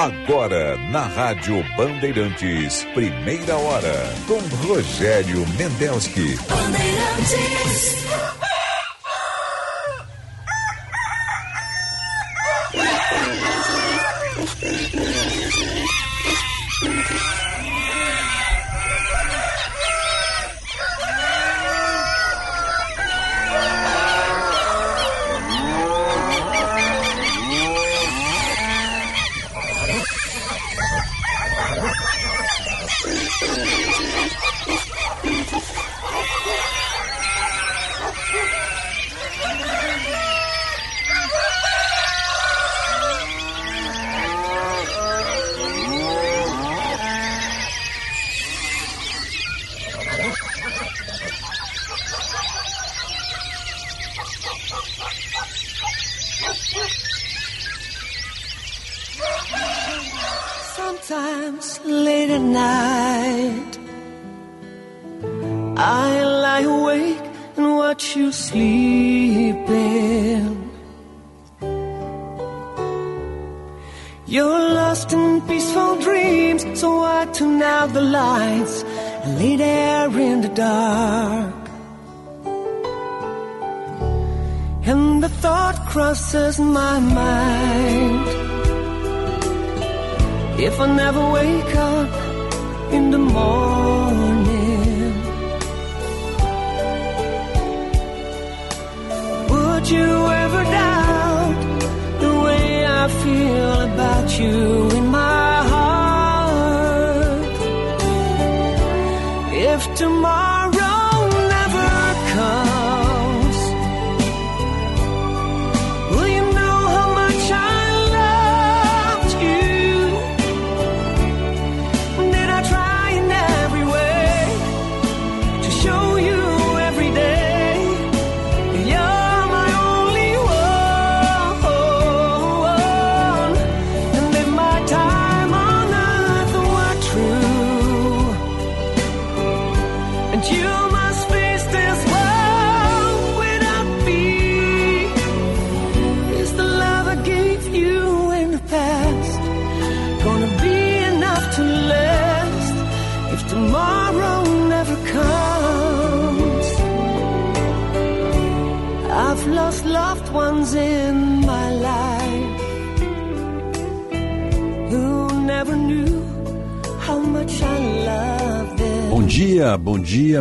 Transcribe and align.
Agora, 0.00 0.78
na 0.90 1.02
Rádio 1.02 1.62
Bandeirantes, 1.76 2.86
primeira 2.94 3.54
hora, 3.54 3.92
com 4.26 4.38
Rogério 4.66 5.46
Mendelski. 5.58 6.38
Bandeirantes. 6.48 8.49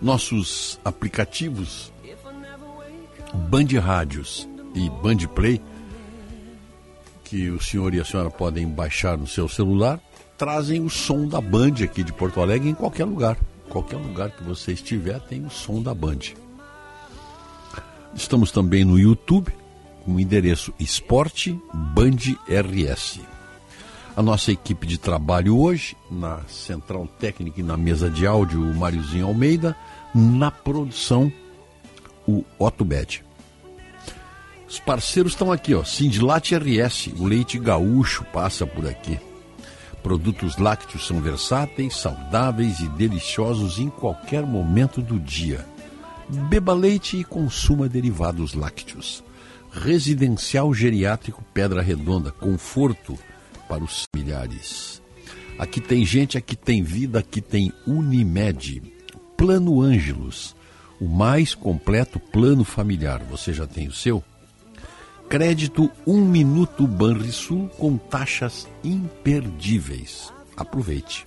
Nossos 0.00 0.80
aplicativos 0.84 1.92
Band 3.48 3.66
Rádios 3.80 4.48
e 4.74 4.90
Band 4.90 5.28
Play 5.34 5.60
que 7.24 7.50
o 7.50 7.62
senhor 7.62 7.94
e 7.94 8.00
a 8.00 8.04
senhora 8.04 8.30
podem 8.30 8.68
baixar 8.68 9.16
no 9.16 9.26
seu 9.26 9.48
celular 9.48 9.98
trazem 10.36 10.82
o 10.82 10.90
som 10.90 11.26
da 11.28 11.40
Band 11.40 11.84
aqui 11.84 12.02
de 12.02 12.12
Porto 12.12 12.40
Alegre 12.40 12.68
em 12.68 12.74
qualquer 12.74 13.04
lugar. 13.04 13.38
Qualquer 13.68 13.96
lugar 13.96 14.32
que 14.32 14.42
você 14.42 14.72
estiver 14.72 15.20
tem 15.20 15.46
o 15.46 15.50
som 15.50 15.80
da 15.80 15.94
Band. 15.94 16.41
Estamos 18.14 18.52
também 18.52 18.84
no 18.84 18.98
YouTube, 18.98 19.52
com 20.04 20.14
o 20.14 20.20
endereço 20.20 20.72
Esporte 20.78 21.58
Band 21.72 22.36
RS. 22.48 23.20
A 24.14 24.22
nossa 24.22 24.52
equipe 24.52 24.86
de 24.86 24.98
trabalho 24.98 25.58
hoje, 25.58 25.96
na 26.10 26.40
central 26.46 27.08
técnica 27.18 27.60
e 27.60 27.64
na 27.64 27.76
mesa 27.76 28.10
de 28.10 28.26
áudio, 28.26 28.60
o 28.60 28.74
Máriozinho 28.74 29.26
Almeida, 29.26 29.74
na 30.14 30.50
produção, 30.50 31.32
o 32.28 32.44
Otto 32.58 32.84
Bed. 32.84 33.24
Os 34.68 34.78
parceiros 34.78 35.32
estão 35.32 35.50
aqui, 35.50 35.74
ó. 35.74 35.82
Sindilate 35.82 36.54
RS, 36.56 37.08
o 37.18 37.24
leite 37.24 37.58
gaúcho 37.58 38.24
passa 38.24 38.66
por 38.66 38.86
aqui. 38.86 39.18
Produtos 40.02 40.58
lácteos 40.58 41.06
são 41.06 41.20
versáteis, 41.20 41.96
saudáveis 41.96 42.80
e 42.80 42.88
deliciosos 42.88 43.78
em 43.78 43.88
qualquer 43.88 44.44
momento 44.44 45.00
do 45.00 45.18
dia. 45.18 45.64
Beba 46.32 46.72
leite 46.72 47.18
e 47.18 47.24
consuma 47.24 47.88
derivados 47.88 48.54
lácteos. 48.54 49.22
Residencial 49.70 50.72
Geriátrico 50.72 51.44
Pedra 51.52 51.82
Redonda, 51.82 52.30
conforto 52.30 53.18
para 53.68 53.84
os 53.84 54.06
familiares. 54.14 55.02
Aqui 55.58 55.78
tem 55.78 56.06
gente, 56.06 56.38
aqui 56.38 56.56
tem 56.56 56.82
vida, 56.82 57.18
aqui 57.18 57.42
tem 57.42 57.70
Unimed. 57.86 58.82
Plano 59.36 59.82
Ângelos, 59.82 60.56
o 60.98 61.06
mais 61.06 61.54
completo 61.54 62.18
plano 62.18 62.64
familiar. 62.64 63.22
Você 63.30 63.52
já 63.52 63.66
tem 63.66 63.88
o 63.88 63.92
seu? 63.92 64.24
Crédito 65.28 65.90
1 66.06 66.14
um 66.14 66.24
Minuto 66.24 66.86
Banrisul 66.86 67.68
com 67.78 67.98
taxas 67.98 68.66
imperdíveis. 68.82 70.32
Aproveite. 70.56 71.26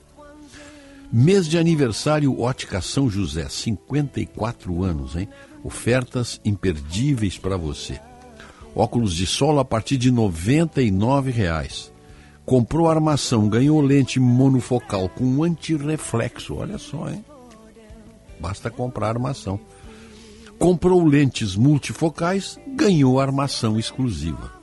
Mês 1.11 1.47
de 1.47 1.57
aniversário 1.57 2.39
Ótica 2.39 2.81
São 2.81 3.09
José, 3.09 3.47
54 3.47 4.83
anos, 4.83 5.15
hein? 5.15 5.29
Ofertas 5.63 6.41
imperdíveis 6.43 7.37
para 7.37 7.57
você. 7.57 7.99
Óculos 8.75 9.13
de 9.13 9.25
sol 9.25 9.59
a 9.59 9.65
partir 9.65 9.97
de 9.97 10.09
R$ 10.09 10.15
99,00. 10.15 11.91
Comprou 12.45 12.89
armação, 12.89 13.47
ganhou 13.47 13.79
lente 13.81 14.19
monofocal 14.19 15.09
com 15.09 15.43
antirreflexo. 15.43 16.55
Olha 16.55 16.77
só, 16.77 17.09
hein? 17.09 17.23
Basta 18.39 18.69
comprar 18.69 19.09
armação. 19.09 19.59
Comprou 20.59 21.03
lentes 21.03 21.55
multifocais, 21.55 22.59
ganhou 22.67 23.19
armação 23.19 23.79
exclusiva. 23.79 24.53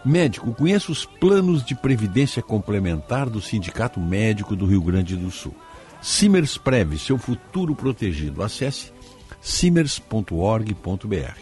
Médico, 0.04 0.52
conheça 0.52 0.92
os 0.92 1.06
planos 1.06 1.64
de 1.64 1.74
previdência 1.74 2.42
complementar 2.42 3.30
do 3.30 3.40
Sindicato 3.40 3.98
Médico 3.98 4.54
do 4.54 4.66
Rio 4.66 4.82
Grande 4.82 5.16
do 5.16 5.30
Sul. 5.30 5.54
Simers 6.02 6.58
Prev, 6.58 6.98
seu 6.98 7.16
futuro 7.16 7.74
protegido. 7.74 8.42
Acesse 8.42 8.92
simers.org.br. 9.40 11.40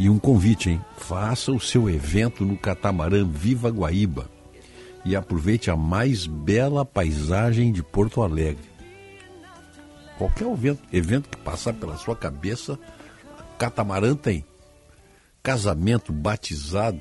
E 0.00 0.10
um 0.10 0.18
convite, 0.18 0.70
hein? 0.70 0.80
Faça 0.96 1.52
o 1.52 1.60
seu 1.60 1.88
evento 1.88 2.44
no 2.44 2.56
catamarã 2.56 3.24
Viva 3.24 3.70
Guaíba 3.70 4.28
e 5.04 5.14
aproveite 5.14 5.70
a 5.70 5.76
mais 5.76 6.26
bela 6.26 6.84
paisagem 6.84 7.70
de 7.70 7.84
Porto 7.84 8.20
Alegre. 8.20 8.71
Qualquer 10.18 10.46
evento, 10.46 10.82
evento 10.92 11.28
que 11.28 11.36
passar 11.38 11.74
pela 11.74 11.96
sua 11.96 12.14
cabeça, 12.14 12.78
catamarã 13.58 14.14
tem 14.14 14.44
casamento, 15.42 16.12
batizado, 16.12 17.00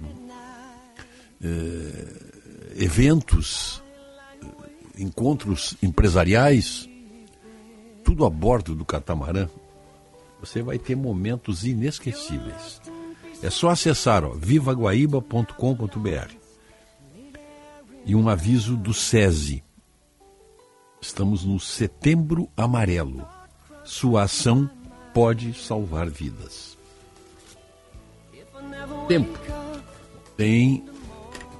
eh, 1.44 2.16
eventos, 2.78 3.84
encontros 4.98 5.76
empresariais, 5.82 6.90
tudo 8.04 8.26
a 8.26 8.30
bordo 8.30 8.76
do 8.76 8.84
catamarã, 8.84 9.48
você 10.40 10.64
vai 10.64 10.80
ter 10.80 10.96
momentos 10.96 11.64
inesquecíveis. 11.64 12.82
É 13.44 13.50
só 13.50 13.70
acessar 13.70 14.28
vivaguaíba.com.br. 14.36 16.36
E 18.04 18.16
um 18.16 18.28
aviso 18.28 18.76
do 18.76 18.94
SESI. 18.94 19.64
Estamos 21.02 21.44
no 21.44 21.60
Setembro 21.60 22.48
Amarelo. 22.56 23.28
Sua 23.84 24.24
ação 24.24 24.70
pode 25.14 25.52
salvar 25.54 26.08
vidas. 26.08 26.78
Tempo. 29.08 29.40
Tem 30.38 30.86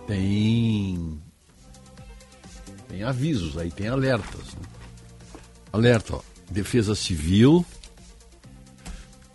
tem 0.08 1.22
tem 2.88 3.04
avisos, 3.04 3.58
aí 3.58 3.72
tem 3.72 3.88
alertas. 3.88 4.54
Né? 4.54 4.62
Alerta, 5.74 6.18
ó, 6.18 6.22
Defesa 6.50 6.94
Civil, 6.94 7.66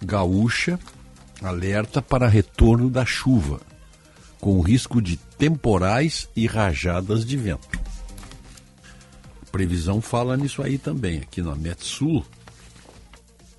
Gaúcha, 0.01 0.79
alerta 1.43 2.01
para 2.01 2.29
retorno 2.29 2.89
da 2.89 3.05
chuva, 3.05 3.61
com 4.41 4.61
risco 4.61 5.03
de 5.03 5.17
temporais 5.17 6.29
e 6.37 6.47
rajadas 6.47 7.25
de 7.25 7.37
vento. 7.37 7.86
Previsão 9.51 10.01
fala 10.01 10.37
nisso 10.37 10.63
aí 10.63 10.79
também, 10.79 11.19
aqui 11.19 11.41
na 11.41 11.55
Metsul. 11.55 12.25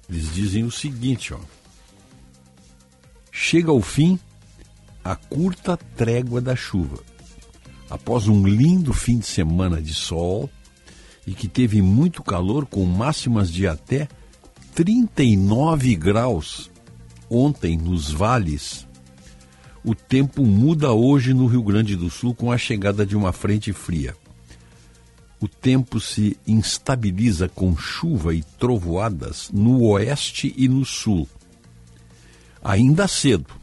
Eles 0.10 0.34
dizem 0.34 0.64
o 0.64 0.72
seguinte, 0.72 1.34
ó. 1.34 1.40
Chega 3.32 3.72
ao 3.72 3.82
fim 3.82 4.20
a 5.04 5.16
curta 5.16 5.78
trégua 5.78 6.42
da 6.42 6.56
chuva 6.56 7.04
após 7.90 8.28
um 8.28 8.46
lindo 8.46 8.94
fim 8.94 9.20
de 9.20 9.26
semana 9.26 9.82
de 9.82 9.94
sol 9.94 10.50
e 11.26 11.34
que 11.34 11.48
teve 11.48 11.82
muito 11.82 12.24
calor, 12.24 12.66
com 12.66 12.86
máximas 12.86 13.52
de 13.52 13.68
até 13.68 14.08
39 14.74 15.96
graus 15.96 16.72
ontem 17.30 17.78
nos 17.78 18.10
vales. 18.12 18.88
O 19.84 19.94
tempo 19.94 20.46
muda 20.46 20.92
hoje 20.92 21.34
no 21.34 21.46
Rio 21.46 21.64
Grande 21.64 21.96
do 21.96 22.10
Sul 22.10 22.34
com 22.34 22.52
a 22.52 22.58
chegada 22.58 23.06
de 23.06 23.16
uma 23.16 23.32
frente 23.32 23.74
fria. 23.74 24.16
O 25.40 25.48
tempo 25.48 26.00
se 26.00 26.38
instabiliza 26.48 27.48
com 27.48 27.78
chuva 27.78 28.34
e 28.34 28.42
trovoadas 28.58 29.50
no 29.54 29.84
oeste 29.84 30.54
e 30.58 30.68
no 30.68 30.84
sul. 30.84 31.28
Ainda 32.64 33.08
cedo, 33.08 33.54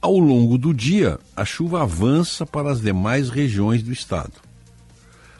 ao 0.00 0.16
longo 0.16 0.56
do 0.56 0.72
dia, 0.72 1.18
a 1.34 1.44
chuva 1.44 1.82
avança 1.82 2.46
para 2.46 2.70
as 2.70 2.80
demais 2.80 3.28
regiões 3.28 3.82
do 3.82 3.92
estado. 3.92 4.34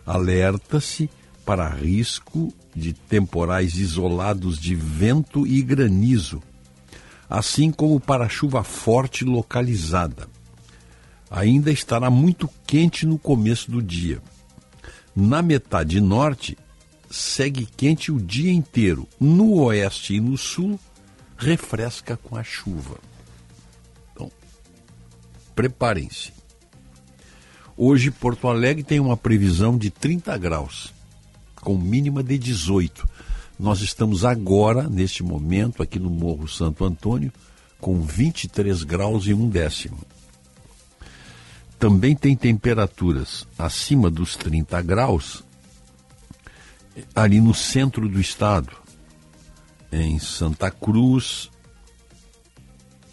Alerta-se 0.05 1.09
para 1.45 1.69
risco 1.69 2.53
de 2.75 2.93
temporais 2.93 3.77
isolados 3.77 4.59
de 4.59 4.75
vento 4.75 5.47
e 5.47 5.63
granizo, 5.63 6.43
assim 7.31 7.71
como 7.71 8.01
para 8.01 8.29
chuva 8.29 8.65
forte 8.65 9.25
localizada. 9.25 10.29
Ainda 11.31 11.71
estará 11.71 12.11
muito 12.11 12.51
quente 12.67 13.07
no 13.07 13.19
começo 13.19 13.71
do 13.71 13.81
dia. 13.81 14.21
Na 15.15 15.43
metade 15.43 16.01
norte, 16.01 16.57
segue 17.11 17.67
quente 17.67 18.13
o 18.13 18.21
dia 18.21 18.53
inteiro. 18.53 19.09
No 19.19 19.63
oeste 19.63 20.15
e 20.15 20.21
no 20.21 20.37
sul, 20.37 20.79
refresca 21.37 22.17
com 22.17 22.37
a 22.37 22.43
chuva 22.43 22.99
preparem-se. 25.59 26.31
Hoje, 27.77 28.13
Porto 28.13 28.47
Alegre 28.47 28.85
tem 28.85 29.01
uma 29.01 29.17
previsão 29.17 29.77
de 29.77 29.91
30 29.91 30.39
graus, 30.39 30.95
com 31.57 31.77
mínima 31.77 32.23
de 32.23 32.39
18. 32.39 33.09
Nós 33.59 33.81
estamos 33.81 34.25
agora, 34.25 34.89
neste 34.89 35.25
momento, 35.25 35.83
aqui 35.83 35.99
no 35.99 36.11
Morro 36.11 36.47
Santo 36.47 36.85
Antônio, 36.85 37.33
com 37.81 38.01
23 38.01 38.85
graus 38.85 39.27
e 39.27 39.35
um 39.35 39.49
décimo. 39.49 39.99
Também 41.79 42.17
tem 42.17 42.37
temperaturas 42.37 43.47
acima 43.57 44.11
dos 44.11 44.37
30 44.37 44.83
graus 44.83 45.45
ali 47.15 47.41
no 47.41 47.55
centro 47.55 48.09
do 48.09 48.21
estado, 48.21 48.73
em 49.93 50.19
Santa 50.19 50.71
Cruz, 50.71 51.51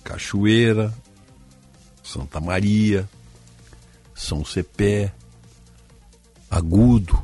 Cachoeira, 0.03 0.93
Santa 2.03 2.39
Maria, 2.39 3.07
São 4.13 4.43
Cepé, 4.43 5.13
Agudo, 6.50 7.22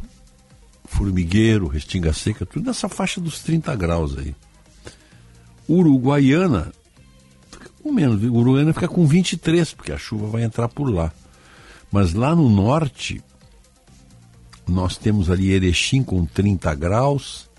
Formigueiro, 0.85 1.67
Restinga 1.67 2.13
Seca, 2.13 2.45
tudo 2.45 2.65
nessa 2.65 2.89
faixa 2.89 3.21
dos 3.21 3.39
30 3.41 3.75
graus 3.75 4.17
aí. 4.17 4.35
Uruguaiana, 5.69 6.71
com 7.81 7.91
menos, 7.91 8.21
Uruguaiana 8.23 8.73
fica 8.73 8.87
com 8.87 9.05
23, 9.05 9.73
porque 9.73 9.91
a 9.91 9.97
chuva 9.97 10.27
vai 10.27 10.43
entrar 10.43 10.67
por 10.67 10.89
lá. 10.89 11.13
Mas 11.91 12.13
lá 12.13 12.33
no 12.33 12.47
norte, 12.49 13.21
nós 14.65 14.95
temos 14.97 15.29
ali 15.29 15.51
Erechim 15.51 16.01
com 16.01 16.25
30 16.25 16.73
graus, 16.75 17.49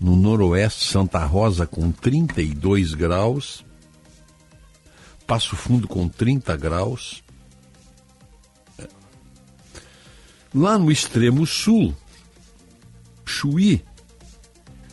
no 0.00 0.16
noroeste 0.16 0.84
Santa 0.84 1.24
Rosa 1.24 1.66
com 1.66 1.92
32 1.92 2.94
graus, 2.94 3.64
Passo 5.26 5.54
Fundo 5.54 5.86
com 5.86 6.08
30 6.08 6.56
graus. 6.56 7.22
Lá 10.54 10.78
no 10.78 10.90
extremo 10.90 11.46
sul, 11.46 11.94
Chuí, 13.24 13.84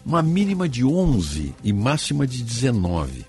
uma 0.06 0.22
mínima 0.22 0.68
de 0.70 0.84
11 0.84 1.56
e 1.64 1.74
máxima 1.74 2.28
de 2.28 2.44
19. 2.44 3.26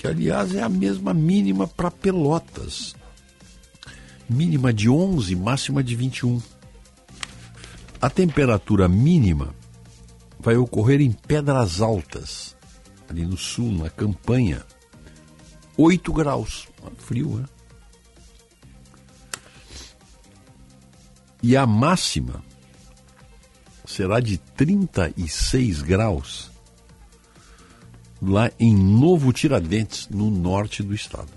Que, 0.00 0.06
aliás, 0.06 0.54
é 0.54 0.62
a 0.62 0.68
mesma 0.70 1.12
mínima 1.12 1.66
para 1.68 1.90
Pelotas. 1.90 2.96
Mínima 4.26 4.72
de 4.72 4.88
11, 4.88 5.36
máxima 5.36 5.84
de 5.84 5.94
21. 5.94 6.40
A 8.00 8.08
temperatura 8.08 8.88
mínima 8.88 9.54
vai 10.38 10.56
ocorrer 10.56 11.02
em 11.02 11.12
Pedras 11.12 11.82
Altas, 11.82 12.56
ali 13.10 13.26
no 13.26 13.36
sul, 13.36 13.70
na 13.72 13.90
campanha, 13.90 14.64
8 15.76 16.10
graus. 16.14 16.66
Frio, 16.96 17.36
né? 17.36 17.44
E 21.42 21.54
a 21.54 21.66
máxima 21.66 22.42
será 23.84 24.18
de 24.18 24.38
36 24.38 25.82
graus 25.82 26.49
lá 28.20 28.50
em 28.58 28.74
Novo 28.74 29.32
Tiradentes, 29.32 30.08
no 30.08 30.30
norte 30.30 30.82
do 30.82 30.94
estado. 30.94 31.28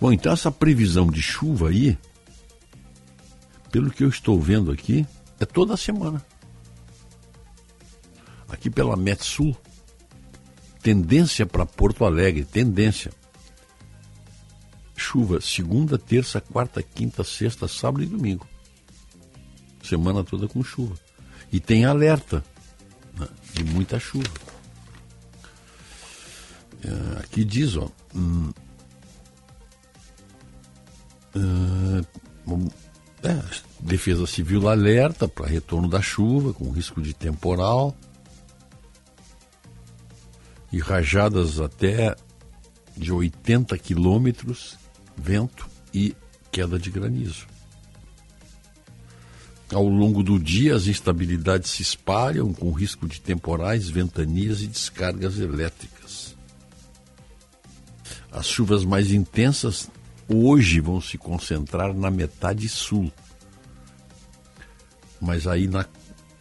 Bom, 0.00 0.12
então 0.12 0.32
essa 0.32 0.50
previsão 0.50 1.08
de 1.08 1.20
chuva 1.20 1.70
aí, 1.70 1.98
pelo 3.72 3.90
que 3.90 4.04
eu 4.04 4.08
estou 4.08 4.40
vendo 4.40 4.70
aqui, 4.70 5.06
é 5.40 5.44
toda 5.44 5.76
semana. 5.76 6.24
Aqui 8.48 8.70
pela 8.70 8.96
Metsul, 8.96 9.56
tendência 10.82 11.44
para 11.44 11.66
Porto 11.66 12.04
Alegre, 12.04 12.44
tendência. 12.44 13.12
Chuva 14.96 15.40
segunda, 15.40 15.98
terça, 15.98 16.40
quarta, 16.40 16.82
quinta, 16.82 17.24
sexta, 17.24 17.66
sábado 17.66 18.04
e 18.04 18.06
domingo. 18.06 18.46
Semana 19.82 20.22
toda 20.22 20.48
com 20.48 20.62
chuva. 20.62 20.96
E 21.50 21.58
tem 21.60 21.84
alerta 21.84 22.44
de 23.58 23.64
muita 23.64 23.98
chuva. 23.98 24.28
É, 26.84 27.20
aqui 27.20 27.44
diz, 27.44 27.76
ó. 27.76 27.88
Hum, 28.14 28.52
Uh, 31.36 32.04
é, 33.22 33.42
Defesa 33.78 34.26
Civil 34.26 34.68
alerta 34.68 35.28
para 35.28 35.46
retorno 35.46 35.88
da 35.88 36.00
chuva, 36.00 36.52
com 36.52 36.70
risco 36.70 37.00
de 37.00 37.14
temporal 37.14 37.94
e 40.72 40.78
rajadas 40.80 41.60
até 41.60 42.16
de 42.96 43.12
80 43.12 43.76
quilômetros, 43.78 44.76
vento 45.16 45.68
e 45.94 46.16
queda 46.50 46.78
de 46.78 46.90
granizo. 46.90 47.46
Ao 49.72 49.84
longo 49.86 50.22
do 50.22 50.38
dia, 50.38 50.74
as 50.74 50.86
instabilidades 50.86 51.70
se 51.70 51.82
espalham 51.82 52.54
com 52.54 52.72
risco 52.72 53.06
de 53.06 53.20
temporais, 53.20 53.88
ventanias 53.88 54.62
e 54.62 54.66
descargas 54.66 55.38
elétricas. 55.38 56.34
As 58.32 58.46
chuvas 58.46 58.84
mais 58.84 59.12
intensas 59.12 59.90
hoje 60.26 60.80
vão 60.80 61.00
se 61.00 61.18
concentrar 61.18 61.92
na 61.92 62.10
metade 62.10 62.68
sul. 62.68 63.12
Mas 65.20 65.46
aí 65.46 65.66
na 65.66 65.84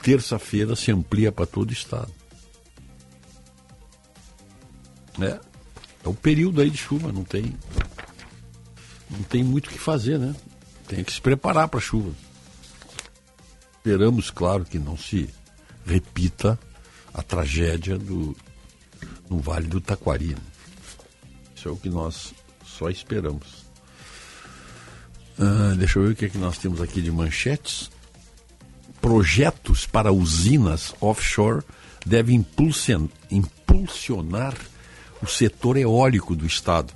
terça-feira 0.01 0.75
se 0.75 0.91
amplia 0.91 1.31
para 1.31 1.45
todo 1.45 1.69
o 1.69 1.73
estado. 1.73 2.11
É, 5.19 5.39
é 6.05 6.07
o 6.07 6.13
período 6.13 6.61
aí 6.61 6.69
de 6.69 6.77
chuva, 6.77 7.11
não 7.11 7.23
tem 7.23 7.57
não 9.09 9.23
tem 9.23 9.43
muito 9.43 9.67
o 9.67 9.69
que 9.69 9.79
fazer, 9.79 10.19
né? 10.19 10.35
Tem 10.87 11.03
que 11.03 11.11
se 11.11 11.21
preparar 11.21 11.67
para 11.67 11.79
a 11.79 11.81
chuva. 11.81 12.11
Esperamos, 13.87 14.29
claro, 14.29 14.65
que 14.65 14.77
não 14.77 14.97
se 14.97 15.29
repita 15.85 16.59
a 17.13 17.23
tragédia 17.23 17.97
do 17.97 18.35
no 19.29 19.39
Vale 19.39 19.65
do 19.67 19.79
Taquari. 19.79 20.35
Né? 20.35 20.41
Isso 21.55 21.69
é 21.69 21.71
o 21.71 21.77
que 21.77 21.89
nós 21.89 22.33
só 22.65 22.89
esperamos. 22.89 23.65
Ah, 25.39 25.73
deixa 25.77 25.99
eu 25.99 26.03
ver 26.03 26.11
o 26.11 26.15
que, 26.17 26.25
é 26.25 26.29
que 26.29 26.37
nós 26.37 26.57
temos 26.57 26.81
aqui 26.81 27.01
de 27.01 27.09
manchetes. 27.09 27.89
Projetos 28.99 29.85
para 29.85 30.11
usinas 30.11 30.93
offshore 30.99 31.63
devem 32.05 32.45
impulsionar 33.31 34.53
o 35.21 35.27
setor 35.27 35.77
eólico 35.77 36.35
do 36.35 36.45
Estado. 36.45 36.93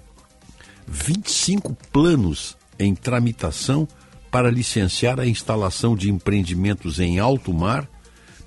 25 0.85 1.73
planos 1.89 2.57
em 2.77 2.93
tramitação 2.93 3.87
para 4.31 4.49
licenciar 4.49 5.19
a 5.19 5.27
instalação 5.27 5.95
de 5.95 6.09
empreendimentos 6.09 6.99
em 6.99 7.19
alto 7.19 7.53
mar 7.53 7.87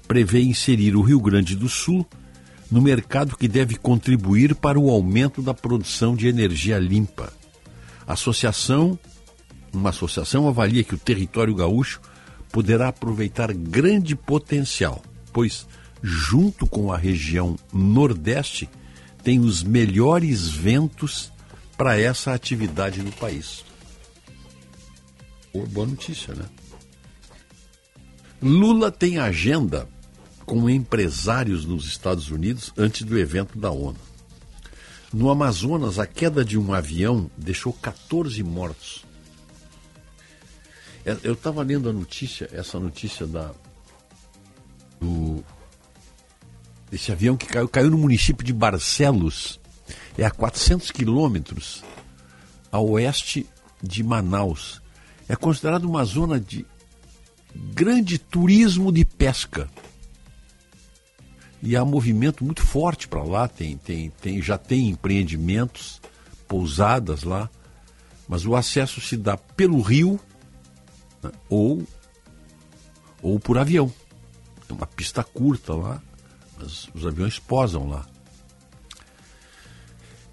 prevê 0.08 0.42
inserir 0.42 0.96
o 0.96 1.02
Rio 1.02 1.20
Grande 1.20 1.54
do 1.54 1.68
Sul 1.68 2.06
no 2.70 2.80
mercado 2.80 3.36
que 3.36 3.46
deve 3.46 3.76
contribuir 3.76 4.54
para 4.54 4.80
o 4.80 4.90
aumento 4.90 5.42
da 5.42 5.54
produção 5.54 6.16
de 6.16 6.26
energia 6.26 6.78
limpa. 6.78 7.32
Associação 8.06 8.98
uma 9.74 9.90
associação 9.90 10.48
avalia 10.48 10.84
que 10.84 10.94
o 10.94 10.98
território 10.98 11.54
gaúcho 11.54 12.00
poderá 12.50 12.88
aproveitar 12.88 13.52
grande 13.52 14.14
potencial, 14.14 15.02
pois, 15.32 15.66
junto 16.02 16.66
com 16.66 16.92
a 16.92 16.96
região 16.96 17.56
Nordeste, 17.72 18.68
tem 19.22 19.40
os 19.40 19.62
melhores 19.62 20.48
ventos 20.48 21.32
para 21.76 21.98
essa 21.98 22.32
atividade 22.32 23.02
no 23.02 23.10
país. 23.10 23.64
Boa 25.70 25.86
notícia, 25.86 26.34
né? 26.34 26.44
Lula 28.42 28.90
tem 28.90 29.18
agenda 29.18 29.88
com 30.44 30.68
empresários 30.68 31.64
nos 31.64 31.86
Estados 31.86 32.30
Unidos 32.30 32.72
antes 32.76 33.02
do 33.02 33.18
evento 33.18 33.58
da 33.58 33.70
ONU. 33.70 33.98
No 35.12 35.30
Amazonas, 35.30 35.98
a 35.98 36.06
queda 36.06 36.44
de 36.44 36.58
um 36.58 36.74
avião 36.74 37.30
deixou 37.38 37.72
14 37.72 38.42
mortos 38.42 39.04
é, 41.04 41.16
eu 41.22 41.34
estava 41.34 41.62
lendo 41.62 41.88
a 41.88 41.92
notícia, 41.92 42.48
essa 42.50 42.80
notícia 42.80 43.26
da 43.26 43.52
do 44.98 45.44
esse 46.90 47.12
avião 47.12 47.36
que 47.36 47.46
caiu, 47.46 47.68
caiu 47.68 47.90
no 47.90 47.98
município 47.98 48.44
de 48.44 48.52
Barcelos, 48.52 49.60
é 50.16 50.24
a 50.24 50.30
400 50.30 50.90
quilômetros 50.92 51.82
a 52.70 52.80
oeste 52.80 53.46
de 53.82 54.02
Manaus. 54.02 54.80
É 55.28 55.36
considerado 55.36 55.84
uma 55.84 56.04
zona 56.04 56.38
de 56.38 56.66
grande 57.54 58.18
turismo 58.18 58.92
de 58.92 59.04
pesca. 59.04 59.68
E 61.62 61.76
há 61.76 61.84
movimento 61.84 62.44
muito 62.44 62.62
forte 62.62 63.08
para 63.08 63.22
lá, 63.22 63.48
tem, 63.48 63.76
tem, 63.76 64.10
tem, 64.20 64.42
já 64.42 64.58
tem 64.58 64.90
empreendimentos, 64.90 66.00
pousadas 66.46 67.22
lá, 67.22 67.48
mas 68.28 68.44
o 68.44 68.54
acesso 68.54 69.00
se 69.00 69.16
dá 69.16 69.36
pelo 69.36 69.80
rio 69.80 70.20
ou, 71.48 71.82
ou 73.22 73.40
por 73.40 73.56
avião. 73.56 73.90
É 74.68 74.72
uma 74.72 74.86
pista 74.86 75.24
curta 75.24 75.74
lá, 75.74 76.02
mas 76.58 76.88
os 76.94 77.06
aviões 77.06 77.38
posam 77.38 77.88
lá. 77.88 78.06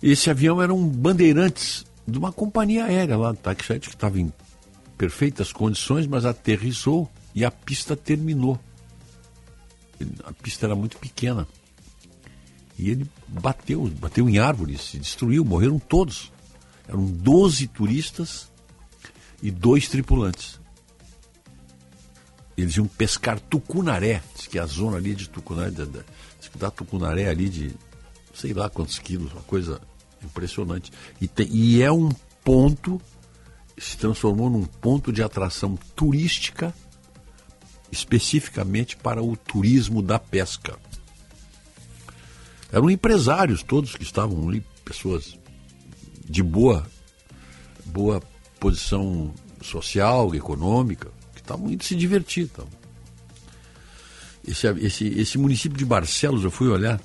Esse 0.02 0.30
avião 0.30 0.62
era 0.62 0.74
um 0.74 0.88
Bandeirantes 0.88 1.86
de 2.08 2.18
uma 2.18 2.32
companhia 2.32 2.86
aérea 2.86 3.18
lá, 3.18 3.34
Taxete, 3.34 3.88
que 3.88 3.96
estava 3.96 4.20
em 4.20 4.34
perfeitas 5.02 5.52
condições, 5.52 6.06
mas 6.06 6.26
aterrissou 6.26 7.10
e 7.34 7.44
a 7.44 7.50
pista 7.50 7.96
terminou. 7.96 8.60
A 10.24 10.32
pista 10.32 10.68
era 10.68 10.76
muito 10.76 11.00
pequena. 11.00 11.48
E 12.78 12.92
ele 12.92 13.10
bateu, 13.28 13.84
bateu 14.00 14.30
em 14.30 14.38
árvores, 14.38 14.82
se 14.82 15.00
destruiu, 15.00 15.44
morreram 15.44 15.80
todos. 15.80 16.32
Eram 16.88 17.04
12 17.04 17.66
turistas 17.70 18.48
e 19.42 19.50
dois 19.50 19.88
tripulantes 19.88 20.62
eles 22.56 22.78
iam 22.78 22.86
pescar 22.86 23.40
tucunaré, 23.40 24.22
diz 24.36 24.46
que 24.46 24.60
a 24.60 24.68
zona 24.68 24.98
ali 24.98 25.16
de 25.16 25.28
tucunaré, 25.30 25.72
da, 25.72 26.04
dá 26.56 26.70
tucunaré 26.70 27.28
ali 27.28 27.50
de 27.50 27.74
sei 28.36 28.54
lá 28.54 28.70
quantos 28.70 29.00
quilos, 29.00 29.34
uma 29.34 29.42
coisa 29.42 29.82
impressionante. 30.24 30.92
E, 31.20 31.28
e 31.50 31.82
é 31.82 31.92
um 31.92 32.10
ponto, 32.44 33.02
se 33.82 33.98
transformou 33.98 34.50
num 34.50 34.64
ponto 34.64 35.12
de 35.12 35.24
atração 35.24 35.76
turística, 35.96 36.74
especificamente 37.92 38.96
para 38.96 39.24
o 39.24 39.36
turismo 39.36 40.02
da 40.02 40.20
pesca. 40.20 40.78
Eram 42.72 42.90
empresários 42.90 43.64
todos 43.64 43.96
que 43.96 44.04
estavam 44.04 44.48
ali, 44.48 44.64
pessoas 44.86 45.38
de 46.30 46.44
boa, 46.44 46.86
boa 47.86 48.22
posição 48.60 49.34
social, 49.62 50.34
econômica, 50.36 51.12
estavam 51.36 51.72
indo 51.72 51.84
se 51.84 51.96
divertir. 51.96 52.44
Então. 52.44 52.68
Esse, 54.48 54.68
esse, 54.68 55.08
esse 55.08 55.38
município 55.38 55.78
de 55.78 55.86
Barcelos, 55.86 56.44
eu 56.44 56.52
fui 56.52 56.68
olhar, 56.68 57.02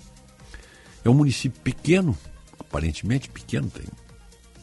é 1.04 1.08
um 1.08 1.14
município 1.14 1.60
pequeno, 1.62 2.16
aparentemente 2.60 3.28
pequeno, 3.28 3.70
tem 3.70 3.84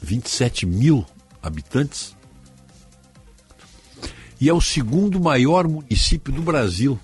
27 0.02 0.66
mil 0.66 1.06
habitantes. 1.44 2.16
E 4.42 4.50
é 4.50 4.54
o 4.54 4.62
segundo 4.62 5.20
maior 5.20 5.68
município 5.68 6.34
do 6.34 6.42
Brasil. 6.42 7.00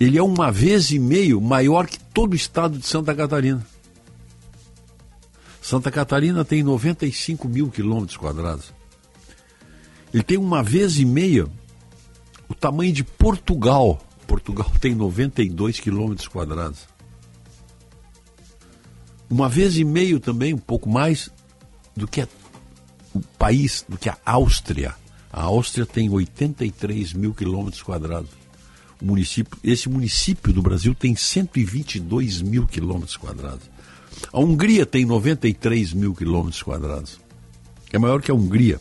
ele 0.00 0.16
é 0.16 0.22
uma 0.22 0.52
vez 0.52 0.90
e 0.90 0.98
meio 0.98 1.40
maior 1.40 1.86
que 1.86 1.98
todo 1.98 2.32
o 2.32 2.36
estado 2.36 2.78
de 2.78 2.86
Santa 2.86 3.14
Catarina. 3.14 3.66
Santa 5.60 5.90
Catarina 5.90 6.44
tem 6.44 6.62
95 6.62 7.48
mil 7.48 7.68
quilômetros 7.68 8.16
quadrados. 8.16 8.72
Ele 10.12 10.22
tem 10.22 10.38
uma 10.38 10.62
vez 10.62 10.98
e 10.98 11.04
meia 11.04 11.46
o 12.48 12.54
tamanho 12.54 12.92
de 12.92 13.04
Portugal. 13.04 14.00
Portugal 14.26 14.70
tem 14.80 14.94
92 14.94 15.80
quilômetros 15.80 16.28
quadrados. 16.28 16.86
uma 19.30 19.48
vez 19.48 19.76
e 19.76 19.84
meio 19.84 20.18
também, 20.18 20.54
um 20.54 20.58
pouco 20.58 20.88
mais, 20.88 21.30
do 21.94 22.06
que 22.08 22.26
o 23.14 23.20
país, 23.38 23.84
do 23.88 23.98
que 23.98 24.08
a 24.08 24.16
Áustria. 24.24 24.94
A 25.30 25.42
Áustria 25.42 25.84
tem 25.84 26.08
83 26.08 27.12
mil 27.12 27.34
quilômetros 27.34 27.82
quadrados. 27.82 28.30
O 29.00 29.04
município, 29.04 29.58
esse 29.62 29.88
município 29.88 30.52
do 30.52 30.62
Brasil 30.62 30.94
tem 30.94 31.14
122 31.14 32.40
mil 32.40 32.66
quilômetros 32.66 33.16
quadrados. 33.16 33.70
A 34.32 34.40
Hungria 34.40 34.86
tem 34.86 35.04
93 35.04 35.92
mil 35.92 36.14
quilômetros 36.14 36.62
quadrados. 36.62 37.20
É 37.92 37.98
maior 37.98 38.22
que 38.22 38.30
a 38.30 38.34
Hungria. 38.34 38.80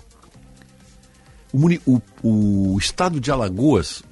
O, 1.53 1.95
o, 2.23 2.73
o 2.73 2.77
estado 2.77 3.19
de 3.19 3.31
Alagoas 3.31 4.03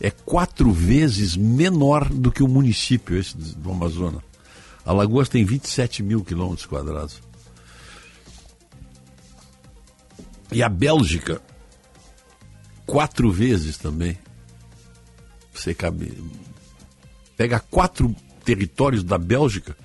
é 0.00 0.10
quatro 0.10 0.70
vezes 0.70 1.36
menor 1.36 2.08
do 2.08 2.30
que 2.30 2.42
o 2.42 2.48
município 2.48 3.16
esse 3.16 3.36
do 3.36 3.70
Amazonas. 3.70 4.22
Alagoas 4.84 5.28
tem 5.28 5.44
27 5.44 6.02
mil 6.02 6.24
quilômetros 6.24 6.66
quadrados. 6.66 7.20
E 10.50 10.62
a 10.62 10.68
Bélgica, 10.68 11.42
quatro 12.86 13.30
vezes 13.30 13.76
também. 13.76 14.16
Você 15.52 15.74
cabe. 15.74 16.16
Pega 17.36 17.60
quatro 17.60 18.14
territórios 18.44 19.04
da 19.04 19.18
Bélgica 19.18 19.76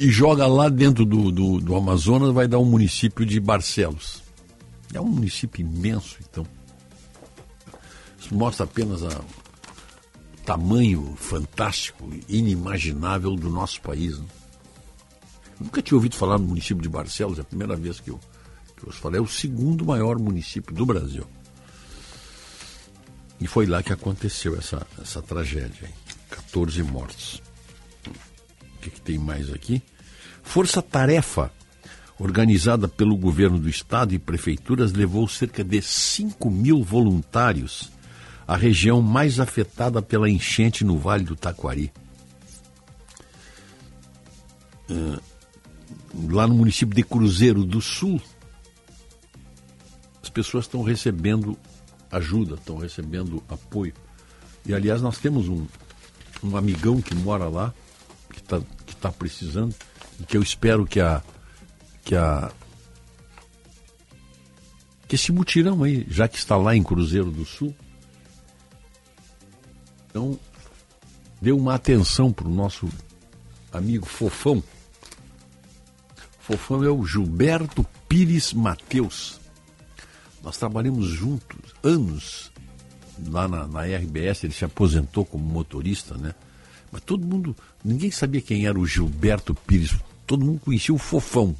e 0.00 0.08
joga 0.08 0.46
lá 0.46 0.68
dentro 0.68 1.04
do, 1.04 1.30
do, 1.30 1.60
do 1.60 1.76
Amazonas, 1.76 2.32
vai 2.32 2.48
dar 2.48 2.58
um 2.58 2.64
município 2.64 3.26
de 3.26 3.38
Barcelos. 3.40 4.25
É 4.92 5.00
um 5.00 5.06
município 5.06 5.60
imenso, 5.60 6.18
então. 6.28 6.46
Isso 8.18 8.34
mostra 8.34 8.64
apenas 8.64 9.02
o 9.02 9.24
tamanho 10.44 11.14
fantástico, 11.16 12.08
inimaginável 12.28 13.34
do 13.36 13.50
nosso 13.50 13.80
país. 13.80 14.18
Né? 14.18 14.26
Nunca 15.60 15.82
tinha 15.82 15.96
ouvido 15.96 16.16
falar 16.16 16.38
no 16.38 16.46
município 16.46 16.82
de 16.82 16.88
Barcelos, 16.88 17.38
é 17.38 17.42
a 17.42 17.44
primeira 17.44 17.76
vez 17.76 18.00
que 18.00 18.10
eu, 18.10 18.20
que 18.76 18.86
eu 18.86 18.92
falei. 18.92 19.18
É 19.18 19.22
o 19.22 19.26
segundo 19.26 19.84
maior 19.84 20.18
município 20.18 20.74
do 20.74 20.86
Brasil. 20.86 21.26
E 23.40 23.46
foi 23.46 23.66
lá 23.66 23.82
que 23.82 23.92
aconteceu 23.92 24.56
essa, 24.56 24.86
essa 25.00 25.20
tragédia. 25.20 25.86
Hein? 25.86 25.94
14 26.30 26.82
mortos 26.82 27.42
que, 28.86 28.90
que 28.90 29.00
tem 29.00 29.18
mais 29.18 29.52
aqui? 29.52 29.82
Força 30.42 30.80
Tarefa, 30.80 31.52
organizada 32.18 32.88
pelo 32.88 33.16
governo 33.16 33.58
do 33.58 33.68
estado 33.68 34.14
e 34.14 34.18
prefeituras, 34.18 34.92
levou 34.92 35.28
cerca 35.28 35.62
de 35.62 35.80
5 35.82 36.50
mil 36.50 36.82
voluntários 36.82 37.90
à 38.46 38.56
região 38.56 39.02
mais 39.02 39.40
afetada 39.40 40.00
pela 40.00 40.30
enchente 40.30 40.84
no 40.84 40.98
Vale 40.98 41.24
do 41.24 41.36
Taquari. 41.36 41.92
Uh, 44.88 45.20
lá 46.30 46.46
no 46.46 46.54
município 46.54 46.94
de 46.94 47.02
Cruzeiro 47.02 47.64
do 47.64 47.80
Sul, 47.80 48.20
as 50.22 50.30
pessoas 50.30 50.64
estão 50.64 50.82
recebendo 50.82 51.58
ajuda, 52.10 52.54
estão 52.54 52.76
recebendo 52.76 53.42
apoio. 53.48 53.92
E 54.64 54.72
aliás, 54.72 55.02
nós 55.02 55.18
temos 55.18 55.48
um, 55.48 55.66
um 56.42 56.56
amigão 56.56 57.02
que 57.02 57.14
mora 57.14 57.48
lá, 57.48 57.74
que 58.32 58.38
está 58.38 58.60
está 58.96 59.12
precisando 59.12 59.74
e 60.18 60.24
que 60.24 60.36
eu 60.36 60.42
espero 60.42 60.86
que 60.86 61.00
a 61.00 61.22
que 62.06 62.14
a 62.14 62.52
que 65.08 65.14
esse 65.14 65.30
mutirão 65.30 65.82
aí, 65.84 66.04
já 66.08 66.26
que 66.26 66.36
está 66.36 66.56
lá 66.56 66.74
em 66.74 66.82
Cruzeiro 66.82 67.30
do 67.30 67.44
Sul, 67.44 67.74
então 70.08 70.38
dê 71.40 71.52
uma 71.52 71.74
atenção 71.74 72.32
para 72.32 72.48
o 72.48 72.52
nosso 72.52 72.88
amigo 73.72 74.06
Fofão. 74.06 74.62
Fofão 76.40 76.82
é 76.82 76.90
o 76.90 77.04
Gilberto 77.04 77.86
Pires 78.08 78.52
Mateus. 78.52 79.40
Nós 80.42 80.56
trabalhamos 80.56 81.06
juntos 81.06 81.72
anos 81.84 82.50
lá 83.28 83.46
na, 83.46 83.66
na 83.66 83.82
RBS, 83.82 84.44
ele 84.44 84.52
se 84.52 84.64
aposentou 84.64 85.24
como 85.24 85.44
motorista, 85.44 86.16
né? 86.16 86.34
Mas 86.90 87.02
todo 87.02 87.26
mundo, 87.26 87.54
ninguém 87.84 88.10
sabia 88.10 88.40
quem 88.40 88.66
era 88.66 88.78
o 88.78 88.86
Gilberto 88.86 89.54
Pires. 89.54 89.96
Todo 90.26 90.44
mundo 90.44 90.60
conhecia 90.60 90.94
o 90.94 90.98
Fofão. 90.98 91.54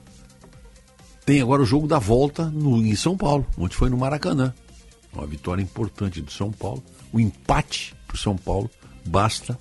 tem 1.25 1.41
agora 1.41 1.63
o 1.63 1.67
jogo 1.67 1.87
da 1.87 1.99
volta 1.99 2.47
no, 2.51 2.79
em 2.79 2.95
São 2.97 3.17
Paulo, 3.17 3.47
onde 3.57 3.77
foi 3.77 3.89
no 3.89 3.97
Maracanã. 3.97 4.53
Uma 5.13 5.27
vitória 5.27 5.63
importante 5.63 6.21
do 6.21 6.31
São 6.31 6.51
Paulo. 6.51 6.83
O 7.13 7.21
empate 7.21 7.95
para 8.07 8.15
o 8.15 8.19
São 8.19 8.37
Paulo 8.37 8.71
basta 9.05 9.59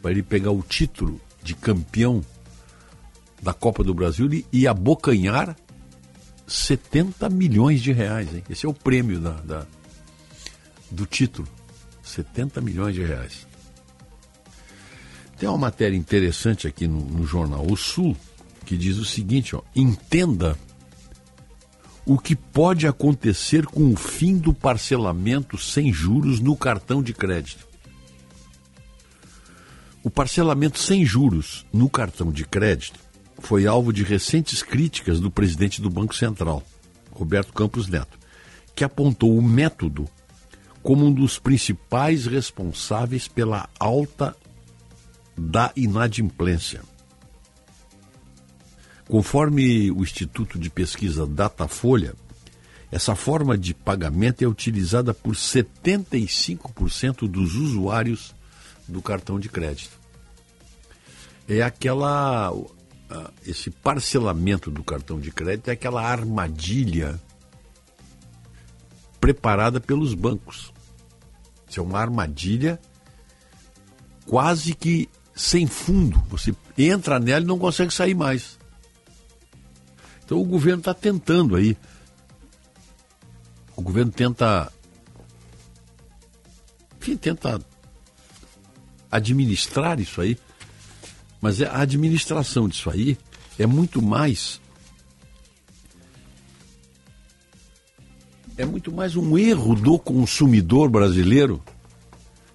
para 0.00 0.10
ele 0.10 0.22
pegar 0.22 0.50
o 0.50 0.62
título 0.62 1.20
de 1.42 1.54
campeão 1.54 2.24
da 3.42 3.52
Copa 3.52 3.82
do 3.82 3.94
Brasil 3.94 4.28
e 4.52 4.66
abocanhar 4.66 5.56
70 6.46 7.28
milhões 7.30 7.80
de 7.80 7.92
reais. 7.92 8.34
Hein? 8.34 8.44
Esse 8.48 8.66
é 8.66 8.68
o 8.68 8.74
prêmio 8.74 9.18
da, 9.18 9.32
da, 9.32 9.66
do 10.90 11.06
título. 11.06 11.48
70 12.02 12.60
milhões 12.60 12.94
de 12.94 13.02
reais. 13.02 13.46
Tem 15.38 15.48
uma 15.48 15.56
matéria 15.56 15.96
interessante 15.96 16.66
aqui 16.66 16.86
no, 16.86 17.00
no 17.00 17.26
jornal 17.26 17.64
O 17.66 17.76
Sul 17.76 18.16
que 18.70 18.78
diz 18.78 18.98
o 18.98 19.04
seguinte: 19.04 19.56
ó, 19.56 19.62
entenda 19.74 20.56
o 22.06 22.16
que 22.16 22.36
pode 22.36 22.86
acontecer 22.86 23.66
com 23.66 23.92
o 23.92 23.96
fim 23.96 24.38
do 24.38 24.54
parcelamento 24.54 25.58
sem 25.58 25.92
juros 25.92 26.38
no 26.38 26.56
cartão 26.56 27.02
de 27.02 27.12
crédito. 27.12 27.66
O 30.04 30.08
parcelamento 30.08 30.78
sem 30.78 31.04
juros 31.04 31.66
no 31.72 31.90
cartão 31.90 32.30
de 32.30 32.44
crédito 32.44 33.00
foi 33.40 33.66
alvo 33.66 33.92
de 33.92 34.04
recentes 34.04 34.62
críticas 34.62 35.18
do 35.18 35.32
presidente 35.32 35.82
do 35.82 35.90
Banco 35.90 36.14
Central, 36.14 36.62
Roberto 37.10 37.52
Campos 37.52 37.88
Neto, 37.88 38.20
que 38.72 38.84
apontou 38.84 39.36
o 39.36 39.42
método 39.42 40.08
como 40.80 41.06
um 41.06 41.12
dos 41.12 41.40
principais 41.40 42.24
responsáveis 42.24 43.26
pela 43.26 43.68
alta 43.80 44.36
da 45.36 45.72
inadimplência. 45.74 46.88
Conforme 49.10 49.90
o 49.90 50.02
Instituto 50.02 50.56
de 50.56 50.70
Pesquisa 50.70 51.26
Datafolha, 51.26 52.14
essa 52.92 53.16
forma 53.16 53.58
de 53.58 53.74
pagamento 53.74 54.42
é 54.42 54.46
utilizada 54.46 55.12
por 55.12 55.34
75% 55.34 57.28
dos 57.28 57.56
usuários 57.56 58.32
do 58.86 59.02
cartão 59.02 59.40
de 59.40 59.48
crédito. 59.48 59.98
É 61.48 61.60
aquela. 61.62 62.52
Esse 63.44 63.68
parcelamento 63.70 64.70
do 64.70 64.84
cartão 64.84 65.18
de 65.18 65.32
crédito 65.32 65.68
é 65.68 65.72
aquela 65.72 66.02
armadilha 66.02 67.20
preparada 69.20 69.80
pelos 69.80 70.14
bancos. 70.14 70.72
Isso 71.68 71.80
é 71.80 71.82
uma 71.82 71.98
armadilha 71.98 72.80
quase 74.24 74.72
que 74.74 75.08
sem 75.34 75.66
fundo. 75.66 76.22
Você 76.28 76.54
entra 76.78 77.18
nela 77.18 77.44
e 77.44 77.48
não 77.48 77.58
consegue 77.58 77.92
sair 77.92 78.14
mais. 78.14 78.59
Então 80.30 80.40
o 80.40 80.44
governo 80.44 80.78
está 80.78 80.94
tentando 80.94 81.56
aí. 81.56 81.76
O 83.74 83.82
governo 83.82 84.12
tenta. 84.12 84.72
Enfim, 87.00 87.16
tenta 87.16 87.60
administrar 89.10 89.98
isso 89.98 90.20
aí. 90.20 90.38
Mas 91.40 91.60
é, 91.60 91.66
a 91.66 91.80
administração 91.80 92.68
disso 92.68 92.88
aí 92.88 93.18
é 93.58 93.66
muito 93.66 94.00
mais. 94.00 94.60
É 98.56 98.64
muito 98.64 98.92
mais 98.92 99.16
um 99.16 99.36
erro 99.36 99.74
do 99.74 99.98
consumidor 99.98 100.88
brasileiro 100.88 101.60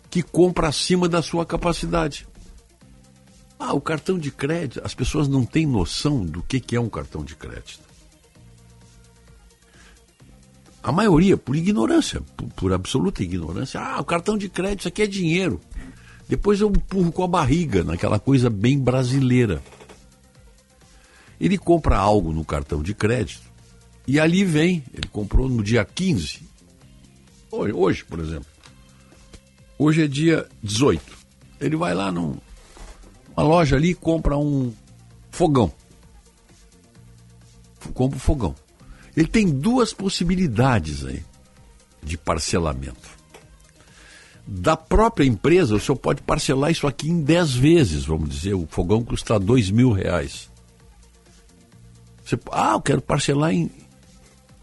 que 0.10 0.24
compra 0.24 0.70
acima 0.70 1.10
da 1.10 1.22
sua 1.22 1.46
capacidade. 1.46 2.26
Ah, 3.65 3.73
o 3.73 3.82
cartão 3.82 4.19
de 4.19 4.30
crédito, 4.30 4.80
as 4.84 4.93
pessoas 4.93 5.28
não 5.28 5.43
têm 5.43 5.65
noção 5.65 6.23
do 6.23 6.43
que, 6.43 6.60
que 6.60 6.75
é 6.75 6.80
um 6.80 6.88
cartão 6.88 7.23
de 7.23 7.36
crédito. 7.36 7.80
A 10.84 10.91
maioria, 10.91 11.36
por 11.36 11.56
ignorância, 11.56 12.21
por, 12.38 12.47
por, 12.49 12.73
absoluta 12.73 13.23
ignorância, 13.23 13.82
ah, 13.82 13.99
o 13.99 14.06
cartão 14.06 14.38
de 14.38 14.49
crédito, 14.49 14.82
isso 14.82 14.88
aqui 14.88 15.01
é 15.01 15.08
dinheiro. 15.08 15.60
Depois 16.30 16.62
eu 16.62 16.69
empurro 16.69 17.12
com 17.12 17.23
a 17.23 17.28
barriga, 17.28 17.84
naquela 17.84 18.19
coisa 18.19 18.51
bem 18.51 18.78
brasileira. 18.78 19.63
Ele 21.41 21.58
compra 21.58 21.97
algo 21.97 22.32
no 22.32 22.45
cartão 22.45 22.84
de 22.84 22.93
crédito 22.93 23.49
e 24.06 24.19
ali 24.19 24.43
vem, 24.43 24.84
ele 24.93 25.08
comprou 25.08 25.49
no 25.49 25.63
dia 25.63 25.84
15, 25.84 26.41
hoje, 27.51 28.06
por 28.06 28.19
exemplo. 28.19 28.45
Hoje 29.80 30.04
é 30.04 30.08
dia 30.08 30.47
18. 30.62 31.01
Ele 31.60 31.75
vai 31.75 31.95
lá 31.95 32.12
num, 32.12 32.38
uma 33.36 33.43
loja 33.43 33.76
ali 33.76 33.93
compra 33.93 34.38
um 34.38 34.74
fogão. 35.30 35.71
Compra 37.93 38.17
um 38.17 38.19
fogão. 38.19 38.56
Ele 39.15 39.28
tem 39.28 39.50
duas 39.50 39.93
possibilidades 39.93 41.06
aí 41.06 41.24
de 42.02 42.17
parcelamento. 42.17 43.15
Da 44.48 44.78
própria 44.78 45.26
empresa, 45.26 45.76
o 45.76 45.80
senhor 45.80 45.98
pode 45.98 46.21
parcelar 46.21 46.71
isso 46.71 46.86
aqui 46.86 47.10
em 47.10 47.21
10 47.21 47.56
vezes, 47.56 48.06
vamos 48.06 48.30
dizer. 48.30 48.54
O 48.54 48.67
fogão 48.69 49.04
custa 49.04 49.39
dois 49.39 49.71
mil 49.71 49.91
reais. 49.91 50.50
Você, 52.24 52.38
ah, 52.52 52.74
eu 52.74 52.82
quero 52.82 53.02
parcelar 53.02 53.54
em, 53.54 53.71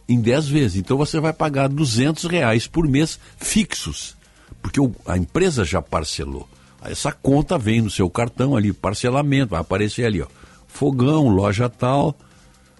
em 0.08 0.20
10 0.20 0.48
vezes. 0.48 0.76
Então 0.76 0.96
você 0.96 1.20
vai 1.20 1.32
pagar 1.32 1.68
200 1.68 2.24
reais 2.24 2.66
por 2.66 2.86
mês 2.86 3.18
fixos, 3.36 4.16
porque 4.60 4.80
o, 4.80 4.94
a 5.06 5.16
empresa 5.16 5.64
já 5.64 5.82
parcelou. 5.82 6.48
Essa 6.84 7.12
conta 7.12 7.56
vem 7.56 7.80
no 7.80 7.90
seu 7.90 8.10
cartão 8.10 8.56
ali, 8.56 8.72
parcelamento, 8.72 9.50
vai 9.50 9.60
aparecer 9.60 10.04
ali, 10.04 10.20
ó. 10.20 10.26
Fogão, 10.66 11.28
loja 11.28 11.68
tal, 11.68 12.16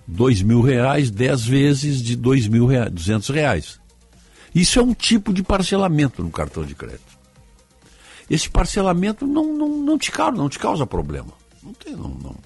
dois 0.06 0.42
mil 0.42 0.60
reais, 0.60 1.10
dez 1.10 1.44
vezes 1.44 2.02
de 2.02 2.16
dois 2.16 2.48
mil 2.48 2.66
reais, 2.66 2.90
duzentos 2.90 3.28
reais. 3.28 3.80
Isso 4.54 4.78
é 4.78 4.82
um 4.82 4.92
tipo 4.92 5.32
de 5.32 5.42
parcelamento 5.42 6.22
no 6.22 6.30
cartão 6.30 6.64
de 6.64 6.74
crédito. 6.74 7.18
Esse 8.28 8.48
parcelamento 8.48 9.26
não, 9.26 9.52
não, 9.52 9.68
não, 9.68 9.98
te, 9.98 10.10
causa, 10.10 10.36
não 10.36 10.48
te 10.48 10.58
causa 10.58 10.86
problema. 10.86 11.32
Não 11.62 11.72
tem, 11.72 11.94
não, 11.94 12.08
não. 12.08 12.36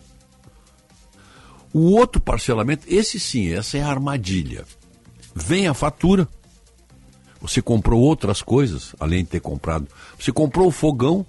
O 1.72 1.92
outro 1.92 2.20
parcelamento, 2.20 2.86
esse 2.88 3.20
sim, 3.20 3.52
essa 3.52 3.76
é 3.76 3.82
a 3.82 3.88
armadilha. 3.88 4.64
Vem 5.34 5.68
a 5.68 5.74
fatura, 5.74 6.28
você 7.40 7.60
comprou 7.60 8.00
outras 8.00 8.40
coisas, 8.40 8.94
além 8.98 9.24
de 9.24 9.30
ter 9.30 9.40
comprado. 9.40 9.86
Você 10.18 10.32
comprou 10.32 10.68
o 10.68 10.72
fogão, 10.72 11.26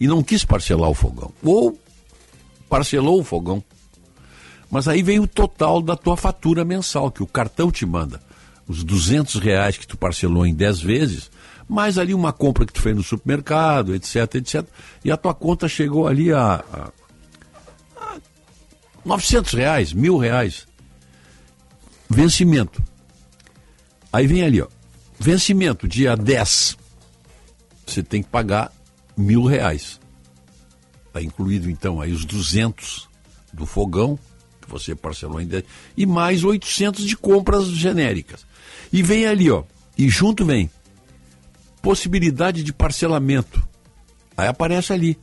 e 0.00 0.06
não 0.06 0.22
quis 0.22 0.44
parcelar 0.44 0.88
o 0.88 0.94
fogão. 0.94 1.30
Ou 1.42 1.78
parcelou 2.68 3.20
o 3.20 3.24
fogão. 3.24 3.62
Mas 4.70 4.88
aí 4.88 5.02
vem 5.02 5.20
o 5.20 5.26
total 5.26 5.82
da 5.82 5.94
tua 5.94 6.16
fatura 6.16 6.64
mensal, 6.64 7.10
que 7.10 7.22
o 7.22 7.26
cartão 7.26 7.70
te 7.70 7.84
manda. 7.84 8.22
Os 8.66 8.82
200 8.82 9.34
reais 9.34 9.76
que 9.76 9.86
tu 9.86 9.98
parcelou 9.98 10.46
em 10.46 10.54
10 10.54 10.80
vezes, 10.80 11.30
mais 11.68 11.98
ali 11.98 12.14
uma 12.14 12.32
compra 12.32 12.64
que 12.64 12.72
tu 12.72 12.80
fez 12.80 12.96
no 12.96 13.02
supermercado, 13.02 13.94
etc, 13.94 14.36
etc. 14.36 14.64
E 15.04 15.10
a 15.10 15.16
tua 15.16 15.34
conta 15.34 15.68
chegou 15.68 16.06
ali 16.06 16.32
a, 16.32 16.64
a, 16.72 16.90
a 17.96 18.18
900 19.04 19.52
reais, 19.52 19.92
mil 19.92 20.16
reais. 20.16 20.66
Vencimento. 22.08 22.82
Aí 24.12 24.26
vem 24.26 24.42
ali, 24.42 24.62
ó. 24.62 24.68
Vencimento, 25.18 25.86
dia 25.86 26.16
10. 26.16 26.76
Você 27.86 28.02
tem 28.02 28.22
que 28.22 28.28
pagar 28.28 28.72
mil 29.20 29.44
reais. 29.44 30.00
Está 31.06 31.22
incluído 31.22 31.70
então 31.70 32.00
aí 32.00 32.12
os 32.12 32.24
200 32.24 33.08
do 33.52 33.66
fogão, 33.66 34.18
que 34.60 34.70
você 34.70 34.94
parcelou 34.94 35.40
em 35.40 35.46
10, 35.46 35.64
e 35.96 36.06
mais 36.06 36.44
800 36.44 37.04
de 37.04 37.16
compras 37.16 37.68
genéricas. 37.68 38.46
E 38.92 39.02
vem 39.02 39.26
ali, 39.26 39.50
ó, 39.50 39.64
e 39.98 40.08
junto 40.08 40.44
vem 40.44 40.70
possibilidade 41.82 42.62
de 42.62 42.72
parcelamento. 42.72 43.66
Aí 44.36 44.48
aparece 44.48 44.92
ali, 44.92 45.18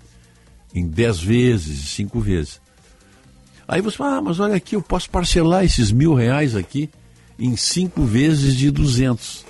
em 0.73 0.87
10 0.87 1.19
vezes, 1.19 1.89
5 1.89 2.19
vezes. 2.19 2.61
Aí 3.67 3.81
você 3.81 3.97
fala, 3.97 4.17
ah, 4.17 4.21
mas 4.21 4.39
olha 4.39 4.55
aqui, 4.55 4.75
eu 4.75 4.81
posso 4.81 5.09
parcelar 5.09 5.63
esses 5.63 5.91
mil 5.91 6.13
reais 6.13 6.55
aqui 6.55 6.89
em 7.37 7.55
5 7.55 8.03
vezes 8.03 8.55
de 8.55 8.71
200. 8.71 9.45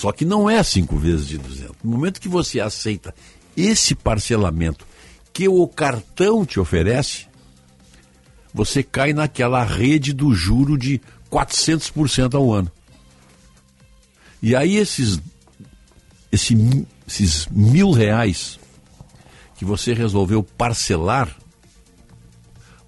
Só 0.00 0.12
que 0.12 0.24
não 0.24 0.48
é 0.48 0.62
cinco 0.62 0.96
vezes 0.96 1.28
de 1.28 1.36
200. 1.36 1.76
No 1.84 1.90
momento 1.90 2.22
que 2.22 2.28
você 2.28 2.58
aceita 2.58 3.14
esse 3.54 3.94
parcelamento 3.94 4.86
que 5.30 5.46
o 5.46 5.68
cartão 5.68 6.42
te 6.42 6.58
oferece, 6.58 7.26
você 8.54 8.82
cai 8.82 9.12
naquela 9.12 9.62
rede 9.62 10.14
do 10.14 10.32
juro 10.32 10.78
de 10.78 11.02
400% 11.30 12.34
ao 12.34 12.50
ano. 12.50 12.72
E 14.40 14.56
aí 14.56 14.76
esses, 14.76 15.20
esse, 16.32 16.86
esses 17.06 17.46
mil 17.48 17.90
reais 17.90 18.58
que 19.54 19.66
você 19.66 19.92
resolveu 19.92 20.42
parcelar, 20.42 21.36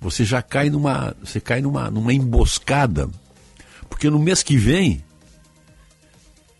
você 0.01 0.25
já 0.25 0.40
cai 0.40 0.70
numa, 0.70 1.14
você 1.22 1.38
cai 1.38 1.61
numa, 1.61 1.90
numa 1.90 2.14
emboscada, 2.14 3.11
porque 3.90 4.09
no 4.09 4.18
mês 4.18 4.42
que 4.42 4.57
vem 4.57 5.05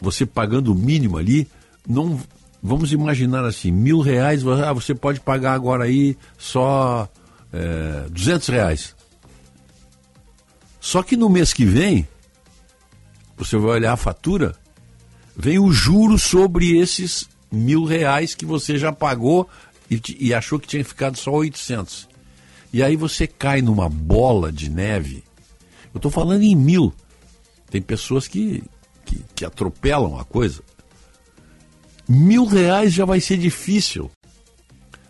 você 0.03 0.27
pagando 0.27 0.73
o 0.73 0.75
mínimo 0.75 1.17
ali, 1.17 1.49
não 1.88 2.21
vamos 2.61 2.93
imaginar 2.93 3.45
assim, 3.45 3.71
mil 3.71 4.01
reais, 4.01 4.45
ah, 4.47 4.73
você 4.73 4.97
pode 4.97 5.21
pagar 5.21 5.55
agora 5.55 5.85
aí 5.85 6.19
só 6.37 7.09
é, 7.53 8.09
200 8.11 8.49
reais. 8.49 8.97
Só 10.81 11.05
que 11.05 11.17
no 11.17 11.31
mês 11.31 11.53
que 11.53 11.65
vem, 11.65 12.07
você 13.37 13.57
vai 13.57 13.77
olhar 13.77 13.93
a 13.93 13.97
fatura, 13.97 14.57
vem 15.37 15.61
o 15.61 15.71
juro 15.71 16.19
sobre 16.19 16.77
esses 16.77 17.29
mil 17.51 17.85
reais 17.85 18.35
que 18.35 18.45
você 18.45 18.77
já 18.77 18.93
pagou 18.93 19.49
e, 19.88 20.03
e 20.19 20.35
achou 20.35 20.59
que 20.59 20.67
tinha 20.67 20.85
ficado 20.85 21.17
só 21.17 21.31
800. 21.31 22.09
E 22.73 22.83
aí 22.83 22.97
você 22.97 23.29
cai 23.29 23.62
numa 23.62 23.88
bola 23.88 24.51
de 24.51 24.69
neve. 24.69 25.23
Eu 25.95 25.99
estou 25.99 26.11
falando 26.11 26.43
em 26.43 26.57
mil. 26.57 26.93
Tem 27.71 27.81
pessoas 27.81 28.27
que 28.27 28.65
que, 29.12 29.25
que 29.35 29.44
atropelam 29.44 30.18
a 30.18 30.25
coisa, 30.25 30.62
mil 32.09 32.44
reais 32.46 32.92
já 32.92 33.05
vai 33.05 33.20
ser 33.20 33.37
difícil 33.37 34.11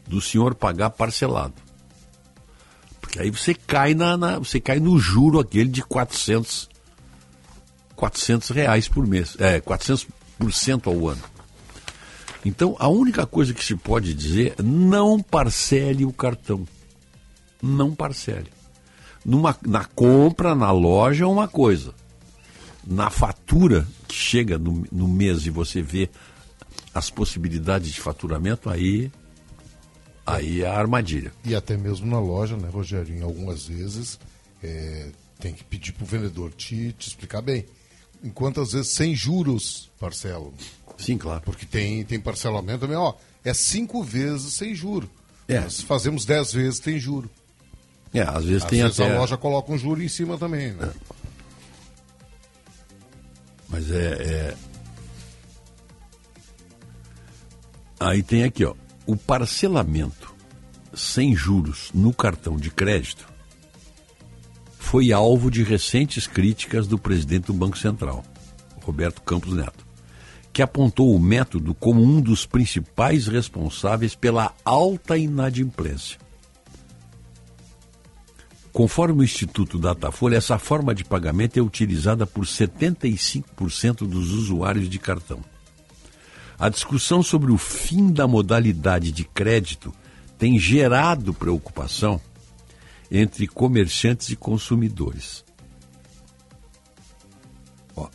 do 0.06 0.20
senhor 0.20 0.54
pagar 0.54 0.90
parcelado. 0.90 1.54
Porque 3.00 3.20
aí 3.20 3.30
você 3.30 3.54
cai, 3.54 3.94
na, 3.94 4.16
na, 4.16 4.38
você 4.38 4.60
cai 4.60 4.80
no 4.80 4.98
juro 4.98 5.38
aquele 5.38 5.68
de 5.68 5.82
400, 5.82 6.68
400 7.94 8.48
reais 8.50 8.88
por 8.88 9.06
mês, 9.06 9.36
é, 9.38 9.60
400% 9.60 10.86
ao 10.86 11.08
ano. 11.08 11.22
Então, 12.44 12.74
a 12.78 12.88
única 12.88 13.24
coisa 13.24 13.54
que 13.54 13.64
se 13.64 13.76
pode 13.76 14.12
dizer 14.14 14.56
não 14.62 15.22
parcele 15.22 16.04
o 16.04 16.12
cartão. 16.12 16.66
não 17.62 17.94
parcele. 17.94 18.50
Numa, 19.24 19.56
na 19.64 19.84
compra, 19.84 20.52
na 20.52 20.72
loja, 20.72 21.24
é 21.24 21.26
uma 21.26 21.46
coisa. 21.46 21.94
Na 22.84 23.10
fatura 23.10 23.86
que 24.08 24.14
chega 24.14 24.58
no, 24.58 24.86
no 24.90 25.06
mês 25.06 25.46
e 25.46 25.50
você 25.50 25.80
vê 25.80 26.10
as 26.92 27.08
possibilidades 27.10 27.92
de 27.92 28.00
faturamento, 28.00 28.68
aí, 28.68 29.10
aí 30.26 30.62
é 30.62 30.66
a 30.66 30.78
armadilha. 30.78 31.32
E 31.44 31.54
até 31.54 31.76
mesmo 31.76 32.06
na 32.06 32.18
loja, 32.20 32.56
né, 32.56 32.68
Rogério? 32.68 33.24
Algumas 33.24 33.66
vezes 33.66 34.18
é, 34.62 35.08
tem 35.38 35.54
que 35.54 35.64
pedir 35.64 35.92
para 35.92 36.04
o 36.04 36.06
vendedor 36.06 36.50
te, 36.52 36.92
te 36.98 37.08
explicar 37.08 37.40
bem. 37.40 37.64
Enquanto 38.22 38.60
às 38.60 38.72
vezes 38.72 38.88
sem 38.92 39.14
juros 39.14 39.90
parcelam. 39.98 40.52
Sim, 40.98 41.16
claro. 41.18 41.40
Porque 41.44 41.64
tem, 41.66 42.04
tem 42.04 42.20
parcelamento 42.20 42.80
também, 42.80 42.96
ó, 42.96 43.14
é 43.44 43.54
cinco 43.54 44.02
vezes 44.02 44.54
sem 44.54 44.74
juro. 44.74 45.08
É. 45.48 45.60
Nós 45.60 45.80
fazemos 45.80 46.24
dez 46.24 46.52
vezes 46.52 46.78
tem 46.78 46.98
juro. 46.98 47.30
É, 48.14 48.20
às 48.20 48.44
vezes 48.44 48.62
Às 48.64 48.68
tem 48.70 48.82
vezes 48.82 49.00
até. 49.00 49.14
a 49.14 49.18
loja 49.18 49.36
coloca 49.36 49.72
um 49.72 49.78
juro 49.78 50.02
em 50.02 50.08
cima 50.08 50.36
também, 50.36 50.72
né? 50.72 50.92
Mas 53.72 53.90
é, 53.90 53.96
é- 53.96 54.54
Aí 57.98 58.22
tem 58.22 58.44
aqui, 58.44 58.64
ó. 58.64 58.74
O 59.06 59.16
parcelamento 59.16 60.32
sem 60.94 61.34
juros 61.34 61.90
no 61.94 62.12
cartão 62.12 62.56
de 62.56 62.70
crédito 62.70 63.26
foi 64.78 65.10
alvo 65.10 65.50
de 65.50 65.62
recentes 65.62 66.26
críticas 66.26 66.86
do 66.86 66.98
presidente 66.98 67.46
do 67.46 67.54
Banco 67.54 67.78
Central, 67.78 68.22
Roberto 68.82 69.22
Campos 69.22 69.54
Neto, 69.54 69.86
que 70.52 70.60
apontou 70.60 71.14
o 71.14 71.18
método 71.20 71.74
como 71.74 72.02
um 72.02 72.20
dos 72.20 72.44
principais 72.44 73.26
responsáveis 73.26 74.14
pela 74.14 74.54
alta 74.64 75.16
inadimplência. 75.16 76.18
Conforme 78.72 79.20
o 79.20 79.24
Instituto 79.24 79.78
Datafolha, 79.78 80.36
essa 80.36 80.58
forma 80.58 80.94
de 80.94 81.04
pagamento 81.04 81.58
é 81.58 81.62
utilizada 81.62 82.26
por 82.26 82.46
75% 82.46 84.06
dos 84.08 84.30
usuários 84.30 84.88
de 84.88 84.98
cartão. 84.98 85.44
A 86.58 86.68
discussão 86.68 87.22
sobre 87.22 87.52
o 87.52 87.58
fim 87.58 88.10
da 88.10 88.26
modalidade 88.26 89.12
de 89.12 89.24
crédito 89.24 89.92
tem 90.38 90.58
gerado 90.58 91.34
preocupação 91.34 92.20
entre 93.10 93.46
comerciantes 93.46 94.30
e 94.30 94.36
consumidores. 94.36 95.44
Ó, 97.94 98.08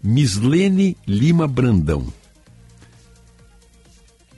Mislene 0.00 0.96
Lima 1.06 1.48
Brandão, 1.48 2.06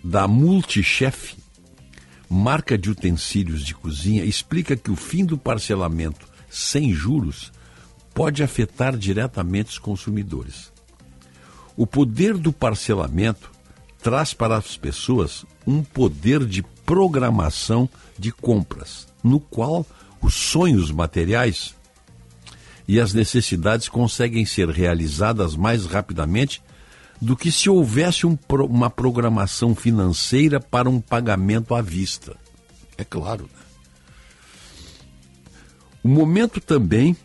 da 0.02 0.26
Multichef, 0.26 1.37
marca 2.28 2.76
de 2.76 2.90
utensílios 2.90 3.64
de 3.64 3.74
cozinha, 3.74 4.24
explica 4.24 4.76
que 4.76 4.90
o 4.90 4.96
fim 4.96 5.24
do 5.24 5.38
parcelamento 5.38 6.28
sem 6.50 6.92
juros 6.92 7.52
pode 8.14 8.42
afetar 8.42 8.96
diretamente 8.96 9.70
os 9.70 9.78
consumidores. 9.78 10.72
O 11.76 11.86
poder 11.86 12.36
do 12.36 12.52
parcelamento 12.52 13.50
traz 14.02 14.34
para 14.34 14.56
as 14.56 14.76
pessoas 14.76 15.44
um 15.66 15.82
poder 15.82 16.44
de 16.44 16.62
programação 16.84 17.88
de 18.18 18.32
compras, 18.32 19.06
no 19.22 19.38
qual 19.38 19.86
os 20.20 20.34
sonhos 20.34 20.90
materiais 20.90 21.74
e 22.86 22.98
as 22.98 23.12
necessidades 23.12 23.88
conseguem 23.88 24.46
ser 24.46 24.68
realizadas 24.70 25.54
mais 25.54 25.84
rapidamente 25.84 26.62
do 27.20 27.37
que 27.37 27.50
se 27.50 27.68
houvesse 27.68 28.26
um 28.26 28.38
uma 28.68 28.88
programação 28.90 29.74
financeira 29.74 30.61
para 30.61 30.88
um 30.88 31.00
pagamento 31.00 31.74
à 31.74 31.83
vista. 31.83 32.37
É 32.96 33.04
claro. 33.04 33.44
Né? 33.44 33.61
O 36.04 36.09
momento 36.09 36.61
também 36.61 37.16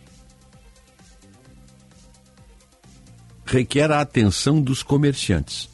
requer 3.44 3.90
a 3.92 4.00
atenção 4.00 4.60
dos 4.60 4.82
comerciantes. 4.82 5.68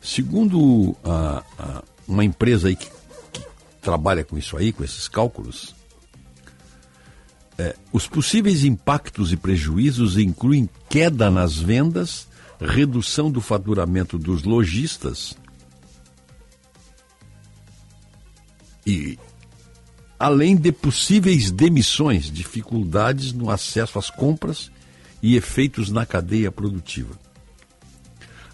Segundo 0.00 0.96
a- 1.04 1.44
a- 1.58 1.82
uma 2.08 2.24
empresa 2.24 2.68
aí 2.68 2.74
que, 2.74 2.90
que 3.32 3.42
trabalha 3.80 4.24
com 4.24 4.36
isso 4.36 4.56
aí, 4.56 4.72
com 4.72 4.82
esses 4.82 5.06
cálculos, 5.06 5.74
é, 7.60 7.76
os 7.92 8.08
possíveis 8.08 8.64
impactos 8.64 9.32
e 9.32 9.36
prejuízos 9.36 10.16
incluem 10.16 10.66
queda 10.88 11.30
nas 11.30 11.58
vendas, 11.58 12.26
redução 12.58 13.30
do 13.30 13.42
faturamento 13.42 14.18
dos 14.18 14.44
lojistas 14.44 15.36
e 18.86 19.18
além 20.18 20.56
de 20.56 20.72
possíveis 20.72 21.50
demissões, 21.50 22.30
dificuldades 22.30 23.34
no 23.34 23.50
acesso 23.50 23.98
às 23.98 24.08
compras 24.08 24.70
e 25.22 25.36
efeitos 25.36 25.90
na 25.90 26.06
cadeia 26.06 26.50
produtiva. 26.50 27.14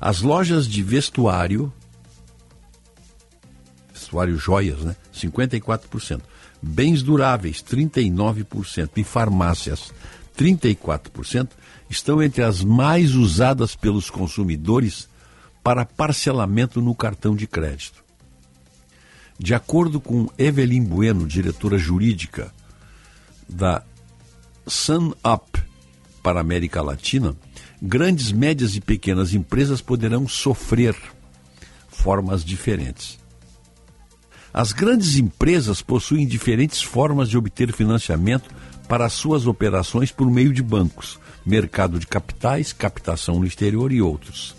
As 0.00 0.20
lojas 0.20 0.66
de 0.66 0.82
vestuário, 0.82 1.72
vestuário 3.94 4.36
joias, 4.36 4.80
né? 4.80 4.96
54%. 5.14 6.22
Bens 6.62 7.02
duráveis, 7.02 7.62
39%. 7.62 8.90
E 8.96 9.04
farmácias, 9.04 9.92
34%, 10.36 11.50
estão 11.88 12.22
entre 12.22 12.42
as 12.42 12.62
mais 12.62 13.14
usadas 13.14 13.74
pelos 13.74 14.10
consumidores 14.10 15.08
para 15.62 15.84
parcelamento 15.84 16.80
no 16.80 16.94
cartão 16.94 17.34
de 17.34 17.46
crédito. 17.46 18.04
De 19.38 19.54
acordo 19.54 20.00
com 20.00 20.28
Evelyn 20.38 20.84
Bueno, 20.84 21.26
diretora 21.26 21.76
jurídica 21.76 22.52
da 23.48 23.82
SunUp 24.66 25.62
para 26.22 26.38
a 26.38 26.40
América 26.40 26.82
Latina, 26.82 27.36
grandes, 27.80 28.32
médias 28.32 28.74
e 28.74 28.80
pequenas 28.80 29.34
empresas 29.34 29.80
poderão 29.80 30.26
sofrer 30.26 30.96
formas 31.88 32.44
diferentes. 32.44 33.18
As 34.56 34.72
grandes 34.72 35.18
empresas 35.18 35.82
possuem 35.82 36.26
diferentes 36.26 36.80
formas 36.80 37.28
de 37.28 37.36
obter 37.36 37.70
financiamento 37.74 38.48
para 38.88 39.06
suas 39.10 39.46
operações 39.46 40.10
por 40.10 40.30
meio 40.30 40.50
de 40.50 40.62
bancos, 40.62 41.18
mercado 41.44 41.98
de 41.98 42.06
capitais, 42.06 42.72
captação 42.72 43.38
no 43.38 43.44
exterior 43.44 43.92
e 43.92 44.00
outros. 44.00 44.56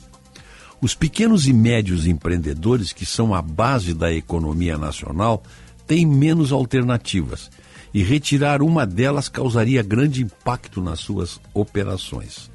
Os 0.79 0.93
pequenos 0.93 1.47
e 1.47 1.51
médios 1.53 2.05
empreendedores, 2.05 2.93
que 2.93 3.07
são 3.07 3.33
a 3.33 3.41
base 3.41 3.95
da 3.95 4.13
economia 4.13 4.77
nacional, 4.77 5.41
têm 5.87 6.05
menos 6.05 6.51
alternativas 6.51 7.49
e 7.91 8.03
retirar 8.03 8.61
uma 8.61 8.85
delas 8.85 9.27
causaria 9.27 9.81
grande 9.81 10.21
impacto 10.21 10.79
nas 10.79 10.99
suas 10.99 11.41
operações. 11.55 12.51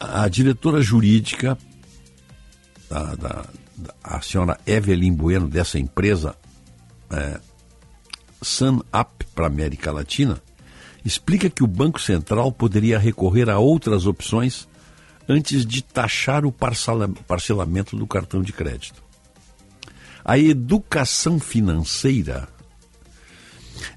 A 0.00 0.26
diretora 0.26 0.80
jurídica, 0.80 1.58
da, 2.88 3.14
da- 3.14 3.44
a 4.02 4.20
senhora 4.20 4.58
Evelyn 4.66 5.14
Bueno, 5.14 5.48
dessa 5.48 5.78
empresa, 5.78 6.36
é, 7.10 7.40
SunUp 8.42 9.24
para 9.34 9.46
América 9.46 9.92
Latina, 9.92 10.40
explica 11.04 11.48
que 11.48 11.62
o 11.62 11.66
Banco 11.66 12.00
Central 12.00 12.52
poderia 12.52 12.98
recorrer 12.98 13.48
a 13.48 13.58
outras 13.58 14.06
opções 14.06 14.68
antes 15.28 15.64
de 15.64 15.82
taxar 15.82 16.44
o 16.44 16.52
parcela- 16.52 17.08
parcelamento 17.26 17.96
do 17.96 18.06
cartão 18.06 18.42
de 18.42 18.52
crédito. 18.52 19.02
A 20.24 20.38
educação 20.38 21.38
financeira 21.38 22.48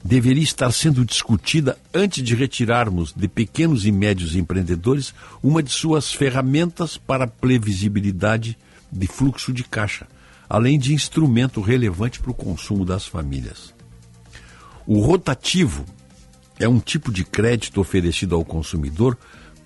deveria 0.04 0.44
estar 0.44 0.72
sendo 0.72 1.04
discutida 1.04 1.78
antes 1.94 2.24
de 2.24 2.36
retirarmos 2.36 3.14
de 3.14 3.28
pequenos 3.28 3.86
e 3.86 3.92
médios 3.92 4.36
empreendedores 4.36 5.14
uma 5.42 5.62
de 5.64 5.72
suas 5.72 6.14
ferramentas 6.14 6.98
para 6.98 7.28
previsibilidade 7.28 8.58
de 8.92 9.08
fluxo 9.08 9.54
de 9.54 9.64
caixa, 9.64 10.08
além 10.50 10.78
de 10.78 10.94
instrumento 10.94 11.62
relevante 11.62 12.20
para 12.20 12.32
o 12.32 12.36
consumo 12.36 12.84
das 12.84 13.06
famílias. 13.06 13.74
O 14.86 15.00
rotativo 15.00 15.86
é 16.60 16.68
um 16.68 16.80
tipo 16.80 17.12
de 17.12 17.24
crédito 17.24 17.80
oferecido 17.80 18.36
ao 18.36 18.44
consumidor 18.44 19.18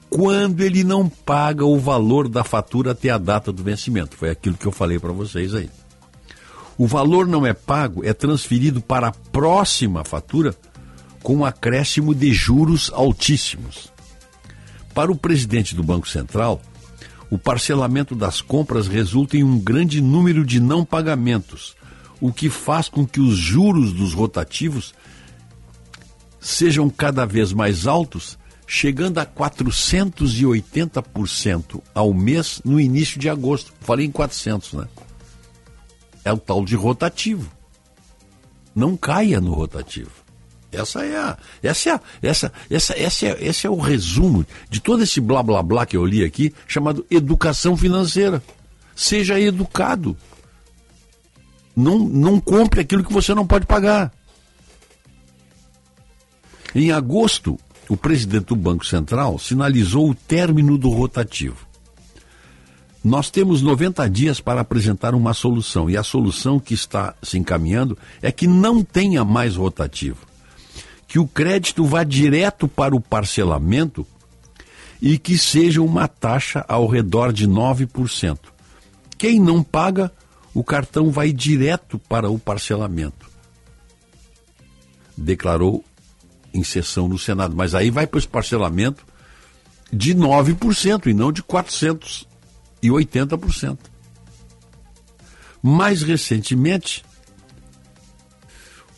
quando 0.10 0.62
ele 0.62 0.84
não 0.84 1.10
paga 1.10 1.66
o 1.66 1.80
valor 1.80 2.30
da 2.30 2.44
fatura 2.44 2.92
até 2.92 3.10
a 3.10 3.18
data 3.18 3.52
do 3.52 3.64
vencimento. 3.64 4.16
Foi 4.16 4.30
aquilo 4.30 4.56
que 4.56 4.66
eu 4.66 4.72
falei 4.72 5.00
para 5.00 5.12
vocês 5.12 5.54
aí. 5.54 5.70
O 6.78 6.88
valor 6.88 7.26
não 7.26 7.46
é 7.46 7.54
pago, 7.54 8.04
é 8.04 8.14
transferido 8.14 8.82
para 8.82 9.08
a 9.08 9.12
próxima 9.12 10.04
fatura 10.04 10.56
com 11.24 11.38
um 11.38 11.46
acréscimo 11.46 12.14
de 12.14 12.34
juros 12.34 12.92
altíssimos. 12.94 13.92
Para 14.94 15.12
o 15.12 15.16
presidente 15.16 15.76
do 15.76 15.84
Banco 15.84 16.08
Central, 16.08 16.62
o 17.30 17.38
parcelamento 17.38 18.16
das 18.16 18.42
compras 18.42 18.88
resulta 18.88 19.38
em 19.38 19.44
um 19.44 19.60
grande 19.60 20.02
número 20.02 20.44
de 20.46 20.60
não 20.60 20.84
pagamentos, 20.86 21.76
o 22.22 22.32
que 22.32 22.50
faz 22.50 22.88
com 22.90 23.06
que 23.06 23.20
os 23.20 23.38
juros 23.38 23.94
dos 23.94 24.14
rotativos 24.14 24.96
sejam 26.40 26.90
cada 26.90 27.26
vez 27.26 27.52
mais 27.52 27.86
altos, 27.88 28.38
chegando 28.68 29.20
a 29.20 29.26
480% 29.26 31.82
ao 31.94 32.14
mês 32.14 32.62
no 32.64 32.80
início 32.80 33.20
de 33.20 33.30
agosto. 33.30 33.74
Falei 33.82 34.06
em 34.06 34.12
400, 34.12 34.74
né? 34.74 34.88
é 36.26 36.34
o 36.34 36.38
tal 36.38 36.66
de 36.66 36.76
rotativo. 36.76 37.50
Não 38.74 38.98
caia 38.98 39.40
no 39.40 39.54
rotativo. 39.54 40.25
Essa 40.76 41.06
é 41.06 41.18
a, 41.18 41.38
essa 41.64 41.90
é 41.90 41.94
a, 41.94 42.02
essa, 42.22 42.54
essa, 42.70 42.94
essa 43.00 43.26
é, 43.26 43.38
esse 43.40 43.68
é 43.68 43.70
o 43.70 43.80
resumo 43.80 44.46
de 44.70 44.80
todo 44.80 45.04
esse 45.04 45.22
blá 45.22 45.42
blá 45.42 45.64
blá 45.64 45.86
que 45.86 45.98
eu 45.98 46.06
li 46.06 46.24
aqui, 46.24 46.54
chamado 46.68 47.06
educação 47.10 47.76
financeira. 47.76 48.44
Seja 48.96 49.40
educado. 49.40 50.16
Não, 51.76 52.00
não 52.00 52.40
compre 52.40 52.82
aquilo 52.82 53.04
que 53.04 53.12
você 53.12 53.34
não 53.34 53.46
pode 53.46 53.66
pagar. 53.66 54.12
Em 56.74 56.92
agosto, 56.92 57.58
o 57.88 57.96
presidente 57.96 58.48
do 58.48 58.56
Banco 58.56 58.86
Central 58.86 59.38
sinalizou 59.40 60.10
o 60.10 60.16
término 60.16 60.78
do 60.78 60.90
rotativo. 60.90 61.66
Nós 63.04 63.30
temos 63.30 63.62
90 63.62 64.10
dias 64.10 64.42
para 64.42 64.62
apresentar 64.62 65.14
uma 65.14 65.34
solução, 65.34 65.88
e 65.88 65.96
a 65.96 66.02
solução 66.02 66.60
que 66.60 66.74
está 66.74 67.14
se 67.22 67.38
encaminhando 67.38 67.96
é 68.20 68.32
que 68.32 68.48
não 68.48 68.84
tenha 68.84 69.24
mais 69.24 69.56
rotativo. 69.56 70.26
Que 71.16 71.20
o 71.20 71.26
crédito 71.26 71.86
vá 71.86 72.04
direto 72.04 72.68
para 72.68 72.94
o 72.94 73.00
parcelamento 73.00 74.06
e 75.02 75.18
que 75.18 75.38
seja 75.38 75.82
uma 75.82 76.10
taxa 76.10 76.66
ao 76.68 76.86
redor 76.88 77.32
de 77.32 77.48
9%. 77.48 78.38
Quem 79.18 79.40
não 79.40 79.64
paga, 79.64 80.12
o 80.54 80.62
cartão 80.62 81.12
vai 81.12 81.32
direto 81.32 81.98
para 81.98 82.30
o 82.30 82.38
parcelamento. 82.38 83.30
Declarou 85.16 85.86
em 86.54 86.66
sessão 86.66 87.08
no 87.08 87.18
Senado. 87.18 87.56
Mas 87.56 87.74
aí 87.74 87.90
vai 87.90 88.06
para 88.06 88.18
esse 88.18 88.28
parcelamento 88.28 89.06
de 89.94 90.14
9% 90.14 91.06
e 91.06 91.14
não 91.14 91.32
de 91.32 91.42
400% 91.42 92.28
e 92.84 92.90
80%. 92.90 93.78
Mais 95.64 96.02
recentemente, 96.02 97.05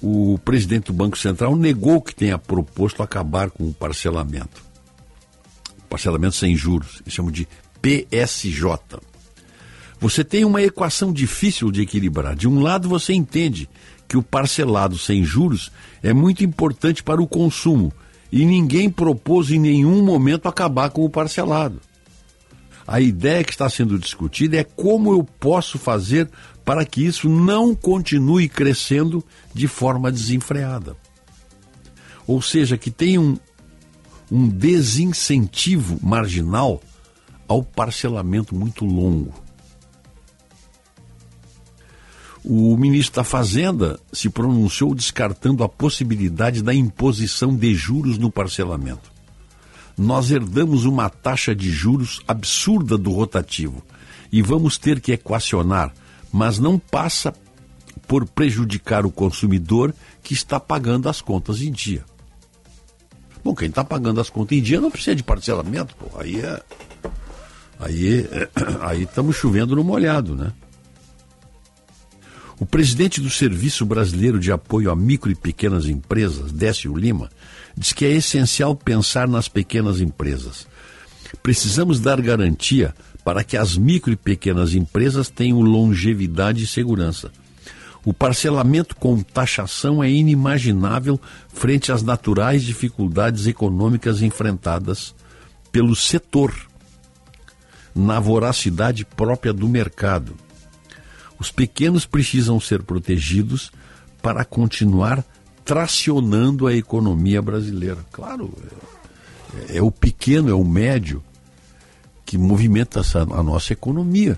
o 0.01 0.39
presidente 0.43 0.87
do 0.87 0.93
Banco 0.93 1.17
Central 1.17 1.55
negou 1.55 2.01
que 2.01 2.13
tenha 2.13 2.37
proposto 2.37 3.01
acabar 3.01 3.49
com 3.49 3.67
o 3.67 3.73
parcelamento. 3.73 4.63
Parcelamento 5.89 6.35
sem 6.35 6.55
juros, 6.55 7.01
eles 7.01 7.13
chamam 7.13 7.31
de 7.31 7.47
PSJ. 7.81 8.99
Você 9.99 10.23
tem 10.23 10.45
uma 10.45 10.61
equação 10.61 11.11
difícil 11.11 11.71
de 11.71 11.81
equilibrar. 11.81 12.35
De 12.35 12.47
um 12.47 12.61
lado, 12.61 12.87
você 12.87 13.13
entende 13.13 13.67
que 14.07 14.17
o 14.17 14.23
parcelado 14.23 14.97
sem 14.97 15.23
juros 15.23 15.71
é 16.03 16.13
muito 16.13 16.43
importante 16.43 17.01
para 17.01 17.21
o 17.21 17.27
consumo 17.27 17.91
e 18.31 18.45
ninguém 18.45 18.89
propôs 18.89 19.51
em 19.51 19.59
nenhum 19.59 20.03
momento 20.03 20.47
acabar 20.47 20.89
com 20.89 21.03
o 21.03 21.09
parcelado. 21.09 21.81
A 22.87 23.01
ideia 23.01 23.43
que 23.43 23.51
está 23.51 23.69
sendo 23.69 23.99
discutida 23.99 24.57
é 24.57 24.63
como 24.63 25.11
eu 25.11 25.23
posso 25.23 25.77
fazer 25.77 26.29
para 26.67 26.83
que 26.83 27.01
isso 27.05 27.29
não 27.29 27.73
continue 27.73 28.49
crescendo 28.49 29.23
de 29.53 29.69
forma 29.69 30.11
desenfreada. 30.11 30.97
Ou 32.27 32.41
seja, 32.41 32.77
que 32.77 32.91
tenha 32.91 33.21
um, 33.21 33.37
um 34.29 34.49
desincentivo 34.49 35.97
marginal 36.05 36.81
ao 37.47 37.63
parcelamento 37.63 38.53
muito 38.53 38.83
longo. 38.83 39.33
O 42.43 42.75
ministro 42.75 43.15
da 43.15 43.23
Fazenda 43.23 43.97
se 44.11 44.29
pronunciou 44.29 44.93
descartando 44.93 45.63
a 45.63 45.69
possibilidade 45.69 46.61
da 46.61 46.73
imposição 46.73 47.55
de 47.55 47.73
juros 47.73 48.17
no 48.17 48.29
parcelamento 48.29 49.15
nós 49.97 50.29
herdamos 50.29 50.85
uma 50.85 51.09
taxa 51.09 51.55
de 51.55 51.71
juros 51.71 52.21
absurda 52.27 52.95
do 52.99 53.11
rotativo 53.11 53.83
e 54.31 54.43
vamos 54.43 54.77
ter 54.77 55.01
que 55.01 55.11
equacionar, 55.11 55.91
mas 56.37 56.59
não 56.59 56.77
passa 56.77 57.33
por 58.07 58.23
prejudicar 58.27 59.07
o 59.07 59.11
consumidor 59.11 59.91
que 60.21 60.35
está 60.35 60.59
pagando 60.59 61.09
as 61.09 61.19
contas 61.19 61.63
em 61.63 61.71
dia. 61.71 62.05
Bom, 63.43 63.55
quem 63.55 63.69
está 63.69 63.83
pagando 63.83 64.21
as 64.21 64.29
contas 64.29 64.55
em 64.55 64.61
dia 64.61 64.79
não 64.79 64.91
precisa 64.91 65.15
de 65.15 65.23
parcelamento, 65.23 65.95
pô. 65.95 66.19
Aí 66.19 66.39
é. 66.39 66.61
Aí 67.79 68.19
é, 68.31 68.49
aí 68.87 69.03
estamos 69.03 69.35
chovendo 69.35 69.75
no 69.75 69.83
molhado, 69.83 70.35
né? 70.35 70.53
O 72.59 72.67
presidente 72.67 73.19
do 73.19 73.31
Serviço 73.31 73.83
Brasileiro 73.83 74.39
de 74.39 74.51
Apoio 74.51 74.91
a 74.91 74.95
Micro 74.95 75.31
e 75.31 75.35
Pequenas 75.35 75.87
Empresas, 75.87 76.51
Décio 76.51 76.95
Lima, 76.95 77.31
diz 77.75 77.93
que 77.93 78.05
é 78.05 78.11
essencial 78.11 78.75
pensar 78.75 79.27
nas 79.27 79.47
pequenas 79.47 79.99
empresas. 80.01 80.67
Precisamos 81.41 81.99
dar 81.99 82.21
garantia 82.21 82.93
para 83.27 83.43
que 83.43 83.57
as 83.57 83.77
micro 83.77 84.13
e 84.13 84.15
pequenas 84.15 84.73
empresas 84.73 85.27
tenham 85.27 85.59
longevidade 85.59 86.63
e 86.63 86.65
segurança. 86.65 87.29
O 88.05 88.13
parcelamento 88.13 88.95
com 88.95 89.21
taxação 89.21 90.01
é 90.01 90.09
inimaginável 90.09 91.19
frente 91.49 91.91
às 91.91 92.01
naturais 92.01 92.63
dificuldades 92.63 93.45
econômicas 93.45 94.21
enfrentadas 94.21 95.13
pelo 95.73 95.93
setor, 95.93 96.55
na 97.93 98.17
voracidade 98.17 99.03
própria 99.03 99.51
do 99.51 99.67
mercado. 99.67 100.33
Os 101.37 101.51
pequenos 101.51 102.05
precisam 102.05 102.61
ser 102.61 102.81
protegidos 102.81 103.73
para 104.21 104.45
continuar 104.45 105.21
tracionando 105.65 106.65
a 106.65 106.73
economia 106.73 107.41
brasileira. 107.41 108.05
Claro, 108.09 108.53
é, 109.67 109.79
é 109.79 109.81
o 109.81 109.91
pequeno, 109.91 110.49
é 110.49 110.53
o 110.53 110.63
médio 110.63 111.21
que 112.27 112.37
movimenta 112.37 113.01
a 113.13 113.41
nossa 113.41 113.73
economia. 113.73 114.37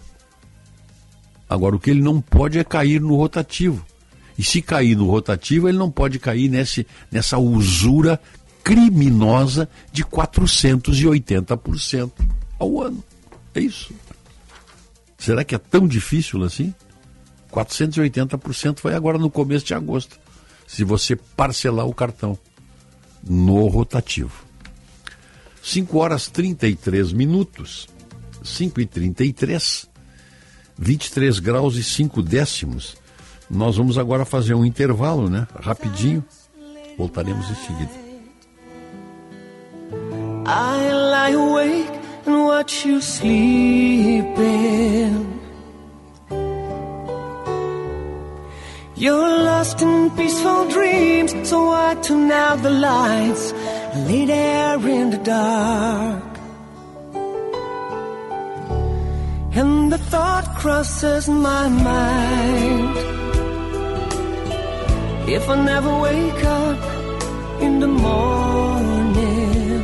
Agora, 1.49 1.75
o 1.75 1.79
que 1.79 1.89
ele 1.89 2.03
não 2.03 2.21
pode 2.21 2.59
é 2.59 2.63
cair 2.63 3.01
no 3.01 3.15
rotativo. 3.15 3.83
E 4.37 4.43
se 4.43 4.61
cair 4.61 4.95
no 4.95 5.09
rotativo, 5.09 5.67
ele 5.67 5.79
não 5.79 5.89
pode 5.89 6.19
cair 6.19 6.47
nesse, 6.47 6.85
nessa 7.11 7.39
usura 7.39 8.21
criminosa 8.63 9.67
de 9.91 10.05
480% 10.05 12.11
ao 12.59 12.79
ano. 12.79 13.03
É 13.55 13.59
isso. 13.59 13.91
Será 15.17 15.43
que 15.43 15.55
é 15.55 15.57
tão 15.57 15.87
difícil 15.87 16.43
assim? 16.43 16.71
480% 17.51 18.77
foi 18.77 18.93
agora 18.93 19.17
no 19.17 19.31
começo 19.31 19.65
de 19.65 19.73
agosto 19.73 20.19
se 20.67 20.83
você 20.83 21.15
parcelar 21.15 21.87
o 21.87 21.95
cartão 21.95 22.37
no 23.27 23.65
rotativo. 23.67 24.48
5 25.61 25.97
horas 25.97 26.27
33 26.27 27.11
minutos, 27.13 27.87
5 28.43 28.81
e 28.81 28.85
33, 28.85 29.89
23 30.77 31.39
graus 31.39 31.75
e 31.75 31.83
5 31.83 32.21
décimos. 32.21 32.95
Nós 33.49 33.77
vamos 33.77 33.97
agora 33.97 34.25
fazer 34.25 34.53
um 34.53 34.63
intervalo, 34.63 35.29
né? 35.29 35.47
Rapidinho. 35.59 36.23
Voltaremos 36.97 37.49
em 37.49 37.55
seguida. 37.55 37.91
I 40.45 40.91
lie 40.91 41.33
awake 41.35 41.99
and 42.27 42.45
watch 42.45 42.87
you 42.87 43.01
sleeping. 43.01 44.29
You're 48.99 49.43
lost 49.45 49.81
in 49.81 50.11
peaceful 50.17 50.67
dreams, 50.67 51.31
so 51.47 51.69
I 51.69 51.95
turn 52.01 52.29
out 52.29 52.61
the 52.61 52.69
lights 52.69 53.53
and 53.53 54.07
lay 54.09 54.25
there 54.25 54.89
in 54.89 55.11
the 55.11 55.17
dark. 55.19 56.31
And 59.55 59.89
the 59.89 59.97
thought 59.97 60.47
crosses 60.57 61.29
my 61.29 61.69
mind. 61.69 62.97
If 65.29 65.47
I 65.47 65.55
never 65.63 65.93
wake 66.01 66.43
up 66.43 66.81
in 67.61 67.79
the 67.79 67.87
morning, 67.87 69.81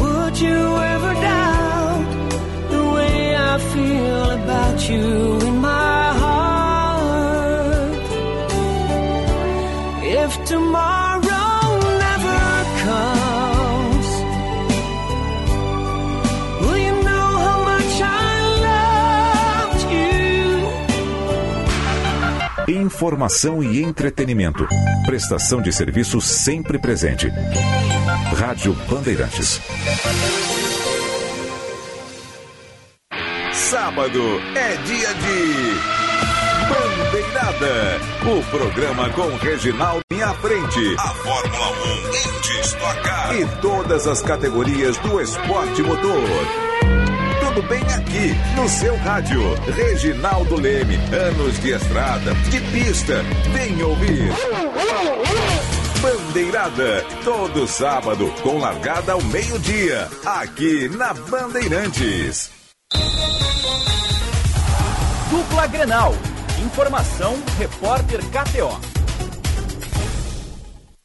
would 0.00 0.40
you 0.40 0.58
ever 0.94 1.19
about 4.50 4.88
you 4.90 5.38
in 5.48 5.56
my 5.58 6.12
heart. 6.20 8.02
If 10.02 10.30
tomorrow 10.44 11.78
never 12.04 12.42
comes, 12.84 14.08
will 16.62 16.80
you 16.86 16.94
know 17.08 17.28
how 17.46 17.58
much 17.70 17.92
I 18.02 18.32
loved 18.66 19.82
you? 22.68 22.82
Informação 22.82 23.62
e 23.62 23.82
entretenimento. 23.82 24.66
Prestação 25.06 25.62
de 25.62 25.72
serviço 25.72 26.20
sempre 26.20 26.78
presente. 26.78 27.28
Rádio 28.36 28.74
Bandeirantes. 28.88 29.60
Sábado 33.90 34.22
é 34.54 34.76
dia 34.84 35.14
de 35.14 35.74
Bandeirada. 36.68 38.00
O 38.22 38.50
programa 38.50 39.10
com 39.10 39.36
Reginaldo 39.38 40.04
à 40.24 40.34
frente. 40.34 40.94
A 40.96 41.08
Fórmula 41.08 41.70
1 41.70 42.14
em 42.14 42.40
destacar. 42.40 43.34
E 43.34 43.46
todas 43.60 44.06
as 44.06 44.22
categorias 44.22 44.96
do 44.98 45.20
esporte 45.20 45.82
motor 45.82 46.28
tudo 47.40 47.62
bem 47.62 47.82
aqui, 47.82 48.32
no 48.54 48.68
seu 48.68 48.94
rádio. 48.98 49.42
Reginaldo 49.74 50.54
Leme, 50.54 50.94
anos 51.12 51.60
de 51.60 51.70
estrada, 51.70 52.32
de 52.48 52.60
pista. 52.70 53.24
Vem 53.52 53.82
ouvir. 53.82 54.30
Bandeirada, 56.00 57.04
todo 57.24 57.66
sábado, 57.66 58.32
com 58.42 58.58
largada 58.58 59.14
ao 59.14 59.22
meio-dia, 59.22 60.06
aqui 60.24 60.88
na 60.90 61.12
Bandeirantes. 61.12 62.59
Dupla 65.30 65.66
Grenal. 65.68 66.12
Informação, 66.64 67.34
repórter 67.56 68.20
KTO. 68.30 68.68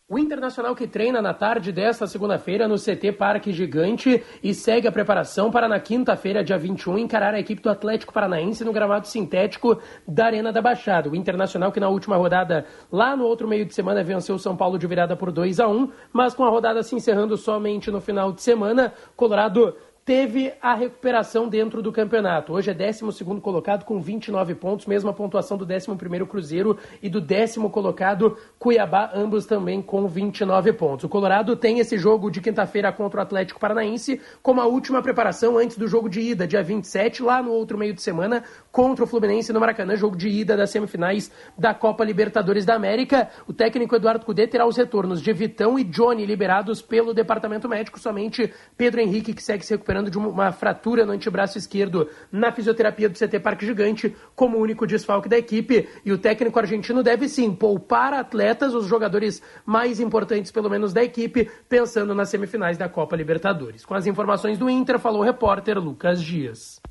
O 0.07 0.17
Internacional 0.17 0.75
que 0.75 0.87
treina 0.87 1.21
na 1.21 1.33
tarde 1.33 1.71
desta 1.71 2.07
segunda-feira 2.07 2.67
no 2.67 2.75
CT 2.75 3.11
Parque 3.11 3.51
Gigante 3.51 4.23
e 4.43 4.53
segue 4.53 4.87
a 4.87 4.91
preparação 4.91 5.51
para 5.51 5.67
na 5.67 5.79
quinta-feira, 5.79 6.43
dia 6.43 6.57
21, 6.57 6.97
encarar 6.97 7.33
a 7.33 7.39
equipe 7.39 7.61
do 7.61 7.69
Atlético 7.69 8.13
Paranaense 8.13 8.63
no 8.63 8.71
gramado 8.71 9.07
sintético 9.07 9.79
da 10.07 10.25
Arena 10.25 10.51
da 10.51 10.61
Baixada. 10.61 11.09
O 11.09 11.15
Internacional 11.15 11.71
que 11.71 11.79
na 11.79 11.89
última 11.89 12.17
rodada, 12.17 12.65
lá 12.91 13.15
no 13.15 13.25
outro 13.25 13.47
meio 13.47 13.65
de 13.65 13.73
semana, 13.73 14.03
venceu 14.03 14.35
o 14.35 14.39
São 14.39 14.55
Paulo 14.55 14.79
de 14.79 14.87
virada 14.87 15.15
por 15.15 15.31
2 15.31 15.59
a 15.59 15.67
1 15.67 15.91
mas 16.13 16.33
com 16.33 16.43
a 16.43 16.49
rodada 16.49 16.81
se 16.81 16.95
encerrando 16.95 17.37
somente 17.37 17.91
no 17.91 18.01
final 18.01 18.31
de 18.31 18.41
semana, 18.41 18.93
Colorado 19.15 19.75
teve 20.05 20.53
a 20.61 20.75
recuperação 20.75 21.49
dentro 21.49 21.81
do 21.81 21.91
campeonato. 21.91 22.53
Hoje 22.53 22.69
é 22.69 22.73
12 22.75 23.01
colocado 23.41 23.83
com 23.83 23.99
29 23.99 24.53
pontos, 24.53 24.85
mesma 24.85 25.11
pontuação 25.11 25.57
do 25.57 25.65
11 25.65 25.87
Cruzeiro 26.29 26.77
e 27.01 27.09
do 27.09 27.19
décimo 27.19 27.71
colocado 27.71 28.37
Cuiabá, 28.59 29.11
ambos 29.15 29.47
também 29.47 29.81
com 29.81 30.07
29 30.07 30.73
pontos. 30.73 31.05
O 31.05 31.09
Colorado 31.09 31.55
tem 31.55 31.79
esse 31.79 31.97
jogo 31.97 32.29
de 32.29 32.39
quinta-feira 32.39 32.91
contra 32.91 33.19
o 33.19 33.23
Atlético 33.23 33.59
Paranaense 33.59 34.21
como 34.43 34.61
a 34.61 34.67
última 34.67 35.01
preparação 35.01 35.57
antes 35.57 35.75
do 35.75 35.87
jogo 35.87 36.07
de 36.07 36.21
ida, 36.21 36.47
dia 36.47 36.61
27, 36.61 37.23
lá 37.23 37.41
no 37.41 37.51
outro 37.51 37.75
meio 37.75 37.93
de 37.93 38.01
semana, 38.03 38.43
contra 38.71 39.03
o 39.03 39.07
Fluminense 39.07 39.51
no 39.51 39.59
Maracanã, 39.59 39.95
jogo 39.95 40.15
de 40.15 40.29
ida 40.29 40.55
das 40.55 40.69
semifinais 40.69 41.31
da 41.57 41.73
Copa 41.73 42.03
Libertadores 42.03 42.63
da 42.63 42.75
América. 42.75 43.27
O 43.47 43.53
técnico 43.53 43.95
Eduardo 43.95 44.23
Cudê 44.23 44.45
terá 44.45 44.67
os 44.67 44.77
retornos 44.77 45.19
de 45.19 45.33
Vitão 45.33 45.79
e 45.79 45.83
Johnny 45.83 46.27
liberados 46.27 46.79
pelo 46.79 47.11
departamento 47.11 47.67
médico, 47.67 47.99
somente 47.99 48.53
Pedro 48.77 49.01
Henrique 49.01 49.33
que 49.33 49.41
segue 49.41 49.65
se 49.65 49.73
recuperando 49.73 49.94
recuperando 49.95 50.11
de 50.11 50.17
uma 50.17 50.51
fratura 50.51 51.05
no 51.05 51.13
antebraço 51.13 51.57
esquerdo 51.57 52.09
na 52.31 52.51
fisioterapia 52.51 53.07
do 53.07 53.17
CT 53.17 53.39
Parque 53.39 53.65
Gigante, 53.65 54.15
como 54.35 54.57
único 54.57 54.85
desfalque 54.85 55.29
da 55.29 55.37
equipe. 55.37 55.87
E 56.03 56.11
o 56.11 56.17
técnico 56.17 56.59
argentino 56.59 57.01
deve 57.01 57.29
sim 57.29 57.53
poupar 57.53 58.13
atletas, 58.13 58.73
os 58.73 58.85
jogadores 58.85 59.41
mais 59.65 59.99
importantes, 59.99 60.51
pelo 60.51 60.69
menos, 60.69 60.91
da 60.91 61.03
equipe, 61.03 61.49
pensando 61.69 62.13
nas 62.13 62.29
semifinais 62.29 62.77
da 62.77 62.89
Copa 62.89 63.15
Libertadores. 63.15 63.85
Com 63.85 63.93
as 63.93 64.05
informações 64.05 64.57
do 64.57 64.69
Inter, 64.69 64.99
falou 64.99 65.21
o 65.21 65.25
repórter 65.25 65.79
Lucas 65.79 66.21
Dias. 66.21 66.81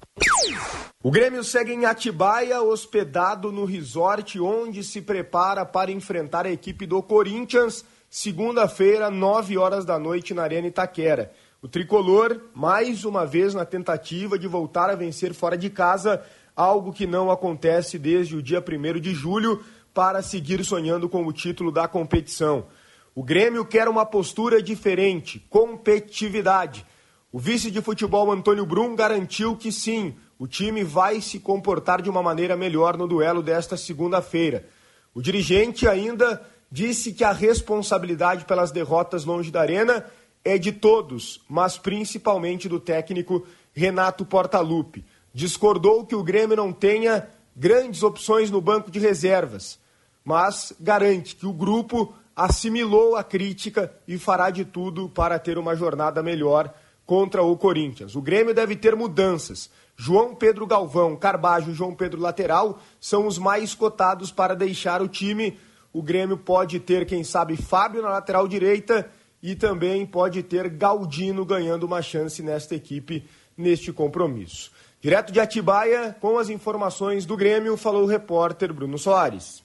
O 1.02 1.10
Grêmio 1.10 1.44
segue 1.44 1.72
em 1.72 1.84
Atibaia, 1.84 2.62
hospedado 2.62 3.52
no 3.52 3.66
resort, 3.66 4.40
onde 4.40 4.82
se 4.82 5.02
prepara 5.02 5.66
para 5.66 5.92
enfrentar 5.92 6.46
a 6.46 6.50
equipe 6.50 6.86
do 6.86 7.02
Corinthians, 7.02 7.84
segunda-feira, 8.08 9.10
9 9.10 9.58
horas 9.58 9.84
da 9.84 9.98
noite, 9.98 10.32
na 10.32 10.44
Arena 10.44 10.68
Itaquera. 10.68 11.30
O 11.64 11.68
tricolor, 11.68 12.42
mais 12.52 13.06
uma 13.06 13.24
vez 13.24 13.54
na 13.54 13.64
tentativa 13.64 14.38
de 14.38 14.46
voltar 14.46 14.90
a 14.90 14.94
vencer 14.94 15.32
fora 15.32 15.56
de 15.56 15.70
casa, 15.70 16.22
algo 16.54 16.92
que 16.92 17.06
não 17.06 17.30
acontece 17.30 17.98
desde 17.98 18.36
o 18.36 18.42
dia 18.42 18.62
1 18.62 19.00
de 19.00 19.14
julho, 19.14 19.64
para 19.94 20.20
seguir 20.20 20.62
sonhando 20.62 21.08
com 21.08 21.24
o 21.26 21.32
título 21.32 21.72
da 21.72 21.88
competição. 21.88 22.66
O 23.14 23.22
Grêmio 23.22 23.64
quer 23.64 23.88
uma 23.88 24.04
postura 24.04 24.62
diferente, 24.62 25.42
competitividade. 25.48 26.84
O 27.32 27.38
vice 27.38 27.70
de 27.70 27.80
futebol 27.80 28.30
Antônio 28.30 28.66
Brum 28.66 28.94
garantiu 28.94 29.56
que 29.56 29.72
sim, 29.72 30.14
o 30.38 30.46
time 30.46 30.84
vai 30.84 31.22
se 31.22 31.40
comportar 31.40 32.02
de 32.02 32.10
uma 32.10 32.22
maneira 32.22 32.58
melhor 32.58 32.94
no 32.94 33.08
duelo 33.08 33.42
desta 33.42 33.74
segunda-feira. 33.74 34.68
O 35.14 35.22
dirigente 35.22 35.88
ainda 35.88 36.46
disse 36.70 37.14
que 37.14 37.24
a 37.24 37.32
responsabilidade 37.32 38.44
pelas 38.44 38.70
derrotas 38.70 39.24
longe 39.24 39.50
da 39.50 39.62
arena 39.62 40.04
é 40.44 40.58
de 40.58 40.70
todos, 40.72 41.40
mas 41.48 41.78
principalmente 41.78 42.68
do 42.68 42.78
técnico 42.78 43.46
Renato 43.72 44.24
Portaluppi. 44.24 45.04
Discordou 45.32 46.04
que 46.04 46.14
o 46.14 46.22
Grêmio 46.22 46.56
não 46.56 46.72
tenha 46.72 47.28
grandes 47.56 48.02
opções 48.02 48.50
no 48.50 48.60
banco 48.60 48.90
de 48.90 48.98
reservas, 48.98 49.78
mas 50.24 50.72
garante 50.78 51.34
que 51.34 51.46
o 51.46 51.52
grupo 51.52 52.14
assimilou 52.36 53.16
a 53.16 53.24
crítica 53.24 53.92
e 54.06 54.18
fará 54.18 54.50
de 54.50 54.64
tudo 54.64 55.08
para 55.08 55.38
ter 55.38 55.56
uma 55.56 55.74
jornada 55.74 56.22
melhor 56.22 56.72
contra 57.06 57.42
o 57.42 57.56
Corinthians. 57.56 58.14
O 58.14 58.22
Grêmio 58.22 58.54
deve 58.54 58.76
ter 58.76 58.96
mudanças. 58.96 59.70
João 59.96 60.34
Pedro 60.34 60.66
Galvão, 60.66 61.16
Carbajo 61.16 61.70
e 61.70 61.74
João 61.74 61.94
Pedro 61.94 62.20
Lateral 62.20 62.80
são 63.00 63.26
os 63.26 63.38
mais 63.38 63.74
cotados 63.74 64.32
para 64.32 64.54
deixar 64.54 65.00
o 65.00 65.08
time. 65.08 65.58
O 65.92 66.02
Grêmio 66.02 66.36
pode 66.36 66.80
ter, 66.80 67.06
quem 67.06 67.22
sabe, 67.22 67.56
Fábio 67.56 68.02
na 68.02 68.10
lateral 68.10 68.48
direita 68.48 69.08
e 69.44 69.54
também 69.54 70.06
pode 70.06 70.42
ter 70.42 70.70
Galdino 70.70 71.44
ganhando 71.44 71.84
uma 71.84 72.00
chance 72.00 72.42
nesta 72.42 72.74
equipe, 72.74 73.28
neste 73.54 73.92
compromisso. 73.92 74.72
Direto 75.02 75.30
de 75.30 75.38
Atibaia, 75.38 76.16
com 76.18 76.38
as 76.38 76.48
informações 76.48 77.26
do 77.26 77.36
Grêmio, 77.36 77.76
falou 77.76 78.04
o 78.04 78.06
repórter 78.06 78.72
Bruno 78.72 78.96
Soares. 78.96 79.62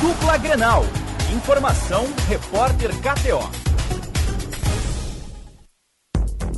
Dupla 0.00 0.38
Grenal. 0.38 0.84
Informação, 1.36 2.06
repórter 2.26 2.90
KTO. 3.02 3.60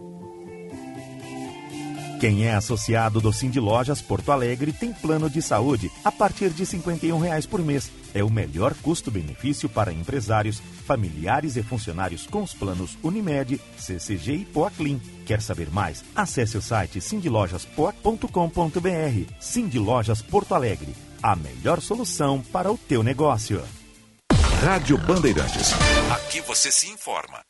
Quem 2.19 2.45
é 2.45 2.55
associado 2.55 3.21
do 3.21 3.31
Cindy 3.31 3.59
Lojas 3.59 4.01
Porto 4.01 4.31
Alegre 4.31 4.73
tem 4.73 4.91
plano 4.91 5.29
de 5.29 5.39
saúde 5.39 5.91
a 6.03 6.11
partir 6.11 6.49
de 6.49 6.65
51 6.65 7.19
reais 7.19 7.45
por 7.45 7.61
mês. 7.61 7.91
É 8.13 8.23
o 8.23 8.29
melhor 8.29 8.73
custo-benefício 8.81 9.67
para 9.69 9.93
empresários, 9.93 10.59
familiares 10.85 11.57
e 11.57 11.63
funcionários 11.63 12.25
com 12.25 12.41
os 12.41 12.55
planos 12.55 12.97
Unimed, 13.03 13.61
CCG 13.77 14.33
e 14.33 14.45
Poaclin. 14.45 14.99
Quer 15.25 15.41
saber 15.41 15.69
mais? 15.69 16.03
Acesse 16.15 16.57
o 16.57 16.61
site 16.61 16.99
cindylojaspoa.com.br. 16.99 19.33
Cindy 19.39 19.77
Lojas 19.77 20.21
Porto 20.21 20.55
Alegre, 20.55 20.95
a 21.21 21.35
melhor 21.35 21.81
solução 21.81 22.41
para 22.41 22.71
o 22.71 22.77
teu 22.77 23.03
negócio. 23.03 23.61
Rádio 24.63 24.97
Bandeirantes. 24.97 25.71
Aqui 26.11 26.41
você 26.41 26.71
se 26.71 26.89
informa. 26.89 27.41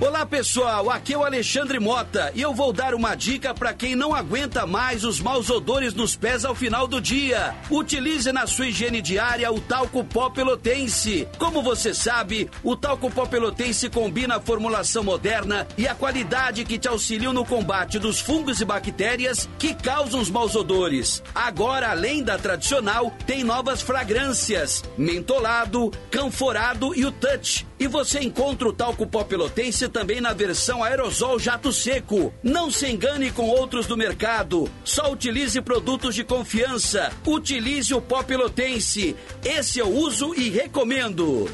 Olá 0.00 0.26
pessoal, 0.26 0.90
aqui 0.90 1.14
é 1.14 1.16
o 1.16 1.22
Alexandre 1.22 1.78
Mota 1.78 2.32
e 2.34 2.42
eu 2.42 2.52
vou 2.52 2.72
dar 2.72 2.94
uma 2.94 3.14
dica 3.14 3.54
para 3.54 3.72
quem 3.72 3.94
não 3.94 4.12
aguenta 4.12 4.66
mais 4.66 5.04
os 5.04 5.20
maus 5.20 5.48
odores 5.48 5.94
nos 5.94 6.16
pés 6.16 6.44
ao 6.44 6.52
final 6.52 6.88
do 6.88 7.00
dia. 7.00 7.54
Utilize 7.70 8.30
na 8.32 8.44
sua 8.44 8.66
higiene 8.66 9.00
diária 9.00 9.52
o 9.52 9.60
talco 9.60 10.02
pó 10.02 10.28
pelotense. 10.28 11.28
Como 11.38 11.62
você 11.62 11.94
sabe, 11.94 12.50
o 12.64 12.76
talco 12.76 13.08
pó 13.08 13.24
pelotense 13.24 13.88
combina 13.88 14.36
a 14.36 14.40
formulação 14.40 15.04
moderna 15.04 15.66
e 15.78 15.86
a 15.86 15.94
qualidade 15.94 16.64
que 16.64 16.76
te 16.76 16.88
auxiliam 16.88 17.32
no 17.32 17.44
combate 17.44 17.98
dos 18.00 18.18
fungos 18.18 18.60
e 18.60 18.64
bactérias 18.64 19.48
que 19.60 19.74
causam 19.74 20.20
os 20.20 20.28
maus 20.28 20.56
odores. 20.56 21.22
Agora, 21.32 21.90
além 21.90 22.22
da 22.22 22.36
tradicional, 22.36 23.12
tem 23.26 23.44
novas 23.44 23.80
fragrâncias: 23.80 24.82
mentolado, 24.98 25.92
canforado 26.10 26.92
e 26.96 27.06
o 27.06 27.12
touch. 27.12 27.64
E 27.78 27.86
você 27.86 28.20
encontra 28.20 28.68
o 28.68 28.72
talco 28.72 29.06
pó 29.06 29.24
pelotense 29.24 29.88
também 29.88 30.20
na 30.20 30.32
versão 30.32 30.82
aerosol 30.82 31.38
jato 31.38 31.72
seco. 31.72 32.32
Não 32.42 32.70
se 32.70 32.86
engane 32.86 33.30
com 33.30 33.48
outros 33.48 33.86
do 33.86 33.96
mercado. 33.96 34.70
Só 34.84 35.10
utilize 35.10 35.60
produtos 35.60 36.14
de 36.14 36.24
confiança. 36.24 37.12
Utilize 37.26 37.92
o 37.92 38.00
pó 38.00 38.22
pelotense. 38.22 39.16
Esse 39.44 39.78
eu 39.78 39.88
uso 39.88 40.34
e 40.34 40.48
recomendo. 40.48 41.48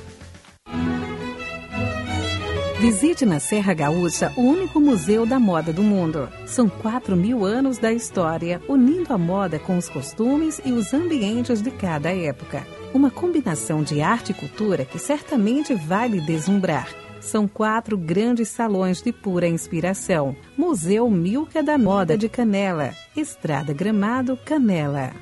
Visite 2.80 3.26
na 3.26 3.38
Serra 3.38 3.74
Gaúcha 3.74 4.32
o 4.38 4.40
único 4.40 4.80
museu 4.80 5.26
da 5.26 5.38
moda 5.38 5.70
do 5.70 5.82
mundo. 5.82 6.30
São 6.46 6.66
4 6.66 7.14
mil 7.14 7.44
anos 7.44 7.76
da 7.76 7.92
história, 7.92 8.58
unindo 8.66 9.12
a 9.12 9.18
moda 9.18 9.58
com 9.58 9.76
os 9.76 9.86
costumes 9.86 10.62
e 10.64 10.72
os 10.72 10.94
ambientes 10.94 11.60
de 11.60 11.70
cada 11.70 12.10
época. 12.10 12.66
Uma 12.92 13.10
combinação 13.10 13.84
de 13.84 14.00
arte 14.00 14.32
e 14.32 14.34
cultura 14.34 14.84
que 14.84 14.98
certamente 14.98 15.74
vai 15.74 16.08
lhe 16.08 16.20
deslumbrar. 16.20 16.88
São 17.20 17.46
quatro 17.46 17.96
grandes 17.96 18.48
salões 18.48 19.00
de 19.00 19.12
pura 19.12 19.46
inspiração. 19.46 20.34
Museu 20.56 21.08
Milka 21.08 21.62
da 21.62 21.78
Moda 21.78 22.18
de 22.18 22.28
Canela, 22.28 22.92
Estrada 23.16 23.72
Gramado, 23.72 24.36
Canela. 24.44 25.12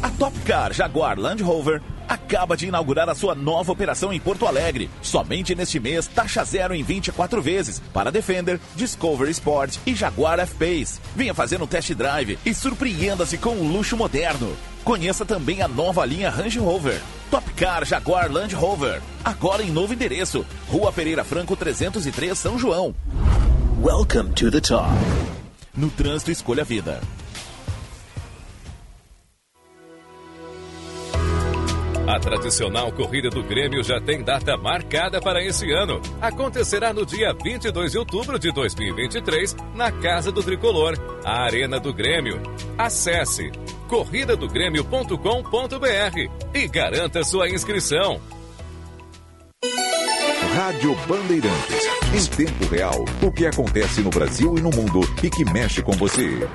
A 0.00 0.10
Top 0.10 0.38
Car 0.40 0.72
Jaguar 0.72 1.18
Land 1.18 1.42
Rover 1.42 1.82
acaba 2.08 2.56
de 2.56 2.66
inaugurar 2.66 3.08
a 3.08 3.14
sua 3.14 3.34
nova 3.34 3.72
operação 3.72 4.12
em 4.12 4.20
Porto 4.20 4.46
Alegre. 4.46 4.90
Somente 5.00 5.54
neste 5.54 5.78
mês, 5.80 6.06
taxa 6.06 6.44
zero 6.44 6.74
em 6.74 6.82
24 6.82 7.40
vezes 7.42 7.80
para 7.92 8.10
Defender, 8.10 8.60
Discovery 8.74 9.30
Sport 9.30 9.76
e 9.86 9.94
Jaguar 9.94 10.38
F-Pace. 10.40 11.00
Venha 11.14 11.34
fazer 11.34 11.60
um 11.62 11.66
test 11.66 11.92
drive 11.94 12.38
e 12.44 12.54
surpreenda-se 12.54 13.38
com 13.38 13.50
um 13.50 13.72
luxo 13.72 13.96
moderno. 13.96 14.56
Conheça 14.84 15.24
também 15.24 15.62
a 15.62 15.68
nova 15.68 16.04
linha 16.04 16.28
Range 16.28 16.58
Rover. 16.58 17.00
Top 17.30 17.48
Car 17.52 17.84
Jaguar 17.84 18.30
Land 18.30 18.54
Rover. 18.54 19.00
Agora 19.24 19.62
em 19.62 19.70
novo 19.70 19.94
endereço. 19.94 20.44
Rua 20.68 20.92
Pereira 20.92 21.24
Franco 21.24 21.54
303, 21.56 22.36
São 22.36 22.58
João. 22.58 22.94
Welcome 23.80 24.32
to 24.34 24.50
the 24.50 24.60
top. 24.60 24.90
No 25.74 25.88
trânsito, 25.88 26.30
escolha 26.30 26.62
a 26.62 26.64
vida. 26.64 27.00
A 32.06 32.18
tradicional 32.18 32.90
corrida 32.90 33.28
do 33.30 33.44
Grêmio 33.44 33.80
já 33.82 34.00
tem 34.00 34.24
data 34.24 34.56
marcada 34.56 35.20
para 35.20 35.42
esse 35.42 35.70
ano. 35.70 36.00
Acontecerá 36.20 36.92
no 36.92 37.06
dia 37.06 37.32
22 37.32 37.92
de 37.92 37.98
outubro 37.98 38.40
de 38.40 38.52
2023, 38.52 39.54
na 39.74 39.90
Casa 39.92 40.32
do 40.32 40.42
Tricolor, 40.42 40.98
a 41.24 41.44
Arena 41.44 41.78
do 41.78 41.94
Grêmio. 41.94 42.42
Acesse 42.76 43.52
corridadogrêmio.com.br 43.88 46.50
e 46.52 46.66
garanta 46.66 47.22
sua 47.22 47.48
inscrição. 47.48 48.20
Rádio 50.56 50.96
Bandeirantes. 51.06 51.86
Em 52.12 52.26
tempo 52.36 52.66
real, 52.66 53.04
o 53.22 53.30
que 53.32 53.46
acontece 53.46 54.02
no 54.02 54.10
Brasil 54.10 54.58
e 54.58 54.60
no 54.60 54.70
mundo 54.70 55.00
e 55.22 55.30
que 55.30 55.50
mexe 55.50 55.80
com 55.80 55.92
você. 55.92 56.46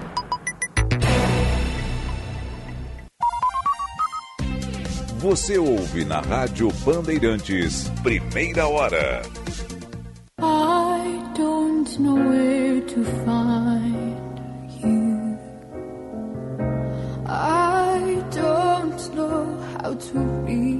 Você 5.28 5.58
ouve 5.58 6.06
na 6.06 6.22
Rádio 6.22 6.72
Bandeirantes, 6.86 7.90
primeira 8.02 8.66
hora. 8.66 9.22
I 10.40 11.22
don't 11.36 12.00
know 12.00 12.16
where 12.16 12.80
to 12.80 13.04
find 13.26 14.40
you. 14.82 15.38
I 17.26 18.24
don't 18.32 19.16
know 19.18 19.58
how 19.84 19.96
to 19.96 20.20
reach 20.46 20.77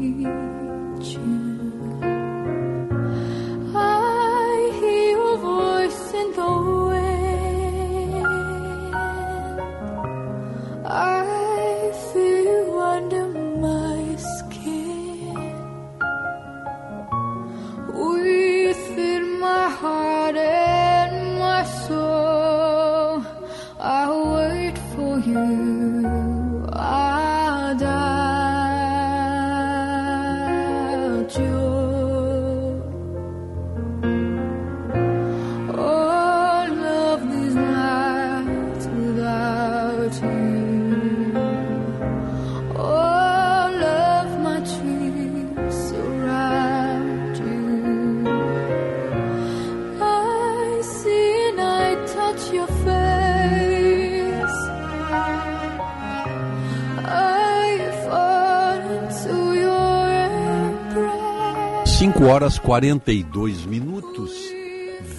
5 62.18 62.32
horas 62.32 62.58
42 62.58 63.68
minutos, 63.68 64.32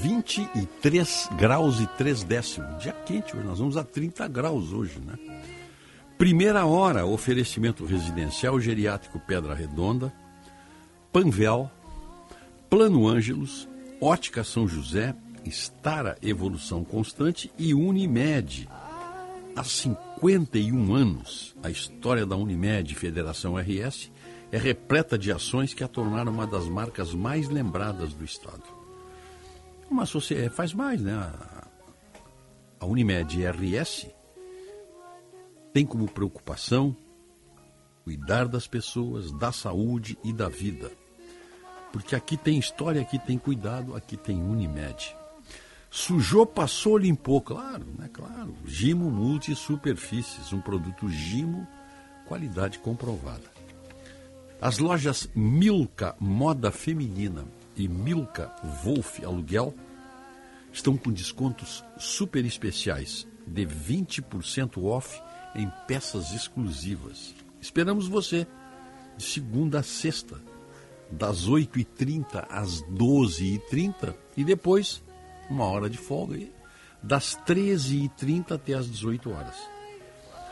23 0.02 1.28
graus 1.38 1.78
e 1.78 1.86
3 1.86 2.24
décimos. 2.24 2.82
Dia 2.82 2.92
quente 2.92 3.36
hoje, 3.36 3.46
nós 3.46 3.60
vamos 3.60 3.76
a 3.76 3.84
30 3.84 4.26
graus 4.26 4.72
hoje, 4.72 4.98
né? 4.98 5.14
Primeira 6.18 6.66
hora, 6.66 7.06
oferecimento 7.06 7.86
residencial 7.86 8.60
geriátrico 8.60 9.20
Pedra 9.20 9.54
Redonda, 9.54 10.12
Panvel, 11.12 11.70
Plano 12.68 13.06
Ângelos, 13.06 13.68
Ótica 14.00 14.42
São 14.42 14.66
José, 14.66 15.14
Estara 15.44 16.18
Evolução 16.20 16.82
Constante 16.82 17.48
e 17.56 17.74
Unimed. 17.74 18.68
Há 19.54 19.62
51 19.62 20.92
anos, 20.92 21.54
a 21.62 21.70
história 21.70 22.26
da 22.26 22.34
Unimed 22.34 22.92
Federação 22.96 23.54
RS 23.56 24.10
é 24.50 24.56
repleta 24.58 25.18
de 25.18 25.30
ações 25.32 25.74
que 25.74 25.84
a 25.84 25.88
tornaram 25.88 26.32
uma 26.32 26.46
das 26.46 26.66
marcas 26.68 27.12
mais 27.14 27.48
lembradas 27.48 28.12
do 28.14 28.24
Estado. 28.24 28.62
Uma 29.90 30.06
sociedade 30.06 30.50
faz 30.54 30.72
mais, 30.72 31.00
né? 31.00 31.12
A- 31.14 31.66
A 32.80 32.86
Unimed 32.86 33.44
RS 33.44 34.06
tem 35.72 35.84
como 35.84 36.06
preocupação 36.08 36.96
cuidar 38.04 38.46
das 38.48 38.66
pessoas, 38.66 39.30
da 39.32 39.50
saúde 39.52 40.16
e 40.24 40.32
da 40.32 40.48
vida. 40.48 40.90
Porque 41.92 42.14
aqui 42.14 42.36
tem 42.36 42.58
história, 42.58 43.00
aqui 43.02 43.18
tem 43.18 43.36
cuidado, 43.38 43.94
aqui 43.96 44.16
tem 44.16 44.40
Unimed. 44.42 45.14
Sujou, 45.90 46.46
passou, 46.46 46.96
limpou, 46.98 47.40
claro, 47.40 47.84
né? 47.98 48.08
Claro. 48.12 48.54
Gimo 48.64 49.10
Multi 49.10 49.54
Superfícies, 49.54 50.52
um 50.52 50.60
produto 50.60 51.08
Gimo, 51.08 51.66
qualidade 52.26 52.78
comprovada. 52.78 53.57
As 54.60 54.78
lojas 54.78 55.30
Milka 55.36 56.16
Moda 56.18 56.72
Feminina 56.72 57.46
e 57.76 57.86
Milka 57.86 58.52
Wolf 58.82 59.22
Aluguel 59.22 59.72
estão 60.72 60.96
com 60.96 61.12
descontos 61.12 61.84
super 61.96 62.44
especiais 62.44 63.24
de 63.46 63.64
20% 63.64 64.82
off 64.82 65.22
em 65.54 65.70
peças 65.86 66.32
exclusivas. 66.32 67.36
Esperamos 67.60 68.08
você 68.08 68.48
de 69.16 69.22
segunda 69.22 69.78
a 69.78 69.82
sexta, 69.84 70.40
das 71.08 71.48
8h30 71.48 72.44
às 72.50 72.82
12h30 72.82 74.12
e 74.36 74.42
depois 74.44 75.02
uma 75.48 75.66
hora 75.66 75.88
de 75.88 75.96
folga 75.96 76.34
aí, 76.34 76.52
das 77.00 77.38
13h30 77.46 78.52
até 78.52 78.74
às 78.74 78.90
18 78.90 79.30
horas. 79.30 79.56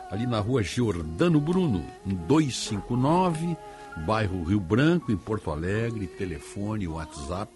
Ali 0.09 0.25
na 0.25 0.39
rua 0.39 0.63
Giordano 0.63 1.41
Bruno, 1.41 1.85
259, 2.05 3.57
bairro 4.05 4.43
Rio 4.43 4.59
Branco, 4.59 5.11
em 5.11 5.17
Porto 5.17 5.51
Alegre, 5.51 6.07
telefone, 6.07 6.87
WhatsApp 6.87 7.51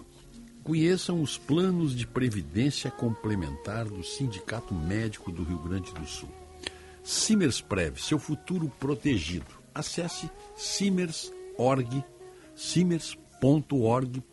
Conheçam 0.63 1.21
os 1.21 1.37
planos 1.37 1.95
de 1.95 2.05
previdência 2.05 2.91
complementar 2.91 3.85
do 3.85 4.03
Sindicato 4.03 4.73
Médico 4.73 5.31
do 5.31 5.43
Rio 5.43 5.57
Grande 5.57 5.93
do 5.93 6.05
Sul. 6.05 6.29
Simers 7.03 7.59
Prev, 7.59 7.97
seu 7.97 8.19
futuro 8.19 8.71
protegido. 8.79 9.47
Acesse 9.73 10.29
simers.org, 10.55 12.03
simers.org.br. 12.55 14.28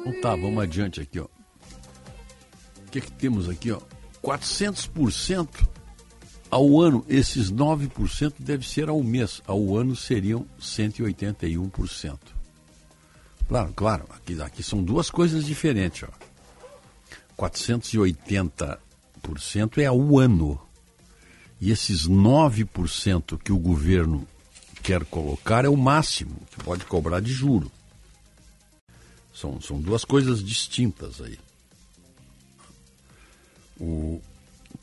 Então 0.00 0.20
tá, 0.22 0.30
vamos 0.30 0.62
adiante 0.62 1.00
aqui, 1.00 1.20
ó. 1.20 1.26
O 1.26 2.90
que, 2.90 3.02
que 3.02 3.12
temos 3.12 3.48
aqui, 3.48 3.70
ó? 3.70 3.80
400% 4.22 5.68
ao 6.50 6.80
ano, 6.80 7.04
esses 7.06 7.52
9% 7.52 8.32
deve 8.38 8.66
ser 8.66 8.88
ao 8.88 9.02
mês. 9.02 9.42
Ao 9.46 9.76
ano 9.76 9.94
seriam 9.94 10.46
181%. 10.58 12.18
Claro, 13.46 13.74
claro. 13.74 14.06
Aqui, 14.10 14.40
aqui 14.40 14.62
são 14.62 14.82
duas 14.82 15.10
coisas 15.10 15.44
diferentes. 15.44 16.08
Ó. 16.08 16.12
480% 17.36 19.78
é 19.78 19.84
ao 19.84 20.18
ano. 20.18 20.58
E 21.60 21.70
esses 21.70 22.08
9% 22.08 23.36
que 23.38 23.52
o 23.52 23.58
governo 23.58 24.26
quer 24.88 25.04
colocar 25.04 25.66
é 25.66 25.68
o 25.68 25.76
máximo 25.76 26.34
que 26.50 26.64
pode 26.64 26.86
cobrar 26.86 27.20
de 27.20 27.30
juro. 27.30 27.70
São, 29.34 29.60
são 29.60 29.78
duas 29.78 30.02
coisas 30.02 30.42
distintas 30.42 31.20
aí. 31.20 31.38
O, 33.78 34.18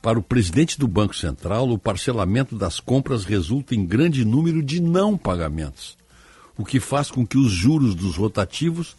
para 0.03 0.20
o 0.20 0.22
presidente 0.22 0.78
do 0.78 0.88
Banco 0.88 1.16
Central, 1.16 1.68
o 1.72 1.80
parcelamento 1.80 2.56
das 2.56 2.80
compras 2.80 3.26
resulta 3.26 3.74
em 3.74 3.84
grande 3.84 4.24
número 4.24 4.62
de 4.62 4.80
não 4.80 5.18
pagamentos, 5.18 5.97
o 6.56 6.64
que 6.64 6.80
faz 6.80 7.10
com 7.10 7.26
que 7.26 7.39
os 7.39 7.51
juros 7.51 7.95
dos 7.95 8.16
rotativos 8.16 8.95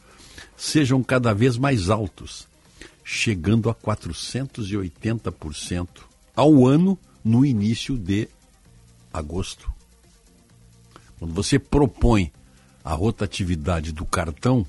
sejam 0.57 1.05
cada 1.05 1.33
vez 1.33 1.57
mais 1.57 1.89
altos, 1.89 2.49
chegando 3.05 3.71
a 3.71 3.75
480% 3.77 5.87
ao 6.35 6.67
ano 6.67 6.99
no 7.25 7.47
início 7.47 7.97
de 7.97 8.29
agosto. 9.13 9.76
Quando 11.19 11.35
você 11.35 11.59
propõe 11.59 12.33
a 12.85 12.93
rotatividade 12.95 13.93
do 13.93 14.05
cartão, 14.05 14.67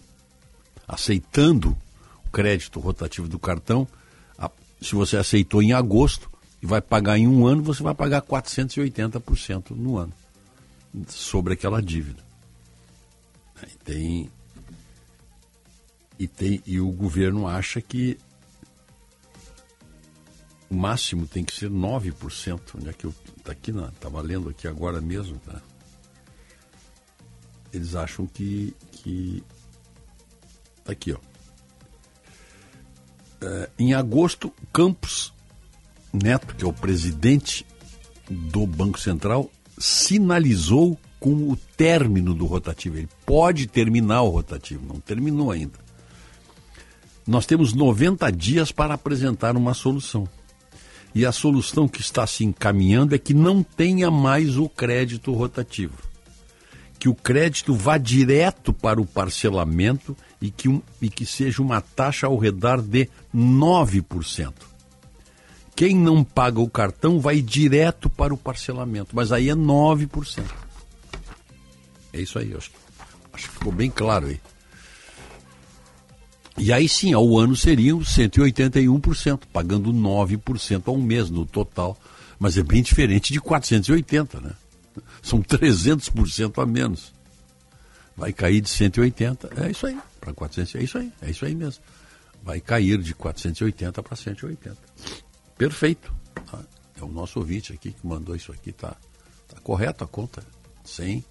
aceitando 0.87 1.77
o 2.25 2.29
crédito 2.31 2.79
rotativo 2.79 3.27
do 3.27 3.37
cartão, 3.37 3.87
se 4.81 4.95
você 4.95 5.17
aceitou 5.17 5.61
em 5.61 5.73
agosto 5.73 6.29
e 6.61 6.65
vai 6.65 6.81
pagar 6.81 7.17
em 7.17 7.27
um 7.27 7.45
ano, 7.45 7.63
você 7.63 7.81
vai 7.81 7.93
pagar 7.93 8.21
480% 8.21 9.71
no 9.71 9.97
ano 9.97 10.13
sobre 11.07 11.53
aquela 11.53 11.81
dívida. 11.81 12.23
Tem, 13.83 14.29
e, 16.19 16.27
tem, 16.27 16.61
e 16.65 16.79
o 16.79 16.91
governo 16.91 17.47
acha 17.47 17.81
que 17.81 18.17
o 20.69 20.75
máximo 20.75 21.25
tem 21.25 21.43
que 21.43 21.53
ser 21.53 21.69
9%. 21.69 22.59
Onde 22.75 22.89
é 22.89 22.93
que 22.93 23.05
eu. 23.05 23.13
Está 23.37 23.51
aqui, 23.51 23.71
estava 23.71 24.21
lendo 24.21 24.49
aqui 24.49 24.67
agora 24.67 24.99
mesmo. 25.01 25.39
Tá? 25.39 25.61
Eles 27.74 27.95
acham 27.95 28.26
que. 28.26 28.76
que 28.91 29.43
tá 30.84 30.91
aqui, 30.91 31.13
ó. 31.13 31.18
É, 33.39 33.70
em 33.78 33.93
agosto, 33.93 34.51
Campos 34.74 35.34
Neto, 36.11 36.55
que 36.55 36.63
é 36.63 36.68
o 36.68 36.74
presidente 36.74 37.65
do 38.30 38.65
Banco 38.65 38.99
Central, 38.99 39.51
sinalizou 39.78 40.97
com 41.20 41.51
o 41.51 41.55
término 41.76 42.34
do 42.34 42.45
rotativo. 42.45 42.97
Ele 42.97 43.09
pode 43.26 43.68
terminar 43.68 44.24
o 44.24 44.30
rotativo, 44.30 44.86
não 44.86 44.99
terminou 44.99 45.51
ainda. 45.51 45.80
Nós 47.26 47.45
temos 47.45 47.74
90 47.74 48.32
dias 48.32 48.72
para 48.72 48.93
apresentar 48.93 49.57
uma 49.57 49.74
solução. 49.74 50.28
E 51.13 51.26
a 51.26 51.32
solução 51.32 51.88
que 51.88 51.99
está 51.99 52.26
se 52.26 52.43
encaminhando 52.43 53.15
é 53.15 53.18
que 53.18 53.34
não 53.34 53.63
tenha 53.63 54.09
mais 54.09 54.57
o 54.57 54.70
crédito 54.70 55.34
rotativo. 55.34 56.07
Que 56.99 57.07
o 57.07 57.13
crédito 57.13 57.75
vá 57.75 57.97
direto 57.97 58.73
para 58.73 58.99
o 58.99 59.05
parcelamento 59.05 60.15
e 60.41 60.49
que, 60.49 60.67
um, 60.67 60.81
e 61.01 61.09
que 61.09 61.25
seja 61.25 61.61
uma 61.61 61.81
taxa 61.81 62.27
ao 62.27 62.37
redor 62.37 62.81
de 62.81 63.09
9%. 63.35 64.53
Quem 65.75 65.95
não 65.95 66.23
paga 66.23 66.59
o 66.59 66.69
cartão 66.69 67.19
vai 67.19 67.39
direto 67.39 68.09
para 68.09 68.33
o 68.33 68.37
parcelamento, 68.37 69.15
mas 69.15 69.31
aí 69.31 69.49
é 69.49 69.55
9%. 69.55 70.43
É 72.11 72.19
isso 72.19 72.39
aí, 72.39 72.51
acho, 72.55 72.71
acho 73.31 73.47
que 73.47 73.53
ficou 73.53 73.71
bem 73.71 73.91
claro 73.91 74.25
aí. 74.25 74.39
E 76.57 76.73
aí 76.73 76.89
sim, 76.89 77.13
ao 77.13 77.37
ano 77.37 77.55
seriam 77.55 77.99
181%, 77.99 79.41
pagando 79.53 79.93
9% 79.93 80.87
ao 80.87 80.97
mês 80.97 81.29
no 81.29 81.45
total. 81.45 81.95
Mas 82.39 82.57
é 82.57 82.63
bem 82.63 82.81
diferente 82.81 83.31
de 83.31 83.39
480, 83.39 84.41
né? 84.41 84.51
São 85.28 85.41
300% 85.41 86.63
a 86.63 86.65
menos. 86.65 87.13
Vai 88.15 88.32
cair 88.32 88.61
de 88.61 88.69
180, 88.69 89.49
é 89.61 89.69
isso 89.69 89.86
aí, 89.86 89.99
para 90.21 90.34
400, 90.34 90.75
é 90.75 90.84
isso 90.84 90.97
aí, 90.97 91.11
é 91.21 91.30
isso 91.30 91.45
aí 91.45 91.53
mesmo. 91.53 91.84
Vai 92.41 92.61
cair 92.61 92.97
de 92.97 93.13
480 93.13 94.01
para 94.01 94.15
180. 94.15 94.78
Perfeito. 95.57 96.15
Tá? 96.49 96.63
É 96.95 97.03
o 97.03 97.09
nosso 97.09 97.39
ouvinte 97.39 97.73
aqui 97.73 97.91
que 97.91 98.07
mandou 98.07 98.38
isso 98.38 98.53
aqui, 98.53 98.71
tá, 98.71 98.95
tá 99.49 99.59
correto 99.61 100.05
a 100.05 100.07
conta. 100.07 100.41
Sim. 100.86 101.21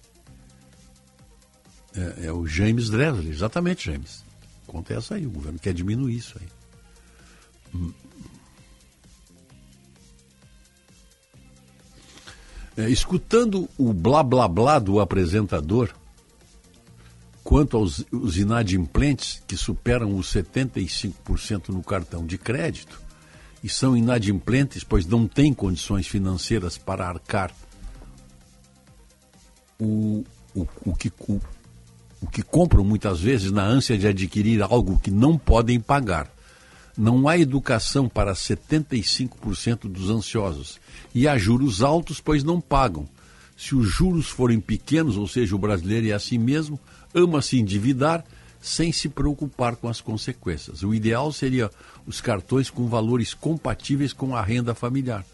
É, 1.95 2.27
é 2.27 2.31
o 2.31 2.45
James 2.45 2.89
Dressler, 2.89 3.33
exatamente, 3.33 3.91
James. 3.91 4.23
Conta 4.67 4.93
é 4.93 4.97
essa 4.97 5.15
aí, 5.15 5.25
o 5.25 5.31
governo 5.31 5.57
quer 5.57 5.73
diminuir 5.73 6.17
isso 6.17 6.37
aí. 6.39 7.91
É, 12.77 12.89
escutando 12.89 13.67
o 13.77 13.91
blá 13.91 14.21
blá 14.21 14.47
blá 14.47 14.77
do 14.77 14.99
apresentador 14.99 15.89
quanto 17.43 17.77
aos 17.77 18.05
os 18.11 18.37
inadimplentes 18.37 19.41
que 19.47 19.57
superam 19.57 20.15
os 20.15 20.27
75% 20.33 21.69
no 21.69 21.81
cartão 21.81 22.25
de 22.25 22.37
crédito, 22.37 23.01
e 23.63 23.69
são 23.69 23.95
inadimplentes, 23.95 24.83
pois 24.83 25.05
não 25.05 25.27
têm 25.27 25.53
condições 25.53 26.07
financeiras 26.07 26.77
para 26.77 27.07
arcar 27.07 27.53
o, 29.79 30.23
o, 30.53 30.67
o, 30.85 30.93
que, 30.93 31.11
o, 31.21 31.39
o 32.21 32.27
que 32.27 32.41
compram 32.41 32.83
muitas 32.83 33.19
vezes 33.19 33.51
na 33.51 33.63
ânsia 33.63 33.97
de 33.97 34.07
adquirir 34.07 34.61
algo 34.61 34.99
que 34.99 35.09
não 35.09 35.37
podem 35.37 35.79
pagar. 35.79 36.31
Não 36.97 37.27
há 37.27 37.37
educação 37.37 38.09
para 38.09 38.33
75% 38.33 39.81
dos 39.81 40.09
ansiosos. 40.09 40.79
E 41.13 41.27
há 41.27 41.37
juros 41.37 41.83
altos, 41.83 42.19
pois 42.19 42.43
não 42.43 42.59
pagam. 42.59 43.07
Se 43.55 43.75
os 43.75 43.87
juros 43.87 44.27
forem 44.27 44.59
pequenos, 44.59 45.17
ou 45.17 45.27
seja, 45.27 45.55
o 45.55 45.59
brasileiro 45.59 46.07
é 46.07 46.11
assim 46.11 46.37
mesmo, 46.37 46.79
ama 47.13 47.41
se 47.41 47.59
endividar 47.59 48.23
sem 48.59 48.91
se 48.91 49.07
preocupar 49.07 49.75
com 49.75 49.87
as 49.87 50.01
consequências. 50.01 50.83
O 50.83 50.93
ideal 50.93 51.31
seria 51.31 51.69
os 52.05 52.19
cartões 52.19 52.69
com 52.69 52.87
valores 52.87 53.33
compatíveis 53.33 54.11
com 54.11 54.35
a 54.35 54.41
renda 54.41 54.73
familiar. 54.73 55.25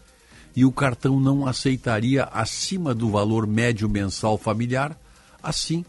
E 0.54 0.64
o 0.64 0.70
cartão 0.70 1.18
não 1.18 1.46
aceitaria 1.46 2.24
acima 2.24 2.94
do 2.94 3.10
valor 3.10 3.46
médio 3.46 3.88
mensal 3.88 4.38
familiar, 4.38 4.96
assim 5.42 5.84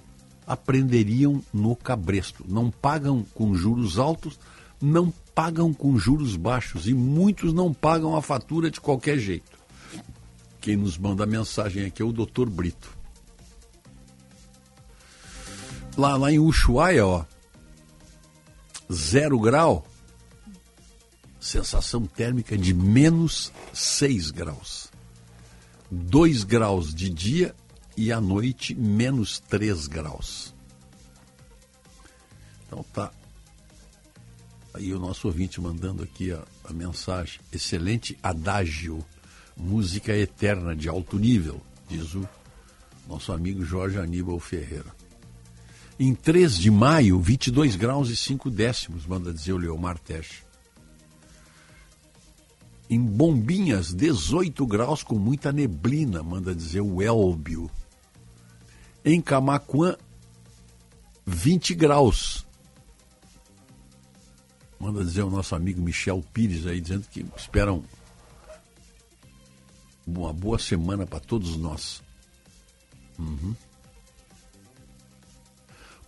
aprenderiam 0.47 1.43
no 1.53 1.75
cabresto. 1.75 2.43
Não 2.47 2.71
pagam 2.71 3.25
com 3.33 3.55
juros 3.55 3.99
altos, 3.99 4.39
não 4.81 5.13
pagam 5.35 5.73
com 5.73 5.99
juros 5.99 6.37
baixos 6.37 6.87
e 6.87 6.93
muitos 6.93 7.53
não 7.53 7.73
pagam 7.73 8.15
a 8.15 8.21
fatura 8.21 8.71
de 8.71 8.79
qualquer 8.79 9.19
jeito. 9.19 9.59
Quem 10.61 10.77
nos 10.77 10.97
manda 10.97 11.25
a 11.25 11.27
mensagem 11.27 11.85
aqui 11.85 12.01
é 12.01 12.05
o 12.05 12.13
Dr. 12.13 12.49
Brito. 12.49 12.97
Lá, 15.97 16.15
lá 16.15 16.31
em 16.31 16.39
Ushuaia, 16.39 17.05
ó, 17.05 17.25
zero 18.91 19.39
grau, 19.39 19.85
sensação 21.39 22.05
térmica 22.05 22.57
de 22.57 22.73
menos 22.73 23.51
6 23.73 24.31
graus. 24.31 24.89
2 25.91 26.43
graus 26.43 26.93
de 26.93 27.09
dia 27.09 27.55
e 27.95 28.11
à 28.11 28.19
noite 28.19 28.73
menos 28.73 29.39
3 29.39 29.87
graus. 29.87 30.53
Então 32.65 32.83
tá. 32.91 33.11
Aí 34.75 34.93
o 34.93 34.99
nosso 34.99 35.27
ouvinte 35.27 35.61
mandando 35.61 36.03
aqui 36.03 36.33
a, 36.33 36.43
a 36.65 36.73
mensagem. 36.73 37.39
Excelente 37.49 38.17
adágio, 38.21 39.05
música 39.55 40.13
eterna 40.13 40.75
de 40.75 40.89
alto 40.89 41.17
nível, 41.17 41.61
diz 41.87 42.13
o 42.13 42.27
nosso 43.07 43.31
amigo 43.31 43.63
Jorge 43.63 43.97
Aníbal 43.97 44.37
Ferreira. 44.37 44.93
Em 45.97 46.13
3 46.13 46.57
de 46.57 46.69
maio, 46.69 47.21
22 47.21 47.77
graus 47.77 48.09
e 48.09 48.17
5 48.17 48.49
décimos, 48.49 49.05
manda 49.05 49.33
dizer 49.33 49.53
o 49.53 49.57
Leomar 49.57 49.97
Teche. 49.97 50.43
Em 52.89 52.99
Bombinhas, 52.99 53.93
18 53.93 54.67
graus 54.67 55.03
com 55.03 55.15
muita 55.15 55.53
neblina, 55.53 56.21
manda 56.21 56.53
dizer 56.53 56.81
o 56.81 57.01
Elbio. 57.01 57.71
Em 59.05 59.21
Camacuã, 59.21 59.95
20 61.25 61.73
graus. 61.75 62.44
Manda 64.85 65.03
dizer 65.03 65.23
o 65.23 65.29
nosso 65.31 65.55
amigo 65.55 65.81
Michel 65.81 66.23
Pires 66.31 66.67
aí, 66.67 66.79
dizendo 66.79 67.07
que 67.09 67.25
esperam 67.35 67.83
uma 70.05 70.31
boa 70.31 70.59
semana 70.59 71.07
para 71.07 71.19
todos 71.19 71.57
nós. 71.57 72.03
Uhum. 73.17 73.55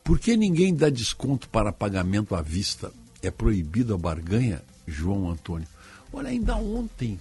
Por 0.03 0.19
que 0.19 0.38
ninguém 0.38 0.75
dá 0.75 0.89
desconto 0.89 1.49
para 1.49 1.71
pagamento 1.71 2.36
à 2.36 2.41
vista? 2.41 2.91
É 3.21 3.32
proibido 3.32 3.95
a 3.95 3.97
barganha? 3.97 4.61
João 4.86 5.32
Antônio. 5.32 5.67
Olha, 6.13 6.30
ainda 6.30 6.55
ontem. 6.55 7.19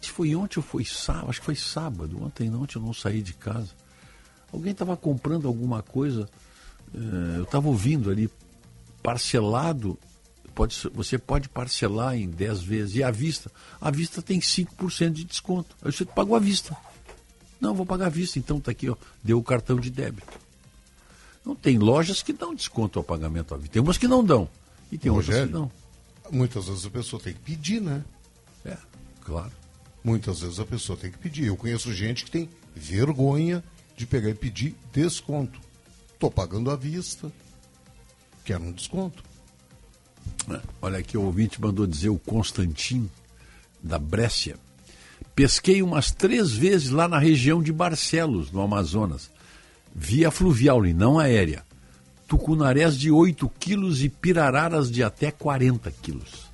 Se 0.00 0.10
foi 0.10 0.34
ontem 0.34 0.58
ou 0.58 0.62
foi 0.64 0.84
sábado? 0.84 1.30
Acho 1.30 1.38
que 1.38 1.46
foi 1.46 1.56
sábado. 1.56 2.20
Ontem, 2.20 2.52
ontem 2.52 2.78
eu 2.78 2.82
não 2.82 2.92
saí 2.92 3.22
de 3.22 3.32
casa. 3.32 3.70
Alguém 4.52 4.72
estava 4.72 4.96
comprando 4.96 5.46
alguma 5.46 5.82
coisa 5.82 6.28
eh, 6.94 7.38
eu 7.38 7.44
estava 7.44 7.68
ouvindo 7.68 8.10
ali, 8.10 8.30
parcelado, 9.02 9.98
pode, 10.56 10.74
você 10.94 11.18
pode 11.18 11.50
parcelar 11.50 12.16
em 12.16 12.28
10 12.30 12.62
vezes. 12.62 12.96
E 12.96 13.02
à 13.02 13.10
vista? 13.10 13.52
À 13.78 13.90
vista 13.90 14.22
tem 14.22 14.40
5% 14.40 15.10
de 15.10 15.22
desconto. 15.22 15.76
Aí 15.82 15.92
você 15.92 16.04
pagou 16.04 16.34
à 16.34 16.40
vista. 16.40 16.74
Não, 17.60 17.74
vou 17.74 17.84
pagar 17.84 18.06
à 18.06 18.08
vista, 18.08 18.38
então 18.38 18.58
tá 18.58 18.70
aqui, 18.70 18.88
ó. 18.88 18.96
Deu 19.22 19.38
o 19.38 19.42
cartão 19.42 19.78
de 19.78 19.90
débito. 19.90 20.40
Não 21.44 21.54
tem 21.54 21.78
lojas 21.78 22.22
que 22.22 22.32
dão 22.32 22.54
desconto 22.54 22.98
ao 22.98 23.04
pagamento 23.04 23.54
à 23.54 23.58
vista. 23.58 23.74
Tem 23.74 23.82
umas 23.82 23.98
que 23.98 24.08
não 24.08 24.24
dão. 24.24 24.48
E 24.90 24.96
tem 24.96 25.12
outras 25.12 25.26
que 25.26 25.32
Rogério, 25.42 25.52
não. 25.52 25.72
muitas 26.32 26.66
vezes 26.66 26.86
a 26.86 26.90
pessoa 26.90 27.22
tem 27.22 27.34
que 27.34 27.40
pedir, 27.40 27.80
né? 27.80 28.02
É, 28.64 28.76
claro. 29.24 29.52
Muitas 30.02 30.40
vezes 30.40 30.58
a 30.58 30.64
pessoa 30.64 30.98
tem 30.98 31.10
que 31.10 31.18
pedir. 31.18 31.46
Eu 31.46 31.56
conheço 31.56 31.92
gente 31.92 32.24
que 32.24 32.30
tem 32.30 32.48
vergonha 32.74 33.62
de 33.94 34.06
pegar 34.06 34.30
e 34.30 34.34
pedir 34.34 34.74
desconto. 34.92 35.60
Estou 36.14 36.30
pagando 36.30 36.70
à 36.70 36.76
vista. 36.76 37.30
Quero 38.44 38.64
um 38.64 38.72
desconto. 38.72 39.22
É, 40.50 40.60
Olha 40.80 40.98
aqui, 40.98 41.16
o 41.16 41.22
ouvinte 41.22 41.60
mandou 41.60 41.86
dizer 41.86 42.08
o 42.08 42.18
Constantin, 42.18 43.10
da 43.82 43.98
Brécia. 43.98 44.56
Pesquei 45.34 45.82
umas 45.82 46.10
três 46.10 46.52
vezes 46.52 46.90
lá 46.90 47.08
na 47.08 47.18
região 47.18 47.62
de 47.62 47.72
Barcelos, 47.72 48.50
no 48.50 48.60
Amazonas. 48.60 49.30
Via 49.94 50.30
fluvial 50.30 50.84
e 50.86 50.92
não 50.92 51.18
aérea. 51.18 51.64
Tucunarés 52.26 52.98
de 52.98 53.10
8 53.10 53.48
quilos 53.58 54.02
e 54.02 54.08
pirararas 54.08 54.90
de 54.90 55.02
até 55.02 55.30
40 55.30 55.90
quilos. 55.90 56.50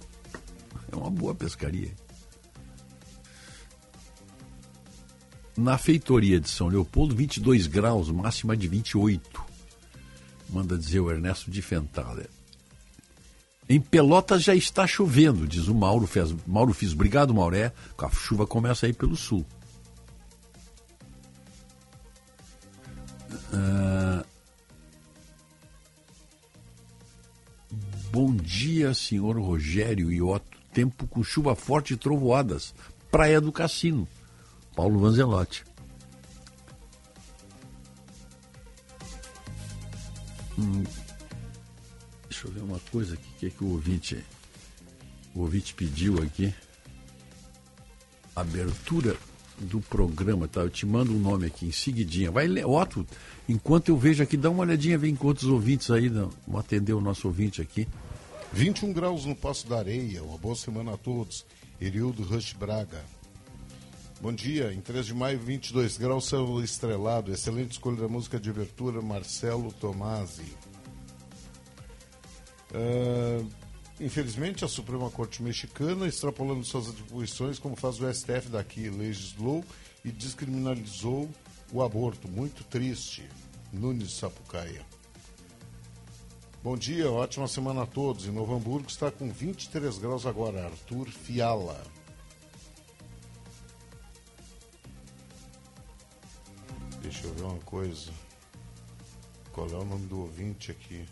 É 0.91 0.97
uma 0.97 1.11
boa 1.11 1.35
pescaria. 1.35 1.91
Na 5.57 5.77
feitoria 5.79 6.41
de 6.41 6.49
São 6.49 6.69
Leopoldo, 6.69 7.15
22 7.15 7.67
graus, 7.67 8.11
máxima 8.11 8.57
de 8.57 8.69
28. 8.69 9.43
Manda 10.51 10.77
dizer 10.77 11.01
o 11.01 11.11
Ernesto 11.11 11.51
de 11.51 11.63
Fentaler. 11.63 12.29
Em 13.69 13.81
Pelotas 13.81 14.43
já 14.43 14.55
está 14.55 14.87
chovendo, 14.87 15.47
diz 15.47 15.69
o 15.69 15.75
Mauro, 15.75 16.07
fez, 16.07 16.35
Mauro 16.47 16.75
Fiz. 16.75 16.93
Obrigado, 16.93 17.33
Mauré. 17.33 17.73
A 17.97 18.11
chuva 18.11 18.47
começa 18.47 18.87
aí 18.87 18.93
pelo 18.93 19.17
sul. 19.17 19.47
Ah, 23.53 24.25
bom 28.11 28.35
dia, 28.35 28.93
senhor 28.95 29.39
Rogério 29.39 30.11
e 30.11 30.21
Otto. 30.21 30.59
Tempo 30.73 31.07
com 31.07 31.23
chuva 31.23 31.55
forte 31.55 31.93
e 31.93 31.97
trovoadas. 31.97 32.75
Praia 33.11 33.41
do 33.41 33.53
Cassino. 33.53 34.09
Paulo 34.75 34.99
Vanzelotti. 35.01 35.65
Hum, 40.59 40.85
deixa 42.43 42.49
eu 42.49 42.53
ver 42.53 42.63
uma 42.63 42.81
coisa 42.91 43.15
aqui. 43.15 43.29
O 43.29 43.39
que, 43.39 43.47
é 43.47 43.51
que 43.51 43.65
o 43.65 43.71
ouvinte. 43.71 44.25
O 45.35 45.41
ouvinte 45.41 45.75
pediu 45.75 46.21
aqui. 46.23 46.53
Abertura 48.35 49.17
do 49.59 49.81
programa, 49.81 50.49
tá? 50.49 50.63
Eu 50.63 50.71
te 50.71 50.85
mando 50.85 51.13
um 51.13 51.19
nome 51.19 51.47
aqui 51.47 51.67
em 51.67 51.73
seguidinha. 51.73 52.31
Vai 52.31 52.49
ler, 52.49 52.67
Otto, 52.67 53.07
enquanto 53.49 53.91
eu 53.91 53.97
vejo 53.97 54.23
aqui, 54.23 54.37
dá 54.37 54.51
uma 54.51 54.63
olhadinha, 54.63 54.99
vem 54.99 55.17
outros 55.21 55.49
ouvintes 55.49 55.91
aí, 55.91 56.09
vamos 56.09 56.33
atender 56.57 56.95
o 56.95 57.01
nosso 57.01 57.29
ouvinte 57.29 57.61
aqui. 57.61 57.87
21 58.53 58.93
graus 58.93 59.25
no 59.25 59.37
Passo 59.37 59.69
da 59.69 59.79
Areia. 59.79 60.23
Uma 60.23 60.39
boa 60.39 60.57
semana 60.57 60.95
a 60.95 60.97
todos. 60.97 61.45
Erildo 61.81 62.23
Rush 62.23 62.55
Braga. 62.55 63.05
Bom 64.21 64.33
dia. 64.33 64.73
Em 64.73 64.81
3 64.81 65.07
de 65.07 65.15
maio, 65.15 65.39
22 65.39 65.97
graus, 65.97 66.27
céu 66.27 66.63
estrelado. 66.63 67.33
Excelente 67.33 67.73
escolha 67.73 67.97
da 67.99 68.09
música 68.09 68.41
de 68.41 68.51
abertura, 68.51 69.01
Marcelo 69.01 69.73
Tomasi. 69.73 70.72
Ah, 72.73 73.45
infelizmente, 74.01 74.65
a 74.65 74.69
Suprema 74.69 75.11
Corte 75.11 75.43
Mexicana, 75.43 76.07
extrapolando 76.07 76.65
suas 76.65 76.89
atribuições, 76.89 77.59
como 77.59 77.77
faz 77.77 78.01
o 78.01 78.13
STF 78.13 78.49
daqui, 78.49 78.89
legislou 78.89 79.65
e 80.05 80.11
descriminalizou 80.11 81.29
o 81.73 81.83
aborto. 81.83 82.29
Muito 82.29 82.65
triste. 82.65 83.29
Nunes 83.73 84.15
Sapucaia. 84.15 84.85
Bom 86.63 86.77
dia, 86.77 87.11
ótima 87.11 87.49
semana 87.49 87.83
a 87.83 87.87
todos. 87.87 88.27
Em 88.27 88.31
Novo 88.31 88.55
Hamburgo 88.55 88.87
está 88.89 89.11
com 89.11 89.31
23 89.33 89.99
graus 89.99 90.27
agora. 90.27 90.67
Arthur 90.67 91.09
Fiala. 91.09 91.83
Deixa 97.01 97.27
eu 97.27 97.35
ver 97.35 97.43
uma 97.43 97.59
coisa. 97.61 98.13
Qual 99.53 99.69
é 99.69 99.75
o 99.75 99.85
nome 99.85 100.07
do 100.07 100.21
ouvinte 100.21 100.71
aqui? 100.71 101.05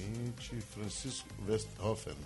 Ouvinte 0.00 0.60
Francisco 0.60 1.28
Westhoffen. 1.46 2.16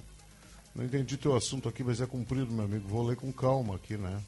Não 0.74 0.84
entendi 0.84 1.16
teu 1.16 1.34
assunto 1.34 1.68
aqui, 1.68 1.82
mas 1.82 2.00
é 2.00 2.06
comprido, 2.06 2.52
meu 2.52 2.64
amigo. 2.64 2.88
Vou 2.88 3.02
ler 3.04 3.16
com 3.16 3.32
calma 3.32 3.76
aqui, 3.76 3.96
né? 3.96 4.22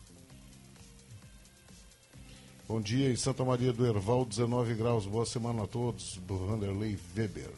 Bom 2.69 2.81
dia, 2.81 3.11
em 3.11 3.17
Santa 3.17 3.45
Maria 3.45 3.73
do 3.73 3.87
Herval, 3.87 4.25
19 4.25 4.75
graus. 4.75 5.07
Boa 5.07 5.25
semana 5.25 5.65
a 5.65 5.67
todos. 5.67 6.17
Do 6.19 6.37
Vanderlei 6.47 6.99
Weber. 7.17 7.51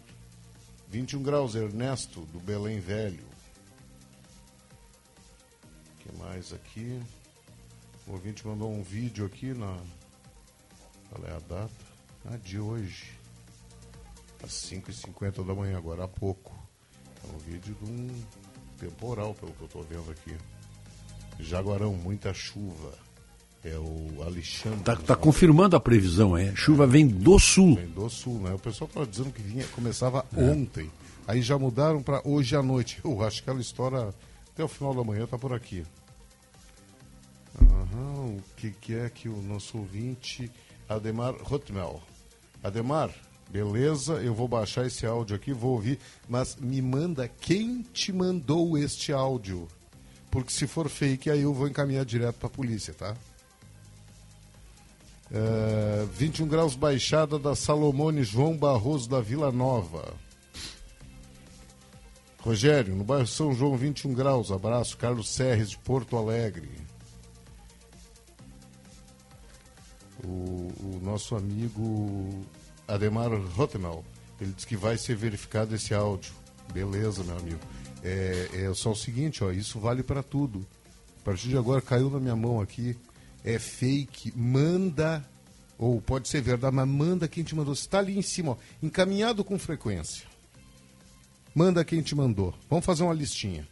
21 0.89 1.22
graus, 1.22 1.55
Ernesto, 1.55 2.20
do 2.26 2.41
Belém 2.41 2.80
Velho. 2.80 3.26
O 5.95 5.99
que 5.99 6.16
mais 6.18 6.53
aqui? 6.53 7.01
O 8.07 8.12
ouvinte 8.12 8.47
mandou 8.47 8.70
um 8.70 8.82
vídeo 8.82 9.24
aqui 9.24 9.53
na. 9.53 9.78
Qual 11.11 11.26
é 11.26 11.32
a 11.34 11.41
data? 11.41 11.70
Ah, 12.26 12.36
de 12.36 12.59
hoje. 12.59 13.18
Às 14.43 14.51
5h50 14.51 15.45
da 15.45 15.55
manhã, 15.55 15.76
agora 15.76 16.05
há 16.05 16.09
pouco. 16.09 16.55
É 17.24 17.34
um 17.34 17.39
vídeo 17.39 17.76
de 17.82 17.91
um 17.91 18.09
temporal, 18.78 19.34
pelo 19.34 19.53
que 19.53 19.62
eu 19.62 19.66
estou 19.66 19.82
vendo 19.82 20.11
aqui. 20.11 20.34
Jaguarão, 21.41 21.95
muita 21.95 22.32
chuva. 22.32 22.93
É 23.64 23.76
o 23.76 24.22
Alexandre. 24.22 24.84
Tá, 24.84 24.95
tá 24.95 25.16
confirmando 25.16 25.74
a 25.74 25.80
previsão, 25.80 26.36
é? 26.36 26.55
Chuva 26.55 26.86
vem 26.86 27.07
do 27.07 27.39
sul. 27.39 27.74
Vem 27.74 27.89
do 27.89 28.09
sul, 28.09 28.41
né? 28.41 28.55
O 28.55 28.59
pessoal 28.59 28.86
estava 28.86 29.07
dizendo 29.07 29.32
que 29.32 29.43
vinha, 29.43 29.66
começava 29.68 30.24
ontem. 30.36 30.91
Aí 31.26 31.43
já 31.43 31.59
mudaram 31.59 32.03
para 32.03 32.22
hoje 32.24 32.55
à 32.57 32.62
noite. 32.62 33.01
Eu 33.05 33.22
acho 33.22 33.43
que 33.43 33.51
aquela 33.51 33.61
história 33.61 34.14
até 34.53 34.62
o 34.62 34.68
final 34.68 34.95
da 34.95 35.03
manhã 35.03 35.26
tá 35.26 35.36
por 35.36 35.53
aqui. 35.53 35.84
Aham, 37.61 38.36
o 38.36 38.43
que, 38.57 38.70
que 38.70 38.95
é 38.95 39.11
que 39.11 39.28
o 39.28 39.43
nosso 39.43 39.78
ouvinte, 39.78 40.51
Ademar 40.89 41.34
Rotmel. 41.43 42.01
Ademar, 42.62 43.11
beleza, 43.51 44.14
eu 44.14 44.34
vou 44.34 44.46
baixar 44.46 44.86
esse 44.86 45.07
áudio 45.07 45.36
aqui, 45.36 45.53
vou 45.53 45.72
ouvir, 45.72 45.99
mas 46.28 46.57
me 46.57 46.80
manda 46.82 47.28
quem 47.28 47.82
te 47.82 48.12
mandou 48.12 48.76
este 48.76 49.12
áudio. 49.12 49.66
Porque 50.30 50.53
se 50.53 50.66
for 50.66 50.88
fake, 50.88 51.30
aí 51.30 51.42
eu 51.42 51.55
vou 51.55 51.68
encaminhar 51.68 52.05
direto 52.05 52.36
para 52.36 52.49
a 52.49 52.51
polícia, 52.51 52.92
tá? 52.92 53.16
É, 55.30 56.07
21 56.12 56.46
graus 56.49 56.74
baixada 56.74 57.38
da 57.38 57.55
Salomone 57.55 58.22
João 58.22 58.57
Barroso 58.57 59.09
da 59.09 59.20
Vila 59.20 59.53
Nova. 59.53 60.14
Rogério, 62.40 62.94
no 62.94 63.05
bairro 63.05 63.26
São 63.26 63.53
João, 63.53 63.76
21 63.76 64.14
graus. 64.14 64.51
Abraço, 64.51 64.96
Carlos 64.96 65.28
Serres 65.28 65.70
de 65.70 65.78
Porto 65.78 66.16
Alegre. 66.16 66.70
O, 70.24 70.28
o 70.28 71.01
nosso 71.03 71.36
amigo 71.36 72.46
Ademar 72.89 73.30
Rottenau, 73.30 74.03
ele 74.41 74.53
disse 74.53 74.66
que 74.66 74.76
vai 74.76 74.97
ser 74.97 75.14
verificado 75.14 75.74
esse 75.74 75.93
áudio. 75.93 76.32
Beleza, 76.72 77.22
meu 77.22 77.36
amigo. 77.36 77.61
É, 78.03 78.49
é 78.55 78.74
só 78.74 78.93
o 78.93 78.97
seguinte, 78.97 79.45
ó, 79.45 79.51
isso 79.53 79.78
vale 79.78 80.03
para 80.03 80.22
tudo. 80.22 80.66
A 81.20 81.24
partir 81.24 81.49
de 81.49 81.59
agora 81.59 81.82
caiu 81.82 82.09
na 82.09 82.18
minha 82.18 82.34
mão 82.34 82.61
aqui, 82.61 82.97
é 83.45 83.59
fake, 83.59 84.32
manda, 84.34 85.22
ou 85.76 86.01
pode 86.01 86.28
ser 86.28 86.41
verdade, 86.41 86.74
mas 86.74 86.89
manda 86.89 87.28
quem 87.28 87.45
te 87.45 87.55
mandou. 87.55 87.74
Está 87.74 87.99
ali 87.99 88.18
em 88.18 88.22
cima, 88.22 88.53
ó, 88.53 88.57
encaminhado 88.82 89.45
com 89.45 89.59
frequência. 89.59 90.26
Manda 91.55 91.84
quem 91.84 92.01
te 92.01 92.14
mandou. 92.14 92.55
Vamos 92.70 92.84
fazer 92.84 93.03
uma 93.03 93.14
listinha. 93.14 93.68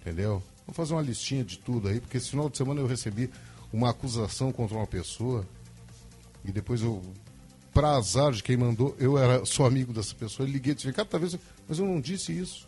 Entendeu? 0.00 0.42
Vamos 0.66 0.76
fazer 0.76 0.94
uma 0.94 1.02
listinha 1.02 1.44
de 1.44 1.58
tudo 1.58 1.88
aí, 1.88 2.00
porque 2.00 2.18
esse 2.18 2.30
final 2.30 2.48
de 2.48 2.56
semana 2.56 2.80
eu 2.80 2.86
recebi 2.86 3.30
uma 3.72 3.90
acusação 3.90 4.52
contra 4.52 4.76
uma 4.76 4.86
pessoa 4.86 5.46
e 6.44 6.52
depois 6.52 6.82
eu, 6.82 7.02
pra 7.74 7.96
azar 7.96 8.32
de 8.32 8.42
quem 8.42 8.56
mandou, 8.56 8.96
eu 8.98 9.18
era 9.18 9.44
sou 9.44 9.66
amigo 9.66 9.92
dessa 9.92 10.14
pessoa, 10.14 10.48
eu 10.48 10.52
liguei 10.52 10.72
e 10.72 10.76
disse, 10.76 10.92
cara, 10.92 11.06
talvez, 11.06 11.36
mas 11.68 11.78
eu 11.78 11.84
não 11.84 12.00
disse 12.00 12.32
isso. 12.32 12.66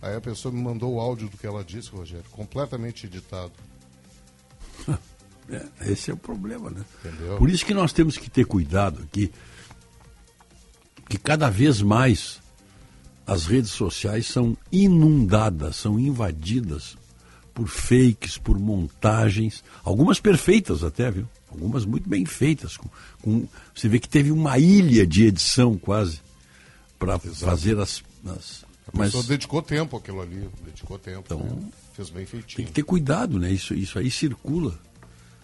Aí 0.00 0.14
a 0.14 0.20
pessoa 0.20 0.54
me 0.54 0.62
mandou 0.62 0.94
o 0.94 1.00
áudio 1.00 1.28
do 1.28 1.36
que 1.36 1.46
ela 1.46 1.64
disse, 1.64 1.90
Rogério, 1.90 2.24
completamente 2.30 3.06
editado. 3.06 3.52
É, 5.50 5.90
esse 5.90 6.10
é 6.10 6.12
o 6.12 6.16
problema, 6.18 6.68
né? 6.68 6.84
Entendeu? 7.02 7.38
Por 7.38 7.48
isso 7.48 7.64
que 7.64 7.72
nós 7.72 7.90
temos 7.90 8.18
que 8.18 8.28
ter 8.28 8.44
cuidado 8.44 9.02
aqui, 9.02 9.32
que 11.08 11.16
cada 11.16 11.48
vez 11.48 11.80
mais 11.80 12.38
as 13.26 13.46
redes 13.46 13.70
sociais 13.70 14.26
são 14.26 14.54
inundadas, 14.70 15.76
são 15.76 15.98
invadidas 15.98 16.98
por 17.54 17.66
fakes, 17.66 18.36
por 18.36 18.58
montagens, 18.58 19.64
algumas 19.82 20.20
perfeitas 20.20 20.84
até, 20.84 21.10
viu? 21.10 21.26
Algumas 21.50 21.84
muito 21.84 22.08
bem 22.08 22.24
feitas. 22.24 22.76
Com, 22.76 22.88
com, 23.22 23.48
você 23.74 23.88
vê 23.88 23.98
que 23.98 24.08
teve 24.08 24.30
uma 24.30 24.58
ilha 24.58 25.06
de 25.06 25.24
edição 25.24 25.76
quase 25.78 26.20
para 26.98 27.18
fazer 27.18 27.78
as. 27.78 28.02
as 28.26 28.64
a 28.86 28.90
mas... 28.96 29.12
pessoa 29.12 29.24
dedicou 29.24 29.60
tempo 29.60 29.96
aquilo 29.96 30.20
ali, 30.22 30.48
dedicou 30.64 30.98
tempo. 30.98 31.22
Então, 31.26 31.40
né? 31.40 31.68
fez 31.92 32.08
bem 32.08 32.24
feitinho. 32.24 32.56
Tem 32.56 32.66
que 32.66 32.72
ter 32.72 32.82
cuidado, 32.82 33.38
né? 33.38 33.50
Isso, 33.50 33.74
isso 33.74 33.98
aí 33.98 34.10
circula. 34.10 34.78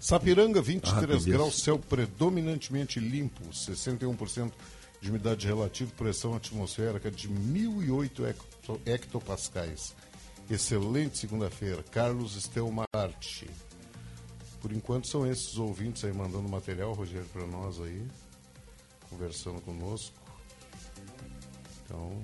Sapiranga, 0.01 0.61
23 0.61 1.27
ah, 1.27 1.31
graus, 1.31 1.63
céu 1.63 1.79
predominantemente 1.79 3.01
limpo, 3.01 3.43
61% 3.51 4.53
de 5.01 5.11
umidade 5.11 5.47
relativa, 5.47 5.91
pressão 5.97 6.35
atmosférica 6.35 7.11
de 7.11 7.29
1.008 7.29 8.35
hectopascais. 8.87 9.95
Excelente 10.51 11.19
segunda-feira. 11.19 11.83
Carlos 11.91 12.37
Estelmarte. 12.37 13.49
Por 14.65 14.73
enquanto 14.73 15.07
são 15.07 15.31
esses 15.31 15.59
ouvintes 15.59 16.07
aí 16.07 16.13
mandando 16.15 16.49
material, 16.49 16.95
Rogério, 16.95 17.29
para 17.35 17.47
nós 17.47 17.79
aí, 17.83 18.03
conversando 19.11 19.61
conosco. 19.61 20.17
Então, 21.85 22.19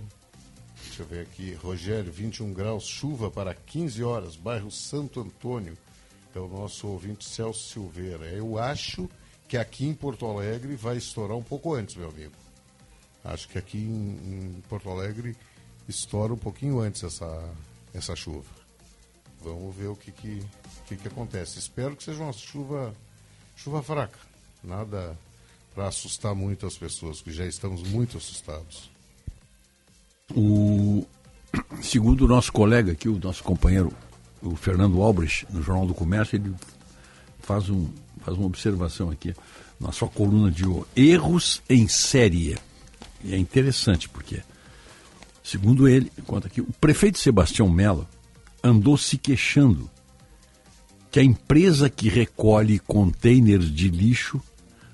deixa 0.82 1.03
eu 1.03 1.07
ver 1.07 1.20
aqui. 1.20 1.53
Rogério, 1.53 2.11
21 2.11 2.55
graus, 2.55 2.84
chuva 2.84 3.30
para 3.30 3.55
15 3.55 4.03
horas, 4.03 4.36
bairro 4.36 4.70
Santo 4.70 5.20
Antônio. 5.20 5.76
É 6.34 6.38
o 6.38 6.49
nosso 6.49 6.88
ouvinte 6.88 7.28
Celso 7.28 7.74
Silveira. 7.74 8.24
Eu 8.24 8.59
acho 8.59 9.07
que 9.47 9.59
aqui 9.59 9.86
em 9.86 9.93
Porto 9.93 10.24
Alegre 10.24 10.74
vai 10.76 10.97
estourar 10.97 11.36
um 11.36 11.43
pouco 11.43 11.74
antes, 11.74 11.95
meu 11.95 12.09
amigo. 12.09 12.32
Acho 13.22 13.51
que 13.51 13.59
aqui 13.59 13.76
em, 13.76 14.57
em 14.57 14.62
Porto 14.66 14.88
Alegre 14.88 15.36
estoura 15.86 16.32
um 16.32 16.38
pouquinho 16.38 16.80
antes 16.80 17.05
essa, 17.05 17.53
essa 17.93 18.16
chuva. 18.16 18.59
Vamos 19.43 19.74
ver 19.74 19.88
o 19.88 19.97
que, 19.97 20.12
que, 20.12 20.43
que, 20.86 20.97
que 20.97 21.09
acontece. 21.09 21.59
Espero 21.59 21.97
que 21.97 22.03
seja 22.03 22.22
uma 22.22 22.32
chuva, 22.32 22.95
chuva 23.57 23.82
fraca. 23.82 24.18
Nada 24.62 25.16
para 25.74 25.88
assustar 25.88 26.34
muito 26.34 26.66
as 26.66 26.76
pessoas, 26.76 27.20
que 27.20 27.32
já 27.32 27.47
estamos 27.47 27.82
muito 27.82 28.18
assustados. 28.18 28.91
O 30.34 31.07
segundo 31.82 32.24
o 32.24 32.28
nosso 32.28 32.53
colega 32.53 32.93
aqui, 32.93 33.09
o 33.09 33.18
nosso 33.18 33.43
companheiro, 33.43 33.93
o 34.43 34.55
Fernando 34.57 35.01
Albrecht, 35.03 35.47
no 35.51 35.62
Jornal 35.62 35.86
do 35.86 35.95
Comércio, 35.95 36.36
ele 36.36 36.55
faz, 37.41 37.68
um, 37.68 37.88
faz 38.24 38.36
uma 38.36 38.47
observação 38.47 39.11
aqui 39.11 39.34
na 39.78 39.93
sua 39.93 40.09
coluna 40.09 40.51
de 40.51 40.64
erros 40.95 41.62
em 41.68 41.88
série. 41.88 42.59
E 43.24 43.34
é 43.34 43.38
interessante 43.38 44.09
porque, 44.09 44.43
segundo 45.43 45.88
ele, 45.88 46.12
conta 46.26 46.47
aqui, 46.47 46.61
o 46.61 46.72
prefeito 46.80 47.18
Sebastião 47.18 47.68
Mello 47.68 48.07
andou 48.62 48.96
se 48.96 49.16
queixando 49.16 49.90
que 51.11 51.18
a 51.18 51.24
empresa 51.24 51.90
que 51.90 52.08
recolhe 52.08 52.78
containers 52.78 53.70
de 53.70 53.88
lixo 53.88 54.40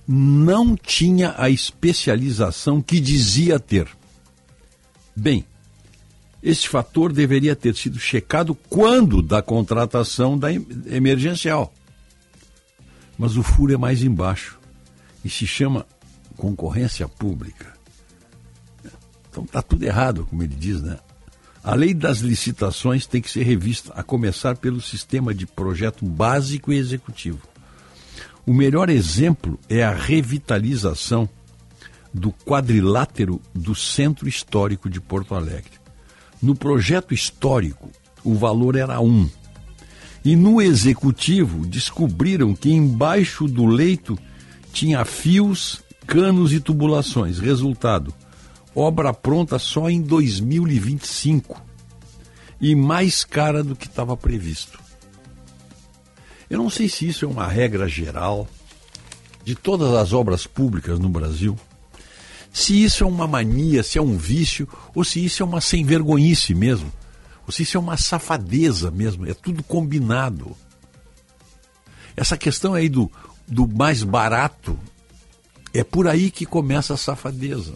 não 0.09 0.77
tinha 0.77 1.35
a 1.37 1.51
especialização 1.51 2.81
que 2.81 3.01
dizia 3.01 3.59
ter. 3.59 3.89
Bem, 5.15 5.45
este 6.43 6.69
fator 6.69 7.13
deveria 7.13 7.57
ter 7.57 7.75
sido 7.75 7.99
checado 7.99 8.55
quando 8.69 9.21
da 9.21 9.43
contratação 9.43 10.39
da 10.39 10.53
emergencial. 10.53 11.73
Mas 13.19 13.37
o 13.37 13.43
furo 13.43 13.75
é 13.75 13.77
mais 13.77 14.03
embaixo 14.03 14.59
e 15.25 15.29
se 15.29 15.47
chama 15.47 15.87
concorrência 16.37 17.09
pública. 17.09 17.75
Então 19.29 19.45
está 19.45 19.61
tudo 19.61 19.83
errado, 19.83 20.27
como 20.27 20.43
ele 20.43 20.55
diz, 20.55 20.81
né? 20.81 20.99
A 21.67 21.75
lei 21.75 21.93
das 21.93 22.19
licitações 22.19 23.09
tem 23.09 23.21
que 23.21 23.29
ser 23.29 23.43
revista, 23.43 23.93
a 23.97 24.05
começar 24.05 24.57
pelo 24.57 24.81
sistema 24.81 25.35
de 25.35 25.49
projeto 25.49 26.07
básico 26.07 26.73
e 26.73 26.77
executivo. 26.77 27.41
O 28.47 28.55
melhor 28.55 28.89
exemplo 28.89 29.59
é 29.69 29.83
a 29.83 29.93
revitalização 29.93 31.29
do 32.15 32.31
quadrilátero 32.31 33.43
do 33.53 33.75
Centro 33.75 34.29
Histórico 34.29 34.89
de 34.89 35.01
Porto 35.01 35.35
Alegre. 35.35 35.73
No 36.41 36.55
projeto 36.55 37.13
histórico, 37.13 37.91
o 38.23 38.37
valor 38.37 38.77
era 38.77 39.01
um. 39.01 39.29
E 40.25 40.37
no 40.37 40.63
executivo, 40.63 41.67
descobriram 41.67 42.55
que 42.55 42.71
embaixo 42.71 43.49
do 43.49 43.67
leito 43.67 44.17
tinha 44.73 45.05
fios, 45.05 45.83
canos 46.07 46.53
e 46.53 46.61
tubulações. 46.61 47.41
Resultado: 47.41 48.15
obra 48.77 49.15
pronta 49.15 49.59
só 49.59 49.89
em 49.89 50.03
2025 50.03 51.63
e 52.61 52.75
mais 52.75 53.25
cara 53.25 53.65
do 53.65 53.75
que 53.75 53.87
estava 53.87 54.15
previsto. 54.17 54.79
Eu 56.49 56.59
não 56.59 56.69
sei 56.69 56.89
se 56.89 57.09
isso 57.09 57.25
é 57.25 57.29
uma 57.29 57.49
regra 57.49 57.89
geral 57.89 58.47
de 59.43 59.55
todas 59.55 59.95
as 59.95 60.13
obras 60.13 60.47
públicas 60.47 60.99
no 60.99 61.09
Brasil, 61.09 61.57
se 62.53 62.83
isso 62.83 63.03
é 63.03 63.07
uma 63.07 63.27
mania, 63.27 63.83
se 63.83 63.99
é 63.99 64.03
um 64.03 64.17
vício, 64.17 64.69
ou 64.95 65.05
se 65.05 65.25
isso 65.25 65.43
é 65.43 65.47
uma 65.47 65.61
sem 65.61 65.85
vergonhice 65.85 66.55
mesmo, 66.55 66.93
ou 67.47 67.53
se 67.53 67.63
isso 67.63 67.77
é 67.77 67.81
uma 67.81 67.97
safadeza 67.97 68.91
mesmo, 68.91 69.27
é 69.27 69.35
tudo 69.35 69.63
combinado. 69.63 70.57
Essa 72.17 72.37
questão 72.37 72.75
aí 72.75 72.89
do, 72.89 73.11
do 73.47 73.67
mais 73.69 74.03
barato, 74.03 74.79
é 75.73 75.85
por 75.85 76.09
aí 76.09 76.31
que 76.31 76.47
começa 76.47 76.95
a 76.95 76.97
safadeza. 76.97 77.75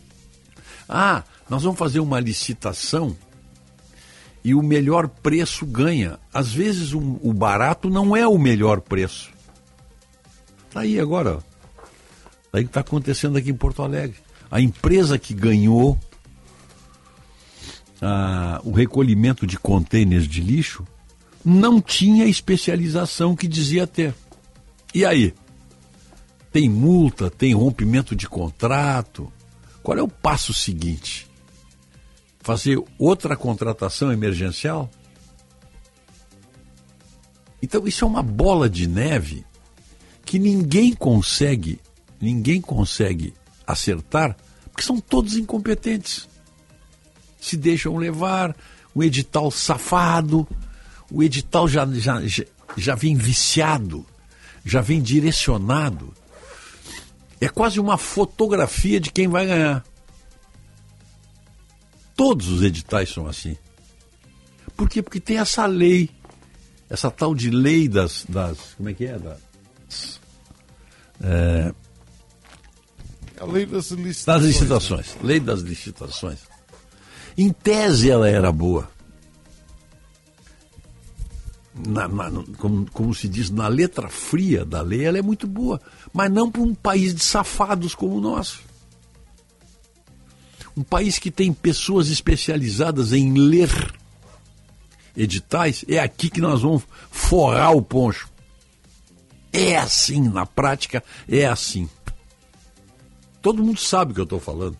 Ah, 0.92 1.22
nós 1.48 1.62
vamos 1.62 1.78
fazer 1.78 2.00
uma 2.00 2.18
licitação 2.18 3.16
e 4.42 4.56
o 4.56 4.62
melhor 4.62 5.06
preço 5.06 5.64
ganha. 5.64 6.18
Às 6.34 6.52
vezes 6.52 6.92
o, 6.92 6.98
o 7.22 7.32
barato 7.32 7.88
não 7.88 8.16
é 8.16 8.26
o 8.26 8.36
melhor 8.36 8.80
preço. 8.80 9.30
Está 10.66 10.80
aí 10.80 10.98
agora. 10.98 11.38
Está 12.46 12.58
aí 12.58 12.64
que 12.64 12.70
está 12.70 12.80
acontecendo 12.80 13.38
aqui 13.38 13.50
em 13.50 13.54
Porto 13.54 13.84
Alegre. 13.84 14.16
A 14.50 14.60
empresa 14.60 15.16
que 15.16 15.32
ganhou 15.32 15.96
ah, 18.02 18.60
o 18.64 18.72
recolhimento 18.72 19.46
de 19.46 19.56
contêineres 19.56 20.26
de 20.26 20.40
lixo 20.40 20.84
não 21.44 21.80
tinha 21.80 22.26
especialização 22.26 23.36
que 23.36 23.46
dizia 23.46 23.86
ter. 23.86 24.12
E 24.92 25.04
aí? 25.04 25.32
Tem 26.52 26.68
multa, 26.68 27.30
tem 27.30 27.54
rompimento 27.54 28.16
de 28.16 28.28
contrato, 28.28 29.32
qual 29.82 29.98
é 29.98 30.02
o 30.02 30.08
passo 30.08 30.52
seguinte? 30.52 31.28
Fazer 32.40 32.82
outra 32.98 33.36
contratação 33.36 34.12
emergencial? 34.12 34.90
Então 37.62 37.86
isso 37.86 38.04
é 38.04 38.08
uma 38.08 38.22
bola 38.22 38.68
de 38.68 38.86
neve 38.86 39.44
que 40.24 40.38
ninguém 40.38 40.94
consegue, 40.94 41.80
ninguém 42.20 42.60
consegue 42.60 43.34
acertar, 43.66 44.36
porque 44.70 44.82
são 44.82 45.00
todos 45.00 45.36
incompetentes. 45.36 46.28
Se 47.40 47.56
deixam 47.56 47.96
levar, 47.96 48.56
o 48.94 49.02
edital 49.02 49.50
safado, 49.50 50.46
o 51.10 51.22
edital 51.22 51.68
já, 51.68 51.86
já, 51.86 52.22
já, 52.76 52.94
vem 52.94 53.16
viciado, 53.16 54.06
já 54.64 54.80
vem 54.80 55.00
direcionado 55.00 56.12
é 57.40 57.48
quase 57.48 57.80
uma 57.80 57.96
fotografia 57.96 59.00
de 59.00 59.10
quem 59.10 59.26
vai 59.26 59.46
ganhar. 59.46 59.84
Todos 62.14 62.48
os 62.48 62.62
editais 62.62 63.08
são 63.08 63.26
assim. 63.26 63.56
Por 64.76 64.88
quê? 64.88 65.02
Porque 65.02 65.20
tem 65.20 65.38
essa 65.38 65.64
lei, 65.64 66.10
essa 66.88 67.10
tal 67.10 67.34
de 67.34 67.50
lei 67.50 67.88
das. 67.88 68.24
das 68.28 68.58
como 68.76 68.90
é 68.90 68.94
que 68.94 69.06
é? 69.06 69.18
Das, 69.18 70.20
é, 71.22 71.74
a 73.40 73.44
lei 73.46 73.64
das 73.64 73.90
licitações. 73.90 74.24
Das 74.24 74.42
licitações. 74.42 75.16
Lei 75.22 75.40
das 75.40 75.60
licitações. 75.60 76.38
Em 77.38 77.50
tese 77.52 78.10
ela 78.10 78.28
era 78.28 78.52
boa 78.52 78.90
na, 81.86 82.08
na, 82.08 82.30
como, 82.58 82.86
como, 82.90 83.14
se 83.14 83.28
diz, 83.28 83.50
na 83.50 83.68
letra 83.68 84.08
fria 84.08 84.64
da 84.64 84.82
lei, 84.82 85.04
ela 85.04 85.18
é 85.18 85.22
muito 85.22 85.46
boa, 85.46 85.80
mas 86.12 86.30
não 86.30 86.50
para 86.50 86.62
um 86.62 86.74
país 86.74 87.14
de 87.14 87.22
safados 87.22 87.94
como 87.94 88.16
o 88.16 88.20
nosso. 88.20 88.62
Um 90.76 90.82
país 90.82 91.18
que 91.18 91.30
tem 91.30 91.52
pessoas 91.52 92.08
especializadas 92.08 93.12
em 93.12 93.34
ler 93.34 93.70
editais, 95.16 95.84
é 95.88 95.98
aqui 95.98 96.30
que 96.30 96.40
nós 96.40 96.62
vamos 96.62 96.82
forrar 97.10 97.72
o 97.72 97.82
poncho. 97.82 98.28
É 99.52 99.76
assim, 99.76 100.28
na 100.28 100.46
prática, 100.46 101.02
é 101.28 101.46
assim. 101.46 101.88
Todo 103.42 103.62
mundo 103.62 103.80
sabe 103.80 104.12
o 104.12 104.14
que 104.14 104.20
eu 104.20 104.24
estou 104.24 104.40
falando. 104.40 104.76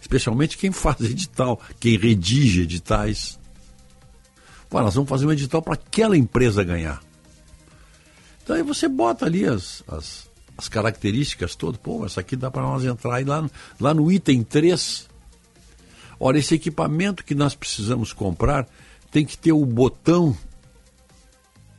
Especialmente 0.00 0.56
quem 0.56 0.70
faz 0.70 1.00
edital, 1.00 1.60
quem 1.80 1.98
redige 1.98 2.62
editais. 2.62 3.38
Pô, 4.68 4.80
nós 4.80 4.94
vamos 4.94 5.08
fazer 5.08 5.26
um 5.26 5.32
edital 5.32 5.60
para 5.60 5.74
aquela 5.74 6.16
empresa 6.16 6.62
ganhar. 6.62 7.02
Então 8.42 8.54
aí 8.54 8.62
você 8.62 8.88
bota 8.88 9.26
ali 9.26 9.44
as, 9.44 9.82
as, 9.88 10.30
as 10.56 10.68
características 10.68 11.54
todas. 11.54 11.80
Pô, 11.80 12.04
essa 12.04 12.20
aqui 12.20 12.36
dá 12.36 12.50
para 12.50 12.62
nós 12.62 12.84
entrar. 12.84 13.20
E 13.20 13.24
lá, 13.24 13.48
lá 13.80 13.94
no 13.94 14.10
item 14.10 14.42
3, 14.42 15.08
olha, 16.18 16.38
esse 16.38 16.54
equipamento 16.54 17.24
que 17.24 17.34
nós 17.34 17.54
precisamos 17.54 18.12
comprar 18.12 18.68
tem 19.10 19.24
que 19.24 19.36
ter 19.36 19.52
o 19.52 19.64
botão 19.64 20.36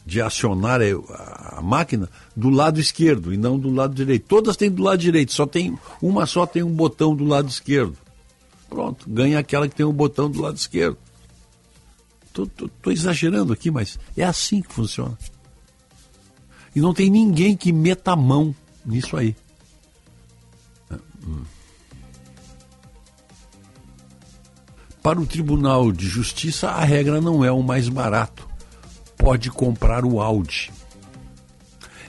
de 0.05 0.21
acionar 0.21 0.79
a 0.81 1.61
máquina 1.61 2.09
do 2.33 2.49
lado 2.49 2.79
esquerdo 2.79 3.33
e 3.33 3.37
não 3.37 3.59
do 3.59 3.69
lado 3.69 3.93
direito. 3.93 4.25
Todas 4.25 4.55
têm 4.55 4.71
do 4.71 4.81
lado 4.81 4.99
direito, 4.99 5.33
só 5.33 5.45
tem 5.45 5.77
uma 6.01 6.25
só 6.25 6.45
tem 6.45 6.63
um 6.63 6.71
botão 6.71 7.13
do 7.13 7.25
lado 7.25 7.49
esquerdo. 7.49 7.97
Pronto, 8.69 9.05
ganha 9.09 9.39
aquela 9.39 9.67
que 9.67 9.75
tem 9.75 9.85
um 9.85 9.93
botão 9.93 10.29
do 10.29 10.41
lado 10.41 10.55
esquerdo. 10.55 10.97
Estou 12.27 12.93
exagerando 12.93 13.51
aqui, 13.51 13.69
mas 13.69 13.99
é 14.15 14.23
assim 14.23 14.61
que 14.61 14.73
funciona. 14.73 15.17
E 16.75 16.79
não 16.79 16.93
tem 16.93 17.09
ninguém 17.09 17.57
que 17.57 17.73
meta 17.73 18.11
a 18.11 18.15
mão 18.15 18.55
nisso 18.87 19.17
aí. 19.17 19.35
Para 25.03 25.19
o 25.19 25.25
Tribunal 25.25 25.91
de 25.91 26.07
Justiça, 26.07 26.69
a 26.69 26.83
regra 26.83 27.21
não 27.21 27.43
é 27.43 27.51
o 27.51 27.61
mais 27.61 27.87
barato. 27.87 28.47
Pode 29.17 29.49
comprar 29.49 30.03
o 30.03 30.21
Audi. 30.21 30.71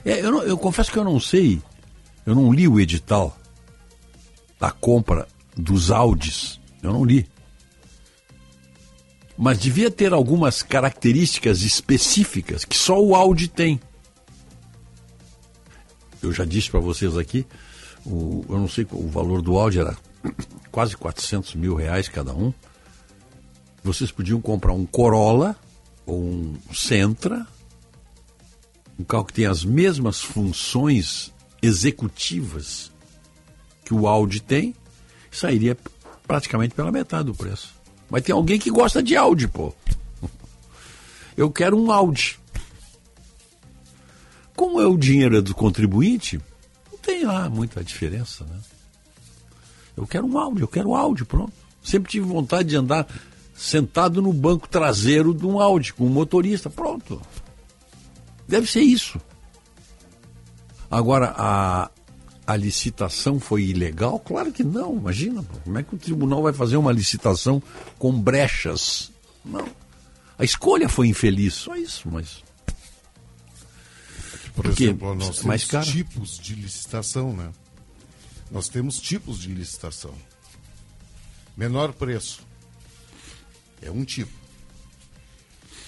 É, 0.03 0.19
eu, 0.21 0.31
não, 0.31 0.43
eu 0.43 0.57
confesso 0.57 0.91
que 0.91 0.97
eu 0.97 1.03
não 1.03 1.19
sei, 1.19 1.61
eu 2.25 2.33
não 2.33 2.51
li 2.51 2.67
o 2.67 2.79
edital 2.79 3.37
da 4.59 4.71
compra 4.71 5.27
dos 5.55 5.91
Audis. 5.91 6.59
Eu 6.81 6.93
não 6.93 7.03
li. 7.03 7.27
Mas 9.37 9.57
devia 9.57 9.89
ter 9.89 10.11
algumas 10.11 10.61
características 10.61 11.61
específicas 11.61 12.65
que 12.65 12.77
só 12.77 13.01
o 13.01 13.15
Audi 13.15 13.47
tem. 13.47 13.79
Eu 16.21 16.31
já 16.31 16.45
disse 16.45 16.69
para 16.69 16.79
vocês 16.79 17.17
aqui, 17.17 17.45
o, 18.05 18.45
eu 18.49 18.57
não 18.57 18.67
sei 18.67 18.85
o 18.91 19.07
valor 19.07 19.41
do 19.41 19.57
Audi 19.57 19.79
era 19.79 19.97
quase 20.71 20.95
400 20.97 21.55
mil 21.55 21.75
reais 21.75 22.07
cada 22.07 22.33
um. 22.33 22.53
Vocês 23.83 24.11
podiam 24.11 24.41
comprar 24.41 24.73
um 24.73 24.85
Corolla 24.85 25.55
ou 26.05 26.21
um 26.21 26.55
Sentra, 26.73 27.47
um 28.99 29.03
carro 29.03 29.25
que 29.25 29.33
tem 29.33 29.45
as 29.45 29.63
mesmas 29.63 30.21
funções 30.21 31.33
executivas 31.61 32.91
que 33.85 33.93
o 33.93 34.07
Audi 34.07 34.41
tem, 34.41 34.75
sairia 35.31 35.77
praticamente 36.27 36.75
pela 36.75 36.91
metade 36.91 37.25
do 37.25 37.33
preço. 37.33 37.73
Mas 38.09 38.23
tem 38.23 38.33
alguém 38.33 38.59
que 38.59 38.69
gosta 38.69 39.01
de 39.01 39.15
Audi, 39.15 39.47
pô. 39.47 39.73
Eu 41.37 41.49
quero 41.49 41.77
um 41.77 41.91
Audi. 41.91 42.38
Como 44.59 44.81
é 44.81 44.85
o 44.85 44.97
dinheiro 44.97 45.41
do 45.41 45.55
contribuinte, 45.55 46.37
não 46.91 46.97
tem 46.97 47.23
lá 47.23 47.49
muita 47.49 47.81
diferença, 47.81 48.43
né? 48.43 48.59
Eu 49.95 50.05
quero 50.05 50.27
um 50.27 50.37
Audi, 50.37 50.59
eu 50.59 50.67
quero 50.67 50.93
Audi, 50.93 51.23
pronto. 51.23 51.53
Sempre 51.81 52.11
tive 52.11 52.25
vontade 52.25 52.67
de 52.67 52.75
andar 52.75 53.07
sentado 53.55 54.21
no 54.21 54.33
banco 54.33 54.67
traseiro 54.67 55.33
de 55.33 55.45
um 55.45 55.61
Audi, 55.61 55.93
com 55.93 56.05
um 56.05 56.09
motorista, 56.09 56.69
pronto. 56.69 57.21
Deve 58.49 58.69
ser 58.69 58.81
isso. 58.81 59.17
Agora, 60.91 61.33
a, 61.37 61.89
a 62.45 62.55
licitação 62.57 63.39
foi 63.39 63.63
ilegal? 63.63 64.19
Claro 64.19 64.51
que 64.51 64.61
não, 64.61 64.93
imagina. 64.93 65.41
Como 65.63 65.79
é 65.79 65.83
que 65.83 65.95
o 65.95 65.97
tribunal 65.97 66.43
vai 66.43 66.51
fazer 66.51 66.75
uma 66.75 66.91
licitação 66.91 67.63
com 67.97 68.11
brechas? 68.11 69.09
Não. 69.45 69.69
A 70.37 70.43
escolha 70.43 70.89
foi 70.89 71.07
infeliz, 71.07 71.53
só 71.53 71.77
isso, 71.77 72.09
mas. 72.11 72.48
Por 74.59 74.65
Porque, 74.65 74.83
exemplo, 74.83 75.15
nós 75.15 75.29
temos 75.29 75.43
mais 75.43 75.63
caro. 75.63 75.85
tipos 75.85 76.37
de 76.37 76.53
licitação, 76.53 77.31
né? 77.33 77.49
Nós 78.51 78.67
temos 78.67 78.99
tipos 78.99 79.39
de 79.39 79.47
licitação. 79.53 80.13
Menor 81.55 81.93
preço 81.93 82.41
é 83.81 83.89
um 83.89 84.03
tipo. 84.03 84.33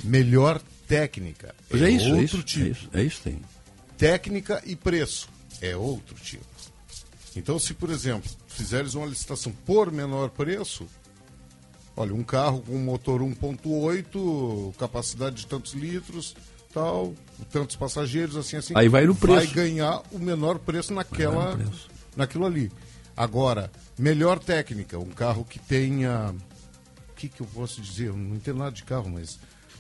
Melhor 0.06 0.62
técnica 0.88 1.54
é, 1.70 1.80
é 1.80 1.90
isso, 1.90 2.06
outro 2.06 2.22
é 2.22 2.24
isso, 2.24 2.44
tipo. 2.44 2.66
É 2.66 2.70
isso, 2.70 2.90
é 2.94 3.04
isso 3.04 3.22
tem. 3.22 3.42
Técnica 3.98 4.64
e 4.66 4.74
preço 4.78 5.28
é 5.60 5.76
outro 5.76 6.16
tipo. 6.16 6.46
Então, 7.36 7.60
se, 7.60 7.74
por 7.74 7.90
exemplo, 7.90 8.32
fizeres 8.48 8.94
uma 8.94 9.06
licitação 9.06 9.52
por 9.66 9.92
menor 9.92 10.30
preço, 10.30 10.88
olha, 11.94 12.14
um 12.16 12.24
carro 12.24 12.62
com 12.62 12.78
motor 12.78 13.20
1.8, 13.20 14.76
capacidade 14.78 15.36
de 15.36 15.48
tantos 15.48 15.74
litros, 15.74 16.38
tal, 16.72 17.14
tantos 17.52 17.76
passageiros, 17.76 18.36
assim, 18.36 18.58
assim. 18.58 18.74
Aí 18.76 18.88
vai 18.88 19.06
no 19.06 19.16
preço. 19.16 19.38
Vai 19.38 19.48
ganhar 19.48 20.02
o 20.12 20.20
menor 20.20 20.60
preço 20.60 20.94
naquela, 20.94 21.56
preço. 21.56 21.90
naquilo 22.16 22.46
ali. 22.46 22.72
Agora, 23.16 23.72
melhor 23.98 24.40
técnica, 24.40 24.98
um 24.98 25.10
carro 25.10 25.44
que 25.44 25.60
tenha, 25.60 26.34
o 27.10 27.14
que, 27.16 27.30
que 27.30 27.42
eu 27.42 27.48
posso 27.48 27.82
dizer? 27.82 28.08
Eu 28.08 28.18
não 28.18 28.36
entendo 28.36 28.60
nada 28.60 28.72
de 28.72 28.84
carro, 28.84 29.10
mas 29.10 29.40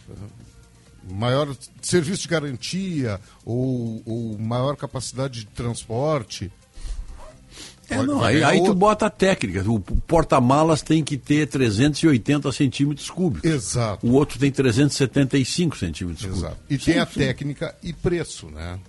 uh, 0.09 1.13
maior 1.13 1.55
serviço 1.81 2.23
de 2.23 2.27
garantia 2.27 3.19
ou, 3.45 4.01
ou 4.05 4.37
maior 4.37 4.75
capacidade 4.75 5.39
de 5.41 5.45
transporte 5.47 6.51
é, 7.91 8.03
não, 8.03 8.23
aí, 8.23 8.41
aí 8.41 8.63
tu 8.63 8.73
bota 8.73 9.07
a 9.07 9.09
técnica. 9.09 9.69
O 9.69 9.79
porta-malas 9.79 10.81
tem 10.81 11.03
que 11.03 11.17
ter 11.17 11.45
380 11.47 12.49
centímetros 12.53 13.09
cúbicos. 13.09 13.49
Exato. 13.49 14.07
O 14.07 14.13
outro 14.13 14.39
tem 14.39 14.49
375 14.49 15.77
centímetros 15.77 16.25
Exato. 16.25 16.55
cúbicos. 16.55 16.65
E 16.69 16.77
tem 16.77 16.93
sim, 16.95 16.99
a 16.99 17.05
sim. 17.05 17.19
técnica 17.19 17.75
e 17.83 17.91
preço, 17.91 18.47
né? 18.47 18.79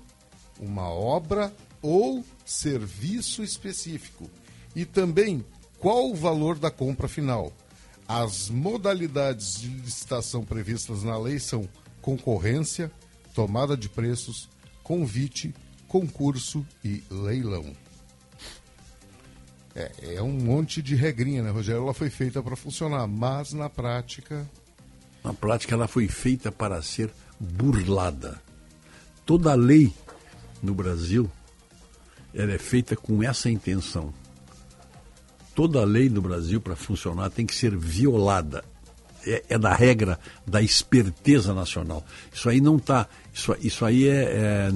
uma 0.60 0.90
obra 0.90 1.54
ou 1.82 2.24
serviço 2.46 3.44
específico. 3.44 4.30
E 4.76 4.86
também 4.86 5.44
qual 5.80 6.10
o 6.10 6.16
valor 6.16 6.58
da 6.58 6.72
compra 6.72 7.08
final. 7.08 7.52
As 8.08 8.50
modalidades 8.50 9.60
de 9.60 9.68
licitação 9.68 10.44
previstas 10.44 11.04
na 11.04 11.18
lei 11.18 11.40
são 11.40 11.68
concorrência, 12.02 12.92
tomada 13.34 13.76
de 13.76 13.90
preços, 13.90 14.50
convite, 14.82 15.54
concurso 15.88 16.66
e 16.84 17.04
leilão. 17.12 17.74
É, 19.76 20.16
é 20.16 20.22
um 20.24 20.32
monte 20.32 20.82
de 20.82 20.96
regrinha, 20.96 21.44
né, 21.44 21.52
Rogério? 21.52 21.84
Ela 21.84 21.94
foi 21.94 22.10
feita 22.10 22.42
para 22.42 22.56
funcionar, 22.56 23.06
mas 23.08 23.54
na 23.54 23.70
prática. 23.70 24.50
Na 25.24 25.34
prática, 25.34 25.76
ela 25.76 25.88
foi 25.88 26.08
feita 26.08 26.52
para 26.52 26.82
ser 26.82 27.12
burlada. 27.40 28.42
Toda 29.26 29.54
lei 29.54 29.94
no 30.62 30.74
Brasil, 30.74 31.30
ela 32.34 32.54
é 32.54 32.58
feita 32.58 32.96
com 32.96 33.24
essa 33.24 33.50
intenção. 33.50 34.14
Toda 35.56 35.84
lei 35.84 36.10
no 36.10 36.22
Brasil, 36.22 36.62
para 36.62 36.76
funcionar, 36.76 37.30
tem 37.30 37.46
que 37.46 37.56
ser 37.56 37.76
violada. 37.76 38.64
É, 39.26 39.44
é, 39.50 39.58
da 39.58 39.74
regra 39.74 40.18
da 40.46 40.62
esperteza 40.62 41.54
nacional. 41.54 42.06
Isso 42.32 42.48
aí 42.48 42.62
não 42.62 42.78
está. 42.78 43.10
Isso, 43.34 43.54
isso, 43.60 43.84
aí 43.84 44.08
é, 44.08 44.24
é, 44.24 44.72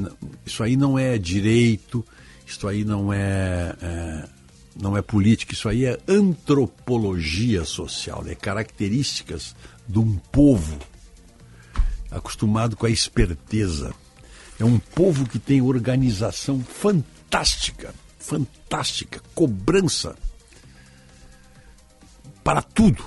isso 0.46 0.62
aí 0.62 0.76
não 0.76 1.00
é 1.00 1.18
direito, 1.18 2.06
isso 2.46 2.68
aí 2.68 2.84
não 2.84 3.14
é, 3.14 3.74
é, 3.82 4.24
não 4.76 4.98
é 4.98 5.02
política, 5.02 5.54
isso 5.54 5.70
aí 5.70 5.86
é 5.86 5.98
antropologia 6.06 7.64
social, 7.64 8.26
é 8.28 8.36
características 8.36 9.56
de 9.88 10.00
um 10.00 10.18
povo 10.18 10.78
acostumado 12.10 12.76
com 12.76 12.86
a 12.86 12.90
esperteza. 12.90 13.94
É 14.62 14.64
um 14.64 14.78
povo 14.78 15.28
que 15.28 15.40
tem 15.40 15.60
organização 15.60 16.60
fantástica. 16.60 17.96
fantástica, 18.20 19.20
cobrança 19.34 20.16
para 22.44 22.62
tudo. 22.62 23.04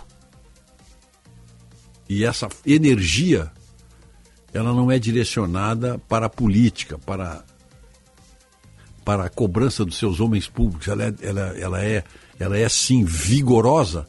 E 2.08 2.24
essa 2.24 2.48
energia, 2.66 3.52
ela 4.52 4.74
não 4.74 4.90
é 4.90 4.98
direcionada 4.98 5.96
para 6.08 6.26
a 6.26 6.28
política, 6.28 6.98
para, 6.98 7.44
para 9.04 9.26
a 9.26 9.30
cobrança 9.30 9.84
dos 9.84 9.96
seus 9.96 10.18
homens 10.18 10.48
públicos. 10.48 10.88
Ela 10.88 11.04
é, 11.04 11.14
ela, 11.22 11.40
ela 11.56 11.84
é, 11.84 12.04
ela 12.40 12.58
é 12.58 12.68
sim 12.68 13.04
vigorosa 13.04 14.08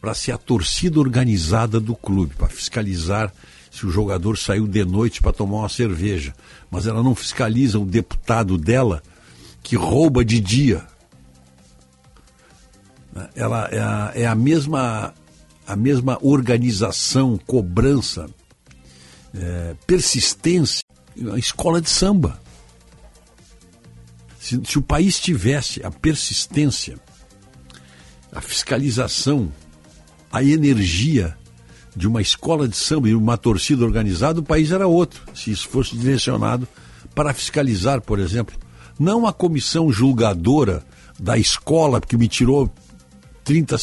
para 0.00 0.14
ser 0.14 0.32
a 0.32 0.38
torcida 0.38 0.98
organizada 0.98 1.78
do 1.78 1.94
clube, 1.94 2.34
para 2.34 2.48
fiscalizar 2.48 3.32
se 3.70 3.86
o 3.86 3.90
jogador 3.90 4.36
saiu 4.36 4.66
de 4.66 4.84
noite 4.84 5.22
para 5.22 5.32
tomar 5.32 5.58
uma 5.58 5.68
cerveja. 5.68 6.34
Mas 6.70 6.86
ela 6.86 7.02
não 7.02 7.14
fiscaliza 7.14 7.78
o 7.78 7.86
deputado 7.86 8.58
dela 8.58 9.02
que 9.62 9.76
rouba 9.76 10.24
de 10.24 10.40
dia. 10.40 10.84
Ela 13.34 13.68
é 13.70 13.80
a, 13.80 14.12
é 14.14 14.26
a 14.26 14.34
mesma 14.34 15.14
a 15.66 15.76
mesma 15.76 16.18
organização, 16.20 17.38
cobrança, 17.46 18.28
é, 19.32 19.76
persistência, 19.86 20.82
a 21.32 21.38
escola 21.38 21.80
de 21.80 21.88
samba. 21.88 22.42
Se, 24.40 24.60
se 24.64 24.78
o 24.78 24.82
país 24.82 25.20
tivesse 25.20 25.80
a 25.84 25.90
persistência, 25.90 26.98
a 28.32 28.40
fiscalização, 28.40 29.52
a 30.32 30.42
energia 30.42 31.38
de 32.00 32.08
uma 32.08 32.22
escola 32.22 32.66
de 32.66 32.76
samba 32.76 33.10
e 33.10 33.14
uma 33.14 33.36
torcida 33.36 33.84
organizada, 33.84 34.40
o 34.40 34.42
país 34.42 34.72
era 34.72 34.86
outro, 34.86 35.20
se 35.34 35.50
isso 35.50 35.68
fosse 35.68 35.96
direcionado 35.96 36.66
para 37.14 37.34
fiscalizar, 37.34 38.00
por 38.00 38.18
exemplo, 38.18 38.56
não 38.98 39.26
a 39.26 39.32
comissão 39.32 39.92
julgadora 39.92 40.82
da 41.18 41.36
escola, 41.36 42.00
que 42.00 42.16
me 42.16 42.26
tirou 42.26 42.72
30, 43.44 43.76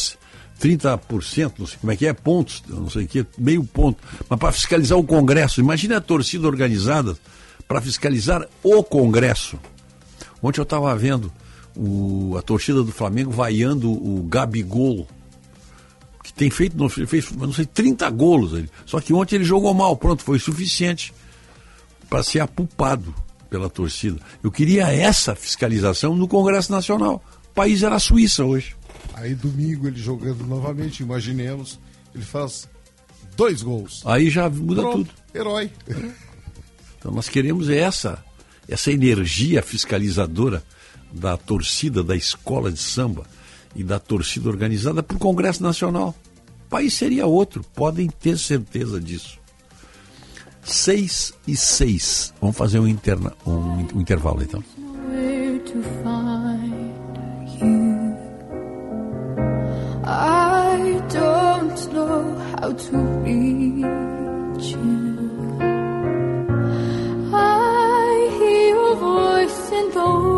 30%, 0.60 1.52
não 1.60 1.66
sei 1.66 1.78
como 1.80 1.92
é 1.92 1.96
que 1.96 2.06
é, 2.06 2.12
pontos, 2.12 2.64
não 2.68 2.90
sei 2.90 3.04
o 3.04 3.08
que, 3.08 3.24
meio 3.38 3.62
ponto, 3.62 4.02
mas 4.28 4.38
para 4.38 4.50
fiscalizar 4.50 4.98
o 4.98 5.04
Congresso. 5.04 5.60
Imagine 5.60 5.94
a 5.94 6.00
torcida 6.00 6.48
organizada 6.48 7.16
para 7.68 7.80
fiscalizar 7.80 8.44
o 8.64 8.82
Congresso. 8.82 9.60
Ontem 10.42 10.58
eu 10.58 10.64
estava 10.64 10.94
vendo 10.96 11.32
o, 11.76 12.36
a 12.36 12.42
torcida 12.42 12.82
do 12.82 12.90
Flamengo 12.90 13.30
vaiando 13.30 13.90
o 13.90 14.24
Gabigol, 14.28 15.06
que 16.22 16.32
tem 16.32 16.50
feito, 16.50 16.76
não, 16.76 16.88
fez, 16.88 17.30
não 17.32 17.52
sei, 17.52 17.66
30 17.66 18.08
golos. 18.10 18.64
Só 18.84 19.00
que 19.00 19.12
ontem 19.12 19.36
ele 19.36 19.44
jogou 19.44 19.72
mal, 19.72 19.96
pronto, 19.96 20.22
foi 20.22 20.38
suficiente 20.38 21.12
para 22.08 22.22
ser 22.22 22.40
apupado 22.40 23.14
pela 23.48 23.68
torcida. 23.68 24.20
Eu 24.42 24.50
queria 24.50 24.88
essa 24.92 25.34
fiscalização 25.34 26.16
no 26.16 26.28
Congresso 26.28 26.70
Nacional. 26.70 27.22
O 27.50 27.54
país 27.54 27.82
era 27.82 27.96
a 27.96 28.00
Suíça 28.00 28.44
hoje. 28.44 28.76
Aí 29.14 29.34
domingo 29.34 29.88
ele 29.88 30.00
jogando 30.00 30.44
novamente, 30.46 31.02
imaginemos, 31.02 31.78
ele 32.14 32.24
faz 32.24 32.68
dois 33.36 33.62
gols. 33.62 34.02
Aí 34.04 34.30
já 34.30 34.48
muda 34.48 34.82
Pronto, 34.82 34.98
tudo. 34.98 35.10
Herói. 35.34 35.70
Então 36.98 37.12
nós 37.12 37.28
queremos 37.28 37.68
essa, 37.68 38.24
essa 38.68 38.92
energia 38.92 39.62
fiscalizadora 39.62 40.62
da 41.12 41.36
torcida 41.36 42.02
da 42.02 42.14
escola 42.14 42.70
de 42.70 42.80
samba 42.80 43.24
e 43.74 43.82
da 43.84 43.98
torcida 43.98 44.48
organizada 44.48 45.02
para 45.02 45.16
o 45.16 45.20
Congresso 45.20 45.62
Nacional. 45.62 46.14
O 46.66 46.70
país 46.70 46.94
seria 46.94 47.26
outro, 47.26 47.64
podem 47.74 48.08
ter 48.08 48.38
certeza 48.38 49.00
disso. 49.00 49.38
Seis 50.62 51.32
e 51.46 51.56
seis. 51.56 52.34
Vamos 52.40 52.56
fazer 52.56 52.78
um, 52.78 52.86
interna, 52.86 53.32
um, 53.46 53.86
um 53.94 54.00
intervalo 54.00 54.42
então. 54.42 54.62
I 60.04 61.00
don't 61.08 61.92
know 61.92 62.38
how 62.60 62.72
to 62.72 62.96
reach 63.24 64.70
you. 64.72 65.58
I 67.32 68.30
hear 68.38 68.68
your 68.68 68.96
voice 68.96 69.72
in 69.72 69.90
the 69.90 70.37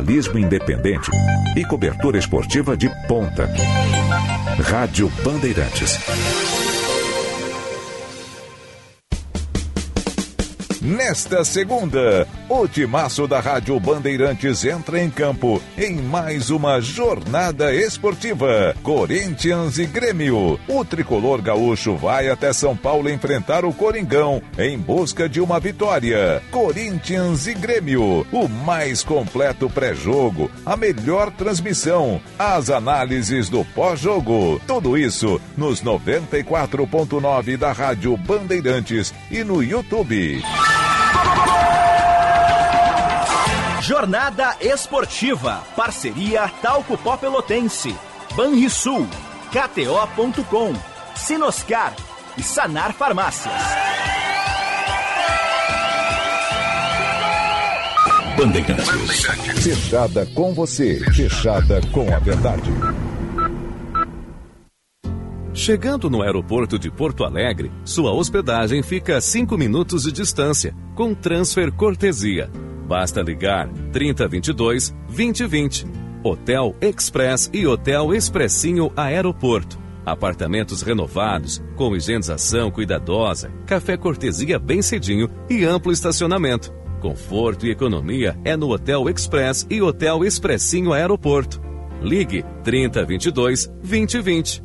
jornalismo 0.00 0.38
independente 0.38 1.10
e 1.54 1.64
cobertura 1.64 2.18
esportiva 2.18 2.76
de 2.76 2.88
ponta. 3.06 3.46
Rádio 4.62 5.10
Bandeirantes. 5.22 5.98
Nesta 10.80 11.44
segunda, 11.44 12.26
o 12.50 12.66
timaço 12.66 13.28
da 13.28 13.38
Rádio 13.38 13.78
Bandeirantes 13.78 14.64
entra 14.64 15.00
em 15.00 15.08
campo 15.08 15.62
em 15.78 15.94
mais 15.94 16.50
uma 16.50 16.80
jornada 16.80 17.72
esportiva. 17.72 18.74
Corinthians 18.82 19.78
e 19.78 19.86
Grêmio. 19.86 20.58
O 20.66 20.84
tricolor 20.84 21.40
gaúcho 21.40 21.96
vai 21.96 22.28
até 22.28 22.52
São 22.52 22.76
Paulo 22.76 23.08
enfrentar 23.08 23.64
o 23.64 23.72
Coringão 23.72 24.42
em 24.58 24.76
busca 24.76 25.28
de 25.28 25.40
uma 25.40 25.60
vitória. 25.60 26.42
Corinthians 26.50 27.46
e 27.46 27.54
Grêmio. 27.54 28.26
O 28.32 28.48
mais 28.48 29.04
completo 29.04 29.70
pré-jogo, 29.70 30.50
a 30.66 30.76
melhor 30.76 31.30
transmissão, 31.30 32.20
as 32.36 32.68
análises 32.68 33.48
do 33.48 33.64
pós-jogo. 33.64 34.60
Tudo 34.66 34.98
isso 34.98 35.40
nos 35.56 35.84
94.9 35.84 37.56
da 37.56 37.70
Rádio 37.70 38.16
Bandeirantes 38.16 39.14
e 39.30 39.44
no 39.44 39.62
YouTube. 39.62 40.42
Jornada 43.90 44.56
Esportiva. 44.60 45.64
Parceria 45.74 46.48
Talco 46.62 46.96
Pó 46.96 47.16
Pelotense. 47.16 47.92
Banrisul. 48.36 49.04
KTO.com. 49.50 50.74
Sinoscar. 51.16 51.96
E 52.38 52.42
Sanar 52.44 52.92
Farmácias. 52.92 53.52
Bandeirantes. 58.38 59.24
Fechada 59.60 60.24
com 60.36 60.54
você. 60.54 61.00
Fechada 61.12 61.80
com 61.90 62.14
a 62.14 62.20
verdade. 62.20 62.70
Chegando 65.52 66.08
no 66.08 66.22
aeroporto 66.22 66.78
de 66.78 66.92
Porto 66.92 67.24
Alegre, 67.24 67.72
sua 67.84 68.12
hospedagem 68.12 68.84
fica 68.84 69.16
a 69.16 69.20
5 69.20 69.58
minutos 69.58 70.04
de 70.04 70.12
distância, 70.12 70.72
com 70.94 71.12
transfer 71.12 71.72
cortesia. 71.72 72.48
Basta 72.90 73.22
ligar 73.22 73.68
3022 73.92 74.92
2020. 75.06 75.86
Hotel 76.24 76.74
Express 76.80 77.48
e 77.52 77.64
Hotel 77.64 78.12
Expressinho 78.12 78.92
Aeroporto. 78.96 79.78
Apartamentos 80.04 80.82
renovados, 80.82 81.62
com 81.76 81.94
higienização 81.94 82.68
cuidadosa, 82.68 83.48
café 83.64 83.96
cortesia 83.96 84.58
bem 84.58 84.82
cedinho 84.82 85.30
e 85.48 85.64
amplo 85.64 85.92
estacionamento. 85.92 86.74
Conforto 87.00 87.64
e 87.64 87.70
economia 87.70 88.36
é 88.44 88.56
no 88.56 88.72
Hotel 88.72 89.08
Express 89.08 89.64
e 89.70 89.80
Hotel 89.80 90.24
Expressinho 90.24 90.92
Aeroporto. 90.92 91.62
Ligue 92.02 92.44
3022 92.64 93.66
2020. 93.84 94.64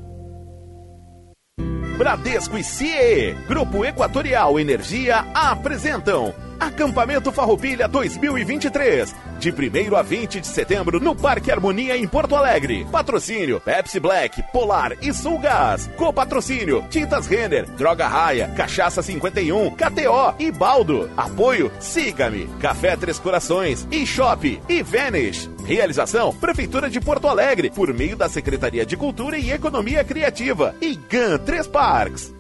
Bradesco 1.96 2.58
e 2.58 2.64
CIE, 2.64 3.36
Grupo 3.48 3.86
Equatorial 3.86 4.60
Energia 4.60 5.20
apresentam 5.34 6.34
Acampamento 6.60 7.32
Farroupilha 7.32 7.88
2023, 7.88 9.16
de 9.40 9.52
1 9.52 9.96
a 9.96 10.02
20 10.02 10.42
de 10.42 10.48
setembro 10.48 11.00
no 11.00 11.16
Parque 11.16 11.52
Harmonia 11.52 11.98
em 11.98 12.08
Porto 12.08 12.36
Alegre. 12.36 12.86
Patrocínio 12.92 13.60
Pepsi 13.60 14.00
Black, 14.00 14.44
Polar 14.52 14.94
e 15.02 15.14
Sulgás. 15.14 15.90
Co-patrocínio 15.96 16.86
Tintas 16.90 17.28
Renner, 17.28 17.70
Droga 17.72 18.08
Raia, 18.08 18.48
Cachaça 18.56 19.02
51, 19.02 19.72
KTO 19.72 20.36
e 20.40 20.52
Baldo. 20.52 21.10
Apoio 21.16 21.72
Siga-me, 21.80 22.48
Café 22.60 22.96
Três 22.96 23.20
Corações, 23.20 23.88
e 23.92 24.06
Shop 24.06 24.62
e 24.68 24.84
Vanish. 24.84 25.50
Realização 25.66 26.34
Prefeitura 26.36 26.90
de 26.90 27.00
Porto 27.00 27.28
Alegre, 27.28 27.72
por 27.72 27.94
meio 27.94 28.16
da 28.16 28.30
Secretaria 28.30 28.86
de 28.86 28.98
Cultura 28.98 29.38
e 29.38 29.52
Economia 29.52 30.04
Criativa 30.04 30.76
e 30.82 30.96
GAN 30.96 31.38
Três 31.40 31.68
Parques. 31.68 32.35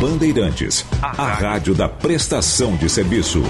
Bandeirantes, 0.00 0.84
a 1.00 1.32
rádio 1.32 1.74
da 1.74 1.88
prestação 1.88 2.76
de 2.76 2.88
serviço. 2.90 3.42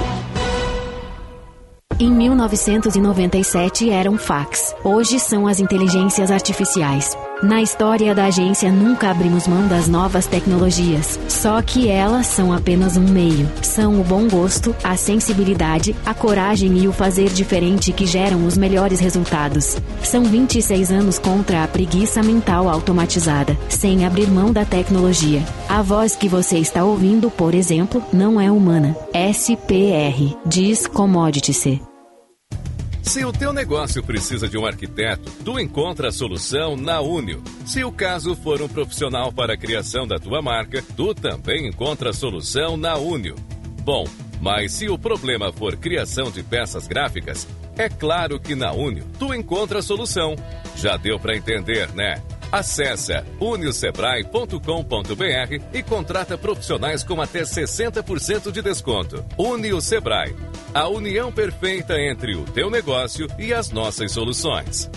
Em 1.98 2.10
1997 2.10 3.88
eram 3.88 4.18
fax. 4.18 4.74
Hoje 4.84 5.18
são 5.18 5.46
as 5.46 5.60
inteligências 5.60 6.30
artificiais. 6.30 7.16
Na 7.44 7.60
história 7.60 8.14
da 8.14 8.24
agência 8.24 8.72
nunca 8.72 9.10
abrimos 9.10 9.46
mão 9.46 9.68
das 9.68 9.86
novas 9.86 10.26
tecnologias. 10.26 11.20
Só 11.28 11.60
que 11.60 11.90
elas 11.90 12.26
são 12.26 12.54
apenas 12.54 12.96
um 12.96 13.06
meio. 13.06 13.46
São 13.60 14.00
o 14.00 14.02
bom 14.02 14.26
gosto, 14.26 14.74
a 14.82 14.96
sensibilidade, 14.96 15.94
a 16.06 16.14
coragem 16.14 16.78
e 16.78 16.88
o 16.88 16.92
fazer 16.92 17.28
diferente 17.28 17.92
que 17.92 18.06
geram 18.06 18.46
os 18.46 18.56
melhores 18.56 18.98
resultados. 18.98 19.76
São 20.02 20.24
26 20.24 20.90
anos 20.90 21.18
contra 21.18 21.62
a 21.62 21.68
preguiça 21.68 22.22
mental 22.22 22.66
automatizada, 22.66 23.54
sem 23.68 24.06
abrir 24.06 24.30
mão 24.30 24.50
da 24.50 24.64
tecnologia. 24.64 25.42
A 25.68 25.82
voz 25.82 26.16
que 26.16 26.28
você 26.28 26.56
está 26.56 26.82
ouvindo, 26.82 27.30
por 27.30 27.54
exemplo, 27.54 28.02
não 28.10 28.40
é 28.40 28.50
humana. 28.50 28.96
SPR 29.12 30.34
diz 30.46 30.86
Commodity. 30.86 31.93
Se 33.04 33.22
o 33.22 33.30
teu 33.30 33.52
negócio 33.52 34.02
precisa 34.02 34.48
de 34.48 34.56
um 34.56 34.66
arquiteto, 34.66 35.30
tu 35.44 35.60
encontra 35.60 36.08
a 36.08 36.12
solução 36.12 36.74
na 36.74 37.00
Unio. 37.00 37.44
Se 37.66 37.84
o 37.84 37.92
caso 37.92 38.34
for 38.34 38.62
um 38.62 38.68
profissional 38.68 39.30
para 39.30 39.54
a 39.54 39.56
criação 39.58 40.06
da 40.06 40.16
tua 40.16 40.40
marca, 40.40 40.82
tu 40.96 41.14
também 41.14 41.68
encontra 41.68 42.10
a 42.10 42.14
solução 42.14 42.78
na 42.78 42.96
Unio. 42.96 43.36
Bom, 43.82 44.04
mas 44.40 44.72
se 44.72 44.88
o 44.88 44.98
problema 44.98 45.52
for 45.52 45.76
criação 45.76 46.30
de 46.30 46.42
peças 46.42 46.88
gráficas, 46.88 47.46
é 47.76 47.90
claro 47.90 48.40
que 48.40 48.54
na 48.54 48.72
Unio 48.72 49.04
tu 49.18 49.34
encontra 49.34 49.80
a 49.80 49.82
solução. 49.82 50.34
Já 50.74 50.96
deu 50.96 51.20
para 51.20 51.36
entender, 51.36 51.92
né? 51.94 52.22
Acesse 52.54 53.12
uniosebrae.com.br 53.40 54.58
e 55.72 55.82
contrata 55.82 56.38
profissionais 56.38 57.02
com 57.02 57.20
até 57.20 57.42
60% 57.42 58.52
de 58.52 58.62
desconto. 58.62 59.24
Unio 59.36 59.80
Sebrae, 59.80 60.36
a 60.72 60.86
união 60.86 61.32
perfeita 61.32 62.00
entre 62.00 62.36
o 62.36 62.44
teu 62.44 62.70
negócio 62.70 63.26
e 63.40 63.52
as 63.52 63.72
nossas 63.72 64.12
soluções. 64.12 64.88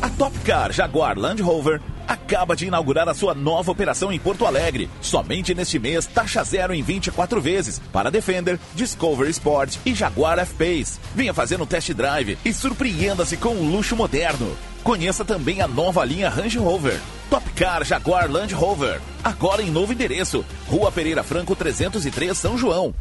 A 0.00 0.08
Top 0.16 0.38
Car 0.46 0.72
Jaguar 0.72 1.18
Land 1.18 1.42
Rover 1.42 1.82
acaba 2.06 2.56
de 2.56 2.66
inaugurar 2.66 3.08
a 3.08 3.14
sua 3.14 3.34
nova 3.34 3.70
operação 3.70 4.12
em 4.12 4.18
Porto 4.18 4.46
Alegre. 4.46 4.90
Somente 5.00 5.54
neste 5.54 5.78
mês, 5.78 6.06
taxa 6.06 6.42
zero 6.44 6.74
em 6.74 6.82
24 6.82 7.40
vezes 7.40 7.80
para 7.92 8.10
Defender, 8.10 8.58
Discovery 8.74 9.30
Sport 9.30 9.76
e 9.84 9.94
Jaguar 9.94 10.38
F-Pace. 10.38 10.98
Venha 11.14 11.34
fazer 11.34 11.60
um 11.60 11.66
test 11.66 11.92
drive 11.92 12.38
e 12.44 12.52
surpreenda-se 12.52 13.36
com 13.36 13.54
o 13.54 13.70
luxo 13.70 13.96
moderno. 13.96 14.56
Conheça 14.82 15.24
também 15.24 15.60
a 15.60 15.68
nova 15.68 16.04
linha 16.04 16.28
Range 16.28 16.58
Rover. 16.58 17.00
Top 17.30 17.48
Car 17.52 17.84
Jaguar 17.84 18.30
Land 18.30 18.52
Rover. 18.52 19.00
Agora 19.22 19.62
em 19.62 19.70
novo 19.70 19.92
endereço. 19.92 20.44
Rua 20.68 20.90
Pereira 20.90 21.22
Franco 21.22 21.54
303, 21.54 22.36
São 22.36 22.58
João. 22.58 22.92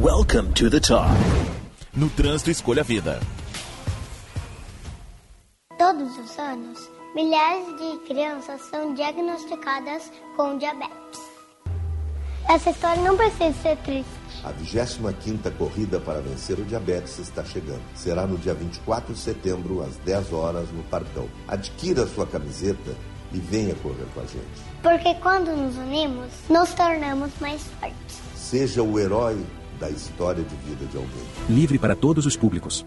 Welcome 0.00 0.52
to 0.52 0.70
the 0.70 0.80
top. 0.80 1.10
No 1.94 2.08
trânsito, 2.08 2.50
escolha 2.50 2.80
a 2.80 2.84
vida. 2.84 3.20
Todos 5.76 6.16
os 6.16 6.38
anos, 6.38 6.78
milhares 7.14 7.66
de 7.76 7.98
crianças 8.06 8.60
são 8.62 8.94
diagnosticadas 8.94 10.10
com 10.36 10.56
diabetes. 10.56 11.20
Essa 12.48 12.70
história 12.70 13.02
não 13.02 13.16
precisa 13.16 13.52
ser 13.62 13.76
triste. 13.78 14.10
A 14.42 14.52
25ª 14.52 15.56
Corrida 15.56 16.00
para 16.00 16.20
Vencer 16.20 16.58
o 16.58 16.64
Diabetes 16.64 17.18
está 17.18 17.44
chegando. 17.44 17.82
Será 17.94 18.26
no 18.26 18.36
dia 18.36 18.52
24 18.52 19.14
de 19.14 19.20
setembro, 19.20 19.82
às 19.82 19.96
10 19.98 20.32
horas, 20.32 20.68
no 20.72 20.82
Parcão. 20.84 21.28
Adquira 21.46 22.06
sua 22.06 22.26
camiseta 22.26 22.96
e 23.32 23.38
venha 23.38 23.74
correr 23.76 24.06
com 24.12 24.20
a 24.20 24.24
gente. 24.24 24.44
Porque 24.82 25.14
quando 25.20 25.56
nos 25.56 25.76
unimos, 25.76 26.28
nos 26.48 26.74
tornamos 26.74 27.30
mais 27.40 27.62
fortes. 27.78 28.20
Seja 28.34 28.82
o 28.82 28.98
herói 28.98 29.38
da 29.78 29.88
história 29.88 30.42
de 30.42 30.56
vida 30.56 30.84
de 30.86 30.96
alguém. 30.96 31.22
Livre 31.48 31.78
para 31.78 31.94
todos 31.94 32.26
os 32.26 32.36
públicos. 32.36 32.84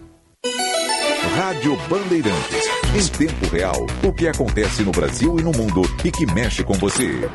Rádio 1.24 1.76
Bandeirantes. 1.90 2.66
Em 2.96 3.08
tempo 3.08 3.48
real, 3.52 3.86
o 4.04 4.14
que 4.14 4.28
acontece 4.28 4.84
no 4.84 4.92
Brasil 4.92 5.40
e 5.40 5.44
no 5.44 5.52
mundo 5.52 5.82
e 6.04 6.12
que 6.12 6.26
mexe 6.26 6.64
com 6.64 6.74
você. 6.74 7.30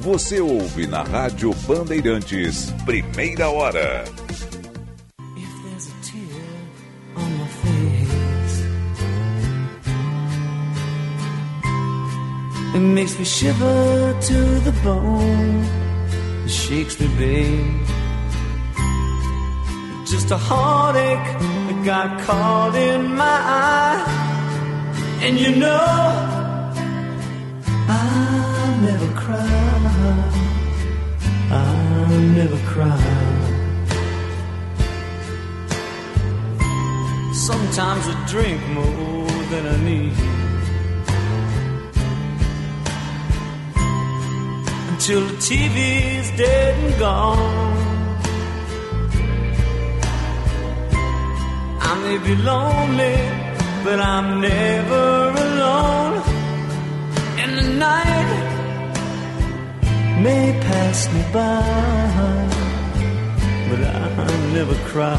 Você 0.00 0.40
ouve 0.40 0.86
na 0.86 1.02
Rádio 1.02 1.54
Bandeirantes, 1.66 2.72
primeira 2.84 3.48
hora. 3.48 4.04
It 12.74 12.80
makes 12.80 13.18
me 13.18 13.24
shiver 13.24 14.14
to 14.20 14.60
the 14.60 14.72
bone. 14.82 15.64
It 16.44 16.50
shakes 16.50 16.98
me, 16.98 17.06
babe. 17.18 17.91
Just 20.12 20.30
a 20.30 20.36
heartache 20.36 21.38
that 21.68 21.84
got 21.86 22.20
caught 22.20 22.74
in 22.74 23.16
my 23.16 23.24
eye. 23.24 24.04
And 25.22 25.38
you 25.40 25.56
know, 25.56 25.86
I 27.88 28.78
never 28.82 29.08
cry. 29.14 29.72
I 31.50 32.18
never 32.38 32.58
cry. 32.72 33.02
Sometimes 37.32 38.04
I 38.12 38.26
drink 38.28 38.60
more 38.68 39.44
than 39.50 39.64
I 39.66 39.76
need. 39.82 40.16
Until 44.90 45.22
the 45.26 45.36
TV's 45.36 46.30
dead 46.36 46.74
and 46.84 46.98
gone. 46.98 47.91
May 52.04 52.18
be 52.18 52.34
lonely, 52.42 53.16
but 53.84 53.98
I'm 54.00 54.40
never 54.40 55.30
alone. 55.46 56.22
And 57.42 57.58
the 57.58 57.68
night 57.78 58.30
may 60.20 60.52
pass 60.66 61.12
me 61.14 61.22
by, 61.32 62.48
but 63.68 63.80
I 63.84 64.26
never 64.52 64.74
cry. 64.90 65.16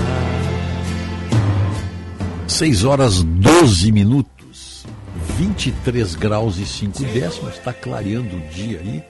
6 2.47 2.83
horas 2.83 3.23
12 3.23 3.91
minutos, 3.91 4.85
23 5.37 6.15
graus 6.15 6.57
e 6.57 6.65
5 6.65 7.03
décimos, 7.05 7.53
está 7.55 7.73
clareando 7.73 8.35
o 8.35 8.39
dia 8.49 8.79
aí. 8.79 9.03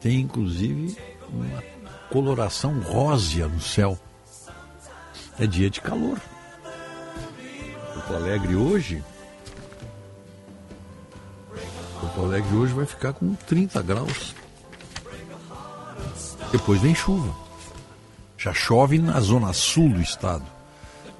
Tem 0.00 0.20
inclusive 0.20 0.96
uma 1.30 1.62
coloração 2.10 2.80
rósea 2.80 3.48
no 3.48 3.60
céu. 3.60 3.98
É 5.38 5.46
dia 5.46 5.68
de 5.68 5.80
calor. 5.80 6.18
Porto 8.08 8.22
Alegre 8.22 8.56
hoje. 8.56 9.04
Porto 12.00 12.24
Alegre 12.24 12.56
hoje 12.56 12.72
vai 12.72 12.86
ficar 12.86 13.12
com 13.12 13.34
30 13.34 13.82
graus. 13.82 14.34
Depois 16.50 16.80
vem 16.80 16.94
chuva. 16.94 17.34
Já 18.38 18.54
chove 18.54 18.98
na 18.98 19.20
zona 19.20 19.52
sul 19.52 19.90
do 19.90 20.00
estado. 20.00 20.46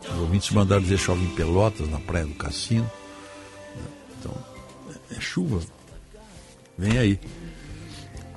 Os 0.03 0.19
ouvintes 0.19 0.51
mandaram 0.51 0.81
dizer 0.81 0.97
chove 0.97 1.23
em 1.23 1.35
Pelotas, 1.35 1.91
na 1.91 1.99
Praia 2.01 2.25
do 2.25 2.35
Cassino. 2.35 2.91
Então, 4.19 4.35
é 5.15 5.21
chuva. 5.21 5.61
Vem 6.79 6.97
aí. 6.97 7.21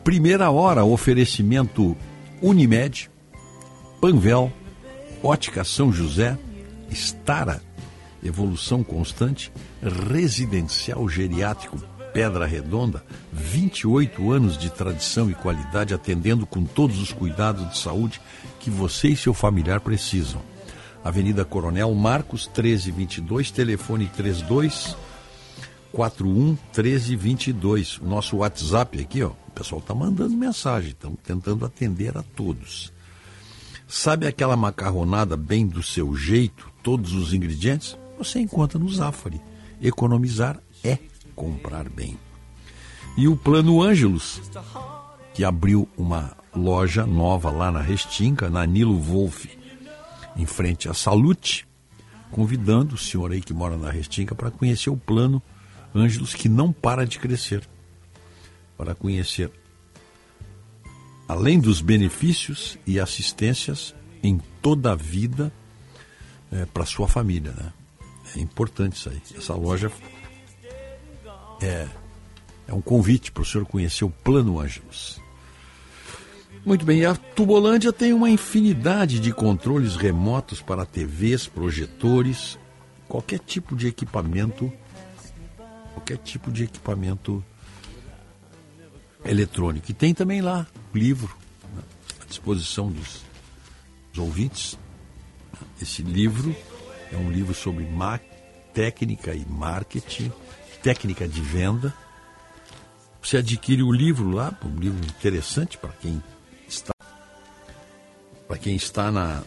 Primeira 0.03 0.51
hora, 0.51 0.83
oferecimento 0.83 1.95
Unimed, 2.41 3.09
Panvel, 4.01 4.51
Ótica 5.23 5.63
São 5.63 5.93
José, 5.93 6.37
Estara, 6.89 7.61
Evolução 8.23 8.83
Constante, 8.83 9.51
Residencial 9.81 11.07
Geriátrico 11.09 11.77
Pedra 12.13 12.45
Redonda, 12.45 13.03
28 13.31 14.31
anos 14.31 14.57
de 14.57 14.69
tradição 14.69 15.29
e 15.29 15.33
qualidade 15.33 15.93
atendendo 15.93 16.45
com 16.45 16.63
todos 16.63 17.01
os 17.01 17.13
cuidados 17.13 17.69
de 17.69 17.77
saúde 17.77 18.21
que 18.59 18.69
você 18.69 19.09
e 19.09 19.17
seu 19.17 19.33
familiar 19.33 19.79
precisam. 19.79 20.41
Avenida 21.03 21.43
Coronel 21.43 21.93
Marcos 21.95 22.45
1322, 22.47 23.51
telefone 23.51 24.07
32 24.07 24.95
41 25.91 26.57
1322. 26.75 27.97
O 27.97 28.05
nosso 28.05 28.37
WhatsApp 28.37 28.99
aqui, 28.99 29.23
ó, 29.23 29.29
o 29.29 29.51
pessoal 29.51 29.81
tá 29.81 29.95
mandando 29.95 30.35
mensagem, 30.35 30.89
estamos 30.89 31.19
tentando 31.23 31.65
atender 31.65 32.17
a 32.17 32.23
todos. 32.23 32.93
Sabe 33.87 34.27
aquela 34.27 34.55
macarronada 34.55 35.35
bem 35.35 35.67
do 35.67 35.83
seu 35.83 36.15
jeito, 36.15 36.71
todos 36.81 37.13
os 37.13 37.33
ingredientes? 37.33 37.97
Você 38.23 38.39
encontra 38.39 38.77
no 38.77 38.87
Zafari. 38.87 39.41
Economizar 39.81 40.61
é 40.83 40.99
comprar 41.35 41.89
bem. 41.89 42.19
E 43.17 43.27
o 43.27 43.35
Plano 43.35 43.81
Ângelos, 43.81 44.39
que 45.33 45.43
abriu 45.43 45.89
uma 45.97 46.37
loja 46.55 47.03
nova 47.03 47.49
lá 47.49 47.71
na 47.71 47.81
Restinga, 47.81 48.47
na 48.47 48.63
Nilo 48.63 48.99
Wolf, 48.99 49.45
em 50.37 50.45
frente 50.45 50.87
à 50.87 50.93
Salute, 50.93 51.67
convidando 52.29 52.93
o 52.93 52.97
senhor 52.97 53.31
aí 53.31 53.41
que 53.41 53.55
mora 53.55 53.75
na 53.75 53.89
Restinga 53.89 54.35
para 54.35 54.51
conhecer 54.51 54.91
o 54.91 54.97
plano 54.97 55.41
Ângelos 55.93 56.35
que 56.35 56.47
não 56.47 56.71
para 56.71 57.07
de 57.07 57.17
crescer. 57.17 57.67
Para 58.77 58.93
conhecer, 58.93 59.51
além 61.27 61.59
dos 61.59 61.81
benefícios 61.81 62.77
e 62.85 62.99
assistências 62.99 63.95
em 64.21 64.39
toda 64.61 64.91
a 64.91 64.95
vida 64.95 65.51
é, 66.51 66.65
para 66.67 66.85
sua 66.85 67.07
família, 67.07 67.51
né? 67.53 67.73
É 68.35 68.39
importante 68.39 68.95
isso 68.95 69.09
aí. 69.09 69.21
Essa 69.35 69.53
loja 69.53 69.91
é, 71.61 71.87
é 72.67 72.73
um 72.73 72.81
convite 72.81 73.31
para 73.31 73.43
o 73.43 73.45
senhor 73.45 73.65
conhecer 73.65 74.03
o 74.03 74.09
Plano 74.09 74.59
Ângelos. 74.59 75.21
Muito 76.63 76.85
bem, 76.85 77.05
a 77.05 77.15
Tubolândia 77.15 77.91
tem 77.91 78.13
uma 78.13 78.29
infinidade 78.29 79.19
de 79.19 79.33
controles 79.33 79.95
remotos 79.95 80.61
para 80.61 80.85
TVs, 80.85 81.47
projetores, 81.47 82.57
qualquer 83.07 83.39
tipo 83.39 83.75
de 83.75 83.87
equipamento, 83.87 84.71
qualquer 85.93 86.17
tipo 86.17 86.51
de 86.51 86.65
equipamento 86.65 87.43
eletrônico. 89.25 89.89
E 89.89 89.93
tem 89.93 90.13
também 90.13 90.39
lá 90.39 90.67
o 90.93 90.97
livro 90.97 91.35
né, 91.75 91.81
à 92.21 92.25
disposição 92.25 92.91
dos, 92.91 93.23
dos 94.13 94.19
ouvintes. 94.19 94.77
Esse 95.81 96.03
livro 96.03 96.55
é 97.11 97.17
um 97.17 97.31
livro 97.31 97.53
sobre 97.53 97.87
técnica 98.73 99.33
e 99.33 99.45
marketing, 99.45 100.31
técnica 100.81 101.27
de 101.27 101.41
venda. 101.41 101.93
Você 103.21 103.37
adquire 103.37 103.83
o 103.83 103.91
livro 103.91 104.31
lá, 104.31 104.57
um 104.63 104.79
livro 104.79 105.05
interessante 105.05 105.77
para 105.77 105.91
quem 105.91 106.23
está 106.67 106.93
para 108.47 108.57
quem 108.57 108.75
está 108.75 109.11
na, 109.11 109.43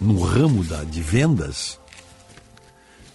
no 0.00 0.22
ramo 0.22 0.62
da, 0.62 0.84
de 0.84 1.02
vendas. 1.02 1.80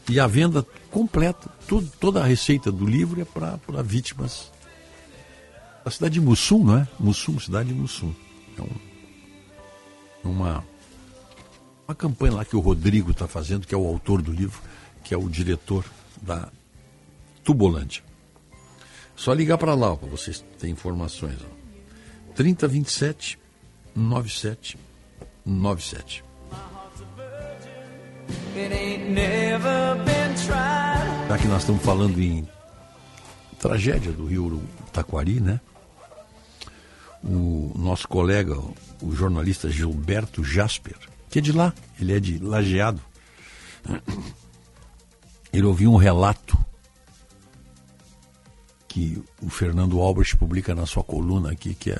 E 0.09 0.19
a 0.19 0.27
venda 0.27 0.65
completa, 0.91 1.49
tudo, 1.67 1.89
toda 1.99 2.21
a 2.21 2.25
receita 2.25 2.71
do 2.71 2.85
livro 2.85 3.21
é 3.21 3.25
para 3.25 3.83
vítimas 3.83 4.51
da 5.85 5.91
cidade 5.91 6.15
de 6.15 6.21
Mussum, 6.21 6.63
não 6.63 6.77
é? 6.77 6.87
Mussum, 6.99 7.39
cidade 7.39 7.69
de 7.69 7.75
Mussum. 7.75 8.13
É 8.57 8.61
um, 8.61 10.29
uma, 10.31 10.65
uma 11.89 11.95
campanha 11.95 12.35
lá 12.35 12.45
que 12.45 12.55
o 12.55 12.59
Rodrigo 12.59 13.09
está 13.09 13.27
fazendo, 13.27 13.65
que 13.65 13.73
é 13.73 13.77
o 13.77 13.87
autor 13.87 14.21
do 14.21 14.31
livro, 14.31 14.61
que 15.03 15.11
é 15.11 15.17
o 15.17 15.27
diretor 15.27 15.83
da 16.21 16.47
Tubolândia. 17.43 18.03
Só 19.15 19.33
ligar 19.33 19.57
para 19.57 19.73
lá 19.73 19.97
para 19.97 20.07
vocês 20.07 20.45
terem 20.59 20.73
informações. 20.73 21.39
Ó. 21.41 21.45
3027 22.35 23.39
9797. 23.95 26.23
Já 31.27 31.37
que 31.39 31.47
nós 31.47 31.63
estamos 31.63 31.81
falando 31.81 32.21
em 32.21 32.47
tragédia 33.59 34.11
do 34.11 34.27
rio 34.27 34.61
Taquari, 34.93 35.39
né? 35.39 35.59
O 37.23 37.71
nosso 37.75 38.07
colega, 38.07 38.55
o 39.01 39.11
jornalista 39.11 39.71
Gilberto 39.71 40.43
Jasper, 40.43 40.95
que 41.29 41.39
é 41.39 41.41
de 41.41 41.51
lá, 41.51 41.73
ele 41.99 42.13
é 42.13 42.19
de 42.19 42.39
Lajeado. 42.39 43.01
Ele 45.51 45.65
ouviu 45.65 45.91
um 45.91 45.97
relato 45.97 46.55
que 48.87 49.19
o 49.41 49.49
Fernando 49.49 49.99
Albert 49.99 50.37
publica 50.37 50.75
na 50.75 50.85
sua 50.85 51.03
coluna 51.03 51.51
aqui, 51.51 51.73
que 51.73 51.89
é 51.89 51.99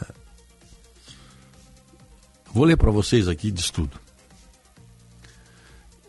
Vou 2.53 2.63
ler 2.63 2.77
para 2.77 2.91
vocês 2.91 3.27
aqui 3.27 3.51
de 3.51 3.61
estudo. 3.61 3.99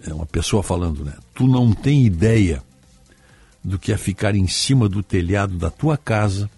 É 0.03 0.13
uma 0.13 0.25
pessoa 0.25 0.63
falando, 0.63 1.05
né? 1.05 1.15
Tu 1.35 1.47
não 1.47 1.73
tem 1.73 2.05
ideia 2.07 2.63
do 3.63 3.79
que 3.79 3.93
é 3.93 3.99
ficar 3.99 4.35
em 4.35 4.49
cima 4.49 4.89
do 4.89 5.03
telhado 5.03 5.59
da 5.59 5.71
tua 5.71 5.99
casa 5.99 6.51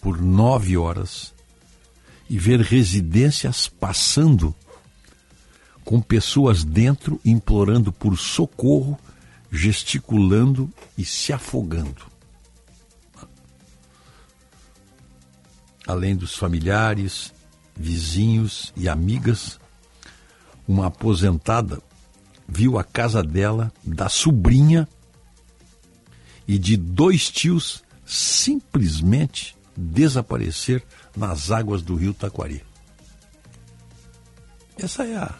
por 0.00 0.20
nove 0.20 0.76
horas 0.76 1.34
e 2.30 2.38
ver 2.38 2.60
residências 2.60 3.68
passando 3.68 4.54
com 5.84 6.00
pessoas 6.00 6.64
dentro 6.64 7.20
implorando 7.24 7.92
por 7.92 8.16
socorro, 8.16 8.98
gesticulando 9.50 10.70
e 10.96 11.04
se 11.04 11.32
afogando. 11.32 12.10
Além 15.86 16.14
dos 16.16 16.36
familiares, 16.36 17.32
vizinhos 17.76 18.72
e 18.76 18.88
amigas, 18.88 19.58
uma 20.66 20.86
aposentada 20.86 21.82
viu 22.48 22.78
a 22.78 22.84
casa 22.84 23.22
dela, 23.22 23.72
da 23.82 24.08
sobrinha 24.08 24.88
e 26.46 26.58
de 26.58 26.76
dois 26.76 27.30
tios 27.30 27.82
simplesmente 28.04 29.56
desaparecer 29.76 30.84
nas 31.16 31.50
águas 31.50 31.82
do 31.82 31.96
rio 31.96 32.12
Taquari. 32.12 32.62
Essa 34.78 35.04
é 35.04 35.16
a, 35.16 35.34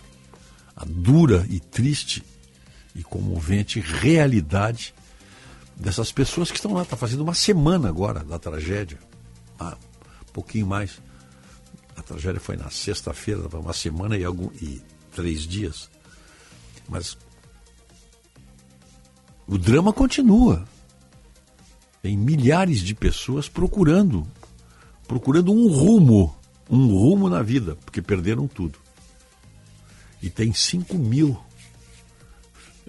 a 0.76 0.84
dura 0.84 1.46
e 1.48 1.60
triste 1.60 2.22
e 2.94 3.02
comovente 3.02 3.80
realidade 3.80 4.94
dessas 5.76 6.12
pessoas 6.12 6.50
que 6.50 6.56
estão 6.56 6.72
lá. 6.72 6.82
Está 6.82 6.96
fazendo 6.96 7.22
uma 7.22 7.34
semana 7.34 7.88
agora 7.88 8.24
da 8.24 8.38
tragédia, 8.38 8.98
ah, 9.58 9.76
um 10.28 10.32
pouquinho 10.32 10.66
mais. 10.66 11.00
A 11.96 12.02
tragédia 12.02 12.40
foi 12.40 12.56
na 12.56 12.70
sexta-feira, 12.70 13.46
uma 13.52 13.72
semana 13.72 14.16
e, 14.16 14.24
algum, 14.24 14.50
e 14.60 14.82
três 15.14 15.42
dias. 15.42 15.90
Mas 16.88 17.16
o 19.46 19.58
drama 19.58 19.92
continua. 19.92 20.66
Tem 22.00 22.16
milhares 22.16 22.80
de 22.80 22.94
pessoas 22.94 23.48
procurando, 23.48 24.26
procurando 25.06 25.52
um 25.52 25.68
rumo, 25.68 26.34
um 26.68 26.88
rumo 26.88 27.28
na 27.28 27.42
vida, 27.42 27.76
porque 27.76 28.02
perderam 28.02 28.48
tudo. 28.48 28.81
E 30.22 30.30
tem 30.30 30.52
5 30.52 30.96
mil 30.96 31.38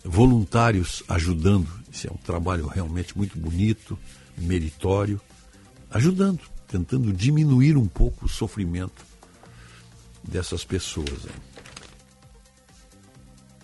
voluntários 0.06 1.04
ajudando. 1.08 1.68
Isso 1.92 2.08
é 2.08 2.12
um 2.12 2.18
trabalho 2.18 2.68
realmente 2.68 3.18
muito 3.18 3.38
bonito, 3.38 3.98
meritório, 4.38 5.20
ajudando 5.90 6.54
tentando 6.74 7.14
diminuir 7.14 7.78
um 7.78 7.88
pouco 7.88 8.26
o 8.26 8.30
sofrimento 8.30 9.06
dessas 10.28 10.66
pessoas. 10.66 11.28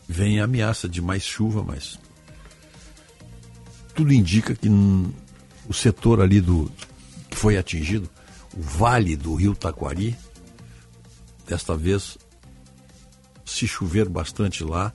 Vem 0.07 0.39
a 0.39 0.43
ameaça 0.43 0.87
de 0.87 1.01
mais 1.01 1.23
chuva, 1.23 1.63
mas 1.63 1.99
tudo 3.95 4.13
indica 4.13 4.53
que 4.53 4.69
o 5.67 5.73
setor 5.73 6.21
ali 6.21 6.39
do 6.39 6.71
que 7.31 7.35
foi 7.35 7.57
atingido, 7.57 8.07
o 8.55 8.61
vale 8.61 9.15
do 9.15 9.33
rio 9.33 9.55
Taquari, 9.55 10.15
desta 11.47 11.75
vez, 11.75 12.15
se 13.49 13.67
chover 13.67 14.07
bastante 14.07 14.63
lá, 14.63 14.93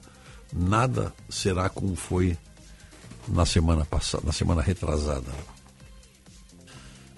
nada 0.53 1.13
será 1.29 1.69
como 1.69 1.95
foi 1.95 2.37
na 3.27 3.45
semana 3.45 3.85
passada, 3.85 4.23
na 4.25 4.31
semana 4.31 4.61
retrasada 4.61 5.31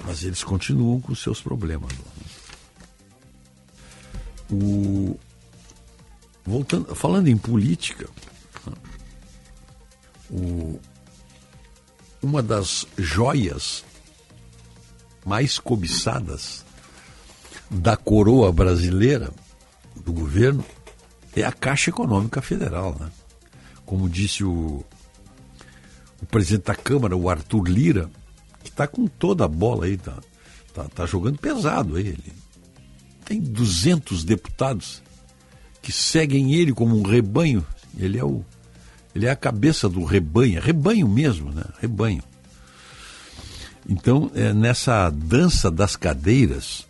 mas 0.08 0.24
eles 0.24 0.44
continuam 0.44 1.02
com 1.02 1.14
seus 1.14 1.42
problemas. 1.42 1.92
O... 4.50 5.20
Voltando, 6.46 6.96
falando 6.96 7.28
em 7.28 7.38
política, 7.38 8.10
o... 10.30 10.80
uma 12.22 12.42
das 12.42 12.86
joias 12.98 13.84
mais 15.26 15.60
cobiçadas 15.60 16.66
da 17.70 17.98
coroa 17.98 18.50
brasileira, 18.50 19.30
do 19.94 20.14
governo, 20.14 20.64
é 21.42 21.46
a 21.46 21.52
Caixa 21.52 21.90
Econômica 21.90 22.42
Federal. 22.42 22.96
Né? 23.00 23.10
Como 23.86 24.10
disse 24.10 24.44
o, 24.44 24.84
o 26.22 26.26
presidente 26.26 26.66
da 26.66 26.76
Câmara, 26.76 27.16
o 27.16 27.30
Arthur 27.30 27.68
Lira, 27.68 28.10
que 28.64 28.70
está 28.70 28.88
com 28.88 29.08
toda 29.08 29.46
a 29.46 29.48
bola 29.48 29.86
aí, 29.86 29.98
tá, 29.98 30.18
tá, 30.74 30.86
tá 30.86 31.06
jogando 31.06 31.40
pesado 31.40 31.96
aí. 31.96 32.08
Ele. 32.08 32.34
Tem 33.26 33.42
200 33.42 34.24
deputados 34.24 35.02
que 35.82 35.92
seguem 35.92 36.54
ele 36.54 36.74
como 36.74 36.98
um 36.98 37.04
rebanho. 37.04 37.66
Ele 37.98 38.18
é 38.18 38.24
o 38.24 38.44
ele 39.18 39.26
é 39.26 39.32
a 39.32 39.36
cabeça 39.36 39.90
do 39.90 40.04
rebanho, 40.04 40.60
é 40.60 40.62
rebanho 40.62 41.08
mesmo, 41.08 41.52
né? 41.52 41.64
Rebanho. 41.82 42.22
Então, 43.90 44.30
é, 44.36 44.54
nessa 44.54 45.10
dança 45.10 45.72
das 45.72 45.96
cadeiras, 45.96 46.86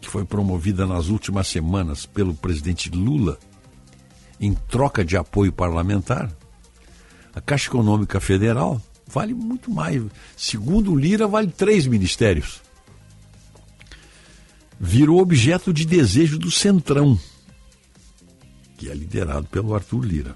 que 0.00 0.08
foi 0.08 0.24
promovida 0.24 0.86
nas 0.86 1.08
últimas 1.08 1.48
semanas 1.48 2.06
pelo 2.06 2.32
presidente 2.32 2.88
Lula, 2.88 3.38
em 4.40 4.54
troca 4.54 5.04
de 5.04 5.16
apoio 5.16 5.52
parlamentar, 5.52 6.30
a 7.34 7.40
Caixa 7.40 7.68
Econômica 7.68 8.18
Federal 8.18 8.80
vale 9.06 9.34
muito 9.34 9.70
mais. 9.70 10.02
Segundo 10.36 10.96
Lira, 10.96 11.26
vale 11.26 11.48
três 11.48 11.86
ministérios. 11.86 12.60
Virou 14.78 15.20
objeto 15.20 15.72
de 15.72 15.84
desejo 15.84 16.38
do 16.38 16.50
Centrão, 16.50 17.18
que 18.78 18.88
é 18.88 18.94
liderado 18.94 19.46
pelo 19.48 19.74
Arthur 19.74 20.04
Lira. 20.04 20.34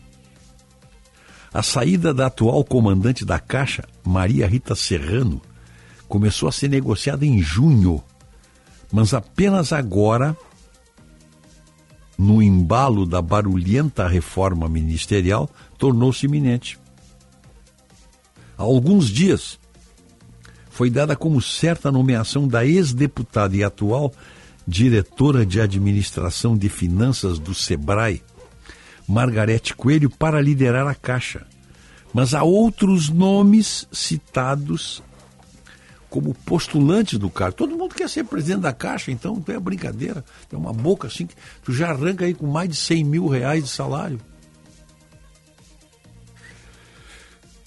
A 1.52 1.62
saída 1.62 2.12
da 2.12 2.26
atual 2.26 2.62
comandante 2.64 3.24
da 3.24 3.38
Caixa, 3.38 3.84
Maria 4.04 4.46
Rita 4.46 4.74
Serrano, 4.74 5.40
começou 6.06 6.48
a 6.48 6.52
ser 6.52 6.68
negociada 6.68 7.24
em 7.24 7.40
junho, 7.40 8.02
mas 8.92 9.14
apenas 9.14 9.72
agora, 9.72 10.36
no 12.18 12.42
embalo 12.42 13.06
da 13.06 13.20
barulhenta 13.20 14.06
reforma 14.06 14.68
ministerial, 14.68 15.50
tornou-se 15.76 16.26
iminente. 16.26 16.78
Há 18.56 18.62
alguns 18.62 19.08
dias, 19.08 19.58
foi 20.70 20.90
dada 20.90 21.16
como 21.16 21.40
certa 21.40 21.88
a 21.88 21.92
nomeação 21.92 22.46
da 22.46 22.64
ex-deputada 22.64 23.56
e 23.56 23.64
atual 23.64 24.12
diretora 24.66 25.44
de 25.44 25.60
administração 25.60 26.56
de 26.56 26.68
finanças 26.68 27.38
do 27.38 27.54
SEBRAE, 27.54 28.22
Margarete 29.06 29.74
Coelho, 29.74 30.08
para 30.08 30.40
liderar 30.40 30.86
a 30.86 30.94
Caixa. 30.94 31.46
Mas 32.12 32.32
há 32.32 32.42
outros 32.42 33.10
nomes 33.10 33.86
citados 33.92 35.02
como 36.14 36.32
postulantes 36.32 37.18
do 37.18 37.28
cargo. 37.28 37.56
Todo 37.56 37.76
mundo 37.76 37.92
quer 37.92 38.08
ser 38.08 38.22
presidente 38.22 38.60
da 38.60 38.72
Caixa, 38.72 39.10
então 39.10 39.42
não 39.44 39.52
é 39.52 39.58
brincadeira. 39.58 40.24
É 40.52 40.56
uma 40.56 40.72
boca 40.72 41.08
assim 41.08 41.26
que 41.26 41.34
tu 41.64 41.72
já 41.72 41.90
arranca 41.90 42.24
aí 42.24 42.32
com 42.32 42.46
mais 42.46 42.68
de 42.68 42.76
100 42.76 43.02
mil 43.02 43.26
reais 43.26 43.64
de 43.64 43.70
salário. 43.70 44.20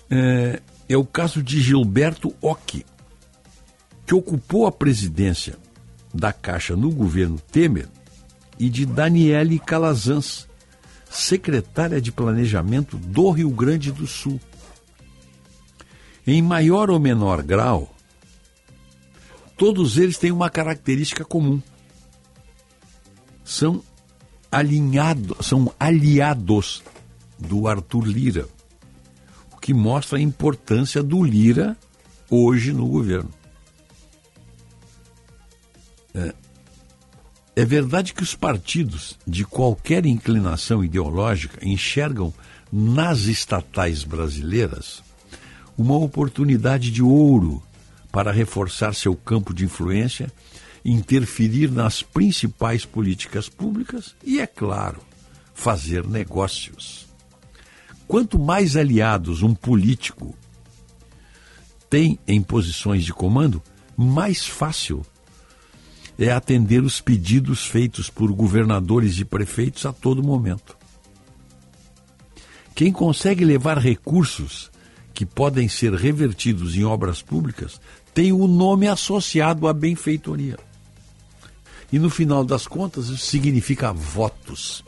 É, 0.10 0.62
é 0.88 0.96
o 0.96 1.04
caso 1.04 1.44
de 1.44 1.60
Gilberto 1.60 2.34
Ock, 2.42 2.86
que 4.06 4.16
ocupou 4.16 4.66
a 4.66 4.72
presidência 4.72 5.58
da 6.14 6.32
Caixa 6.32 6.74
no 6.74 6.90
governo 6.90 7.38
Temer, 7.52 7.90
e 8.58 8.70
de 8.70 8.86
Daniele 8.86 9.60
Calazans, 9.60 10.48
secretária 11.10 12.00
de 12.00 12.14
Planejamento 12.14 12.96
do 12.96 13.30
Rio 13.30 13.50
Grande 13.50 13.92
do 13.92 14.08
Sul. 14.08 14.40
Em 16.26 16.42
maior 16.42 16.90
ou 16.90 16.98
menor 16.98 17.44
grau, 17.44 17.94
todos 19.58 19.98
eles 19.98 20.18
têm 20.18 20.32
uma 20.32 20.50
característica 20.50 21.26
comum. 21.26 21.62
São 23.44 23.84
alinhados, 24.52 25.46
são 25.46 25.74
aliados 25.80 26.84
do 27.38 27.68
Arthur 27.68 28.06
Lira, 28.06 28.48
o 29.52 29.58
que 29.58 29.74
mostra 29.74 30.18
a 30.18 30.22
importância 30.22 31.02
do 31.02 31.24
Lira 31.24 31.76
hoje 32.30 32.72
no 32.72 32.88
governo. 32.88 33.34
É, 36.14 36.34
é 37.56 37.66
verdade 37.66 38.14
que 38.14 38.24
os 38.24 38.36
partidos 38.36 39.18
de 39.26 39.44
qualquer 39.44 40.06
inclinação 40.06 40.84
ideológica 40.84 41.60
enxergam 41.68 42.34
nas 42.72 43.22
estatais 43.22 44.04
brasileiras 44.04 45.02
uma 45.78 45.96
oportunidade 45.96 46.92
de 46.92 47.04
ouro 47.04 47.62
para 48.12 48.32
reforçar 48.32 48.94
seu 48.94 49.16
campo 49.16 49.54
de 49.54 49.66
influência, 49.66 50.32
interferir 50.84 51.72
nas 51.72 52.02
principais 52.02 52.86
políticas 52.86 53.50
públicas 53.50 54.16
e, 54.24 54.40
é 54.40 54.48
claro, 54.48 55.02
fazer 55.54 56.08
negócios. 56.08 57.08
Quanto 58.08 58.40
mais 58.40 58.78
aliados 58.78 59.44
um 59.44 59.54
político 59.54 60.36
tem 61.90 62.18
em 62.28 62.42
posições 62.42 63.04
de 63.04 63.14
comando, 63.14 63.62
mais 63.96 64.46
fácil 64.46 65.06
é 66.18 66.32
atender 66.32 66.82
os 66.84 67.00
pedidos 67.00 67.66
feitos 67.66 68.10
por 68.10 68.32
governadores 68.32 69.20
e 69.20 69.26
prefeitos 69.26 69.86
a 69.86 69.94
todo 69.94 70.24
momento. 70.24 70.78
Quem 72.74 72.92
consegue 72.92 73.44
levar 73.44 73.78
recursos 73.78 74.72
que 75.18 75.26
podem 75.26 75.68
ser 75.68 75.96
revertidos 75.96 76.76
em 76.76 76.84
obras 76.84 77.24
públicas 77.24 77.82
tem 78.14 78.32
o 78.32 78.48
nome 78.48 78.88
associado 78.88 79.68
à 79.68 79.74
benfeitoria. 79.74 80.60
E 81.92 81.98
no 81.98 82.08
final 82.08 82.46
das 82.46 82.68
contas, 82.68 83.08
isso 83.08 83.26
significa 83.26 83.92
votos. 83.92 84.84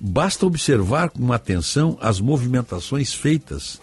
Basta 0.00 0.46
observar 0.46 1.10
com 1.10 1.32
atenção 1.32 1.96
as 2.00 2.18
movimentações 2.18 3.14
feitas 3.14 3.80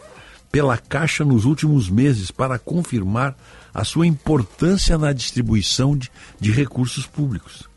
pela 0.52 0.78
Caixa 0.78 1.24
nos 1.24 1.46
últimos 1.46 1.90
meses 1.90 2.30
para 2.30 2.60
confirmar 2.60 3.38
a 3.74 3.86
sua 3.86 4.06
importância 4.06 4.98
na 4.98 5.14
distribuição 5.14 5.96
de, 5.96 6.12
de 6.42 6.52
recursos 6.52 7.06
públicos. 7.08 7.70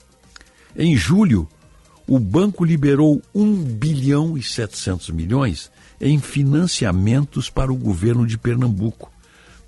Em 0.74 0.96
julho, 0.96 1.48
o 2.04 2.18
banco 2.18 2.64
liberou 2.64 3.22
1 3.32 3.62
bilhão 3.62 4.36
e 4.36 4.42
700 4.42 5.10
milhões 5.10 5.70
em 6.00 6.18
financiamentos 6.18 7.50
para 7.50 7.72
o 7.72 7.76
governo 7.76 8.26
de 8.26 8.38
Pernambuco, 8.38 9.12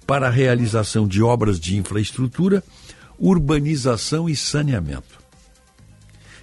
para 0.06 0.28
a 0.28 0.30
realização 0.30 1.06
de 1.06 1.22
obras 1.22 1.60
de 1.60 1.76
infraestrutura, 1.76 2.64
urbanização 3.18 4.28
e 4.28 4.34
saneamento. 4.34 5.20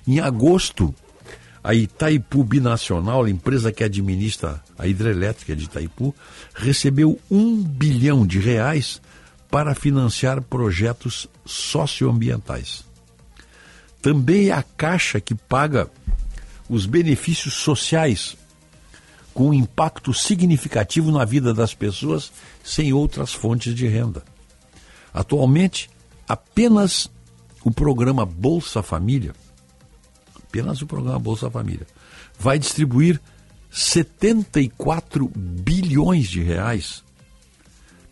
Em 0.07 0.19
agosto, 0.19 0.93
a 1.63 1.73
Itaipu 1.73 2.43
Binacional, 2.43 3.25
a 3.25 3.29
empresa 3.29 3.71
que 3.71 3.83
administra 3.83 4.63
a 4.77 4.87
hidrelétrica 4.87 5.55
de 5.55 5.65
Itaipu, 5.65 6.15
recebeu 6.53 7.19
um 7.29 7.61
bilhão 7.61 8.25
de 8.25 8.39
reais 8.39 9.01
para 9.49 9.75
financiar 9.75 10.41
projetos 10.41 11.27
socioambientais. 11.45 12.85
Também 14.01 14.49
é 14.49 14.53
a 14.53 14.63
Caixa 14.63 15.19
que 15.19 15.35
paga 15.35 15.89
os 16.69 16.85
benefícios 16.85 17.55
sociais 17.55 18.37
com 19.33 19.49
um 19.49 19.53
impacto 19.53 20.13
significativo 20.13 21.11
na 21.11 21.25
vida 21.25 21.53
das 21.53 21.73
pessoas 21.73 22.31
sem 22.63 22.93
outras 22.93 23.33
fontes 23.33 23.73
de 23.73 23.87
renda. 23.87 24.23
Atualmente, 25.13 25.89
apenas 26.27 27.09
o 27.63 27.71
programa 27.71 28.25
Bolsa 28.25 28.81
Família, 28.81 29.33
apenas 30.35 30.81
o 30.81 30.87
programa 30.87 31.19
Bolsa 31.19 31.49
Família, 31.49 31.87
vai 32.37 32.57
distribuir 32.57 33.19
74 33.71 35.29
bilhões 35.35 36.27
de 36.27 36.41
reais 36.41 37.03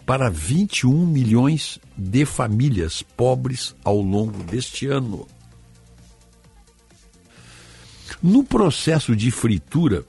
para 0.06 0.30
21 0.30 1.06
milhões 1.06 1.80
de 1.98 2.26
famílias 2.26 3.02
pobres 3.02 3.76
ao 3.84 4.00
longo 4.00 4.44
deste 4.44 4.88
ano. 4.88 5.28
No 8.22 8.44
processo 8.44 9.16
de 9.16 9.30
fritura 9.32 10.06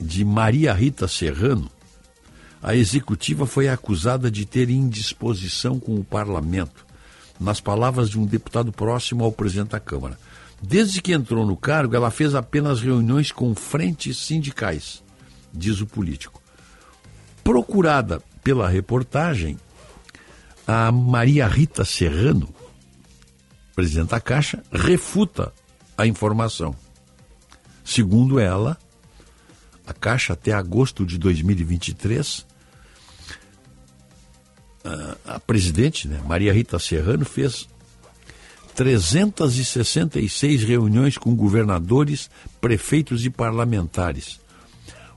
de 0.00 0.24
Maria 0.24 0.72
Rita 0.72 1.06
Serrano, 1.06 1.70
a 2.62 2.74
executiva 2.74 3.46
foi 3.46 3.68
acusada 3.68 4.30
de 4.30 4.46
ter 4.46 4.70
indisposição 4.70 5.78
com 5.78 5.96
o 5.96 6.04
parlamento, 6.04 6.86
nas 7.38 7.60
palavras 7.60 8.08
de 8.08 8.18
um 8.18 8.24
deputado 8.24 8.72
próximo 8.72 9.22
ao 9.22 9.30
presidente 9.32 9.70
da 9.70 9.80
Câmara. 9.80 10.18
Desde 10.62 11.02
que 11.02 11.12
entrou 11.12 11.44
no 11.44 11.56
cargo, 11.56 11.94
ela 11.94 12.10
fez 12.10 12.34
apenas 12.34 12.80
reuniões 12.80 13.30
com 13.30 13.54
frentes 13.54 14.16
sindicais, 14.16 15.02
diz 15.52 15.80
o 15.80 15.86
político. 15.86 16.42
Procurada 17.42 18.22
pela 18.42 18.68
reportagem, 18.68 19.58
a 20.66 20.90
Maria 20.90 21.46
Rita 21.46 21.84
Serrano, 21.84 22.48
presidente 23.74 24.10
da 24.10 24.20
Caixa, 24.20 24.62
refuta 24.72 25.52
a 25.98 26.06
informação. 26.06 26.74
Segundo 27.84 28.40
ela, 28.40 28.78
a 29.86 29.92
Caixa 29.92 30.32
até 30.32 30.52
agosto 30.52 31.04
de 31.04 31.18
2023, 31.18 32.46
a 35.26 35.40
presidente, 35.40 36.06
né, 36.06 36.20
Maria 36.26 36.52
Rita 36.52 36.78
Serrano, 36.78 37.24
fez 37.24 37.68
366 38.74 40.62
reuniões 40.64 41.16
com 41.16 41.34
governadores, 41.34 42.30
prefeitos 42.60 43.24
e 43.24 43.30
parlamentares 43.30 44.40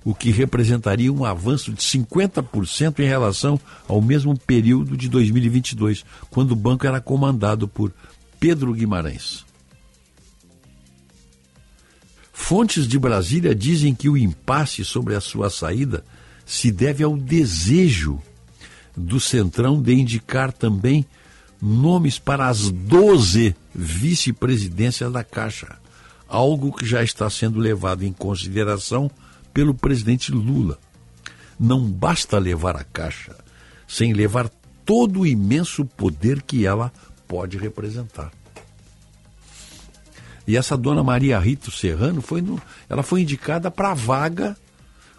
o 0.07 0.15
que 0.15 0.31
representaria 0.31 1.11
um 1.11 1.25
avanço 1.25 1.73
de 1.73 1.81
50% 1.81 2.99
em 2.99 3.05
relação 3.05 3.59
ao 3.89 4.01
mesmo 4.01 4.39
período 4.39 4.95
de 4.95 5.09
2022, 5.09 6.05
quando 6.29 6.51
o 6.51 6.55
banco 6.55 6.87
era 6.87 7.01
comandado 7.01 7.67
por 7.67 7.91
Pedro 8.39 8.71
Guimarães. 8.71 9.45
Fontes 12.39 12.87
de 12.87 12.97
Brasília 12.97 13.53
dizem 13.53 13.93
que 13.93 14.07
o 14.07 14.15
impasse 14.15 14.85
sobre 14.85 15.15
a 15.15 15.19
sua 15.19 15.49
saída 15.49 16.05
se 16.45 16.71
deve 16.71 17.03
ao 17.03 17.17
desejo 17.17 18.21
do 18.95 19.19
Centrão 19.19 19.81
de 19.81 19.93
indicar 19.93 20.53
também 20.53 21.05
nomes 21.61 22.19
para 22.19 22.47
as 22.47 22.71
12 22.71 23.53
vice-presidências 23.75 25.11
da 25.11 25.25
Caixa, 25.25 25.77
algo 26.25 26.71
que 26.71 26.85
já 26.85 27.03
está 27.03 27.29
sendo 27.29 27.59
levado 27.59 28.03
em 28.03 28.13
consideração 28.13 29.11
pelo 29.53 29.73
presidente 29.73 30.31
Lula. 30.31 30.79
Não 31.59 31.81
basta 31.81 32.37
levar 32.37 32.77
a 32.77 32.83
Caixa 32.83 33.35
sem 33.85 34.13
levar 34.13 34.47
todo 34.85 35.21
o 35.21 35.27
imenso 35.27 35.83
poder 35.83 36.41
que 36.43 36.65
ela 36.65 36.93
pode 37.27 37.57
representar. 37.57 38.31
E 40.47 40.55
essa 40.55 40.77
dona 40.77 41.03
Maria 41.03 41.37
Rito 41.37 41.69
Serrano 41.69 42.21
foi 42.21 42.41
no, 42.41 42.61
ela 42.87 43.03
foi 43.03 43.21
indicada 43.21 43.69
para 43.69 43.91
a 43.91 43.93
vaga 43.93 44.55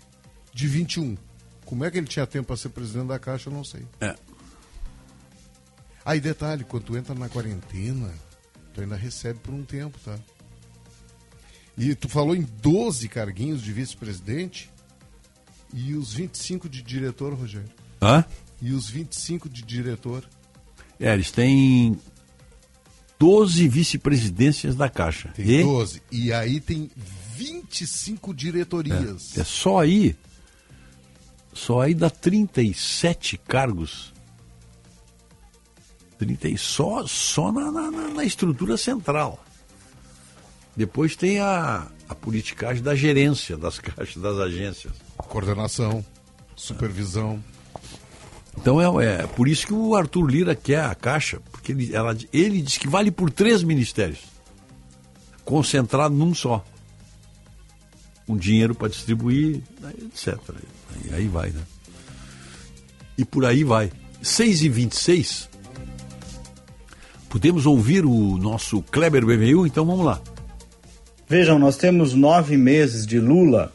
de 0.52 0.66
21. 0.66 1.16
Como 1.64 1.84
é 1.84 1.90
que 1.90 1.98
ele 1.98 2.08
tinha 2.08 2.26
tempo 2.26 2.48
para 2.48 2.56
ser 2.56 2.70
presidente 2.70 3.06
da 3.06 3.18
Caixa, 3.18 3.48
eu 3.48 3.54
não 3.54 3.62
sei. 3.62 3.82
É. 4.00 4.16
Aí, 6.04 6.20
detalhe, 6.20 6.64
quando 6.64 6.82
tu 6.82 6.96
entra 6.96 7.14
na 7.14 7.28
quarentena, 7.28 8.12
tu 8.74 8.80
ainda 8.80 8.96
recebe 8.96 9.38
por 9.38 9.54
um 9.54 9.62
tempo, 9.62 9.96
tá? 10.04 10.18
E 11.78 11.94
tu 11.94 12.08
falou 12.08 12.34
em 12.34 12.42
12 12.42 13.08
carguinhos 13.08 13.62
de 13.62 13.72
vice-presidente 13.72 14.68
e 15.72 15.94
os 15.94 16.12
25 16.12 16.68
de 16.68 16.82
diretor, 16.82 17.32
Rogério. 17.34 17.70
Hã? 18.02 18.24
E 18.60 18.72
os 18.72 18.90
25 18.90 19.48
de 19.48 19.62
diretor. 19.62 20.28
É, 20.98 21.12
eles 21.14 21.30
têm 21.30 21.96
12 23.20 23.68
vice-presidências 23.68 24.74
da 24.74 24.88
Caixa. 24.88 25.28
Tem 25.36 25.60
e 25.60 25.62
12. 25.62 26.02
E 26.10 26.32
aí 26.32 26.58
tem 26.58 26.90
25 27.36 28.32
diretorias. 28.34 29.36
é 29.36 29.44
só 29.44 29.78
aí, 29.80 30.16
só 31.52 31.82
aí 31.82 31.92
dá 31.94 32.08
37 32.08 33.36
cargos. 33.36 34.14
30, 36.18 36.48
e 36.48 36.56
só 36.58 37.06
só 37.06 37.52
na, 37.52 37.70
na, 37.70 37.90
na- 37.90 38.08
na 38.08 38.24
estrutura 38.24 38.76
central. 38.78 39.44
Depois 40.74 41.14
tem 41.14 41.40
a, 41.40 41.88
a 42.08 42.14
politicagem 42.14 42.82
da 42.82 42.94
gerência 42.94 43.56
das 43.56 43.78
caixas, 43.80 44.22
das 44.22 44.38
agências. 44.38 44.94
Coordenação, 45.18 46.02
supervisão. 46.56 47.42
Então 48.56 49.00
é, 49.00 49.22
é 49.22 49.26
por 49.26 49.48
isso 49.48 49.66
que 49.66 49.72
o 49.72 49.94
Arthur 49.94 50.26
Lira 50.26 50.54
quer 50.54 50.84
a 50.84 50.94
Caixa, 50.94 51.40
porque 51.50 51.72
ele, 51.72 51.94
ela, 51.94 52.16
ele 52.32 52.60
diz 52.60 52.78
que 52.78 52.88
vale 52.88 53.10
por 53.10 53.30
três 53.30 53.62
ministérios, 53.62 54.20
concentrado 55.44 56.14
num 56.14 56.34
só. 56.34 56.64
Um 58.28 58.36
dinheiro 58.36 58.74
para 58.74 58.88
distribuir, 58.88 59.60
etc. 60.04 60.38
E 61.04 61.14
aí 61.14 61.26
vai, 61.26 61.50
né? 61.50 61.62
E 63.18 63.24
por 63.24 63.44
aí 63.44 63.64
vai. 63.64 63.90
6 64.22 64.62
e 64.62 64.68
26 64.68 65.50
Podemos 67.30 67.64
ouvir 67.64 68.04
o 68.04 68.36
nosso 68.36 68.82
Kleber 68.82 69.24
BMU? 69.24 69.64
Então 69.64 69.86
vamos 69.86 70.04
lá. 70.04 70.20
Vejam, 71.28 71.60
nós 71.60 71.76
temos 71.76 72.12
nove 72.12 72.56
meses 72.56 73.06
de 73.06 73.20
Lula, 73.20 73.72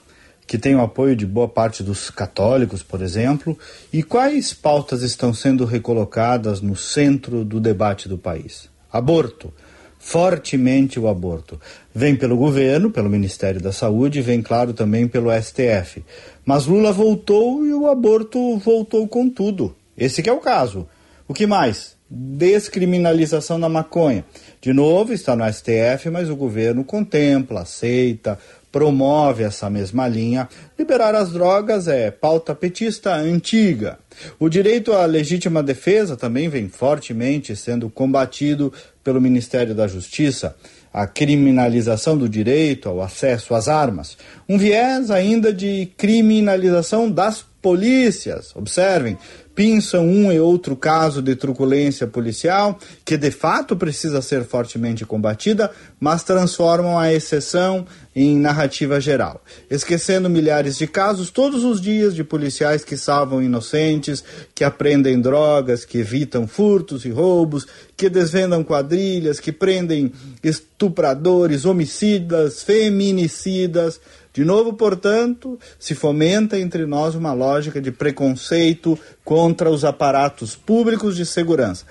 que 0.48 0.58
tem 0.58 0.76
o 0.76 0.82
apoio 0.82 1.16
de 1.16 1.26
boa 1.26 1.48
parte 1.48 1.82
dos 1.84 2.10
católicos, 2.10 2.84
por 2.84 3.02
exemplo, 3.02 3.58
e 3.92 4.04
quais 4.04 4.54
pautas 4.54 5.02
estão 5.02 5.34
sendo 5.34 5.66
recolocadas 5.66 6.62
no 6.62 6.76
centro 6.76 7.44
do 7.44 7.60
debate 7.60 8.08
do 8.08 8.18
país? 8.18 8.70
Aborto. 8.92 9.52
Fortemente 9.98 11.00
o 11.00 11.08
aborto. 11.08 11.60
Vem 11.94 12.16
pelo 12.16 12.38
governo, 12.38 12.92
pelo 12.92 13.10
Ministério 13.10 13.60
da 13.60 13.72
Saúde, 13.72 14.22
vem, 14.22 14.40
claro, 14.40 14.72
também 14.72 15.08
pelo 15.08 15.32
STF. 15.32 16.06
Mas 16.46 16.68
Lula 16.68 16.92
voltou 16.92 17.66
e 17.66 17.74
o 17.74 17.88
aborto 17.88 18.60
voltou 18.60 19.08
com 19.08 19.28
tudo. 19.28 19.76
Esse 19.98 20.28
é 20.30 20.32
o 20.32 20.40
caso. 20.40 20.88
O 21.28 21.34
que 21.34 21.48
mais? 21.48 21.96
Descriminalização 22.08 23.60
da 23.60 23.68
maconha. 23.68 24.24
De 24.62 24.72
novo, 24.74 25.12
está 25.12 25.36
no 25.36 25.52
STF, 25.52 26.10
mas 26.12 26.30
o 26.30 26.36
governo 26.36 26.84
contempla, 26.84 27.62
aceita, 27.62 28.38
promove 28.76 29.46
essa 29.46 29.70
mesma 29.70 30.06
linha. 30.06 30.50
Liberar 30.78 31.16
as 31.16 31.32
drogas 31.32 31.88
é 31.88 32.12
pauta 32.12 32.54
petista 32.54 33.16
antiga. 33.16 33.98
O 34.38 34.50
direito 34.50 34.92
à 34.92 35.06
legítima 35.06 35.64
defesa 35.64 36.18
também 36.18 36.50
vem 36.50 36.68
fortemente 36.68 37.56
sendo 37.56 37.90
combatido 37.90 38.74
pelo 39.02 39.22
Ministério 39.22 39.74
da 39.74 39.88
Justiça. 39.88 40.58
A 40.92 41.08
criminalização 41.08 42.18
do 42.18 42.28
direito 42.28 42.90
ao 42.90 43.02
acesso 43.02 43.56
às 43.56 43.70
armas. 43.70 44.18
Um 44.48 44.58
viés 44.58 45.10
ainda 45.10 45.54
de 45.54 45.90
criminalização 45.96 47.10
das 47.10 47.46
polícias. 47.62 48.54
Observem, 48.58 49.18
pinçam 49.56 50.06
um 50.06 50.32
e 50.32 50.40
outro 50.40 50.76
caso 50.76 51.22
de 51.22 51.36
truculência 51.36 52.06
policial, 52.06 52.78
que 53.06 53.16
de 53.16 53.32
fato 53.32 53.76
precisa 53.76 54.22
ser 54.22 54.44
fortemente 54.44 55.06
combatida, 55.06 55.72
mas 56.00 56.24
transformam 56.24 57.00
a 57.00 57.12
exceção 57.14 57.88
em 58.14 58.38
narrativa 58.38 59.00
geral, 59.00 59.42
esquecendo 59.70 60.30
milhares 60.30 60.78
de 60.78 60.88
casos 60.88 61.30
todos 61.30 61.64
os 61.64 61.82
dias 61.82 62.14
de 62.14 62.24
policiais 62.24 62.84
que 62.84 62.96
salvam 62.96 63.42
inocentes, 63.42 64.24
que 64.54 64.64
apreendem 64.64 65.20
drogas, 65.20 65.84
que 65.84 65.98
evitam 66.00 66.48
furtos 66.48 67.06
e 67.06 67.10
roubos, 67.10 67.66
que 67.96 68.10
desvendam 68.10 68.64
quadrilhas, 68.64 69.40
que 69.40 69.52
prendem 69.52 70.12
estupradores, 70.44 71.66
homicidas, 71.66 72.62
feminicidas. 72.62 74.00
De 74.36 74.44
novo, 74.44 74.74
portanto, 74.74 75.58
se 75.80 75.96
fomenta 75.96 76.60
entre 76.60 76.86
nós 76.86 77.16
uma 77.16 77.32
lógica 77.32 77.80
de 77.80 77.90
preconceito 77.90 79.00
contra 79.24 79.70
os 79.72 79.86
aparatos 79.86 80.58
públicos 80.58 81.16
de 81.16 81.26
segurança. 81.26 81.86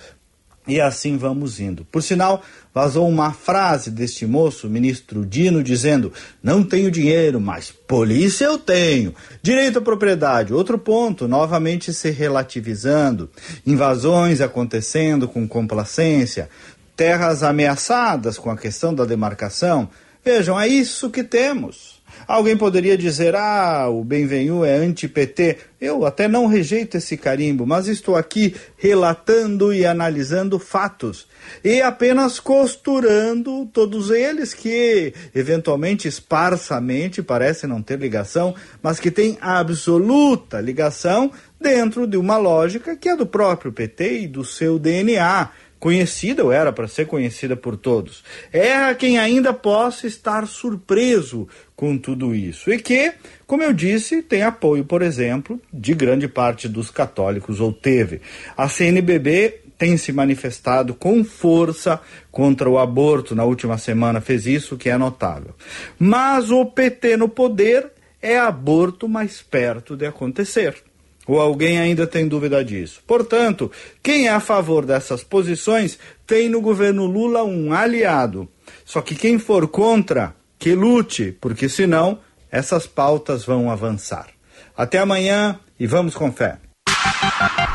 E 0.68 0.78
assim 0.78 1.16
vamos 1.16 1.58
indo. 1.58 1.86
Por 1.86 2.02
sinal, 2.02 2.42
vazou 2.74 3.08
uma 3.08 3.32
frase 3.32 3.90
deste 3.90 4.26
moço, 4.26 4.68
ministro 4.68 5.24
Dino, 5.24 5.62
dizendo: 5.62 6.12
Não 6.42 6.62
tenho 6.62 6.90
dinheiro, 6.90 7.40
mas 7.40 7.70
polícia 7.70 8.44
eu 8.44 8.58
tenho. 8.58 9.14
Direito 9.42 9.78
à 9.78 9.80
propriedade, 9.80 10.52
outro 10.52 10.78
ponto, 10.78 11.26
novamente 11.26 11.94
se 11.94 12.10
relativizando. 12.10 13.30
Invasões 13.66 14.42
acontecendo 14.42 15.26
com 15.26 15.48
complacência. 15.48 16.50
Terras 16.94 17.42
ameaçadas 17.42 18.36
com 18.36 18.50
a 18.50 18.56
questão 18.56 18.94
da 18.94 19.06
demarcação. 19.06 19.88
Vejam, 20.22 20.60
é 20.60 20.68
isso 20.68 21.08
que 21.08 21.24
temos. 21.24 21.93
Alguém 22.26 22.56
poderia 22.56 22.96
dizer, 22.96 23.34
ah, 23.34 23.88
o 23.88 24.04
Benvenu 24.04 24.64
é 24.64 24.74
anti-PT. 24.74 25.58
Eu 25.80 26.06
até 26.06 26.26
não 26.26 26.46
rejeito 26.46 26.96
esse 26.96 27.16
carimbo, 27.16 27.66
mas 27.66 27.88
estou 27.88 28.16
aqui 28.16 28.54
relatando 28.76 29.72
e 29.72 29.84
analisando 29.84 30.58
fatos. 30.58 31.26
E 31.62 31.82
apenas 31.82 32.40
costurando 32.40 33.66
todos 33.72 34.10
eles 34.10 34.54
que, 34.54 35.12
eventualmente, 35.34 36.08
esparsamente, 36.08 37.22
parecem 37.22 37.68
não 37.68 37.82
ter 37.82 37.98
ligação, 37.98 38.54
mas 38.82 38.98
que 38.98 39.10
têm 39.10 39.36
absoluta 39.40 40.60
ligação 40.60 41.30
dentro 41.60 42.06
de 42.06 42.16
uma 42.16 42.36
lógica 42.36 42.96
que 42.96 43.08
é 43.08 43.16
do 43.16 43.26
próprio 43.26 43.72
PT 43.72 44.20
e 44.20 44.26
do 44.26 44.44
seu 44.44 44.78
DNA 44.78 45.50
conhecida, 45.84 46.42
ou 46.42 46.50
era 46.50 46.72
para 46.72 46.88
ser 46.88 47.06
conhecida 47.06 47.54
por 47.54 47.76
todos. 47.76 48.24
Erra 48.50 48.94
quem 48.94 49.18
ainda 49.18 49.52
possa 49.52 50.06
estar 50.06 50.46
surpreso 50.48 51.46
com 51.76 51.98
tudo 51.98 52.34
isso. 52.34 52.72
E 52.72 52.78
que, 52.78 53.12
como 53.46 53.62
eu 53.62 53.70
disse, 53.70 54.22
tem 54.22 54.40
apoio, 54.40 54.86
por 54.86 55.02
exemplo, 55.02 55.60
de 55.70 55.92
grande 55.92 56.26
parte 56.26 56.70
dos 56.70 56.90
católicos, 56.90 57.60
ou 57.60 57.70
teve. 57.70 58.22
A 58.56 58.66
CNBB 58.66 59.60
tem 59.76 59.98
se 59.98 60.10
manifestado 60.10 60.94
com 60.94 61.22
força 61.22 62.00
contra 62.32 62.66
o 62.70 62.78
aborto 62.78 63.34
na 63.34 63.44
última 63.44 63.76
semana, 63.76 64.22
fez 64.22 64.46
isso, 64.46 64.78
que 64.78 64.88
é 64.88 64.96
notável. 64.96 65.54
Mas 65.98 66.50
o 66.50 66.64
PT 66.64 67.18
no 67.18 67.28
poder 67.28 67.92
é 68.22 68.38
aborto 68.38 69.06
mais 69.06 69.42
perto 69.42 69.94
de 69.98 70.06
acontecer. 70.06 70.82
Ou 71.26 71.40
alguém 71.40 71.78
ainda 71.78 72.06
tem 72.06 72.28
dúvida 72.28 72.64
disso? 72.64 73.00
Portanto, 73.06 73.70
quem 74.02 74.26
é 74.26 74.30
a 74.30 74.40
favor 74.40 74.84
dessas 74.84 75.22
posições 75.22 75.98
tem 76.26 76.48
no 76.48 76.60
governo 76.60 77.06
Lula 77.06 77.42
um 77.44 77.72
aliado. 77.72 78.48
Só 78.84 79.00
que 79.00 79.14
quem 79.14 79.38
for 79.38 79.66
contra, 79.68 80.34
que 80.58 80.74
lute, 80.74 81.36
porque 81.40 81.68
senão 81.68 82.18
essas 82.50 82.86
pautas 82.86 83.44
vão 83.44 83.70
avançar. 83.70 84.28
Até 84.76 84.98
amanhã 84.98 85.58
e 85.78 85.86
vamos 85.86 86.14
com 86.14 86.30
fé. 86.32 86.58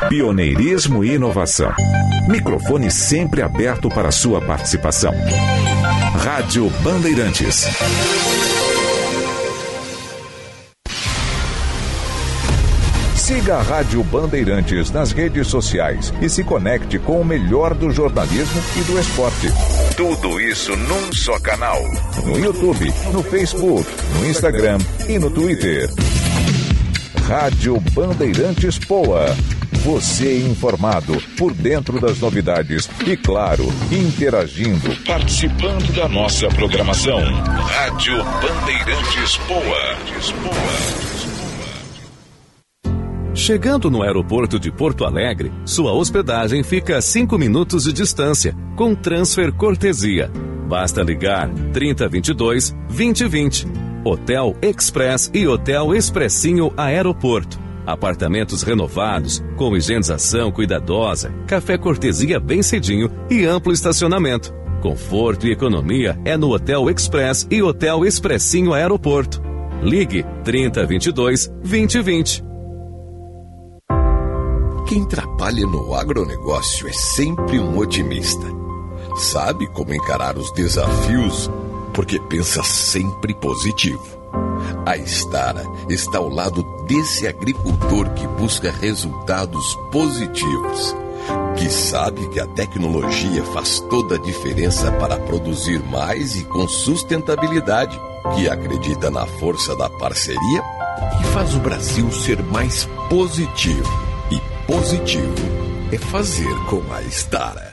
Pioneirismo 0.08 1.04
e 1.04 1.14
inovação. 1.14 1.72
Microfone 2.28 2.90
sempre 2.90 3.42
aberto 3.42 3.88
para 3.88 4.10
sua 4.10 4.40
participação. 4.40 5.12
Rádio 6.22 6.70
Bandeirantes. 6.82 7.66
Siga 13.30 13.58
a 13.58 13.62
Rádio 13.62 14.02
Bandeirantes 14.02 14.90
nas 14.90 15.12
redes 15.12 15.46
sociais 15.46 16.12
e 16.20 16.28
se 16.28 16.42
conecte 16.42 16.98
com 16.98 17.20
o 17.20 17.24
melhor 17.24 17.74
do 17.74 17.88
jornalismo 17.92 18.60
e 18.76 18.80
do 18.82 18.98
esporte. 18.98 19.46
Tudo 19.96 20.40
isso 20.40 20.76
num 20.76 21.12
só 21.12 21.38
canal. 21.38 21.80
No 22.26 22.36
YouTube, 22.36 22.92
no 23.12 23.22
Facebook, 23.22 23.88
no 24.18 24.26
Instagram 24.26 24.78
e 25.08 25.16
no 25.16 25.30
Twitter. 25.30 25.88
Rádio 27.28 27.78
Bandeirantes 27.92 28.80
Poa. 28.80 29.26
Você 29.84 30.40
informado 30.40 31.16
por 31.38 31.54
dentro 31.54 32.00
das 32.00 32.18
novidades 32.18 32.90
e, 33.06 33.16
claro, 33.16 33.64
interagindo, 33.92 34.90
participando 35.06 35.94
da 35.94 36.08
nossa 36.08 36.48
programação. 36.48 37.20
Rádio 37.44 38.24
Bandeirantes 38.24 39.36
Poa. 39.46 41.19
Chegando 43.34 43.90
no 43.90 44.02
aeroporto 44.02 44.58
de 44.58 44.72
Porto 44.72 45.04
Alegre, 45.04 45.52
sua 45.64 45.92
hospedagem 45.92 46.64
fica 46.64 46.98
a 46.98 47.02
5 47.02 47.38
minutos 47.38 47.84
de 47.84 47.92
distância, 47.92 48.56
com 48.76 48.94
transfer 48.94 49.52
cortesia. 49.52 50.30
Basta 50.68 51.02
ligar 51.02 51.48
3022 51.72 52.70
2020. 52.88 53.66
Hotel 54.04 54.56
Express 54.60 55.30
e 55.32 55.46
Hotel 55.46 55.94
Expressinho 55.94 56.72
Aeroporto. 56.76 57.58
Apartamentos 57.86 58.62
renovados, 58.62 59.42
com 59.56 59.76
higienização 59.76 60.50
cuidadosa, 60.50 61.32
café 61.46 61.78
cortesia 61.78 62.40
bem 62.40 62.62
cedinho 62.62 63.10
e 63.30 63.44
amplo 63.44 63.72
estacionamento. 63.72 64.52
Conforto 64.82 65.46
e 65.46 65.52
economia 65.52 66.18
é 66.24 66.36
no 66.36 66.50
Hotel 66.52 66.90
Express 66.90 67.46
e 67.50 67.62
Hotel 67.62 68.04
Expressinho 68.04 68.72
Aeroporto. 68.72 69.40
Ligue 69.82 70.24
3022 70.44 71.48
2020. 71.62 72.49
Quem 74.90 75.04
trabalha 75.04 75.64
no 75.68 75.94
agronegócio 75.94 76.88
é 76.88 76.92
sempre 76.92 77.60
um 77.60 77.78
otimista. 77.78 78.44
Sabe 79.16 79.68
como 79.68 79.94
encarar 79.94 80.36
os 80.36 80.50
desafios 80.50 81.48
porque 81.94 82.18
pensa 82.18 82.60
sempre 82.64 83.32
positivo. 83.32 84.02
A 84.84 84.96
Estara 84.96 85.62
está 85.88 86.18
ao 86.18 86.28
lado 86.28 86.64
desse 86.88 87.24
agricultor 87.28 88.10
que 88.14 88.26
busca 88.26 88.72
resultados 88.72 89.76
positivos, 89.92 90.96
que 91.56 91.70
sabe 91.70 92.28
que 92.30 92.40
a 92.40 92.48
tecnologia 92.48 93.44
faz 93.44 93.78
toda 93.88 94.16
a 94.16 94.18
diferença 94.18 94.90
para 94.90 95.20
produzir 95.20 95.80
mais 95.84 96.34
e 96.34 96.42
com 96.42 96.66
sustentabilidade, 96.66 97.96
que 98.34 98.48
acredita 98.48 99.08
na 99.08 99.24
força 99.24 99.76
da 99.76 99.88
parceria 99.88 100.64
e 101.20 101.24
faz 101.26 101.54
o 101.54 101.60
Brasil 101.60 102.10
ser 102.10 102.42
mais 102.42 102.86
positivo. 103.08 104.09
Positivo 104.70 105.34
é 105.90 105.98
fazer 105.98 106.54
com 106.68 106.80
a 106.92 107.02
Estara. 107.02 107.69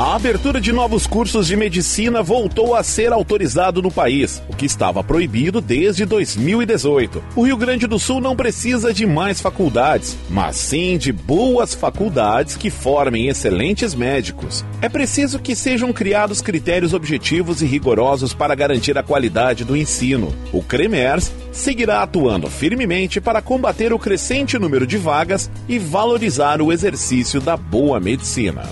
A 0.00 0.14
abertura 0.14 0.62
de 0.62 0.72
novos 0.72 1.06
cursos 1.06 1.46
de 1.46 1.54
medicina 1.54 2.22
voltou 2.22 2.74
a 2.74 2.82
ser 2.82 3.12
autorizado 3.12 3.82
no 3.82 3.90
país, 3.90 4.42
o 4.48 4.56
que 4.56 4.64
estava 4.64 5.04
proibido 5.04 5.60
desde 5.60 6.06
2018. 6.06 7.22
O 7.36 7.42
Rio 7.42 7.58
Grande 7.58 7.86
do 7.86 7.98
Sul 7.98 8.18
não 8.18 8.34
precisa 8.34 8.94
de 8.94 9.04
mais 9.04 9.42
faculdades, 9.42 10.16
mas 10.30 10.56
sim 10.56 10.96
de 10.96 11.12
boas 11.12 11.74
faculdades 11.74 12.56
que 12.56 12.70
formem 12.70 13.28
excelentes 13.28 13.94
médicos. 13.94 14.64
É 14.80 14.88
preciso 14.88 15.38
que 15.38 15.54
sejam 15.54 15.92
criados 15.92 16.40
critérios 16.40 16.94
objetivos 16.94 17.60
e 17.60 17.66
rigorosos 17.66 18.32
para 18.32 18.54
garantir 18.54 18.96
a 18.96 19.02
qualidade 19.02 19.66
do 19.66 19.76
ensino. 19.76 20.34
O 20.50 20.62
CREMERS 20.62 21.30
seguirá 21.52 22.02
atuando 22.02 22.48
firmemente 22.48 23.20
para 23.20 23.42
combater 23.42 23.92
o 23.92 23.98
crescente 23.98 24.58
número 24.58 24.86
de 24.86 24.96
vagas 24.96 25.50
e 25.68 25.78
valorizar 25.78 26.62
o 26.62 26.72
exercício 26.72 27.38
da 27.38 27.54
boa 27.54 28.00
medicina. 28.00 28.62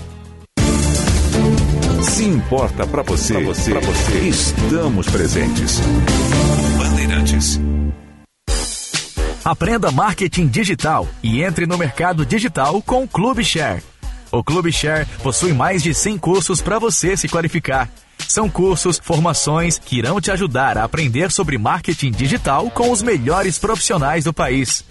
Se 2.01 2.23
importa 2.23 2.87
para 2.87 3.01
você, 3.01 3.33
pra 3.33 3.43
você, 3.43 3.71
pra 3.71 3.81
você, 3.81 4.19
estamos 4.19 5.05
presentes. 5.07 5.81
Bandeirantes. 6.77 7.59
Aprenda 9.43 9.91
marketing 9.91 10.47
digital 10.47 11.07
e 11.21 11.43
entre 11.43 11.65
no 11.65 11.77
mercado 11.77 12.25
digital 12.25 12.81
com 12.81 13.03
o 13.03 13.07
Clube 13.07 13.43
Share. 13.43 13.83
O 14.31 14.43
Clube 14.43 14.71
Share 14.71 15.05
possui 15.21 15.51
mais 15.51 15.83
de 15.83 15.93
100 15.93 16.17
cursos 16.19 16.61
para 16.61 16.79
você 16.79 17.17
se 17.17 17.27
qualificar. 17.27 17.89
São 18.27 18.49
cursos, 18.49 18.99
formações 19.03 19.77
que 19.77 19.97
irão 19.97 20.21
te 20.21 20.31
ajudar 20.31 20.77
a 20.77 20.85
aprender 20.85 21.31
sobre 21.31 21.57
marketing 21.57 22.11
digital 22.11 22.69
com 22.69 22.91
os 22.91 23.01
melhores 23.01 23.57
profissionais 23.57 24.23
do 24.23 24.33
país. 24.33 24.85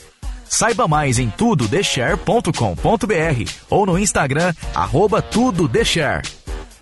Saiba 0.44 0.88
mais 0.88 1.18
em 1.18 1.30
tudodeshare.com.br 1.30 3.52
ou 3.70 3.86
no 3.86 3.98
Instagram, 3.98 4.52
arroba 4.74 5.22
tudodeshare. 5.22 6.26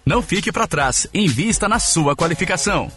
Não 0.08 0.22
fique 0.22 0.52
para 0.52 0.68
trás, 0.68 1.08
invista 1.12 1.68
na 1.68 1.80
sua 1.80 2.14
qualificação. 2.14 2.88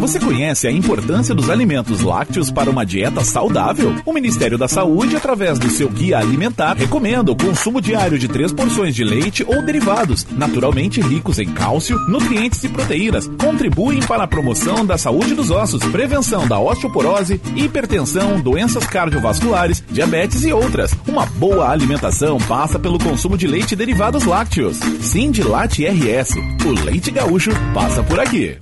Você 0.00 0.18
conhece 0.18 0.66
a 0.66 0.72
importância 0.72 1.34
dos 1.34 1.50
alimentos 1.50 2.00
lácteos 2.00 2.50
para 2.50 2.70
uma 2.70 2.86
dieta 2.86 3.22
saudável? 3.22 3.94
O 4.06 4.12
Ministério 4.12 4.56
da 4.56 4.66
Saúde, 4.66 5.14
através 5.14 5.58
do 5.58 5.68
seu 5.68 5.90
guia 5.90 6.18
alimentar, 6.18 6.74
recomenda 6.74 7.30
o 7.30 7.36
consumo 7.36 7.82
diário 7.82 8.18
de 8.18 8.26
três 8.26 8.52
porções 8.52 8.94
de 8.94 9.04
leite 9.04 9.44
ou 9.46 9.62
derivados, 9.62 10.26
naturalmente 10.30 11.00
ricos 11.00 11.38
em 11.38 11.48
cálcio, 11.50 11.98
nutrientes 12.08 12.64
e 12.64 12.68
proteínas. 12.68 13.28
Contribuem 13.38 14.00
para 14.00 14.24
a 14.24 14.26
promoção 14.28 14.86
da 14.86 14.96
saúde 14.96 15.34
dos 15.34 15.50
ossos, 15.50 15.84
prevenção 15.84 16.48
da 16.48 16.58
osteoporose, 16.58 17.40
hipertensão, 17.54 18.40
doenças 18.40 18.86
cardiovasculares, 18.86 19.84
diabetes 19.90 20.44
e 20.44 20.52
outras. 20.52 20.94
Uma 21.06 21.26
boa 21.26 21.68
alimentação 21.68 22.38
passa 22.38 22.78
pelo 22.78 22.98
consumo 22.98 23.36
de 23.36 23.46
leite 23.46 23.72
e 23.72 23.76
derivados 23.76 24.24
lácteos. 24.24 24.78
Sim 25.02 25.30
de 25.30 25.42
Late 25.42 25.84
RS. 25.84 26.36
O 26.64 26.84
leite 26.84 27.10
gaúcho 27.10 27.50
passa 27.74 28.02
por 28.02 28.18
aqui. 28.18 28.56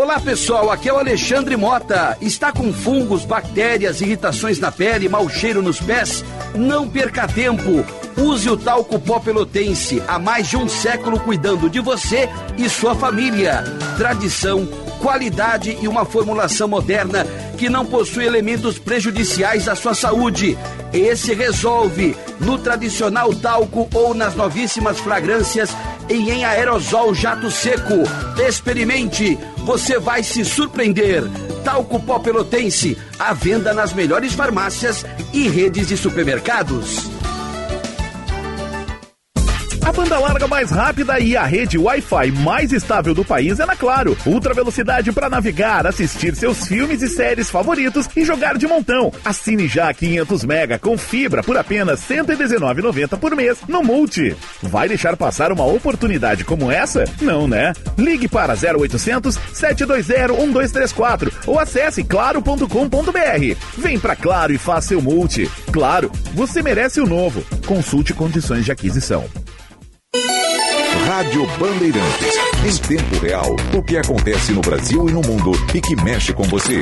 Olá 0.00 0.18
pessoal, 0.18 0.70
aqui 0.70 0.88
é 0.88 0.92
o 0.94 0.96
Alexandre 0.96 1.58
Mota. 1.58 2.16
Está 2.22 2.50
com 2.50 2.72
fungos, 2.72 3.26
bactérias, 3.26 4.00
irritações 4.00 4.58
na 4.58 4.72
pele, 4.72 5.10
mau 5.10 5.28
cheiro 5.28 5.60
nos 5.60 5.78
pés? 5.78 6.24
Não 6.54 6.88
perca 6.88 7.28
tempo. 7.28 7.84
Use 8.16 8.48
o 8.48 8.56
talco 8.56 8.98
pó 8.98 9.20
pelotense. 9.20 10.02
Há 10.08 10.18
mais 10.18 10.48
de 10.48 10.56
um 10.56 10.66
século 10.66 11.20
cuidando 11.20 11.68
de 11.68 11.80
você 11.80 12.30
e 12.56 12.66
sua 12.70 12.94
família. 12.94 13.62
Tradição, 13.98 14.66
qualidade 15.00 15.76
e 15.80 15.88
uma 15.88 16.04
formulação 16.04 16.68
moderna 16.68 17.26
que 17.58 17.68
não 17.68 17.84
possui 17.84 18.24
elementos 18.24 18.78
prejudiciais 18.78 19.68
à 19.68 19.74
sua 19.74 19.94
saúde. 19.94 20.56
Esse 20.92 21.34
resolve 21.34 22.16
no 22.38 22.58
tradicional 22.58 23.34
talco 23.34 23.88
ou 23.92 24.14
nas 24.14 24.34
novíssimas 24.34 25.00
fragrâncias 25.00 25.70
e 26.08 26.30
em 26.30 26.44
aerosol 26.44 27.14
jato 27.14 27.50
seco. 27.50 27.94
Experimente, 28.46 29.38
você 29.58 29.98
vai 29.98 30.22
se 30.22 30.44
surpreender. 30.44 31.24
Talco 31.64 32.00
Pó 32.00 32.18
Pelotense, 32.18 32.96
à 33.18 33.32
venda 33.32 33.72
nas 33.74 33.92
melhores 33.92 34.32
farmácias 34.32 35.04
e 35.32 35.48
redes 35.48 35.88
de 35.88 35.96
supermercados. 35.96 37.10
A 39.90 39.92
banda 39.92 40.20
larga 40.20 40.46
mais 40.46 40.70
rápida 40.70 41.18
e 41.18 41.36
a 41.36 41.42
rede 41.42 41.76
Wi-Fi 41.76 42.30
mais 42.30 42.72
estável 42.72 43.12
do 43.12 43.24
país 43.24 43.58
é 43.58 43.66
na 43.66 43.74
Claro. 43.74 44.16
Ultra 44.24 44.54
velocidade 44.54 45.10
para 45.10 45.28
navegar, 45.28 45.84
assistir 45.84 46.36
seus 46.36 46.64
filmes 46.68 47.02
e 47.02 47.08
séries 47.08 47.50
favoritos 47.50 48.08
e 48.14 48.24
jogar 48.24 48.56
de 48.56 48.68
montão. 48.68 49.12
Assine 49.24 49.66
já 49.66 49.92
500 49.92 50.44
mega 50.44 50.78
com 50.78 50.96
fibra 50.96 51.42
por 51.42 51.56
apenas 51.56 52.08
R$ 52.08 52.22
119,90 52.22 53.18
por 53.18 53.34
mês 53.34 53.58
no 53.66 53.82
Multi. 53.82 54.36
Vai 54.62 54.86
deixar 54.86 55.16
passar 55.16 55.50
uma 55.50 55.66
oportunidade 55.66 56.44
como 56.44 56.70
essa? 56.70 57.04
Não, 57.20 57.48
né? 57.48 57.72
Ligue 57.98 58.28
para 58.28 58.54
0800 58.54 59.40
720 59.52 60.28
1234 60.28 61.32
ou 61.48 61.58
acesse 61.58 62.04
claro.com.br. 62.04 63.56
Vem 63.76 63.98
pra 63.98 64.14
Claro 64.14 64.52
e 64.52 64.58
faça 64.58 64.90
seu 64.90 65.02
Multi. 65.02 65.50
Claro, 65.72 66.12
você 66.32 66.62
merece 66.62 67.00
o 67.00 67.06
novo. 67.08 67.44
Consulte 67.66 68.14
condições 68.14 68.64
de 68.64 68.70
aquisição. 68.70 69.28
Rádio 71.06 71.46
Bandeirantes. 71.58 72.34
Em 72.66 72.76
tempo 72.88 73.18
real, 73.20 73.54
o 73.76 73.82
que 73.82 73.96
acontece 73.96 74.52
no 74.52 74.60
Brasil 74.60 75.08
e 75.08 75.12
no 75.12 75.20
mundo 75.20 75.52
e 75.74 75.80
que 75.80 75.94
mexe 76.02 76.32
com 76.32 76.42
você. 76.44 76.80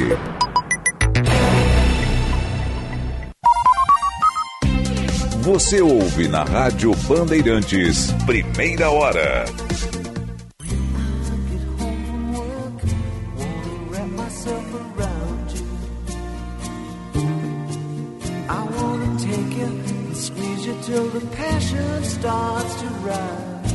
Você 5.42 5.80
ouve 5.80 6.28
na 6.28 6.42
Rádio 6.44 6.94
Bandeirantes, 7.06 8.12
primeira 8.26 8.90
hora. 8.90 9.44
Till 20.88 21.08
the 21.08 21.20
passion 21.36 22.02
starts 22.02 22.74
to 22.80 22.86
rise. 23.08 23.72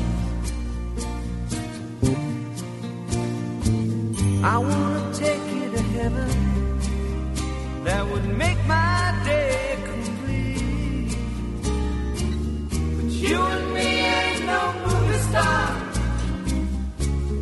I 4.54 4.58
wanna 4.58 5.04
take 5.14 5.46
you 5.56 5.66
to 5.76 5.82
heaven. 5.98 6.30
That 7.84 8.04
would 8.10 8.28
make 8.44 8.60
my 8.66 8.98
day 9.26 9.78
complete. 9.92 11.16
But 12.98 13.10
you 13.26 13.40
and 13.56 13.68
me 13.76 13.90
ain't 14.18 14.46
no 14.54 14.62
movie 14.86 15.22
star. 15.30 15.66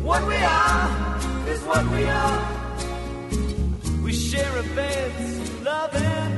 What 0.08 0.22
we 0.32 0.38
are 0.64 0.88
is 1.52 1.60
what 1.70 1.84
we 1.94 2.02
are. 2.22 2.42
We 4.04 4.12
share 4.12 4.54
a 4.64 4.66
bed, 4.78 5.12
loving, 5.70 6.32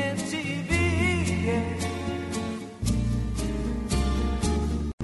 and 0.00 0.18
TV. 0.30 0.61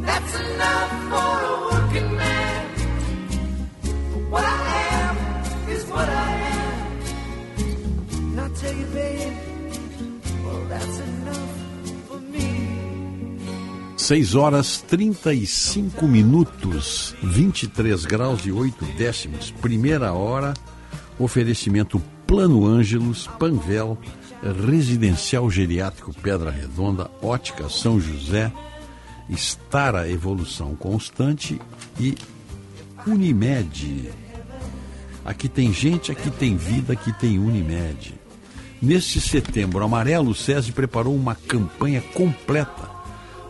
That's 0.08 0.34
enough 0.40 0.90
for 1.10 1.36
a 1.44 1.54
working 1.68 2.16
man. 2.16 2.64
What 4.30 4.42
I 4.42 4.68
am 5.04 5.16
is 5.68 5.84
what 5.84 6.08
I 6.08 6.30
am. 6.56 6.76
And 8.16 8.40
I 8.40 8.48
tell 8.58 8.74
you, 8.74 8.86
babe, 8.86 9.36
well, 10.46 10.64
that's 10.70 10.98
enough 10.98 11.52
for 12.08 12.20
me. 12.20 13.38
6 13.98 14.34
horas 14.34 14.82
35 14.88 16.08
minutos, 16.08 17.14
23 17.22 18.06
graus 18.06 18.46
e 18.46 18.50
8 18.50 18.86
décimos. 18.96 19.50
Primeira 19.60 20.14
hora, 20.14 20.54
oferecimento 21.18 22.02
Plano 22.26 22.64
Ângelos, 22.64 23.26
Panvel, 23.38 23.98
Residencial 24.66 25.50
Geriátrico 25.50 26.14
Pedra 26.14 26.50
Redonda, 26.50 27.10
Ótica 27.20 27.68
São 27.68 28.00
José, 28.00 28.50
Estara 29.28 30.08
Evolução 30.08 30.74
Constante 30.74 31.60
e 32.00 32.16
Unimed. 33.06 34.10
Aqui 35.24 35.48
tem 35.48 35.72
gente, 35.72 36.10
aqui 36.10 36.30
tem 36.30 36.56
vida, 36.56 36.94
aqui 36.94 37.12
tem 37.12 37.38
Unimed. 37.38 38.14
Neste 38.80 39.20
setembro 39.20 39.84
amarelo, 39.84 40.30
o 40.30 40.34
SESI 40.34 40.72
preparou 40.72 41.14
uma 41.14 41.34
campanha 41.34 42.00
completa 42.00 42.88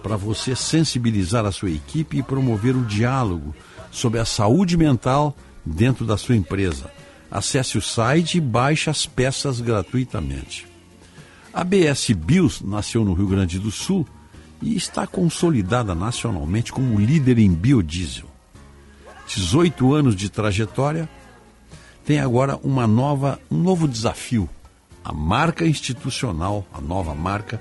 para 0.03 0.17
você 0.17 0.57
sensibilizar 0.57 1.45
a 1.45 1.53
sua 1.53 1.71
equipe 1.71 2.19
e 2.19 2.23
promover 2.23 2.75
o 2.75 2.85
diálogo 2.85 3.55
sobre 3.91 4.19
a 4.19 4.25
saúde 4.25 4.77
mental 4.77 5.37
dentro 5.65 6.05
da 6.05 6.17
sua 6.17 6.35
empresa. 6.35 6.91
Acesse 7.31 7.77
o 7.77 7.83
site 7.83 8.39
e 8.39 8.41
baixe 8.41 8.89
as 8.89 9.07
peças 9.07 9.61
gratuitamente. 9.61 10.67
A 11.53 11.63
BS 11.63 12.13
Bios 12.13 12.63
nasceu 12.63 13.05
no 13.05 13.13
Rio 13.13 13.27
Grande 13.27 13.59
do 13.59 13.71
Sul 13.71 14.07
e 14.61 14.77
está 14.77 15.07
consolidada 15.07 15.95
nacionalmente 15.95 16.73
como 16.73 16.99
líder 16.99 17.39
em 17.39 17.53
biodiesel. 17.53 18.27
18 19.27 19.95
anos 19.95 20.17
de 20.17 20.29
trajetória, 20.31 21.09
tem 22.05 22.19
agora 22.19 22.59
uma 22.63 22.87
nova, 22.87 23.39
um 23.51 23.59
novo 23.59 23.87
desafio. 23.87 24.49
A 25.05 25.13
marca 25.13 25.67
institucional, 25.67 26.67
a 26.73 26.81
nova 26.81 27.15
marca 27.15 27.61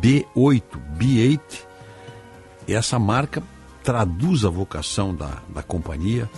B8, 0.00 0.62
B8. 0.98 1.40
Essa 2.66 2.98
marca 2.98 3.42
traduz 3.82 4.44
a 4.44 4.48
vocação 4.48 5.14
da, 5.14 5.42
da 5.48 5.62
companhia 5.62 6.28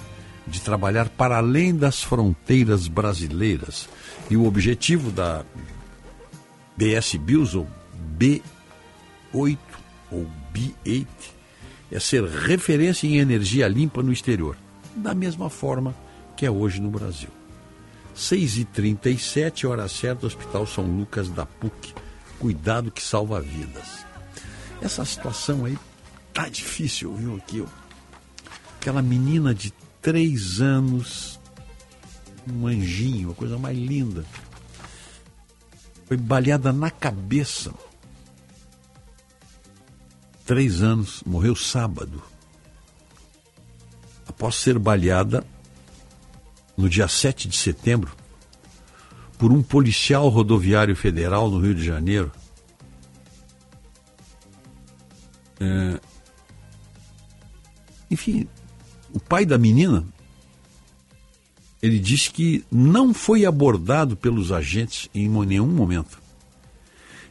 de 0.47 0.60
trabalhar 0.60 1.09
para 1.09 1.39
além 1.39 1.74
das 1.74 2.02
fronteiras 2.02 2.89
brasileiras. 2.89 3.89
E 4.28 4.36
o 4.36 4.47
objetivo 4.47 5.10
da 5.10 5.44
BS 6.76 7.16
Bills, 7.16 7.56
ou 7.56 7.66
B8 8.18 9.59
ou 10.10 10.26
B8, 10.52 11.06
é 11.90 11.98
ser 11.98 12.24
referência 12.24 13.06
em 13.06 13.16
energia 13.16 13.68
limpa 13.68 14.02
no 14.02 14.12
exterior, 14.12 14.56
da 14.97 15.14
mesma 15.14 15.48
forma 15.51 15.94
que 16.36 16.44
é 16.44 16.51
hoje 16.51 16.81
no 16.81 16.90
Brasil. 16.90 17.31
6h37, 18.16 19.68
hora 19.68 19.89
certa, 19.89 20.26
Hospital 20.26 20.66
São 20.66 20.85
Lucas 20.85 21.28
da 21.28 21.44
PUC. 21.44 21.94
Cuidado 22.39 22.90
que 22.90 23.02
salva 23.02 23.40
vidas. 23.40 24.05
Essa 24.81 25.05
situação 25.05 25.64
aí 25.64 25.78
tá 26.32 26.48
difícil, 26.48 27.14
viu, 27.14 27.36
aqui? 27.36 27.64
Aquela 28.78 29.02
menina 29.02 29.55
de 29.55 29.72
três 30.02 30.60
anos, 30.60 31.40
um 32.52 32.66
anjinho, 32.66 33.31
a 33.31 33.35
coisa 33.35 33.59
mais 33.59 33.76
linda, 33.76 34.24
foi 36.06 36.16
baleada 36.16 36.72
na 36.72 36.90
cabeça. 36.90 37.72
Três 40.45 40.83
anos, 40.83 41.23
morreu 41.25 41.57
sábado. 41.57 42.23
Após 44.27 44.57
ser 44.57 44.79
baleada 44.79 45.45
no 46.77 46.89
dia 46.89 47.09
7 47.09 47.49
de 47.49 47.57
setembro 47.57 48.15
por 49.39 49.53
um 49.53 49.62
policial 49.62 50.29
rodoviário 50.29 50.95
federal 50.95 51.51
no 51.51 51.61
Rio 51.61 51.75
de 51.75 51.85
Janeiro. 51.85 52.31
É, 55.61 56.01
Enfim, 58.11 58.47
o 59.12 59.21
pai 59.21 59.45
da 59.45 59.59
menina 59.59 60.07
ele 61.83 61.99
disse 61.99 62.31
que 62.31 62.65
não 62.71 63.12
foi 63.12 63.45
abordado 63.45 64.16
pelos 64.16 64.53
agentes 64.53 65.09
em 65.15 65.29
nenhum 65.29 65.66
momento 65.66 66.23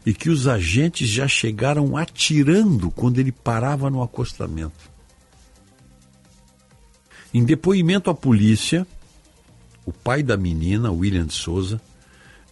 e 0.05 0.13
que 0.13 0.29
os 0.29 0.47
agentes 0.47 1.07
já 1.07 1.27
chegaram 1.27 1.95
atirando 1.95 2.91
quando 2.91 3.19
ele 3.19 3.31
parava 3.31 3.89
no 3.89 4.03
acostamento. 4.03 4.91
Em 7.33 7.43
depoimento 7.43 8.09
à 8.09 8.13
polícia, 8.13 8.85
o 9.85 9.91
pai 9.91 10.21
da 10.21 10.37
menina, 10.37 10.91
William 10.91 11.25
de 11.25 11.33
Souza, 11.33 11.81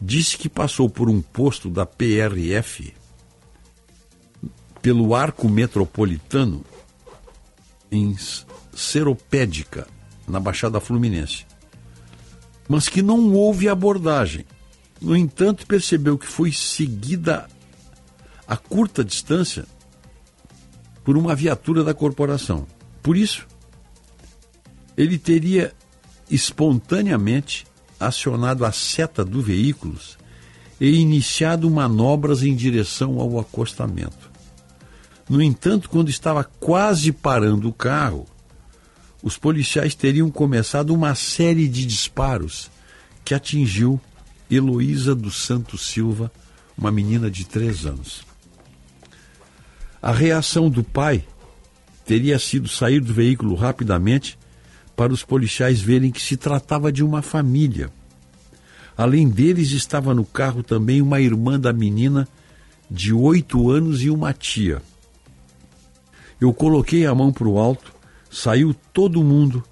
disse 0.02 0.38
que 0.38 0.50
passou 0.50 0.90
por 0.90 1.10
um 1.10 1.22
posto 1.22 1.70
da 1.70 1.86
PRF 1.86 2.94
pelo 4.82 5.14
arco 5.14 5.48
metropolitano 5.48 6.66
em 7.92 8.16
Seropédica, 8.74 9.88
na 10.28 10.40
Baixada 10.40 10.80
Fluminense, 10.80 11.46
mas 12.68 12.90
que 12.90 13.02
não 13.02 13.34
houve 13.34 13.68
abordagem. 13.68 14.46
No 15.02 15.16
entanto, 15.16 15.66
percebeu 15.66 16.18
que 16.18 16.28
foi 16.28 16.52
seguida 16.52 17.48
a 18.48 18.56
curta 18.56 19.04
distância 19.04 19.66
por 21.04 21.18
uma 21.18 21.36
viatura 21.36 21.84
da 21.84 21.94
corporação. 21.94 22.68
Por 23.02 23.18
isso, 23.18 23.48
ele 24.96 25.18
teria 25.18 25.74
espontaneamente 26.30 27.66
acionado 28.00 28.64
a 28.64 28.72
seta 28.72 29.26
do 29.26 29.42
veículo 29.42 29.98
e 30.80 31.00
iniciado 31.00 31.70
manobras 31.70 32.44
em 32.44 32.56
direção 32.56 33.20
ao 33.20 33.40
acostamento. 33.40 34.30
No 35.30 35.42
entanto, 35.42 35.90
quando 35.90 36.10
estava 36.10 36.44
quase 36.44 37.12
parando 37.12 37.70
o 37.70 37.74
carro, 37.74 38.26
os 39.24 39.38
policiais 39.38 39.96
teriam 39.96 40.30
começado 40.30 40.94
uma 40.94 41.16
série 41.16 41.68
de 41.68 41.86
disparos 41.86 42.70
que 43.24 43.34
atingiu 43.34 44.00
Heloísa 44.52 45.16
dos 45.16 45.46
Santos 45.46 45.88
Silva, 45.88 46.30
uma 46.78 46.92
menina 46.92 47.32
de 47.32 47.46
três 47.46 47.86
anos. 47.86 48.24
A 50.02 50.12
reação 50.12 50.70
do 50.70 50.84
pai 50.84 51.24
teria 52.06 52.38
sido 52.38 52.68
sair 52.68 53.00
do 53.00 53.14
veículo 53.14 53.56
rapidamente 53.56 54.38
para 54.96 55.14
os 55.14 55.24
policiais 55.24 55.80
verem 55.80 56.12
que 56.12 56.22
se 56.22 56.36
tratava 56.36 56.92
de 56.92 57.02
uma 57.02 57.22
família. 57.22 57.90
Além 58.98 59.30
deles, 59.30 59.72
estava 59.72 60.14
no 60.14 60.26
carro 60.26 60.62
também 60.62 61.02
uma 61.02 61.22
irmã 61.22 61.58
da 61.58 61.72
menina 61.72 62.28
de 62.90 63.14
oito 63.14 63.72
anos 63.72 64.04
e 64.04 64.10
uma 64.10 64.34
tia. 64.34 64.82
Eu 66.42 66.54
coloquei 66.54 67.06
a 67.06 67.16
mão 67.16 67.32
para 67.32 67.48
o 67.48 67.58
alto, 67.58 67.94
saiu 68.30 68.76
todo 68.92 69.24
mundo, 69.24 69.64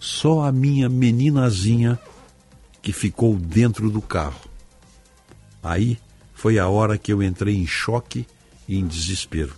só 0.00 0.42
a 0.42 0.50
minha 0.50 0.88
meninazinha 0.88 1.98
que 2.86 2.92
ficou 2.92 3.34
dentro 3.34 3.90
do 3.90 4.00
carro. 4.00 4.48
Aí 5.60 5.98
foi 6.32 6.56
a 6.56 6.68
hora 6.68 6.96
que 6.96 7.12
eu 7.12 7.20
entrei 7.20 7.56
em 7.56 7.66
choque 7.66 8.24
e 8.68 8.78
em 8.78 8.86
desespero. 8.86 9.52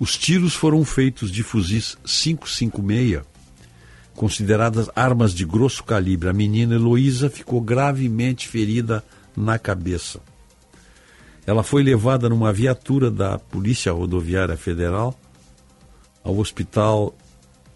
Os 0.00 0.16
tiros 0.16 0.54
foram 0.54 0.86
feitos 0.86 1.30
de 1.30 1.42
fuzis 1.42 1.98
556, 2.06 3.20
consideradas 4.14 4.88
armas 4.96 5.34
de 5.34 5.44
grosso 5.44 5.84
calibre. 5.84 6.30
A 6.30 6.32
menina 6.32 6.76
Heloísa 6.76 7.28
ficou 7.28 7.60
gravemente 7.60 8.48
ferida 8.48 9.04
na 9.36 9.58
cabeça. 9.58 10.18
Ela 11.46 11.62
foi 11.62 11.82
levada 11.82 12.26
numa 12.30 12.54
viatura 12.54 13.10
da 13.10 13.38
Polícia 13.38 13.92
Rodoviária 13.92 14.56
Federal 14.56 15.14
ao 16.24 16.38
hospital 16.38 17.14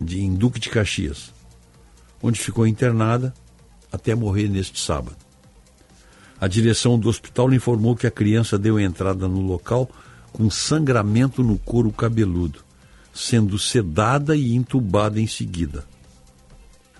de 0.01 0.23
em 0.23 0.35
Duque 0.35 0.59
de 0.59 0.71
Caxias, 0.71 1.36
onde 2.27 2.41
ficou 2.41 2.67
internada 2.67 3.33
até 3.93 4.15
morrer 4.15 4.49
neste 4.49 4.81
sábado. 4.81 5.17
A 6.41 6.49
direção 6.49 6.99
do 6.99 7.09
hospital 7.09 7.53
informou 7.53 7.95
que 7.95 8.07
a 8.07 8.11
criança 8.11 8.59
deu 8.59 8.81
entrada 8.81 9.29
no 9.29 9.41
local 9.41 9.89
com 10.33 10.51
sangramento 10.51 11.43
no 11.43 11.57
couro 11.57 11.93
cabeludo, 11.93 12.61
sendo 13.15 13.59
sedada 13.59 14.37
e 14.37 14.55
entubada 14.55 15.21
em 15.21 15.27
seguida. 15.27 15.87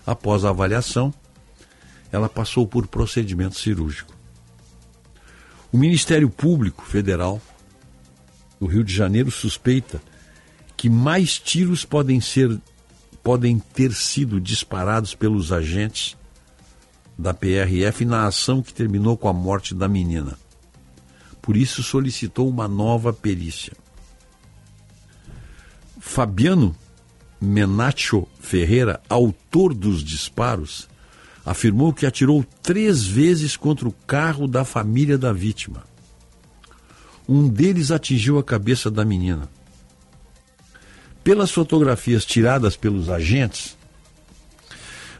Após 0.05 0.45
a 0.45 0.49
avaliação, 0.49 1.13
ela 2.11 2.29
passou 2.29 2.65
por 2.65 2.87
procedimento 2.87 3.59
cirúrgico. 3.59 4.15
O 5.71 5.77
Ministério 5.77 6.29
Público 6.29 6.83
Federal 6.83 7.41
do 8.59 8.65
Rio 8.65 8.83
de 8.83 8.95
Janeiro 8.95 9.29
suspeita 9.29 10.01
que 10.77 10.89
mais 10.89 11.37
tiros 11.37 11.83
podem 11.83 12.21
ser 12.21 12.57
podem 13.27 13.59
ter 13.59 13.91
sido 13.91 14.39
disparados 14.39 15.13
pelos 15.13 15.51
agentes 15.51 16.15
da 17.19 17.33
PRF 17.33 18.05
na 18.05 18.25
ação 18.25 18.61
que 18.61 18.73
terminou 18.73 19.17
com 19.17 19.27
a 19.27 19.33
morte 19.33 19.75
da 19.75 19.85
menina. 19.85 20.39
Por 21.41 21.57
isso 21.57 21.83
solicitou 21.83 22.47
uma 22.47 22.69
nova 22.69 23.11
perícia. 23.11 23.73
Fabiano 25.99 26.73
Menacho 27.41 28.25
Ferreira, 28.39 29.01
autor 29.09 29.73
dos 29.73 30.05
disparos, 30.05 30.87
afirmou 31.45 31.91
que 31.91 32.05
atirou 32.05 32.45
três 32.63 33.05
vezes 33.05 33.57
contra 33.57 33.89
o 33.89 33.91
carro 33.91 34.47
da 34.47 34.63
família 34.63 35.17
da 35.17 35.33
vítima. 35.33 35.83
Um 37.27 37.49
deles 37.49 37.91
atingiu 37.91 38.39
a 38.39 38.43
cabeça 38.43 38.89
da 38.89 39.03
menina. 39.03 39.49
Pelas 41.27 41.51
fotografias 41.51 42.23
tiradas 42.23 42.77
pelos 42.77 43.09
agentes, 43.09 43.75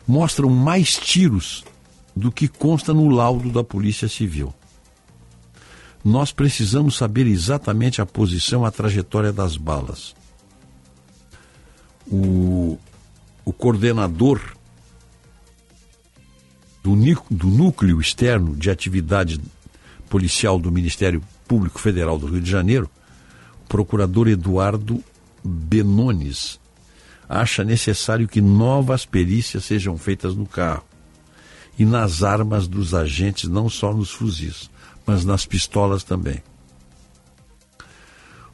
mostram 0.08 0.50
mais 0.50 0.96
tiros 0.96 1.66
do 2.16 2.32
que 2.32 2.48
consta 2.48 2.94
no 2.94 3.10
laudo 3.10 3.52
da 3.52 3.62
Polícia 3.62 4.08
Civil. 4.08 4.56
Nós 6.06 6.32
precisamos 6.32 6.96
saber 6.96 7.28
exatamente 7.28 8.02
a 8.02 8.06
posição, 8.06 8.64
a 8.64 8.72
trajetória 8.72 9.34
das 9.34 9.58
balas. 9.58 10.16
O, 12.10 12.80
o 13.44 13.52
coordenador 13.52 14.40
do, 16.82 16.96
do 17.30 17.48
núcleo 17.48 18.00
externo 18.00 18.56
de 18.56 18.70
atividade 18.70 19.42
policial 20.10 20.58
do 20.58 20.72
Ministério 20.72 21.22
Público 21.46 21.82
Federal 21.82 22.18
do 22.18 22.28
Rio 22.28 22.40
de 22.40 22.50
Janeiro, 22.50 22.90
o 23.66 23.68
procurador 23.68 24.30
Eduardo 24.30 25.04
Benones, 25.48 26.60
acha 27.28 27.64
necessário 27.64 28.28
que 28.28 28.42
novas 28.42 29.06
perícias 29.06 29.66
sejam 29.66 29.98
feitas 29.98 30.36
no 30.36 30.46
carro 30.46 30.84
e 31.80 31.86
nas 31.86 32.24
armas 32.24 32.68
dos 32.68 32.94
agentes, 32.94 33.50
não 33.50 33.70
só 33.70 33.94
nos 33.94 34.12
fuzis, 34.12 34.70
mas 35.06 35.24
nas 35.24 35.46
pistolas 35.46 36.04
também. 36.04 36.44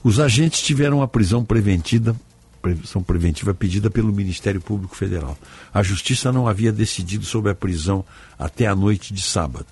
Os 0.03 0.19
agentes 0.19 0.61
tiveram 0.61 1.01
a 1.01 1.07
prisão 1.07 1.45
preventiva, 1.45 2.15
prisão 2.61 3.01
preventiva 3.01 3.53
pedida 3.53 3.89
pelo 3.89 4.11
Ministério 4.11 4.59
Público 4.59 4.95
Federal. 4.95 5.37
A 5.73 5.81
Justiça 5.81 6.31
não 6.31 6.47
havia 6.47 6.71
decidido 6.71 7.25
sobre 7.25 7.51
a 7.51 7.55
prisão 7.55 8.05
até 8.37 8.67
a 8.67 8.75
noite 8.75 9.13
de 9.13 9.21
sábado. 9.21 9.67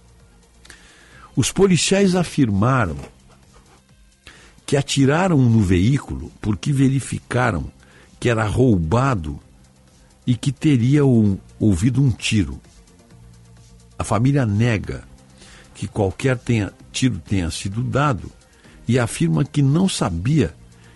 Os 1.35 1.52
policiais 1.52 2.15
afirmaram 2.15 2.98
que 4.72 4.77
atiraram 4.77 5.38
no 5.38 5.60
veículo 5.60 6.31
porque 6.39 6.72
verificaram 6.72 7.69
que 8.18 8.30
era 8.30 8.45
roubado 8.45 9.38
e 10.26 10.34
que 10.34 10.49
teria 10.49 11.03
ouvido 11.60 12.02
um 12.02 12.10
tiro. 12.10 12.57
A 13.99 14.03
família 14.06 14.45
nega 14.45 15.03
que 15.76 15.89
qualquer 15.89 16.38
tenha, 16.38 16.72
tiro 16.89 17.19
tenha 17.19 17.52
sido 17.52 17.84
dado 17.84 18.31
e 18.88 18.98
afirma 18.98 19.43
que 19.43 19.61
não 19.61 19.89
sabia 19.89 20.56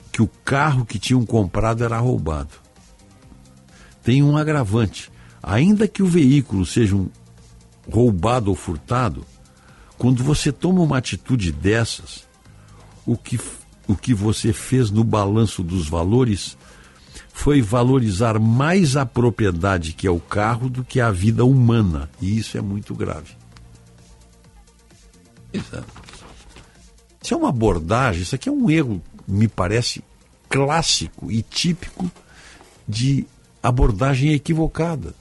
que 0.09 0.21
o 0.21 0.27
carro 0.45 0.85
que 0.85 0.97
tinham 0.97 1.25
comprado 1.25 1.83
era 1.83 1.99
roubado. 1.99 2.53
Tem 4.01 4.23
um 4.23 4.37
agravante: 4.37 5.11
ainda 5.43 5.85
que 5.85 6.01
o 6.01 6.07
veículo 6.07 6.65
seja 6.65 6.95
um 6.95 7.09
roubado 7.91 8.49
ou 8.49 8.55
furtado, 8.55 9.25
quando 9.97 10.23
você 10.23 10.49
toma 10.49 10.81
uma 10.81 10.97
atitude 10.97 11.51
dessas, 11.51 12.25
o 13.05 13.17
que, 13.17 13.37
o 13.87 13.95
que 13.95 14.13
você 14.13 14.51
fez 14.51 14.89
no 14.89 15.03
balanço 15.03 15.63
dos 15.63 15.87
valores 15.87 16.57
foi 17.33 17.61
valorizar 17.61 18.39
mais 18.39 18.95
a 18.95 19.05
propriedade 19.05 19.93
que 19.93 20.07
é 20.07 20.11
o 20.11 20.19
carro 20.19 20.69
do 20.69 20.83
que 20.83 20.99
a 20.99 21.11
vida 21.11 21.43
humana. 21.45 22.09
E 22.21 22.37
isso 22.37 22.57
é 22.57 22.61
muito 22.61 22.95
grave. 22.95 23.35
Isso 27.21 27.33
é 27.33 27.37
uma 27.37 27.49
abordagem, 27.49 28.21
isso 28.21 28.35
aqui 28.35 28.49
é 28.49 28.51
um 28.51 28.69
erro, 28.69 29.01
me 29.27 29.47
parece, 29.47 30.03
clássico 30.49 31.31
e 31.31 31.41
típico 31.41 32.09
de 32.87 33.25
abordagem 33.61 34.31
equivocada. 34.31 35.15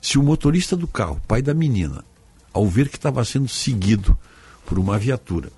Se 0.00 0.18
o 0.18 0.22
motorista 0.22 0.76
do 0.76 0.86
carro, 0.86 1.20
pai 1.26 1.42
da 1.42 1.54
menina, 1.54 2.04
ao 2.52 2.66
ver 2.66 2.88
que 2.88 2.96
estava 2.96 3.24
sendo 3.24 3.48
seguido 3.48 4.16
por 4.66 4.78
uma 4.78 4.98
viatura, 4.98 5.50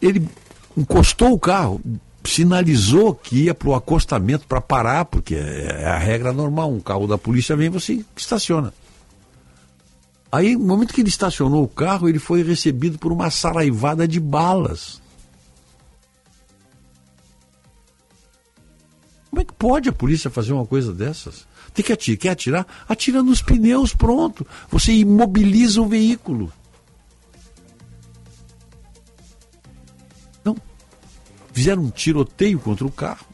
ele 0.00 0.28
encostou 0.76 1.32
o 1.32 1.38
carro, 1.38 1.80
sinalizou 2.24 3.14
que 3.14 3.44
ia 3.44 3.54
para 3.54 3.68
o 3.68 3.74
acostamento 3.74 4.46
para 4.46 4.60
parar, 4.60 5.04
porque 5.06 5.34
é 5.34 5.86
a 5.86 5.98
regra 5.98 6.32
normal, 6.32 6.70
um 6.70 6.80
carro 6.80 7.06
da 7.06 7.18
polícia 7.18 7.56
vem 7.56 7.70
você 7.70 8.04
estaciona. 8.16 8.72
Aí, 10.30 10.54
no 10.54 10.66
momento 10.66 10.92
que 10.92 11.00
ele 11.00 11.08
estacionou 11.08 11.64
o 11.64 11.68
carro, 11.68 12.08
ele 12.08 12.18
foi 12.18 12.42
recebido 12.42 12.98
por 12.98 13.12
uma 13.12 13.30
saraivada 13.30 14.06
de 14.06 14.20
balas. 14.20 15.00
Como 19.30 19.40
é 19.40 19.44
que 19.44 19.52
pode 19.54 19.88
a 19.88 19.92
polícia 19.92 20.28
fazer 20.28 20.52
uma 20.52 20.66
coisa 20.66 20.92
dessas? 20.92 21.46
Tem 21.72 21.84
que 21.84 21.92
atirar, 21.92 22.18
quer 22.18 22.30
atirar? 22.30 22.66
Atira 22.88 23.22
nos 23.22 23.40
pneus, 23.40 23.94
pronto. 23.94 24.46
Você 24.70 24.92
imobiliza 24.92 25.80
o 25.80 25.86
veículo. 25.86 26.52
Fizeram 31.58 31.82
um 31.82 31.90
tiroteio 31.90 32.60
contra 32.60 32.86
o 32.86 32.92
carro. 32.92 33.26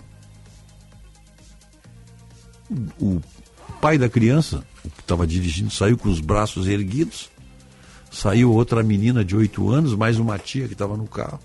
O 2.98 3.20
pai 3.82 3.98
da 3.98 4.08
criança, 4.08 4.66
que 4.82 5.00
estava 5.00 5.26
dirigindo, 5.26 5.70
saiu 5.70 5.98
com 5.98 6.08
os 6.08 6.20
braços 6.20 6.66
erguidos. 6.66 7.28
Saiu 8.10 8.50
outra 8.50 8.82
menina 8.82 9.22
de 9.22 9.36
oito 9.36 9.68
anos, 9.68 9.94
mais 9.94 10.18
uma 10.18 10.38
tia 10.38 10.66
que 10.66 10.72
estava 10.72 10.96
no 10.96 11.06
carro. 11.06 11.38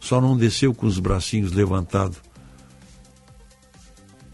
Só 0.00 0.22
não 0.22 0.38
desceu 0.38 0.72
com 0.72 0.86
os 0.86 0.98
bracinhos 0.98 1.52
levantados. 1.52 2.16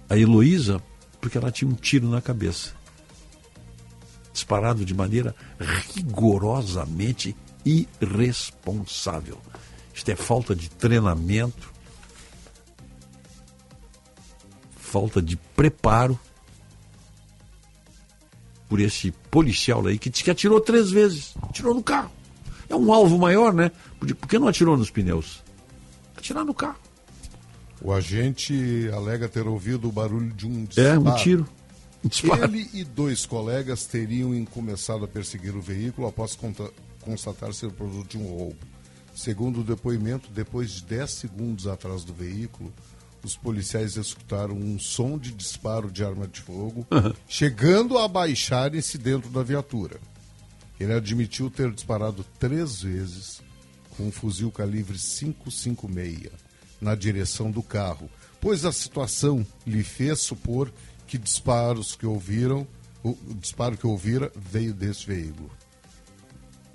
A 0.09 0.17
Heloísa, 0.17 0.81
porque 1.21 1.37
ela 1.37 1.51
tinha 1.51 1.69
um 1.69 1.75
tiro 1.75 2.09
na 2.09 2.21
cabeça. 2.21 2.75
Disparado 4.33 4.85
de 4.85 4.95
maneira 4.95 5.35
rigorosamente 5.97 7.35
irresponsável. 7.65 9.37
Isto 9.95 10.11
é 10.11 10.17
falta 10.17 10.55
de 10.55 10.71
treinamento, 10.71 11.73
falta 14.77 15.21
de 15.21 15.37
preparo 15.37 16.19
por 18.69 18.81
esse 18.81 19.11
policial 19.31 19.87
aí 19.87 19.99
que, 19.99 20.11
que 20.11 20.31
atirou 20.31 20.61
três 20.61 20.91
vezes. 20.91 21.35
Atirou 21.43 21.75
no 21.75 21.83
carro. 21.83 22.11
É 22.69 22.77
um 22.77 22.93
alvo 22.93 23.19
maior, 23.19 23.53
né? 23.53 23.73
Por, 23.99 24.15
que 24.29 24.39
não 24.39 24.47
atirou 24.47 24.77
nos 24.77 24.91
pneus? 24.91 25.43
Atirar 26.17 26.45
no 26.45 26.55
carro. 26.55 26.79
O 27.83 27.93
agente 27.93 28.89
alega 28.95 29.29
ter 29.29 29.47
ouvido 29.47 29.89
o 29.89 29.93
barulho 29.93 30.33
de 30.33 30.47
um 30.47 30.65
disparo. 30.65 30.89
É, 30.89 30.99
um 30.99 31.17
tiro. 31.17 31.49
Um 32.05 32.09
disparo. 32.09 32.45
Ele 32.45 32.69
e 32.73 32.85
dois 32.85 33.27
colegas 33.27 33.87
teriam 33.87 34.45
começado 34.45 35.05
a 35.05 35.09
perseguir 35.09 35.57
o 35.57 35.61
veículo 35.61 36.07
após 36.07 36.39
constatar 37.01 37.53
ser 37.53 37.73
produto 37.73 38.11
de 38.11 38.19
um 38.19 38.27
roubo. 38.27 38.57
Segundo 39.21 39.61
o 39.61 39.63
depoimento, 39.65 40.31
depois 40.31 40.71
de 40.71 40.85
10 40.85 41.11
segundos 41.11 41.67
atrás 41.67 42.05
do 42.05 42.15
veículo, 42.15 42.73
os 43.23 43.37
policiais 43.37 43.99
escutaram 43.99 44.55
um 44.55 44.79
som 44.79 45.19
de 45.19 45.31
disparo 45.31 45.91
de 45.91 46.03
arma 46.03 46.27
de 46.27 46.41
fogo, 46.41 46.87
Uhum. 46.91 47.13
chegando 47.29 47.99
a 47.99 48.07
abaixarem-se 48.07 48.97
dentro 48.97 49.29
da 49.29 49.43
viatura. 49.43 50.01
Ele 50.81 50.95
admitiu 50.95 51.51
ter 51.51 51.71
disparado 51.71 52.25
três 52.39 52.81
vezes 52.81 53.43
com 53.95 54.05
um 54.09 54.11
fuzil 54.11 54.51
calibre 54.51 54.97
556 54.97 56.31
na 56.81 56.95
direção 56.95 57.51
do 57.51 57.63
carro, 57.63 58.09
pois 58.41 58.65
a 58.65 58.73
situação 58.73 59.47
lhe 59.67 59.85
fez 59.85 60.21
supor 60.21 60.73
que 61.07 61.19
disparos 61.19 61.95
que 61.95 62.07
ouviram, 62.07 62.67
o 63.05 63.11
o 63.11 63.35
disparo 63.39 63.77
que 63.77 63.87
ouvira 63.87 64.33
veio 64.35 64.73
desse 64.73 65.07
veículo. 65.07 65.51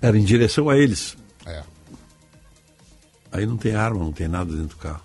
Era 0.00 0.16
em 0.16 0.24
direção 0.24 0.70
a 0.70 0.78
eles. 0.78 1.16
É. 1.44 1.64
Aí 3.32 3.46
não 3.46 3.56
tem 3.56 3.74
arma, 3.74 4.00
não 4.00 4.12
tem 4.12 4.28
nada 4.28 4.50
dentro 4.50 4.68
do 4.68 4.76
carro. 4.76 5.02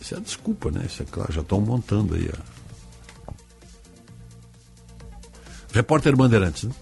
Isso 0.00 0.14
é 0.14 0.18
a 0.18 0.20
desculpa, 0.20 0.70
né? 0.70 0.82
Isso 0.86 1.02
é 1.02 1.06
claro, 1.06 1.32
já 1.32 1.42
estão 1.42 1.60
montando 1.60 2.14
aí. 2.14 2.28
A... 2.28 2.38
Repórter 5.72 6.16
Bandeirantes, 6.16 6.64
né? 6.64 6.74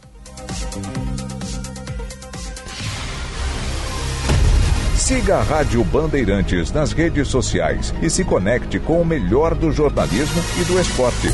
Siga 4.96 5.38
a 5.38 5.42
Rádio 5.42 5.82
Bandeirantes 5.84 6.70
nas 6.70 6.92
redes 6.92 7.28
sociais 7.28 7.94
e 8.02 8.10
se 8.10 8.24
conecte 8.24 8.78
com 8.78 9.00
o 9.00 9.06
melhor 9.06 9.54
do 9.54 9.72
jornalismo 9.72 10.42
e 10.60 10.64
do 10.64 10.78
esporte. 10.78 11.28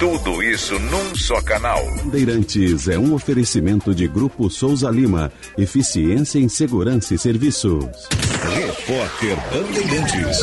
Tudo 0.00 0.42
isso 0.42 0.78
num 0.78 1.14
só 1.14 1.42
canal. 1.42 1.78
Bandeirantes 1.96 2.88
é 2.88 2.98
um 2.98 3.12
oferecimento 3.12 3.94
de 3.94 4.08
Grupo 4.08 4.48
Souza 4.48 4.88
Lima. 4.90 5.30
Eficiência 5.58 6.38
em 6.38 6.48
Segurança 6.48 7.14
e 7.14 7.18
Serviços. 7.18 7.84
Repórter 8.54 9.36
Bandeirantes. 9.52 10.38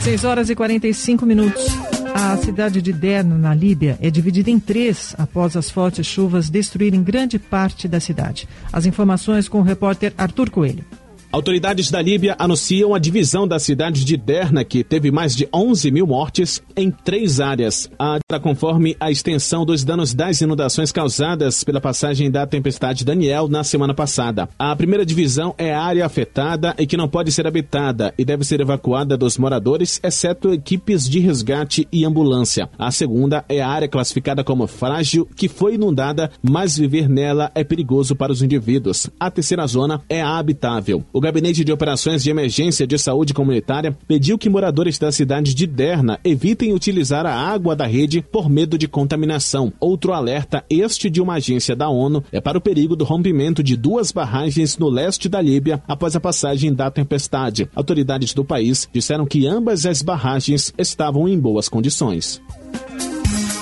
6 0.00 0.24
horas 0.24 0.50
e 0.50 0.56
45 0.56 1.24
minutos. 1.24 1.64
A 2.12 2.36
cidade 2.38 2.82
de 2.82 2.92
Derna, 2.92 3.38
na 3.38 3.54
Líbia, 3.54 3.96
é 4.02 4.10
dividida 4.10 4.50
em 4.50 4.58
três 4.58 5.14
após 5.16 5.56
as 5.56 5.70
fortes 5.70 6.04
chuvas 6.04 6.50
destruírem 6.50 7.04
grande 7.04 7.38
parte 7.38 7.86
da 7.86 8.00
cidade. 8.00 8.48
As 8.72 8.84
informações 8.84 9.48
com 9.48 9.60
o 9.60 9.62
repórter 9.62 10.12
Arthur 10.18 10.50
Coelho. 10.50 10.84
Autoridades 11.32 11.90
da 11.90 12.02
Líbia 12.02 12.36
anunciam 12.38 12.94
a 12.94 12.98
divisão 12.98 13.48
da 13.48 13.58
cidade 13.58 14.04
de 14.04 14.18
Derna, 14.18 14.62
que 14.62 14.84
teve 14.84 15.10
mais 15.10 15.34
de 15.34 15.48
11 15.50 15.90
mil 15.90 16.06
mortes, 16.06 16.62
em 16.76 16.90
três 16.90 17.40
áreas. 17.40 17.90
A 17.98 18.18
conforme 18.42 18.96
a 19.00 19.10
extensão 19.10 19.64
dos 19.64 19.84
danos 19.84 20.12
das 20.12 20.40
inundações 20.40 20.92
causadas 20.92 21.64
pela 21.64 21.80
passagem 21.80 22.30
da 22.30 22.46
tempestade 22.46 23.04
Daniel 23.04 23.48
na 23.48 23.64
semana 23.64 23.94
passada. 23.94 24.48
A 24.58 24.74
primeira 24.76 25.06
divisão 25.06 25.54
é 25.56 25.72
a 25.72 25.82
área 25.82 26.04
afetada 26.04 26.74
e 26.78 26.86
que 26.86 26.96
não 26.96 27.08
pode 27.08 27.32
ser 27.32 27.46
habitada 27.46 28.12
e 28.18 28.24
deve 28.24 28.44
ser 28.44 28.60
evacuada 28.60 29.16
dos 29.16 29.38
moradores, 29.38 30.00
exceto 30.02 30.52
equipes 30.52 31.08
de 31.08 31.18
resgate 31.18 31.88
e 31.90 32.04
ambulância. 32.04 32.68
A 32.78 32.90
segunda 32.90 33.44
é 33.48 33.62
a 33.62 33.68
área 33.68 33.88
classificada 33.88 34.44
como 34.44 34.66
frágil, 34.66 35.26
que 35.34 35.48
foi 35.48 35.74
inundada, 35.74 36.30
mas 36.42 36.76
viver 36.76 37.08
nela 37.08 37.50
é 37.54 37.64
perigoso 37.64 38.14
para 38.14 38.32
os 38.32 38.42
indivíduos. 38.42 39.08
A 39.18 39.30
terceira 39.30 39.66
zona 39.66 40.02
é 40.10 40.20
a 40.20 40.36
habitável. 40.36 41.04
O 41.12 41.21
Gabinete 41.22 41.64
de 41.64 41.72
Operações 41.72 42.22
de 42.22 42.30
Emergência 42.30 42.84
de 42.84 42.98
Saúde 42.98 43.32
Comunitária 43.32 43.96
pediu 44.08 44.36
que 44.36 44.50
moradores 44.50 44.98
da 44.98 45.12
cidade 45.12 45.54
de 45.54 45.68
Derna 45.68 46.18
evitem 46.24 46.74
utilizar 46.74 47.24
a 47.24 47.32
água 47.32 47.76
da 47.76 47.86
rede 47.86 48.20
por 48.20 48.50
medo 48.50 48.76
de 48.76 48.88
contaminação. 48.88 49.72
Outro 49.78 50.12
alerta, 50.12 50.64
este 50.68 51.08
de 51.08 51.20
uma 51.20 51.34
agência 51.34 51.76
da 51.76 51.88
ONU, 51.88 52.24
é 52.32 52.40
para 52.40 52.58
o 52.58 52.60
perigo 52.60 52.96
do 52.96 53.04
rompimento 53.04 53.62
de 53.62 53.76
duas 53.76 54.10
barragens 54.10 54.76
no 54.76 54.88
leste 54.88 55.28
da 55.28 55.40
Líbia 55.40 55.80
após 55.86 56.16
a 56.16 56.20
passagem 56.20 56.74
da 56.74 56.90
tempestade. 56.90 57.68
Autoridades 57.72 58.34
do 58.34 58.44
país 58.44 58.88
disseram 58.92 59.24
que 59.24 59.46
ambas 59.46 59.86
as 59.86 60.02
barragens 60.02 60.74
estavam 60.76 61.28
em 61.28 61.38
boas 61.38 61.68
condições. 61.68 62.42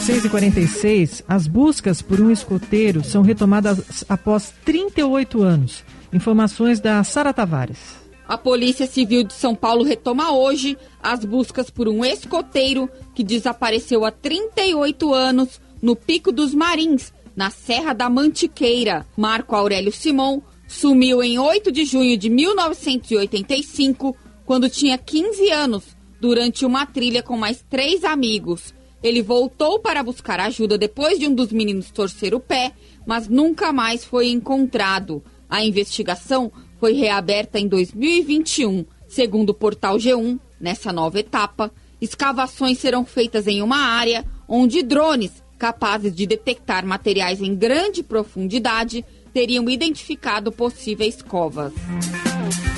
6h46, 0.06 1.22
as 1.28 1.46
buscas 1.46 2.00
por 2.00 2.20
um 2.22 2.30
escoteiro 2.30 3.04
são 3.04 3.20
retomadas 3.20 4.02
após 4.08 4.52
38 4.64 5.42
anos. 5.42 5.84
Informações 6.12 6.80
da 6.80 7.02
Sara 7.04 7.32
Tavares. 7.32 7.78
A 8.26 8.38
Polícia 8.38 8.86
Civil 8.86 9.24
de 9.24 9.32
São 9.32 9.54
Paulo 9.54 9.82
retoma 9.82 10.32
hoje 10.32 10.78
as 11.02 11.24
buscas 11.24 11.68
por 11.68 11.88
um 11.88 12.04
escoteiro 12.04 12.88
que 13.14 13.24
desapareceu 13.24 14.04
há 14.04 14.10
38 14.10 15.12
anos 15.12 15.60
no 15.82 15.96
Pico 15.96 16.30
dos 16.30 16.54
Marins, 16.54 17.12
na 17.34 17.50
Serra 17.50 17.92
da 17.92 18.08
Mantiqueira. 18.08 19.06
Marco 19.16 19.56
Aurélio 19.56 19.92
Simon 19.92 20.40
sumiu 20.68 21.22
em 21.22 21.38
8 21.38 21.72
de 21.72 21.84
junho 21.84 22.16
de 22.16 22.30
1985, 22.30 24.16
quando 24.44 24.70
tinha 24.70 24.96
15 24.96 25.50
anos, 25.50 25.96
durante 26.20 26.64
uma 26.64 26.86
trilha 26.86 27.22
com 27.22 27.36
mais 27.36 27.64
três 27.68 28.04
amigos. 28.04 28.72
Ele 29.02 29.22
voltou 29.22 29.78
para 29.78 30.02
buscar 30.02 30.38
ajuda 30.38 30.76
depois 30.76 31.18
de 31.18 31.26
um 31.26 31.34
dos 31.34 31.50
meninos 31.50 31.90
torcer 31.90 32.34
o 32.34 32.40
pé, 32.40 32.72
mas 33.06 33.26
nunca 33.28 33.72
mais 33.72 34.04
foi 34.04 34.28
encontrado. 34.28 35.22
A 35.50 35.64
investigação 35.64 36.52
foi 36.78 36.92
reaberta 36.92 37.58
em 37.58 37.66
2021. 37.66 38.86
Segundo 39.08 39.50
o 39.50 39.54
portal 39.54 39.96
G1, 39.96 40.38
nessa 40.60 40.92
nova 40.92 41.18
etapa, 41.18 41.72
escavações 42.00 42.78
serão 42.78 43.04
feitas 43.04 43.48
em 43.48 43.60
uma 43.60 43.78
área 43.78 44.24
onde 44.48 44.82
drones 44.82 45.42
capazes 45.58 46.14
de 46.14 46.24
detectar 46.26 46.86
materiais 46.86 47.42
em 47.42 47.54
grande 47.54 48.02
profundidade 48.02 49.04
teriam 49.34 49.68
identificado 49.68 50.50
possíveis 50.50 51.20
covas. 51.20 51.72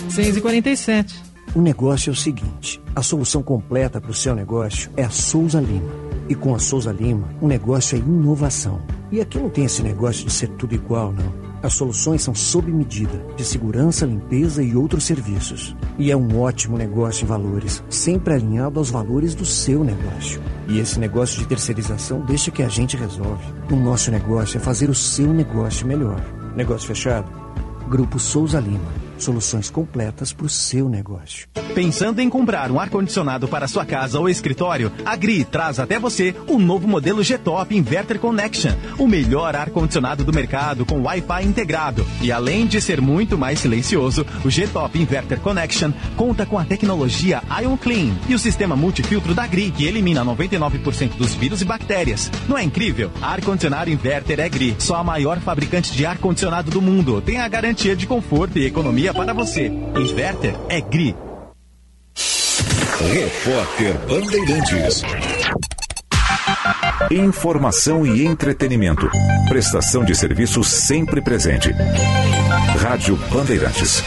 6h47. 0.08 1.14
O 1.54 1.60
negócio 1.60 2.10
é 2.10 2.12
o 2.12 2.16
seguinte: 2.16 2.80
a 2.96 3.02
solução 3.02 3.42
completa 3.42 4.00
para 4.00 4.10
o 4.10 4.14
seu 4.14 4.34
negócio 4.34 4.90
é 4.96 5.04
a 5.04 5.10
Souza 5.10 5.60
Lima. 5.60 5.92
E 6.28 6.34
com 6.34 6.54
a 6.54 6.58
Souza 6.58 6.92
Lima, 6.92 7.28
o 7.40 7.46
negócio 7.46 7.96
é 7.96 7.98
inovação. 7.98 8.80
E 9.10 9.20
aqui 9.20 9.38
não 9.38 9.50
tem 9.50 9.64
esse 9.64 9.82
negócio 9.82 10.24
de 10.24 10.32
ser 10.32 10.48
tudo 10.50 10.74
igual, 10.74 11.12
não. 11.12 11.51
As 11.62 11.74
soluções 11.74 12.22
são 12.22 12.34
sob 12.34 12.72
medida, 12.72 13.24
de 13.36 13.44
segurança, 13.44 14.04
limpeza 14.04 14.62
e 14.62 14.74
outros 14.74 15.04
serviços. 15.04 15.76
E 15.96 16.10
é 16.10 16.16
um 16.16 16.40
ótimo 16.40 16.76
negócio 16.76 17.24
em 17.24 17.28
valores, 17.28 17.82
sempre 17.88 18.34
alinhado 18.34 18.80
aos 18.80 18.90
valores 18.90 19.32
do 19.34 19.44
seu 19.44 19.84
negócio. 19.84 20.42
E 20.66 20.80
esse 20.80 20.98
negócio 20.98 21.38
de 21.38 21.46
terceirização 21.46 22.20
deixa 22.20 22.50
que 22.50 22.64
a 22.64 22.68
gente 22.68 22.96
resolve. 22.96 23.44
O 23.70 23.76
nosso 23.76 24.10
negócio 24.10 24.56
é 24.56 24.60
fazer 24.60 24.90
o 24.90 24.94
seu 24.94 25.32
negócio 25.32 25.86
melhor. 25.86 26.20
Negócio 26.56 26.88
fechado? 26.88 27.30
Grupo 27.88 28.18
Souza 28.18 28.58
Lima. 28.58 29.11
Soluções 29.22 29.70
completas 29.70 30.32
para 30.32 30.46
o 30.46 30.48
seu 30.48 30.88
negócio. 30.88 31.46
Pensando 31.76 32.20
em 32.20 32.28
comprar 32.28 32.72
um 32.72 32.80
ar-condicionado 32.80 33.46
para 33.46 33.68
sua 33.68 33.86
casa 33.86 34.18
ou 34.18 34.28
escritório? 34.28 34.90
A 35.06 35.14
GRI 35.14 35.44
traz 35.44 35.78
até 35.78 35.96
você 35.96 36.34
o 36.48 36.58
novo 36.58 36.88
modelo 36.88 37.22
G-Top 37.22 37.72
Inverter 37.74 38.18
Connection, 38.18 38.72
o 38.98 39.06
melhor 39.06 39.54
ar-condicionado 39.54 40.24
do 40.24 40.32
mercado 40.32 40.84
com 40.84 41.02
Wi-Fi 41.02 41.44
integrado. 41.44 42.04
E 42.20 42.32
além 42.32 42.66
de 42.66 42.80
ser 42.80 43.00
muito 43.00 43.38
mais 43.38 43.60
silencioso, 43.60 44.26
o 44.44 44.50
G-Top 44.50 44.98
Inverter 44.98 45.38
Connection 45.38 45.92
conta 46.16 46.44
com 46.44 46.58
a 46.58 46.64
tecnologia 46.64 47.42
Ion 47.62 47.76
Clean 47.76 48.12
e 48.28 48.34
o 48.34 48.38
sistema 48.40 48.74
multifiltro 48.74 49.34
da 49.34 49.46
GRI, 49.46 49.70
que 49.70 49.86
elimina 49.86 50.24
99% 50.24 51.16
dos 51.16 51.32
vírus 51.32 51.62
e 51.62 51.64
bactérias. 51.64 52.28
Não 52.48 52.58
é 52.58 52.64
incrível? 52.64 53.12
Ar-condicionado 53.22 53.88
Inverter 53.88 54.40
é 54.40 54.48
GRI, 54.48 54.74
só 54.80 54.96
a 54.96 55.04
maior 55.04 55.38
fabricante 55.38 55.92
de 55.92 56.04
ar-condicionado 56.04 56.72
do 56.72 56.82
mundo. 56.82 57.22
Tem 57.22 57.38
a 57.38 57.46
garantia 57.46 57.94
de 57.94 58.04
conforto 58.04 58.58
e 58.58 58.66
economia 58.66 59.11
para 59.12 59.32
você. 59.32 59.66
Inverter 59.66 60.54
é 60.68 60.80
GRI. 60.80 61.14
Repórter 63.12 63.94
Bandeirantes. 64.08 65.02
Informação 67.10 68.06
e 68.06 68.24
entretenimento. 68.24 69.10
Prestação 69.48 70.04
de 70.04 70.14
serviço 70.14 70.62
sempre 70.62 71.20
presente. 71.20 71.70
Rádio 72.80 73.16
Bandeirantes. 73.30 74.02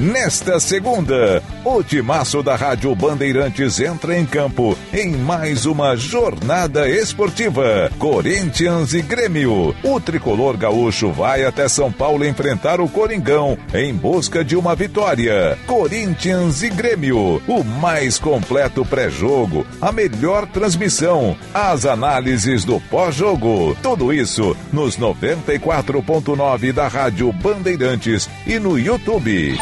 Nesta 0.00 0.58
segunda, 0.58 1.42
o 1.62 1.82
timaço 1.82 2.42
da 2.42 2.56
Rádio 2.56 2.94
Bandeirantes 2.94 3.78
entra 3.78 4.16
em 4.16 4.24
campo 4.24 4.74
em 4.94 5.14
mais 5.14 5.66
uma 5.66 5.94
jornada 5.94 6.88
esportiva. 6.88 7.92
Corinthians 7.98 8.94
e 8.94 9.02
Grêmio. 9.02 9.76
O 9.84 10.00
tricolor 10.00 10.56
gaúcho 10.56 11.12
vai 11.12 11.44
até 11.44 11.68
São 11.68 11.92
Paulo 11.92 12.24
enfrentar 12.24 12.80
o 12.80 12.88
Coringão 12.88 13.58
em 13.74 13.92
busca 13.92 14.42
de 14.42 14.56
uma 14.56 14.74
vitória. 14.74 15.58
Corinthians 15.66 16.62
e 16.62 16.70
Grêmio. 16.70 17.42
O 17.46 17.62
mais 17.62 18.18
completo 18.18 18.86
pré-jogo, 18.86 19.66
a 19.82 19.92
melhor 19.92 20.46
transmissão, 20.46 21.36
as 21.52 21.84
análises 21.84 22.64
do 22.64 22.80
pós-jogo. 22.80 23.76
Tudo 23.82 24.14
isso 24.14 24.56
nos 24.72 24.96
94.9 24.96 26.72
da 26.72 26.88
Rádio 26.88 27.30
Bandeirantes 27.34 28.30
e 28.46 28.58
no 28.58 28.78
YouTube. 28.78 29.58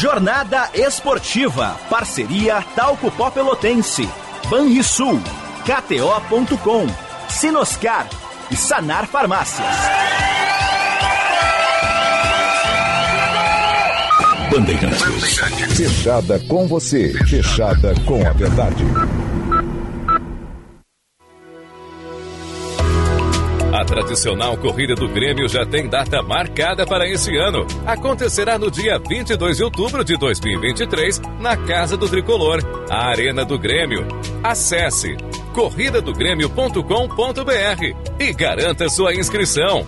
Jornada 0.00 0.70
Esportiva. 0.74 1.76
Parceria 1.90 2.62
Talco 2.76 3.10
Pó 3.10 3.32
Pelotense. 3.32 4.08
Banrisul. 4.48 5.20
KTO.com. 5.64 6.86
Sinoscar. 7.28 8.08
E 8.48 8.54
Sanar 8.54 9.08
Farmácias. 9.08 9.66
Bandeirantes. 14.52 15.40
Fechada 15.76 16.38
com 16.46 16.68
você. 16.68 17.12
Fechada 17.26 17.92
com 18.06 18.24
a 18.24 18.30
verdade. 18.30 18.84
A 23.78 23.84
tradicional 23.84 24.56
corrida 24.56 24.96
do 24.96 25.08
Grêmio 25.08 25.48
já 25.48 25.64
tem 25.64 25.88
data 25.88 26.20
marcada 26.20 26.84
para 26.84 27.08
esse 27.08 27.36
ano. 27.36 27.64
Acontecerá 27.86 28.58
no 28.58 28.72
dia 28.72 28.98
22 28.98 29.58
de 29.58 29.62
outubro 29.62 30.04
de 30.04 30.16
2023, 30.16 31.20
na 31.38 31.56
Casa 31.56 31.96
do 31.96 32.08
Tricolor, 32.08 32.58
a 32.90 33.10
Arena 33.10 33.44
do 33.44 33.56
Grêmio. 33.56 34.04
Acesse 34.42 35.16
corridadogrêmio.com.br 35.54 38.16
e 38.18 38.32
garanta 38.32 38.88
sua 38.88 39.14
inscrição. 39.14 39.86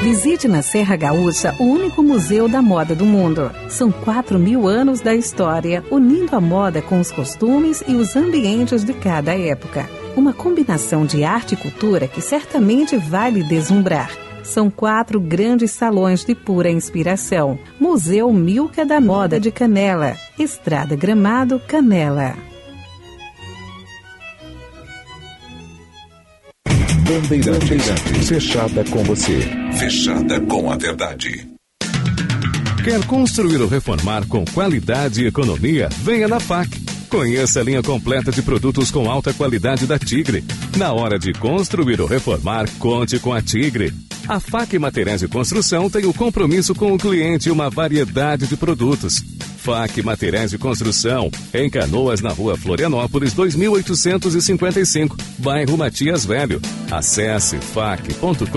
Visite 0.00 0.46
na 0.46 0.62
Serra 0.62 0.94
Gaúcha 0.94 1.52
o 1.58 1.64
único 1.64 2.00
museu 2.00 2.48
da 2.48 2.62
moda 2.62 2.94
do 2.94 3.04
mundo. 3.04 3.50
São 3.68 3.90
4 3.90 4.38
mil 4.38 4.68
anos 4.68 5.00
da 5.00 5.16
história, 5.16 5.82
unindo 5.90 6.36
a 6.36 6.40
moda 6.40 6.80
com 6.80 7.00
os 7.00 7.10
costumes 7.10 7.82
e 7.88 7.96
os 7.96 8.14
ambientes 8.14 8.84
de 8.84 8.92
cada 8.92 9.36
época. 9.36 9.97
Uma 10.18 10.32
combinação 10.32 11.06
de 11.06 11.22
arte 11.22 11.54
e 11.54 11.56
cultura 11.56 12.08
que 12.08 12.20
certamente 12.20 12.96
vai 12.96 13.30
lhe 13.30 13.44
deslumbrar. 13.44 14.10
São 14.42 14.68
quatro 14.68 15.20
grandes 15.20 15.70
salões 15.70 16.24
de 16.24 16.34
pura 16.34 16.68
inspiração. 16.68 17.56
Museu 17.78 18.32
Milka 18.32 18.84
da 18.84 19.00
Moda 19.00 19.38
de 19.38 19.52
Canela. 19.52 20.16
Estrada 20.36 20.96
Gramado, 20.96 21.60
Canela. 21.60 22.34
Bandeirantes. 27.06 28.26
Fechada 28.26 28.84
com 28.90 29.04
você. 29.04 29.38
Fechada 29.78 30.40
com 30.40 30.68
a 30.68 30.76
verdade. 30.76 31.48
Quer 32.82 33.06
construir 33.06 33.62
ou 33.62 33.68
reformar 33.68 34.26
com 34.26 34.44
qualidade 34.46 35.22
e 35.22 35.28
economia? 35.28 35.88
Venha 36.02 36.26
na 36.26 36.40
FAC. 36.40 36.97
Conheça 37.08 37.60
a 37.60 37.62
linha 37.64 37.82
completa 37.82 38.30
de 38.30 38.42
produtos 38.42 38.90
com 38.90 39.10
alta 39.10 39.32
qualidade 39.32 39.86
da 39.86 39.98
Tigre. 39.98 40.44
Na 40.76 40.92
hora 40.92 41.18
de 41.18 41.32
construir 41.32 42.00
ou 42.00 42.06
reformar, 42.06 42.68
conte 42.78 43.18
com 43.18 43.32
a 43.32 43.40
Tigre. 43.40 43.92
A 44.28 44.38
FAC 44.38 44.78
Materiais 44.78 45.20
de 45.20 45.28
Construção 45.28 45.88
tem 45.88 46.04
o 46.04 46.12
compromisso 46.12 46.74
com 46.74 46.92
o 46.92 46.98
cliente 46.98 47.48
e 47.48 47.52
uma 47.52 47.70
variedade 47.70 48.46
de 48.46 48.58
produtos. 48.58 49.24
FAC 49.56 50.02
Materiais 50.02 50.50
de 50.50 50.58
Construção, 50.58 51.30
em 51.54 51.70
Canoas, 51.70 52.20
na 52.20 52.30
rua 52.30 52.56
Florianópolis, 52.56 53.32
2855, 53.32 55.16
bairro 55.38 55.78
Matias 55.78 56.26
Velho. 56.26 56.60
Acesse 56.90 57.56
fac.com.br. 57.58 58.48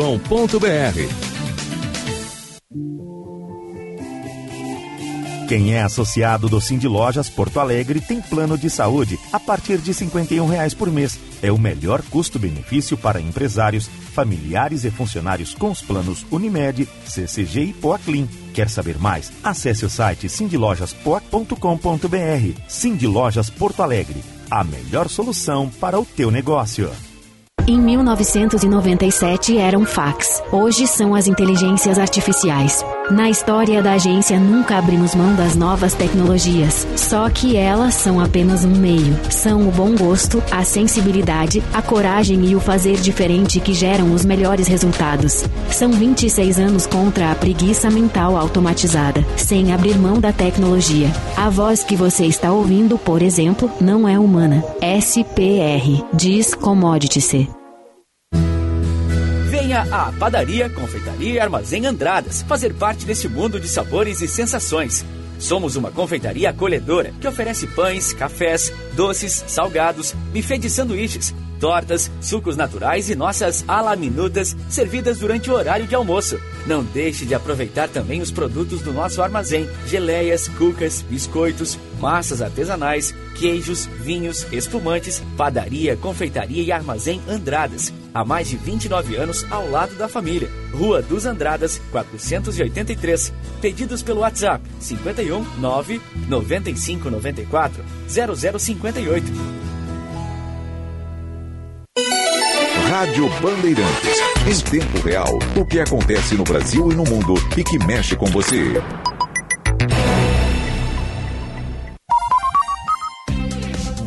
Quem 5.51 5.73
é 5.73 5.83
associado 5.83 6.47
do 6.47 6.61
Cindy 6.61 6.87
Lojas 6.87 7.29
Porto 7.29 7.59
Alegre 7.59 7.99
tem 7.99 8.21
plano 8.21 8.57
de 8.57 8.69
saúde 8.69 9.19
a 9.33 9.39
partir 9.39 9.79
de 9.79 9.93
51 9.93 10.45
reais 10.45 10.73
por 10.73 10.89
mês. 10.89 11.19
É 11.41 11.51
o 11.51 11.57
melhor 11.57 12.01
custo-benefício 12.03 12.95
para 12.95 13.19
empresários, 13.19 13.89
familiares 14.13 14.85
e 14.85 14.89
funcionários 14.89 15.53
com 15.53 15.69
os 15.69 15.81
planos 15.81 16.25
Unimed, 16.31 16.87
CCG 17.03 17.63
e 17.63 17.73
Poaclin. 17.73 18.29
Quer 18.53 18.69
saber 18.69 18.97
mais? 18.97 19.29
Acesse 19.43 19.83
o 19.83 19.89
site 19.89 20.29
cindylojaspoa.com.br. 20.29 22.61
Cindy 22.69 23.07
Lojas 23.07 23.49
Porto 23.49 23.83
Alegre, 23.83 24.23
a 24.49 24.63
melhor 24.63 25.09
solução 25.09 25.69
para 25.81 25.99
o 25.99 26.05
teu 26.05 26.31
negócio. 26.31 26.89
Em 27.67 27.79
1997 27.79 29.57
eram 29.57 29.85
fax. 29.85 30.41
Hoje 30.51 30.88
são 30.88 31.13
as 31.13 31.27
inteligências 31.27 31.99
artificiais. 31.99 32.83
Na 33.11 33.29
história 33.29 33.81
da 33.83 33.93
agência 33.93 34.39
nunca 34.39 34.77
abrimos 34.77 35.13
mão 35.13 35.35
das 35.35 35.55
novas 35.55 35.93
tecnologias. 35.93 36.88
Só 36.95 37.29
que 37.29 37.55
elas 37.57 37.93
são 37.93 38.19
apenas 38.19 38.63
um 38.63 38.75
meio. 38.75 39.15
São 39.29 39.67
o 39.67 39.71
bom 39.71 39.95
gosto, 39.95 40.41
a 40.49 40.63
sensibilidade, 40.63 41.61
a 41.73 41.81
coragem 41.81 42.45
e 42.45 42.55
o 42.55 42.59
fazer 42.59 42.97
diferente 42.97 43.59
que 43.59 43.73
geram 43.73 44.13
os 44.13 44.25
melhores 44.25 44.67
resultados. 44.67 45.45
São 45.69 45.91
26 45.91 46.57
anos 46.57 46.88
contra 46.88 47.31
a 47.31 47.35
preguiça 47.35 47.91
mental 47.91 48.38
automatizada, 48.38 49.25
sem 49.35 49.73
abrir 49.73 49.97
mão 49.97 50.19
da 50.19 50.31
tecnologia. 50.31 51.11
A 51.35 51.49
voz 51.49 51.83
que 51.83 51.95
você 51.95 52.25
está 52.25 52.51
ouvindo, 52.51 52.97
por 52.97 53.21
exemplo, 53.21 53.69
não 53.79 54.07
é 54.07 54.17
humana. 54.17 54.63
SPR. 54.81 56.05
Diz 56.13 56.55
Commodity-se. 56.55 57.50
Venha 59.72 59.88
à 59.89 60.11
Padaria, 60.11 60.69
Confeitaria 60.69 61.41
Armazém 61.41 61.85
Andradas 61.85 62.41
fazer 62.41 62.73
parte 62.73 63.06
desse 63.06 63.30
mundo 63.30 63.57
de 63.57 63.69
sabores 63.69 64.22
e 64.22 64.27
sensações. 64.27 65.06
Somos 65.39 65.77
uma 65.77 65.89
confeitaria 65.89 66.49
acolhedora 66.49 67.14
que 67.22 67.26
oferece 67.26 67.68
pães, 67.68 68.11
cafés, 68.11 68.69
doces, 68.98 69.45
salgados, 69.48 70.11
buffet 70.34 70.57
de 70.57 70.69
sanduíches, 70.69 71.34
tortas, 71.57 72.11
sucos 72.19 72.57
naturais 72.57 73.10
e 73.10 73.15
nossas 73.15 73.64
alaminutas 73.65 74.57
servidas 74.68 75.19
durante 75.19 75.49
o 75.49 75.53
horário 75.53 75.88
de 75.88 75.95
almoço. 75.95 76.38
Não 76.68 76.84
deixe 76.84 77.26
de 77.26 77.34
aproveitar 77.34 77.88
também 77.88 78.22
os 78.22 78.30
produtos 78.30 78.81
do 78.81 78.91
nosso 78.91 79.22
armazém: 79.22 79.69
geleias, 79.88 80.49
cucas, 80.49 81.02
biscoitos, 81.02 81.80
massas 81.98 82.41
artesanais, 82.41 83.15
queijos, 83.35 83.85
vinhos, 83.85 84.45
espumantes, 84.52 85.23
padaria, 85.38 85.95
confeitaria 85.95 86.61
e 86.61 86.73
armazém 86.73 87.22
Andradas. 87.26 88.00
Há 88.13 88.25
mais 88.25 88.49
de 88.49 88.57
29 88.57 89.15
anos 89.15 89.45
ao 89.49 89.69
lado 89.69 89.95
da 89.95 90.07
família. 90.07 90.49
Rua 90.73 91.01
dos 91.01 91.25
Andradas, 91.25 91.81
483. 91.91 93.33
Pedidos 93.61 94.03
pelo 94.03 94.21
WhatsApp 94.21 94.63
51 94.79 95.43
9 95.59 96.01
95 96.27 97.09
94 97.09 97.83
0058. 98.07 99.61
Rádio 102.89 103.29
Bandeirantes. 103.41 104.17
Em 104.45 104.59
tempo 104.69 104.99
real, 104.99 105.39
o 105.55 105.65
que 105.65 105.79
acontece 105.79 106.35
no 106.35 106.43
Brasil 106.43 106.91
e 106.91 106.95
no 106.95 107.05
mundo 107.05 107.35
e 107.57 107.63
que 107.63 107.79
mexe 107.79 108.17
com 108.17 108.25
você. 108.25 108.81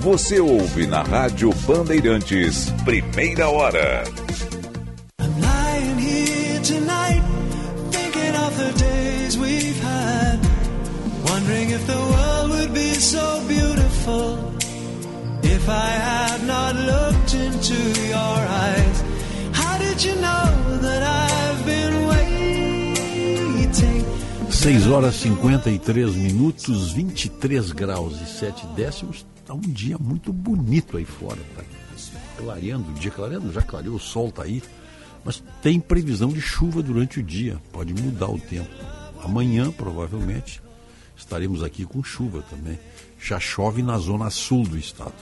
Você 0.04 0.38
ouve 0.38 0.86
na 0.86 1.02
Rádio 1.02 1.50
Bandeirantes, 1.66 2.70
primeira 2.84 3.48
hora. 3.48 4.04
Wondering 11.26 11.70
if 11.70 11.86
the 11.86 11.96
world 11.96 12.50
would 12.50 12.74
be 12.74 12.94
so 12.94 13.40
beautiful 13.48 14.38
if 15.42 15.68
I 15.70 15.88
had 15.88 16.46
not 16.46 16.76
looked 16.76 17.32
into 17.32 17.74
your 18.06 18.38
eyes. 18.46 19.02
How 19.52 19.78
did 19.78 20.04
you 20.04 20.16
know 20.16 20.78
that 20.82 21.02
I've 21.02 21.64
been 21.64 22.06
waiting? 22.08 24.04
6 24.50 24.86
horas 24.86 25.14
53 25.16 26.14
minutos, 26.14 26.92
23 26.92 27.72
graus 27.72 28.20
e 28.20 28.26
7 28.26 28.66
décimos. 28.68 29.26
Está 29.36 29.54
um 29.54 29.60
dia 29.60 29.98
muito 29.98 30.32
bonito 30.32 30.96
aí 30.96 31.04
fora. 31.04 31.38
Tá 31.54 31.62
clareando, 32.36 32.90
o 32.90 32.94
dia 32.94 33.10
clareando, 33.10 33.52
já 33.52 33.62
clareou, 33.62 33.96
o 33.96 34.00
sol 34.00 34.28
está 34.28 34.42
aí. 34.44 34.62
Mas 35.24 35.42
tem 35.62 35.80
previsão 35.80 36.28
de 36.28 36.40
chuva 36.40 36.82
durante 36.82 37.20
o 37.20 37.22
dia. 37.22 37.60
Pode 37.72 37.94
mudar 37.94 38.28
o 38.28 38.38
tempo. 38.38 38.70
Amanhã, 39.22 39.70
provavelmente, 39.70 40.62
estaremos 41.16 41.62
aqui 41.62 41.84
com 41.84 42.02
chuva 42.02 42.42
também. 42.50 42.78
Já 43.20 43.40
chove 43.40 43.82
na 43.82 43.98
zona 43.98 44.28
sul 44.30 44.64
do 44.64 44.76
estado. 44.76 45.14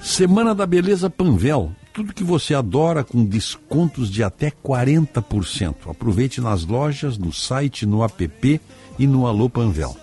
Semana 0.00 0.54
da 0.54 0.66
Beleza 0.66 1.10
Panvel. 1.10 1.72
Tudo 1.92 2.14
que 2.14 2.24
você 2.24 2.54
adora 2.54 3.02
com 3.02 3.24
descontos 3.24 4.10
de 4.10 4.22
até 4.22 4.50
40%. 4.50 5.90
Aproveite 5.90 6.40
nas 6.40 6.64
lojas, 6.64 7.18
no 7.18 7.32
site, 7.32 7.84
no 7.84 8.04
app 8.04 8.60
e 8.98 9.06
no 9.06 9.26
Alô 9.26 9.50
Panvel. 9.50 9.96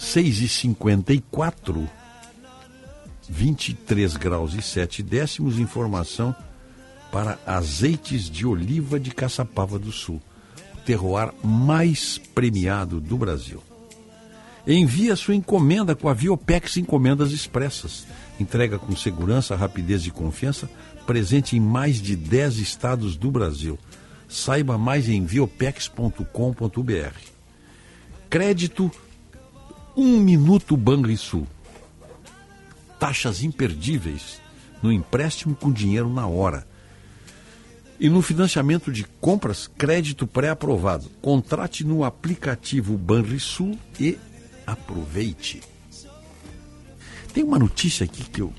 6,54, 0.00 1.88
23 3.28 4.16
graus 4.16 4.54
e 4.54 4.62
7 4.62 5.02
décimos. 5.02 5.58
Informação 5.58 6.34
para 7.10 7.38
azeites 7.46 8.28
de 8.28 8.46
oliva 8.46 8.98
de 8.98 9.10
Caçapava 9.10 9.78
do 9.78 9.92
Sul, 9.92 10.20
o 10.74 10.78
terroir 10.78 11.32
mais 11.42 12.18
premiado 12.18 13.00
do 13.00 13.16
Brasil. 13.16 13.62
Envie 14.66 15.10
a 15.10 15.16
sua 15.16 15.34
encomenda 15.34 15.94
com 15.94 16.08
a 16.08 16.14
Viopex 16.14 16.78
Encomendas 16.78 17.32
Expressas. 17.32 18.06
Entrega 18.40 18.78
com 18.78 18.96
segurança, 18.96 19.54
rapidez 19.54 20.06
e 20.06 20.10
confiança, 20.10 20.68
presente 21.04 21.56
em 21.56 21.60
mais 21.60 22.00
de 22.00 22.16
10 22.16 22.58
estados 22.58 23.16
do 23.16 23.30
Brasil. 23.30 23.78
Saiba 24.28 24.76
mais 24.76 25.08
em 25.08 25.24
viopex.com.br. 25.24 26.24
Crédito 28.28 28.90
1 29.96 30.20
Minuto 30.20 30.76
Banrisul. 30.76 31.46
Taxas 32.98 33.42
imperdíveis 33.42 34.40
no 34.82 34.90
empréstimo 34.92 35.54
com 35.54 35.72
dinheiro 35.72 36.12
na 36.12 36.26
hora. 36.26 36.66
E 37.98 38.08
no 38.08 38.20
financiamento 38.20 38.90
de 38.90 39.04
compras, 39.20 39.66
crédito 39.78 40.26
pré-aprovado. 40.26 41.08
Contrate 41.22 41.84
no 41.84 42.02
aplicativo 42.02 42.98
Banrisul 42.98 43.78
e 44.00 44.18
aproveite. 44.66 45.62
Tem 47.32 47.42
uma 47.42 47.58
notícia 47.58 48.04
aqui 48.04 48.24
que 48.24 48.42
eu, 48.42 48.52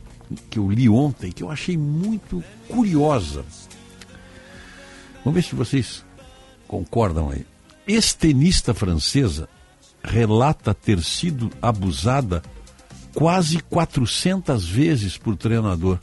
que 0.50 0.60
eu 0.60 0.70
li 0.70 0.90
ontem 0.90 1.32
que 1.32 1.44
eu 1.44 1.52
achei 1.52 1.78
muito 1.78 2.44
curiosa. 2.68 3.46
Vamos 5.24 5.36
ver 5.36 5.44
se 5.44 5.56
vocês 5.56 6.06
concordam 6.68 7.30
aí. 7.30 7.46
Ex-tenista 7.88 8.74
francesa 8.74 9.48
relata 10.04 10.74
ter 10.74 11.02
sido 11.04 11.50
abusada 11.62 12.44
quase 13.14 13.60
400 13.60 14.68
vezes 14.68 15.18
por 15.18 15.36
treinador. 15.36 16.00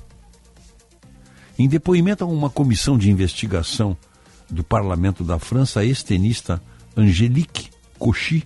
Em 1.58 1.68
depoimento 1.68 2.24
a 2.24 2.26
uma 2.26 2.50
comissão 2.50 2.96
de 2.96 3.10
investigação 3.10 3.96
do 4.50 4.64
parlamento 4.64 5.22
da 5.22 5.38
França, 5.38 5.80
a 5.80 5.84
ex-tenista 5.84 6.60
Angélique 6.96 7.70
Cauchy 7.98 8.44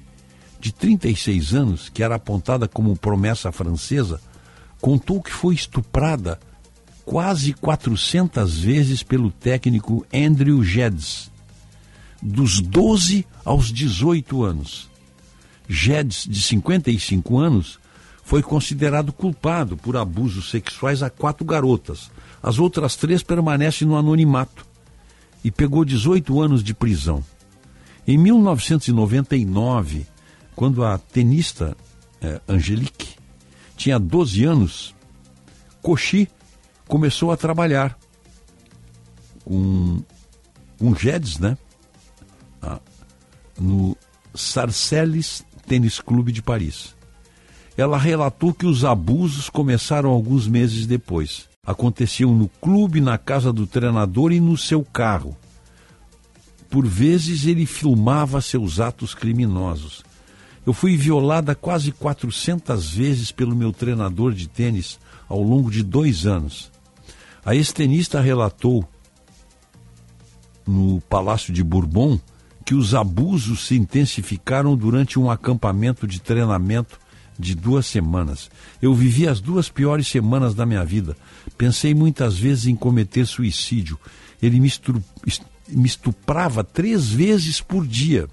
de 0.61 0.73
36 0.73 1.55
anos, 1.55 1.89
que 1.89 2.03
era 2.03 2.17
apontada 2.17 2.67
como 2.67 2.97
promessa 2.97 3.53
francesa, 3.53 4.21
contou 4.81 5.23
que 5.23 5.33
foi 5.33 5.55
estuprada 5.55 6.39
quase 7.05 7.53
400 7.53 8.59
vezes 8.59 9.03
pelo 9.03 9.31
técnico 9.31 10.05
Andrew 10.13 10.63
Jedz, 10.63 11.31
dos 12.21 12.61
12 12.61 13.25
aos 13.45 13.73
18 13.73 14.43
anos. 14.43 14.91
Jedz, 15.69 16.27
de 16.29 16.43
55 16.43 17.39
anos, 17.39 17.79
foi 18.25 18.43
considerado 18.43 19.13
culpado 19.13 19.77
por 19.77 19.97
abusos 19.97 20.51
sexuais 20.51 21.03
a 21.03 21.09
quatro 21.09 21.45
garotas. 21.45 22.11
As 22.43 22.59
outras 22.59 22.97
três 22.97 23.23
permanecem 23.23 23.87
no 23.87 23.97
anonimato 23.97 24.67
e 25.45 25.51
pegou 25.51 25.85
18 25.85 26.41
anos 26.41 26.63
de 26.63 26.75
prisão. 26.75 27.23
Em 28.07 28.19
1999, 28.19 30.07
quando 30.57 30.85
a 30.85 30.99
tenista 30.99 31.77
eh, 32.21 32.41
Angelique 32.49 33.16
tinha 33.77 33.99
12 33.99 34.45
anos, 34.45 34.95
Cochi 35.83 36.29
começou 36.89 37.31
a 37.31 37.37
trabalhar 37.37 37.97
com 39.45 40.03
um 40.81 40.95
Jedes, 40.95 41.39
né? 41.39 41.57
Ah, 42.61 42.81
no 43.59 43.97
Sarcelles 44.35 45.45
Tênis 45.67 46.01
Clube 46.01 46.33
de 46.33 46.43
Paris. 46.43 46.95
Ela 47.77 47.99
relatou 47.99 48.55
que 48.55 48.67
os 48.67 48.85
abusos 48.85 49.51
começaram 49.51 50.11
alguns 50.11 50.49
meses 50.49 50.87
depois. 50.87 51.49
Aconteciam 51.65 52.33
no 52.35 52.49
clube, 52.49 53.01
na 53.01 53.19
casa 53.19 53.53
do 53.53 53.67
treinador 53.67 54.33
e 54.33 54.41
no 54.41 54.57
seu 54.57 54.83
carro. 54.83 55.37
Por 56.71 56.87
vezes 56.87 57.47
ele 57.47 57.67
filmava 57.67 58.41
seus 58.41 58.81
atos 58.81 59.15
criminosos. 59.15 60.05
Eu 60.67 60.73
fui 60.73 60.97
violada 60.97 61.55
quase 61.55 61.93
400 61.93 62.91
vezes 62.91 63.31
pelo 63.31 63.55
meu 63.55 63.73
treinador 63.73 64.33
de 64.33 64.49
tênis 64.49 64.99
ao 65.29 65.41
longo 65.41 65.71
de 65.71 65.83
dois 65.83 66.27
anos. 66.27 66.73
A 67.45 67.55
ex-tenista 67.55 68.21
relatou 68.21 68.87
no 70.67 71.01
Palácio 71.03 71.53
de 71.53 71.63
Bourbon 71.63 72.19
que 72.65 72.75
os 72.75 72.97
abusos 72.97 73.69
se 73.69 73.77
intensificaram 73.77 74.77
durante 74.77 75.21
um 75.21 75.31
acampamento 75.31 76.05
de 76.05 76.21
treinamento 76.21 76.99
de 77.39 77.55
duas 77.55 77.87
semanas. 77.87 78.51
Eu 78.83 78.93
vivi 78.93 79.29
as 79.29 79.41
duas 79.41 79.69
piores 79.69 80.09
semanas 80.09 80.53
da 80.53 80.67
minha 80.67 80.85
vida. 80.85 81.17
Pensei 81.57 81.95
muitas 81.95 82.37
vezes 82.37 82.67
em 82.67 82.75
cometer 82.75 83.25
suicídio. 83.25 83.97
Ele 84.43 84.59
me, 84.59 84.73
estuprava 85.85 86.65
três 86.65 87.09
vezes 87.09 87.61
por 87.61 87.87
dia. 87.87 88.27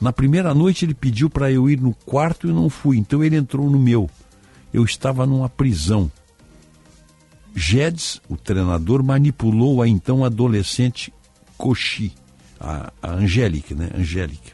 Na 0.00 0.12
primeira 0.12 0.54
noite 0.54 0.84
ele 0.84 0.94
pediu 0.94 1.28
para 1.28 1.50
eu 1.50 1.68
ir 1.68 1.80
no 1.80 1.92
quarto 1.92 2.48
e 2.48 2.52
não 2.52 2.70
fui, 2.70 2.96
então 2.96 3.22
ele 3.22 3.36
entrou 3.36 3.68
no 3.68 3.78
meu. 3.78 4.08
Eu 4.72 4.84
estava 4.84 5.26
numa 5.26 5.48
prisão. 5.48 6.10
Jedes, 7.54 8.20
o 8.28 8.36
treinador, 8.36 9.02
manipulou 9.02 9.82
a 9.82 9.88
então 9.88 10.24
adolescente 10.24 11.12
Cochi, 11.56 12.12
a, 12.60 12.92
a 13.02 13.12
Angélica, 13.14 13.74
né? 13.74 13.90
Angélica. 13.94 14.52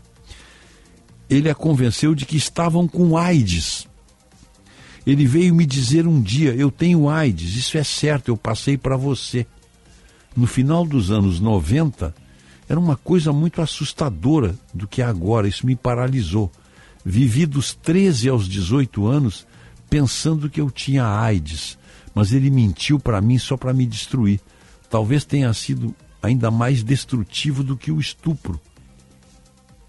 Ele 1.29 1.51
a 1.51 1.55
convenceu 1.55 2.15
de 2.15 2.25
que 2.25 2.37
estavam 2.37 2.89
com 2.89 3.16
AIDS. 3.16 3.87
Ele 5.07 5.27
veio 5.27 5.55
me 5.55 5.66
dizer 5.66 6.07
um 6.07 6.21
dia: 6.21 6.55
Eu 6.55 6.71
tenho 6.71 7.09
AIDS, 7.09 7.57
isso 7.57 7.77
é 7.77 7.85
certo, 7.85 8.29
eu 8.29 8.37
passei 8.37 8.79
para 8.79 8.97
você. 8.97 9.47
No 10.35 10.47
final 10.47 10.87
dos 10.87 11.11
anos 11.11 11.41
90, 11.41 12.15
era 12.69 12.78
uma 12.78 12.97
coisa 12.97 13.32
muito 13.32 13.61
assustadora 13.61 14.55
do 14.73 14.86
que 14.86 15.03
é 15.03 15.05
agora. 15.05 15.49
Isso 15.49 15.66
me 15.66 15.77
paralisou. 15.77 16.51
Vivi 17.05 17.47
dos 17.47 17.74
13 17.74 18.28
aos 18.28 18.49
18 18.49 19.07
anos 19.07 19.47
pensando 19.91 20.49
que 20.49 20.61
eu 20.61 20.70
tinha 20.70 21.07
AIDS, 21.07 21.78
mas 22.15 22.32
ele 22.32 22.51
mentiu 22.51 22.99
para 22.99 23.20
mim 23.20 23.39
só 23.39 23.57
para 23.57 23.73
me 23.73 23.86
destruir. 23.86 24.41
Talvez 24.89 25.24
tenha 25.24 25.53
sido 25.53 25.95
ainda 26.23 26.51
mais 26.51 26.82
destrutivo 26.82 27.62
do 27.62 27.77
que 27.77 27.93
o 27.93 28.01
estupro, 28.01 28.59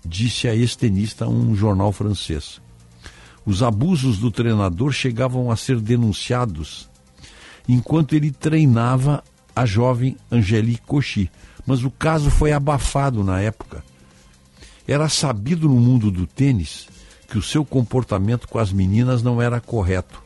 disse 0.03 0.47
a 0.47 0.55
ex-tenista 0.55 1.25
a 1.25 1.29
um 1.29 1.55
jornal 1.55 1.91
francês. 1.93 2.61
Os 3.45 3.63
abusos 3.63 4.17
do 4.17 4.29
treinador 4.29 4.91
chegavam 4.91 5.49
a 5.49 5.55
ser 5.55 5.79
denunciados 5.79 6.89
enquanto 7.67 8.15
ele 8.15 8.31
treinava 8.31 9.23
a 9.55 9.65
jovem 9.65 10.17
Angélique 10.31 10.85
Cauchy, 10.87 11.31
mas 11.65 11.83
o 11.83 11.89
caso 11.89 12.29
foi 12.29 12.51
abafado 12.51 13.23
na 13.23 13.39
época. 13.41 13.83
Era 14.87 15.09
sabido 15.09 15.67
no 15.67 15.75
mundo 15.75 16.11
do 16.11 16.27
tênis 16.27 16.87
que 17.27 17.37
o 17.37 17.41
seu 17.41 17.65
comportamento 17.65 18.47
com 18.47 18.59
as 18.59 18.71
meninas 18.71 19.23
não 19.23 19.41
era 19.41 19.59
correto. 19.59 20.23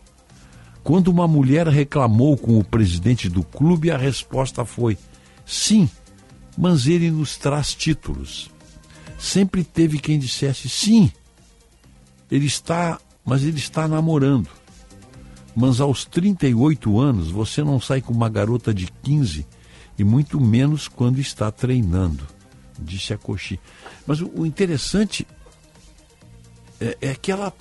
Quando 0.83 1.07
uma 1.07 1.27
mulher 1.27 1.67
reclamou 1.67 2.35
com 2.35 2.59
o 2.59 2.63
presidente 2.63 3.29
do 3.29 3.43
clube, 3.43 3.91
a 3.91 3.97
resposta 3.97 4.65
foi: 4.65 4.97
sim, 5.45 5.89
mas 6.57 6.87
ele 6.87 7.09
nos 7.09 7.37
traz 7.37 7.73
títulos. 7.73 8.49
Sempre 9.17 9.63
teve 9.63 9.99
quem 9.99 10.19
dissesse: 10.19 10.67
sim, 10.67 11.11
ele 12.29 12.45
está, 12.45 12.99
mas 13.23 13.43
ele 13.43 13.59
está 13.59 13.87
namorando. 13.87 14.49
Mas 15.55 15.79
aos 15.79 16.05
38 16.05 16.99
anos 16.99 17.29
você 17.29 17.63
não 17.63 17.79
sai 17.79 18.01
com 18.01 18.13
uma 18.13 18.29
garota 18.29 18.73
de 18.73 18.87
15 19.03 19.45
e 19.99 20.03
muito 20.03 20.39
menos 20.39 20.87
quando 20.87 21.19
está 21.19 21.51
treinando, 21.51 22.25
disse 22.79 23.13
a 23.13 23.17
Cochi. 23.17 23.59
Mas 24.07 24.21
o, 24.21 24.31
o 24.33 24.45
interessante 24.45 25.27
é, 26.79 26.97
é, 27.01 27.15
que 27.15 27.31
ela, 27.31 27.53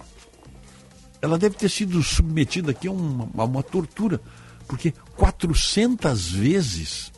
ela 1.21 1.37
deve 1.37 1.57
ter 1.57 1.69
sido 1.69 2.01
submetida 2.01 2.71
aqui 2.71 2.87
a 2.87 2.93
uma, 2.93 3.29
a 3.37 3.45
uma 3.45 3.63
tortura, 3.63 4.21
porque 4.69 4.95
400 5.17 6.31
vezes 6.31 7.13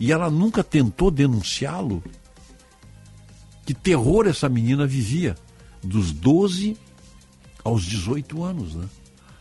e 0.00 0.12
ela 0.12 0.30
nunca 0.30 0.64
tentou 0.64 1.10
denunciá-lo. 1.10 2.02
Que 3.66 3.74
terror 3.74 4.26
essa 4.26 4.48
menina 4.48 4.86
vivia, 4.86 5.36
dos 5.82 6.10
12 6.12 6.76
aos 7.62 7.84
18 7.84 8.42
anos, 8.42 8.74
né? 8.74 8.88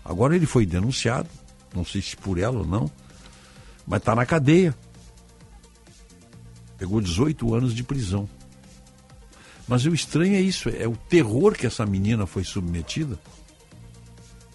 Agora 0.03 0.35
ele 0.35 0.45
foi 0.45 0.65
denunciado, 0.65 1.29
não 1.73 1.85
sei 1.85 2.01
se 2.01 2.17
por 2.17 2.37
ela 2.37 2.59
ou 2.59 2.65
não, 2.65 2.91
mas 3.87 3.99
está 3.99 4.13
na 4.13 4.25
cadeia. 4.25 4.75
Pegou 6.77 6.99
18 6.99 7.55
anos 7.55 7.73
de 7.73 7.83
prisão. 7.83 8.29
Mas 9.67 9.85
o 9.85 9.93
estranho 9.93 10.35
é 10.35 10.41
isso, 10.41 10.69
é 10.69 10.87
o 10.87 10.95
terror 10.95 11.55
que 11.55 11.65
essa 11.65 11.85
menina 11.85 12.25
foi 12.25 12.43
submetida. 12.43 13.17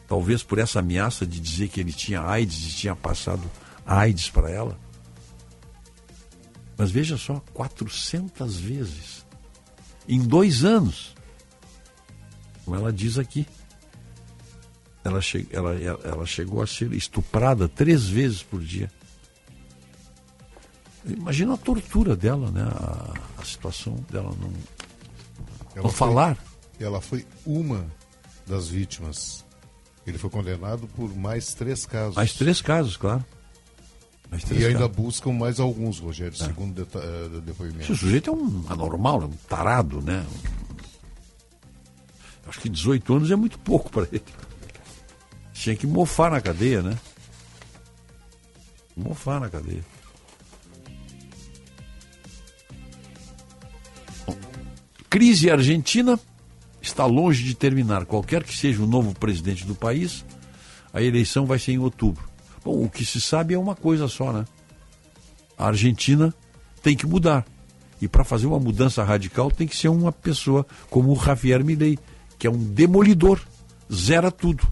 Talvez 0.06 0.42
por 0.42 0.58
essa 0.58 0.80
ameaça 0.80 1.26
de 1.26 1.40
dizer 1.40 1.68
que 1.68 1.80
ele 1.80 1.92
tinha 1.92 2.20
AIDS 2.20 2.66
e 2.66 2.76
tinha 2.76 2.94
passado 2.94 3.42
AIDS 3.86 4.30
para 4.30 4.50
ela. 4.50 4.78
Mas 6.76 6.90
veja 6.90 7.16
só, 7.16 7.42
400 7.52 8.58
vezes. 8.58 9.26
Em 10.08 10.20
dois 10.20 10.64
anos. 10.64 11.14
Como 12.64 12.76
ela 12.76 12.92
diz 12.92 13.18
aqui. 13.18 13.46
Ela, 15.04 15.20
che 15.20 15.48
ela, 15.50 15.74
ela 15.74 16.26
chegou 16.26 16.62
a 16.62 16.66
ser 16.66 16.92
estuprada 16.92 17.68
três 17.68 18.06
vezes 18.06 18.42
por 18.42 18.60
dia. 18.60 18.90
Imagina 21.04 21.54
a 21.54 21.56
tortura 21.56 22.14
dela, 22.16 22.50
né? 22.50 22.62
A, 22.62 23.14
a 23.40 23.44
situação 23.44 23.94
dela 24.10 24.30
não, 24.40 24.52
Ela 25.74 25.82
não 25.84 25.90
foi- 25.90 25.92
falar. 25.92 26.38
Ela 26.78 27.00
foi 27.00 27.26
uma 27.46 27.84
das 28.46 28.68
vítimas. 28.68 29.44
Ele 30.06 30.18
foi 30.18 30.30
condenado 30.30 30.86
por 30.88 31.14
mais 31.16 31.54
três 31.54 31.86
casos. 31.86 32.16
Mais 32.16 32.32
três 32.34 32.60
casos, 32.60 32.96
claro. 32.96 33.24
Mais 34.30 34.42
três 34.44 34.62
E 34.62 34.66
ainda 34.66 34.80
casos. 34.88 34.96
buscam 34.96 35.32
mais 35.32 35.60
alguns, 35.60 35.98
Rogério, 35.98 36.34
É. 36.40 36.44
segundo 36.44 36.82
eh, 36.94 37.40
depoimento. 37.44 37.82
Esse 37.92 37.96
sujeito 37.96 38.30
é 38.30 38.32
um 38.32 38.64
anormal, 38.68 39.22
é 39.22 39.24
um 39.26 39.30
tarado, 39.48 40.00
né? 40.00 40.24
Acho 42.48 42.60
que 42.60 42.68
18 42.68 43.14
anos 43.14 43.30
é 43.30 43.36
muito 43.36 43.58
pouco 43.58 43.90
para 43.90 44.02
ele. 44.10 44.24
Tinha 45.52 45.76
que 45.76 45.86
mofar 45.86 46.30
na 46.30 46.40
cadeia, 46.40 46.82
né? 46.82 46.98
Mofar 48.96 49.40
na 49.40 49.48
cadeia. 49.48 49.84
Crise 55.12 55.50
argentina 55.50 56.18
está 56.80 57.04
longe 57.04 57.44
de 57.44 57.54
terminar. 57.54 58.06
Qualquer 58.06 58.42
que 58.42 58.56
seja 58.56 58.82
o 58.82 58.86
novo 58.86 59.12
presidente 59.12 59.66
do 59.66 59.74
país, 59.74 60.24
a 60.90 61.02
eleição 61.02 61.44
vai 61.44 61.58
ser 61.58 61.72
em 61.72 61.78
outubro. 61.78 62.26
Bom, 62.64 62.82
o 62.82 62.88
que 62.88 63.04
se 63.04 63.20
sabe 63.20 63.52
é 63.52 63.58
uma 63.58 63.76
coisa 63.76 64.08
só, 64.08 64.32
né? 64.32 64.46
A 65.58 65.66
Argentina 65.66 66.32
tem 66.82 66.96
que 66.96 67.06
mudar. 67.06 67.44
E 68.00 68.08
para 68.08 68.24
fazer 68.24 68.46
uma 68.46 68.58
mudança 68.58 69.04
radical 69.04 69.50
tem 69.50 69.68
que 69.68 69.76
ser 69.76 69.88
uma 69.88 70.10
pessoa 70.10 70.66
como 70.88 71.12
o 71.12 71.22
Javier 71.22 71.62
Milei, 71.62 71.98
que 72.38 72.46
é 72.46 72.50
um 72.50 72.56
demolidor, 72.56 73.38
zera 73.92 74.30
tudo. 74.30 74.66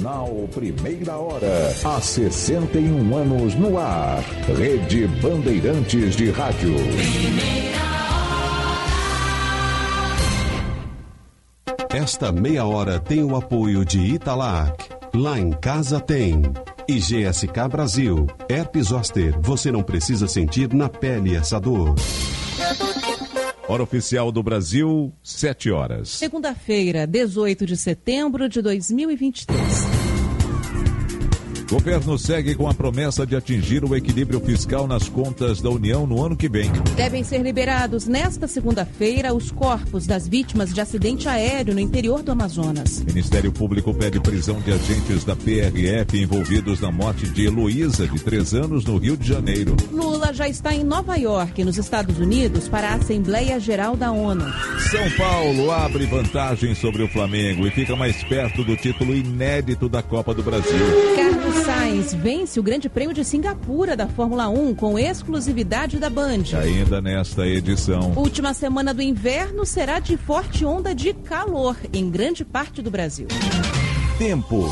Jornal 0.00 0.48
Primeira 0.54 1.16
Hora. 1.18 1.74
Há 1.84 2.00
61 2.00 3.14
anos 3.14 3.54
no 3.54 3.78
ar. 3.78 4.20
Rede 4.56 5.06
Bandeirantes 5.20 6.16
de 6.16 6.30
Rádio. 6.30 6.74
Esta 11.90 12.32
meia 12.32 12.64
hora 12.64 12.98
tem 12.98 13.22
o 13.22 13.36
apoio 13.36 13.84
de 13.84 13.98
Italac. 13.98 14.88
Lá 15.14 15.38
em 15.38 15.50
casa 15.50 16.00
tem. 16.00 16.40
E 16.88 16.98
GSK 16.98 17.68
Brasil. 17.70 18.26
Herpes 18.48 18.86
Zoster. 18.86 19.38
Você 19.42 19.70
não 19.70 19.82
precisa 19.82 20.26
sentir 20.26 20.72
na 20.72 20.88
pele 20.88 21.36
essa 21.36 21.60
dor. 21.60 21.94
Hora 23.70 23.84
oficial 23.84 24.32
do 24.32 24.42
Brasil, 24.42 25.12
7 25.22 25.70
horas. 25.70 26.08
Segunda-feira, 26.08 27.06
18 27.06 27.64
de 27.64 27.76
setembro 27.76 28.48
de 28.48 28.60
2023. 28.60 29.99
Governo 31.70 32.18
segue 32.18 32.56
com 32.56 32.68
a 32.68 32.74
promessa 32.74 33.24
de 33.24 33.36
atingir 33.36 33.84
o 33.84 33.94
equilíbrio 33.94 34.40
fiscal 34.40 34.88
nas 34.88 35.08
contas 35.08 35.62
da 35.62 35.70
União 35.70 36.04
no 36.04 36.20
ano 36.20 36.36
que 36.36 36.48
vem. 36.48 36.68
Devem 36.96 37.22
ser 37.22 37.38
liberados 37.42 38.08
nesta 38.08 38.48
segunda-feira 38.48 39.32
os 39.32 39.52
corpos 39.52 40.04
das 40.04 40.26
vítimas 40.26 40.74
de 40.74 40.80
acidente 40.80 41.28
aéreo 41.28 41.72
no 41.72 41.78
interior 41.78 42.24
do 42.24 42.32
Amazonas. 42.32 43.04
Ministério 43.04 43.52
Público 43.52 43.94
pede 43.94 44.18
prisão 44.18 44.60
de 44.60 44.72
agentes 44.72 45.22
da 45.22 45.36
PRF 45.36 46.20
envolvidos 46.20 46.80
na 46.80 46.90
morte 46.90 47.28
de 47.28 47.46
Heloísa, 47.46 48.04
de 48.08 48.18
3 48.18 48.54
anos, 48.54 48.84
no 48.84 48.98
Rio 48.98 49.16
de 49.16 49.28
Janeiro. 49.28 49.76
Lula 49.92 50.34
já 50.34 50.48
está 50.48 50.74
em 50.74 50.82
Nova 50.82 51.14
York, 51.14 51.62
nos 51.62 51.78
Estados 51.78 52.18
Unidos, 52.18 52.68
para 52.68 52.88
a 52.88 52.94
Assembleia 52.94 53.60
Geral 53.60 53.96
da 53.96 54.10
ONU. 54.10 54.44
São 54.90 55.08
Paulo 55.16 55.70
abre 55.70 56.04
vantagem 56.06 56.74
sobre 56.74 57.04
o 57.04 57.08
Flamengo 57.08 57.64
e 57.64 57.70
fica 57.70 57.94
mais 57.94 58.20
perto 58.24 58.64
do 58.64 58.76
título 58.76 59.14
inédito 59.14 59.88
da 59.88 60.02
Copa 60.02 60.34
do 60.34 60.42
Brasil. 60.42 61.39
Carlos 61.50 61.66
Sainz 61.66 62.14
vence 62.14 62.60
o 62.60 62.62
Grande 62.62 62.88
Prêmio 62.88 63.12
de 63.12 63.24
Singapura 63.24 63.96
da 63.96 64.06
Fórmula 64.06 64.48
1 64.48 64.74
com 64.76 64.96
exclusividade 64.96 65.98
da 65.98 66.08
Band. 66.08 66.44
Ainda 66.62 67.00
nesta 67.00 67.44
edição. 67.44 68.12
Última 68.14 68.54
semana 68.54 68.94
do 68.94 69.02
inverno 69.02 69.66
será 69.66 69.98
de 69.98 70.16
forte 70.16 70.64
onda 70.64 70.94
de 70.94 71.12
calor 71.12 71.76
em 71.92 72.08
grande 72.08 72.44
parte 72.44 72.80
do 72.80 72.90
Brasil. 72.90 73.26
Tempo. 74.16 74.64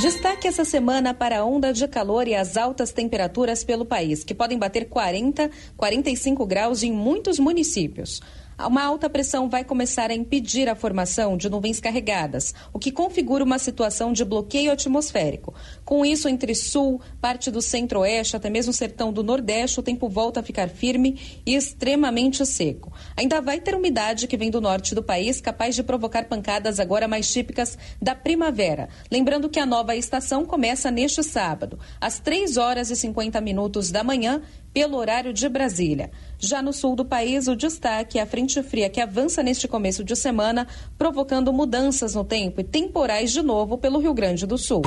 Destaque 0.00 0.46
essa 0.46 0.64
semana 0.64 1.12
para 1.12 1.40
a 1.40 1.44
onda 1.44 1.72
de 1.72 1.88
calor 1.88 2.28
e 2.28 2.36
as 2.36 2.56
altas 2.56 2.92
temperaturas 2.92 3.64
pelo 3.64 3.84
país, 3.84 4.22
que 4.22 4.34
podem 4.34 4.56
bater 4.56 4.88
40, 4.88 5.50
45 5.76 6.46
graus 6.46 6.84
em 6.84 6.92
muitos 6.92 7.40
municípios. 7.40 8.20
Uma 8.66 8.82
alta 8.82 9.08
pressão 9.08 9.48
vai 9.48 9.62
começar 9.62 10.10
a 10.10 10.14
impedir 10.14 10.68
a 10.68 10.74
formação 10.74 11.36
de 11.36 11.48
nuvens 11.48 11.78
carregadas, 11.78 12.52
o 12.72 12.78
que 12.78 12.90
configura 12.90 13.44
uma 13.44 13.56
situação 13.56 14.12
de 14.12 14.24
bloqueio 14.24 14.72
atmosférico. 14.72 15.54
Com 15.84 16.04
isso, 16.04 16.28
entre 16.28 16.56
sul, 16.56 17.00
parte 17.20 17.52
do 17.52 17.62
centro-oeste, 17.62 18.34
até 18.34 18.50
mesmo 18.50 18.70
o 18.70 18.74
sertão 18.74 19.12
do 19.12 19.22
nordeste, 19.22 19.78
o 19.78 19.82
tempo 19.82 20.08
volta 20.08 20.40
a 20.40 20.42
ficar 20.42 20.68
firme 20.68 21.40
e 21.46 21.54
extremamente 21.54 22.44
seco. 22.44 22.92
Ainda 23.16 23.40
vai 23.40 23.60
ter 23.60 23.76
umidade 23.76 24.26
que 24.26 24.36
vem 24.36 24.50
do 24.50 24.60
norte 24.60 24.92
do 24.92 25.04
país, 25.04 25.40
capaz 25.40 25.76
de 25.76 25.84
provocar 25.84 26.24
pancadas 26.24 26.80
agora 26.80 27.06
mais 27.06 27.32
típicas 27.32 27.78
da 28.02 28.16
primavera. 28.16 28.88
Lembrando 29.08 29.48
que 29.48 29.60
a 29.60 29.66
nova 29.66 29.94
estação 29.94 30.44
começa 30.44 30.90
neste 30.90 31.22
sábado, 31.22 31.78
às 32.00 32.18
3 32.18 32.56
horas 32.56 32.90
e 32.90 32.96
50 32.96 33.40
minutos 33.40 33.92
da 33.92 34.02
manhã, 34.02 34.42
pelo 34.72 34.96
horário 34.96 35.32
de 35.32 35.48
Brasília. 35.48 36.10
Já 36.38 36.62
no 36.62 36.72
sul 36.72 36.94
do 36.94 37.04
país, 37.04 37.48
o 37.48 37.56
destaque 37.56 38.18
é 38.18 38.22
a 38.22 38.26
frente 38.26 38.62
fria 38.62 38.88
que 38.88 39.00
avança 39.00 39.42
neste 39.42 39.66
começo 39.66 40.04
de 40.04 40.14
semana, 40.14 40.66
provocando 40.96 41.52
mudanças 41.52 42.14
no 42.14 42.24
tempo 42.24 42.60
e 42.60 42.64
temporais 42.64 43.32
de 43.32 43.42
novo 43.42 43.76
pelo 43.78 43.98
Rio 43.98 44.14
Grande 44.14 44.46
do 44.46 44.56
Sul. 44.56 44.82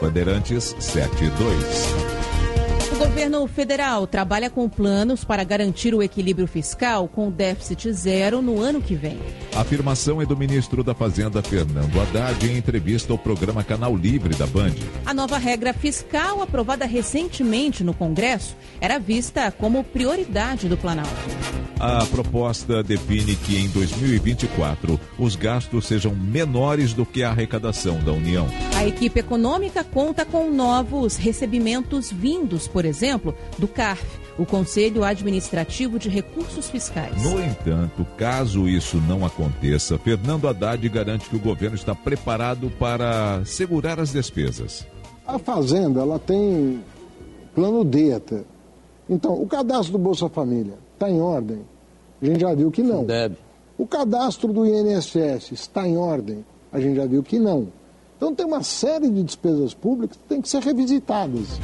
Bandeirantes 0.00 0.76
72. 0.78 2.15
O 3.16 3.18
governo 3.18 3.46
federal 3.46 4.06
trabalha 4.06 4.50
com 4.50 4.68
planos 4.68 5.24
para 5.24 5.42
garantir 5.42 5.94
o 5.94 6.02
equilíbrio 6.02 6.46
fiscal 6.46 7.08
com 7.08 7.30
déficit 7.30 7.90
zero 7.90 8.42
no 8.42 8.60
ano 8.60 8.82
que 8.82 8.94
vem. 8.94 9.18
A 9.54 9.62
afirmação 9.62 10.20
é 10.20 10.26
do 10.26 10.36
ministro 10.36 10.84
da 10.84 10.94
Fazenda, 10.94 11.42
Fernando 11.42 11.98
Haddad, 11.98 12.46
em 12.46 12.58
entrevista 12.58 13.14
ao 13.14 13.18
programa 13.18 13.64
Canal 13.64 13.96
Livre 13.96 14.34
da 14.34 14.46
Band. 14.46 14.74
A 15.06 15.14
nova 15.14 15.38
regra 15.38 15.72
fiscal, 15.72 16.42
aprovada 16.42 16.84
recentemente 16.84 17.82
no 17.82 17.94
Congresso, 17.94 18.54
era 18.82 18.98
vista 18.98 19.50
como 19.50 19.82
prioridade 19.82 20.68
do 20.68 20.76
Planalto. 20.76 21.10
A 21.80 22.04
proposta 22.06 22.82
define 22.82 23.34
que 23.34 23.56
em 23.56 23.68
2024 23.68 25.00
os 25.18 25.36
gastos 25.36 25.86
sejam 25.86 26.14
menores 26.14 26.92
do 26.92 27.04
que 27.04 27.22
a 27.22 27.30
arrecadação 27.30 27.98
da 27.98 28.12
União. 28.12 28.46
A 28.74 28.86
equipe 28.86 29.20
econômica 29.20 29.84
conta 29.84 30.24
com 30.24 30.50
novos 30.50 31.16
recebimentos 31.16 32.10
vindos, 32.10 32.66
por 32.66 32.84
exemplo, 32.84 33.05
do 33.58 33.68
CARF, 33.68 34.04
o 34.38 34.44
Conselho 34.44 35.04
Administrativo 35.04 35.98
de 35.98 36.08
Recursos 36.08 36.68
Fiscais. 36.68 37.22
No 37.22 37.42
entanto, 37.42 38.06
caso 38.16 38.68
isso 38.68 38.98
não 39.08 39.24
aconteça, 39.24 39.98
Fernando 39.98 40.48
Haddad 40.48 40.88
garante 40.88 41.28
que 41.28 41.36
o 41.36 41.40
governo 41.40 41.76
está 41.76 41.94
preparado 41.94 42.70
para 42.78 43.44
segurar 43.44 43.98
as 44.00 44.12
despesas. 44.12 44.86
A 45.26 45.38
Fazenda, 45.38 46.00
ela 46.00 46.18
tem 46.18 46.82
plano 47.54 47.84
D 47.84 48.12
até. 48.12 48.42
Então, 49.08 49.40
o 49.40 49.46
cadastro 49.46 49.92
do 49.92 49.98
Bolsa 49.98 50.28
Família 50.28 50.74
está 50.94 51.08
em 51.08 51.20
ordem? 51.20 51.60
A 52.20 52.24
gente 52.26 52.40
já 52.40 52.54
viu 52.54 52.70
que 52.70 52.82
não. 52.82 53.04
Deve. 53.04 53.36
O 53.78 53.86
cadastro 53.86 54.52
do 54.52 54.64
INSS 54.66 55.52
está 55.52 55.86
em 55.86 55.96
ordem? 55.96 56.44
A 56.72 56.80
gente 56.80 56.96
já 56.96 57.06
viu 57.06 57.22
que 57.22 57.38
não. 57.38 57.68
Então, 58.16 58.34
tem 58.34 58.46
uma 58.46 58.62
série 58.62 59.10
de 59.10 59.22
despesas 59.22 59.74
públicas 59.74 60.16
que 60.16 60.24
têm 60.24 60.40
que 60.40 60.48
ser 60.48 60.62
revisitadas. 60.62 61.60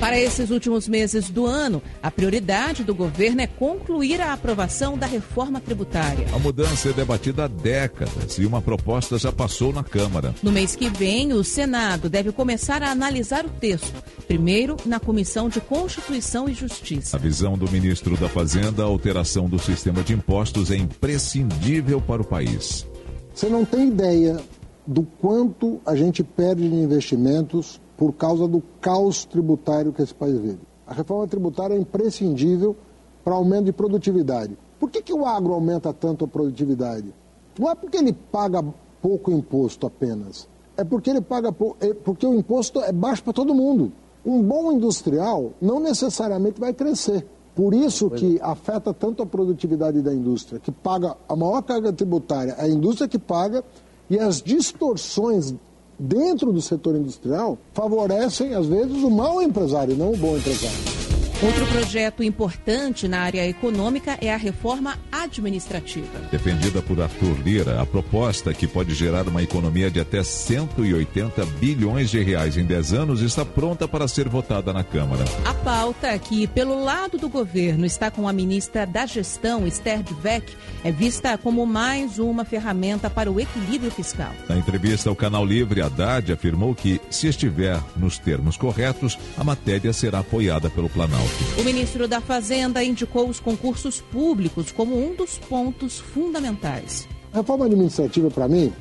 Para 0.00 0.18
esses 0.18 0.50
últimos 0.50 0.86
meses 0.86 1.30
do 1.30 1.46
ano, 1.46 1.82
a 2.02 2.10
prioridade 2.10 2.84
do 2.84 2.94
governo 2.94 3.40
é 3.40 3.46
concluir 3.46 4.20
a 4.20 4.32
aprovação 4.32 4.98
da 4.98 5.06
reforma 5.06 5.60
tributária. 5.60 6.26
A 6.32 6.38
mudança 6.38 6.90
é 6.90 6.92
debatida 6.92 7.44
há 7.44 7.48
décadas 7.48 8.38
e 8.38 8.44
uma 8.44 8.60
proposta 8.60 9.18
já 9.18 9.32
passou 9.32 9.72
na 9.72 9.82
Câmara. 9.82 10.34
No 10.42 10.52
mês 10.52 10.76
que 10.76 10.88
vem, 10.88 11.32
o 11.32 11.42
Senado 11.42 12.10
deve 12.10 12.32
começar 12.32 12.82
a 12.82 12.90
analisar 12.90 13.46
o 13.46 13.50
texto, 13.50 13.94
primeiro 14.26 14.76
na 14.84 15.00
Comissão 15.00 15.48
de 15.48 15.60
Constituição 15.60 16.48
e 16.48 16.54
Justiça. 16.54 17.16
A 17.16 17.20
visão 17.20 17.56
do 17.56 17.70
ministro 17.70 18.16
da 18.16 18.28
Fazenda, 18.28 18.82
a 18.82 18.86
alteração 18.86 19.48
do 19.48 19.58
sistema 19.58 20.02
de 20.02 20.12
impostos 20.12 20.70
é 20.70 20.76
imprescindível 20.76 22.00
para 22.00 22.20
o 22.20 22.24
país. 22.24 22.86
Você 23.34 23.48
não 23.48 23.64
tem 23.64 23.88
ideia 23.88 24.38
do 24.86 25.02
quanto 25.02 25.80
a 25.86 25.96
gente 25.96 26.22
perde 26.22 26.68
de 26.68 26.74
investimentos 26.74 27.80
por 27.96 28.12
causa 28.12 28.48
do 28.48 28.62
caos 28.80 29.24
tributário 29.24 29.92
que 29.92 30.02
esse 30.02 30.14
país 30.14 30.38
vive. 30.38 30.60
A 30.86 30.92
reforma 30.92 31.26
tributária 31.26 31.74
é 31.74 31.78
imprescindível 31.78 32.76
para 33.24 33.34
aumento 33.34 33.64
de 33.64 33.72
produtividade. 33.72 34.56
Por 34.78 34.90
que, 34.90 35.02
que 35.02 35.12
o 35.12 35.24
agro 35.24 35.54
aumenta 35.54 35.92
tanto 35.92 36.24
a 36.24 36.28
produtividade? 36.28 37.14
Não 37.58 37.70
é 37.70 37.74
porque 37.74 37.96
ele 37.96 38.12
paga 38.12 38.62
pouco 39.00 39.30
imposto 39.30 39.86
apenas, 39.86 40.48
é 40.76 40.84
porque 40.84 41.10
ele 41.10 41.20
paga 41.20 41.54
é 41.80 41.94
porque 41.94 42.26
o 42.26 42.34
imposto 42.34 42.80
é 42.80 42.92
baixo 42.92 43.22
para 43.22 43.32
todo 43.32 43.54
mundo. 43.54 43.92
Um 44.26 44.42
bom 44.42 44.72
industrial 44.72 45.52
não 45.60 45.78
necessariamente 45.78 46.60
vai 46.60 46.72
crescer. 46.72 47.26
Por 47.54 47.72
isso 47.72 48.10
que 48.10 48.40
afeta 48.42 48.92
tanto 48.92 49.22
a 49.22 49.26
produtividade 49.26 50.02
da 50.02 50.12
indústria, 50.12 50.58
que 50.58 50.72
paga 50.72 51.16
a 51.28 51.36
maior 51.36 51.62
carga 51.62 51.92
tributária, 51.92 52.56
é 52.58 52.64
a 52.64 52.68
indústria 52.68 53.06
que 53.06 53.18
paga, 53.18 53.62
e 54.10 54.18
as 54.18 54.42
distorções 54.42 55.54
dentro 55.98 56.52
do 56.52 56.60
setor 56.60 56.96
industrial 56.96 57.58
favorecem, 57.72 58.54
às 58.54 58.66
vezes, 58.66 59.02
o 59.02 59.10
mau 59.10 59.40
empresário, 59.42 59.96
não 59.96 60.12
o 60.12 60.16
bom 60.16 60.36
empresário. 60.36 61.13
Outro 61.44 61.66
projeto 61.66 62.22
importante 62.22 63.06
na 63.06 63.20
área 63.20 63.46
econômica 63.46 64.16
é 64.18 64.32
a 64.32 64.36
reforma 64.38 64.98
administrativa. 65.12 66.18
Defendida 66.30 66.80
por 66.80 66.98
Arthur 67.02 67.38
Lira, 67.44 67.82
a 67.82 67.84
proposta, 67.84 68.54
que 68.54 68.66
pode 68.66 68.94
gerar 68.94 69.28
uma 69.28 69.42
economia 69.42 69.90
de 69.90 70.00
até 70.00 70.24
180 70.24 71.44
bilhões 71.60 72.10
de 72.10 72.22
reais 72.22 72.56
em 72.56 72.64
10 72.64 72.94
anos, 72.94 73.20
está 73.20 73.44
pronta 73.44 73.86
para 73.86 74.08
ser 74.08 74.26
votada 74.26 74.72
na 74.72 74.82
Câmara. 74.82 75.22
A 75.44 75.52
pauta, 75.52 76.18
que 76.18 76.46
pelo 76.46 76.82
lado 76.82 77.18
do 77.18 77.28
governo 77.28 77.84
está 77.84 78.10
com 78.10 78.26
a 78.26 78.32
ministra 78.32 78.86
da 78.86 79.04
Gestão, 79.04 79.66
Esther 79.66 80.02
Dweck, 80.02 80.50
é 80.82 80.90
vista 80.90 81.36
como 81.36 81.66
mais 81.66 82.18
uma 82.18 82.46
ferramenta 82.46 83.10
para 83.10 83.30
o 83.30 83.38
equilíbrio 83.38 83.90
fiscal. 83.90 84.32
Na 84.48 84.56
entrevista 84.56 85.10
ao 85.10 85.16
Canal 85.16 85.44
Livre, 85.44 85.82
Haddad 85.82 86.32
afirmou 86.32 86.74
que, 86.74 86.98
se 87.10 87.28
estiver 87.28 87.78
nos 87.94 88.16
termos 88.16 88.56
corretos, 88.56 89.18
a 89.36 89.44
matéria 89.44 89.92
será 89.92 90.20
apoiada 90.20 90.70
pelo 90.70 90.88
Planalto. 90.88 91.33
O 91.58 91.62
ministro 91.64 92.08
da 92.08 92.20
Fazenda 92.20 92.82
indicou 92.82 93.28
os 93.28 93.38
concursos 93.38 94.00
públicos 94.00 94.72
como 94.72 94.96
um 94.96 95.14
dos 95.14 95.38
pontos 95.38 95.98
fundamentais. 95.98 97.06
A 97.32 97.38
reforma 97.38 97.66
administrativa, 97.66 98.30
para 98.30 98.48
mim, 98.48 98.72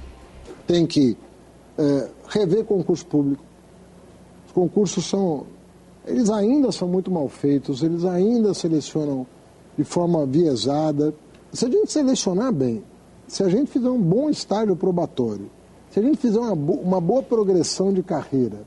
tem 0.66 0.86
que 0.86 1.16
é, 1.78 2.10
rever 2.28 2.64
concurso 2.66 3.06
público. 3.06 3.44
Os 4.48 4.52
concursos 4.52 5.06
são. 5.06 5.46
Eles 6.06 6.30
ainda 6.30 6.72
são 6.72 6.88
muito 6.88 7.10
mal 7.10 7.30
feitos, 7.30 7.82
eles 7.82 8.04
ainda 8.04 8.54
selecionam 8.54 9.26
de 9.78 9.84
forma 9.84 10.26
viesada. 10.26 11.14
Se 11.52 11.66
a 11.66 11.70
gente 11.70 11.92
selecionar 11.92 12.52
bem, 12.52 12.84
se 13.28 13.44
a 13.44 13.50
gente 13.50 13.72
fizer 13.72 13.90
um 13.90 14.02
bom 14.02 14.30
estágio 14.30 14.76
probatório, 14.76 15.50
se 15.92 16.00
a 16.00 16.04
gente 16.04 16.18
fizer 16.18 16.40
uma, 16.40 16.54
uma 16.54 17.00
boa 17.00 17.24
progressão 17.24 17.94
de 17.94 18.04
carreira, 18.04 18.66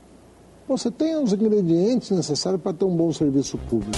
você 0.67 0.91
tem 0.91 1.15
os 1.15 1.31
ingredientes 1.31 2.11
necessários 2.11 2.61
para 2.61 2.73
ter 2.73 2.85
um 2.85 2.95
bom 2.95 3.11
serviço 3.13 3.57
público. 3.57 3.97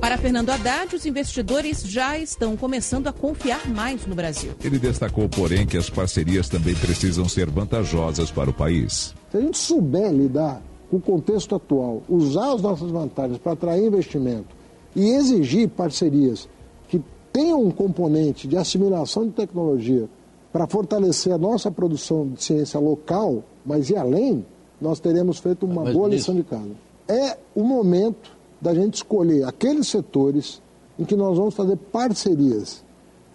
Para 0.00 0.18
Fernando 0.18 0.50
Haddad, 0.50 0.94
os 0.94 1.06
investidores 1.06 1.82
já 1.82 2.18
estão 2.18 2.56
começando 2.56 3.08
a 3.08 3.12
confiar 3.12 3.66
mais 3.70 4.06
no 4.06 4.14
Brasil. 4.14 4.52
Ele 4.62 4.78
destacou, 4.78 5.28
porém, 5.28 5.66
que 5.66 5.78
as 5.78 5.88
parcerias 5.88 6.46
também 6.48 6.74
precisam 6.74 7.26
ser 7.26 7.48
vantajosas 7.48 8.30
para 8.30 8.50
o 8.50 8.52
país. 8.52 9.14
Se 9.30 9.38
a 9.38 9.40
gente 9.40 9.56
souber 9.56 10.12
lidar 10.12 10.62
com 10.90 10.98
o 10.98 11.00
contexto 11.00 11.54
atual, 11.54 12.02
usar 12.06 12.52
as 12.52 12.60
nossas 12.60 12.90
vantagens 12.90 13.38
para 13.38 13.52
atrair 13.52 13.86
investimento 13.86 14.54
e 14.94 15.08
exigir 15.08 15.70
parcerias 15.70 16.48
que 16.86 17.02
tenham 17.32 17.64
um 17.64 17.70
componente 17.70 18.46
de 18.46 18.58
assimilação 18.58 19.24
de 19.24 19.32
tecnologia 19.32 20.06
para 20.52 20.66
fortalecer 20.66 21.32
a 21.32 21.38
nossa 21.38 21.70
produção 21.70 22.28
de 22.28 22.44
ciência 22.44 22.78
local, 22.78 23.42
mas 23.64 23.88
e 23.88 23.96
além, 23.96 24.44
nós 24.84 25.00
teremos 25.00 25.38
feito 25.38 25.64
uma 25.66 25.82
Mas 25.84 25.94
boa 25.94 26.08
nisso- 26.08 26.30
lição 26.30 26.34
de 26.34 26.42
casa. 26.44 26.70
É 27.08 27.36
o 27.54 27.64
momento 27.64 28.30
da 28.60 28.74
gente 28.74 28.94
escolher 28.94 29.44
aqueles 29.44 29.88
setores 29.88 30.60
em 30.98 31.04
que 31.04 31.16
nós 31.16 31.36
vamos 31.36 31.54
fazer 31.54 31.76
parcerias, 31.76 32.84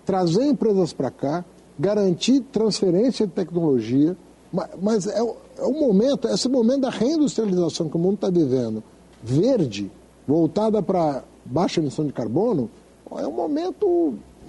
trazer 0.05 0.45
empresas 0.45 0.93
para 0.93 1.09
cá, 1.11 1.43
garantir 1.77 2.41
transferência 2.51 3.25
de 3.27 3.33
tecnologia, 3.33 4.15
ma- 4.53 4.69
mas 4.81 5.07
é, 5.07 5.21
o- 5.21 5.35
é 5.57 5.63
o 5.63 5.73
momento, 5.73 6.27
esse 6.27 6.47
momento 6.47 6.81
da 6.81 6.89
reindustrialização 6.89 7.89
que 7.89 7.95
o 7.97 7.99
mundo 7.99 8.15
está 8.15 8.29
vivendo, 8.29 8.83
verde, 9.23 9.91
voltada 10.27 10.81
para 10.81 11.23
baixa 11.45 11.79
emissão 11.81 12.05
de 12.05 12.13
carbono, 12.13 12.69
é 13.17 13.25
um 13.27 13.31
momento, 13.31 13.87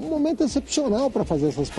um 0.01 0.07
momento 0.09 0.45
excepcional 0.45 1.11
para 1.11 1.25
fazer 1.25 1.49
essas 1.49 1.71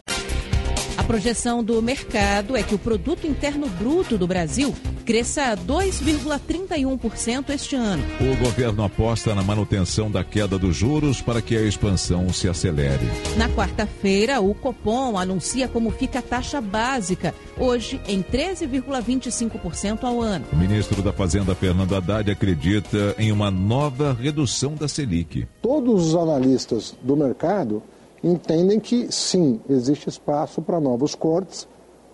projeção 1.11 1.61
do 1.61 1.81
mercado 1.81 2.55
é 2.55 2.63
que 2.63 2.73
o 2.73 2.79
produto 2.79 3.27
interno 3.27 3.67
bruto 3.67 4.17
do 4.17 4.25
Brasil 4.25 4.73
cresça 5.05 5.57
2,31% 5.57 7.49
este 7.49 7.75
ano. 7.75 8.01
O 8.21 8.37
governo 8.41 8.81
aposta 8.81 9.35
na 9.35 9.43
manutenção 9.43 10.09
da 10.09 10.23
queda 10.23 10.57
dos 10.57 10.73
juros 10.73 11.21
para 11.21 11.41
que 11.41 11.57
a 11.57 11.63
expansão 11.63 12.31
se 12.31 12.47
acelere. 12.47 13.05
Na 13.35 13.49
quarta-feira, 13.49 14.39
o 14.39 14.55
Copom 14.55 15.17
anuncia 15.17 15.67
como 15.67 15.91
fica 15.91 16.19
a 16.19 16.21
taxa 16.21 16.61
básica, 16.61 17.35
hoje 17.57 17.99
em 18.07 18.23
13,25% 18.23 20.05
ao 20.05 20.21
ano. 20.21 20.45
O 20.53 20.55
ministro 20.55 21.01
da 21.01 21.11
Fazenda, 21.11 21.53
Fernando 21.53 21.93
Haddad, 21.93 22.31
acredita 22.31 23.15
em 23.17 23.33
uma 23.33 23.51
nova 23.51 24.13
redução 24.17 24.75
da 24.75 24.87
Selic. 24.87 25.45
Todos 25.61 26.07
os 26.07 26.15
analistas 26.15 26.95
do 27.01 27.17
mercado 27.17 27.83
entendem 28.23 28.79
que 28.79 29.11
sim, 29.11 29.59
existe 29.69 30.09
espaço 30.09 30.61
para 30.61 30.79
novos 30.79 31.15
cortes. 31.15 31.67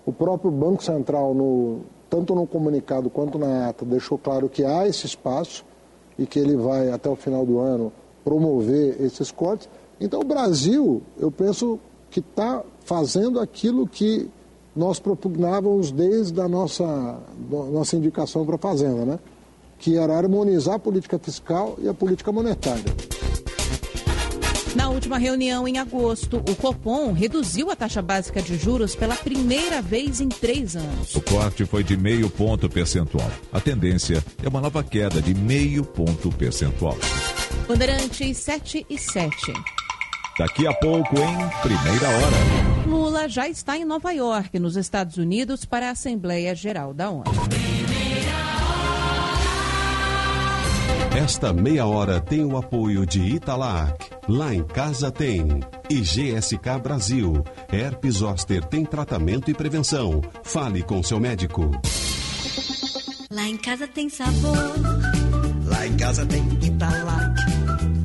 O 0.06 0.12
próprio 0.14 0.50
Banco 0.52 0.84
Central, 0.84 1.34
no- 1.34 1.82
tanto 2.10 2.34
no 2.34 2.48
comunicado 2.48 3.10
quanto 3.10 3.38
na 3.38 3.68
ata, 3.70 3.84
deixou 3.84 4.18
claro 4.18 4.48
que 4.48 4.64
há 4.64 4.88
esse 4.88 5.06
espaço 5.06 5.66
e 6.18 6.26
que 6.26 6.40
ele 6.40 6.56
vai, 6.56 6.90
até 6.92 7.10
o 7.10 7.16
final 7.16 7.46
do 7.46 7.60
ano, 7.60 7.92
promover 8.24 9.02
esses 9.02 9.32
cortes. 9.32 9.68
Então, 10.00 10.22
o 10.22 10.24
Brasil, 10.24 11.02
eu 11.20 11.30
penso 11.32 11.80
que 12.10 12.20
está 12.22 12.64
fazendo 12.86 13.40
aquilo 13.40 13.86
que 13.88 14.30
nós 14.76 15.00
propugnávamos 15.00 15.92
desde 15.92 16.40
a 16.40 16.48
nossa, 16.48 17.18
no- 17.50 17.72
nossa 17.72 17.96
indicação 17.98 18.46
para 18.46 18.56
a 18.56 18.60
Fazenda, 18.60 19.04
né? 19.06 19.20
que 19.80 19.96
era 19.98 20.18
harmonizar 20.18 20.76
a 20.76 20.80
política 20.80 21.20
fiscal 21.20 21.76
e 21.80 21.88
a 21.88 21.94
política 21.94 22.32
monetária. 22.32 22.84
Na 24.78 24.90
última 24.90 25.18
reunião, 25.18 25.68
em 25.68 25.80
agosto, 25.80 26.38
o 26.38 26.56
Copom 26.56 27.12
reduziu 27.12 27.72
a 27.72 27.76
taxa 27.76 28.00
básica 28.00 28.44
de 28.44 28.56
juros 28.60 28.96
pela 28.96 29.16
primeira 29.16 29.82
vez 29.82 30.22
em 30.22 30.30
três 30.30 30.76
anos. 30.76 31.16
O 31.16 31.22
corte 31.22 31.66
foi 31.66 31.84
de 31.84 31.98
meio 31.98 32.30
ponto 32.30 32.70
percentual. 32.70 33.28
A 33.52 33.60
tendência 33.60 34.24
é 34.44 34.48
uma 34.48 34.62
nova 34.62 34.84
queda 34.84 35.20
de 35.20 35.34
meio 35.34 35.84
ponto 35.84 36.30
percentual. 36.30 36.96
Bandeirantes 37.68 38.38
7 38.38 38.86
e 38.88 39.00
7. 39.00 39.52
Daqui 40.38 40.68
a 40.68 40.74
pouco, 40.76 41.16
em 41.16 41.62
primeira 41.64 42.10
hora. 42.10 42.88
Lula 42.88 43.28
já 43.28 43.50
está 43.50 43.76
em 43.76 43.84
Nova 43.84 44.12
York, 44.12 44.60
nos 44.60 44.78
Estados 44.78 45.18
Unidos, 45.18 45.66
para 45.66 45.88
a 45.88 45.92
Assembleia 45.92 46.54
Geral 46.54 46.94
da 46.94 47.10
ONU. 47.10 47.24
Esta 51.18 51.52
meia 51.52 51.84
hora 51.88 52.22
tem 52.22 52.46
o 52.46 52.56
apoio 52.56 53.04
de 53.04 53.20
Italac. 53.20 54.08
Lá 54.30 54.54
em 54.54 54.64
casa 54.64 55.10
tem. 55.10 55.62
E 55.90 56.00
GSK 56.00 56.80
Brasil. 56.80 57.44
Herpes 57.74 58.18
Zoster 58.18 58.64
tem 58.64 58.86
tratamento 58.86 59.50
e 59.50 59.54
prevenção. 59.56 60.22
Fale 60.44 60.84
com 60.84 61.02
seu 61.02 61.20
médico. 61.20 61.72
Lá 63.32 63.48
em 63.48 63.58
casa 63.58 63.88
tem 63.88 64.08
sabor. 64.10 64.76
Lá 65.66 65.88
em 65.88 65.98
casa 65.98 66.24
tem 66.24 66.44
Italac. 66.62 67.42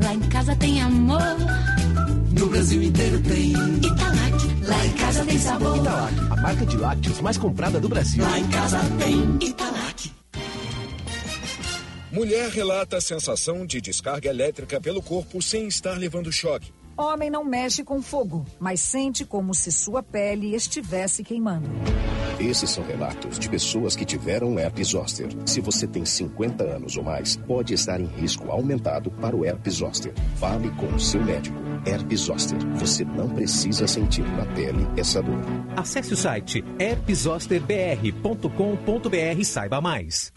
Lá 0.03 0.15
em 0.15 0.21
casa 0.31 0.57
tem 0.57 0.81
amor. 0.81 1.37
No 2.41 2.47
Brasil 2.47 2.83
inteiro 2.83 3.21
tem 3.25 3.53
Italac. 3.53 4.67
Lá 4.67 4.87
em 4.87 4.93
casa 4.93 5.25
tem 5.27 5.39
sabor. 5.39 5.77
Italac, 5.77 6.15
a 6.31 6.37
marca 6.37 6.65
de 6.65 6.77
lácteos 6.79 7.21
mais 7.21 7.37
comprada 7.37 7.79
do 7.79 7.91
Brasil. 7.91 8.25
Lá 8.25 8.39
em 8.39 8.49
casa 8.49 8.81
tem 8.99 9.49
Italac. 9.49 10.22
Mulher 12.13 12.51
relata 12.51 12.99
a 12.99 13.01
sensação 13.01 13.65
de 13.65 13.81
descarga 13.81 14.29
elétrica 14.29 14.79
pelo 14.79 15.03
corpo 15.03 15.41
sem 15.41 15.67
estar 15.67 15.97
levando 15.97 16.31
choque. 16.31 16.71
Homem 16.95 17.31
não 17.31 17.43
mexe 17.43 17.83
com 17.83 18.03
fogo, 18.03 18.45
mas 18.61 18.81
sente 18.81 19.25
como 19.25 19.55
se 19.55 19.73
sua 19.73 20.03
pele 20.03 20.55
estivesse 20.55 21.25
queimando. 21.25 21.71
Esses 22.39 22.69
são 22.69 22.85
relatos 22.85 23.39
de 23.39 23.49
pessoas 23.49 23.97
que 23.97 24.05
tiveram 24.05 24.59
herpes 24.59 24.89
zoster. 24.89 25.29
Se 25.47 25.63
você 25.63 25.87
tem 25.87 26.05
50 26.05 26.63
anos 26.63 26.99
ou 26.99 27.03
mais, 27.03 27.35
pode 27.35 27.73
estar 27.73 27.99
em 27.99 28.05
risco 28.05 28.51
aumentado 28.51 29.11
para 29.13 29.35
o 29.35 29.43
herpes 29.43 29.77
zoster. 29.77 30.13
Fale 30.37 30.71
com 30.73 30.95
o 30.95 31.01
seu 31.01 31.25
médico. 31.25 31.57
Herpes 31.87 32.21
zoster. 32.21 32.59
Você 32.77 33.07
não 33.07 33.31
precisa 33.31 33.89
sentir 33.89 34.29
na 34.37 34.45
pele 34.55 34.87
essa 34.99 35.23
dor. 35.23 35.41
Acesse 35.75 36.13
o 36.13 36.17
site 36.17 36.63
herpesosterbr.com.br 36.79 39.39
e 39.39 39.45
saiba 39.47 39.81
mais. 39.81 40.31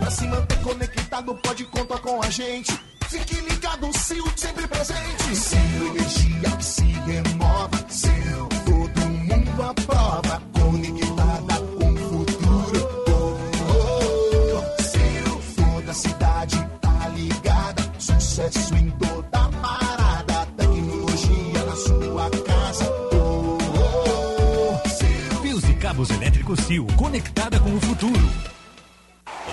Pra 0.00 0.10
se 0.10 0.26
manter 0.26 0.60
conectado, 0.62 1.34
pode 1.42 1.64
contar 1.66 1.98
com 1.98 2.22
a 2.22 2.30
gente. 2.30 2.72
Fique 3.08 3.34
ligado, 3.42 3.90
Sil, 3.92 4.24
sempre 4.34 4.66
presente. 4.66 5.36
Sil, 5.36 5.82
energia 5.94 6.50
que 6.56 6.64
se 6.64 6.82
renova. 6.82 7.84
Sil, 7.92 8.42
todo 8.64 9.00
mundo 9.10 9.62
aprova. 9.62 10.42
Conectada 10.58 11.54
com 11.78 11.92
o 11.92 11.96
futuro. 11.98 12.88
Oh, 13.08 13.36
oh, 13.68 14.56
oh. 14.56 14.82
Sil, 14.88 15.30
toda 15.56 15.92
cidade 15.92 16.56
tá 16.80 17.08
ligada. 17.08 17.92
Sucesso 17.98 18.74
em 18.76 18.90
toda 18.92 19.48
parada. 19.60 20.46
Tecnologia 20.56 21.64
na 21.66 21.76
sua 21.76 22.30
casa. 22.30 22.90
Oh, 23.12 23.58
oh, 23.76 24.80
oh. 24.82 25.42
Fios 25.42 25.64
e 25.64 25.74
cabos 25.74 26.10
elétricos 26.10 26.58
Sil, 26.64 26.86
conectada 26.96 27.60
com 27.60 27.74
o 27.74 27.80
futuro. 27.80 28.49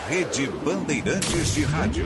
Rede 0.07 0.47
Bandeirantes 0.63 1.53
de 1.53 1.63
Rádio. 1.65 2.05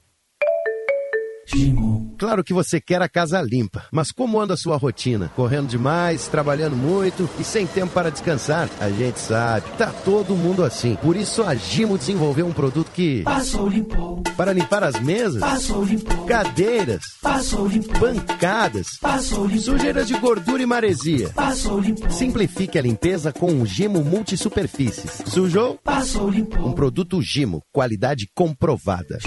Claro 2.19 2.45
que 2.45 2.53
você 2.53 2.81
quer 2.81 3.01
a 3.03 3.09
casa 3.09 3.41
limpa, 3.41 3.85
mas 3.91 4.13
como 4.13 4.39
anda 4.41 4.55
a 4.55 4.57
sua 4.57 4.77
rotina? 4.77 5.31
Correndo 5.35 5.69
demais, 5.69 6.29
trabalhando 6.29 6.77
muito 6.77 7.29
e 7.39 7.45
sem 7.45 7.67
tempo 7.67 7.93
para 7.93 8.11
descansar? 8.11 8.69
A 8.79 8.91
gente 8.91 9.19
sabe, 9.19 9.67
tá 9.77 9.93
todo 10.05 10.37
mundo 10.37 10.63
assim. 10.65 10.97
Por 10.97 11.17
isso 11.17 11.43
a 11.43 11.55
Gimo 11.55 11.97
desenvolveu 11.99 12.47
um 12.47 12.53
produto 12.53 12.91
que 12.93 13.23
Passou, 13.23 13.69
limpou. 13.69 14.23
para 14.37 14.53
limpar 14.53 14.85
as 14.85 15.01
mesas, 15.01 15.41
Passou, 15.41 15.85
limpou. 15.85 16.25
cadeiras, 16.27 17.03
Passou, 17.23 17.67
limpou. 17.67 17.99
bancadas, 18.01 18.87
Passou, 19.01 19.47
limpou. 19.47 19.63
sujeira 19.63 20.05
de 20.05 20.15
gordura 20.19 20.63
e 20.63 20.67
maresia. 20.67 21.31
Passou, 21.31 21.81
limpou. 21.81 22.11
Simplifique 22.11 22.79
a 22.79 22.83
limpeza 22.83 23.33
com 23.33 23.61
o 23.61 23.67
Gimo 23.67 24.05
Multisuperfícies. 24.05 25.23
Sujou? 25.27 25.79
Passou, 25.83 26.29
limpou. 26.29 26.69
Um 26.69 26.73
produto 26.73 27.21
Gimo, 27.23 27.63
qualidade 27.73 28.27
comprovada. 28.35 29.19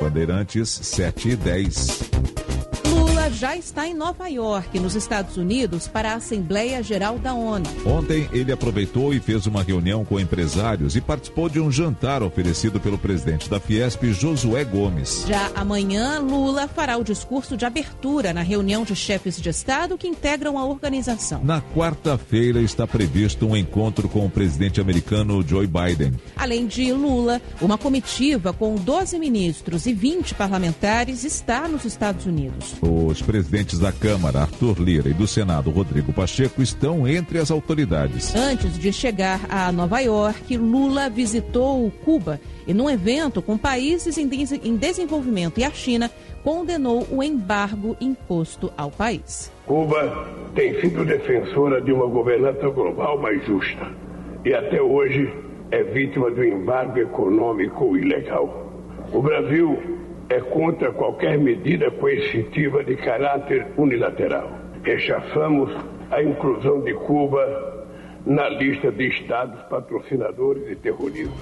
Bandeirantes 0.01 0.69
7 0.69 1.29
e 1.31 1.37
10. 1.37 2.40
Já 3.41 3.57
está 3.57 3.89
em 3.89 3.95
Nova 3.95 4.29
York, 4.29 4.79
nos 4.79 4.95
Estados 4.95 5.39
Unidos, 5.39 5.89
para 5.89 6.13
a 6.13 6.17
Assembleia 6.17 6.83
Geral 6.83 7.19
da 7.19 7.33
ONU. 7.33 7.65
Ontem 7.87 8.29
ele 8.35 8.53
aproveitou 8.53 9.15
e 9.15 9.19
fez 9.19 9.47
uma 9.47 9.63
reunião 9.63 10.05
com 10.05 10.21
empresários 10.21 10.95
e 10.95 11.01
participou 11.01 11.49
de 11.49 11.59
um 11.59 11.73
jantar 11.73 12.23
oferecido 12.23 12.79
pelo 12.79 12.99
presidente 12.99 13.49
da 13.49 13.59
Fiesp, 13.59 14.13
Josué 14.13 14.63
Gomes. 14.63 15.25
Já 15.27 15.51
amanhã, 15.55 16.19
Lula 16.19 16.69
fará 16.69 16.99
o 16.99 17.03
discurso 17.03 17.57
de 17.57 17.65
abertura 17.65 18.35
na 18.35 18.43
reunião 18.43 18.85
de 18.85 18.95
chefes 18.95 19.41
de 19.41 19.49
Estado 19.49 19.97
que 19.97 20.07
integram 20.07 20.59
a 20.59 20.67
organização. 20.67 21.43
Na 21.43 21.63
quarta-feira 21.63 22.61
está 22.61 22.87
previsto 22.87 23.47
um 23.47 23.57
encontro 23.57 24.07
com 24.07 24.27
o 24.27 24.31
presidente 24.31 24.83
americano 24.83 25.43
Joe 25.43 25.67
Biden. 25.67 26.13
Além 26.37 26.67
de 26.67 26.93
Lula, 26.93 27.41
uma 27.59 27.79
comitiva 27.79 28.53
com 28.53 28.75
12 28.75 29.19
ministros 29.19 29.87
e 29.87 29.95
20 29.95 30.35
parlamentares 30.35 31.25
está 31.25 31.67
nos 31.67 31.87
Estados 31.87 32.27
Unidos. 32.27 32.75
Os 32.83 33.30
presidentes 33.31 33.79
da 33.79 33.93
Câmara, 33.93 34.41
Arthur 34.41 34.81
Lira, 34.81 35.09
e 35.09 35.15
do 35.15 35.25
Senado, 35.25 35.71
Rodrigo 35.71 36.13
Pacheco, 36.13 36.61
estão 36.61 37.07
entre 37.07 37.39
as 37.39 37.49
autoridades. 37.49 38.35
Antes 38.35 38.77
de 38.77 38.93
chegar 38.93 39.41
a 39.49 39.71
Nova 39.71 40.01
York, 40.01 40.57
Lula 40.57 41.09
visitou 41.09 41.89
Cuba 42.05 42.41
e, 42.67 42.75
num 42.75 42.91
evento 42.91 43.41
com 43.41 43.57
países 43.57 44.19
em 44.19 44.27
des- 44.27 44.51
em 44.51 44.75
desenvolvimento 44.75 45.61
e 45.61 45.65
a 45.65 45.71
China, 45.71 46.11
condenou 46.43 47.07
o 47.09 47.23
embargo 47.23 47.97
imposto 48.01 48.73
ao 48.77 48.91
país. 48.91 49.53
Cuba 49.65 50.27
tem 50.57 50.81
sido 50.81 51.05
defensora 51.05 51.81
de 51.81 51.93
uma 51.93 52.07
governança 52.09 52.69
global 52.71 53.17
mais 53.21 53.47
justa 53.47 53.87
e 54.45 54.53
até 54.53 54.83
hoje 54.83 55.33
é 55.71 55.85
vítima 55.85 56.33
do 56.33 56.43
embargo 56.45 56.99
econômico 56.99 57.97
ilegal. 57.97 58.73
O 59.13 59.23
Brasil 59.23 60.00
é 60.31 60.41
contra 60.41 60.93
qualquer 60.93 61.37
medida 61.37 61.91
coercitiva 61.91 62.85
de 62.85 62.97
caráter 62.97 63.67
unilateral. 63.77 64.49
Rechaçamos 64.85 65.71
a 66.11 66.23
inclusão 66.23 66.81
de 66.83 66.95
Cuba 66.95 67.87
na 68.25 68.49
lista 68.49 68.93
de 68.93 69.09
estados 69.09 69.61
patrocinadores 69.63 70.67
de 70.69 70.77
terrorismo. 70.77 71.35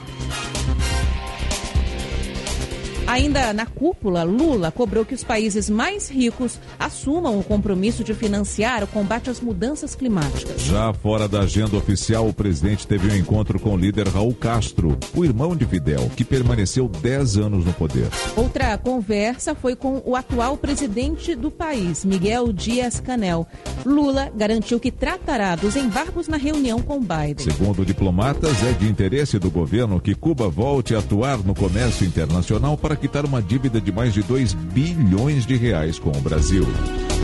Ainda 3.08 3.54
na 3.54 3.64
cúpula, 3.64 4.22
Lula 4.22 4.70
cobrou 4.70 5.02
que 5.02 5.14
os 5.14 5.24
países 5.24 5.70
mais 5.70 6.10
ricos 6.10 6.60
assumam 6.78 7.38
o 7.38 7.42
compromisso 7.42 8.04
de 8.04 8.12
financiar 8.12 8.84
o 8.84 8.86
combate 8.86 9.30
às 9.30 9.40
mudanças 9.40 9.94
climáticas. 9.94 10.60
Já 10.60 10.92
fora 10.92 11.26
da 11.26 11.40
agenda 11.40 11.74
oficial, 11.74 12.28
o 12.28 12.34
presidente 12.34 12.86
teve 12.86 13.08
um 13.08 13.16
encontro 13.16 13.58
com 13.58 13.72
o 13.72 13.76
líder 13.78 14.08
Raul 14.08 14.34
Castro, 14.34 14.98
o 15.16 15.24
irmão 15.24 15.56
de 15.56 15.64
Fidel, 15.64 16.10
que 16.14 16.22
permaneceu 16.22 16.86
10 16.86 17.38
anos 17.38 17.64
no 17.64 17.72
poder. 17.72 18.08
Outra 18.36 18.76
conversa 18.76 19.54
foi 19.54 19.74
com 19.74 20.02
o 20.04 20.14
atual 20.14 20.58
presidente 20.58 21.34
do 21.34 21.50
país, 21.50 22.04
Miguel 22.04 22.52
Dias 22.52 23.00
Canel. 23.00 23.46
Lula 23.86 24.30
garantiu 24.36 24.78
que 24.78 24.90
tratará 24.90 25.56
dos 25.56 25.76
embargos 25.76 26.28
na 26.28 26.36
reunião 26.36 26.82
com 26.82 27.00
Biden. 27.00 27.38
Segundo 27.38 27.86
diplomatas, 27.86 28.62
é 28.64 28.72
de 28.72 28.86
interesse 28.86 29.38
do 29.38 29.50
governo 29.50 29.98
que 29.98 30.14
Cuba 30.14 30.46
volte 30.50 30.94
a 30.94 30.98
atuar 30.98 31.38
no 31.38 31.54
comércio 31.54 32.06
internacional 32.06 32.76
para 32.76 32.97
quitar 32.98 33.24
uma 33.24 33.40
dívida 33.40 33.80
de 33.80 33.90
mais 33.90 34.12
de 34.12 34.22
2 34.22 34.52
bilhões 34.52 35.46
de 35.46 35.56
reais 35.56 35.98
com 35.98 36.10
o 36.10 36.20
Brasil. 36.20 36.66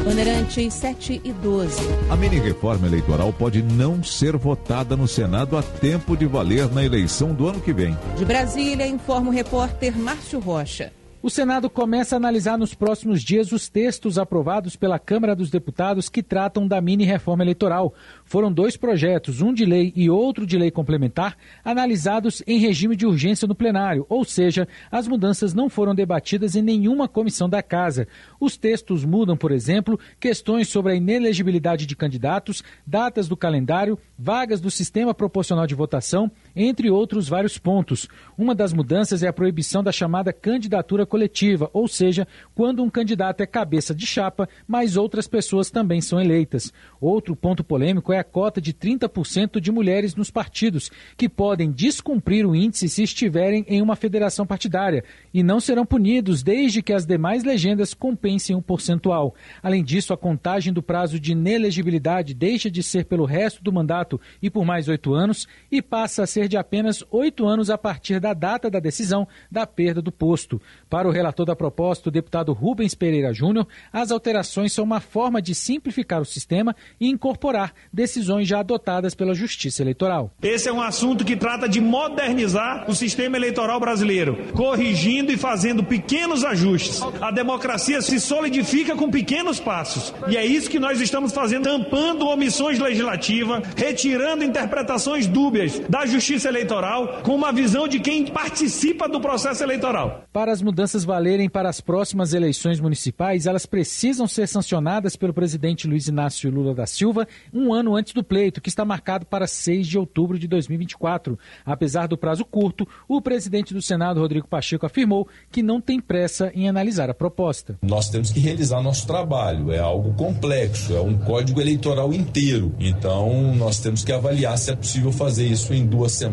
Bandeirantes 0.05 0.75
7 0.75 1.21
e 1.25 1.33
12. 1.33 1.81
A 2.11 2.17
mini-reforma 2.17 2.87
eleitoral 2.87 3.33
pode 3.33 3.63
não 3.63 4.03
ser 4.03 4.37
votada 4.37 4.97
no 4.97 5.09
Senado 5.09 5.57
a 5.57 5.63
tempo 5.63 6.17
de 6.17 6.27
valer 6.27 6.71
na 6.71 6.85
eleição 6.85 7.33
do 7.35 7.49
ano 7.49 7.61
que 7.61 7.73
vem. 7.73 7.97
De 8.17 8.25
Brasília, 8.25 8.87
informa 8.87 9.31
o 9.31 9.33
repórter 9.33 9.97
Márcio 9.99 10.41
Rocha. 10.41 10.93
O 11.25 11.31
Senado 11.31 11.71
começa 11.71 12.15
a 12.15 12.19
analisar 12.19 12.59
nos 12.59 12.75
próximos 12.75 13.23
dias 13.23 13.51
os 13.51 13.67
textos 13.67 14.19
aprovados 14.19 14.77
pela 14.77 14.99
Câmara 14.99 15.35
dos 15.35 15.49
Deputados 15.49 16.11
que 16.11 16.23
tratam 16.23 16.69
da 16.69 16.83
mini-reforma 16.83 17.43
eleitoral. 17.43 17.95
Foram 18.27 18.53
dois 18.53 18.77
projetos, 18.77 19.41
um 19.41 19.51
de 19.51 19.65
lei 19.65 19.91
e 19.97 20.11
outro 20.11 20.47
de 20.47 20.59
lei 20.59 20.71
complementar, 20.71 21.35
analisados 21.65 22.43
em 22.47 22.59
regime 22.59 22.95
de 22.95 23.07
urgência 23.07 23.49
no 23.49 23.55
plenário, 23.55 24.05
ou 24.07 24.23
seja, 24.23 24.69
as 24.93 25.09
mudanças 25.09 25.55
não 25.55 25.71
foram 25.71 25.95
debatidas 25.95 26.57
em 26.57 26.61
nenhuma 26.61 27.09
comissão 27.09 27.49
da 27.49 27.63
Casa. 27.63 28.07
Os 28.39 28.59
textos 28.59 29.03
mudam, 29.03 29.35
por 29.35 29.51
exemplo, 29.51 29.99
questões 30.21 30.69
sobre 30.69 30.93
a 30.93 30.95
inelegibilidade 30.95 31.87
de 31.87 31.97
candidatos, 31.97 32.63
datas 32.87 33.29
do 33.29 33.35
calendário, 33.35 33.99
vagas 34.19 34.61
do 34.61 34.71
sistema 34.71 35.15
proporcional 35.15 35.67
de 35.67 35.75
votação, 35.75 36.31
entre 36.55 36.91
outros 36.91 37.29
vários 37.29 37.59
pontos. 37.59 38.09
Uma 38.37 38.55
das 38.55 38.73
mudanças 38.73 39.23
é 39.23 39.29
a 39.29 39.33
proibição 39.33 39.83
da 39.83 39.93
chamada 39.93 40.33
candidatura 40.33 41.07
coletiva, 41.07 41.71
ou 41.73 41.89
seja, 41.89 42.27
quando 42.55 42.83
um 42.83 42.91
candidato 42.91 43.41
é 43.41 43.47
cabeça 43.47 43.95
de 43.95 44.07
chapa, 44.07 44.49
mas 44.67 44.97
outras 44.97 45.27
pessoas 45.27 45.71
também 45.71 46.01
são 46.01 46.21
eleitas. 46.21 46.73
Outro 47.01 47.35
ponto 47.35 47.65
polêmico 47.65 48.13
é 48.13 48.19
a 48.19 48.25
cota 48.25 48.61
de 48.61 48.73
30% 48.73 49.61
de 49.61 49.73
mulheres 49.73 50.15
nos 50.15 50.31
partidos, 50.31 50.91
que 51.17 51.29
podem 51.29 51.71
descumprir 51.71 52.47
o 52.47 52.55
índice 52.55 52.89
se 52.89 53.03
estiverem 53.03 53.65
em 53.69 53.83
uma 53.83 53.97
federação 53.97 54.47
partidária 54.47 55.05
e 55.33 55.43
não 55.43 55.61
serão 55.61 55.85
punidos 55.85 56.43
desde 56.43 56.83
que 56.83 56.93
as 56.93 57.07
demais 57.07 57.45
legendas 57.45 57.95
compensem 57.95 58.55
um 58.55 58.63
percentual. 58.63 59.35
Além 59.63 59.83
disso, 59.83 60.13
a 60.13 60.17
contagem 60.17 60.73
do 60.73 60.83
prazo 60.83 61.19
de 61.19 61.33
inelegibilidade 61.33 62.35
deixa 62.35 62.71
de 62.71 62.83
ser 62.83 63.05
pelo 63.05 63.25
resto 63.25 63.63
do 63.63 63.73
mandato 63.73 64.21
e 64.43 64.51
por 64.51 64.65
mais 64.65 64.89
oito 64.89 65.15
anos 65.15 65.47
e 65.71 65.83
passa 65.83 66.23
a 66.23 66.27
ser 66.27 66.44
ser 66.45 66.49
de 66.49 66.57
apenas 66.57 67.03
oito 67.11 67.47
anos 67.47 67.71
a 67.71 67.79
partir 67.79 68.21
da 68.21 68.33
data 68.35 68.71
da 68.71 68.79
decisão 68.79 69.27
da 69.51 69.66
perda 69.66 70.01
do 70.01 70.12
posto. 70.12 70.61
Para 70.89 71.09
o 71.09 71.11
relator 71.11 71.47
da 71.47 71.57
proposta, 71.57 72.09
o 72.09 72.12
deputado 72.12 72.53
Rubens 72.53 72.95
Pereira 72.95 73.33
Júnior, 73.33 73.66
as 73.93 74.11
alterações 74.11 74.73
são 74.73 74.85
uma 74.85 75.01
forma 75.01 75.41
de 75.41 75.55
simplificar 75.55 76.21
o 76.21 76.25
sistema 76.25 76.75
e 77.01 77.09
incorporar 77.09 77.73
decisões 77.93 78.47
já 78.47 78.61
adotadas 78.61 79.15
pela 79.15 79.35
Justiça 79.35 79.83
Eleitoral. 79.83 80.33
Esse 80.43 80.69
é 80.69 80.73
um 80.73 80.83
assunto 80.83 81.25
que 81.25 81.37
trata 81.37 81.69
de 81.69 81.81
modernizar 81.81 82.89
o 82.89 82.95
sistema 82.95 83.37
eleitoral 83.37 83.81
brasileiro, 83.81 84.53
corrigindo 84.53 85.33
e 85.33 85.37
fazendo 85.37 85.83
pequenos 85.83 86.45
ajustes. 86.45 87.01
A 87.21 87.31
democracia 87.31 88.03
se 88.03 88.21
solidifica 88.21 88.95
com 88.95 89.11
pequenos 89.11 89.59
passos. 89.59 90.12
E 90.29 90.37
é 90.37 90.45
isso 90.45 90.71
que 90.71 90.79
nós 90.79 91.01
estamos 91.01 91.33
fazendo, 91.33 91.65
tampando 91.65 92.27
omissões 92.27 92.79
legislativas, 92.79 93.62
retirando 93.77 94.45
interpretações 94.45 95.27
dúbias 95.27 95.79
da 95.89 96.07
Justiça 96.07 96.34
Eleitoral, 96.43 97.20
com 97.23 97.36
uma 97.36 97.52
visão 97.52 97.86
de 97.86 98.01
quem 98.01 98.27
participa 98.27 99.09
do 99.09 99.20
processo 99.20 99.62
eleitoral. 99.62 100.24
Para 100.32 100.51
as 100.51 100.61
mudanças 100.61 101.05
valerem 101.05 101.48
para 101.48 101.69
as 101.69 101.81
próximas 101.81 102.35
eleições 102.35 102.81
municipais, 102.81 103.47
elas 103.47 103.66
precisam 103.66 104.27
ser 104.27 104.48
sancionadas 104.48 105.15
pelo 105.15 105.32
presidente 105.32 105.86
Luiz 105.86 106.09
Inácio 106.09 106.51
Lula 106.51 106.74
da 106.74 106.86
Silva 106.86 107.28
um 107.52 107.73
ano 107.73 107.94
antes 107.94 108.12
do 108.12 108.24
pleito, 108.24 108.61
que 108.61 108.69
está 108.69 108.85
marcado 108.85 109.24
para 109.24 109.47
6 109.47 109.86
de 109.86 109.97
outubro 109.97 110.36
de 110.36 110.48
2024. 110.48 111.39
Apesar 111.65 112.09
do 112.09 112.19
prazo 112.19 112.44
curto, 112.44 112.89
o 113.06 113.23
presidente 113.23 113.73
do 113.73 113.81
Senado, 113.81 114.19
Rodrigo 114.19 114.48
Pacheco, 114.48 114.85
afirmou 114.85 115.28
que 115.52 115.62
não 115.62 115.81
tem 115.81 116.01
pressa 116.01 116.51
em 116.52 116.69
analisar 116.69 117.09
a 117.09 117.15
proposta. 117.15 117.78
Nós 117.81 118.11
temos 118.11 118.32
que 118.32 118.40
realizar 118.40 118.82
nosso 118.82 119.06
trabalho, 119.06 119.70
é 119.70 119.78
algo 119.78 120.12
complexo, 120.15 120.97
é 120.97 121.01
um 121.01 121.16
código 121.16 121.61
eleitoral 121.61 122.12
inteiro. 122.12 122.74
Então, 122.81 123.55
nós 123.55 123.78
temos 123.78 124.02
que 124.02 124.11
avaliar 124.11 124.59
se 124.59 124.73
é 124.73 124.74
possível 124.77 125.12
fazer 125.12 125.47
isso 125.47 125.73
em 125.73 125.86
duas 125.86 126.11
semanas 126.11 126.24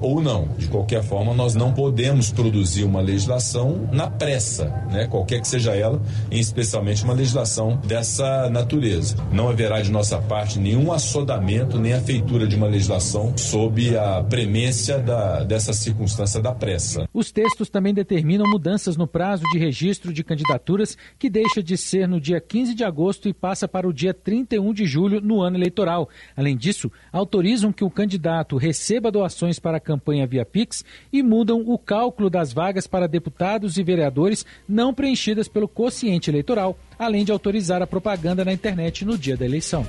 ou 0.00 0.20
não. 0.22 0.48
De 0.58 0.68
qualquer 0.68 1.02
forma, 1.02 1.34
nós 1.34 1.54
não 1.54 1.72
podemos 1.72 2.30
produzir 2.30 2.84
uma 2.84 3.00
legislação 3.00 3.88
na 3.92 4.08
pressa, 4.08 4.66
né? 4.90 5.06
qualquer 5.06 5.40
que 5.40 5.48
seja 5.48 5.74
ela, 5.74 6.00
em 6.30 6.38
especialmente 6.38 7.04
uma 7.04 7.14
legislação 7.14 7.76
dessa 7.86 8.48
natureza. 8.50 9.16
Não 9.32 9.48
haverá 9.48 9.80
de 9.80 9.90
nossa 9.90 10.18
parte 10.20 10.58
nenhum 10.58 10.92
assodamento, 10.92 11.78
nem 11.78 11.92
a 11.92 12.00
feitura 12.00 12.46
de 12.46 12.56
uma 12.56 12.66
legislação 12.66 13.36
sob 13.36 13.96
a 13.96 14.22
premência 14.22 14.98
da, 14.98 15.44
dessa 15.44 15.72
circunstância 15.72 16.40
da 16.40 16.52
pressa. 16.52 17.08
Os 17.12 17.30
textos 17.30 17.68
também 17.68 17.94
determinam 17.94 18.48
mudanças 18.48 18.96
no 18.96 19.06
prazo 19.06 19.44
de 19.52 19.58
registro 19.58 20.12
de 20.12 20.24
candidaturas, 20.24 20.96
que 21.18 21.30
deixa 21.30 21.62
de 21.62 21.76
ser 21.76 22.08
no 22.08 22.20
dia 22.20 22.40
15 22.40 22.74
de 22.74 22.84
agosto 22.84 23.28
e 23.28 23.34
passa 23.34 23.68
para 23.68 23.88
o 23.88 23.92
dia 23.92 24.12
31 24.12 24.72
de 24.72 24.86
julho 24.86 25.20
no 25.20 25.40
ano 25.40 25.56
eleitoral. 25.56 26.08
Além 26.36 26.56
disso, 26.56 26.90
autorizam 27.12 27.72
que 27.72 27.84
o 27.84 27.90
candidato 27.90 28.56
receba 28.56 29.10
doações 29.24 29.58
para 29.58 29.78
a 29.78 29.80
campanha 29.80 30.26
via 30.26 30.44
Pix 30.44 30.84
e 31.12 31.22
mudam 31.22 31.62
o 31.66 31.78
cálculo 31.78 32.28
das 32.28 32.52
vagas 32.52 32.86
para 32.86 33.08
deputados 33.08 33.78
e 33.78 33.82
vereadores 33.82 34.44
não 34.68 34.92
preenchidas 34.92 35.48
pelo 35.48 35.66
quociente 35.66 36.30
eleitoral, 36.30 36.78
além 36.98 37.24
de 37.24 37.32
autorizar 37.32 37.80
a 37.80 37.86
propaganda 37.86 38.44
na 38.44 38.52
internet 38.52 39.04
no 39.04 39.16
dia 39.16 39.36
da 39.36 39.44
eleição. 39.44 39.86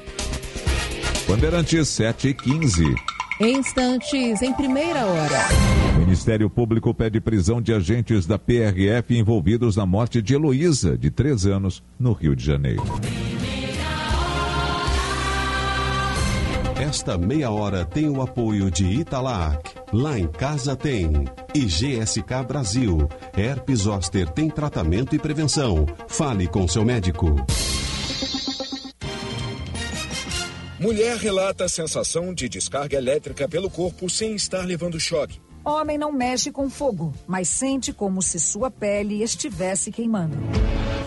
Bandeirantes 1.27 1.89
7 1.89 2.29
e 2.29 2.33
15. 2.33 2.95
Instantes 3.41 4.41
em 4.41 4.53
primeira 4.53 5.05
hora. 5.05 5.39
Ministério 5.99 6.49
Público 6.49 6.93
pede 6.93 7.19
prisão 7.19 7.61
de 7.61 7.73
agentes 7.73 8.25
da 8.25 8.39
PRF 8.39 9.17
envolvidos 9.17 9.75
na 9.75 9.85
morte 9.85 10.21
de 10.21 10.33
Heloísa, 10.33 10.97
de 10.97 11.09
3 11.09 11.45
anos, 11.47 11.83
no 11.99 12.13
Rio 12.13 12.35
de 12.35 12.45
Janeiro. 12.45 12.83
Esta 16.87 17.17
meia 17.17 17.49
hora 17.49 17.83
tem 17.83 18.07
o 18.07 18.21
apoio 18.21 18.69
de 18.69 18.85
Italac. 18.85 19.73
Lá 19.91 20.19
em 20.19 20.27
casa 20.27 20.75
tem. 20.75 21.25
E 21.51 21.65
GSK 21.65 22.43
Brasil. 22.47 23.09
Herpes 23.35 23.79
Zoster 23.79 24.29
tem 24.29 24.51
tratamento 24.51 25.15
e 25.15 25.19
prevenção. 25.19 25.87
Fale 26.07 26.47
com 26.47 26.67
seu 26.67 26.85
médico. 26.85 27.35
Mulher 30.79 31.17
relata 31.17 31.65
a 31.65 31.69
sensação 31.69 32.31
de 32.31 32.47
descarga 32.47 32.95
elétrica 32.95 33.49
pelo 33.49 33.67
corpo 33.67 34.07
sem 34.07 34.35
estar 34.35 34.63
levando 34.63 34.99
choque. 34.99 35.41
Homem 35.65 35.97
não 35.97 36.11
mexe 36.11 36.51
com 36.51 36.69
fogo, 36.69 37.11
mas 37.25 37.49
sente 37.49 37.91
como 37.91 38.21
se 38.21 38.39
sua 38.39 38.69
pele 38.69 39.23
estivesse 39.23 39.91
queimando. 39.91 40.37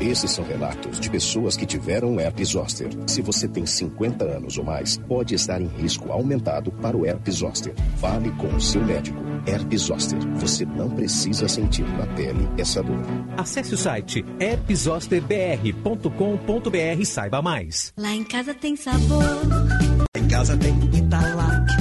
Esses 0.01 0.33
são 0.33 0.45
relatos 0.45 0.99
de 0.99 1.09
pessoas 1.09 1.57
que 1.57 1.65
tiveram 1.65 2.19
herpes 2.19 2.49
zoster. 2.49 2.89
Se 3.07 3.23
você 3.23 3.47
tem 3.47 3.65
50 3.65 4.25
anos 4.25 4.59
ou 4.59 4.65
mais, 4.65 4.99
pode 5.09 5.35
estar 5.35 5.61
em 5.61 5.67
risco 5.67 6.11
aumentado 6.11 6.73
para 6.73 6.97
o 6.97 7.07
herpes 7.07 7.37
zoster. 7.37 7.73
Fale 7.99 8.31
com 8.33 8.49
o 8.49 8.61
seu 8.61 8.85
médico. 8.85 9.19
Herpes 9.47 9.83
zoster. 9.83 10.19
Você 10.37 10.65
não 10.65 10.91
precisa 10.91 11.47
sentir 11.49 11.87
na 11.97 12.07
pele 12.15 12.49
essa 12.59 12.83
dor. 12.83 12.99
Acesse 13.37 13.75
o 13.75 13.79
site 13.79 14.25
herpesosterbr.com.br 14.41 17.01
e 17.01 17.07
saiba 17.07 17.41
mais. 17.41 17.93
Lá 17.97 18.13
em 18.13 18.25
casa 18.25 18.53
tem 18.55 18.75
sabor. 18.77 19.23
Lá 19.23 20.21
em 20.21 20.29
casa 20.29 20.57
tem 20.57 20.75
Italac. 20.97 21.73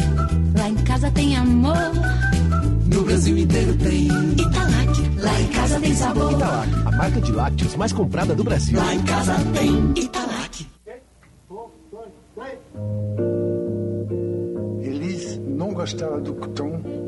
Lá 0.57 0.69
em 0.69 0.75
casa 0.83 1.11
tem 1.11 1.35
amor. 1.35 1.56
Brasil 3.17 3.35
inteiro 3.35 3.75
tem 3.77 4.05
Italac. 4.05 5.19
Lá 5.19 5.41
em 5.41 5.47
casa 5.47 5.79
tem 5.79 5.95
sabor. 5.95 6.31
Italac, 6.33 6.69
a 6.85 6.91
marca 6.91 7.19
de 7.19 7.31
lácteos 7.31 7.75
mais 7.75 7.91
comprada 7.91 8.35
do 8.35 8.43
Brasil. 8.43 8.77
Lá 8.77 8.93
em 8.93 9.01
casa 9.01 9.33
tem 9.55 10.03
Italac. 10.03 10.67
Elis 14.83 15.39
não 15.39 15.73
gostava 15.73 16.21
do 16.21 16.33
tom. 16.49 17.06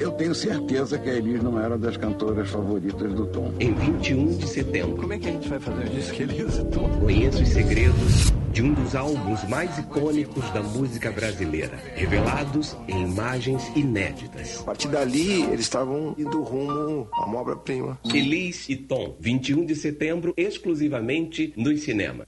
Eu 0.00 0.12
tenho 0.12 0.34
certeza 0.34 0.98
que 0.98 1.10
a 1.10 1.12
Elis 1.12 1.42
não 1.42 1.60
era 1.60 1.76
das 1.76 1.94
cantoras 1.98 2.48
favoritas 2.48 3.12
do 3.12 3.26
Tom. 3.26 3.52
Em 3.60 3.74
21 3.74 4.38
de 4.38 4.48
setembro. 4.48 4.96
Como 4.96 5.12
é 5.12 5.18
que 5.18 5.28
a 5.28 5.32
gente 5.32 5.46
vai 5.46 5.60
fazer 5.60 5.90
disso 5.90 6.14
que 6.14 6.22
Elis 6.22 6.56
e 6.56 6.64
Tom? 6.64 6.88
Conheça 7.00 7.42
os 7.42 7.48
segredos 7.50 8.32
de 8.50 8.62
um 8.62 8.72
dos 8.72 8.94
álbuns 8.94 9.46
mais 9.46 9.76
icônicos 9.76 10.48
da 10.52 10.62
música 10.62 11.12
brasileira, 11.12 11.78
revelados 11.94 12.74
em 12.88 13.02
imagens 13.04 13.70
inéditas. 13.76 14.60
A 14.60 14.64
partir 14.64 14.88
dali, 14.88 15.42
eles 15.42 15.60
estavam 15.60 16.14
indo 16.16 16.42
rumo 16.42 17.06
a 17.12 17.26
uma 17.26 17.38
obra-prima. 17.38 18.00
Elis 18.02 18.70
e 18.70 18.76
Tom, 18.76 19.14
21 19.20 19.66
de 19.66 19.76
setembro, 19.76 20.32
exclusivamente 20.34 21.52
nos 21.58 21.82
cinemas. 21.82 22.26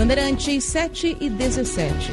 Bandeirantes 0.00 0.64
7 0.64 1.18
e 1.20 1.28
17. 1.28 2.10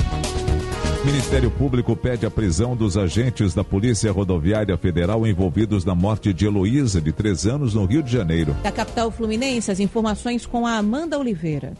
Ministério 1.06 1.50
Público 1.50 1.96
pede 1.96 2.26
a 2.26 2.30
prisão 2.30 2.76
dos 2.76 2.98
agentes 2.98 3.54
da 3.54 3.64
Polícia 3.64 4.12
Rodoviária 4.12 4.78
Federal 4.78 5.26
envolvidos 5.26 5.86
na 5.86 5.96
morte 5.96 6.34
de 6.34 6.46
Heloísa, 6.46 7.00
de 7.00 7.14
3 7.14 7.46
anos, 7.46 7.74
no 7.74 7.86
Rio 7.86 8.04
de 8.04 8.12
Janeiro. 8.12 8.54
Da 8.62 8.74
capital 8.74 9.10
fluminense, 9.10 9.72
as 9.72 9.80
informações 9.80 10.46
com 10.46 10.68
a 10.68 10.74
Amanda 10.74 11.18
Oliveira. 11.18 11.76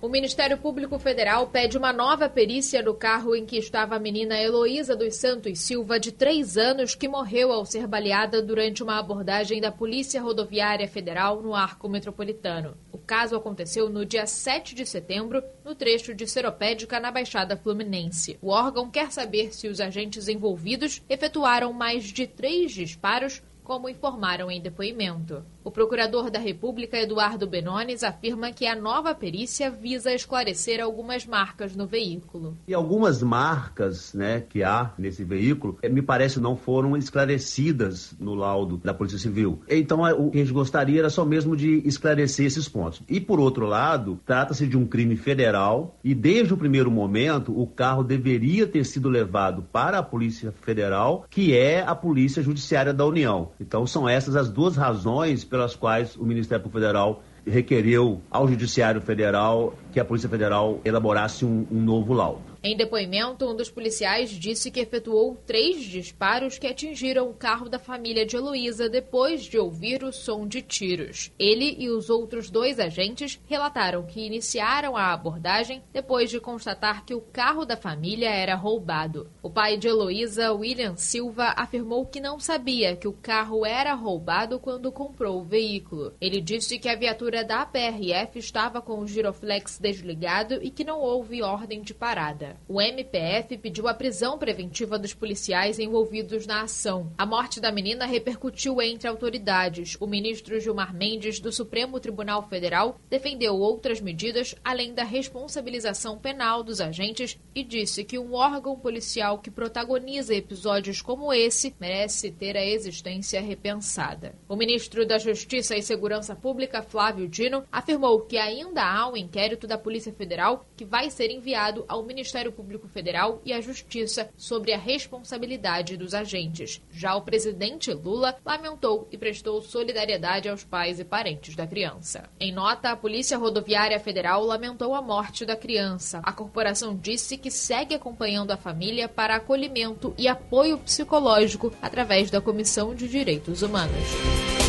O 0.00 0.08
Ministério 0.08 0.56
Público 0.56 0.96
Federal 0.96 1.48
pede 1.48 1.76
uma 1.76 1.92
nova 1.92 2.28
perícia 2.28 2.80
no 2.80 2.94
carro 2.94 3.34
em 3.34 3.44
que 3.44 3.56
estava 3.56 3.96
a 3.96 3.98
menina 3.98 4.40
Heloísa 4.40 4.94
dos 4.94 5.16
Santos 5.16 5.58
Silva, 5.58 5.98
de 5.98 6.12
três 6.12 6.56
anos, 6.56 6.94
que 6.94 7.08
morreu 7.08 7.50
ao 7.50 7.66
ser 7.66 7.84
baleada 7.88 8.40
durante 8.40 8.80
uma 8.80 9.00
abordagem 9.00 9.60
da 9.60 9.72
Polícia 9.72 10.22
Rodoviária 10.22 10.86
Federal 10.86 11.42
no 11.42 11.52
Arco 11.52 11.88
Metropolitano. 11.88 12.76
O 12.92 12.98
caso 12.98 13.34
aconteceu 13.34 13.90
no 13.90 14.06
dia 14.06 14.24
7 14.24 14.72
de 14.72 14.86
setembro, 14.86 15.42
no 15.64 15.74
trecho 15.74 16.14
de 16.14 16.28
Seropédica, 16.28 17.00
na 17.00 17.10
Baixada 17.10 17.56
Fluminense. 17.56 18.38
O 18.40 18.50
órgão 18.50 18.88
quer 18.88 19.10
saber 19.10 19.52
se 19.52 19.66
os 19.66 19.80
agentes 19.80 20.28
envolvidos 20.28 21.02
efetuaram 21.08 21.72
mais 21.72 22.04
de 22.04 22.24
três 22.24 22.70
disparos 22.70 23.42
como 23.68 23.86
informaram 23.86 24.50
em 24.50 24.62
depoimento. 24.62 25.44
O 25.68 25.70
procurador 25.70 26.30
da 26.30 26.38
República, 26.38 26.96
Eduardo 26.96 27.46
Benones, 27.46 28.02
afirma 28.02 28.50
que 28.50 28.66
a 28.66 28.74
nova 28.74 29.14
perícia 29.14 29.70
visa 29.70 30.14
esclarecer 30.14 30.82
algumas 30.82 31.26
marcas 31.26 31.76
no 31.76 31.86
veículo. 31.86 32.56
E 32.66 32.72
algumas 32.72 33.22
marcas 33.22 34.14
né, 34.14 34.42
que 34.48 34.62
há 34.62 34.94
nesse 34.96 35.24
veículo, 35.24 35.76
eh, 35.82 35.90
me 35.90 36.00
parece, 36.00 36.40
não 36.40 36.56
foram 36.56 36.96
esclarecidas 36.96 38.14
no 38.18 38.34
laudo 38.34 38.78
da 38.78 38.94
Polícia 38.94 39.18
Civil. 39.18 39.60
Então, 39.68 40.06
eh, 40.06 40.14
o 40.14 40.30
que 40.30 40.38
a 40.38 40.40
gente 40.40 40.54
gostaria 40.54 41.00
era 41.00 41.10
só 41.10 41.22
mesmo 41.22 41.54
de 41.54 41.86
esclarecer 41.86 42.46
esses 42.46 42.66
pontos. 42.66 43.02
E, 43.06 43.20
por 43.20 43.38
outro 43.38 43.66
lado, 43.66 44.18
trata-se 44.24 44.66
de 44.66 44.78
um 44.78 44.86
crime 44.86 45.16
federal 45.16 45.98
e, 46.02 46.14
desde 46.14 46.54
o 46.54 46.56
primeiro 46.56 46.90
momento, 46.90 47.52
o 47.54 47.66
carro 47.66 48.02
deveria 48.02 48.66
ter 48.66 48.86
sido 48.86 49.10
levado 49.10 49.66
para 49.70 49.98
a 49.98 50.02
Polícia 50.02 50.50
Federal, 50.62 51.26
que 51.28 51.54
é 51.54 51.82
a 51.82 51.94
Polícia 51.94 52.42
Judiciária 52.42 52.94
da 52.94 53.04
União. 53.04 53.50
Então, 53.60 53.86
são 53.86 54.08
essas 54.08 54.34
as 54.34 54.48
duas 54.48 54.74
razões 54.74 55.44
pelas 55.44 55.57
quais 55.76 56.16
o 56.16 56.24
Ministério 56.24 56.62
Público 56.62 56.80
Federal 56.80 57.22
requereu 57.46 58.20
ao 58.30 58.46
Judiciário 58.46 59.00
Federal 59.00 59.74
que 59.92 59.98
a 59.98 60.04
Polícia 60.04 60.28
Federal 60.28 60.80
elaborasse 60.84 61.44
um, 61.44 61.66
um 61.70 61.80
novo 61.80 62.12
laudo. 62.12 62.57
Em 62.68 62.76
depoimento, 62.76 63.50
um 63.50 63.56
dos 63.56 63.70
policiais 63.70 64.28
disse 64.28 64.70
que 64.70 64.80
efetuou 64.80 65.34
três 65.46 65.82
disparos 65.82 66.58
que 66.58 66.66
atingiram 66.66 67.30
o 67.30 67.32
carro 67.32 67.66
da 67.66 67.78
família 67.78 68.26
de 68.26 68.36
Heloísa 68.36 68.90
depois 68.90 69.44
de 69.44 69.56
ouvir 69.56 70.04
o 70.04 70.12
som 70.12 70.46
de 70.46 70.60
tiros. 70.60 71.32
Ele 71.38 71.76
e 71.78 71.88
os 71.88 72.10
outros 72.10 72.50
dois 72.50 72.78
agentes 72.78 73.40
relataram 73.46 74.04
que 74.04 74.20
iniciaram 74.20 74.98
a 74.98 75.14
abordagem 75.14 75.82
depois 75.94 76.28
de 76.28 76.38
constatar 76.38 77.06
que 77.06 77.14
o 77.14 77.22
carro 77.22 77.64
da 77.64 77.74
família 77.74 78.28
era 78.28 78.54
roubado. 78.54 79.30
O 79.42 79.48
pai 79.48 79.78
de 79.78 79.88
Heloísa, 79.88 80.52
William 80.52 80.94
Silva, 80.94 81.54
afirmou 81.56 82.04
que 82.04 82.20
não 82.20 82.38
sabia 82.38 82.94
que 82.94 83.08
o 83.08 83.14
carro 83.14 83.64
era 83.64 83.94
roubado 83.94 84.60
quando 84.60 84.92
comprou 84.92 85.40
o 85.40 85.44
veículo. 85.44 86.12
Ele 86.20 86.38
disse 86.38 86.78
que 86.78 86.90
a 86.90 86.96
viatura 86.96 87.42
da 87.42 87.64
PRF 87.64 88.38
estava 88.38 88.82
com 88.82 88.98
o 88.98 89.06
giroflex 89.06 89.78
desligado 89.78 90.58
e 90.62 90.70
que 90.70 90.84
não 90.84 91.00
houve 91.00 91.42
ordem 91.42 91.80
de 91.80 91.94
parada. 91.94 92.57
O 92.66 92.80
MPF 92.80 93.56
pediu 93.58 93.88
a 93.88 93.94
prisão 93.94 94.38
preventiva 94.38 94.98
dos 94.98 95.14
policiais 95.14 95.78
envolvidos 95.78 96.46
na 96.46 96.62
ação. 96.62 97.12
A 97.16 97.24
morte 97.24 97.60
da 97.60 97.72
menina 97.72 98.06
repercutiu 98.06 98.80
entre 98.82 99.08
autoridades. 99.08 99.96
O 100.00 100.06
ministro 100.06 100.60
Gilmar 100.60 100.94
Mendes, 100.94 101.40
do 101.40 101.52
Supremo 101.52 102.00
Tribunal 102.00 102.48
Federal, 102.48 102.98
defendeu 103.08 103.56
outras 103.56 104.00
medidas 104.00 104.54
além 104.64 104.94
da 104.94 105.04
responsabilização 105.04 106.18
penal 106.18 106.62
dos 106.62 106.80
agentes 106.80 107.38
e 107.54 107.62
disse 107.62 108.04
que 108.04 108.18
um 108.18 108.34
órgão 108.34 108.78
policial 108.78 109.38
que 109.38 109.50
protagoniza 109.50 110.34
episódios 110.34 111.02
como 111.02 111.32
esse 111.32 111.74
merece 111.80 112.30
ter 112.30 112.56
a 112.56 112.64
existência 112.64 113.40
repensada. 113.40 114.34
O 114.48 114.56
ministro 114.56 115.06
da 115.06 115.18
Justiça 115.18 115.76
e 115.76 115.82
Segurança 115.82 116.34
Pública, 116.34 116.82
Flávio 116.82 117.28
Dino, 117.28 117.64
afirmou 117.70 118.20
que 118.20 118.38
ainda 118.38 118.84
há 118.84 119.08
um 119.08 119.16
inquérito 119.16 119.66
da 119.66 119.76
Polícia 119.76 120.12
Federal 120.12 120.66
que 120.76 120.84
vai 120.84 121.10
ser 121.10 121.30
enviado 121.30 121.84
ao 121.88 122.04
Ministério 122.04 122.37
Público 122.52 122.86
Federal 122.88 123.40
e 123.44 123.52
à 123.52 123.60
Justiça 123.60 124.30
sobre 124.36 124.72
a 124.72 124.78
responsabilidade 124.78 125.96
dos 125.96 126.14
agentes. 126.14 126.80
Já 126.90 127.14
o 127.14 127.22
presidente 127.22 127.92
Lula 127.92 128.36
lamentou 128.44 129.08
e 129.10 129.18
prestou 129.18 129.60
solidariedade 129.60 130.48
aos 130.48 130.64
pais 130.64 131.00
e 131.00 131.04
parentes 131.04 131.56
da 131.56 131.66
criança. 131.66 132.28
Em 132.38 132.52
nota, 132.52 132.90
a 132.90 132.96
Polícia 132.96 133.36
Rodoviária 133.36 133.98
Federal 133.98 134.44
lamentou 134.44 134.94
a 134.94 135.02
morte 135.02 135.44
da 135.44 135.56
criança. 135.56 136.20
A 136.22 136.32
corporação 136.32 136.96
disse 136.96 137.36
que 137.36 137.50
segue 137.50 137.94
acompanhando 137.94 138.50
a 138.50 138.56
família 138.56 139.08
para 139.08 139.36
acolhimento 139.36 140.14
e 140.16 140.28
apoio 140.28 140.78
psicológico 140.78 141.72
através 141.82 142.30
da 142.30 142.40
Comissão 142.40 142.94
de 142.94 143.08
Direitos 143.08 143.62
Humanos. 143.62 144.67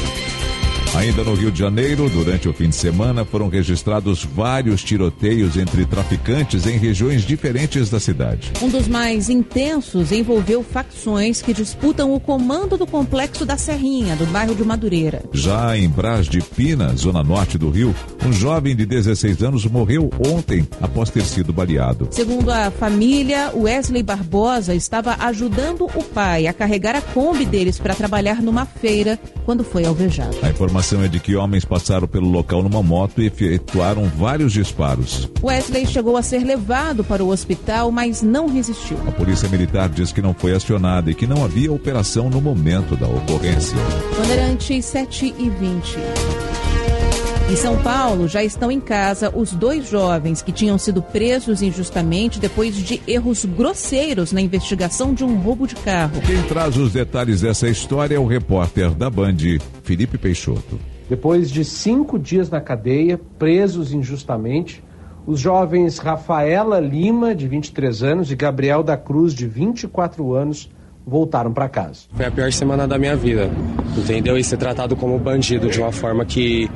Ainda 0.99 1.23
no 1.23 1.33
Rio 1.33 1.49
de 1.49 1.57
Janeiro, 1.57 2.09
durante 2.09 2.49
o 2.49 2.53
fim 2.53 2.67
de 2.67 2.75
semana, 2.75 3.23
foram 3.23 3.47
registrados 3.47 4.25
vários 4.25 4.83
tiroteios 4.83 5.55
entre 5.55 5.85
traficantes 5.85 6.67
em 6.67 6.77
regiões 6.77 7.21
diferentes 7.21 7.89
da 7.89 8.01
cidade. 8.01 8.51
Um 8.61 8.67
dos 8.67 8.85
mais 8.85 9.29
intensos 9.29 10.11
envolveu 10.11 10.61
facções 10.61 11.41
que 11.41 11.53
disputam 11.53 12.13
o 12.13 12.19
comando 12.19 12.75
do 12.75 12.85
complexo 12.85 13.45
da 13.45 13.55
Serrinha, 13.55 14.17
do 14.17 14.25
bairro 14.25 14.53
de 14.53 14.65
Madureira. 14.65 15.23
Já 15.31 15.77
em 15.77 15.87
Brás 15.87 16.27
de 16.27 16.41
Pina, 16.41 16.93
zona 16.97 17.23
norte 17.23 17.57
do 17.57 17.69
Rio, 17.69 17.95
um 18.25 18.33
jovem 18.33 18.75
de 18.75 18.85
16 18.85 19.41
anos 19.41 19.65
morreu 19.67 20.09
ontem 20.27 20.67
após 20.81 21.09
ter 21.09 21.23
sido 21.23 21.53
baleado. 21.53 22.09
Segundo 22.11 22.51
a 22.51 22.69
família, 22.71 23.53
Wesley 23.55 24.03
Barbosa 24.03 24.75
estava 24.75 25.15
ajudando 25.21 25.85
o 25.95 26.03
pai 26.03 26.45
a 26.45 26.51
carregar 26.51 26.97
a 26.97 27.01
Kombi 27.01 27.45
deles 27.45 27.79
para 27.79 27.95
trabalhar 27.95 28.41
numa 28.41 28.65
feira 28.65 29.17
quando 29.45 29.63
foi 29.63 29.85
alvejado. 29.85 30.35
A 30.41 30.49
informação 30.49 30.88
informação 30.89 31.03
é 31.03 31.07
de 31.07 31.19
que 31.19 31.35
homens 31.35 31.63
passaram 31.63 32.07
pelo 32.07 32.29
local 32.29 32.63
numa 32.63 32.81
moto 32.81 33.21
e 33.21 33.27
efetuaram 33.27 34.05
vários 34.05 34.53
disparos. 34.53 35.29
Wesley 35.43 35.85
chegou 35.85 36.17
a 36.17 36.23
ser 36.23 36.43
levado 36.43 37.03
para 37.03 37.23
o 37.23 37.29
hospital, 37.29 37.91
mas 37.91 38.21
não 38.23 38.47
resistiu. 38.47 38.97
A 39.07 39.11
polícia 39.11 39.47
militar 39.49 39.89
diz 39.89 40.11
que 40.11 40.21
não 40.21 40.33
foi 40.33 40.53
acionada 40.53 41.11
e 41.11 41.15
que 41.15 41.27
não 41.27 41.43
havia 41.43 41.71
operação 41.71 42.29
no 42.29 42.41
momento 42.41 42.95
da 42.95 43.07
ocorrência. 43.07 43.77
Bandeirantes 44.17 44.85
7 44.85 45.35
e 45.37 45.49
20. 45.49 45.97
Em 47.49 47.55
São 47.55 47.81
Paulo, 47.81 48.27
já 48.27 48.43
estão 48.43 48.71
em 48.71 48.79
casa 48.79 49.35
os 49.35 49.53
dois 49.53 49.89
jovens 49.89 50.39
que 50.39 50.51
tinham 50.51 50.77
sido 50.77 51.01
presos 51.01 51.63
injustamente 51.63 52.39
depois 52.39 52.75
de 52.75 53.01
erros 53.07 53.43
grosseiros 53.43 54.31
na 54.31 54.39
investigação 54.39 55.15
de 55.15 55.23
um 55.23 55.35
roubo 55.35 55.65
de 55.65 55.73
carro. 55.73 56.21
Quem 56.21 56.43
traz 56.43 56.77
os 56.77 56.93
detalhes 56.93 57.41
dessa 57.41 57.67
história 57.67 58.15
é 58.15 58.19
o 58.19 58.27
repórter 58.27 58.91
da 58.91 59.09
Band, 59.09 59.37
Felipe 59.81 60.15
Peixoto. 60.15 60.79
Depois 61.09 61.49
de 61.49 61.65
cinco 61.65 62.19
dias 62.19 62.51
na 62.51 62.61
cadeia, 62.61 63.19
presos 63.39 63.91
injustamente, 63.91 64.83
os 65.25 65.39
jovens 65.39 65.97
Rafaela 65.97 66.79
Lima, 66.79 67.33
de 67.33 67.47
23 67.47 68.03
anos, 68.03 68.31
e 68.31 68.35
Gabriel 68.35 68.83
da 68.83 68.95
Cruz, 68.95 69.33
de 69.33 69.47
24 69.47 70.35
anos, 70.35 70.69
voltaram 71.09 71.51
para 71.51 71.67
casa. 71.67 72.01
Foi 72.13 72.25
a 72.25 72.31
pior 72.31 72.51
semana 72.51 72.87
da 72.87 72.97
minha 72.97 73.15
vida, 73.15 73.49
entendeu? 73.97 74.37
E 74.37 74.43
ser 74.43 74.57
tratado 74.57 74.95
como 74.95 75.17
bandido 75.17 75.69
de 75.69 75.81
uma 75.81 75.91
forma 75.91 76.23
que, 76.23 76.69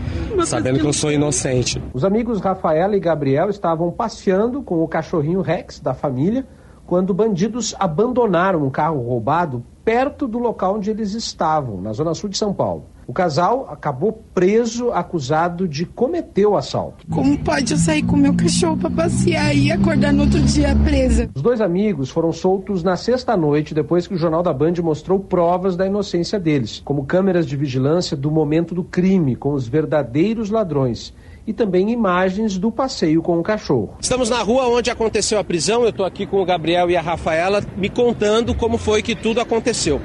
sabendo 0.45 0.79
que 0.79 0.85
eu 0.85 0.91
sou 0.91 1.11
inocente. 1.11 1.81
Os 1.93 2.03
amigos 2.03 2.41
Rafaela 2.41 2.97
e 2.97 2.99
Gabriel 2.99 3.49
estavam 3.49 3.91
passeando 3.91 4.61
com 4.61 4.83
o 4.83 4.87
cachorrinho 4.87 5.41
Rex 5.41 5.79
da 5.79 5.93
família 5.93 6.45
quando 6.85 7.13
bandidos 7.13 7.73
abandonaram 7.79 8.63
um 8.63 8.69
carro 8.69 9.01
roubado 9.01 9.63
perto 9.85 10.27
do 10.27 10.37
local 10.37 10.75
onde 10.75 10.89
eles 10.89 11.13
estavam, 11.13 11.81
na 11.81 11.93
zona 11.93 12.13
sul 12.13 12.29
de 12.29 12.37
São 12.37 12.53
Paulo. 12.53 12.85
O 13.05 13.13
casal 13.13 13.67
acabou 13.69 14.23
preso, 14.33 14.91
acusado 14.91 15.67
de 15.67 15.85
cometer 15.85 16.45
o 16.45 16.55
assalto. 16.55 17.05
Como 17.09 17.37
pode 17.39 17.73
eu 17.73 17.77
sair 17.77 18.03
com 18.03 18.15
meu 18.15 18.33
cachorro 18.33 18.77
para 18.77 18.89
passear 18.89 19.55
e 19.55 19.71
acordar 19.71 20.13
no 20.13 20.23
outro 20.23 20.39
dia 20.41 20.75
presa? 20.83 21.29
Os 21.35 21.41
dois 21.41 21.59
amigos 21.59 22.09
foram 22.09 22.31
soltos 22.31 22.83
na 22.83 22.95
sexta-noite, 22.95 23.73
depois 23.73 24.07
que 24.07 24.13
o 24.13 24.17
Jornal 24.17 24.41
da 24.41 24.53
Band 24.53 24.73
mostrou 24.81 25.19
provas 25.19 25.75
da 25.75 25.85
inocência 25.85 26.39
deles, 26.39 26.81
como 26.85 27.05
câmeras 27.05 27.45
de 27.45 27.57
vigilância 27.57 28.15
do 28.15 28.31
momento 28.31 28.73
do 28.73 28.83
crime, 28.83 29.35
com 29.35 29.53
os 29.53 29.67
verdadeiros 29.67 30.49
ladrões 30.49 31.13
e 31.45 31.53
também 31.53 31.91
imagens 31.91 32.57
do 32.57 32.71
passeio 32.71 33.21
com 33.21 33.39
o 33.39 33.43
cachorro. 33.43 33.97
Estamos 33.99 34.29
na 34.29 34.41
rua 34.41 34.67
onde 34.67 34.89
aconteceu 34.89 35.37
a 35.39 35.43
prisão. 35.43 35.83
Eu 35.83 35.89
estou 35.89 36.05
aqui 36.05 36.25
com 36.25 36.41
o 36.41 36.45
Gabriel 36.45 36.89
e 36.89 36.95
a 36.95 37.01
Rafaela 37.01 37.61
me 37.75 37.89
contando 37.89 38.55
como 38.55 38.77
foi 38.77 39.01
que 39.01 39.15
tudo 39.15 39.41
aconteceu. 39.41 40.01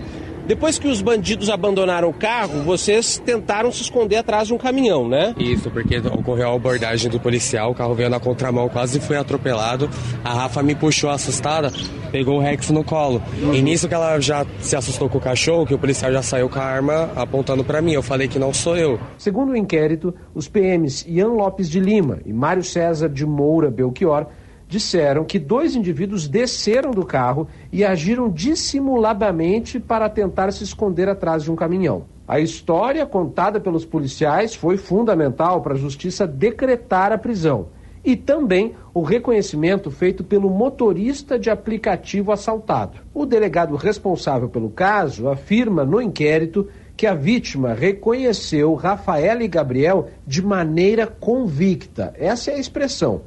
Depois 0.49 0.79
que 0.79 0.89
os 0.89 1.03
bandidos 1.03 1.51
abandonaram 1.51 2.09
o 2.09 2.13
carro, 2.13 2.63
vocês 2.63 3.21
tentaram 3.23 3.71
se 3.71 3.83
esconder 3.83 4.17
atrás 4.17 4.49
de 4.49 4.55
um 4.55 4.57
caminhão, 4.57 5.07
né? 5.07 5.35
Isso, 5.39 5.71
porque 5.71 5.99
ocorreu 5.99 6.49
a 6.53 6.55
abordagem 6.55 7.11
do 7.11 7.21
policial, 7.21 7.73
o 7.73 7.75
carro 7.75 7.95
veio 7.95 8.09
na 8.09 8.19
contramão, 8.19 8.67
quase 8.67 8.99
foi 8.99 9.19
atropelado. 9.19 9.91
A 10.25 10.33
Rafa 10.33 10.63
me 10.63 10.75
puxou 10.75 11.11
assustada, 11.11 11.71
pegou 12.11 12.39
o 12.39 12.41
Rex 12.41 12.71
no 12.71 12.83
colo. 12.83 13.23
E 13.53 13.61
nisso 13.61 13.87
que 13.87 13.95
ela 13.95 14.19
já 14.21 14.47
se 14.59 14.75
assustou 14.75 15.07
com 15.11 15.19
o 15.19 15.21
cachorro, 15.21 15.67
que 15.67 15.75
o 15.75 15.79
policial 15.79 16.11
já 16.11 16.23
saiu 16.23 16.49
com 16.49 16.59
a 16.59 16.65
arma 16.65 17.11
apontando 17.15 17.63
para 17.63 17.83
mim. 17.83 17.93
Eu 17.93 18.03
falei 18.03 18.27
que 18.27 18.39
não 18.39 18.55
sou 18.55 18.75
eu. 18.75 18.99
Segundo 19.19 19.51
o 19.51 19.57
inquérito, 19.57 20.15
os 20.35 20.49
PMs 20.49 21.05
Ian 21.07 21.33
Lopes 21.33 21.69
de 21.69 21.79
Lima 21.79 22.21
e 22.25 22.33
Mário 22.33 22.65
César 22.65 23.11
de 23.11 23.27
Moura 23.27 23.71
Belchior 23.71 24.27
disseram 24.69 25.25
que 25.25 25.39
dois 25.39 25.75
indivíduos 25.75 26.29
desceram 26.29 26.91
do 26.91 27.05
carro 27.05 27.49
e 27.73 27.85
agiram 27.85 28.29
dissimuladamente 28.29 29.81
para 29.81 30.09
tentar 30.09 30.53
se 30.53 30.63
esconder 30.63 31.09
atrás 31.09 31.43
de 31.43 31.51
um 31.51 31.57
caminhão. 31.57 32.05
A 32.29 32.39
história 32.39 33.07
contada 33.07 33.59
pelos 33.59 33.87
policiais 33.87 34.55
foi 34.55 34.77
fundamental 34.77 35.63
para 35.63 35.73
a 35.73 35.79
justiça 35.79 36.27
decretar 36.27 37.11
a 37.11 37.17
prisão 37.17 37.69
e 38.05 38.15
também 38.15 38.75
o 38.93 39.03
reconhecimento 39.03 39.91
feito 39.91 40.23
pelo 40.23 40.51
motorista 40.51 41.39
de 41.39 41.49
aplicativo 41.49 42.31
assaltado. 42.31 42.99
O 43.15 43.25
delegado 43.25 43.75
responsável 43.77 44.49
pelo 44.49 44.69
caso 44.69 45.29
afirma 45.29 45.85
no 45.85 46.01
inquérito 46.01 46.69
que 46.97 47.07
a 47.07 47.15
vítima 47.15 47.73
reconheceu 47.73 48.75
Rafael 48.75 49.41
e 49.41 49.49
Gabriel 49.49 50.09
de 50.27 50.43
maneira 50.43 51.07
convicta. 51.07 52.13
Essa 52.17 52.51
é 52.51 52.55
a 52.55 52.59
expressão. 52.59 53.23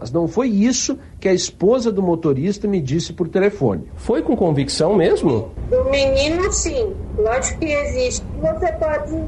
Mas 0.00 0.10
não 0.10 0.26
foi 0.26 0.48
isso 0.48 0.98
que 1.20 1.28
a 1.28 1.34
esposa 1.34 1.92
do 1.92 2.02
motorista 2.02 2.66
me 2.66 2.80
disse 2.80 3.12
por 3.12 3.28
telefone. 3.28 3.84
Foi 3.96 4.22
com 4.22 4.34
convicção 4.34 4.94
mesmo? 4.94 5.50
O 5.70 5.90
menino, 5.90 6.50
sim. 6.50 6.94
Lógico 7.18 7.60
que 7.60 7.66
existe. 7.66 8.24
Você 8.40 8.72
pode, 8.72 9.24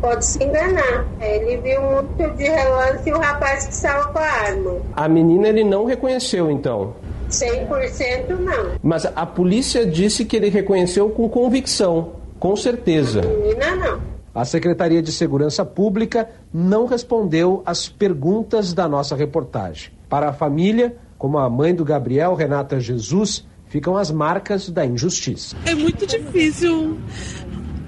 pode 0.00 0.24
se 0.24 0.44
enganar. 0.44 1.08
Ele 1.20 1.56
viu 1.56 1.82
muito 1.82 2.36
de 2.36 2.44
relance 2.44 3.08
e 3.08 3.12
o 3.12 3.18
rapaz 3.18 3.66
que 3.66 3.72
estava 3.72 4.12
com 4.12 4.18
a 4.20 4.22
arma. 4.22 4.76
A 4.94 5.08
menina 5.08 5.48
ele 5.48 5.64
não 5.64 5.86
reconheceu, 5.86 6.48
então? 6.52 6.94
100% 7.28 8.28
não. 8.38 8.78
Mas 8.80 9.04
a 9.04 9.26
polícia 9.26 9.84
disse 9.84 10.24
que 10.24 10.36
ele 10.36 10.50
reconheceu 10.50 11.10
com 11.10 11.28
convicção, 11.28 12.12
com 12.38 12.54
certeza. 12.54 13.22
A 13.22 13.26
menina 13.26 13.74
não. 13.74 14.12
A 14.34 14.44
Secretaria 14.46 15.02
de 15.02 15.12
Segurança 15.12 15.64
Pública 15.64 16.28
não 16.54 16.86
respondeu 16.86 17.62
às 17.66 17.88
perguntas 17.88 18.72
da 18.72 18.88
nossa 18.88 19.14
reportagem. 19.14 19.90
Para 20.12 20.28
a 20.28 20.32
família, 20.34 20.94
como 21.16 21.38
a 21.38 21.48
mãe 21.48 21.74
do 21.74 21.86
Gabriel, 21.86 22.34
Renata 22.34 22.78
Jesus, 22.78 23.46
ficam 23.64 23.96
as 23.96 24.10
marcas 24.10 24.68
da 24.68 24.84
injustiça. 24.84 25.56
É 25.64 25.74
muito 25.74 26.06
difícil 26.06 26.98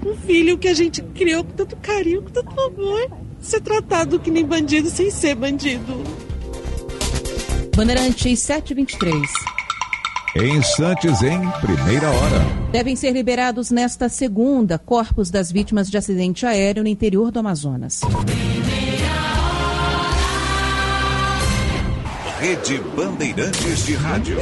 um 0.02 0.16
filho 0.24 0.56
que 0.56 0.68
a 0.68 0.72
gente 0.72 1.02
criou 1.02 1.44
com 1.44 1.50
tanto 1.50 1.76
carinho, 1.76 2.22
com 2.22 2.30
tanto 2.30 2.58
amor, 2.58 3.10
ser 3.40 3.60
tratado 3.60 4.18
que 4.18 4.30
nem 4.30 4.42
bandido 4.42 4.88
sem 4.88 5.10
ser 5.10 5.34
bandido. 5.34 6.02
Bandeirantes 7.76 8.40
723. 8.40 9.30
Em 10.36 10.56
instantes, 10.56 11.22
em 11.22 11.38
primeira 11.60 12.08
hora. 12.08 12.40
Devem 12.72 12.96
ser 12.96 13.12
liberados 13.12 13.70
nesta 13.70 14.08
segunda 14.08 14.78
corpos 14.78 15.30
das 15.30 15.52
vítimas 15.52 15.90
de 15.90 15.98
acidente 15.98 16.46
aéreo 16.46 16.84
no 16.84 16.88
interior 16.88 17.30
do 17.30 17.40
Amazonas. 17.40 18.00
Rede 22.44 22.78
Bandeirantes 22.94 23.86
de 23.86 23.94
Rádio. 23.94 24.36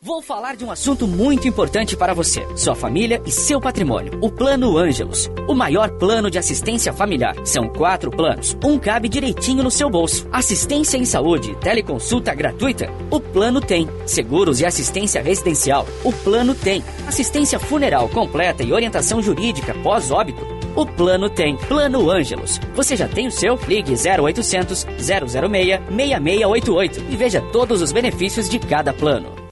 Vou 0.00 0.22
falar 0.22 0.56
de 0.56 0.64
um 0.64 0.70
assunto 0.70 1.06
muito 1.06 1.46
importante 1.46 1.96
para 1.98 2.14
você, 2.14 2.46
sua 2.56 2.74
família 2.74 3.22
e 3.26 3.30
seu 3.30 3.60
patrimônio. 3.60 4.18
O 4.22 4.30
Plano 4.30 4.78
Ângelos, 4.78 5.30
o 5.46 5.54
maior 5.54 5.90
plano 5.90 6.30
de 6.30 6.38
assistência 6.38 6.94
familiar. 6.94 7.34
São 7.44 7.68
quatro 7.68 8.10
planos, 8.10 8.56
um 8.64 8.78
cabe 8.78 9.06
direitinho 9.06 9.62
no 9.62 9.70
seu 9.70 9.90
bolso. 9.90 10.26
Assistência 10.32 10.96
em 10.96 11.04
saúde, 11.04 11.54
teleconsulta 11.56 12.34
gratuita, 12.34 12.90
o 13.10 13.20
plano 13.20 13.60
tem. 13.60 13.86
Seguros 14.06 14.60
e 14.60 14.64
assistência 14.64 15.20
residencial, 15.20 15.86
o 16.02 16.10
plano 16.10 16.54
tem. 16.54 16.82
Assistência 17.06 17.58
funeral 17.58 18.08
completa 18.08 18.62
e 18.62 18.72
orientação 18.72 19.22
jurídica 19.22 19.74
pós-óbito, 19.82 20.42
o 20.74 20.86
plano 20.86 21.28
tem. 21.28 21.56
Plano 21.56 22.10
Ângelos. 22.10 22.60
Você 22.74 22.96
já 22.96 23.08
tem 23.08 23.26
o 23.26 23.30
seu? 23.30 23.58
Ligue 23.66 23.94
0800 23.94 24.86
006 24.98 25.80
6688 25.88 27.04
e 27.10 27.16
veja 27.16 27.40
todos 27.52 27.82
os 27.82 27.92
benefícios 27.92 28.48
de 28.48 28.58
cada 28.58 28.92
plano. 28.92 29.43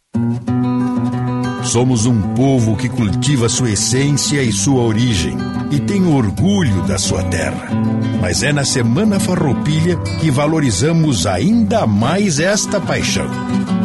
Somos 1.73 2.05
um 2.05 2.21
povo 2.35 2.77
que 2.77 2.87
cultiva 2.87 3.49
sua 3.49 3.71
essência 3.71 4.43
e 4.43 4.53
sua 4.53 4.83
origem 4.83 5.35
e 5.71 5.81
tem 5.81 6.07
orgulho 6.07 6.83
da 6.83 6.99
sua 6.99 7.23
terra. 7.23 7.67
Mas 8.21 8.43
é 8.43 8.53
na 8.53 8.63
Semana 8.63 9.19
Farroupilha 9.19 9.97
que 10.21 10.31
valorizamos 10.31 11.27
ainda 11.27 11.87
mais 11.87 12.39
esta 12.39 12.79
paixão. 12.79 13.25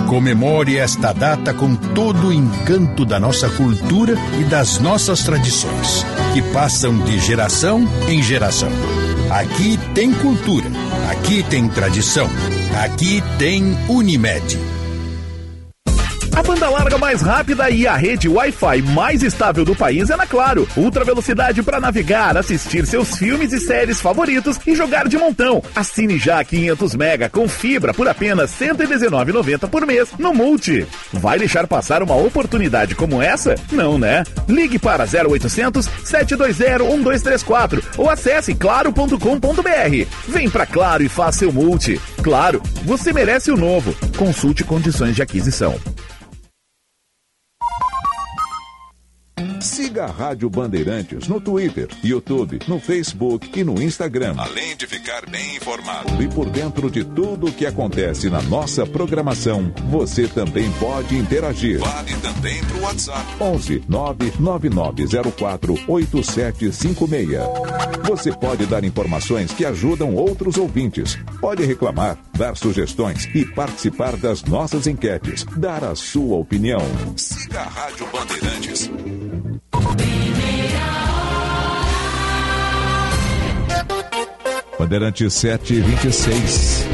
Comemore 0.06 0.78
esta 0.78 1.14
data 1.14 1.54
com 1.54 1.78
todo 1.78 2.28
o 2.28 2.34
encanto 2.34 3.06
da 3.06 3.22
nossa 3.22 3.48
cultura 3.48 4.16
e 4.38 4.44
das 4.44 4.80
nossas 4.80 5.24
tradições, 5.24 6.06
que 6.34 6.42
passam 6.52 7.00
de 7.06 7.18
geração 7.20 7.88
em 8.10 8.22
geração. 8.22 8.70
Aqui 9.30 9.80
tem 9.96 10.12
cultura, 10.12 10.70
aqui 11.10 11.42
tem 11.42 11.70
tradição, 11.70 12.30
aqui 12.84 13.24
tem 13.40 13.78
Unimed. 13.88 14.77
A 16.38 16.44
banda 16.44 16.70
larga 16.70 17.00
mais 17.00 17.24
rápida 17.24 17.68
e 17.68 17.88
a 17.88 17.96
rede 17.96 18.30
Wi-Fi 18.30 18.84
mais 18.84 19.24
estável 19.24 19.66
do 19.66 19.76
país 19.76 20.12
é 20.12 20.16
na 20.16 20.28
Claro. 20.28 20.68
Ultra 20.78 21.04
velocidade 21.04 21.64
para 21.64 21.80
navegar, 21.80 22.38
assistir 22.38 22.86
seus 22.86 23.18
filmes 23.18 23.52
e 23.54 23.60
séries 23.60 24.00
favoritos 24.00 24.60
e 24.68 24.76
jogar 24.76 25.08
de 25.08 25.18
montão. 25.18 25.64
Assine 25.76 26.20
já 26.20 26.44
500 26.44 26.94
mega 26.94 27.28
com 27.28 27.48
fibra 27.48 27.92
por 27.92 28.08
apenas 28.08 28.52
R$ 28.60 28.68
119,90 28.68 29.68
por 29.68 29.84
mês 29.88 30.10
no 30.20 30.32
Multi. 30.32 30.86
Vai 31.12 31.40
deixar 31.40 31.66
passar 31.66 32.04
uma 32.04 32.16
oportunidade 32.16 32.94
como 32.94 33.20
essa? 33.20 33.56
Não, 33.72 33.98
né? 33.98 34.24
Ligue 34.48 34.78
para 34.78 35.06
0800 35.06 35.90
720 36.04 36.84
1234 36.84 37.84
ou 37.98 38.12
acesse 38.12 38.54
claro.com.br. 38.54 40.08
Vem 40.28 40.52
pra 40.52 40.68
Claro 40.68 41.02
e 41.02 41.10
faça 41.10 41.40
seu 41.40 41.52
Multi. 41.52 42.00
Claro, 42.22 42.62
você 42.84 43.12
merece 43.12 43.50
o 43.50 43.58
novo. 43.58 43.96
Consulte 44.16 44.64
condições 44.64 45.16
de 45.16 45.24
aquisição. 45.24 45.80
Mm-hmm. 49.40 49.57
Siga 49.60 50.06
a 50.06 50.12
Rádio 50.12 50.50
Bandeirantes 50.50 51.28
no 51.28 51.42
Twitter, 51.42 51.88
YouTube, 52.04 52.60
no 52.68 52.80
Facebook 52.80 53.50
e 53.60 53.64
no 53.64 53.82
Instagram. 53.82 54.36
Além 54.38 54.76
de 54.76 54.86
ficar 54.86 55.26
bem 55.30 55.56
informado 55.56 56.22
e 56.22 56.28
por 56.28 56.50
dentro 56.50 56.92
de 56.92 57.04
tudo 57.04 57.48
o 57.48 57.52
que 57.52 57.66
acontece 57.66 58.30
na 58.30 58.42
nossa 58.42 58.86
programação, 58.86 59.74
você 59.90 60.28
também 60.28 60.72
pode 60.74 61.18
interagir. 61.18 61.80
Vale 61.80 62.14
também 62.18 62.64
para 62.66 62.78
o 62.78 62.82
WhatsApp. 62.82 63.26
11 63.42 63.84
99904 63.88 65.74
8756. 65.88 67.40
Você 68.08 68.32
pode 68.32 68.66
dar 68.66 68.84
informações 68.84 69.52
que 69.52 69.66
ajudam 69.66 70.16
outros 70.16 70.58
ouvintes. 70.58 71.18
Pode 71.42 71.64
reclamar, 71.66 72.18
dar 72.38 72.56
sugestões 72.56 73.26
e 73.34 73.44
participar 73.44 74.16
das 74.18 74.44
nossas 74.44 74.88
enquetes. 74.88 75.46
Dar 75.58 75.84
a 75.84 75.96
sua 75.96 76.38
opinião. 76.38 76.82
Siga 77.16 77.62
a 77.62 77.64
Rádio 77.64 78.08
Bandeirantes. 78.12 78.90
Bandeirante 84.80 85.30
726. 85.30 86.86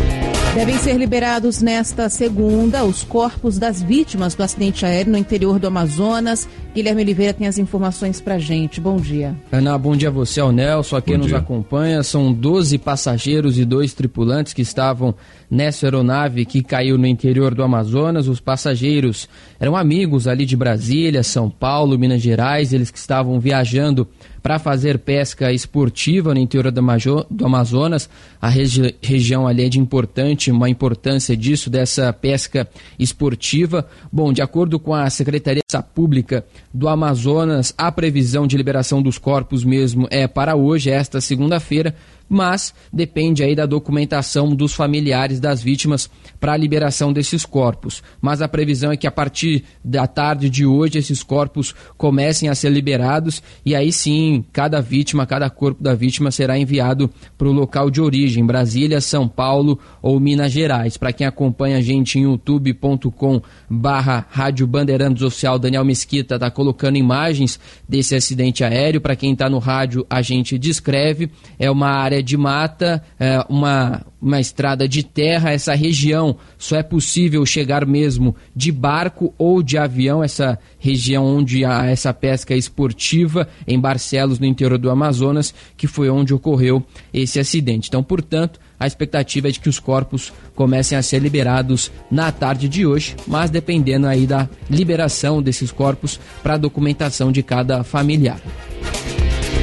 Devem 0.55 0.77
ser 0.77 0.93
liberados 0.97 1.63
nesta 1.63 2.07
segunda 2.09 2.83
os 2.83 3.03
corpos 3.03 3.57
das 3.57 3.81
vítimas 3.81 4.35
do 4.35 4.43
acidente 4.43 4.85
aéreo 4.85 5.11
no 5.11 5.17
interior 5.17 5.57
do 5.57 5.65
Amazonas. 5.65 6.47
Guilherme 6.75 7.01
Oliveira 7.01 7.33
tem 7.33 7.47
as 7.47 7.57
informações 7.57 8.21
pra 8.21 8.37
gente. 8.37 8.79
Bom 8.79 8.97
dia. 8.97 9.35
Ana, 9.51 9.75
bom 9.79 9.95
dia 9.95 10.09
a 10.09 10.11
você, 10.11 10.39
ao 10.39 10.51
Nelson, 10.51 10.95
a 10.97 11.01
quem 11.01 11.15
Bom 11.15 11.21
nos 11.21 11.27
dia. 11.29 11.37
acompanha. 11.39 12.03
São 12.03 12.31
12 12.31 12.77
passageiros 12.77 13.57
e 13.57 13.65
dois 13.65 13.93
tripulantes 13.95 14.53
que 14.53 14.61
estavam 14.61 15.15
nessa 15.53 15.85
aeronave 15.85 16.45
que 16.45 16.63
caiu 16.63 16.97
no 16.97 17.05
interior 17.05 17.53
do 17.53 17.61
Amazonas. 17.61 18.27
Os 18.27 18.39
passageiros 18.39 19.29
eram 19.59 19.75
amigos 19.75 20.27
ali 20.27 20.45
de 20.47 20.57
Brasília, 20.57 21.21
São 21.21 21.47
Paulo, 21.47 21.97
Minas 21.97 22.21
Gerais. 22.21 22.73
Eles 22.73 22.89
que 22.89 22.97
estavam 22.97 23.39
viajando 23.39 24.07
para 24.41 24.59
fazer 24.59 24.99
pesca 24.99 25.53
esportiva 25.53 26.33
no 26.33 26.39
interior 26.39 26.69
do, 26.69 27.45
Amazonas. 27.45 28.09
A 28.41 28.49
regi- 28.49 28.95
região 29.01 29.47
ali 29.47 29.63
é 29.65 29.69
de 29.69 29.79
importante, 29.79 30.51
uma 30.51 30.69
importância 30.69 31.37
disso, 31.37 31.69
dessa 31.69 32.11
pesca 32.11 32.67
esportiva. 32.99 33.87
Bom, 34.11 34.33
de 34.33 34.41
acordo 34.41 34.79
com 34.79 34.93
a 34.93 35.09
Secretaria 35.09 35.61
Pública 35.95 36.43
do 36.73 36.89
Amazonas, 36.89 37.73
a 37.77 37.91
previsão 37.91 38.45
de 38.45 38.57
liberação 38.57 39.01
dos 39.01 39.17
corpos 39.17 39.63
mesmo 39.63 40.07
é 40.09 40.27
para 40.27 40.55
hoje, 40.55 40.89
esta 40.89 41.21
segunda-feira, 41.21 41.95
mas 42.27 42.73
depende 42.91 43.43
aí 43.43 43.55
da 43.55 43.65
documentação 43.65 44.55
dos 44.55 44.73
familiares 44.73 45.39
das 45.39 45.61
vítimas 45.61 46.09
para 46.39 46.53
a 46.53 46.57
liberação 46.57 47.13
desses 47.13 47.45
corpos. 47.45 48.03
Mas 48.21 48.41
a 48.41 48.47
previsão 48.47 48.91
é 48.91 48.97
que 48.97 49.07
a 49.07 49.11
partir 49.11 49.63
da 49.83 50.07
tarde 50.07 50.49
de 50.49 50.65
hoje 50.65 50.97
esses 50.97 51.23
corpos 51.23 51.73
comecem 51.97 52.49
a 52.49 52.55
ser 52.55 52.69
liberados 52.69 53.41
e 53.65 53.75
aí 53.75 53.91
sim 53.91 54.43
cada 54.51 54.81
vítima, 54.81 55.25
cada 55.25 55.49
corpo 55.49 55.81
da 55.81 55.93
vítima 55.95 56.31
será 56.31 56.57
enviado 56.57 57.09
para 57.37 57.47
o 57.47 57.51
local 57.51 57.89
de 57.89 58.01
origem, 58.01 58.45
Brasília, 58.45 58.99
São 58.99 59.27
Paulo 59.27 59.79
ou 60.01 60.19
Minas 60.19 60.51
Gerais. 60.51 60.97
Para 60.97 61.13
quem 61.13 61.25
acompanha 61.25 61.77
a 61.77 61.81
gente 61.81 62.19
em 62.19 62.23
youtube.com 62.23 63.41
barra 63.69 64.25
Rádio 64.29 64.67
Bandeirantes 64.67 65.23
Oficial, 65.23 65.57
Daniel 65.57 65.85
Mesquita 65.85 66.35
está 66.35 66.51
colocando 66.51 66.97
imagens 66.97 67.59
desse 67.87 68.15
acidente 68.15 68.63
aéreo. 68.63 69.01
Para 69.01 69.15
quem 69.15 69.33
está 69.33 69.49
no 69.49 69.59
rádio, 69.59 70.05
a 70.09 70.21
gente 70.21 70.57
descreve. 70.57 71.29
É 71.57 71.69
uma 71.69 71.89
área 71.89 72.12
de 72.21 72.37
mata, 72.37 73.03
é 73.19 73.43
uma, 73.49 74.05
uma 74.21 74.39
estrada 74.39 74.87
de 74.87 75.03
terra. 75.03 75.51
Essa 75.51 75.73
região 75.73 76.37
só 76.57 76.75
é 76.75 76.83
possível 76.83 77.45
chegar 77.45 77.85
mesmo 77.85 78.35
de 78.55 78.71
barco 78.71 79.33
ou 79.37 79.63
de 79.63 79.77
avião. 79.77 80.23
Essa 80.23 80.59
região 80.79 81.25
onde 81.25 81.65
há 81.65 81.85
essa 81.85 82.13
pesca 82.13 82.55
esportiva 82.55 83.47
em 83.67 83.79
Barcelos, 83.79 84.39
no 84.39 84.45
interior 84.45 84.77
do 84.77 84.89
Amazonas, 84.89 85.53
que 85.75 85.87
foi 85.87 86.09
onde 86.09 86.33
ocorreu 86.33 86.83
esse 87.13 87.39
acidente. 87.39 87.87
Então, 87.89 88.03
portanto, 88.03 88.59
a 88.79 88.87
expectativa 88.87 89.47
é 89.47 89.51
de 89.51 89.59
que 89.59 89.69
os 89.69 89.79
corpos 89.79 90.33
comecem 90.55 90.97
a 90.97 91.01
ser 91.01 91.19
liberados 91.19 91.91
na 92.11 92.31
tarde 92.31 92.67
de 92.67 92.85
hoje, 92.85 93.15
mas 93.25 93.49
dependendo 93.49 94.07
aí 94.07 94.27
da 94.27 94.49
liberação 94.69 95.41
desses 95.41 95.71
corpos 95.71 96.19
para 96.41 96.55
a 96.55 96.57
documentação 96.57 97.31
de 97.31 97.41
cada 97.41 97.83
familiar. 97.83 98.41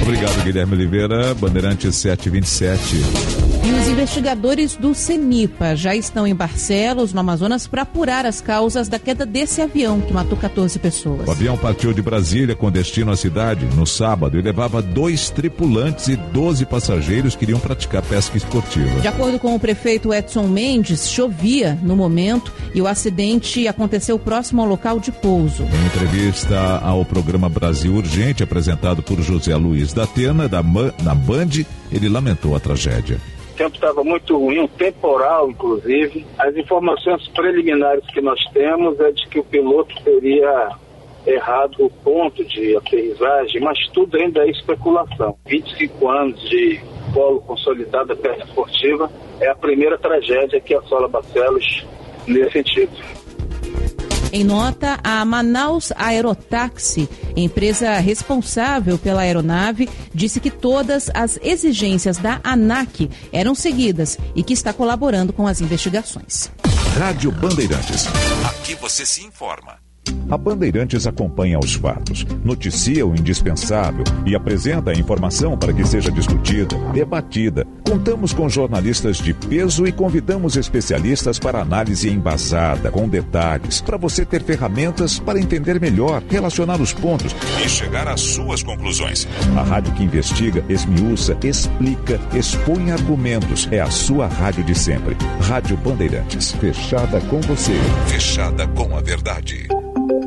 Obrigado, 0.02 0.44
Guilherme 0.44 0.74
Oliveira. 0.74 1.34
Bandeirante 1.34 1.92
727. 1.92 3.49
Investigadores 4.00 4.76
do 4.76 4.94
CENIPA 4.94 5.76
já 5.76 5.94
estão 5.94 6.26
em 6.26 6.34
Barcelos, 6.34 7.12
no 7.12 7.20
Amazonas, 7.20 7.66
para 7.66 7.82
apurar 7.82 8.24
as 8.24 8.40
causas 8.40 8.88
da 8.88 8.98
queda 8.98 9.26
desse 9.26 9.60
avião 9.60 10.00
que 10.00 10.10
matou 10.10 10.38
14 10.38 10.78
pessoas. 10.78 11.28
O 11.28 11.30
avião 11.30 11.54
partiu 11.58 11.92
de 11.92 12.00
Brasília 12.00 12.56
com 12.56 12.70
destino 12.70 13.12
à 13.12 13.16
cidade 13.16 13.66
no 13.76 13.86
sábado 13.86 14.38
e 14.38 14.42
levava 14.42 14.80
dois 14.80 15.28
tripulantes 15.28 16.08
e 16.08 16.16
12 16.16 16.64
passageiros 16.64 17.36
que 17.36 17.44
iriam 17.44 17.60
praticar 17.60 18.00
pesca 18.00 18.38
esportiva. 18.38 19.00
De 19.00 19.06
acordo 19.06 19.38
com 19.38 19.54
o 19.54 19.60
prefeito 19.60 20.14
Edson 20.14 20.48
Mendes, 20.48 21.10
chovia 21.10 21.78
no 21.82 21.94
momento 21.94 22.54
e 22.74 22.80
o 22.80 22.86
acidente 22.86 23.68
aconteceu 23.68 24.18
próximo 24.18 24.62
ao 24.62 24.68
local 24.68 24.98
de 24.98 25.12
pouso. 25.12 25.64
Em 25.64 25.86
entrevista 25.86 26.78
ao 26.82 27.04
programa 27.04 27.50
Brasil 27.50 27.94
Urgente, 27.94 28.42
apresentado 28.42 29.02
por 29.02 29.20
José 29.20 29.54
Luiz 29.56 29.92
da 29.92 30.04
Atena, 30.04 30.48
da, 30.48 30.62
na 31.02 31.14
Band, 31.14 31.66
ele 31.92 32.08
lamentou 32.08 32.56
a 32.56 32.60
tragédia. 32.60 33.20
Tempo 33.60 33.74
estava 33.74 34.02
muito 34.02 34.38
ruim, 34.38 34.60
um 34.60 34.66
temporal, 34.66 35.50
inclusive. 35.50 36.24
As 36.38 36.56
informações 36.56 37.28
preliminares 37.28 38.02
que 38.06 38.18
nós 38.18 38.42
temos 38.54 38.98
é 38.98 39.12
de 39.12 39.28
que 39.28 39.38
o 39.38 39.44
piloto 39.44 39.94
teria 40.02 40.70
errado 41.26 41.84
o 41.84 41.90
ponto 41.90 42.42
de 42.42 42.74
aterrissagem, 42.74 43.60
mas 43.60 43.78
tudo 43.92 44.16
ainda 44.16 44.46
é 44.46 44.50
especulação. 44.50 45.36
25 45.46 46.08
anos 46.08 46.40
de 46.48 46.80
polo 47.12 47.42
consolidado 47.42 48.06
da 48.06 48.16
pesca 48.16 48.44
esportiva 48.44 49.10
é 49.38 49.50
a 49.50 49.54
primeira 49.54 49.98
tragédia 49.98 50.58
que 50.58 50.74
assola 50.74 51.06
Barcelos 51.06 51.84
nesse 52.26 52.52
sentido. 52.52 52.92
Em 54.32 54.44
nota, 54.44 54.98
a 55.02 55.24
Manaus 55.24 55.92
Aerotaxi, 55.96 57.08
empresa 57.36 57.98
responsável 57.98 58.96
pela 58.98 59.22
aeronave, 59.22 59.88
disse 60.14 60.40
que 60.40 60.50
todas 60.50 61.10
as 61.14 61.38
exigências 61.42 62.16
da 62.16 62.40
ANAC 62.44 63.10
eram 63.32 63.54
seguidas 63.54 64.16
e 64.34 64.42
que 64.42 64.52
está 64.52 64.72
colaborando 64.72 65.32
com 65.32 65.46
as 65.46 65.60
investigações. 65.60 66.50
Rádio 66.98 67.32
Bandeirantes. 67.32 68.06
Aqui 68.44 68.74
você 68.74 69.04
se 69.04 69.24
informa. 69.24 69.89
A 70.30 70.38
Bandeirantes 70.38 71.08
acompanha 71.08 71.58
os 71.58 71.74
fatos, 71.74 72.24
noticia 72.44 73.04
o 73.04 73.16
indispensável 73.16 74.04
e 74.24 74.36
apresenta 74.36 74.92
a 74.92 74.94
informação 74.94 75.58
para 75.58 75.72
que 75.72 75.84
seja 75.84 76.08
discutida, 76.08 76.76
debatida. 76.92 77.66
Contamos 77.84 78.32
com 78.32 78.48
jornalistas 78.48 79.16
de 79.16 79.34
peso 79.34 79.88
e 79.88 79.92
convidamos 79.92 80.56
especialistas 80.56 81.40
para 81.40 81.60
análise 81.60 82.08
embasada, 82.08 82.92
com 82.92 83.08
detalhes, 83.08 83.80
para 83.80 83.96
você 83.96 84.24
ter 84.24 84.44
ferramentas 84.44 85.18
para 85.18 85.40
entender 85.40 85.80
melhor, 85.80 86.22
relacionar 86.30 86.80
os 86.80 86.92
pontos 86.92 87.34
e 87.64 87.68
chegar 87.68 88.06
às 88.06 88.20
suas 88.20 88.62
conclusões. 88.62 89.26
A 89.56 89.62
rádio 89.62 89.92
que 89.94 90.04
investiga, 90.04 90.64
esmiuça, 90.68 91.36
explica, 91.42 92.20
expõe 92.32 92.92
argumentos. 92.92 93.68
É 93.72 93.80
a 93.80 93.90
sua 93.90 94.28
rádio 94.28 94.62
de 94.62 94.78
sempre. 94.78 95.16
Rádio 95.40 95.76
Bandeirantes. 95.76 96.52
Fechada 96.52 97.20
com 97.22 97.40
você. 97.40 97.74
Fechada 98.06 98.68
com 98.68 98.96
a 98.96 99.00
verdade. 99.00 99.66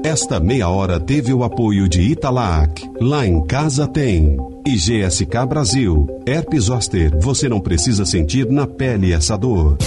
Esta 0.04 0.40
meia 0.40 0.70
hora 0.70 1.00
teve 1.00 1.34
o 1.34 1.44
apoio 1.44 1.88
de 1.88 2.02
Italac. 2.02 2.90
Lá 3.00 3.26
em 3.26 3.46
casa 3.46 3.88
tem. 3.88 4.38
E 4.66 4.76
GSK 4.76 5.46
Brasil. 5.48 6.08
Herpes 6.26 6.66
zoster. 6.66 7.12
Você 7.20 7.48
não 7.48 7.60
precisa 7.60 8.06
sentir 8.06 8.46
na 8.50 8.68
pele 8.68 9.14
essa 9.14 9.38
dor. 9.38 9.78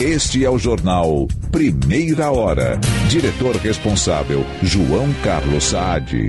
Este 0.00 0.44
é 0.44 0.50
o 0.50 0.58
jornal 0.58 1.26
Primeira 1.50 2.30
Hora. 2.30 2.78
Diretor 3.08 3.56
responsável, 3.56 4.44
João 4.62 5.10
Carlos 5.24 5.64
Saad. 5.64 6.28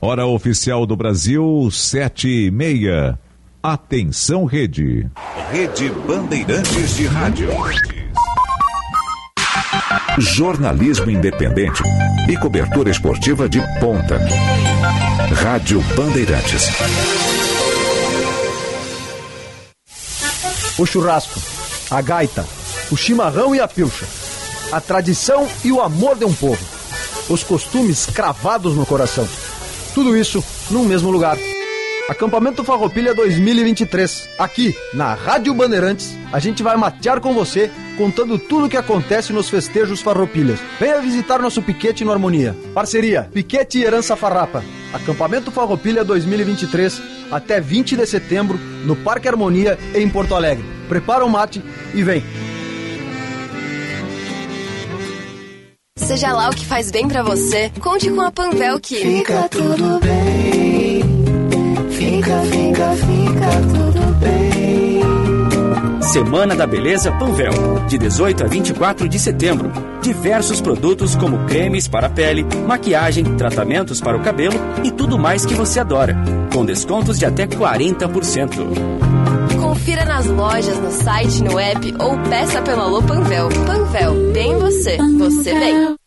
Hora 0.00 0.26
oficial 0.26 0.86
do 0.86 0.96
Brasil, 0.96 1.68
sete 1.70 2.46
e 2.46 2.50
meia. 2.50 3.18
Atenção, 3.62 4.46
rede. 4.46 5.06
Rede 5.52 5.90
Bandeirantes 6.06 6.96
de 6.96 7.06
Rádio. 7.06 7.50
Jornalismo 10.20 11.10
independente 11.10 11.82
e 12.28 12.36
cobertura 12.36 12.90
esportiva 12.90 13.48
de 13.48 13.58
ponta. 13.80 14.20
Rádio 15.42 15.80
Bandeirantes. 15.96 16.68
O 20.78 20.84
churrasco, 20.84 21.40
a 21.90 22.02
gaita, 22.02 22.46
o 22.90 22.98
chimarrão 22.98 23.54
e 23.54 23.60
a 23.60 23.66
pilcha. 23.66 24.04
A 24.70 24.78
tradição 24.78 25.48
e 25.64 25.72
o 25.72 25.80
amor 25.80 26.18
de 26.18 26.26
um 26.26 26.34
povo. 26.34 26.62
Os 27.30 27.42
costumes 27.42 28.04
cravados 28.04 28.76
no 28.76 28.84
coração. 28.84 29.26
Tudo 29.94 30.14
isso 30.14 30.44
num 30.70 30.84
mesmo 30.84 31.10
lugar. 31.10 31.38
Acampamento 32.10 32.62
Farroupilha 32.62 33.14
2023. 33.14 34.28
Aqui, 34.38 34.76
na 34.92 35.14
Rádio 35.14 35.54
Bandeirantes, 35.54 36.14
a 36.30 36.38
gente 36.38 36.62
vai 36.62 36.76
matear 36.76 37.20
com 37.20 37.32
você, 37.32 37.70
contando 38.00 38.38
tudo 38.38 38.64
o 38.64 38.68
que 38.70 38.78
acontece 38.78 39.30
nos 39.30 39.50
festejos 39.50 40.00
Farroupilhas. 40.00 40.58
Venha 40.80 41.02
visitar 41.02 41.38
nosso 41.38 41.60
piquete 41.60 42.02
no 42.02 42.10
Harmonia. 42.10 42.56
Parceria 42.72 43.28
Piquete 43.30 43.78
e 43.78 43.84
Herança 43.84 44.16
Farrapa. 44.16 44.64
Acampamento 44.90 45.50
Farroupilha 45.50 46.02
2023, 46.02 47.02
até 47.30 47.60
20 47.60 47.96
de 47.96 48.06
setembro, 48.06 48.58
no 48.86 48.96
Parque 48.96 49.28
Harmonia, 49.28 49.78
em 49.94 50.08
Porto 50.08 50.34
Alegre. 50.34 50.64
Prepara 50.88 51.26
o 51.26 51.28
mate 51.28 51.62
e 51.92 52.02
vem. 52.02 52.24
Seja 55.98 56.32
lá 56.32 56.48
o 56.48 56.54
que 56.54 56.64
faz 56.64 56.90
bem 56.90 57.06
para 57.06 57.22
você, 57.22 57.70
conte 57.80 58.10
com 58.10 58.22
a 58.22 58.32
Panvel 58.32 58.80
que 58.80 58.96
fica 58.96 59.46
tudo 59.50 60.00
bem. 60.00 61.02
Fica, 61.90 62.40
fica, 62.44 62.94
fica 62.96 63.50
tudo 63.60 63.84
bem. 63.84 63.89
Semana 66.12 66.56
da 66.56 66.66
Beleza 66.66 67.12
Panvel, 67.12 67.52
de 67.86 67.96
18 67.96 68.42
a 68.42 68.46
24 68.48 69.08
de 69.08 69.16
setembro. 69.16 69.70
Diversos 70.02 70.60
produtos 70.60 71.14
como 71.14 71.46
cremes 71.46 71.86
para 71.86 72.08
a 72.08 72.10
pele, 72.10 72.44
maquiagem, 72.66 73.36
tratamentos 73.36 74.00
para 74.00 74.16
o 74.16 74.20
cabelo 74.20 74.56
e 74.82 74.90
tudo 74.90 75.16
mais 75.16 75.46
que 75.46 75.54
você 75.54 75.78
adora, 75.78 76.16
com 76.52 76.64
descontos 76.64 77.16
de 77.16 77.26
até 77.26 77.46
40%. 77.46 78.50
Confira 79.60 80.04
nas 80.04 80.26
lojas, 80.26 80.80
no 80.80 80.90
site, 80.90 81.44
no 81.44 81.56
app 81.56 81.94
ou 82.00 82.18
peça 82.28 82.60
pelo 82.60 82.80
Alô 82.80 83.02
Panvel. 83.04 83.48
Panvel, 83.64 84.32
bem 84.32 84.58
você, 84.58 84.96
você 85.16 85.54
bem. 85.54 85.99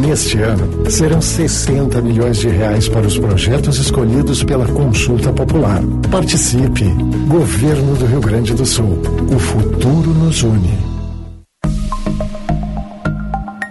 Neste 0.02 0.42
ano, 0.42 0.90
serão 0.90 1.22
60 1.22 2.02
milhões 2.02 2.38
de 2.38 2.48
reais 2.48 2.88
para 2.88 3.06
os 3.06 3.16
projetos 3.16 3.78
escolhidos 3.78 4.42
pela 4.42 4.66
Consulta 4.66 5.32
Popular. 5.32 5.80
Participe! 6.10 6.86
Governo 7.28 7.94
do 7.94 8.06
Rio 8.06 8.20
Grande 8.20 8.52
do 8.52 8.66
Sul. 8.66 9.00
O 9.32 9.38
futuro 9.38 10.12
nos 10.12 10.42
une. 10.42 10.99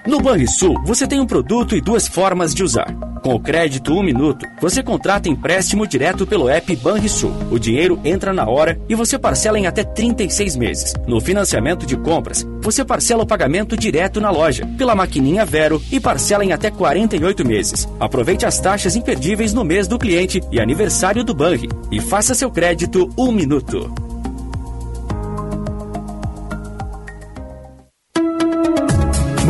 No 0.10 0.20
Banrisul, 0.20 0.74
você 0.84 1.06
tem 1.06 1.20
um 1.20 1.26
produto 1.28 1.76
e 1.76 1.82
duas 1.82 2.08
formas 2.08 2.56
de 2.56 2.64
usar. 2.64 2.92
Com 3.22 3.36
o 3.36 3.40
crédito 3.40 3.94
1 3.94 4.00
um 4.00 4.02
minuto, 4.02 4.44
você 4.60 4.82
contrata 4.82 5.30
empréstimo 5.30 5.86
direto 5.86 6.26
pelo 6.26 6.50
app 6.50 6.76
Banrisul. 6.78 7.32
O 7.52 7.60
dinheiro 7.60 8.00
entra 8.04 8.34
na 8.34 8.50
hora 8.50 8.82
e 8.90 8.96
você 8.96 9.20
parcela 9.20 9.60
em 9.60 9.68
até 9.68 9.84
36 9.84 10.56
meses. 10.56 10.96
No 11.06 11.22
financiamento 11.22 11.86
de 11.86 11.96
compras, 11.96 12.44
você 12.60 12.84
parcela 12.84 13.22
o 13.22 13.28
pagamento 13.28 13.78
direto 13.78 14.20
na 14.20 14.32
loja, 14.32 14.66
pela 14.80 14.96
maquininha 14.96 15.46
Vero 15.46 15.80
e 15.92 16.00
parcela 16.00 16.44
em 16.44 16.54
até 16.54 16.72
48 16.72 17.46
meses. 17.46 17.88
Aproveite 18.00 18.48
as 18.48 18.60
taxas 18.60 18.96
imperdíveis 18.96 19.54
no 19.54 19.64
mês 19.64 19.88
do 19.88 20.00
cliente 20.00 20.42
e 20.52 20.60
aniversário 20.60 21.24
do 21.24 21.36
Banri 21.36 21.70
e 21.92 22.02
faça 22.02 22.34
seu 22.34 22.50
crédito 22.50 23.08
1 23.16 23.24
um 23.24 23.32
minuto. 23.32 24.10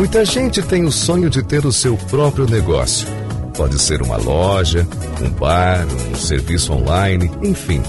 Muita 0.00 0.24
gente 0.24 0.62
tem 0.62 0.86
o 0.86 0.90
sonho 0.90 1.28
de 1.28 1.42
ter 1.42 1.66
o 1.66 1.70
seu 1.70 1.94
próprio 1.94 2.48
negócio. 2.48 3.06
Pode 3.54 3.78
ser 3.78 4.00
uma 4.00 4.16
loja, 4.16 4.88
um 5.20 5.28
bar, 5.28 5.86
um 6.10 6.14
serviço 6.14 6.72
online, 6.72 7.30
enfim. 7.42 7.82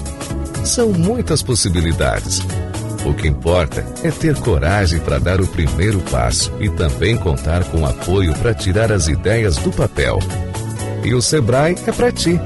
São 0.62 0.90
muitas 0.92 1.42
possibilidades. 1.42 2.42
O 3.06 3.14
que 3.14 3.26
importa 3.26 3.82
é 4.02 4.10
ter 4.10 4.36
coragem 4.36 5.00
para 5.00 5.18
dar 5.18 5.40
o 5.40 5.46
primeiro 5.46 6.00
passo 6.00 6.52
e 6.60 6.68
também 6.68 7.16
contar 7.16 7.64
com 7.64 7.86
apoio 7.86 8.34
para 8.34 8.52
tirar 8.52 8.92
as 8.92 9.08
ideias 9.08 9.56
do 9.56 9.72
papel. 9.72 10.18
E 11.02 11.14
o 11.14 11.22
Sebrae 11.22 11.78
é 11.86 11.92
para 11.92 12.12
ti. 12.12 12.38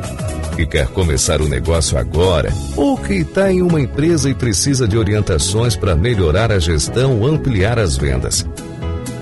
Que 0.55 0.65
quer 0.65 0.87
começar 0.87 1.41
o 1.41 1.49
negócio 1.49 1.99
agora 1.99 2.53
ou 2.77 2.97
que 2.97 3.15
está 3.15 3.51
em 3.51 3.63
uma 3.63 3.81
empresa 3.81 4.31
e 4.31 4.35
precisa 4.35 4.87
de 4.87 4.97
orientações 4.97 5.75
para 5.75 5.97
melhorar 5.97 6.53
a 6.53 6.61
gestão 6.61 7.19
ou 7.19 7.27
ampliar 7.27 7.81
as 7.81 7.97
vendas. 7.97 8.47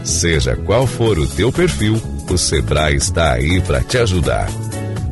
Seja 0.05 0.55
qual 0.55 0.87
for 0.87 1.19
o 1.19 1.27
teu 1.27 1.51
perfil, 1.51 2.01
o 2.31 2.37
Sebrae 2.37 2.97
está 2.97 3.33
aí 3.33 3.61
para 3.63 3.83
te 3.83 3.97
ajudar. 3.99 4.49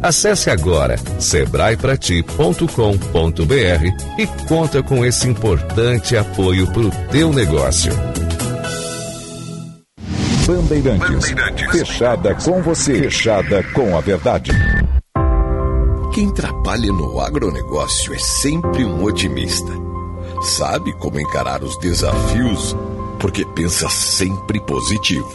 Acesse 0.02 0.50
agora 0.50 0.96
sebraeprati.com.br 1.18 4.18
e 4.18 4.26
conta 4.46 4.82
com 4.82 5.04
esse 5.04 5.28
importante 5.28 6.16
apoio 6.16 6.66
para 6.72 6.82
o 6.82 6.90
teu 7.10 7.32
negócio. 7.32 7.92
Bandeirantes, 10.46 11.30
Bandeirantes. 11.30 11.70
Fechada 11.70 12.34
com 12.34 12.60
você. 12.62 13.04
Fechada 13.04 13.62
com 13.72 13.96
a 13.96 14.00
verdade. 14.00 14.50
Quem 16.12 16.34
trabalha 16.34 16.92
no 16.92 17.20
agronegócio 17.20 18.12
é 18.12 18.18
sempre 18.18 18.84
um 18.84 19.04
otimista. 19.04 19.72
Sabe 20.42 20.92
como 20.94 21.20
encarar 21.20 21.62
os 21.62 21.78
desafios 21.78 22.76
porque 23.22 23.44
pensa 23.44 23.88
sempre 23.88 24.60
positivo. 24.60 25.30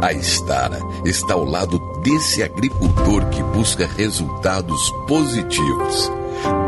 A 0.00 0.12
Estara 0.12 0.80
está 1.04 1.34
ao 1.34 1.44
lado 1.44 1.78
desse 2.00 2.42
agricultor 2.42 3.26
que 3.26 3.42
busca 3.42 3.86
resultados 3.86 4.90
positivos, 5.06 6.10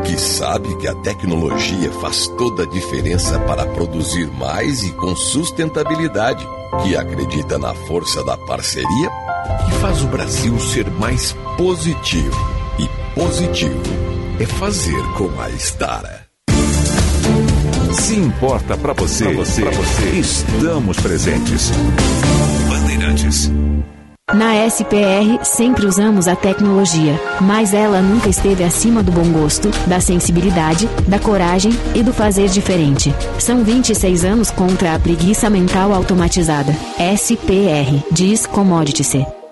que 0.04 0.20
sabe 0.20 0.76
que 0.76 0.86
a 0.86 0.94
tecnologia 0.96 1.90
faz 1.92 2.28
toda 2.38 2.64
a 2.64 2.66
diferença 2.66 3.40
para 3.40 3.66
produzir 3.66 4.30
mais 4.32 4.82
e 4.84 4.92
com 4.92 5.16
sustentabilidade, 5.16 6.46
que 6.82 6.94
acredita 6.94 7.58
na 7.58 7.72
força 7.72 8.22
da 8.22 8.36
parceria 8.36 9.10
e 9.66 9.72
faz 9.80 10.02
o 10.02 10.08
Brasil 10.08 10.60
ser 10.60 10.88
mais 10.90 11.32
positivo. 11.56 12.54
E 12.78 12.86
positivo 13.14 13.80
é 14.38 14.44
fazer 14.44 15.02
com 15.16 15.40
a 15.40 15.48
Estara. 15.50 16.23
Se 17.94 18.16
importa 18.16 18.76
para 18.76 18.92
você, 18.92 19.24
pra 19.24 19.34
você, 19.34 19.62
pra 19.62 19.70
você, 19.70 20.08
estamos 20.18 20.96
presentes. 20.98 21.70
Bandeirantes. 22.68 23.50
Na 24.32 24.66
SPR, 24.66 25.44
sempre 25.44 25.86
usamos 25.86 26.26
a 26.26 26.34
tecnologia, 26.34 27.20
mas 27.40 27.72
ela 27.72 28.00
nunca 28.00 28.28
esteve 28.28 28.64
acima 28.64 29.02
do 29.02 29.12
bom 29.12 29.30
gosto, 29.30 29.70
da 29.86 30.00
sensibilidade, 30.00 30.88
da 31.06 31.18
coragem 31.18 31.72
e 31.94 32.02
do 32.02 32.12
fazer 32.12 32.48
diferente. 32.48 33.14
São 33.38 33.62
26 33.62 34.24
anos 34.24 34.50
contra 34.50 34.94
a 34.94 34.98
preguiça 34.98 35.48
mental 35.48 35.92
automatizada. 35.92 36.72
SPR, 36.98 38.02
diz 38.10 38.44
Commodity-se. 38.46 39.43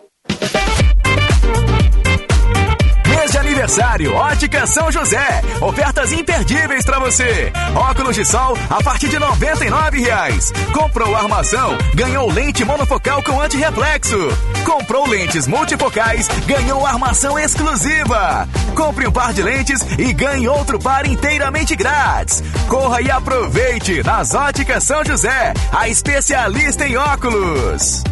Aniversário, 3.73 4.15
Ótica 4.15 4.67
São 4.67 4.93
José. 4.93 5.43
Ofertas 5.61 6.13
imperdíveis 6.13 6.85
para 6.85 6.99
você. 6.99 7.51
Óculos 7.75 8.15
de 8.15 8.25
sol 8.25 8.57
a 8.69 8.83
partir 8.83 9.09
de 9.09 9.19
99 9.19 10.01
reais. 10.01 10.53
Comprou 10.75 11.15
armação, 11.17 11.77
ganhou 11.95 12.31
lente 12.31 12.65
monofocal 12.65 13.23
com 13.23 13.41
antirreflexo. 13.41 14.19
Comprou 14.65 15.07
lentes 15.09 15.47
multifocais, 15.47 16.29
ganhou 16.47 16.85
armação 16.85 17.39
exclusiva. 17.39 18.47
Compre 18.75 19.07
um 19.07 19.13
par 19.13 19.33
de 19.33 19.43
lentes 19.43 19.81
e 19.99 20.13
ganhe 20.13 20.49
outro 20.49 20.79
par 20.79 21.07
inteiramente 21.07 21.75
grátis. 21.75 22.43
Corra 22.69 23.01
e 23.01 23.11
aproveite 23.11 24.03
nas 24.03 24.35
Óticas 24.35 24.85
São 24.85 25.03
José, 25.05 25.55
a 25.73 25.89
especialista 25.89 26.87
em 26.87 26.97
óculos. 26.97 28.03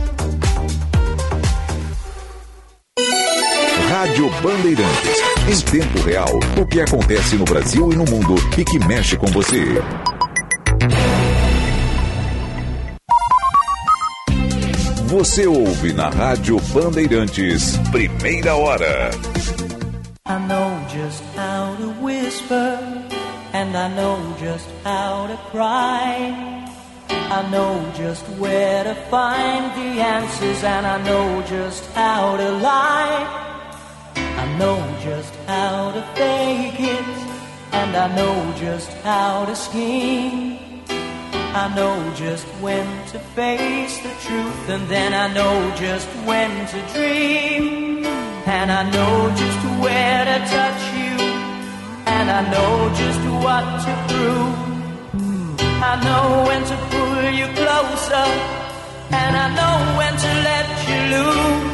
Rádio 4.00 4.30
Bandeirantes. 4.40 5.18
Em 5.46 5.60
tempo 5.60 6.00
real, 6.00 6.30
o 6.58 6.64
que 6.64 6.80
acontece 6.80 7.36
no 7.36 7.44
Brasil 7.44 7.92
e 7.92 7.96
no 7.96 8.06
mundo 8.06 8.34
e 8.56 8.64
que 8.64 8.78
mexe 8.78 9.14
com 9.14 9.26
você. 9.26 9.74
Você 15.04 15.46
ouve 15.46 15.92
na 15.92 16.08
Rádio 16.08 16.58
Bandeirantes, 16.72 17.76
primeira 17.90 18.54
hora. 18.54 19.10
I 20.26 20.38
know 20.48 20.80
just 20.88 21.22
how 21.36 21.76
to 21.76 22.02
whisper, 22.02 22.78
and 23.52 23.76
I 23.76 23.94
know 23.94 24.16
just 24.40 24.66
how 24.82 25.26
to 25.26 25.36
cry. 25.50 26.64
I 27.10 27.50
know 27.50 27.84
just 27.94 28.24
where 28.38 28.82
to 28.82 28.94
find 29.10 29.70
the 29.74 30.00
answers, 30.00 30.64
and 30.64 30.86
I 30.86 30.98
know 31.04 31.42
just 31.42 31.84
how 31.94 32.38
to 32.38 32.50
lie. 32.62 33.50
I 34.40 34.46
know 34.58 34.78
just 35.04 35.34
how 35.46 35.92
to 35.92 36.02
fake 36.16 36.80
it, 36.80 37.08
and 37.72 37.94
I 37.94 38.06
know 38.16 38.34
just 38.56 38.90
how 39.04 39.44
to 39.44 39.54
scheme. 39.54 40.58
I 41.62 41.66
know 41.76 41.94
just 42.14 42.46
when 42.64 42.86
to 43.08 43.18
face 43.36 43.98
the 43.98 44.14
truth, 44.24 44.68
and 44.74 44.88
then 44.88 45.12
I 45.12 45.26
know 45.34 45.54
just 45.76 46.08
when 46.28 46.50
to 46.72 46.78
dream. 46.94 48.06
And 48.46 48.72
I 48.72 48.82
know 48.94 49.14
just 49.42 49.60
where 49.82 50.24
to 50.30 50.38
touch 50.56 50.82
you, 51.00 51.16
and 52.16 52.26
I 52.38 52.42
know 52.52 52.72
just 53.02 53.22
what 53.44 53.66
to 53.84 53.92
prove. 54.08 54.56
I 55.92 55.94
know 56.06 56.24
when 56.48 56.62
to 56.70 56.76
pull 56.92 57.24
you 57.40 57.48
closer, 57.60 58.28
and 59.22 59.32
I 59.44 59.46
know 59.58 59.76
when 59.98 60.14
to 60.24 60.30
let 60.48 60.66
you 60.88 61.00
loose. 61.14 61.69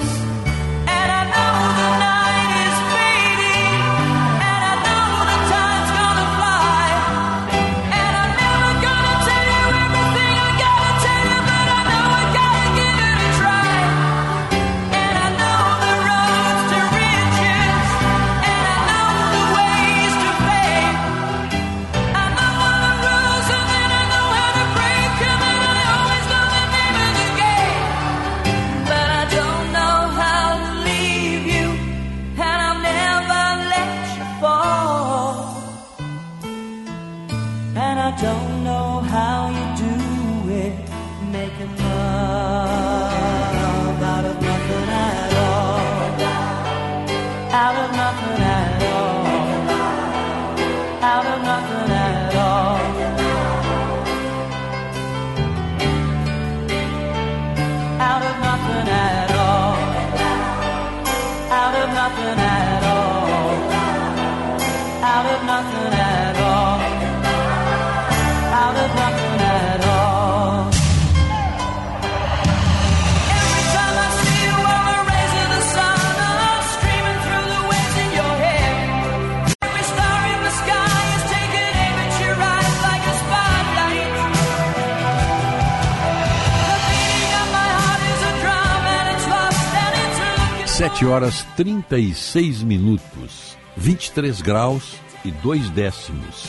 7 90.97 91.05
horas 91.05 91.43
36 91.59 92.63
minutos, 92.63 93.55
23 93.77 94.41
graus 94.41 94.97
e 95.27 95.31
2 95.31 95.69
décimos. 95.69 96.47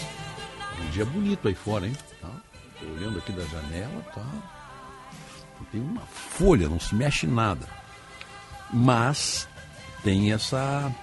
Um 0.82 0.90
dia 0.92 1.04
bonito 1.04 1.50
aí 1.50 1.54
fora, 1.54 1.86
hein? 1.86 1.92
Tá? 2.22 2.30
Tô 2.80 2.86
olhando 2.94 3.18
aqui 3.18 3.34
da 3.34 3.44
janela, 3.44 4.02
tá? 4.16 4.26
Não 5.60 5.66
tem 5.70 5.82
uma 5.82 6.00
folha, 6.00 6.70
não 6.70 6.80
se 6.80 6.96
mexe 6.96 7.28
nada. 7.28 7.68
Mas 8.72 9.50
tem 10.02 10.32
essa 10.32 10.96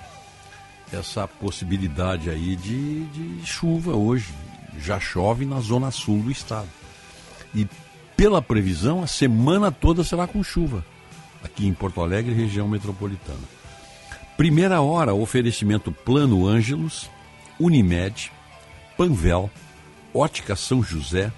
essa 0.90 1.28
possibilidade 1.28 2.30
aí 2.30 2.56
de, 2.56 3.04
de 3.04 3.44
chuva 3.44 3.94
hoje. 3.94 4.32
Já 4.78 4.98
chove 4.98 5.44
na 5.44 5.60
zona 5.60 5.90
sul 5.90 6.22
do 6.22 6.30
estado. 6.30 6.68
E 7.54 7.68
pela 8.16 8.40
previsão, 8.40 9.02
a 9.02 9.06
semana 9.06 9.70
toda 9.70 10.02
será 10.02 10.26
com 10.26 10.42
chuva 10.42 10.82
aqui 11.44 11.66
em 11.66 11.74
Porto 11.74 12.00
Alegre, 12.00 12.32
região 12.32 12.66
metropolitana. 12.66 13.46
Primeira 14.36 14.80
hora, 14.80 15.14
oferecimento 15.14 15.92
Plano 15.92 16.46
Ângelos, 16.46 17.08
Unimed, 17.60 18.32
Panvel, 18.96 19.50
Ótica 20.12 20.56
São 20.56 20.82
José, 20.82 21.30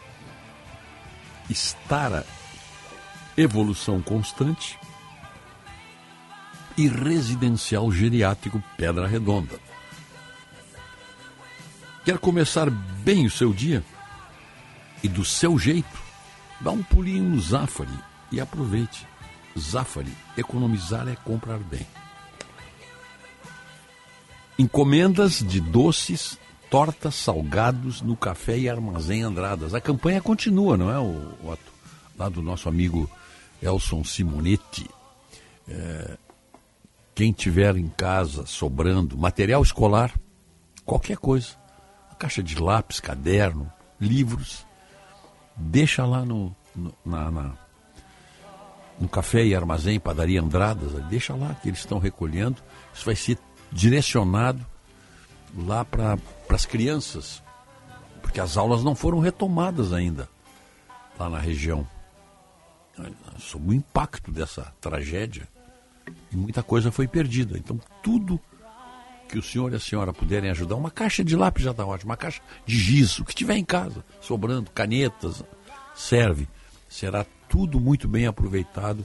Estara 1.50 2.24
Evolução 3.36 4.00
Constante 4.00 4.78
e 6.76 6.88
Residencial 6.88 7.92
Geriátrico 7.92 8.62
Pedra 8.76 9.06
Redonda. 9.06 9.58
Quer 12.04 12.18
começar 12.18 12.70
bem 12.70 13.26
o 13.26 13.30
seu 13.30 13.52
dia? 13.52 13.84
E 15.02 15.08
do 15.08 15.24
seu 15.24 15.58
jeito? 15.58 16.02
Dá 16.60 16.70
um 16.70 16.82
pulinho 16.82 17.24
no 17.24 17.40
Zafari 17.40 17.98
e 18.32 18.40
aproveite. 18.40 19.06
Zafari, 19.58 20.12
economizar 20.36 21.08
é 21.08 21.16
comprar 21.16 21.58
bem. 21.58 21.86
Encomendas 24.58 25.38
de 25.38 25.60
doces, 25.60 26.38
tortas, 26.70 27.14
salgados 27.14 28.00
no 28.00 28.16
Café 28.16 28.58
e 28.58 28.68
Armazém 28.68 29.22
Andradas. 29.22 29.74
A 29.74 29.80
campanha 29.80 30.20
continua, 30.20 30.76
não 30.76 30.90
é, 30.90 30.98
Otto? 30.98 31.72
Lá 32.18 32.28
do 32.28 32.42
nosso 32.42 32.68
amigo 32.68 33.10
Elson 33.62 34.02
Simonetti. 34.04 34.88
É, 35.68 36.16
quem 37.14 37.32
tiver 37.32 37.76
em 37.76 37.88
casa 37.88 38.46
sobrando 38.46 39.16
material 39.16 39.62
escolar, 39.62 40.14
qualquer 40.84 41.16
coisa, 41.16 41.56
caixa 42.18 42.42
de 42.42 42.58
lápis, 42.58 43.00
caderno, 43.00 43.70
livros, 44.00 44.66
deixa 45.56 46.04
lá 46.04 46.24
no, 46.24 46.54
no, 46.74 46.94
na, 47.04 47.30
na, 47.30 47.54
no 48.98 49.08
café 49.08 49.44
e 49.44 49.54
armazém, 49.54 50.00
padaria 50.00 50.40
Andradas, 50.40 50.92
deixa 51.08 51.34
lá 51.34 51.54
que 51.54 51.68
eles 51.68 51.80
estão 51.80 51.98
recolhendo. 51.98 52.62
Isso 52.94 53.04
vai 53.04 53.16
ser 53.16 53.38
direcionado 53.70 54.64
lá 55.56 55.84
para 55.84 56.18
as 56.48 56.66
crianças, 56.66 57.42
porque 58.22 58.40
as 58.40 58.56
aulas 58.56 58.82
não 58.82 58.94
foram 58.94 59.18
retomadas 59.18 59.92
ainda 59.92 60.28
lá 61.18 61.28
na 61.28 61.38
região. 61.38 61.86
Sob 63.38 63.70
o 63.70 63.74
impacto 63.74 64.30
dessa 64.30 64.72
tragédia, 64.80 65.46
muita 66.32 66.62
coisa 66.62 66.90
foi 66.90 67.06
perdida. 67.06 67.58
Então, 67.58 67.78
tudo 68.02 68.40
que 69.28 69.38
o 69.38 69.42
senhor 69.42 69.72
e 69.72 69.76
a 69.76 69.80
senhora 69.80 70.12
puderem 70.12 70.50
ajudar, 70.50 70.76
uma 70.76 70.90
caixa 70.90 71.22
de 71.24 71.36
lápis 71.36 71.64
já 71.64 71.72
está 71.72 71.84
ótimo, 71.84 72.10
uma 72.10 72.16
caixa 72.16 72.40
de 72.64 72.76
giz, 72.76 73.18
o 73.18 73.24
que 73.24 73.34
tiver 73.34 73.56
em 73.56 73.64
casa, 73.64 74.04
sobrando, 74.20 74.70
canetas, 74.70 75.42
serve. 75.94 76.48
Será 76.88 77.26
tudo 77.48 77.80
muito 77.80 78.08
bem 78.08 78.26
aproveitado 78.26 79.04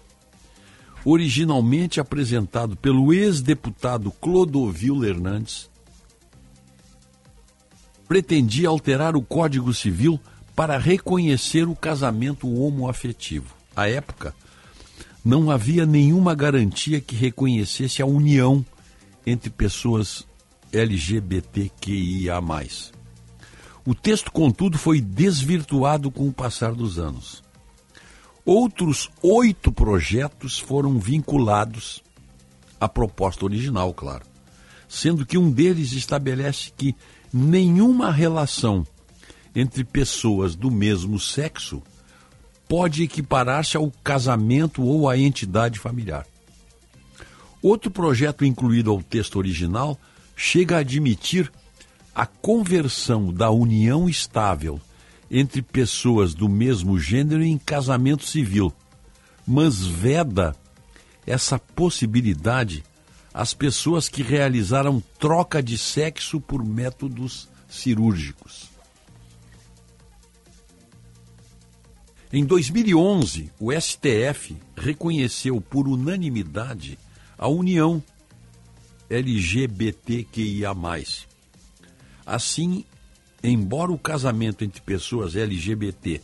originalmente 1.05 2.01
apresentado 2.01 2.75
pelo 2.77 3.13
ex-deputado 3.13 4.11
Clodovil 4.11 5.05
Hernandes, 5.05 5.69
pretendia 8.09 8.71
alterar 8.71 9.15
o 9.15 9.21
Código 9.21 9.75
Civil 9.75 10.19
para 10.57 10.79
reconhecer 10.79 11.69
o 11.69 11.77
casamento 11.77 12.51
homoafetivo. 12.51 13.55
À 13.77 13.87
época, 13.87 14.35
não 15.23 15.51
havia 15.51 15.85
nenhuma 15.85 16.35
garantia 16.35 17.03
que 17.03 17.15
reconhecesse 17.15 18.01
a 18.01 18.07
união 18.07 18.65
entre 19.26 19.51
pessoas 19.51 20.26
LGBTQIA. 20.73 22.41
O 23.84 23.94
texto, 23.94 24.31
contudo, 24.31 24.78
foi 24.78 25.01
desvirtuado 25.01 26.10
com 26.10 26.28
o 26.28 26.33
passar 26.33 26.73
dos 26.73 26.99
anos. 26.99 27.42
Outros 28.44 29.10
oito 29.23 29.70
projetos 29.70 30.59
foram 30.59 30.99
vinculados 30.99 32.02
à 32.81 32.89
proposta 32.89 33.44
original, 33.44 33.92
claro, 33.94 34.25
sendo 34.89 35.25
que 35.25 35.39
um 35.39 35.51
deles 35.51 35.92
estabelece 35.92 36.73
que 36.76 36.97
nenhuma 37.33 38.10
relação 38.10 38.84
entre 39.55 39.84
pessoas 39.84 40.57
do 40.57 40.70
mesmo 40.70 41.18
sexo 41.20 41.83
pode 42.68 43.02
equiparar-se 43.02 43.76
ao 43.76 43.92
casamento 44.02 44.83
ou 44.83 45.09
à 45.09 45.17
entidade 45.17 45.78
familiar. 45.78 46.26
Outro 47.62 47.91
projeto 47.91 48.44
incluído 48.44 48.91
ao 48.91 49.00
texto 49.00 49.36
original 49.36 49.99
chega 50.34 50.76
a 50.76 50.81
admitir 50.81 51.50
a 52.15 52.26
conversão 52.26 53.32
da 53.32 53.50
união 53.50 54.08
estável 54.08 54.81
entre 55.31 55.62
pessoas 55.62 56.34
do 56.34 56.49
mesmo 56.49 56.99
gênero 56.99 57.42
em 57.42 57.57
casamento 57.57 58.26
civil, 58.26 58.73
mas 59.47 59.78
veda 59.86 60.55
essa 61.26 61.58
possibilidade 61.58 62.84
as 63.32 63.55
pessoas 63.55 64.08
que 64.08 64.23
realizaram 64.23 65.02
troca 65.18 65.62
de 65.62 65.78
sexo 65.78 66.41
por 66.41 66.62
métodos 66.62 67.49
cirúrgicos. 67.68 68.70
Em 72.31 72.44
2011, 72.44 73.50
o 73.58 73.73
STF 73.73 74.57
reconheceu 74.76 75.60
por 75.60 75.89
unanimidade 75.89 76.99
a 77.43 77.49
união 77.49 78.01
LGBTQIA. 79.11 80.71
Assim, 82.25 82.85
embora 83.43 83.91
o 83.91 83.99
casamento 83.99 84.62
entre 84.62 84.81
pessoas 84.81 85.35
LGBT 85.35 86.21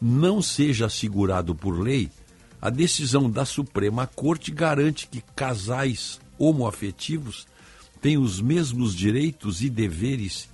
não 0.00 0.40
seja 0.40 0.86
assegurado 0.86 1.54
por 1.54 1.78
lei, 1.78 2.10
a 2.60 2.70
decisão 2.70 3.30
da 3.30 3.44
Suprema 3.44 4.06
Corte 4.06 4.50
garante 4.50 5.06
que 5.08 5.22
casais 5.36 6.18
homoafetivos 6.38 7.46
têm 8.00 8.16
os 8.16 8.40
mesmos 8.40 8.94
direitos 8.94 9.60
e 9.60 9.68
deveres 9.68 10.48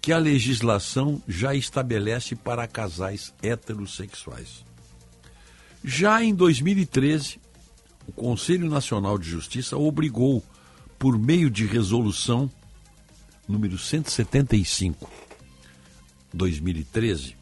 que 0.00 0.10
a 0.10 0.16
legislação 0.16 1.22
já 1.28 1.54
estabelece 1.54 2.34
para 2.34 2.66
casais 2.66 3.34
heterossexuais. 3.42 4.64
Já 5.84 6.24
em 6.24 6.34
2013, 6.34 7.43
o 8.06 8.12
Conselho 8.12 8.68
Nacional 8.68 9.18
de 9.18 9.28
Justiça 9.28 9.76
obrigou, 9.76 10.42
por 10.98 11.18
meio 11.18 11.50
de 11.50 11.66
resolução 11.66 12.50
número 13.48 13.76
175, 13.76 15.10
2013, 16.32 17.36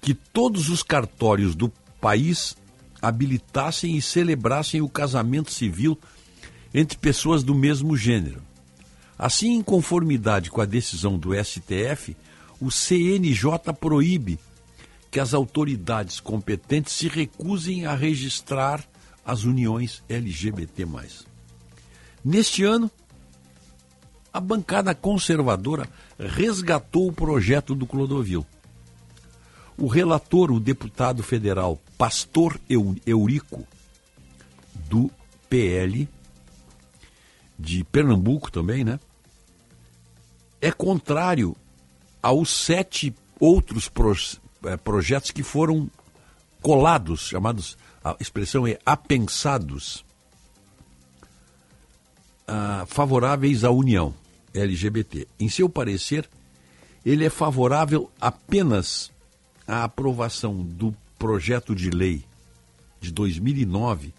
que 0.00 0.14
todos 0.14 0.68
os 0.68 0.82
cartórios 0.82 1.54
do 1.54 1.68
país 2.00 2.56
habilitassem 3.00 3.96
e 3.96 4.02
celebrassem 4.02 4.80
o 4.80 4.88
casamento 4.88 5.52
civil 5.52 5.98
entre 6.74 6.98
pessoas 6.98 7.42
do 7.42 7.54
mesmo 7.54 7.96
gênero. 7.96 8.42
Assim, 9.18 9.52
em 9.52 9.62
conformidade 9.62 10.50
com 10.50 10.60
a 10.60 10.66
decisão 10.66 11.18
do 11.18 11.30
STF, 11.34 12.16
o 12.60 12.70
CNJ 12.70 13.72
proíbe 13.78 14.38
que 15.10 15.20
as 15.20 15.34
autoridades 15.34 16.20
competentes 16.20 16.92
se 16.92 17.08
recusem 17.08 17.86
a 17.86 17.94
registrar 17.94 18.84
as 19.24 19.44
uniões 19.44 20.02
LGBT. 20.08 20.86
Neste 22.24 22.64
ano, 22.64 22.90
a 24.32 24.40
bancada 24.40 24.94
conservadora 24.94 25.88
resgatou 26.18 27.08
o 27.08 27.12
projeto 27.12 27.74
do 27.74 27.86
Clodovil. 27.86 28.46
O 29.76 29.86
relator, 29.86 30.50
o 30.50 30.60
deputado 30.60 31.22
federal 31.22 31.80
Pastor 31.96 32.60
Eurico, 33.06 33.66
do 34.88 35.10
PL, 35.48 36.08
de 37.58 37.84
Pernambuco 37.84 38.50
também, 38.50 38.84
né? 38.84 39.00
É 40.60 40.70
contrário 40.70 41.56
aos 42.22 42.50
sete 42.50 43.14
outros 43.38 43.90
é, 44.64 44.76
projetos 44.76 45.30
que 45.30 45.42
foram 45.42 45.90
colados, 46.62 47.28
chamados, 47.28 47.76
a 48.02 48.16
expressão 48.20 48.66
é 48.66 48.78
apensados, 48.84 50.04
ah, 52.46 52.84
favoráveis 52.88 53.64
à 53.64 53.70
União 53.70 54.14
LGBT. 54.54 55.26
Em 55.38 55.48
seu 55.48 55.68
parecer, 55.68 56.28
ele 57.04 57.24
é 57.24 57.30
favorável 57.30 58.10
apenas 58.20 59.10
à 59.66 59.84
aprovação 59.84 60.62
do 60.62 60.94
projeto 61.18 61.74
de 61.74 61.90
lei 61.90 62.24
de 63.00 63.12
2009 63.12 64.12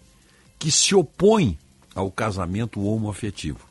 que 0.58 0.70
se 0.70 0.94
opõe 0.94 1.58
ao 1.94 2.10
casamento 2.10 2.80
homoafetivo. 2.84 3.66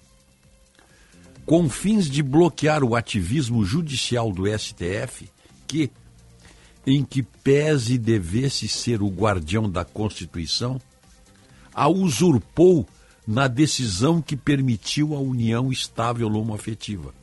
Com 1.46 1.70
fins 1.70 2.10
de 2.10 2.22
bloquear 2.22 2.84
o 2.84 2.96
ativismo 2.96 3.66
judicial 3.66 4.32
do 4.32 4.44
STF, 4.46 5.30
que, 5.68 5.90
em 6.86 7.04
que 7.04 7.22
pese 7.22 7.98
devesse 7.98 8.68
ser 8.68 9.02
o 9.02 9.10
guardião 9.10 9.70
da 9.70 9.86
Constituição, 9.86 10.82
a 11.74 11.88
usurpou 11.88 12.88
na 13.26 13.48
decisão 13.48 14.22
que 14.22 14.36
permitiu 14.36 15.16
a 15.16 15.20
união 15.20 15.72
estável 15.72 16.28
homoafetiva. 16.28 17.14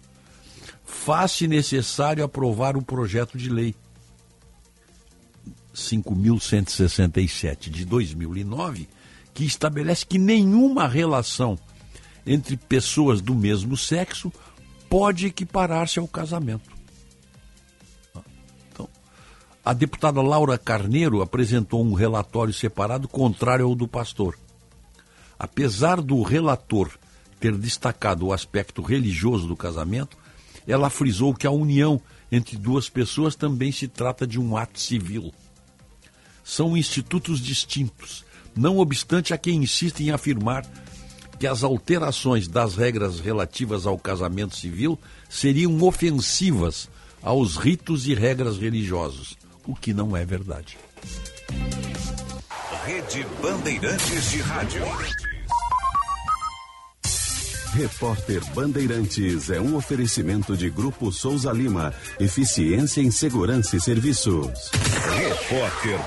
Faz-se 0.84 1.46
necessário 1.46 2.24
aprovar 2.24 2.76
o 2.76 2.82
projeto 2.82 3.36
de 3.36 3.50
lei 3.50 3.74
5.167 5.74 7.68
de 7.70 7.84
2009, 7.84 8.88
que 9.34 9.44
estabelece 9.44 10.04
que 10.06 10.18
nenhuma 10.18 10.88
relação 10.88 11.58
entre 12.26 12.56
pessoas 12.56 13.20
do 13.20 13.34
mesmo 13.34 13.76
sexo 13.76 14.32
pode 14.88 15.26
equiparar-se 15.26 15.98
ao 15.98 16.08
casamento. 16.08 16.77
A 19.64 19.72
deputada 19.72 20.22
Laura 20.22 20.56
Carneiro 20.56 21.20
apresentou 21.20 21.84
um 21.84 21.92
relatório 21.92 22.54
separado 22.54 23.06
contrário 23.06 23.66
ao 23.66 23.74
do 23.74 23.86
pastor. 23.86 24.38
Apesar 25.38 26.00
do 26.00 26.22
relator 26.22 26.90
ter 27.38 27.56
destacado 27.56 28.26
o 28.26 28.32
aspecto 28.32 28.82
religioso 28.82 29.46
do 29.46 29.56
casamento, 29.56 30.16
ela 30.66 30.90
frisou 30.90 31.34
que 31.34 31.46
a 31.46 31.50
união 31.50 32.00
entre 32.30 32.56
duas 32.56 32.88
pessoas 32.88 33.34
também 33.34 33.72
se 33.72 33.88
trata 33.88 34.26
de 34.26 34.38
um 34.38 34.56
ato 34.56 34.80
civil. 34.80 35.32
São 36.44 36.76
institutos 36.76 37.40
distintos, 37.40 38.24
não 38.56 38.78
obstante 38.78 39.32
a 39.32 39.38
quem 39.38 39.62
insiste 39.62 40.00
em 40.00 40.10
afirmar 40.10 40.66
que 41.38 41.46
as 41.46 41.62
alterações 41.62 42.48
das 42.48 42.74
regras 42.74 43.20
relativas 43.20 43.86
ao 43.86 43.96
casamento 43.96 44.56
civil 44.56 44.98
seriam 45.28 45.80
ofensivas 45.82 46.88
aos 47.22 47.56
ritos 47.56 48.06
e 48.08 48.14
regras 48.14 48.58
religiosos, 48.58 49.37
o 49.68 49.76
que 49.76 49.92
não 49.92 50.16
é 50.16 50.24
verdade. 50.24 50.78
Rede 52.86 53.26
Bandeirantes 53.42 54.30
de 54.30 54.40
Rádio. 54.40 54.82
Repórter 57.74 58.42
Bandeirantes 58.54 59.50
é 59.50 59.60
um 59.60 59.76
oferecimento 59.76 60.56
de 60.56 60.70
Grupo 60.70 61.12
Souza 61.12 61.52
Lima. 61.52 61.92
Eficiência 62.18 63.02
em 63.02 63.10
Segurança 63.10 63.76
e 63.76 63.80
Serviços. 63.80 64.70
Repórter 65.18 65.98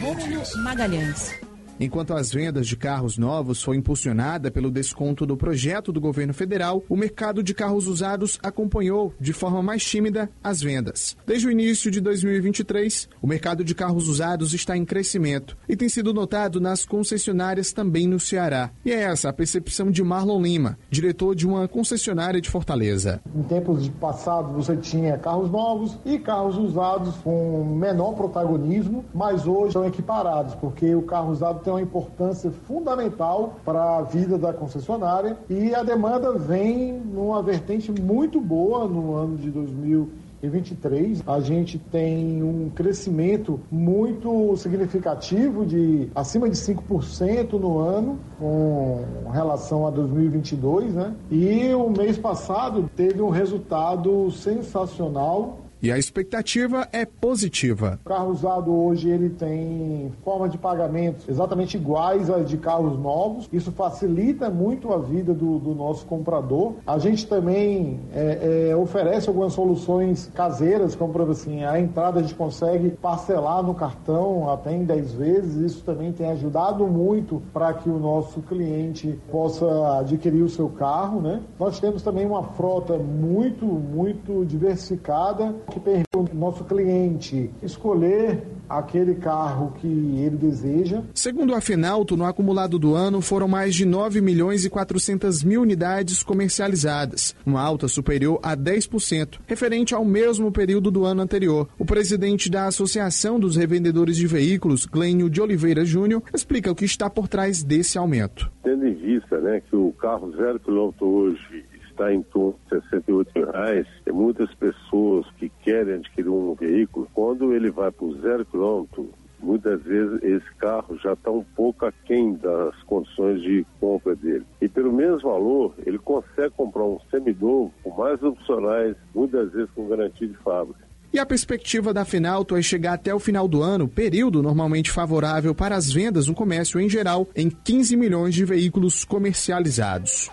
Bandeirantes. 0.00 0.54
Magalhães. 0.62 1.47
Enquanto 1.80 2.12
as 2.12 2.32
vendas 2.32 2.66
de 2.66 2.76
carros 2.76 3.16
novos 3.16 3.62
foi 3.62 3.76
impulsionada 3.76 4.50
pelo 4.50 4.68
desconto 4.68 5.24
do 5.24 5.36
projeto 5.36 5.92
do 5.92 6.00
governo 6.00 6.34
federal, 6.34 6.82
o 6.88 6.96
mercado 6.96 7.40
de 7.40 7.54
carros 7.54 7.86
usados 7.86 8.36
acompanhou 8.42 9.14
de 9.20 9.32
forma 9.32 9.62
mais 9.62 9.84
tímida 9.84 10.28
as 10.42 10.60
vendas. 10.60 11.16
Desde 11.24 11.46
o 11.46 11.50
início 11.52 11.88
de 11.88 12.00
2023, 12.00 13.08
o 13.22 13.28
mercado 13.28 13.62
de 13.62 13.76
carros 13.76 14.08
usados 14.08 14.54
está 14.54 14.76
em 14.76 14.84
crescimento 14.84 15.56
e 15.68 15.76
tem 15.76 15.88
sido 15.88 16.12
notado 16.12 16.60
nas 16.60 16.84
concessionárias 16.84 17.72
também 17.72 18.08
no 18.08 18.18
Ceará. 18.18 18.70
E 18.84 18.90
é 18.90 19.02
essa 19.02 19.28
a 19.28 19.32
percepção 19.32 19.88
de 19.88 20.02
Marlon 20.02 20.42
Lima, 20.42 20.76
diretor 20.90 21.36
de 21.36 21.46
uma 21.46 21.68
concessionária 21.68 22.40
de 22.40 22.50
Fortaleza. 22.50 23.20
Em 23.32 23.42
tempos 23.44 23.84
de 23.84 23.90
passado 23.90 24.52
você 24.52 24.76
tinha 24.76 25.16
carros 25.16 25.48
novos 25.48 25.96
e 26.04 26.18
carros 26.18 26.56
usados 26.56 27.14
com 27.18 27.64
menor 27.76 28.14
protagonismo, 28.14 29.04
mas 29.14 29.46
hoje 29.46 29.74
são 29.74 29.86
equiparados, 29.86 30.56
porque 30.56 30.92
o 30.92 31.02
carro 31.02 31.30
usado 31.30 31.67
tem 31.68 31.74
uma 31.74 31.82
importância 31.82 32.50
fundamental 32.50 33.56
para 33.62 33.98
a 33.98 34.02
vida 34.02 34.38
da 34.38 34.54
concessionária 34.54 35.36
e 35.50 35.74
a 35.74 35.82
demanda 35.82 36.32
vem 36.32 36.94
numa 36.94 37.42
vertente 37.42 37.92
muito 37.92 38.40
boa 38.40 38.88
no 38.88 39.14
ano 39.14 39.36
de 39.36 39.50
2023. 39.50 41.22
A 41.26 41.40
gente 41.40 41.78
tem 41.78 42.42
um 42.42 42.70
crescimento 42.70 43.60
muito 43.70 44.56
significativo 44.56 45.66
de 45.66 46.08
acima 46.14 46.48
de 46.48 46.56
5% 46.56 47.52
no 47.60 47.78
ano 47.78 48.18
com 48.38 49.04
relação 49.30 49.86
a 49.86 49.90
2022, 49.90 50.94
né? 50.94 51.14
E 51.30 51.74
o 51.74 51.90
mês 51.90 52.16
passado 52.16 52.88
teve 52.96 53.20
um 53.20 53.28
resultado 53.28 54.30
sensacional 54.30 55.67
e 55.82 55.92
a 55.92 55.98
expectativa 55.98 56.88
é 56.92 57.04
positiva. 57.04 57.98
O 58.04 58.08
carro 58.08 58.30
usado 58.30 58.74
hoje 58.74 59.08
ele 59.08 59.30
tem 59.30 60.12
forma 60.24 60.48
de 60.48 60.58
pagamento 60.58 61.24
exatamente 61.28 61.76
iguais 61.76 62.28
às 62.30 62.48
de 62.48 62.56
carros 62.58 62.98
novos. 62.98 63.48
Isso 63.52 63.70
facilita 63.72 64.50
muito 64.50 64.92
a 64.92 64.98
vida 64.98 65.32
do, 65.32 65.58
do 65.58 65.74
nosso 65.74 66.04
comprador. 66.06 66.74
A 66.86 66.98
gente 66.98 67.26
também 67.26 68.00
é, 68.12 68.70
é, 68.70 68.76
oferece 68.76 69.28
algumas 69.28 69.52
soluções 69.52 70.30
caseiras, 70.34 70.94
como 70.94 71.12
por 71.12 71.30
assim, 71.30 71.64
a 71.64 71.78
entrada 71.78 72.20
a 72.20 72.22
gente 72.22 72.34
consegue 72.34 72.90
parcelar 72.90 73.62
no 73.62 73.74
cartão 73.74 74.50
até 74.50 74.72
em 74.72 74.84
10 74.84 75.12
vezes. 75.12 75.72
Isso 75.72 75.84
também 75.84 76.12
tem 76.12 76.30
ajudado 76.30 76.86
muito 76.86 77.42
para 77.52 77.72
que 77.74 77.88
o 77.88 77.98
nosso 77.98 78.40
cliente 78.42 79.18
possa 79.30 79.98
adquirir 79.98 80.42
o 80.42 80.48
seu 80.48 80.68
carro. 80.68 81.20
Né? 81.20 81.40
Nós 81.58 81.78
temos 81.78 82.02
também 82.02 82.26
uma 82.26 82.42
frota 82.42 82.98
muito, 82.98 83.64
muito 83.64 84.44
diversificada 84.44 85.54
que 85.70 85.80
permite 85.80 86.08
ao 86.14 86.28
nosso 86.34 86.64
cliente 86.64 87.50
escolher 87.62 88.42
aquele 88.68 89.14
carro 89.14 89.72
que 89.80 89.86
ele 89.86 90.36
deseja. 90.36 91.02
Segundo 91.14 91.54
a 91.54 91.60
Finalto, 91.60 92.16
no 92.16 92.24
acumulado 92.24 92.78
do 92.78 92.94
ano 92.94 93.20
foram 93.20 93.48
mais 93.48 93.74
de 93.74 93.86
9 93.86 94.20
milhões 94.20 94.64
e 94.64 94.70
400 94.70 95.42
mil 95.42 95.62
unidades 95.62 96.22
comercializadas, 96.22 97.34
uma 97.46 97.62
alta 97.62 97.88
superior 97.88 98.38
a 98.42 98.56
10%, 98.56 99.38
referente 99.46 99.94
ao 99.94 100.04
mesmo 100.04 100.52
período 100.52 100.90
do 100.90 101.04
ano 101.04 101.22
anterior. 101.22 101.68
O 101.78 101.84
presidente 101.84 102.50
da 102.50 102.66
Associação 102.66 103.40
dos 103.40 103.56
Revendedores 103.56 104.16
de 104.16 104.26
Veículos, 104.26 104.84
Glênio 104.84 105.30
de 105.30 105.40
Oliveira 105.40 105.84
Júnior, 105.84 106.22
explica 106.34 106.70
o 106.70 106.74
que 106.74 106.84
está 106.84 107.08
por 107.08 107.28
trás 107.28 107.62
desse 107.62 107.96
aumento. 107.96 108.50
Tendo 108.62 108.86
em 108.86 108.94
vista 108.94 109.38
né, 109.40 109.62
que 109.68 109.74
o 109.74 109.92
carro 109.92 110.30
zero 110.36 110.60
quilômetro 110.60 111.06
hoje 111.06 111.64
está 111.98 112.14
em 112.14 112.22
torno 112.22 112.54
de 112.64 112.80
68 112.80 113.32
mil 113.34 113.50
reais, 113.50 113.86
muitas 114.12 114.54
pessoas 114.54 115.26
que 115.36 115.48
querem 115.62 115.94
adquirir 115.94 116.30
um 116.30 116.54
veículo. 116.54 117.08
Quando 117.12 117.52
ele 117.52 117.70
vai 117.70 117.92
o 117.98 118.14
zero 118.20 118.46
quilômetro, 118.46 119.10
muitas 119.40 119.82
vezes 119.82 120.22
esse 120.22 120.54
carro 120.56 120.96
já 120.98 121.14
está 121.14 121.30
um 121.30 121.44
pouco 121.56 121.84
aquém 121.84 122.34
das 122.34 122.80
condições 122.84 123.42
de 123.42 123.66
compra 123.80 124.14
dele. 124.14 124.46
E 124.60 124.68
pelo 124.68 124.92
mesmo 124.92 125.28
valor, 125.28 125.74
ele 125.84 125.98
consegue 125.98 126.50
comprar 126.50 126.84
um 126.84 126.98
seminovo 127.10 127.72
com 127.82 127.90
mais 127.90 128.22
opcionais, 128.22 128.96
muitas 129.12 129.50
vezes 129.52 129.70
com 129.74 129.88
garantia 129.88 130.28
de 130.28 130.36
fábrica. 130.38 130.86
E 131.10 131.18
a 131.18 131.24
perspectiva 131.24 131.92
da 131.94 132.04
Finalto 132.04 132.54
é 132.54 132.60
chegar 132.60 132.92
até 132.92 133.14
o 133.14 133.18
final 133.18 133.48
do 133.48 133.62
ano, 133.62 133.88
período 133.88 134.42
normalmente 134.42 134.90
favorável 134.90 135.54
para 135.54 135.74
as 135.74 135.90
vendas 135.90 136.26
no 136.26 136.34
comércio 136.34 136.78
em 136.78 136.88
geral, 136.88 137.26
em 137.34 137.48
15 137.48 137.96
milhões 137.96 138.34
de 138.34 138.44
veículos 138.44 139.04
comercializados. 139.06 140.30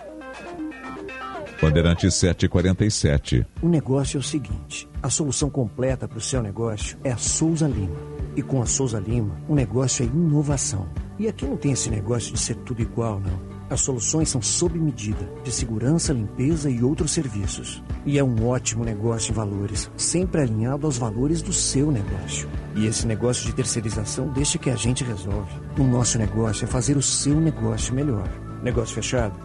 Bandeirante 1.60 2.10
747. 2.10 3.46
O 3.62 3.68
negócio 3.68 4.18
é 4.18 4.20
o 4.20 4.22
seguinte: 4.22 4.88
a 5.02 5.08
solução 5.08 5.48
completa 5.48 6.06
para 6.06 6.18
o 6.18 6.20
seu 6.20 6.42
negócio 6.42 6.98
é 7.02 7.12
a 7.12 7.16
Souza 7.16 7.66
Lima. 7.66 7.96
E 8.36 8.42
com 8.42 8.60
a 8.60 8.66
Souza 8.66 8.98
Lima, 9.00 9.40
o 9.48 9.54
negócio 9.54 10.02
é 10.02 10.06
inovação. 10.06 10.86
E 11.18 11.26
aqui 11.26 11.46
não 11.46 11.56
tem 11.56 11.72
esse 11.72 11.88
negócio 11.88 12.34
de 12.34 12.38
ser 12.38 12.56
tudo 12.56 12.82
igual, 12.82 13.18
não. 13.18 13.56
As 13.70 13.80
soluções 13.80 14.28
são 14.28 14.42
sob 14.42 14.78
medida, 14.78 15.28
de 15.42 15.50
segurança, 15.50 16.12
limpeza 16.12 16.70
e 16.70 16.84
outros 16.84 17.12
serviços. 17.12 17.82
E 18.04 18.18
é 18.18 18.22
um 18.22 18.46
ótimo 18.46 18.84
negócio 18.84 19.32
em 19.32 19.34
valores, 19.34 19.90
sempre 19.96 20.42
alinhado 20.42 20.86
aos 20.86 20.98
valores 20.98 21.40
do 21.40 21.52
seu 21.52 21.90
negócio. 21.90 22.48
E 22.76 22.86
esse 22.86 23.06
negócio 23.06 23.46
de 23.46 23.54
terceirização 23.54 24.28
deixa 24.28 24.58
que 24.58 24.68
a 24.68 24.76
gente 24.76 25.02
resolve. 25.02 25.50
O 25.78 25.82
nosso 25.82 26.18
negócio 26.18 26.64
é 26.64 26.68
fazer 26.68 26.96
o 26.96 27.02
seu 27.02 27.40
negócio 27.40 27.94
melhor. 27.94 28.28
Negócio 28.62 28.94
fechado? 28.94 29.40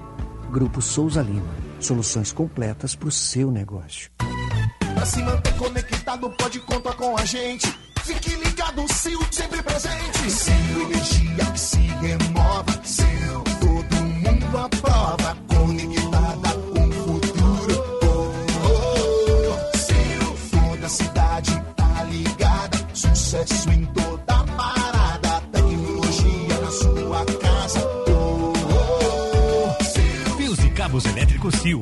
Grupo 0.51 0.81
Souza 0.81 1.22
Lima 1.22 1.70
soluções 1.85 2.32
completas 2.32 2.95
para 2.95 3.08
o 3.08 3.11
seu 3.11 3.51
negócio. 3.51 4.10
Para 4.93 5.06
se 5.06 5.22
manter 5.24 5.56
conectado, 5.56 6.30
pode 6.32 6.60
contar 6.61 6.93
com 6.93 7.18
a 7.18 7.26
gente. 7.26 7.68
Fique 8.03 8.35
ligado, 8.35 8.85
Sil, 8.92 9.22
sempre 9.32 9.61
presente. 9.61 10.30
Sil, 10.30 10.77
energia 10.82 11.45
que 11.51 11.60
se 11.60 11.77
renova. 11.77 12.82
Sil, 12.84 13.38
todo 13.60 13.95
mundo 14.03 14.58
aprova. 14.58 15.38
Conectada 15.48 16.50
com 16.74 16.88
o 16.88 16.92
futuro. 16.92 18.00
Oh, 18.03 18.68
oh, 18.68 19.53
oh. 19.53 19.77
Sil, 19.77 20.26
toda 20.51 20.85
a 20.85 20.90
cidade 20.90 21.64
tá 21.76 22.03
ligada. 22.03 22.77
Sucesso 22.93 23.69
em 23.69 23.85
todo 23.85 24.01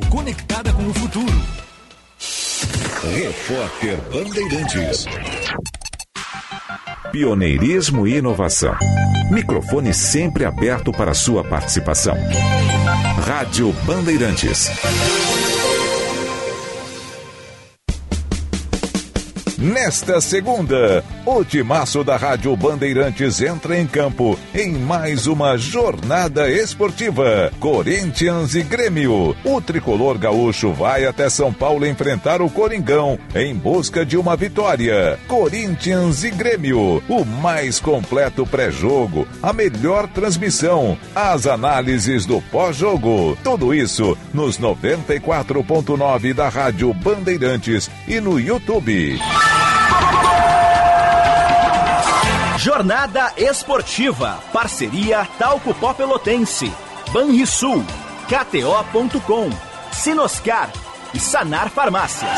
conectada 0.10 0.72
com 0.72 0.88
o 0.88 0.94
futuro. 0.94 1.34
Repórter 3.14 3.98
Bandeirantes. 4.10 5.06
Pioneirismo 7.12 8.08
e 8.08 8.16
inovação. 8.16 8.74
Microfone 9.30 9.94
sempre 9.94 10.46
aberto 10.46 10.94
para 10.94 11.14
sua 11.14 11.44
participação. 11.44 12.16
Rádio 13.26 13.74
Bandeirantes. 13.86 14.70
Nesta 19.62 20.22
segunda, 20.22 21.04
o 21.26 21.44
timaço 21.44 22.02
da 22.02 22.16
Rádio 22.16 22.56
Bandeirantes 22.56 23.42
entra 23.42 23.78
em 23.78 23.86
campo 23.86 24.40
em 24.56 24.72
mais 24.72 25.28
uma 25.28 25.58
jornada 25.58 26.50
esportiva. 26.50 27.52
Corinthians 27.60 28.56
e 28.56 28.64
Grêmio. 28.64 29.36
O 29.44 29.60
tricolor 29.60 30.18
gaúcho 30.18 30.72
vai 30.72 31.06
até 31.06 31.30
São 31.30 31.52
Paulo 31.52 31.86
enfrentar 31.86 32.42
o 32.42 32.50
Coringão 32.50 33.20
em 33.36 33.54
busca 33.54 34.06
de 34.06 34.16
uma 34.16 34.38
vitória. 34.38 35.20
Corinthians 35.28 36.24
e 36.24 36.32
Grêmio. 36.32 37.04
O 37.10 37.26
mais 37.26 37.82
completo 37.82 38.48
pré-jogo, 38.48 39.28
a 39.44 39.52
melhor 39.52 40.08
transmissão, 40.08 40.98
as 41.14 41.46
análises 41.46 42.26
do 42.26 42.42
pós-jogo. 42.44 43.38
Tudo 43.44 43.74
isso 43.74 44.18
nos 44.34 44.58
94.9 44.58 46.34
da 46.34 46.48
Rádio 46.48 46.94
Bandeirantes 46.94 47.92
e 48.08 48.22
no 48.22 48.40
YouTube. 48.40 49.20
Jornada 52.60 53.32
Esportiva. 53.38 54.38
Parceria 54.52 55.26
Talco 55.40 55.74
Pó 55.74 55.94
Pelotense. 55.94 56.70
Banrisul. 57.14 57.86
KTO.com. 58.28 59.50
Sinoscar. 59.94 60.70
E 61.14 61.20
Sanar 61.22 61.70
Farmácias. 61.70 62.30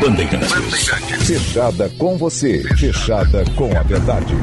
Bandeirantes. 0.00 0.88
Fechada 1.24 1.90
com 1.90 2.18
você. 2.18 2.64
Fechada 2.76 3.44
com 3.54 3.70
a 3.78 3.84
verdade. 3.84 4.34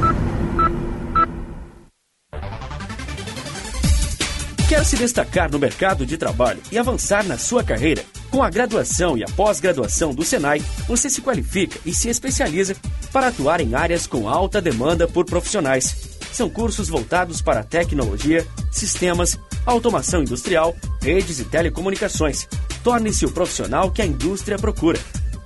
Quer 4.69 4.85
se 4.85 4.95
destacar 4.95 5.51
no 5.51 5.59
mercado 5.59 6.05
de 6.05 6.17
trabalho 6.17 6.61
e 6.71 6.77
avançar 6.77 7.25
na 7.25 7.37
sua 7.37 7.61
carreira? 7.61 8.05
Com 8.33 8.41
a 8.41 8.49
graduação 8.49 9.15
e 9.15 9.23
a 9.23 9.27
pós-graduação 9.27 10.11
do 10.11 10.25
Senai, 10.25 10.59
você 10.87 11.07
se 11.07 11.21
qualifica 11.21 11.79
e 11.85 11.93
se 11.93 12.09
especializa 12.09 12.75
para 13.11 13.27
atuar 13.27 13.61
em 13.61 13.75
áreas 13.75 14.07
com 14.07 14.27
alta 14.27 14.59
demanda 14.59 15.07
por 15.07 15.23
profissionais. 15.23 16.17
São 16.31 16.49
cursos 16.49 16.89
voltados 16.89 17.43
para 17.43 17.63
tecnologia, 17.63 18.43
sistemas, 18.71 19.37
automação 19.67 20.23
industrial, 20.23 20.75
redes 20.99 21.39
e 21.39 21.45
telecomunicações. 21.45 22.47
Torne-se 22.83 23.23
o 23.23 23.31
profissional 23.31 23.91
que 23.91 24.01
a 24.01 24.05
indústria 24.07 24.57
procura. 24.57 24.99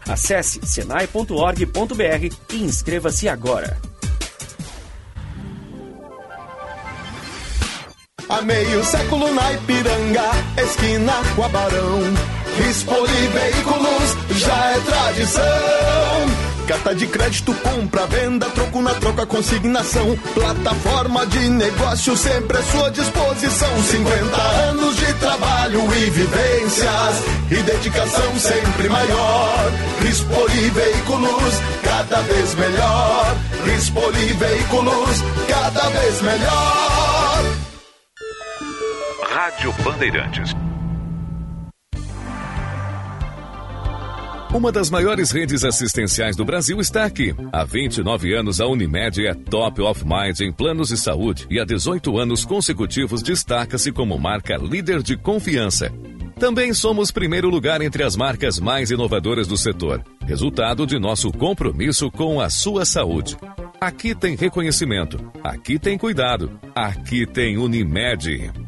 Acesse 0.08 0.66
senai.org.br 0.66 2.36
e 2.54 2.56
inscreva-se 2.56 3.28
agora. 3.28 3.78
Há 8.30 8.42
meio 8.44 8.82
século 8.86 9.34
na 9.34 9.52
Ipiranga, 9.52 10.32
esquina 10.58 11.16
com. 11.36 12.37
Rispoli 12.58 13.28
Veículos 13.28 14.18
já 14.32 14.66
é 14.72 14.80
tradição. 14.80 16.48
Carta 16.68 16.94
de 16.94 17.08
crédito, 17.08 17.54
compra, 17.54 18.06
venda, 18.08 18.48
troco 18.50 18.82
na 18.82 18.94
troca, 18.96 19.26
consignação. 19.26 20.18
Plataforma 20.34 21.26
de 21.28 21.50
negócio 21.50 22.18
sempre 22.18 22.58
à 22.58 22.64
sua 22.64 22.92
disposição. 22.92 23.84
50 23.84 24.42
anos 24.42 24.98
de 24.98 25.14
trabalho 25.14 25.82
e 25.96 26.10
vivências 26.10 27.24
e 27.52 27.56
dedicação 27.56 28.38
sempre 28.38 28.90
maior. 28.90 29.72
Rispoli 30.02 30.70
Veículos, 30.72 31.54
cada 31.84 32.22
vez 32.22 32.56
melhor. 32.56 33.38
Rispoli 33.66 34.34
Veículos, 34.34 35.24
cada 35.48 35.90
vez 35.90 36.22
melhor. 36.22 37.44
Rádio 39.32 39.72
Bandeirantes. 39.84 40.67
Uma 44.58 44.72
das 44.72 44.90
maiores 44.90 45.30
redes 45.30 45.64
assistenciais 45.64 46.36
do 46.36 46.44
Brasil 46.44 46.80
está 46.80 47.06
aqui. 47.06 47.32
Há 47.54 47.64
29 47.64 48.34
anos, 48.34 48.60
a 48.60 48.66
Unimed 48.66 49.28
é 49.28 49.36
top 49.36 49.84
of 49.84 50.04
mind 50.04 50.40
em 50.40 50.52
planos 50.52 50.88
de 50.90 50.98
saúde 50.98 51.46
e 51.48 51.60
há 51.60 51.64
18 51.64 52.18
anos 52.18 52.44
consecutivos 52.44 53.22
destaca-se 53.22 53.92
como 53.92 54.18
marca 54.18 54.58
líder 54.58 55.04
de 55.04 55.16
confiança. 55.16 55.94
Também 56.40 56.74
somos 56.74 57.12
primeiro 57.12 57.52
lugar 57.52 57.84
entre 57.84 58.02
as 58.02 58.16
marcas 58.16 58.60
mais 58.60 58.90
inovadoras 58.90 59.46
do 59.46 59.56
setor, 59.56 60.04
resultado 60.26 60.88
de 60.88 60.98
nosso 60.98 61.32
compromisso 61.32 62.10
com 62.10 62.42
a 62.42 62.50
sua 62.50 62.84
saúde. 62.84 63.38
Aqui 63.80 64.16
tem 64.16 64.36
reconhecimento, 64.36 65.24
aqui 65.44 65.78
tem 65.78 66.00
cuidado, 66.00 66.60
aqui 66.74 67.28
tem 67.28 67.60
Unimed. 67.60 68.67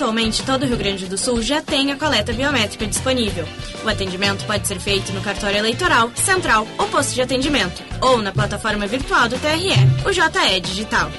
Atualmente, 0.00 0.42
todo 0.44 0.62
o 0.62 0.66
Rio 0.66 0.78
Grande 0.78 1.04
do 1.04 1.18
Sul 1.18 1.42
já 1.42 1.60
tem 1.60 1.92
a 1.92 1.96
coleta 1.96 2.32
biométrica 2.32 2.86
disponível. 2.86 3.46
O 3.84 3.88
atendimento 3.90 4.46
pode 4.46 4.66
ser 4.66 4.80
feito 4.80 5.12
no 5.12 5.20
cartório 5.20 5.58
eleitoral, 5.58 6.10
central 6.14 6.66
ou 6.78 6.88
posto 6.88 7.12
de 7.12 7.20
atendimento, 7.20 7.82
ou 8.00 8.22
na 8.22 8.32
plataforma 8.32 8.86
virtual 8.86 9.28
do 9.28 9.38
TRE, 9.38 9.74
o 10.06 10.10
JE 10.10 10.60
Digital. 10.62 11.12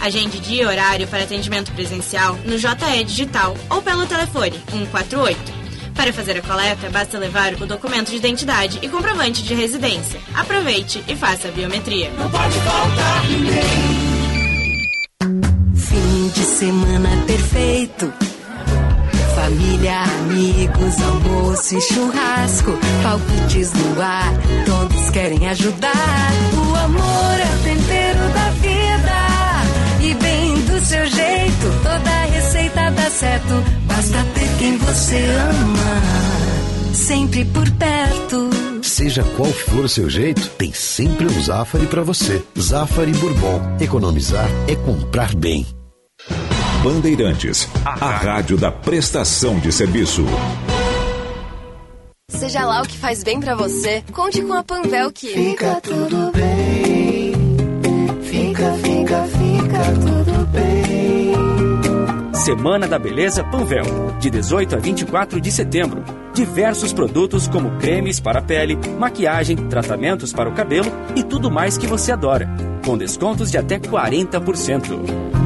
Agende 0.00 0.40
dia 0.40 0.64
e 0.64 0.66
horário 0.66 1.06
para 1.06 1.22
atendimento 1.22 1.70
presencial 1.74 2.36
no 2.44 2.58
JE 2.58 3.04
Digital 3.04 3.56
ou 3.70 3.80
pelo 3.80 4.04
telefone 4.04 4.60
148. 4.68 5.38
Para 5.94 6.12
fazer 6.12 6.36
a 6.36 6.42
coleta, 6.42 6.90
basta 6.90 7.16
levar 7.16 7.54
o 7.54 7.66
documento 7.66 8.10
de 8.10 8.16
identidade 8.16 8.80
e 8.82 8.88
comprovante 8.88 9.44
de 9.44 9.54
residência. 9.54 10.20
Aproveite 10.34 11.04
e 11.06 11.14
faça 11.14 11.46
a 11.46 11.52
biometria. 11.52 12.10
Não 12.18 12.28
pode 12.28 12.58
faltar 12.58 13.28
ninguém. 13.28 14.03
Semana 16.58 17.08
perfeito. 17.26 18.12
Família, 19.34 20.02
amigos, 20.02 21.02
almoço 21.02 21.76
e 21.76 21.80
churrasco. 21.80 22.78
Palpites 23.02 23.72
no 23.72 24.00
ar, 24.00 24.32
todos 24.64 25.10
querem 25.10 25.48
ajudar. 25.48 26.30
O 26.54 26.76
amor 26.76 27.40
é 27.40 27.54
o 27.56 27.62
tempero 27.64 28.28
da 28.32 28.50
vida. 28.60 30.00
E 30.00 30.14
bem 30.14 30.54
do 30.60 30.84
seu 30.84 31.04
jeito, 31.06 31.82
toda 31.82 32.24
receita 32.32 32.90
dá 32.92 33.10
certo. 33.10 33.64
Basta 33.88 34.24
ter 34.34 34.48
quem 34.58 34.78
você 34.78 35.24
ama. 35.50 36.94
Sempre 36.94 37.44
por 37.46 37.68
perto. 37.72 38.50
Seja 38.80 39.24
qual 39.36 39.50
for 39.50 39.86
o 39.86 39.88
seu 39.88 40.08
jeito, 40.08 40.48
tem 40.50 40.72
sempre 40.72 41.26
um 41.26 41.42
Zafari 41.42 41.86
para 41.86 42.02
você. 42.02 42.44
Zafari 42.56 43.12
Bourbon. 43.12 43.60
Economizar 43.80 44.48
é 44.68 44.76
comprar 44.76 45.34
bem. 45.34 45.66
Bandeirantes, 46.82 47.68
a 47.84 48.10
rádio 48.10 48.56
da 48.56 48.70
prestação 48.70 49.58
de 49.58 49.72
serviço. 49.72 50.24
Seja 52.28 52.64
lá 52.64 52.82
o 52.82 52.86
que 52.86 52.96
faz 52.98 53.22
bem 53.22 53.40
pra 53.40 53.54
você, 53.54 54.02
conte 54.12 54.42
com 54.42 54.52
a 54.52 54.62
Panvel 54.62 55.10
que 55.12 55.28
Fica 55.28 55.80
tudo 55.80 56.30
bem. 56.32 57.32
Fica, 58.22 58.72
fica, 58.74 59.22
fica 59.24 59.84
tudo 59.94 60.46
bem. 60.48 62.34
Semana 62.34 62.86
da 62.86 62.98
Beleza 62.98 63.42
Panvel, 63.44 63.84
de 64.20 64.28
18 64.28 64.76
a 64.76 64.78
24 64.78 65.40
de 65.40 65.50
setembro. 65.50 66.04
Diversos 66.34 66.92
produtos 66.92 67.48
como 67.48 67.78
cremes 67.78 68.20
para 68.20 68.40
a 68.40 68.42
pele, 68.42 68.76
maquiagem, 68.98 69.56
tratamentos 69.56 70.32
para 70.32 70.50
o 70.50 70.52
cabelo 70.52 70.90
e 71.16 71.22
tudo 71.22 71.50
mais 71.50 71.78
que 71.78 71.86
você 71.86 72.12
adora, 72.12 72.46
com 72.84 72.98
descontos 72.98 73.50
de 73.50 73.56
até 73.56 73.78
40%. 73.78 75.43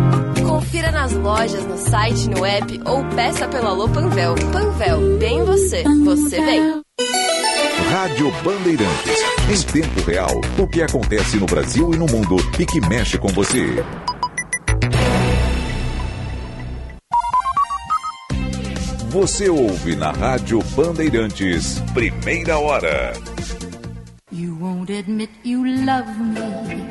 Confira 0.68 0.92
nas 0.92 1.14
lojas, 1.14 1.64
no 1.64 1.78
site, 1.78 2.28
no 2.28 2.44
app 2.44 2.80
ou 2.84 3.02
peça 3.16 3.48
pelo 3.48 3.68
Alô 3.68 3.88
Panvel. 3.88 4.34
Panvel, 4.52 5.18
bem 5.18 5.42
você, 5.42 5.82
você 6.04 6.38
bem. 6.42 6.82
Rádio 7.90 8.30
Bandeirantes. 8.44 9.18
Em 9.48 9.72
tempo 9.72 10.02
real, 10.02 10.38
o 10.58 10.68
que 10.68 10.82
acontece 10.82 11.38
no 11.38 11.46
Brasil 11.46 11.94
e 11.94 11.96
no 11.96 12.04
mundo 12.04 12.36
e 12.58 12.66
que 12.66 12.86
mexe 12.86 13.16
com 13.16 13.28
você. 13.28 13.82
Você 19.08 19.48
ouve 19.48 19.96
na 19.96 20.10
Rádio 20.10 20.62
Bandeirantes, 20.76 21.80
primeira 21.94 22.58
hora. 22.58 23.14
You 24.30 24.54
won't 24.60 24.92
admit 24.92 25.30
you 25.44 25.64
love 25.64 26.10
me. 26.20 26.84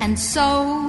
And 0.00 0.16
so, 0.16 0.88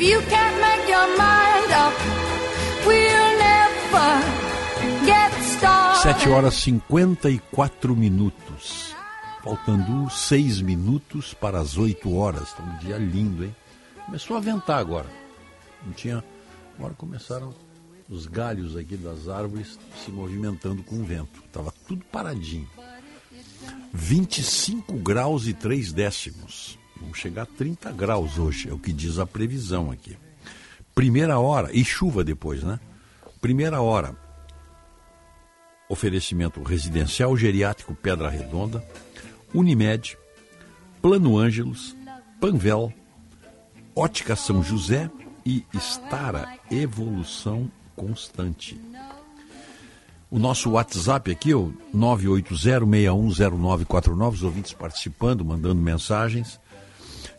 You 0.00 0.18
can't 0.22 0.60
make 0.62 0.88
your 0.88 1.08
mind 1.18 1.72
up, 1.72 1.94
we'll 2.86 3.38
never 3.38 5.04
get 5.04 5.30
started. 5.42 6.02
7 6.02 6.30
horas 6.30 6.54
54 6.54 7.94
minutos. 7.94 8.96
Faltando 9.44 10.08
6 10.08 10.62
minutos 10.62 11.34
para 11.34 11.60
as 11.60 11.76
8 11.76 12.16
horas. 12.16 12.48
Está 12.48 12.62
um 12.62 12.78
dia 12.78 12.96
lindo, 12.96 13.44
hein? 13.44 13.54
Começou 14.06 14.38
a 14.38 14.40
ventar 14.40 14.78
agora. 14.78 15.06
Não 15.84 15.92
tinha. 15.92 16.24
Agora 16.78 16.94
começaram 16.94 17.54
os 18.08 18.24
galhos 18.24 18.78
aqui 18.78 18.96
das 18.96 19.28
árvores 19.28 19.78
se 20.02 20.10
movimentando 20.10 20.82
com 20.82 20.94
o 20.94 21.04
vento. 21.04 21.42
Estava 21.44 21.74
tudo 21.86 22.02
paradinho. 22.06 22.68
25 23.92 24.94
graus 24.94 25.46
e 25.46 25.52
3 25.52 25.92
décimos. 25.92 26.79
Vamos 27.00 27.18
chegar 27.18 27.42
a 27.42 27.46
30 27.46 27.90
graus 27.92 28.38
hoje, 28.38 28.68
é 28.68 28.72
o 28.72 28.78
que 28.78 28.92
diz 28.92 29.18
a 29.18 29.26
previsão 29.26 29.90
aqui. 29.90 30.16
Primeira 30.94 31.38
hora, 31.38 31.70
e 31.72 31.84
chuva 31.84 32.22
depois, 32.22 32.62
né? 32.62 32.78
Primeira 33.40 33.80
hora, 33.80 34.14
oferecimento 35.88 36.62
residencial 36.62 37.36
geriátrico 37.36 37.94
Pedra 37.94 38.28
Redonda, 38.28 38.84
Unimed, 39.54 40.18
Plano 41.00 41.38
Ângelos, 41.38 41.96
Panvel, 42.40 42.92
Ótica 43.96 44.36
São 44.36 44.62
José 44.62 45.10
e 45.44 45.64
Estara 45.74 46.56
Evolução 46.70 47.70
Constante. 47.96 48.80
O 50.30 50.38
nosso 50.38 50.70
WhatsApp 50.70 51.32
aqui, 51.32 51.52
o 51.52 51.74
980610949, 51.92 54.32
os 54.32 54.44
ouvintes 54.44 54.72
participando, 54.72 55.44
mandando 55.44 55.82
mensagens. 55.82 56.60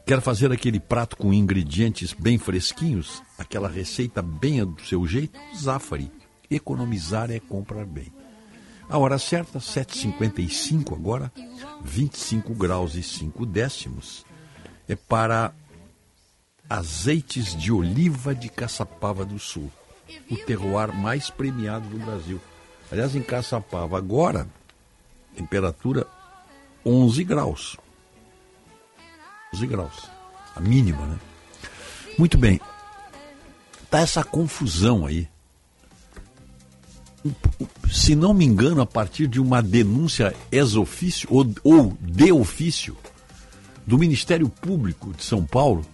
Quer 0.06 0.20
fazer 0.22 0.52
aquele 0.52 0.80
prato 0.80 1.16
com 1.16 1.34
ingredientes 1.34 2.14
bem 2.14 2.38
fresquinhos? 2.38 3.22
Aquela 3.38 3.70
receita 3.70 4.22
bem 4.22 4.66
do 4.66 4.82
seu 4.82 5.06
jeito? 5.08 5.40
Zafari. 5.56 6.12
Economizar 6.50 7.32
é 7.32 7.40
comprar 7.40 7.86
bem. 7.86 8.12
A 8.90 8.98
hora 8.98 9.18
certa, 9.18 9.60
7h55 9.60 10.94
agora, 10.94 11.32
25 11.82 12.54
graus 12.54 12.96
e 12.96 13.04
5 13.04 13.46
décimos. 13.46 14.26
É 14.86 14.98
para 14.98 15.54
azeites 16.70 17.56
de 17.56 17.72
oliva 17.72 18.36
de 18.36 18.50
Caçapava 18.50 19.24
do 19.24 19.40
Sul, 19.40 19.72
o 20.30 20.36
terroir 20.36 20.94
mais 20.94 21.30
premiado 21.30 21.88
do 21.88 21.98
Brasil. 22.00 22.42
Aliás, 22.92 23.16
em 23.16 23.22
Caçapava 23.22 23.98
agora, 23.98 24.46
temperatura 25.36 26.06
11 26.86 27.24
graus. 27.24 27.78
11 29.54 29.68
graus. 29.68 30.10
A 30.56 30.60
mínima, 30.60 31.06
né? 31.06 31.20
Muito 32.18 32.38
bem. 32.38 32.60
Tá 33.90 34.00
essa 34.00 34.24
confusão 34.24 35.06
aí. 35.06 35.28
Se 37.92 38.16
não 38.16 38.34
me 38.34 38.46
engano, 38.46 38.82
a 38.82 38.86
partir 38.86 39.28
de 39.28 39.40
uma 39.40 39.62
denúncia 39.62 40.34
ex-ofício 40.52 41.28
ou, 41.32 41.46
ou 41.64 41.98
de 42.02 42.32
ofício 42.32 42.98
do 43.86 43.98
Ministério 43.98 44.50
Público 44.50 45.14
de 45.14 45.24
São 45.24 45.46
Paulo, 45.46 45.86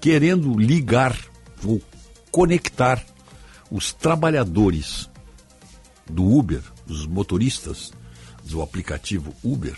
querendo 0.00 0.58
ligar 0.58 1.16
ou 1.64 1.80
conectar 2.30 3.04
os 3.70 3.92
trabalhadores 3.92 5.08
do 6.08 6.24
Uber, 6.24 6.62
os 6.86 7.06
motoristas 7.06 7.92
do 8.44 8.62
aplicativo 8.62 9.34
Uber, 9.42 9.76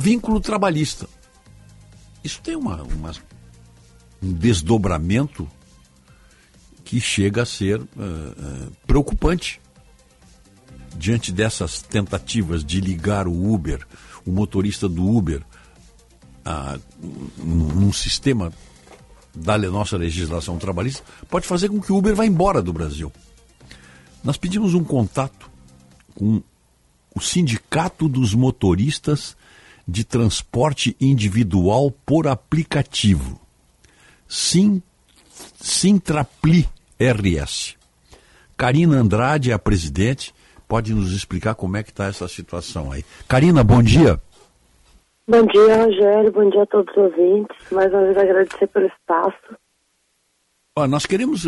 vínculo 0.00 0.40
trabalhista. 0.40 1.06
Isso 2.24 2.40
tem 2.40 2.56
uma, 2.56 2.82
uma 2.82 3.12
um 4.22 4.32
desdobramento 4.32 5.48
que 6.84 7.00
chega 7.00 7.42
a 7.42 7.46
ser 7.46 7.80
uh, 7.80 7.84
uh, 7.84 8.72
preocupante. 8.86 9.60
Diante 10.96 11.30
dessas 11.32 11.80
tentativas 11.80 12.64
de 12.64 12.80
ligar 12.80 13.28
o 13.28 13.52
Uber, 13.52 13.86
o 14.26 14.30
motorista 14.30 14.88
do 14.88 15.06
Uber, 15.06 15.42
a, 16.44 16.78
num 17.38 17.92
sistema 17.92 18.52
da 19.34 19.56
nossa 19.56 19.96
legislação 19.96 20.58
trabalhista, 20.58 21.04
pode 21.28 21.46
fazer 21.46 21.68
com 21.68 21.80
que 21.80 21.92
o 21.92 21.96
Uber 21.96 22.14
vá 22.14 22.26
embora 22.26 22.60
do 22.60 22.72
Brasil. 22.72 23.12
Nós 24.22 24.36
pedimos 24.36 24.74
um 24.74 24.82
contato 24.82 25.48
com 26.14 26.42
o 27.14 27.20
Sindicato 27.20 28.08
dos 28.08 28.34
Motoristas 28.34 29.36
de 29.90 30.04
Transporte 30.04 30.96
Individual 31.00 31.90
por 32.06 32.28
Aplicativo. 32.28 33.40
Sim, 34.28 34.80
Sintrapli 35.60 36.68
RS. 36.98 37.76
Karina 38.56 38.98
Andrade 38.98 39.50
é 39.50 39.54
a 39.54 39.58
presidente, 39.58 40.32
pode 40.68 40.94
nos 40.94 41.12
explicar 41.12 41.54
como 41.54 41.76
é 41.76 41.82
que 41.82 41.90
está 41.90 42.06
essa 42.06 42.28
situação 42.28 42.92
aí. 42.92 43.04
Karina, 43.26 43.64
bom 43.64 43.82
dia. 43.82 44.20
Bom 45.26 45.44
dia, 45.46 45.84
Rogério. 45.84 46.32
Bom 46.32 46.48
dia 46.48 46.62
a 46.62 46.66
todos 46.66 46.90
os 46.96 47.02
ouvintes. 47.02 47.56
Mais 47.72 47.92
uma 47.92 48.02
vez 48.02 48.16
agradecer 48.16 48.66
pelo 48.68 48.86
espaço. 48.86 49.56
Ó, 50.76 50.86
nós 50.86 51.04
queremos. 51.04 51.44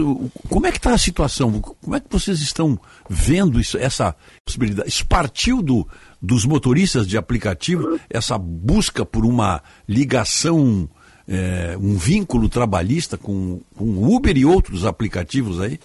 Como 0.48 0.66
é 0.66 0.72
que 0.72 0.78
está 0.78 0.94
a 0.94 0.98
situação? 0.98 1.60
Como 1.60 1.94
é 1.94 2.00
que 2.00 2.06
vocês 2.10 2.40
estão 2.40 2.78
vendo 3.08 3.60
isso, 3.60 3.78
essa 3.78 4.16
possibilidade? 4.44 4.88
Isso 4.88 5.06
partiu 5.06 5.62
do, 5.62 5.86
dos 6.22 6.46
motoristas 6.46 7.06
de 7.06 7.18
aplicativo, 7.18 7.98
essa 8.08 8.38
busca 8.38 9.04
por 9.04 9.24
uma 9.24 9.60
ligação, 9.88 10.88
é, 11.28 11.76
um 11.76 11.96
vínculo 11.96 12.48
trabalhista 12.48 13.18
com, 13.18 13.60
com 13.76 14.14
Uber 14.14 14.36
e 14.36 14.44
outros 14.44 14.86
aplicativos 14.86 15.60
aí? 15.60 15.80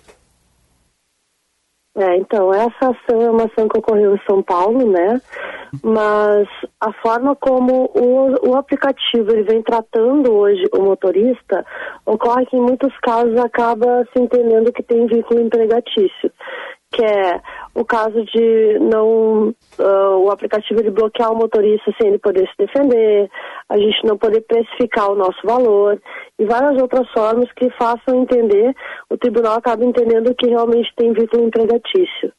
É, 1.98 2.16
então, 2.18 2.54
essa 2.54 2.92
ação 2.92 3.22
é 3.24 3.32
uma 3.32 3.46
ação 3.46 3.68
que 3.68 3.80
ocorreu 3.80 4.14
em 4.14 4.22
São 4.30 4.44
Paulo, 4.44 4.88
né? 4.88 5.20
Mas 5.84 6.48
a 6.80 6.94
forma 7.02 7.36
como 7.36 7.90
o, 7.96 8.52
o 8.52 8.56
aplicativo 8.56 9.32
ele 9.32 9.42
vem 9.42 9.64
tratando 9.64 10.32
hoje 10.32 10.64
o 10.74 10.84
motorista 10.84 11.66
ocorre 12.06 12.46
que 12.46 12.56
em 12.56 12.62
muitos 12.62 12.96
casos 13.00 13.36
acaba 13.38 14.06
se 14.14 14.22
entendendo 14.22 14.72
que 14.72 14.84
tem 14.84 15.08
vínculo 15.08 15.42
empregatício 15.42 16.32
que 16.92 17.04
é 17.04 17.42
o 17.76 17.84
caso 17.84 18.24
de 18.26 18.80
não 18.80 19.50
uh, 19.50 20.18
o 20.24 20.32
aplicativo 20.32 20.80
ele 20.80 20.92
bloquear 20.92 21.32
o 21.32 21.36
motorista 21.36 21.94
sem 22.00 22.10
ele 22.10 22.20
poder 22.20 22.48
se 22.48 22.66
defender, 22.66 23.30
a 23.70 23.78
gente 23.78 24.06
não 24.06 24.18
poder 24.18 24.42
precificar 24.42 25.12
o 25.12 25.16
nosso 25.16 25.40
valor 25.44 26.02
e 26.40 26.46
várias 26.46 26.82
outras 26.82 27.10
formas 27.12 27.52
que 27.54 27.70
façam 27.72 28.22
entender, 28.22 28.74
o 29.10 29.18
tribunal 29.18 29.58
acaba 29.58 29.84
entendendo 29.86 30.34
que 30.36 30.48
realmente 30.48 30.92
tem 30.96 31.14
vínculo 31.14 31.44
empregatício. 31.44 32.32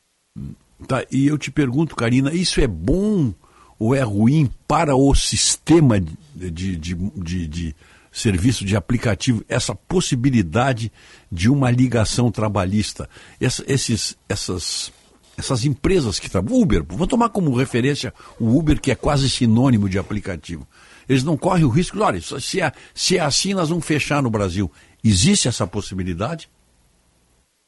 Tá, 0.86 1.04
e 1.10 1.26
eu 1.26 1.36
te 1.36 1.50
pergunto, 1.50 1.96
Karina, 1.96 2.32
isso 2.32 2.60
é 2.60 2.66
bom 2.66 3.32
ou 3.78 3.94
é 3.94 4.02
ruim 4.02 4.50
para 4.66 4.96
o 4.96 5.14
sistema 5.14 6.00
de, 6.00 6.16
de, 6.50 6.76
de, 6.76 6.94
de, 6.94 7.46
de 7.46 7.76
serviço 8.18 8.64
de 8.64 8.76
aplicativo, 8.76 9.44
essa 9.48 9.74
possibilidade 9.74 10.92
de 11.30 11.48
uma 11.48 11.70
ligação 11.70 12.30
trabalhista. 12.30 13.08
Essa, 13.40 13.64
esses, 13.66 14.18
essas, 14.28 14.92
essas 15.36 15.64
empresas 15.64 16.18
que 16.18 16.28
trabalham, 16.28 16.60
Uber, 16.60 16.84
vou 16.86 17.06
tomar 17.06 17.28
como 17.28 17.54
referência 17.54 18.12
o 18.38 18.58
Uber, 18.58 18.80
que 18.80 18.90
é 18.90 18.94
quase 18.94 19.30
sinônimo 19.30 19.88
de 19.88 19.98
aplicativo. 19.98 20.66
Eles 21.08 21.24
não 21.24 21.36
correm 21.36 21.64
o 21.64 21.68
risco, 21.68 21.98
olha, 22.00 22.20
se 22.20 22.60
é, 22.60 22.72
se 22.94 23.16
é 23.16 23.20
assim, 23.20 23.54
nós 23.54 23.70
vamos 23.70 23.86
fechar 23.86 24.22
no 24.22 24.30
Brasil. 24.30 24.70
Existe 25.02 25.48
essa 25.48 25.66
possibilidade? 25.66 26.50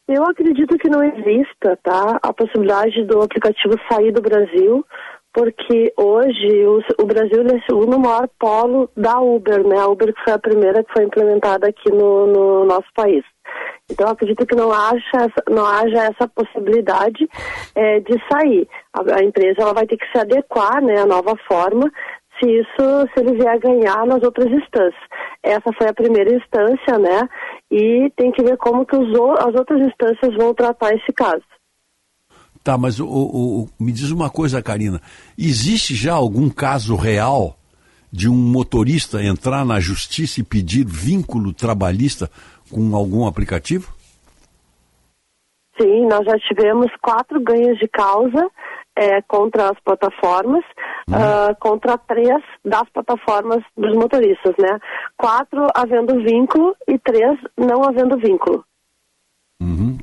Eu 0.08 0.24
acredito 0.24 0.76
que 0.76 0.88
não 0.88 1.04
exista, 1.04 1.78
tá? 1.84 2.18
A 2.20 2.32
possibilidade 2.32 3.04
do 3.04 3.22
aplicativo 3.22 3.76
sair 3.88 4.12
do 4.12 4.20
Brasil, 4.20 4.84
porque 5.32 5.92
hoje 5.96 6.66
o, 6.66 7.02
o 7.02 7.06
Brasil 7.06 7.42
é 7.42 7.56
o 7.56 7.62
segundo 7.62 7.98
maior 7.98 8.28
polo 8.38 8.90
da 8.96 9.20
Uber, 9.20 9.66
né? 9.66 9.78
A 9.78 9.86
Uber 9.86 10.12
que 10.12 10.24
foi 10.24 10.32
a 10.32 10.38
primeira 10.38 10.82
que 10.82 10.92
foi 10.92 11.04
implementada 11.04 11.68
aqui 11.68 11.90
no, 11.90 12.26
no 12.26 12.64
nosso 12.64 12.88
país. 12.94 13.24
Então 13.90 14.08
acredito 14.08 14.46
que 14.46 14.56
não 14.56 14.72
haja, 14.72 15.32
não 15.48 15.64
haja 15.64 16.04
essa 16.04 16.28
possibilidade 16.28 17.28
é, 17.74 18.00
de 18.00 18.14
sair. 18.30 18.68
A, 18.92 19.18
a, 19.18 19.24
empresa 19.24 19.62
ela 19.62 19.74
vai 19.74 19.86
ter 19.86 19.96
que 19.96 20.10
se 20.12 20.18
adequar 20.18 20.82
né, 20.82 21.00
à 21.00 21.06
nova 21.06 21.36
forma 21.48 21.90
se 22.38 22.50
isso 22.50 23.08
se 23.12 23.20
ele 23.20 23.36
vier 23.36 23.58
ganhar 23.58 24.06
nas 24.06 24.22
outras 24.22 24.50
instâncias. 24.50 25.02
Essa 25.42 25.72
foi 25.76 25.88
a 25.88 25.94
primeira 25.94 26.34
instância, 26.34 26.98
né? 26.98 27.28
E 27.70 28.10
tem 28.16 28.32
que 28.32 28.42
ver 28.42 28.56
como 28.56 28.86
que 28.86 28.96
os, 28.96 29.08
as 29.40 29.54
outras 29.54 29.80
instâncias 29.80 30.34
vão 30.36 30.54
tratar 30.54 30.94
esse 30.94 31.12
caso. 31.12 31.44
Tá, 32.62 32.76
mas 32.76 33.00
o, 33.00 33.06
o, 33.06 33.68
me 33.78 33.90
diz 33.90 34.10
uma 34.10 34.28
coisa, 34.28 34.62
Karina. 34.62 35.00
Existe 35.38 35.94
já 35.94 36.12
algum 36.12 36.50
caso 36.50 36.94
real 36.94 37.56
de 38.12 38.28
um 38.28 38.34
motorista 38.34 39.22
entrar 39.22 39.64
na 39.64 39.80
justiça 39.80 40.40
e 40.40 40.44
pedir 40.44 40.84
vínculo 40.84 41.52
trabalhista 41.52 42.30
com 42.70 42.94
algum 42.94 43.26
aplicativo? 43.26 43.94
Sim, 45.80 46.06
nós 46.06 46.26
já 46.26 46.38
tivemos 46.38 46.90
quatro 47.00 47.40
ganhos 47.40 47.78
de 47.78 47.88
causa 47.88 48.50
é, 48.94 49.22
contra 49.22 49.70
as 49.70 49.80
plataformas, 49.80 50.62
uh, 51.08 51.56
contra 51.58 51.96
três 51.96 52.42
das 52.62 52.86
plataformas 52.90 53.64
dos 53.74 53.94
motoristas, 53.94 54.54
né? 54.58 54.78
Quatro 55.16 55.66
havendo 55.74 56.22
vínculo 56.22 56.76
e 56.86 56.98
três 56.98 57.38
não 57.56 57.82
havendo 57.84 58.18
vínculo. 58.18 58.62
Uhum. 59.62 59.98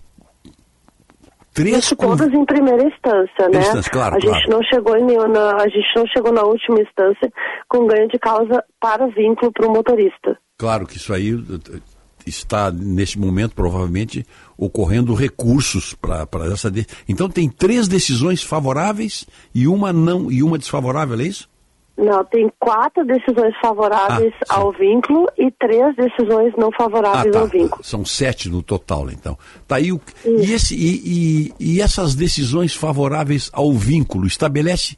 Três 1.57 1.85
Isso 1.85 1.95
todas 1.95 2.31
em 2.31 2.45
primeira 2.45 2.83
instância, 2.83 3.49
né? 3.51 3.61
Instância, 3.61 3.91
claro, 3.91 4.15
a 4.15 4.19
claro. 4.21 4.35
gente 4.35 4.47
não 4.47 4.61
chegou 4.61 4.95
em 4.95 5.03
nenhuma, 5.03 5.55
a 5.55 5.67
gente 5.67 5.87
não 5.95 6.05
chegou 6.05 6.31
na 6.31 6.43
última 6.43 6.79
instância 6.79 7.33
com 7.67 7.87
ganho 7.87 8.07
de 8.09 8.19
causa 8.19 8.63
para 8.79 9.07
vínculo 9.07 9.51
para 9.51 9.65
o 9.65 9.71
motorista. 9.71 10.37
Claro 10.55 10.85
que 10.85 10.97
isso 10.97 11.11
aí 11.11 11.33
eh, 11.33 11.79
está, 12.27 12.69
neste 12.69 13.17
momento, 13.17 13.55
provavelmente, 13.55 14.23
ocorrendo 14.55 15.15
recursos 15.15 15.95
para 15.95 16.27
essa. 16.53 16.69
De... 16.69 16.85
Então 17.09 17.27
tem 17.27 17.49
três 17.49 17.87
decisões 17.87 18.43
favoráveis 18.43 19.25
e 19.51 19.67
uma 19.67 19.91
não 19.91 20.31
e 20.31 20.43
uma 20.43 20.59
desfavorável, 20.59 21.19
é 21.19 21.23
isso? 21.23 21.49
Não, 21.97 22.23
tem 22.25 22.51
quatro 22.59 23.03
decisões 23.03 23.55
favoráveis 23.59 24.33
Ah, 24.47 24.59
ao 24.59 24.71
vínculo 24.71 25.27
e 25.37 25.49
três 25.49 25.95
decisões 25.95 26.53
não 26.55 26.69
favoráveis 26.71 27.35
ao 27.35 27.47
vínculo. 27.47 27.83
São 27.83 28.05
sete 28.05 28.49
no 28.49 28.61
total, 28.61 29.09
então. 29.09 29.35
Tá 29.67 29.77
aí 29.77 29.91
o... 29.91 29.99
e, 30.23 30.53
esse, 30.53 30.75
e, 30.75 31.51
e, 31.59 31.77
e 31.77 31.81
essas 31.81 32.13
decisões 32.13 32.75
favoráveis 32.75 33.49
ao 33.51 33.73
vínculo 33.73 34.27
estabelece 34.27 34.95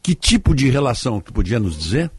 que 0.00 0.14
tipo 0.14 0.54
de 0.54 0.70
relação? 0.70 1.20
Tu 1.20 1.32
podia 1.32 1.58
nos 1.58 1.76
dizer? 1.76 2.12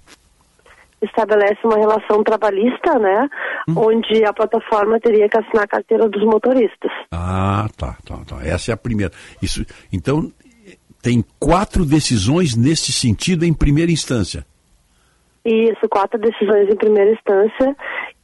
Estabelece 1.02 1.60
uma 1.64 1.78
relação 1.78 2.22
trabalhista, 2.22 3.00
né? 3.00 3.30
Hum. 3.70 3.76
Onde 3.78 4.26
a 4.26 4.34
plataforma 4.34 5.00
teria 5.00 5.30
que 5.30 5.38
assinar 5.38 5.64
a 5.64 5.68
carteira 5.68 6.10
dos 6.10 6.22
motoristas. 6.26 6.92
Ah, 7.12 7.68
tá, 7.78 7.96
tá, 8.04 8.18
tá. 8.28 8.46
Essa 8.46 8.72
é 8.72 8.74
a 8.74 8.78
primeira. 8.78 9.14
Isso, 9.42 9.64
então, 9.94 10.30
tem 11.02 11.24
quatro 11.40 11.86
decisões 11.86 12.56
nesse 12.56 12.92
sentido 12.92 13.46
em 13.46 13.54
primeira 13.54 13.92
instância. 13.92 14.46
Isso, 15.46 15.88
quatro 15.90 16.20
decisões 16.20 16.70
em 16.70 16.76
primeira 16.76 17.12
instância 17.12 17.76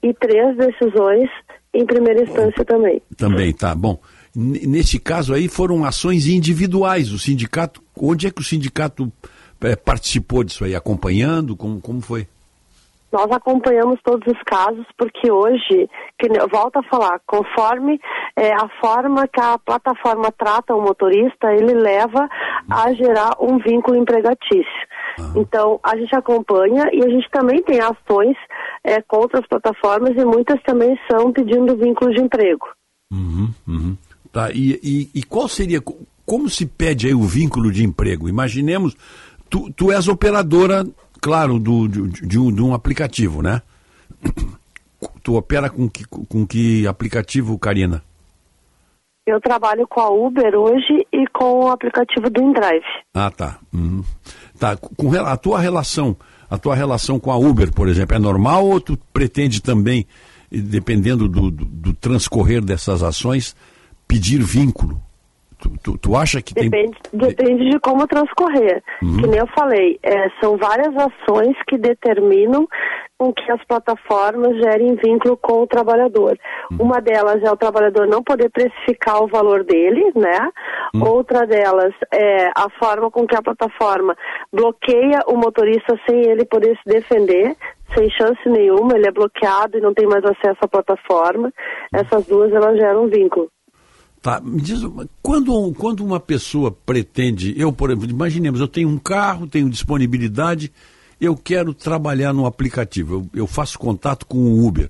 e 0.01 0.13
três 0.13 0.57
decisões 0.57 1.29
em 1.73 1.85
primeira 1.85 2.21
instância 2.21 2.65
também. 2.65 3.01
Também, 3.15 3.53
tá. 3.53 3.73
Bom, 3.73 3.97
nesse 4.35 4.99
caso 4.99 5.33
aí 5.33 5.47
foram 5.47 5.85
ações 5.85 6.27
individuais. 6.27 7.11
O 7.11 7.19
sindicato, 7.19 7.81
onde 7.97 8.27
é 8.27 8.31
que 8.31 8.41
o 8.41 8.43
sindicato 8.43 9.11
eh, 9.61 9.75
participou 9.75 10.43
disso 10.43 10.65
aí? 10.65 10.75
Acompanhando? 10.75 11.55
Como, 11.55 11.79
como 11.79 12.01
foi? 12.01 12.27
Nós 13.13 13.29
acompanhamos 13.31 13.99
todos 14.03 14.25
os 14.27 14.41
casos 14.43 14.85
porque 14.97 15.31
hoje, 15.31 15.87
que 16.17 16.27
volto 16.51 16.77
a 16.79 16.83
falar, 16.89 17.19
conforme 17.27 17.99
eh, 18.35 18.51
a 18.53 18.67
forma 18.81 19.27
que 19.27 19.39
a 19.39 19.59
plataforma 19.59 20.31
trata 20.31 20.73
o 20.73 20.81
motorista, 20.81 21.53
ele 21.53 21.75
leva 21.75 22.27
a 22.71 22.91
gerar 22.93 23.37
um 23.39 23.59
vínculo 23.59 23.97
empregatício. 23.97 24.83
Então, 25.35 25.79
a 25.83 25.95
gente 25.95 26.15
acompanha 26.15 26.89
e 26.91 27.03
a 27.05 27.09
gente 27.09 27.29
também 27.29 27.61
tem 27.61 27.79
ações 27.79 28.35
eh, 28.83 28.99
contra 29.07 29.39
as 29.41 29.47
plataformas 29.47 30.17
e 30.17 30.25
muitas 30.25 30.59
também 30.63 30.97
são 31.09 31.31
pedindo 31.31 31.77
vínculo 31.77 32.11
de 32.11 32.19
emprego. 32.19 32.65
Uhum, 33.11 33.49
uhum. 33.67 33.97
Tá, 34.31 34.49
e, 34.51 34.79
e, 34.81 35.09
e 35.19 35.21
qual 35.23 35.47
seria, 35.47 35.79
co- 35.79 35.99
como 36.25 36.49
se 36.49 36.65
pede 36.65 37.05
aí 37.05 37.13
o 37.13 37.21
vínculo 37.21 37.71
de 37.71 37.83
emprego? 37.85 38.27
Imaginemos, 38.27 38.95
tu, 39.51 39.71
tu 39.73 39.91
és 39.91 40.07
operadora, 40.07 40.83
claro, 41.23 41.57
do, 41.57 41.87
de, 41.87 42.27
de 42.27 42.37
um, 42.37 42.51
de 42.51 42.61
um 42.61 42.73
aplicativo, 42.73 43.41
né? 43.41 43.61
Tu 45.23 45.33
opera 45.33 45.69
com 45.69 45.89
que, 45.89 46.03
com 46.05 46.45
que 46.45 46.85
aplicativo, 46.85 47.57
Karina? 47.57 48.03
Eu 49.25 49.39
trabalho 49.39 49.87
com 49.87 50.01
a 50.01 50.09
Uber 50.09 50.53
hoje 50.53 51.07
e 51.13 51.25
com 51.27 51.61
o 51.61 51.69
aplicativo 51.69 52.29
do 52.29 52.43
InDrive. 52.43 52.83
Ah, 53.13 53.31
tá. 53.31 53.57
Uhum. 53.73 54.03
Tá, 54.59 54.75
com 54.75 55.13
a 55.13 55.37
tua 55.37 55.61
relação, 55.61 56.17
a 56.49 56.57
tua 56.57 56.75
relação 56.75 57.17
com 57.21 57.31
a 57.31 57.37
Uber, 57.37 57.71
por 57.71 57.87
exemplo, 57.87 58.17
é 58.17 58.19
normal 58.19 58.65
ou 58.65 58.81
tu 58.81 58.99
pretende 59.13 59.61
também, 59.61 60.05
dependendo 60.51 61.29
do, 61.29 61.49
do, 61.49 61.63
do 61.63 61.93
transcorrer 61.93 62.61
dessas 62.61 63.01
ações, 63.01 63.55
pedir 64.05 64.43
vínculo? 64.43 65.01
Tu, 65.63 65.69
tu, 65.81 65.97
tu 65.97 66.15
acha 66.15 66.41
que 66.41 66.53
tem... 66.53 66.69
Depende, 66.69 66.97
depende 67.13 67.69
de 67.69 67.79
como 67.79 68.05
transcorrer. 68.05 68.83
Uhum. 69.01 69.17
Que 69.21 69.27
nem 69.27 69.39
eu 69.39 69.47
falei, 69.47 69.97
é, 70.03 70.29
são 70.41 70.57
várias 70.57 70.93
ações 70.97 71.55
que 71.67 71.77
determinam 71.77 72.67
com 73.17 73.31
que 73.31 73.49
as 73.49 73.63
plataformas 73.65 74.57
gerem 74.57 74.95
vínculo 74.95 75.37
com 75.37 75.61
o 75.61 75.67
trabalhador. 75.67 76.37
Uma 76.77 76.99
delas 76.99 77.41
é 77.41 77.49
o 77.49 77.55
trabalhador 77.55 78.07
não 78.07 78.21
poder 78.21 78.49
precificar 78.49 79.23
o 79.23 79.27
valor 79.27 79.63
dele, 79.63 80.11
né? 80.15 80.49
Outra 80.99 81.47
delas 81.47 81.93
é 82.11 82.47
a 82.47 82.69
forma 82.77 83.09
com 83.09 83.25
que 83.25 83.35
a 83.35 83.41
plataforma 83.41 84.17
bloqueia 84.51 85.21
o 85.27 85.37
motorista 85.37 85.97
sem 86.09 86.29
ele 86.29 86.43
poder 86.43 86.77
se 86.83 86.93
defender. 86.93 87.55
Sem 87.95 88.09
chance 88.09 88.49
nenhuma, 88.49 88.95
ele 88.95 89.07
é 89.07 89.11
bloqueado 89.11 89.77
e 89.77 89.81
não 89.81 89.93
tem 89.93 90.07
mais 90.07 90.25
acesso 90.25 90.57
à 90.61 90.67
plataforma. 90.67 91.53
Essas 91.93 92.25
duas 92.25 92.51
elas 92.51 92.75
geram 92.77 93.07
vínculo. 93.07 93.52
Tá, 94.23 94.39
me 94.39 94.61
diz, 94.61 94.79
quando, 95.21 95.73
quando 95.73 95.99
uma 96.01 96.17
pessoa 96.17 96.71
pretende, 96.71 97.53
eu, 97.59 97.73
por 97.73 97.91
exemplo, 97.91 98.09
imaginemos, 98.09 98.61
eu 98.61 98.69
tenho 98.69 98.87
um 98.87 98.97
carro, 98.97 99.45
tenho 99.47 99.69
disponibilidade, 99.69 100.71
eu 101.19 101.35
quero 101.35 101.73
trabalhar 101.73 102.31
no 102.31 102.45
aplicativo, 102.45 103.15
eu, 103.33 103.41
eu 103.41 103.45
faço 103.47 103.77
contato 103.77 104.25
com 104.25 104.37
o 104.37 104.65
Uber, 104.65 104.89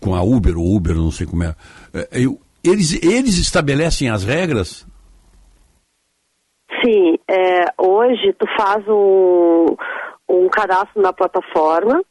com 0.00 0.16
a 0.16 0.22
Uber 0.24 0.58
ou 0.58 0.74
Uber, 0.74 0.96
não 0.96 1.12
sei 1.12 1.28
como 1.28 1.44
é. 1.44 1.54
É, 1.94 2.08
eu- 2.12 2.40
eles, 2.64 3.00
eles 3.04 3.38
estabelecem 3.38 4.10
as 4.10 4.24
regras? 4.24 4.84
Sim, 6.84 7.16
é, 7.30 7.66
hoje 7.80 8.32
tu 8.36 8.46
faz 8.56 8.84
um, 8.88 9.76
um 10.28 10.48
cadastro 10.48 11.00
na 11.00 11.12
plataforma 11.12 12.02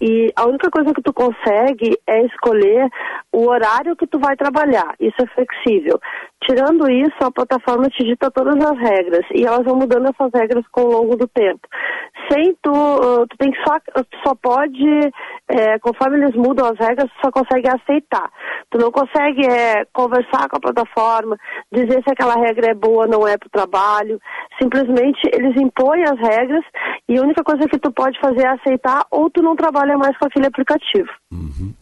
e 0.00 0.32
a 0.34 0.46
única 0.46 0.70
coisa 0.70 0.94
que 0.94 1.02
tu 1.02 1.12
consegue 1.12 1.98
é 2.06 2.24
escolher 2.24 2.88
o 3.32 3.46
horário 3.48 3.96
que 3.96 4.06
tu 4.06 4.18
vai 4.18 4.34
trabalhar. 4.34 4.94
Isso 4.98 5.16
é 5.20 5.26
flexível. 5.26 6.00
Tirando 6.46 6.90
isso, 6.90 7.16
a 7.20 7.30
plataforma 7.30 7.88
te 7.88 8.02
dita 8.02 8.30
todas 8.30 8.56
as 8.64 8.78
regras 8.78 9.26
e 9.34 9.44
elas 9.44 9.62
vão 9.62 9.76
mudando 9.76 10.08
essas 10.08 10.30
regras 10.32 10.64
com 10.72 10.82
o 10.82 10.90
longo 10.90 11.14
do 11.14 11.28
tempo. 11.28 11.60
Sem 12.32 12.56
tu, 12.62 12.72
uh, 12.72 13.26
tu 13.26 13.36
tem 13.38 13.50
que 13.50 13.58
só, 13.62 13.78
tu 13.78 14.18
só 14.26 14.34
pode, 14.34 14.88
é, 15.48 15.78
conforme 15.80 16.16
eles 16.18 16.34
mudam 16.34 16.66
as 16.66 16.78
regras, 16.78 17.10
tu 17.10 17.20
só 17.26 17.30
consegue 17.30 17.68
aceitar. 17.68 18.30
Tu 18.70 18.78
não 18.78 18.90
consegue 18.90 19.46
é, 19.46 19.84
conversar 19.92 20.48
com 20.48 20.56
a 20.56 20.60
plataforma, 20.60 21.36
dizer 21.70 22.02
se 22.02 22.10
aquela 22.10 22.34
regra 22.34 22.70
é 22.70 22.74
boa 22.74 23.04
ou 23.04 23.08
não 23.08 23.28
é 23.28 23.36
para 23.36 23.46
o 23.46 23.50
trabalho. 23.50 24.18
Simplesmente 24.60 25.20
eles 25.32 25.54
impõem 25.60 26.02
as 26.04 26.18
regras 26.18 26.64
e 27.08 27.18
a 27.18 27.22
única 27.22 27.42
coisa 27.44 27.68
que 27.68 27.78
tu 27.78 27.92
pode 27.92 28.18
fazer 28.18 28.46
é 28.46 28.48
aceitar 28.48 29.04
ou 29.10 29.28
tu 29.28 29.42
não 29.42 29.54
trabalha 29.54 29.98
mais 29.98 30.16
com 30.16 30.26
aquele 30.26 30.46
aplicativo. 30.46 31.08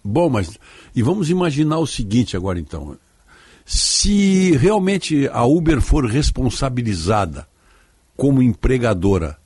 Bom, 0.05 0.29
mas 0.29 0.59
e 0.97 1.03
vamos 1.03 1.31
imaginar 1.31 1.79
o 1.79 1.87
seguinte 1.87 2.37
agora 2.37 2.59
então. 2.59 2.97
Se 3.71 4.57
realmente 4.57 5.29
a 5.31 5.45
Uber 5.45 5.83
for 5.83 6.07
responsabilizada 6.07 7.47
como 8.17 8.43
empregadora, 8.43 9.37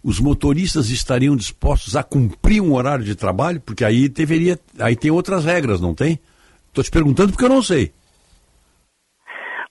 os 0.00 0.20
motoristas 0.20 0.90
estariam 0.90 1.34
dispostos 1.34 1.96
a 1.96 2.04
cumprir 2.04 2.60
um 2.60 2.72
horário 2.74 3.04
de 3.04 3.16
trabalho? 3.16 3.60
Porque 3.60 3.84
aí 3.84 4.08
deveria, 4.08 4.60
aí 4.78 4.94
tem 4.94 5.10
outras 5.10 5.44
regras, 5.44 5.80
não 5.80 5.92
tem? 5.92 6.20
Estou 6.68 6.84
te 6.84 6.90
perguntando 6.92 7.32
porque 7.32 7.44
eu 7.44 7.48
não 7.48 7.60
sei. 7.60 7.92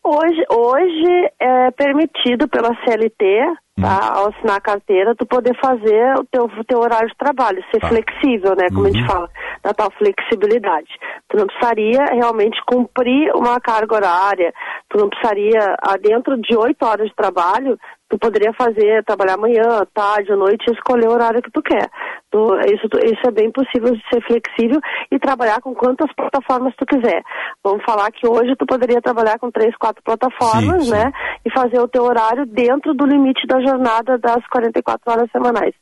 Hoje, 0.06 0.44
hoje 0.50 1.32
é 1.40 1.72
permitido 1.72 2.46
pela 2.50 2.76
CLT, 2.84 3.40
tá, 3.80 4.16
ao 4.16 4.28
assinar 4.28 4.58
a 4.58 4.62
carteira, 4.62 5.16
tu 5.16 5.26
poder 5.26 5.58
fazer 5.64 6.20
o 6.20 6.26
teu, 6.26 6.50
teu 6.68 6.80
horário 6.80 7.08
de 7.08 7.16
trabalho, 7.16 7.64
ser 7.72 7.80
flexível, 7.88 8.54
né, 8.54 8.68
como 8.74 8.88
a 8.88 8.92
gente 8.92 9.08
fala, 9.08 9.30
da 9.64 9.74
tal 9.74 9.90
flexibilidade. 9.98 10.90
Tu 11.30 11.38
não 11.38 11.48
precisaria 11.48 12.04
realmente 12.12 12.60
cumprir 12.68 13.32
uma 13.34 13.62
carga 13.62 13.96
horária, 13.96 14.54
tu 14.90 14.98
não 14.98 15.08
precisaria, 15.08 15.76
ah, 15.82 15.96
dentro 15.98 16.36
de 16.38 16.56
oito 16.58 16.86
horas 16.86 17.08
de 17.08 17.16
trabalho, 17.16 17.78
tu 18.14 18.20
poderia 18.20 18.54
fazer, 18.54 19.04
trabalhar 19.06 19.34
amanhã, 19.34 19.82
tarde, 19.92 20.32
à 20.32 20.36
noite, 20.38 20.64
e 20.70 20.74
escolher 20.74 21.08
o 21.08 21.14
horário 21.14 21.42
que 21.42 21.50
tu 21.50 21.62
quer. 21.64 21.90
Tu- 22.32 22.56
isso, 22.72 22.88
isso 23.06 23.28
é 23.28 23.32
bem 23.32 23.52
possível 23.52 23.92
de 23.92 24.02
ser 24.08 24.22
flexível 24.28 24.80
e 25.12 25.18
trabalhar 25.18 25.60
com 25.62 25.74
quantas 25.74 26.14
plataformas 26.16 26.76
tu 26.78 26.86
quiser. 26.86 27.24
Vamos 27.64 27.84
falar 27.84 28.12
que 28.12 28.28
hoje 28.28 28.56
tu 28.56 28.68
poderia 28.68 29.02
trabalhar 29.02 29.40
com 29.40 29.50
três, 29.50 29.76
quatro 29.78 30.04
plataformas, 30.04 30.84
Sim, 30.86 30.92
sim. 30.92 30.92
né? 30.92 31.12
E 31.44 31.52
fazer 31.52 31.80
o 31.80 31.88
teu 31.88 32.04
horário 32.04 32.46
dentro 32.46 32.94
do 32.94 33.04
limite 33.06 33.48
da 33.48 33.60
jornada 33.62 34.18
das 34.20 34.46
44 34.48 35.12
horas 35.12 35.32
semanais. 35.32 35.74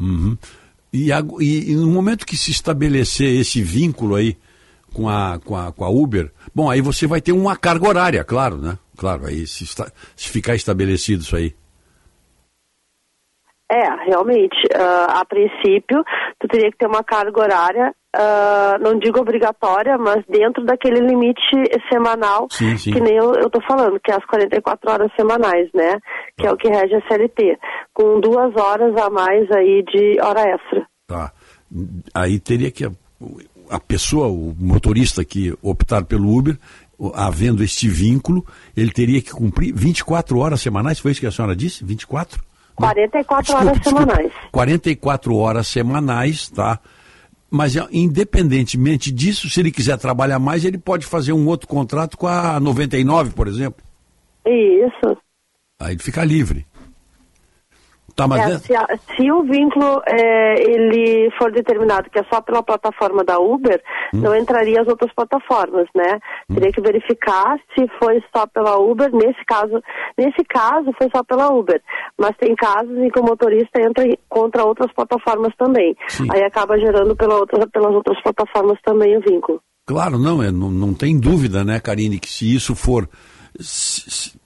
Uhum. 0.00 0.36
E, 0.92 1.10
e- 1.40 1.70
e 1.72 1.76
no 1.76 1.86
momento 1.86 2.26
que 2.26 2.36
se 2.36 2.50
estabelecer 2.50 3.28
esse 3.40 3.62
vínculo 3.62 4.16
aí 4.16 4.36
com 4.92 5.08
a, 5.08 5.38
com, 5.44 5.56
a, 5.56 5.70
com 5.72 5.84
a 5.84 5.88
Uber, 5.88 6.32
bom, 6.52 6.68
aí 6.68 6.80
você 6.80 7.06
vai 7.06 7.20
ter 7.20 7.32
uma 7.32 7.56
carga 7.56 7.88
horária, 7.88 8.24
claro, 8.24 8.56
né? 8.56 8.76
Claro, 8.96 9.26
aí 9.26 9.46
se, 9.46 9.64
está- 9.64 9.90
se 10.16 10.28
ficar 10.28 10.54
estabelecido 10.54 11.22
isso 11.22 11.36
aí. 11.36 11.54
É, 13.70 13.88
realmente, 14.06 14.56
ah, 14.74 15.20
a 15.20 15.24
princípio, 15.24 16.04
tu 16.38 16.46
teria 16.48 16.70
que 16.70 16.76
ter 16.76 16.86
uma 16.86 17.02
carga 17.02 17.40
horária, 17.40 17.94
ah, 18.14 18.76
não 18.80 18.98
digo 18.98 19.18
obrigatória, 19.18 19.96
mas 19.96 20.22
dentro 20.28 20.64
daquele 20.64 21.00
limite 21.00 21.40
semanal, 21.90 22.46
Sim, 22.50 22.76
sim. 22.76 22.92
que 22.92 23.00
nem 23.00 23.16
eu, 23.16 23.34
eu 23.34 23.48
tô 23.50 23.60
falando, 23.66 23.98
que 23.98 24.12
é 24.12 24.16
as 24.16 24.24
44 24.26 24.90
horas 24.90 25.10
semanais, 25.16 25.68
né? 25.74 25.98
Que 26.38 26.46
é 26.46 26.52
o 26.52 26.56
que 26.56 26.68
rege 26.68 26.94
a 26.94 27.08
CLT, 27.08 27.58
com 27.94 28.20
duas 28.20 28.54
horas 28.54 28.94
a 28.96 29.08
mais 29.10 29.50
aí 29.50 29.82
de 29.82 30.20
hora 30.20 30.42
extra. 30.42 30.86
Tá. 31.08 31.32
Aí 32.14 32.38
teria 32.38 32.70
que 32.70 32.84
a, 32.84 32.90
a 33.70 33.80
pessoa, 33.80 34.28
o 34.28 34.54
motorista 34.60 35.24
que 35.24 35.52
optar 35.62 36.04
pelo 36.04 36.28
Uber, 36.36 36.56
havendo 37.14 37.62
este 37.62 37.88
vínculo, 37.88 38.44
ele 38.76 38.90
teria 38.90 39.20
que 39.20 39.30
cumprir 39.30 39.74
24 39.74 40.38
horas 40.38 40.60
semanais, 40.60 40.98
foi 40.98 41.12
isso 41.12 41.20
que 41.20 41.26
a 41.26 41.30
senhora 41.30 41.54
disse? 41.54 41.84
24? 41.84 42.42
44 42.76 43.54
horas 43.54 43.78
semanais. 43.82 44.32
44 44.50 45.36
horas 45.36 45.68
semanais, 45.68 46.48
tá? 46.48 46.80
Mas 47.50 47.76
é, 47.76 47.86
independentemente 47.92 49.12
disso, 49.12 49.48
se 49.48 49.60
ele 49.60 49.70
quiser 49.70 49.96
trabalhar 49.96 50.38
mais, 50.38 50.64
ele 50.64 50.78
pode 50.78 51.06
fazer 51.06 51.32
um 51.32 51.46
outro 51.46 51.68
contrato 51.68 52.16
com 52.16 52.26
a 52.26 52.58
99, 52.58 53.30
por 53.30 53.46
exemplo. 53.46 53.84
Isso. 54.44 55.16
Aí 55.80 55.92
ele 55.92 56.02
fica 56.02 56.24
livre. 56.24 56.66
Tá, 58.16 58.28
mas 58.28 58.48
É, 58.48 58.54
é- 58.54 58.58
se, 58.58 58.76
a- 58.76 58.86
se 59.16 59.32
o 59.32 59.42
vínculo 59.42 60.00
é, 60.06 60.62
ele 60.70 61.30
for 61.36 61.50
determinado 61.50 62.08
que 62.10 62.18
é 62.20 62.24
só 62.32 62.40
pela 62.40 62.62
plataforma 62.62 63.24
da 63.24 63.38
Uber, 63.40 63.82
Hum. 64.14 64.20
não 64.20 64.36
entraria 64.36 64.80
as 64.80 64.86
outras 64.86 65.12
plataformas, 65.12 65.88
né? 65.96 66.18
Teria 66.52 66.70
que 66.70 66.80
verificar 66.80 67.56
se 67.76 67.86
foi 67.98 68.22
só 68.34 68.46
pela 68.46 68.78
Uber. 68.78 69.10
Nesse 69.12 69.44
caso, 69.46 69.82
nesse 70.16 70.44
caso 70.48 70.92
foi 70.96 71.08
só 71.14 71.24
pela 71.24 71.52
Uber, 71.52 71.82
mas 72.16 72.36
tem 72.36 72.54
casos 72.54 72.96
em 72.98 73.08
que 73.10 73.18
o 73.18 73.24
motorista 73.24 73.80
entra 73.82 74.04
contra 74.28 74.64
outras 74.64 74.92
plataformas 74.92 75.52
também. 75.58 75.96
Aí 76.32 76.42
acaba 76.44 76.78
gerando 76.78 77.16
pela 77.16 77.34
outra, 77.36 77.66
pelas 77.66 77.92
outras 77.94 78.20
plataformas 78.22 78.78
também 78.84 79.16
o 79.16 79.20
vínculo. 79.20 79.60
Claro, 79.86 80.18
não, 80.18 80.42
é, 80.42 80.50
não, 80.50 80.70
não 80.70 80.94
tem 80.94 81.18
dúvida, 81.18 81.62
né, 81.64 81.78
Karine, 81.80 82.18
que 82.18 82.28
se 82.30 82.54
isso 82.54 82.74
for 82.74 83.06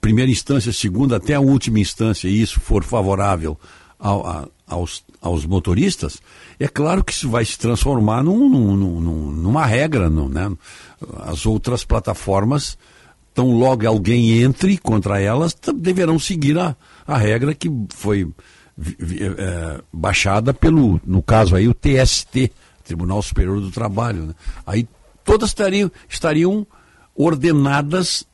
primeira 0.01 0.31
instância, 0.31 0.71
segunda, 0.71 1.17
até 1.17 1.33
a 1.35 1.39
última 1.39 1.79
instância, 1.79 2.27
e 2.27 2.41
isso 2.41 2.59
for 2.59 2.83
favorável 2.83 3.57
ao- 3.97 4.25
a- 4.27 4.47
aos, 4.67 5.03
aos 5.21 5.45
motoristas, 5.45 6.19
é 6.59 6.67
claro 6.67 7.03
que 7.03 7.11
isso 7.11 7.29
vai 7.29 7.43
se 7.43 7.57
transformar 7.57 8.23
num, 8.23 8.47
num- 8.47 8.75
num- 8.77 9.31
numa 9.31 9.65
regra, 9.65 10.09
né? 10.09 10.51
As 11.25 11.45
outras 11.45 11.83
plataformas, 11.83 12.77
tão 13.33 13.51
logo 13.57 13.87
alguém 13.87 14.41
entre 14.41 14.77
contra 14.77 15.19
elas, 15.19 15.55
deverão 15.75 16.19
seguir 16.19 16.57
a, 16.59 16.75
a 17.07 17.17
regra 17.17 17.55
que 17.55 17.69
foi 17.89 18.29
eh, 18.79 19.81
baixada 19.91 20.53
pelo, 20.53 21.01
no 21.05 21.21
caso 21.23 21.55
aí, 21.55 21.67
o 21.67 21.73
TST, 21.73 22.51
Tribunal 22.83 23.21
Superior 23.21 23.59
do 23.59 23.71
Trabalho. 23.71 24.23
né? 24.27 24.35
Aí 24.65 24.87
todas 25.25 25.49
estariam, 25.49 25.91
estariam 26.07 26.65
ordenadas 27.15 28.25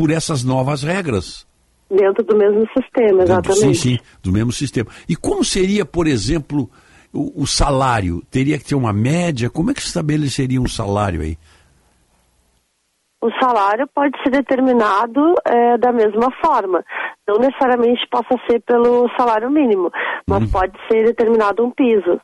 por 0.00 0.10
essas 0.10 0.42
novas 0.42 0.82
regras. 0.82 1.46
Dentro 1.90 2.24
do 2.24 2.34
mesmo 2.34 2.66
sistema, 2.74 3.18
Dentro- 3.24 3.52
exatamente. 3.52 3.74
Sim, 3.76 3.96
sim, 3.96 3.98
do 4.22 4.32
mesmo 4.32 4.50
sistema. 4.50 4.88
E 5.06 5.14
como 5.14 5.44
seria, 5.44 5.84
por 5.84 6.06
exemplo, 6.06 6.70
o, 7.12 7.42
o 7.42 7.46
salário? 7.46 8.22
Teria 8.30 8.56
que 8.58 8.64
ter 8.64 8.74
uma 8.74 8.94
média? 8.94 9.50
Como 9.50 9.70
é 9.70 9.74
que 9.74 9.82
se 9.82 9.88
estabeleceria 9.88 10.58
um 10.58 10.66
salário 10.68 11.20
aí? 11.20 11.36
O 13.22 13.28
salário 13.38 13.86
pode 13.94 14.16
ser 14.22 14.30
determinado 14.30 15.34
eh, 15.46 15.76
da 15.76 15.92
mesma 15.92 16.30
forma. 16.42 16.82
Não 17.28 17.36
necessariamente 17.38 18.00
possa 18.10 18.34
ser 18.48 18.60
pelo 18.62 19.06
salário 19.18 19.50
mínimo, 19.50 19.90
mas 20.26 20.44
Uhum. 20.44 20.50
pode 20.50 20.72
ser 20.90 21.04
determinado 21.04 21.62
um 21.62 21.70
piso. 21.70 22.18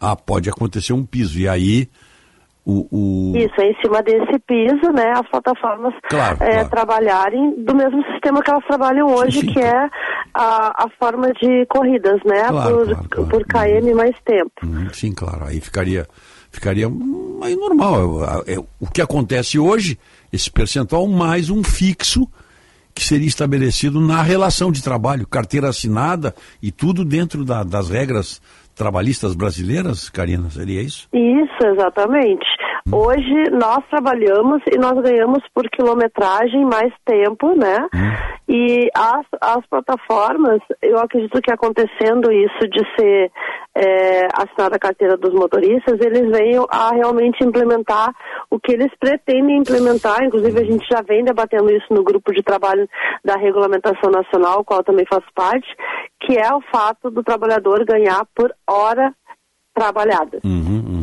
Ah, 0.00 0.16
pode 0.16 0.50
acontecer 0.50 0.92
um 0.92 1.06
piso. 1.06 1.38
E 1.38 1.48
aí, 1.48 1.88
o. 2.66 2.86
o- 2.90 3.36
Isso, 3.36 3.54
é 3.60 3.70
em 3.70 3.76
cima 3.80 4.02
desse 4.02 4.38
piso, 4.46 4.92
né, 4.92 5.12
as 5.14 5.28
plataformas 5.30 5.94
Claro, 6.10 6.38
eh, 6.40 6.50
claro. 6.54 6.68
trabalharem 6.70 7.64
do 7.64 7.74
mesmo 7.74 8.02
sistema 8.12 8.42
que 8.42 8.50
elas 8.50 8.64
trabalham 8.66 9.06
hoje, 9.14 9.46
que 9.46 9.60
é 9.60 9.88
a, 10.34 10.84
a 10.84 10.88
forma 10.98 11.32
de 11.32 11.64
corridas, 11.66 12.20
né, 12.26 12.44
Claro, 12.48 12.96
por, 13.08 13.28
por 13.28 13.44
KM 13.46 13.94
mais 13.94 14.14
tempo. 14.24 14.50
Hum, 14.64 14.88
Sim, 14.92 15.12
claro. 15.12 15.44
Aí 15.44 15.60
ficaria, 15.60 16.06
ficaria 16.50 16.88
hum, 16.88 17.40
aí 17.42 17.54
normal. 17.54 18.42
É, 18.46 18.54
é, 18.54 18.58
o 18.58 18.86
que 18.92 19.00
acontece 19.00 19.58
hoje, 19.58 19.98
esse 20.32 20.50
percentual 20.50 21.06
mais 21.06 21.48
um 21.50 21.62
fixo 21.62 22.28
que 22.94 23.04
seria 23.04 23.28
estabelecido 23.28 24.00
na 24.00 24.22
relação 24.22 24.72
de 24.72 24.82
trabalho, 24.82 25.26
carteira 25.26 25.68
assinada 25.68 26.34
e 26.62 26.72
tudo 26.72 27.04
dentro 27.04 27.44
da- 27.44 27.62
das 27.62 27.90
regras 27.90 28.40
trabalhistas 28.76 29.34
brasileiras, 29.34 30.10
Karina, 30.10 30.50
seria 30.50 30.82
isso? 30.82 31.08
Isso, 31.12 31.66
exatamente. 31.66 32.46
Hum. 32.86 32.96
Hoje 32.96 33.50
nós 33.50 33.84
trabalhamos 33.90 34.62
e 34.72 34.78
nós 34.78 34.94
ganhamos 35.02 35.42
por 35.52 35.68
quilometragem 35.70 36.64
mais 36.64 36.92
tempo, 37.04 37.54
né? 37.56 37.86
Hum. 37.92 38.36
E 38.48 38.88
as, 38.94 39.26
as 39.40 39.66
plataformas, 39.66 40.60
eu 40.80 40.98
acredito 40.98 41.40
que 41.42 41.52
acontecendo 41.52 42.30
isso 42.30 42.68
de 42.70 42.80
ser 42.96 43.32
é, 43.74 44.28
assinada 44.32 44.76
a 44.76 44.78
carteira 44.78 45.16
dos 45.16 45.34
motoristas, 45.34 45.98
eles 46.00 46.30
venham 46.30 46.64
a 46.70 46.90
realmente 46.94 47.44
implementar 47.44 48.14
o 48.48 48.60
que 48.60 48.72
eles 48.72 48.92
pretendem 49.00 49.58
implementar. 49.58 50.22
Inclusive, 50.22 50.60
a 50.60 50.64
gente 50.64 50.86
já 50.88 51.02
vem 51.02 51.24
debatendo 51.24 51.72
isso 51.72 51.92
no 51.92 52.04
grupo 52.04 52.32
de 52.32 52.42
trabalho 52.42 52.88
da 53.24 53.34
Regulamentação 53.34 54.10
Nacional, 54.10 54.64
qual 54.64 54.84
também 54.84 55.04
faço 55.06 55.26
parte, 55.34 55.68
que 56.20 56.38
é 56.38 56.54
o 56.54 56.62
fato 56.72 57.10
do 57.10 57.24
trabalhador 57.24 57.84
ganhar 57.84 58.24
por 58.32 58.54
hora 58.68 59.12
trabalhada. 59.74 60.40
Uhum, 60.44 60.84
uhum. 60.86 60.95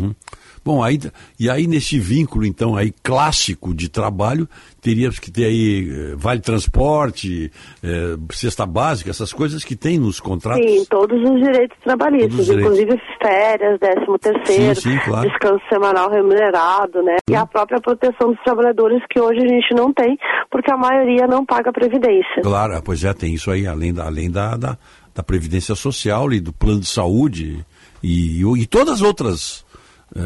Bom, 0.65 0.81
aí, 0.81 0.99
e 1.39 1.49
aí 1.49 1.67
nesse 1.67 1.99
vínculo, 1.99 2.45
então, 2.45 2.75
aí 2.75 2.93
clássico 3.03 3.73
de 3.73 3.89
trabalho, 3.89 4.47
teríamos 4.81 5.19
que 5.19 5.29
ter 5.29 5.45
aí 5.45 5.89
eh, 5.91 6.15
vale 6.15 6.39
transporte, 6.39 7.51
eh, 7.83 8.15
cesta 8.31 8.65
básica, 8.65 9.09
essas 9.09 9.33
coisas 9.33 9.63
que 9.63 9.75
tem 9.75 9.99
nos 9.99 10.21
contratos. 10.21 10.65
Sim, 10.65 10.85
todos 10.89 11.17
os 11.21 11.41
direitos 11.41 11.77
trabalhistas, 11.83 12.39
os 12.39 12.45
direitos. 12.45 12.79
inclusive 12.79 13.01
férias, 13.21 13.79
décimo 13.79 14.17
terceiro, 14.17 14.75
Sim, 14.75 14.91
sim, 14.91 14.99
claro. 15.03 15.29
descanso 15.29 15.63
semanal 15.67 16.09
remunerado, 16.09 17.01
né? 17.03 17.17
E 17.29 17.35
a 17.35 17.45
própria 17.45 17.81
proteção 17.81 18.31
dos 18.31 18.41
trabalhadores 18.43 19.01
que 19.09 19.19
hoje 19.19 19.39
a 19.39 19.47
gente 19.47 19.75
não 19.75 19.91
tem, 19.93 20.17
porque 20.49 20.71
a 20.71 20.77
maioria 20.77 21.27
não 21.27 21.45
paga 21.45 21.73
previdência. 21.73 22.41
Claro, 22.41 22.81
pois 22.83 23.03
é, 23.03 23.13
tem 23.13 23.33
isso 23.33 23.51
aí, 23.51 23.67
além 23.67 23.93
da, 23.93 24.05
além 24.05 24.31
da, 24.31 24.55
da, 24.55 24.77
da 25.13 25.23
Previdência 25.23 25.75
Social 25.75 26.31
e 26.31 26.39
do 26.39 26.53
plano 26.53 26.79
de 26.79 26.87
saúde 26.87 27.65
e, 28.01 28.41
e 28.41 28.65
todas 28.65 28.95
as 28.95 29.01
outras 29.01 29.62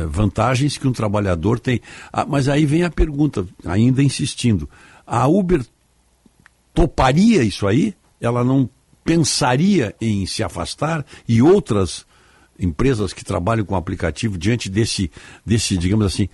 vantagens 0.09 0.77
que 0.77 0.87
um 0.87 0.91
trabalhador 0.93 1.59
tem. 1.59 1.79
Ah, 2.11 2.25
mas 2.25 2.47
aí 2.49 2.65
vem 2.65 2.83
a 2.83 2.89
pergunta, 2.89 3.45
ainda 3.65 4.03
insistindo, 4.03 4.69
a 5.05 5.27
Uber 5.27 5.61
toparia 6.73 7.43
isso 7.43 7.67
aí? 7.67 7.93
Ela 8.19 8.43
não 8.43 8.69
pensaria 9.03 9.95
em 10.01 10.25
se 10.25 10.43
afastar 10.43 11.05
e 11.27 11.41
outras 11.41 12.05
empresas 12.59 13.13
que 13.13 13.23
trabalham 13.23 13.63
com 13.65 13.75
aplicativo 13.75 14.37
diante 14.37 14.69
desse, 14.69 15.11
desse 15.45 15.77
digamos 15.77 16.05
assim, 16.05 16.27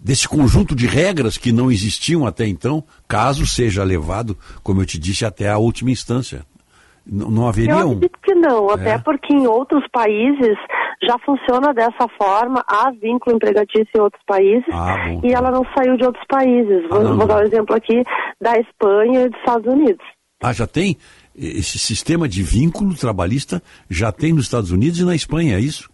desse 0.00 0.28
conjunto 0.28 0.74
de 0.74 0.86
regras 0.86 1.36
que 1.38 1.50
não 1.50 1.70
existiam 1.72 2.26
até 2.26 2.46
então, 2.46 2.84
caso 3.08 3.46
seja 3.46 3.82
levado, 3.82 4.36
como 4.62 4.82
eu 4.82 4.86
te 4.86 4.98
disse, 4.98 5.24
até 5.24 5.48
a 5.48 5.56
última 5.58 5.90
instância. 5.90 6.44
N- 7.06 7.24
não 7.30 7.48
haveria 7.48 7.72
Eu 7.72 7.88
um. 7.88 7.92
acredito 7.92 8.18
que 8.22 8.34
não, 8.34 8.70
até 8.70 8.90
É? 8.92 8.98
porque 8.98 9.32
em 9.34 9.46
outros 9.46 9.82
países 9.90 10.56
já 11.06 11.18
funciona 11.24 11.72
dessa 11.72 12.08
forma, 12.18 12.64
há 12.66 12.90
vínculo 12.90 13.36
empregatício 13.36 13.88
em 13.96 14.00
outros 14.00 14.22
países 14.26 14.64
Ah, 14.72 14.96
e 15.22 15.32
ela 15.32 15.50
não 15.50 15.62
saiu 15.76 15.96
de 15.96 16.04
outros 16.04 16.24
países. 16.28 16.88
Vou, 16.88 17.00
Ah, 17.00 17.12
vou 17.14 17.26
dar 17.26 17.38
um 17.38 17.46
exemplo 17.46 17.74
aqui 17.74 18.02
da 18.40 18.58
Espanha 18.58 19.22
e 19.24 19.28
dos 19.28 19.38
Estados 19.38 19.66
Unidos. 19.72 20.04
Ah, 20.42 20.52
já 20.52 20.66
tem? 20.66 20.96
Esse 21.36 21.78
sistema 21.78 22.28
de 22.28 22.42
vínculo 22.42 22.94
trabalhista 22.94 23.60
já 23.90 24.12
tem 24.12 24.32
nos 24.32 24.44
Estados 24.44 24.70
Unidos 24.70 25.00
e 25.00 25.04
na 25.04 25.14
Espanha, 25.16 25.56
é 25.56 25.60
isso? 25.60 25.88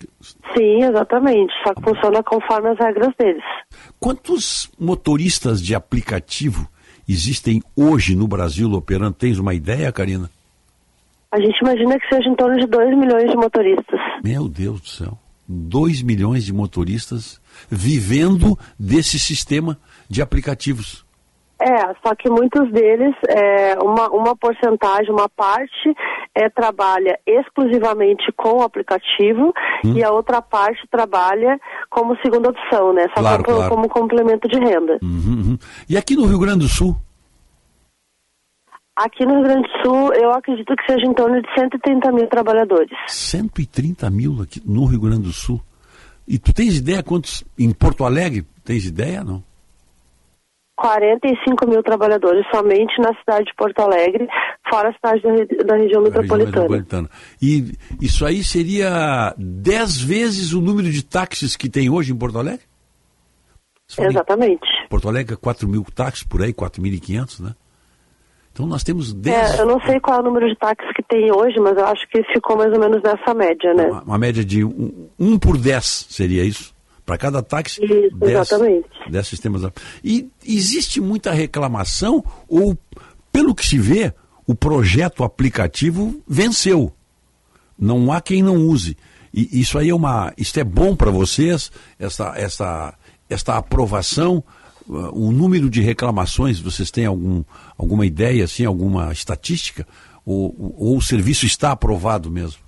Sim, 0.54 0.82
exatamente, 0.84 1.52
só 1.66 1.72
que 1.72 1.82
funciona 1.82 2.22
conforme 2.22 2.68
as 2.70 2.78
regras 2.78 3.14
deles. 3.18 3.42
Quantos 3.98 4.70
motoristas 4.78 5.62
de 5.62 5.74
aplicativo 5.74 6.68
existem 7.08 7.62
hoje 7.76 8.14
no 8.14 8.28
Brasil 8.28 8.70
operando? 8.72 9.14
Tens 9.14 9.38
uma 9.38 9.54
ideia, 9.54 9.90
Karina? 9.92 10.28
A 11.32 11.40
gente 11.40 11.56
imagina 11.62 11.96
que 11.98 12.12
seja 12.12 12.28
em 12.28 12.34
torno 12.34 12.58
de 12.58 12.66
2 12.66 12.98
milhões 12.98 13.30
de 13.30 13.36
motoristas. 13.36 14.00
Meu 14.22 14.48
Deus 14.48 14.80
do 14.80 14.88
céu. 14.88 15.18
2 15.48 16.02
milhões 16.02 16.44
de 16.44 16.52
motoristas 16.52 17.40
vivendo 17.68 18.56
desse 18.78 19.18
sistema 19.18 19.76
de 20.08 20.22
aplicativos. 20.22 21.04
É, 21.60 21.76
só 22.02 22.14
que 22.14 22.30
muitos 22.30 22.72
deles, 22.72 23.14
é, 23.28 23.74
uma, 23.82 24.08
uma 24.10 24.34
porcentagem, 24.36 25.12
uma 25.12 25.28
parte, 25.28 25.94
é, 26.34 26.48
trabalha 26.48 27.18
exclusivamente 27.26 28.32
com 28.36 28.60
o 28.60 28.62
aplicativo 28.62 29.52
Hum. 29.84 29.94
e 29.96 30.04
a 30.04 30.10
outra 30.10 30.40
parte 30.42 30.80
trabalha 30.90 31.58
como 31.90 32.16
segunda 32.22 32.50
opção, 32.50 32.92
né? 32.92 33.06
Só 33.14 33.20
Claro, 33.22 33.44
como, 33.44 33.56
claro. 33.56 33.74
como 33.74 33.88
complemento 33.88 34.46
de 34.48 34.58
renda. 34.58 34.98
Uhum, 35.02 35.50
uhum. 35.50 35.58
E 35.88 35.96
aqui 35.96 36.14
no 36.16 36.26
Rio 36.26 36.38
Grande 36.38 36.60
do 36.60 36.68
Sul? 36.68 36.94
Aqui 39.00 39.24
no 39.24 39.36
Rio 39.36 39.44
Grande 39.44 39.62
do 39.62 39.82
Sul, 39.82 40.12
eu 40.12 40.30
acredito 40.30 40.76
que 40.76 40.92
seja 40.92 41.06
em 41.06 41.14
torno 41.14 41.40
de 41.40 41.48
130 41.54 42.12
mil 42.12 42.26
trabalhadores. 42.26 42.90
130 43.08 44.10
mil 44.10 44.42
aqui 44.42 44.60
no 44.62 44.84
Rio 44.84 45.00
Grande 45.00 45.22
do 45.22 45.32
Sul. 45.32 45.58
E 46.28 46.38
tu 46.38 46.52
tens 46.52 46.76
ideia 46.76 47.02
quantos 47.02 47.42
em 47.58 47.72
Porto 47.72 48.04
Alegre? 48.04 48.44
Tens 48.62 48.84
ideia, 48.84 49.24
não? 49.24 49.42
45 50.76 51.66
mil 51.66 51.82
trabalhadores 51.82 52.44
somente 52.54 52.92
na 53.00 53.14
cidade 53.18 53.46
de 53.46 53.54
Porto 53.54 53.80
Alegre, 53.80 54.28
fora 54.68 54.90
a 54.90 54.92
cidade 54.92 55.22
da, 55.22 55.64
da 55.64 55.76
região 55.76 56.02
metropolitana. 56.02 56.46
metropolitana. 56.46 57.10
E 57.40 57.72
isso 58.02 58.26
aí 58.26 58.44
seria 58.44 59.34
10 59.38 60.00
vezes 60.02 60.52
o 60.52 60.60
número 60.60 60.90
de 60.90 61.02
táxis 61.02 61.56
que 61.56 61.70
tem 61.70 61.88
hoje 61.88 62.12
em 62.12 62.16
Porto 62.16 62.38
Alegre? 62.38 62.64
Exatamente. 63.98 64.66
Porto 64.90 65.08
Alegre 65.08 65.34
é 65.34 65.36
4 65.38 65.66
mil 65.66 65.84
táxis 65.94 66.22
por 66.22 66.42
aí, 66.42 66.52
4.500, 66.52 67.40
né? 67.40 67.54
Então 68.52 68.66
nós 68.66 68.82
temos 68.82 69.12
10, 69.12 69.58
É, 69.58 69.60
eu 69.60 69.66
não 69.66 69.80
sei 69.82 70.00
qual 70.00 70.18
é 70.18 70.20
o 70.20 70.24
número 70.24 70.48
de 70.48 70.56
táxis 70.56 70.90
que 70.94 71.02
tem 71.02 71.32
hoje, 71.32 71.58
mas 71.60 71.76
eu 71.76 71.86
acho 71.86 72.06
que 72.08 72.22
ficou 72.32 72.56
mais 72.56 72.72
ou 72.72 72.80
menos 72.80 73.02
nessa 73.02 73.32
média, 73.32 73.72
né? 73.74 73.88
uma 74.04 74.18
média 74.18 74.44
de 74.44 74.64
1 74.64 74.68
um, 74.68 75.08
um 75.18 75.38
por 75.38 75.56
10, 75.56 76.06
seria 76.10 76.44
isso? 76.44 76.74
Para 77.06 77.18
cada 77.18 77.42
táxi, 77.42 77.82
Isso, 77.82 78.16
10, 78.16 78.32
exatamente. 78.32 78.88
10 79.10 79.26
sistemas. 79.26 79.62
E 80.04 80.28
existe 80.46 81.00
muita 81.00 81.32
reclamação 81.32 82.22
ou, 82.46 82.78
pelo 83.32 83.52
que 83.52 83.66
se 83.66 83.78
vê, 83.78 84.14
o 84.46 84.54
projeto 84.54 85.24
aplicativo 85.24 86.22
venceu. 86.26 86.92
Não 87.76 88.12
há 88.12 88.20
quem 88.20 88.42
não 88.42 88.56
use. 88.56 88.96
E 89.32 89.60
isso 89.60 89.78
aí 89.78 89.90
é 89.90 89.94
uma, 89.94 90.32
isso 90.36 90.58
é 90.58 90.64
bom 90.64 90.94
para 90.94 91.10
vocês, 91.10 91.70
essa, 91.98 92.32
essa, 92.36 92.94
esta 93.28 93.56
aprovação, 93.56 94.42
uh, 94.88 95.10
o 95.12 95.30
número 95.30 95.70
de 95.70 95.80
reclamações, 95.80 96.58
vocês 96.58 96.90
têm 96.90 97.06
algum, 97.06 97.44
alguma 97.80 98.04
ideia, 98.04 98.44
assim, 98.44 98.64
alguma 98.64 99.10
estatística? 99.10 99.86
Ou, 100.24 100.54
ou 100.76 100.96
o 100.98 101.02
serviço 101.02 101.46
está 101.46 101.72
aprovado 101.72 102.30
mesmo? 102.30 102.60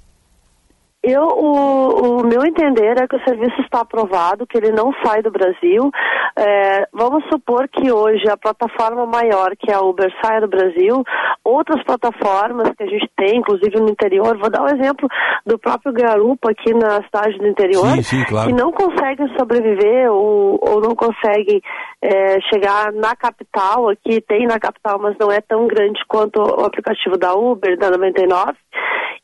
Eu, 1.02 1.22
o, 1.22 2.20
o 2.20 2.24
meu 2.24 2.44
entender 2.44 2.97
é 2.97 3.08
que 3.08 3.16
o 3.16 3.24
serviço 3.24 3.60
está 3.62 3.81
aprovado, 3.81 4.47
que 4.47 4.56
ele 4.56 4.70
não 4.70 4.92
sai 5.05 5.20
do 5.20 5.32
Brasil. 5.32 5.90
É, 6.39 6.86
vamos 6.92 7.24
supor 7.24 7.68
que 7.68 7.90
hoje 7.90 8.28
a 8.31 8.36
plataforma 8.36 9.05
maior, 9.05 9.56
que 9.58 9.70
é 9.70 9.74
a 9.74 9.81
Uber, 9.81 10.08
saia 10.22 10.40
do 10.40 10.48
Brasil. 10.48 11.02
Outras 11.42 11.82
plataformas 11.84 12.70
que 12.76 12.84
a 12.84 12.86
gente 12.86 13.10
tem, 13.16 13.39
inclusive 13.39 13.81
no 13.81 13.90
interior, 13.90 14.39
vou 14.39 14.48
dar 14.48 14.62
um 14.62 14.68
exemplo 14.68 15.08
do 15.44 15.58
próprio 15.58 15.92
Garupa 15.92 16.52
aqui 16.52 16.72
na 16.72 17.02
cidade 17.02 17.36
do 17.36 17.48
interior, 17.48 17.86
Sim, 17.97 18.02
sim, 18.02 18.24
claro. 18.24 18.48
que 18.48 18.55
não 18.55 18.70
conseguem 18.70 19.26
sobreviver 19.36 20.08
ou, 20.08 20.56
ou 20.62 20.81
não 20.81 20.94
conseguem 20.94 21.60
é, 22.00 22.40
chegar 22.42 22.92
na 22.92 23.16
capital. 23.16 23.89
Aqui 23.89 24.20
tem 24.20 24.47
na 24.47 24.60
capital, 24.60 25.00
mas 25.00 25.16
não 25.18 25.32
é 25.32 25.40
tão 25.40 25.66
grande 25.66 26.00
quanto 26.06 26.40
o 26.40 26.64
aplicativo 26.64 27.18
da 27.18 27.34
Uber, 27.34 27.76
da 27.76 27.90
99 27.90 28.52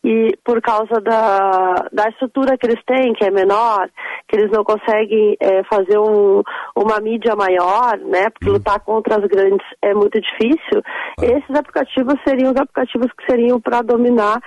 e 0.04 0.36
por 0.44 0.60
causa 0.60 1.00
da, 1.00 1.67
da 1.92 2.08
estrutura 2.08 2.56
que 2.56 2.66
eles 2.66 2.82
têm, 2.84 3.12
que 3.12 3.24
é 3.24 3.30
menor, 3.30 3.88
que 4.28 4.36
eles 4.36 4.50
não 4.50 4.64
conseguem 4.64 5.36
é, 5.40 5.62
fazer 5.64 5.98
um, 5.98 6.42
uma 6.76 7.00
mídia 7.00 7.34
maior, 7.34 7.98
né? 7.98 8.30
Porque 8.30 8.50
lutar 8.50 8.80
contra 8.80 9.16
as 9.16 9.24
grandes 9.26 9.66
é 9.82 9.94
muito 9.94 10.20
difícil. 10.20 10.82
Esses 11.22 11.56
aplicativos 11.56 12.14
seriam 12.26 12.52
os 12.52 12.60
aplicativos 12.60 13.10
que 13.12 13.30
seriam 13.30 13.60
para 13.60 13.82
dominar 13.82 14.40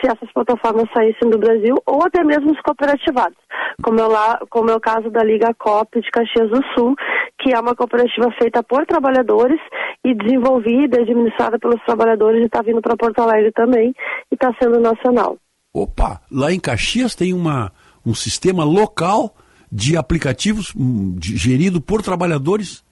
se 0.00 0.06
essas 0.06 0.32
plataformas 0.32 0.86
saíssem 0.94 1.28
do 1.30 1.38
Brasil 1.38 1.76
ou 1.86 2.04
até 2.04 2.22
mesmo 2.22 2.52
os 2.52 2.60
cooperativados, 2.60 3.36
como 3.82 4.00
é, 4.00 4.06
lá, 4.06 4.38
como 4.50 4.70
é 4.70 4.74
o 4.74 4.80
caso 4.80 5.10
da 5.10 5.24
Liga 5.24 5.54
COP 5.54 6.00
de 6.00 6.10
Caxias 6.10 6.50
do 6.50 6.60
Sul, 6.74 6.94
que 7.40 7.52
é 7.52 7.58
uma 7.58 7.74
cooperativa 7.74 8.30
feita 8.40 8.62
por 8.62 8.86
trabalhadores 8.86 9.60
e 10.04 10.14
desenvolvida 10.14 10.98
e 10.98 11.02
administrada 11.02 11.58
pelos 11.58 11.82
trabalhadores 11.84 12.42
e 12.42 12.46
está 12.46 12.62
vindo 12.62 12.80
para 12.80 12.96
Porto 12.96 13.20
Alegre 13.20 13.52
também 13.52 13.92
e 14.30 14.34
está 14.34 14.52
sendo 14.60 14.80
nacional. 14.80 15.36
Opa, 15.78 16.20
lá 16.30 16.52
em 16.52 16.60
Caxias 16.60 17.14
tem 17.14 17.32
uma, 17.32 17.72
um 18.04 18.14
sistema 18.14 18.64
local 18.64 19.34
de 19.70 19.96
aplicativos 19.96 20.72
hum, 20.76 21.16
gerido 21.20 21.80
por 21.80 22.02
trabalhadores. 22.02 22.82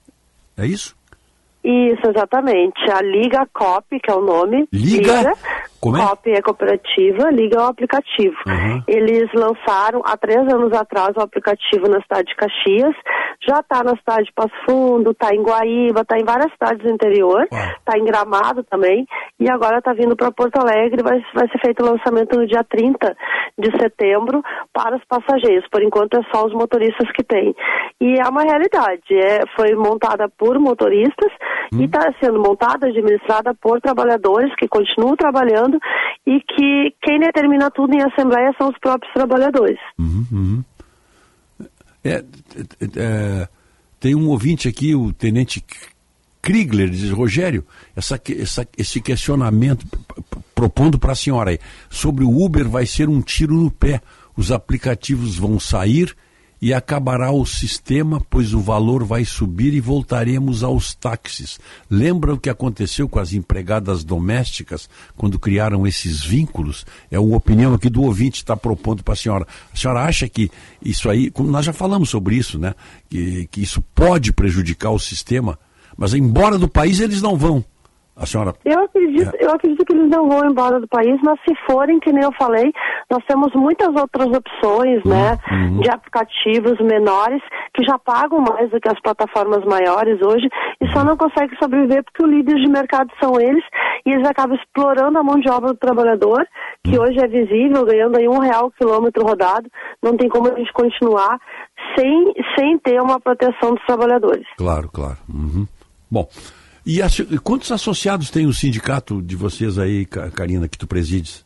É 0.55 0.65
isso? 0.65 0.96
Isso, 1.63 2.01
exatamente. 2.09 2.79
A 2.91 3.01
Liga 3.01 3.47
COP, 3.53 3.99
que 3.99 4.11
é 4.11 4.15
o 4.15 4.21
nome. 4.21 4.67
Liga? 4.71 5.33
Como 5.79 5.97
é? 5.97 6.01
COP 6.01 6.31
é 6.31 6.41
cooperativa, 6.41 7.29
Liga 7.29 7.57
é 7.59 7.61
o 7.61 7.67
aplicativo. 7.67 8.35
Uhum. 8.47 8.81
Eles 8.87 9.29
lançaram 9.33 10.01
há 10.05 10.17
três 10.17 10.41
anos 10.51 10.73
atrás 10.73 11.15
o 11.15 11.21
aplicativo 11.21 11.87
na 11.87 12.01
cidade 12.01 12.29
de 12.29 12.35
Caxias. 12.35 12.95
Já 13.47 13.59
está 13.59 13.83
na 13.83 13.95
cidade 13.97 14.25
de 14.25 14.33
Passo 14.33 14.53
Fundo, 14.67 15.11
está 15.11 15.33
em 15.33 15.41
Guaíba, 15.41 16.01
está 16.01 16.17
em 16.17 16.25
várias 16.25 16.51
cidades 16.53 16.83
do 16.83 16.89
interior, 16.89 17.47
está 17.51 17.97
em 17.97 18.03
Gramado 18.03 18.63
também. 18.63 19.05
E 19.39 19.49
agora 19.49 19.77
está 19.77 19.93
vindo 19.93 20.15
para 20.15 20.31
Porto 20.31 20.57
Alegre. 20.57 21.03
Vai, 21.03 21.23
vai 21.33 21.47
ser 21.49 21.59
feito 21.59 21.83
o 21.83 21.91
lançamento 21.91 22.37
no 22.37 22.47
dia 22.47 22.63
30 22.63 23.15
de 23.57 23.71
setembro 23.79 24.41
para 24.73 24.97
os 24.97 25.03
passageiros. 25.05 25.67
Por 25.69 25.83
enquanto 25.83 26.17
é 26.17 26.21
só 26.33 26.45
os 26.45 26.53
motoristas 26.53 27.11
que 27.11 27.23
tem. 27.23 27.55
E 28.01 28.15
é 28.19 28.27
uma 28.27 28.41
realidade. 28.41 29.13
É, 29.13 29.43
foi 29.55 29.75
montada 29.75 30.27
por 30.37 30.59
motoristas 30.59 31.31
e 31.73 31.83
está 31.85 32.11
sendo 32.19 32.39
montada, 32.41 32.87
administrada 32.87 33.53
por 33.55 33.79
trabalhadores 33.81 34.53
que 34.55 34.67
continuam 34.67 35.15
trabalhando 35.15 35.77
e 36.25 36.39
que 36.39 36.95
quem 37.01 37.19
determina 37.19 37.69
tudo 37.71 37.93
em 37.93 38.01
assembleia 38.03 38.53
são 38.57 38.69
os 38.69 38.77
próprios 38.79 39.13
trabalhadores. 39.13 39.79
Uhum. 39.97 40.63
É, 42.03 42.09
é, 42.09 42.23
é, 42.95 43.47
tem 43.99 44.15
um 44.15 44.29
ouvinte 44.29 44.67
aqui, 44.67 44.95
o 44.95 45.11
tenente 45.11 45.63
Krigler, 46.41 46.89
diz, 46.89 47.09
Rogério, 47.11 47.65
essa, 47.95 48.19
essa- 48.39 48.67
esse 48.77 49.01
questionamento 49.01 49.85
propondo 50.55 50.97
para 50.97 51.11
a 51.11 51.15
senhora 51.15 51.49
aí, 51.51 51.59
sobre 51.89 52.23
o 52.23 52.43
Uber 52.43 52.69
vai 52.69 52.85
ser 52.85 53.09
um 53.09 53.21
tiro 53.21 53.53
no 53.53 53.69
pé. 53.69 54.01
Os 54.37 54.51
aplicativos 54.51 55.37
vão 55.37 55.59
sair 55.59 56.15
e 56.61 56.73
acabará 56.73 57.31
o 57.31 57.45
sistema, 57.45 58.19
pois 58.29 58.53
o 58.53 58.59
valor 58.59 59.03
vai 59.03 59.23
subir 59.23 59.73
e 59.73 59.79
voltaremos 59.79 60.63
aos 60.63 60.95
táxis. 60.95 61.59
Lembra 61.89 62.33
o 62.33 62.39
que 62.39 62.49
aconteceu 62.49 63.07
com 63.07 63.19
as 63.19 63.33
empregadas 63.33 64.03
domésticas 64.03 64.89
quando 65.15 65.39
criaram 65.39 65.85
esses 65.85 66.23
vínculos? 66.23 66.85
É 67.11 67.19
uma 67.19 67.37
opinião 67.37 67.73
aqui 67.73 67.89
do 67.89 68.01
ouvinte 68.01 68.37
está 68.37 68.57
propondo 68.57 69.03
para 69.03 69.13
a 69.13 69.17
senhora. 69.17 69.47
A 69.71 69.77
senhora 69.77 70.03
acha 70.03 70.27
que 70.27 70.49
isso 70.81 71.09
aí, 71.09 71.29
como 71.29 71.49
nós 71.51 71.65
já 71.65 71.73
falamos 71.73 72.09
sobre 72.09 72.35
isso, 72.35 72.57
né? 72.57 72.73
Que, 73.09 73.47
que 73.51 73.61
isso 73.61 73.81
pode 73.93 74.33
prejudicar 74.33 74.91
o 74.91 74.99
sistema, 74.99 75.59
mas 75.95 76.13
embora 76.13 76.57
do 76.57 76.67
país 76.67 76.99
eles 76.99 77.21
não 77.21 77.37
vão. 77.37 77.63
A 78.19 78.25
senhora. 78.25 78.55
Eu 78.65 78.79
acredito, 78.79 79.35
eu 79.39 79.51
acredito 79.51 79.85
que 79.85 79.93
eles 79.93 80.09
não 80.09 80.27
vão 80.27 80.49
embora 80.49 80.79
do 80.79 80.87
país, 80.87 81.19
mas 81.23 81.39
se 81.47 81.53
forem, 81.69 81.99
que 81.99 82.11
nem 82.11 82.23
eu 82.23 82.31
falei, 82.33 82.73
nós 83.11 83.23
temos 83.25 83.53
muitas 83.53 83.89
outras 83.95 84.27
opções, 84.27 85.03
né, 85.05 85.37
de 85.81 85.89
aplicativos 85.89 86.79
menores 86.79 87.41
que 87.75 87.83
já 87.83 87.99
pagam 87.99 88.39
mais 88.39 88.71
do 88.71 88.81
que 88.81 88.89
as 88.89 88.99
plataformas 89.01 89.63
maiores 89.65 90.19
hoje 90.21 90.49
e 90.81 90.91
só 90.91 91.03
não 91.03 91.15
conseguem 91.15 91.55
sobreviver 91.59 92.03
porque 92.03 92.23
o 92.23 92.27
líder 92.27 92.55
de 92.55 92.67
mercado 92.71 93.11
são 93.21 93.39
eles 93.39 93.63
e 94.03 94.11
eles 94.11 94.27
acabam 94.27 94.57
explorando 94.57 95.19
a 95.19 95.23
mão 95.23 95.39
de 95.39 95.49
obra 95.49 95.73
do 95.73 95.77
trabalhador, 95.77 96.43
que 96.83 96.97
hoje 96.97 97.19
é 97.19 97.27
visível, 97.27 97.85
ganhando 97.85 98.17
aí 98.17 98.27
um 98.27 98.39
real 98.39 98.67
o 98.67 98.71
quilômetro 98.71 99.23
rodado. 99.23 99.69
Não 100.01 100.17
tem 100.17 100.27
como 100.27 100.47
a 100.47 100.55
gente 100.55 100.71
continuar 100.73 101.39
sem, 101.95 102.33
sem 102.57 102.79
ter 102.79 102.99
uma 103.01 103.19
proteção 103.19 103.75
dos 103.75 103.85
trabalhadores. 103.85 104.45
Claro, 104.57 104.89
claro. 104.91 105.17
Uhum. 105.29 105.67
Bom, 106.09 106.27
e 106.87 107.01
e 107.01 107.37
quantos 107.39 107.71
associados 107.71 108.29
tem 108.31 108.45
o 108.47 108.53
sindicato 108.53 109.21
de 109.21 109.35
vocês 109.35 109.77
aí, 109.77 110.05
Karina, 110.05 110.67
que 110.69 110.77
tu 110.77 110.87
presides? 110.87 111.45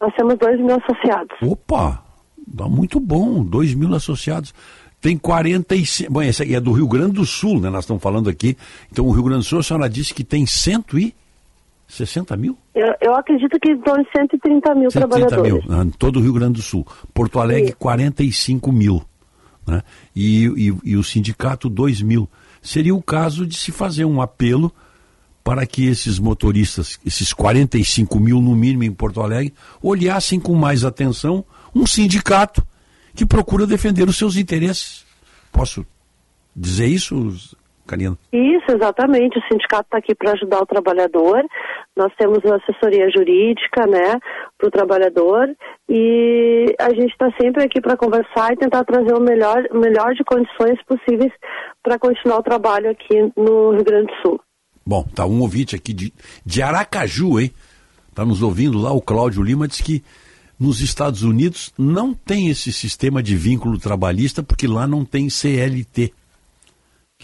Nós 0.00 0.12
temos 0.16 0.36
dois 0.38 0.58
mil 0.58 0.76
associados. 0.76 1.36
Opa, 1.42 2.02
dá 2.46 2.66
muito 2.66 2.98
bom, 2.98 3.44
2 3.44 3.74
mil 3.74 3.94
associados. 3.94 4.54
Tem 5.00 5.18
45. 5.18 6.10
Bom, 6.12 6.22
esse 6.22 6.42
aqui 6.42 6.54
é 6.54 6.60
do 6.60 6.72
Rio 6.72 6.88
Grande 6.88 7.12
do 7.12 7.26
Sul, 7.26 7.60
né? 7.60 7.68
Nós 7.68 7.84
estamos 7.84 8.02
falando 8.02 8.30
aqui. 8.30 8.56
Então, 8.90 9.04
o 9.06 9.10
Rio 9.10 9.24
Grande 9.24 9.40
do 9.40 9.44
Sul, 9.44 9.58
a 9.58 9.62
senhora 9.62 9.88
disse 9.88 10.14
que 10.14 10.24
tem 10.24 10.46
160 10.46 12.36
mil? 12.36 12.56
Eu, 12.74 12.94
eu 13.02 13.14
acredito 13.14 13.58
que 13.60 13.70
em 13.72 13.80
torno 13.80 14.02
de 14.04 14.10
130 14.16 14.74
mil 14.74 14.90
130 14.90 14.90
trabalhadores. 15.28 15.66
mil, 15.68 15.84
né? 15.84 15.92
todo 15.98 16.18
o 16.18 16.22
Rio 16.22 16.32
Grande 16.32 16.54
do 16.54 16.62
Sul. 16.62 16.86
Porto 17.12 17.38
Alegre, 17.38 17.72
45 17.72 18.72
mil. 18.72 19.02
Né? 19.66 19.82
E, 20.16 20.46
e- 20.46 20.78
e 20.92 20.96
o 20.96 21.04
sindicato, 21.04 21.68
2 21.68 22.00
mil. 22.00 22.28
Seria 22.64 22.94
o 22.94 23.02
caso 23.02 23.46
de 23.46 23.56
se 23.58 23.70
fazer 23.70 24.06
um 24.06 24.22
apelo 24.22 24.74
para 25.44 25.66
que 25.66 25.84
esses 25.84 26.18
motoristas, 26.18 26.98
esses 27.04 27.34
45 27.34 28.18
mil 28.18 28.40
no 28.40 28.56
mínimo 28.56 28.84
em 28.84 28.90
Porto 28.90 29.20
Alegre, 29.20 29.52
olhassem 29.82 30.40
com 30.40 30.54
mais 30.54 30.82
atenção 30.82 31.44
um 31.74 31.86
sindicato 31.86 32.66
que 33.14 33.26
procura 33.26 33.66
defender 33.66 34.08
os 34.08 34.16
seus 34.16 34.36
interesses. 34.36 35.04
Posso 35.52 35.84
dizer 36.56 36.86
isso, 36.86 37.36
Karina? 37.86 38.16
Isso, 38.32 38.70
exatamente. 38.70 39.38
O 39.38 39.42
sindicato 39.50 39.84
está 39.84 39.98
aqui 39.98 40.14
para 40.14 40.32
ajudar 40.32 40.60
o 40.60 40.66
trabalhador. 40.66 41.44
Nós 41.96 42.12
temos 42.18 42.38
uma 42.44 42.56
assessoria 42.56 43.08
jurídica, 43.10 43.86
né, 43.86 44.18
para 44.58 44.68
o 44.68 44.70
trabalhador 44.70 45.48
e 45.88 46.74
a 46.80 46.90
gente 46.90 47.12
está 47.12 47.30
sempre 47.40 47.62
aqui 47.62 47.80
para 47.80 47.96
conversar 47.96 48.52
e 48.52 48.56
tentar 48.56 48.84
trazer 48.84 49.14
o 49.14 49.20
melhor, 49.20 49.62
o 49.70 49.78
melhor 49.78 50.14
de 50.14 50.24
condições 50.24 50.78
possíveis 50.86 51.32
para 51.82 51.98
continuar 51.98 52.38
o 52.38 52.42
trabalho 52.42 52.90
aqui 52.90 53.14
no 53.36 53.72
Rio 53.72 53.84
Grande 53.84 54.06
do 54.06 54.22
Sul. 54.22 54.40
Bom, 54.86 55.04
tá 55.14 55.26
um 55.26 55.40
ouvinte 55.40 55.76
aqui 55.76 55.92
de, 55.92 56.12
de 56.44 56.62
Aracaju, 56.62 57.40
hein? 57.40 57.50
Tá 58.14 58.24
nos 58.24 58.42
ouvindo 58.42 58.78
lá, 58.78 58.92
o 58.92 59.00
Cláudio 59.00 59.42
Lima 59.42 59.66
diz 59.66 59.80
que 59.80 60.02
nos 60.58 60.80
Estados 60.80 61.22
Unidos 61.22 61.72
não 61.76 62.14
tem 62.14 62.48
esse 62.48 62.72
sistema 62.72 63.22
de 63.22 63.36
vínculo 63.36 63.78
trabalhista 63.78 64.42
porque 64.42 64.66
lá 64.66 64.86
não 64.86 65.04
tem 65.04 65.28
CLT. 65.28 66.12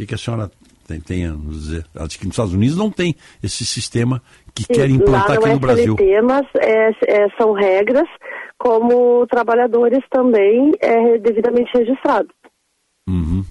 O 0.00 0.02
que, 0.02 0.06
que 0.06 0.14
a 0.14 0.18
senhora 0.18 0.50
tem, 0.88 0.98
tem 0.98 1.26
a 1.26 1.32
nos 1.32 1.60
dizer? 1.64 1.84
Ela 1.94 2.08
diz 2.08 2.16
que 2.16 2.24
nos 2.24 2.32
Estados 2.32 2.54
Unidos 2.54 2.74
não 2.74 2.90
tem 2.90 3.14
esse 3.42 3.66
sistema 3.66 4.22
que 4.54 4.62
Sim, 4.62 4.72
quer 4.72 4.88
implantar 4.88 5.32
aqui 5.32 5.44
não 5.44 5.50
no 5.50 5.56
é 5.56 5.58
Brasil. 5.58 5.96
Mas 6.24 6.46
é, 6.56 6.88
é, 7.06 7.28
são 7.38 7.52
regras 7.52 8.08
como 8.56 9.26
trabalhadores 9.26 10.00
também 10.10 10.72
é 10.80 11.18
devidamente 11.18 11.70
registrados. 11.76 12.32
Uhum. 13.06 13.44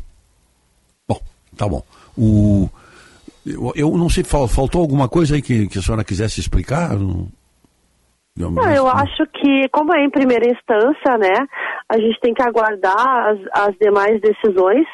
Bom, 1.07 1.19
tá 1.55 1.67
bom. 1.67 1.83
O, 2.17 2.67
eu, 3.45 3.71
eu 3.75 3.95
não 3.95 4.09
sei, 4.09 4.23
fal- 4.23 4.47
faltou 4.47 4.81
alguma 4.81 5.07
coisa 5.07 5.35
aí 5.35 5.41
que, 5.43 5.67
que 5.67 5.77
a 5.77 5.81
senhora 5.83 6.03
quisesse 6.03 6.39
explicar? 6.39 6.97
Não- 6.97 7.27
Eu- 8.35 8.49
Não, 8.49 8.71
eu 8.71 8.87
acho 8.87 9.23
que, 9.33 9.69
como 9.71 9.93
é 9.93 10.03
em 10.03 10.09
primeira 10.09 10.49
instância, 10.49 11.15
né, 11.19 11.45
a 11.87 11.97
gente 11.99 12.19
tem 12.21 12.33
que 12.33 12.41
aguardar 12.41 12.95
as, 12.97 13.67
as 13.67 13.75
demais 13.79 14.19
decisões, 14.21 14.87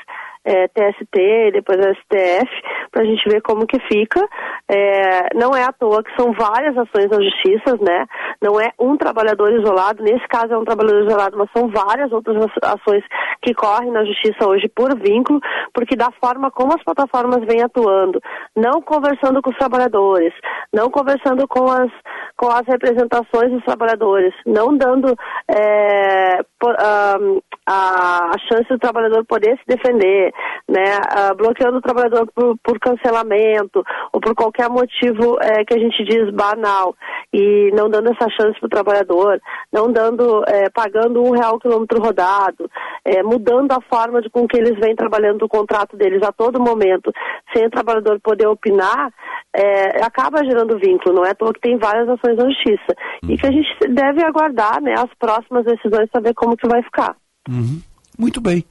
é, 0.45 0.67
TST, 0.67 1.51
depois 1.53 1.79
STF, 1.79 2.49
para 2.91 3.01
a 3.01 3.05
gente 3.05 3.27
ver 3.27 3.41
como 3.41 3.65
que 3.65 3.79
fica. 3.91 4.21
É, 4.69 5.35
não 5.35 5.55
é 5.55 5.63
à 5.63 5.73
toa 5.73 6.03
que 6.03 6.15
são 6.15 6.31
várias 6.33 6.77
ações 6.77 7.09
na 7.09 7.19
justiça, 7.21 7.75
né? 7.81 8.05
Não 8.41 8.59
é 8.59 8.71
um 8.79 8.95
trabalhador 8.95 9.51
isolado, 9.53 10.03
nesse 10.03 10.25
caso 10.27 10.53
é 10.53 10.57
um 10.57 10.63
trabalhador 10.63 11.05
isolado, 11.07 11.37
mas 11.37 11.49
são 11.55 11.67
várias 11.69 12.11
outras 12.11 12.37
aç- 12.37 12.79
ações 12.79 13.03
que 13.41 13.53
correm 13.53 13.91
na 13.91 14.05
justiça 14.05 14.47
hoje 14.47 14.69
por 14.69 14.95
vínculo, 14.99 15.39
porque 15.73 15.95
da 15.95 16.09
forma 16.23 16.51
como 16.51 16.73
as 16.75 16.83
plataformas 16.83 17.45
vêm 17.45 17.63
atuando, 17.63 18.19
não 18.55 18.81
conversando 18.81 19.41
com 19.41 19.49
os 19.49 19.57
trabalhadores, 19.57 20.33
não 20.73 20.89
conversando 20.89 21.47
com 21.47 21.69
as, 21.69 21.91
com 22.37 22.47
as 22.49 22.65
representações 22.67 23.51
dos 23.51 23.63
trabalhadores, 23.63 24.33
não 24.45 24.77
dando 24.77 25.15
é, 25.49 26.43
po- 26.59 26.69
ahn, 26.69 27.39
a, 27.67 28.31
a 28.35 28.37
chance 28.47 28.67
do 28.69 28.77
trabalhador 28.79 29.25
poder 29.25 29.57
se 29.57 29.75
defender, 29.75 30.33
né, 30.67 30.99
ah, 31.09 31.33
bloqueando 31.33 31.77
o 31.77 31.81
trabalhador 31.81 32.27
por, 32.33 32.57
por 32.63 32.79
cancelamento 32.79 33.83
ou 34.11 34.19
por 34.19 34.33
qualquer 34.33 34.69
motivo 34.69 35.37
é, 35.41 35.63
que 35.63 35.73
a 35.73 35.79
gente 35.79 36.03
diz 36.03 36.33
banal 36.33 36.95
e 37.33 37.71
não 37.73 37.89
dando 37.89 38.09
essa 38.09 38.29
chance 38.29 38.59
para 38.59 38.67
o 38.67 38.69
trabalhador, 38.69 39.39
não 39.71 39.91
dando, 39.91 40.43
é, 40.47 40.69
pagando 40.69 41.21
um 41.21 41.31
real 41.31 41.59
quilômetro 41.59 42.01
rodado, 42.01 42.69
é, 43.03 43.21
mudando 43.21 43.71
a 43.71 43.81
forma 43.81 44.21
de 44.21 44.29
com 44.29 44.47
que 44.47 44.57
eles 44.57 44.79
vêm 44.79 44.95
trabalhando 44.95 45.43
o 45.43 45.49
contrato 45.49 45.95
deles 45.95 46.21
a 46.23 46.31
todo 46.31 46.61
momento, 46.61 47.11
sem 47.55 47.65
o 47.65 47.71
trabalhador 47.71 48.19
poder 48.21 48.47
opinar, 48.47 49.11
é, 49.55 50.03
acaba 50.03 50.43
gerando 50.43 50.79
vínculo, 50.79 51.15
não 51.15 51.25
é 51.25 51.31
à 51.31 51.35
toa 51.35 51.53
que 51.53 51.61
tem 51.61 51.77
várias 51.77 52.09
ações 52.09 52.37
na 52.37 52.49
justiça. 52.49 52.95
E 53.23 53.37
que 53.37 53.47
a 53.47 53.51
gente 53.51 53.67
deve 53.89 54.23
aguardar 54.23 54.81
né, 54.81 54.93
as 54.93 55.13
próximas 55.17 55.65
decisões 55.65 56.09
saber 56.11 56.33
como 56.33 56.57
que 56.57 56.67
vai 56.67 56.81
ficar. 56.83 57.15
Uhum. 57.47 57.81
Muito 58.17 58.41
bem. 58.41 58.63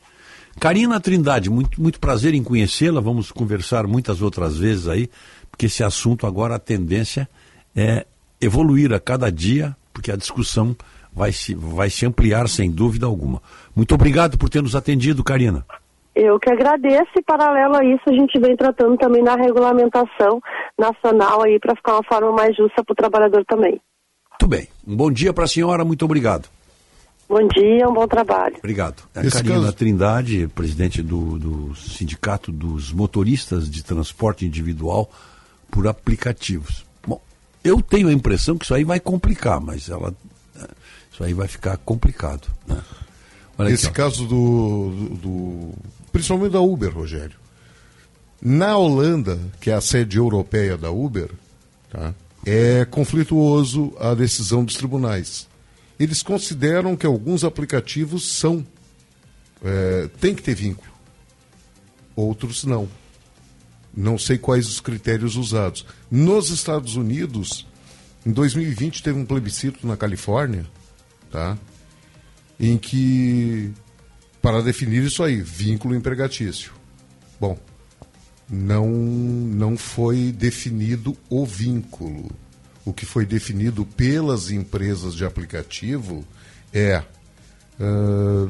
Karina 0.61 1.01
Trindade, 1.01 1.51
muito, 1.51 1.81
muito 1.81 2.01
prazer 2.01 2.35
em 2.35 2.43
conhecê-la. 2.43 3.01
Vamos 3.01 3.31
conversar 3.31 3.87
muitas 3.87 4.23
outras 4.23 4.57
vezes 4.57 4.89
aí, 4.89 5.09
porque 5.51 5.67
esse 5.67 5.83
assunto 5.83 6.27
agora 6.27 6.55
a 6.55 6.59
tendência 6.59 7.29
é 7.77 8.07
evoluir 8.41 8.93
a 8.93 9.01
cada 9.01 9.31
dia, 9.31 9.77
porque 9.93 10.11
a 10.13 10.17
discussão 10.17 10.77
vai 11.13 11.33
se, 11.33 11.55
vai 11.55 11.91
se 11.91 12.05
ampliar 12.05 12.49
sem 12.49 12.71
dúvida 12.71 13.07
alguma. 13.07 13.41
Muito 13.75 13.95
obrigado 13.95 14.37
por 14.37 14.49
ter 14.49 14.63
nos 14.63 14.75
atendido, 14.75 15.23
Karina. 15.23 15.65
Eu 16.15 16.39
que 16.39 16.51
agradeço 16.51 17.11
e 17.17 17.23
paralelo 17.23 17.77
a 17.77 17.85
isso 17.85 18.03
a 18.07 18.13
gente 18.13 18.39
vem 18.39 18.57
tratando 18.57 18.97
também 18.97 19.25
da 19.25 19.35
regulamentação 19.35 20.41
nacional 20.79 21.43
aí 21.43 21.59
para 21.59 21.75
ficar 21.75 21.95
uma 21.95 22.05
forma 22.05 22.33
mais 22.33 22.57
justa 22.57 22.85
para 22.85 22.93
o 22.93 22.97
trabalhador 22.97 23.45
também. 23.47 23.81
Muito 24.31 24.47
bem. 24.47 24.69
Um 24.87 24.97
bom 24.97 25.11
dia 25.11 25.33
para 25.33 25.45
a 25.45 25.49
senhora, 25.49 25.85
muito 25.85 26.05
obrigado. 26.05 26.49
Bom 27.29 27.49
dia, 27.49 27.89
um 27.89 27.95
bom 27.95 28.07
trabalho. 28.07 28.57
Obrigado. 28.59 29.03
É 29.15 29.21
a 29.21 29.25
Esse 29.25 29.37
Karina 29.39 29.55
caso- 29.61 29.73
Trindade, 29.73 30.47
presidente 30.55 31.03
do, 31.03 31.39
do 31.39 31.75
Sindicato 31.75 32.53
dos 32.53 32.93
Motoristas 32.93 33.69
de 33.71 33.83
Transporte 33.83 34.45
Individual 34.45 35.11
por 35.71 35.87
Aplicativos. 35.89 36.85
Bom, 37.07 37.21
eu 37.65 37.81
tenho 37.81 38.09
a 38.09 38.13
impressão 38.13 38.59
que 38.59 38.65
isso 38.65 38.75
aí 38.75 38.85
vai 38.85 39.01
complicar, 39.01 39.59
mas 39.61 39.89
ela, 39.89 40.15
é, 40.61 40.69
isso 41.13 41.25
aí 41.25 41.33
vai 41.33 41.49
ficar 41.49 41.77
complicado. 41.79 42.47
Né? 42.69 42.81
Olha 43.59 43.69
aqui, 43.69 43.75
Esse 43.75 43.87
ó. 43.89 43.91
caso 43.91 44.27
do, 44.27 44.91
do- 44.91 45.17
do- 45.17 45.73
Principalmente 46.13 46.53
da 46.53 46.61
Uber, 46.61 46.95
Rogério. 46.95 47.37
Na 48.41 48.77
Holanda, 48.77 49.39
que 49.61 49.71
é 49.71 49.75
a 49.75 49.81
sede 49.81 50.19
europeia 50.19 50.77
da 50.77 50.91
Uber, 50.91 51.31
tá, 51.91 52.13
é 52.45 52.85
conflituoso 52.85 53.95
a 53.99 54.13
decisão 54.15 54.63
dos 54.65 54.75
tribunais. 54.77 55.49
Eles 55.99 56.23
consideram 56.23 56.97
que 56.97 57.07
alguns 57.07 57.45
aplicativos 57.45 58.29
são. 58.29 58.67
É, 59.65 60.09
tem 60.21 60.35
que 60.35 60.43
ter 60.43 60.55
vínculo. 60.55 60.93
Outros 62.17 62.65
não. 62.65 62.89
Não 63.97 64.19
sei 64.19 64.39
quais 64.39 64.69
os 64.69 64.81
critérios 64.81 65.37
usados. 65.37 65.87
Nos 66.11 66.51
Estados 66.51 66.97
Unidos, 66.97 67.67
em 68.27 68.33
2020 68.33 69.03
teve 69.03 69.19
um 69.19 69.25
plebiscito 69.25 69.87
na 69.87 69.97
Califórnia, 69.97 70.67
tá? 71.31 71.57
em 72.59 72.79
que, 72.79 73.73
para 74.41 74.63
definir 74.63 75.05
isso 75.05 75.23
aí, 75.23 75.41
vínculo 75.41 75.95
empregatício. 75.95 76.73
Bom, 77.41 77.59
não, 78.49 78.89
não 78.89 79.77
foi 79.77 80.33
definido 80.33 81.17
o 81.29 81.45
vínculo. 81.45 82.31
O 82.85 82.93
que 82.93 83.07
foi 83.07 83.25
definido 83.25 83.85
pelas 83.85 84.51
empresas 84.51 85.15
de 85.15 85.25
aplicativo 85.25 86.25
é 86.73 87.03
ah, 87.81 88.49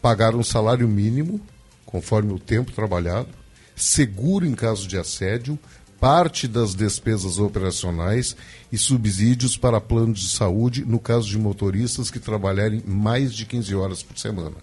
pagar 0.00 0.34
um 0.34 0.42
salário 0.42 0.88
mínimo, 0.88 1.40
conforme 1.86 2.32
o 2.32 2.38
tempo 2.38 2.72
trabalhado, 2.72 3.28
seguro 3.76 4.44
em 4.44 4.54
caso 4.54 4.86
de 4.86 4.98
assédio, 4.98 5.58
parte 6.00 6.48
das 6.48 6.74
despesas 6.74 7.38
operacionais 7.38 8.36
e 8.72 8.76
subsídios 8.76 9.56
para 9.56 9.80
planos 9.80 10.18
de 10.18 10.28
saúde 10.30 10.84
no 10.84 10.98
caso 10.98 11.28
de 11.28 11.38
motoristas 11.38 12.10
que 12.10 12.18
trabalharem 12.18 12.82
mais 12.84 13.32
de 13.32 13.46
15 13.46 13.74
horas 13.76 14.02
por 14.02 14.18
semana, 14.18 14.56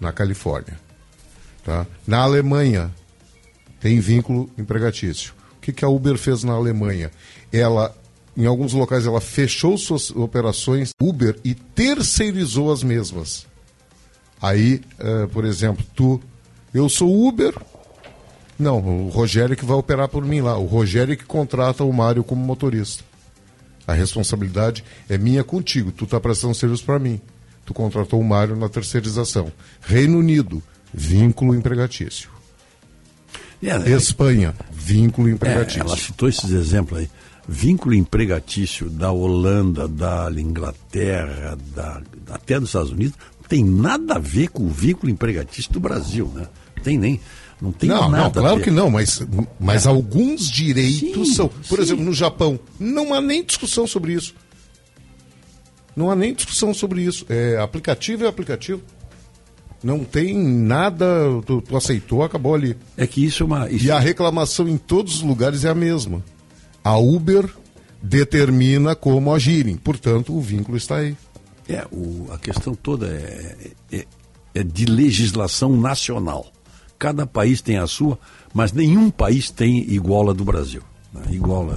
na 0.00 0.12
Califórnia. 0.12 0.78
Tá? 1.62 1.86
Na 2.04 2.18
Alemanha, 2.18 2.92
tem 3.80 4.00
vínculo 4.00 4.50
empregatício. 4.58 5.34
O 5.56 5.60
que, 5.60 5.72
que 5.72 5.84
a 5.84 5.88
Uber 5.88 6.18
fez 6.18 6.42
na 6.42 6.54
Alemanha? 6.54 7.12
Ela, 7.52 7.96
em 8.36 8.46
alguns 8.46 8.72
locais, 8.72 9.06
ela 9.06 9.20
fechou 9.20 9.78
suas 9.78 10.10
operações 10.10 10.92
Uber 11.00 11.38
e 11.44 11.54
terceirizou 11.54 12.70
as 12.72 12.82
mesmas. 12.82 13.46
Aí, 14.40 14.82
eh, 14.98 15.26
por 15.32 15.44
exemplo, 15.44 15.84
tu, 15.94 16.20
eu 16.74 16.88
sou 16.88 17.26
Uber, 17.26 17.54
não, 18.58 19.06
o 19.06 19.08
Rogério 19.08 19.56
que 19.56 19.64
vai 19.64 19.76
operar 19.76 20.08
por 20.08 20.24
mim 20.24 20.40
lá. 20.40 20.56
O 20.56 20.64
Rogério 20.66 21.16
que 21.16 21.24
contrata 21.24 21.84
o 21.84 21.92
Mário 21.92 22.24
como 22.24 22.44
motorista. 22.44 23.04
A 23.86 23.92
responsabilidade 23.92 24.82
é 25.08 25.16
minha 25.16 25.44
contigo. 25.44 25.92
Tu 25.92 26.04
está 26.04 26.18
prestando 26.18 26.54
serviço 26.54 26.84
para 26.84 26.98
mim. 26.98 27.20
Tu 27.64 27.74
contratou 27.74 28.20
o 28.20 28.24
Mário 28.24 28.56
na 28.56 28.68
terceirização. 28.68 29.52
Reino 29.80 30.18
Unido, 30.18 30.62
vínculo 30.92 31.54
empregatício. 31.54 32.30
É, 33.62 33.90
Espanha, 33.90 34.54
vínculo 34.70 35.28
É, 35.28 35.32
empregatício. 35.32 35.82
ela 35.82 35.96
citou 35.96 36.28
esses 36.28 36.50
exemplos 36.50 37.00
aí. 37.00 37.10
Vínculo 37.48 37.94
empregatício 37.94 38.90
da 38.90 39.12
Holanda, 39.12 39.86
da 39.86 40.28
Inglaterra, 40.36 41.56
da, 41.74 42.02
até 42.30 42.58
dos 42.58 42.70
Estados 42.70 42.90
Unidos, 42.90 43.16
não 43.40 43.48
tem 43.48 43.64
nada 43.64 44.16
a 44.16 44.18
ver 44.18 44.48
com 44.48 44.64
o 44.64 44.68
vínculo 44.68 45.10
empregatício 45.10 45.72
do 45.72 45.78
Brasil, 45.78 46.30
né? 46.34 46.48
Não 46.76 46.82
tem 46.82 46.98
nem. 46.98 47.20
Não 47.60 47.72
tem 47.72 47.88
não, 47.88 48.08
nada 48.10 48.24
não, 48.24 48.30
claro 48.32 48.60
que 48.60 48.70
não, 48.70 48.90
mas, 48.90 49.22
mas 49.58 49.86
alguns 49.86 50.50
direitos 50.50 51.28
Sim, 51.28 51.34
são. 51.34 51.48
Por 51.48 51.76
sim. 51.76 51.82
exemplo, 51.82 52.04
no 52.04 52.12
Japão, 52.12 52.58
não 52.78 53.14
há 53.14 53.20
nem 53.20 53.44
discussão 53.44 53.86
sobre 53.86 54.12
isso. 54.12 54.34
Não 55.94 56.10
há 56.10 56.16
nem 56.16 56.34
discussão 56.34 56.74
sobre 56.74 57.02
isso. 57.02 57.24
É, 57.28 57.56
aplicativo 57.58 58.24
é 58.24 58.28
aplicativo. 58.28 58.82
Não 59.82 60.04
tem 60.04 60.36
nada. 60.36 61.06
Tu, 61.46 61.62
tu 61.62 61.76
aceitou, 61.76 62.22
acabou 62.22 62.54
ali. 62.54 62.76
É 62.96 63.06
que 63.06 63.24
isso 63.24 63.42
é 63.42 63.46
uma. 63.46 63.70
E 63.70 63.90
a 63.90 63.98
reclamação 63.98 64.68
em 64.68 64.76
todos 64.76 65.16
os 65.16 65.22
lugares 65.22 65.64
é 65.64 65.70
a 65.70 65.74
mesma. 65.74 66.22
A 66.86 66.96
Uber 66.98 67.48
determina 68.00 68.94
como 68.94 69.34
agirem. 69.34 69.76
Portanto, 69.76 70.32
o 70.36 70.40
vínculo 70.40 70.76
está 70.76 70.98
aí. 70.98 71.16
É, 71.68 71.84
o- 71.90 72.28
a 72.30 72.38
questão 72.38 72.76
toda 72.76 73.08
é, 73.08 73.70
é- 73.90 74.06
é 74.54 74.62
de 74.62 74.84
legislação 74.84 75.76
nacional. 75.76 76.46
Cada 76.96 77.26
país 77.26 77.60
tem 77.60 77.76
a 77.78 77.88
sua, 77.88 78.16
mas 78.54 78.72
nenhum 78.72 79.10
país 79.10 79.50
tem 79.50 79.78
igual 79.92 80.30
a 80.30 80.32
do 80.32 80.44
Brasil. 80.44 80.80
né? 81.12 81.22
Igual, 81.30 81.68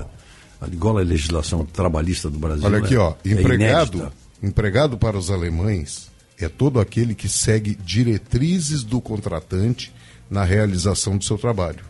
a, 0.62 0.68
igual 0.68 0.98
a 1.00 1.02
legislação 1.02 1.66
trabalhista 1.66 2.30
do 2.30 2.38
Brasil. 2.38 2.66
Olha 2.66 2.78
aqui, 2.78 2.94
é- 2.94 3.00
ó. 3.00 3.16
é 3.26 3.30
Empregado, 3.32 3.98
inédita. 3.98 4.14
empregado 4.44 4.96
para 4.98 5.18
os 5.18 5.32
alemães 5.32 6.12
é 6.38 6.48
todo 6.48 6.80
aquele 6.80 7.16
que 7.16 7.28
segue 7.28 7.74
diretrizes 7.84 8.84
do 8.84 9.02
contratante 9.02 9.92
na 10.30 10.44
realização 10.44 11.18
do 11.18 11.24
seu 11.24 11.38
trabalho. 11.38 11.84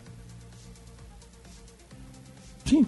Sim. 2.64 2.86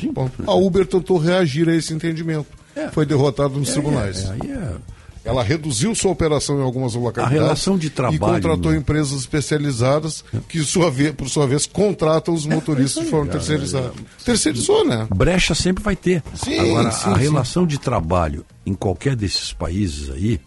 Sim. 0.00 0.12
Bom, 0.12 0.30
a 0.46 0.54
Uber 0.54 0.86
tentou 0.86 1.18
reagir 1.18 1.68
a 1.68 1.74
esse 1.74 1.92
entendimento. 1.94 2.46
É. 2.76 2.88
Foi 2.88 3.04
derrotada 3.04 3.50
nos 3.58 3.70
É, 3.70 3.72
tribunais. 3.72 4.24
é, 4.30 4.46
é- 4.46 4.98
Ela 5.24 5.42
reduziu 5.42 5.94
sua 5.94 6.10
operação 6.12 6.58
em 6.58 6.62
algumas 6.62 6.94
localidades. 6.94 7.38
A 7.38 7.42
relação 7.42 7.76
de 7.76 7.90
trabalho, 7.90 8.16
E 8.16 8.18
contratou 8.18 8.72
né? 8.72 8.78
empresas 8.78 9.12
especializadas 9.20 10.24
que, 10.48 10.60
sua 10.62 10.90
vez, 10.90 11.12
por 11.14 11.28
sua 11.28 11.46
vez, 11.46 11.66
contratam 11.66 12.32
os 12.32 12.46
motoristas 12.46 13.04
de 13.04 13.10
forma 13.10 13.28
É, 13.28 13.32
terceirizada. 13.32 13.92
Terceirizou, 14.24 14.86
né? 14.86 15.06
Brecha 15.14 15.54
sempre 15.54 15.82
vai 15.84 15.94
ter. 15.96 16.22
Sim, 16.34 16.58
Agora, 16.58 16.90
sim, 16.92 17.10
a 17.10 17.14
sim. 17.14 17.20
relação 17.20 17.66
de 17.66 17.78
trabalho 17.78 18.46
em 18.64 18.72
qualquer 18.74 19.14
desses 19.16 19.52
países 19.52 20.08
aí 20.08 20.40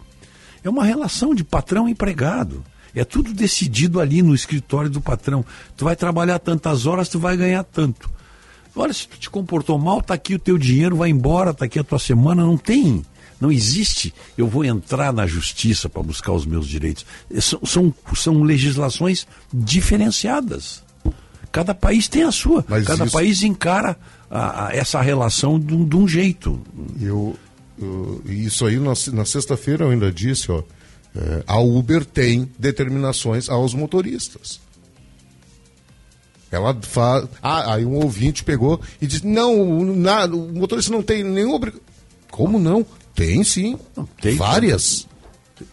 é 0.64 0.70
uma 0.70 0.84
relação 0.84 1.32
de 1.34 1.44
patrão 1.44 1.88
e 1.88 1.92
empregado. 1.92 2.64
É 2.94 3.04
tudo 3.04 3.32
decidido 3.32 4.00
ali 4.00 4.20
no 4.20 4.34
escritório 4.34 4.90
do 4.90 5.00
patrão. 5.00 5.44
Tu 5.76 5.84
vai 5.84 5.94
trabalhar 5.94 6.38
tantas 6.40 6.86
horas, 6.86 7.08
tu 7.08 7.20
vai 7.20 7.36
ganhar 7.36 7.62
tanto. 7.62 8.10
Olha, 8.74 8.92
se 8.92 9.06
tu 9.06 9.18
te 9.18 9.28
comportou 9.30 9.78
mal, 9.78 10.00
tá 10.02 10.14
aqui 10.14 10.34
o 10.34 10.38
teu 10.38 10.56
dinheiro, 10.56 10.96
vai 10.96 11.10
embora, 11.10 11.52
tá 11.52 11.64
aqui 11.66 11.78
a 11.78 11.84
tua 11.84 11.98
semana, 11.98 12.42
não 12.42 12.56
tem. 12.56 13.04
Não 13.40 13.50
existe, 13.50 14.14
eu 14.38 14.46
vou 14.46 14.64
entrar 14.64 15.12
na 15.12 15.26
justiça 15.26 15.88
para 15.88 16.02
buscar 16.02 16.32
os 16.32 16.46
meus 16.46 16.66
direitos. 16.68 17.04
São, 17.40 17.60
são, 17.66 17.94
são 18.14 18.42
legislações 18.42 19.26
diferenciadas. 19.52 20.82
Cada 21.50 21.74
país 21.74 22.08
tem 22.08 22.22
a 22.22 22.32
sua. 22.32 22.64
Mas 22.68 22.86
Cada 22.86 23.04
isso- 23.04 23.12
país 23.12 23.42
encara 23.42 23.98
a- 24.30 24.68
a- 24.68 24.74
essa 24.74 25.00
relação 25.02 25.58
de 25.60 25.74
um, 25.74 25.86
de 25.86 25.96
um 25.96 26.08
jeito. 26.08 26.58
Eu, 27.00 27.36
eu- 27.78 28.22
isso 28.26 28.64
aí, 28.64 28.78
na, 28.78 28.94
na 29.12 29.24
sexta-feira 29.26 29.84
eu 29.84 29.90
ainda 29.90 30.10
disse, 30.10 30.50
ó, 30.50 30.62
é, 31.14 31.42
a 31.46 31.58
Uber 31.60 32.06
tem 32.06 32.48
determinações 32.58 33.50
aos 33.50 33.74
motoristas. 33.74 34.61
Ela 36.52 36.76
faz. 36.82 37.26
Ah, 37.42 37.74
aí 37.74 37.84
um 37.84 37.94
ouvinte 37.96 38.44
pegou 38.44 38.80
e 39.00 39.06
disse: 39.06 39.26
não, 39.26 39.58
o- 39.80 39.96
na- 39.96 40.26
o 40.26 40.52
motorista 40.52 40.92
não 40.92 41.02
tem 41.02 41.24
nenhuma 41.24 41.56
obrigação. 41.56 41.82
Como 42.30 42.58
não? 42.60 42.86
Tem 43.14 43.42
sim. 43.42 43.78
tem. 44.20 44.36
Várias. 44.36 45.08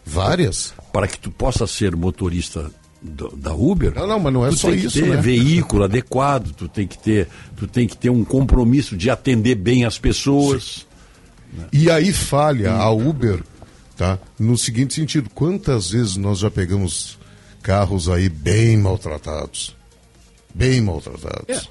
Várias. 0.05 0.73
Para 0.91 1.07
que 1.07 1.19
tu 1.19 1.29
possa 1.31 1.67
ser 1.67 1.95
motorista 1.95 2.71
do- 3.01 3.35
da 3.35 3.53
Uber. 3.53 3.93
Não, 3.95 4.07
não, 4.07 4.19
mas 4.19 4.33
não 4.33 4.45
é 4.45 4.49
tu 4.49 4.57
só 4.57 4.69
tem 4.69 4.79
que 4.79 4.87
isso, 4.87 4.99
ter 5.01 5.07
né? 5.09 5.17
veículo 5.21 5.83
adequado, 5.83 6.51
tu 6.53 6.67
tem 6.67 6.87
que 6.87 6.97
ter, 6.97 7.27
tu 7.55 7.67
tem 7.67 7.87
que 7.87 7.97
ter 7.97 8.09
um 8.09 8.23
compromisso 8.23 8.95
de 8.97 9.09
atender 9.09 9.55
bem 9.55 9.85
as 9.85 9.97
pessoas. 9.97 10.85
E 11.73 11.89
aí 11.89 12.13
falha 12.13 12.73
a 12.73 12.91
Uber, 12.91 13.41
tá? 13.97 14.19
No 14.37 14.57
seguinte 14.57 14.93
sentido, 14.93 15.29
quantas 15.33 15.89
vezes 15.91 16.15
nós 16.15 16.39
já 16.39 16.51
pegamos 16.51 17.17
carros 17.63 18.07
aí 18.07 18.29
bem 18.29 18.77
maltratados? 18.77 19.75
Bem 20.53 20.81
maltratados. 20.81 21.69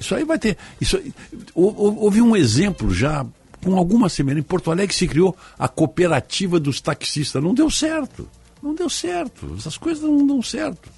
Isso 0.00 0.14
aí 0.14 0.24
vai 0.24 0.38
ter. 0.38 0.56
Isso, 0.80 1.00
houve 1.54 2.20
um 2.20 2.34
exemplo 2.34 2.92
já 2.92 3.24
com 3.62 3.76
alguma 3.76 4.08
semelhança. 4.08 4.40
Em 4.40 4.48
Porto 4.48 4.70
Alegre 4.70 4.94
se 4.94 5.06
criou 5.06 5.36
a 5.58 5.68
cooperativa 5.68 6.58
dos 6.58 6.80
taxistas. 6.80 7.42
Não 7.42 7.54
deu 7.54 7.70
certo. 7.70 8.28
Não 8.62 8.74
deu 8.74 8.88
certo. 8.88 9.54
Essas 9.56 9.76
coisas 9.76 10.02
não 10.02 10.26
dão 10.26 10.42
certo. 10.42 10.90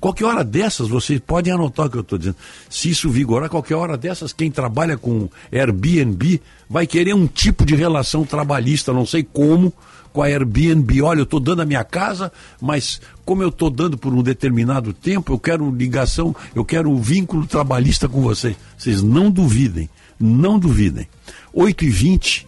Qualquer 0.00 0.24
hora 0.26 0.44
dessas, 0.44 0.88
vocês 0.88 1.18
podem 1.18 1.52
anotar 1.52 1.86
o 1.86 1.90
que 1.90 1.96
eu 1.96 2.02
estou 2.02 2.18
dizendo. 2.18 2.36
Se 2.68 2.90
isso 2.90 3.08
vigorar, 3.08 3.48
qualquer 3.48 3.74
hora 3.74 3.96
dessas, 3.96 4.32
quem 4.32 4.50
trabalha 4.50 4.98
com 4.98 5.28
Airbnb 5.50 6.42
vai 6.68 6.86
querer 6.86 7.14
um 7.14 7.26
tipo 7.26 7.64
de 7.64 7.74
relação 7.74 8.24
trabalhista, 8.24 8.92
não 8.92 9.06
sei 9.06 9.22
como, 9.22 9.72
com 10.12 10.22
a 10.22 10.26
Airbnb. 10.26 11.02
Olha, 11.02 11.20
eu 11.20 11.24
estou 11.24 11.40
dando 11.40 11.62
a 11.62 11.66
minha 11.66 11.84
casa, 11.84 12.32
mas 12.60 13.00
como 13.24 13.42
eu 13.42 13.48
estou 13.48 13.70
dando 13.70 13.96
por 13.96 14.12
um 14.12 14.22
determinado 14.22 14.92
tempo, 14.92 15.32
eu 15.32 15.38
quero 15.38 15.70
ligação, 15.70 16.34
eu 16.54 16.64
quero 16.64 16.90
um 16.90 17.00
vínculo 17.00 17.46
trabalhista 17.46 18.08
com 18.08 18.20
vocês. 18.20 18.56
Vocês 18.76 19.02
não 19.02 19.30
duvidem, 19.30 19.88
não 20.18 20.58
duvidem. 20.58 21.08
8 21.52 21.84
e 21.84 21.88
20 21.88 22.46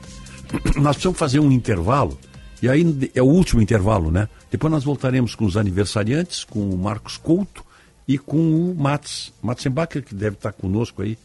nós 0.76 0.96
precisamos 0.96 1.18
fazer 1.18 1.40
um 1.40 1.50
intervalo, 1.50 2.18
e 2.62 2.68
aí 2.68 3.10
é 3.14 3.22
o 3.22 3.26
último 3.26 3.62
intervalo, 3.62 4.10
né? 4.10 4.28
Depois 4.50 4.70
nós 4.70 4.84
voltaremos 4.84 5.34
com 5.34 5.44
os 5.44 5.56
aniversariantes, 5.56 6.44
com 6.44 6.68
o 6.68 6.76
Marcos 6.76 7.16
Couto 7.16 7.64
e 8.06 8.18
com 8.18 8.36
o 8.36 8.74
Mats. 8.74 9.32
Matzenbacher, 9.42 10.02
que 10.02 10.14
deve 10.14 10.36
estar 10.36 10.52
conosco 10.52 11.02
aí. 11.02 11.16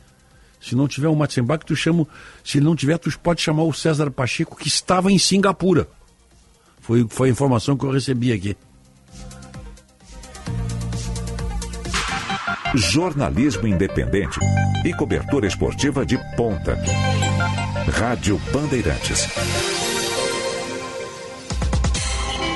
Se 0.61 0.75
não 0.75 0.87
tiver 0.87 1.09
o 1.09 1.15
Matzenbacher, 1.15 1.65
tu 1.65 1.75
chama. 1.75 2.07
Se 2.43 2.61
não 2.61 2.75
tiver, 2.75 2.97
tu 2.97 3.11
pode 3.19 3.41
chamar 3.41 3.63
o 3.63 3.73
César 3.73 4.09
Pacheco, 4.11 4.55
que 4.55 4.67
estava 4.67 5.11
em 5.11 5.17
Singapura. 5.17 5.87
Foi, 6.85 7.03
foi 7.09 7.29
a 7.29 7.31
informação 7.31 7.75
que 7.75 7.83
eu 7.83 7.89
recebi 7.89 8.31
aqui. 8.31 8.55
Jornalismo 12.75 13.67
independente 13.67 14.39
e 14.85 14.93
cobertura 14.93 15.47
esportiva 15.47 16.05
de 16.05 16.15
ponta. 16.35 16.77
Rádio 17.91 18.39
Bandeirantes. 18.53 19.27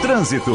Trânsito. 0.03 0.51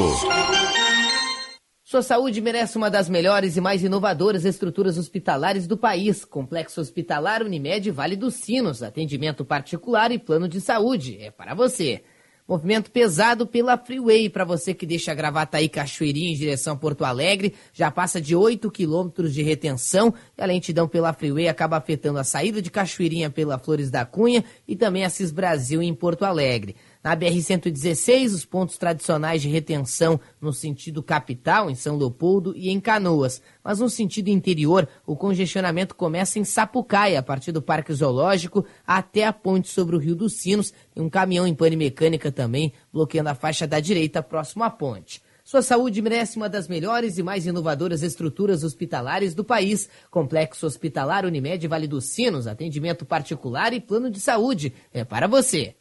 Sua 1.82 2.02
saúde 2.02 2.40
merece 2.40 2.76
uma 2.76 2.88
das 2.90 3.08
melhores 3.08 3.56
e 3.56 3.60
mais 3.60 3.82
inovadoras 3.82 4.44
estruturas 4.44 4.98
hospitalares 4.98 5.66
do 5.66 5.76
país. 5.76 6.24
Complexo 6.24 6.80
Hospitalar 6.80 7.42
Unimed 7.42 7.90
Vale 7.90 8.14
dos 8.14 8.34
Sinos. 8.34 8.84
Atendimento 8.84 9.44
particular 9.44 10.12
e 10.12 10.18
plano 10.18 10.48
de 10.48 10.60
saúde. 10.60 11.18
É 11.20 11.32
para 11.32 11.54
você. 11.54 12.04
Movimento 12.46 12.90
pesado 12.90 13.46
pela 13.46 13.78
Freeway. 13.78 14.28
Para 14.28 14.44
você 14.44 14.74
que 14.74 14.84
deixa 14.84 15.14
Gravataí 15.14 15.66
Cachoeirinha 15.66 16.30
em 16.30 16.36
direção 16.36 16.74
a 16.74 16.76
Porto 16.76 17.02
Alegre. 17.02 17.54
Já 17.72 17.90
passa 17.90 18.20
de 18.20 18.36
8 18.36 18.70
quilômetros 18.70 19.32
de 19.32 19.42
retenção. 19.42 20.12
E 20.36 20.42
a 20.42 20.46
lentidão 20.46 20.86
pela 20.86 21.14
Freeway 21.14 21.48
acaba 21.48 21.78
afetando 21.78 22.18
a 22.18 22.24
saída 22.24 22.60
de 22.60 22.70
Cachoeirinha 22.70 23.30
pela 23.30 23.58
Flores 23.58 23.90
da 23.90 24.04
Cunha 24.04 24.44
e 24.68 24.76
também 24.76 25.04
a 25.04 25.10
Cis 25.10 25.32
Brasil 25.32 25.82
em 25.82 25.94
Porto 25.94 26.24
Alegre. 26.24 26.76
Na 27.04 27.14
BR-116, 27.14 28.32
os 28.32 28.46
pontos 28.46 28.78
tradicionais 28.78 29.42
de 29.42 29.48
retenção 29.50 30.18
no 30.40 30.54
sentido 30.54 31.02
capital, 31.02 31.68
em 31.68 31.74
São 31.74 31.98
Leopoldo 31.98 32.54
e 32.56 32.70
em 32.70 32.80
Canoas. 32.80 33.42
Mas 33.62 33.78
no 33.78 33.90
sentido 33.90 34.28
interior, 34.28 34.88
o 35.06 35.14
congestionamento 35.14 35.94
começa 35.94 36.38
em 36.38 36.44
Sapucaia, 36.44 37.18
a 37.18 37.22
partir 37.22 37.52
do 37.52 37.60
Parque 37.60 37.92
Zoológico 37.92 38.64
até 38.86 39.26
a 39.26 39.34
ponte 39.34 39.68
sobre 39.68 39.94
o 39.94 39.98
Rio 39.98 40.16
dos 40.16 40.32
Sinos. 40.40 40.72
E 40.96 41.00
um 41.02 41.10
caminhão 41.10 41.46
em 41.46 41.54
pane 41.54 41.76
mecânica 41.76 42.32
também, 42.32 42.72
bloqueando 42.90 43.28
a 43.28 43.34
faixa 43.34 43.66
da 43.66 43.80
direita 43.80 44.22
próximo 44.22 44.64
à 44.64 44.70
ponte. 44.70 45.20
Sua 45.44 45.60
saúde 45.60 46.00
merece 46.00 46.38
uma 46.38 46.48
das 46.48 46.68
melhores 46.68 47.18
e 47.18 47.22
mais 47.22 47.44
inovadoras 47.44 48.02
estruturas 48.02 48.64
hospitalares 48.64 49.34
do 49.34 49.44
país. 49.44 49.90
Complexo 50.10 50.64
Hospitalar 50.64 51.26
Unimed 51.26 51.68
Vale 51.68 51.86
dos 51.86 52.06
Sinos, 52.06 52.46
atendimento 52.46 53.04
particular 53.04 53.74
e 53.74 53.80
plano 53.80 54.10
de 54.10 54.20
saúde. 54.20 54.72
É 54.90 55.04
para 55.04 55.28
você. 55.28 55.76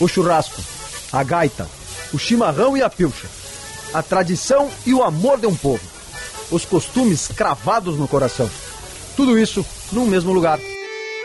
O 0.00 0.08
churrasco, 0.08 0.62
a 1.12 1.22
gaita, 1.22 1.68
o 2.12 2.18
chimarrão 2.18 2.76
e 2.76 2.82
a 2.82 2.90
pilcha, 2.90 3.28
a 3.94 4.02
tradição 4.02 4.70
e 4.84 4.92
o 4.92 5.02
amor 5.02 5.38
de 5.38 5.46
um 5.46 5.54
povo, 5.54 5.82
os 6.50 6.64
costumes 6.64 7.28
cravados 7.28 7.96
no 7.98 8.06
coração. 8.06 8.48
Tudo 9.16 9.38
isso 9.38 9.64
num 9.92 10.06
mesmo 10.06 10.32
lugar. 10.32 10.58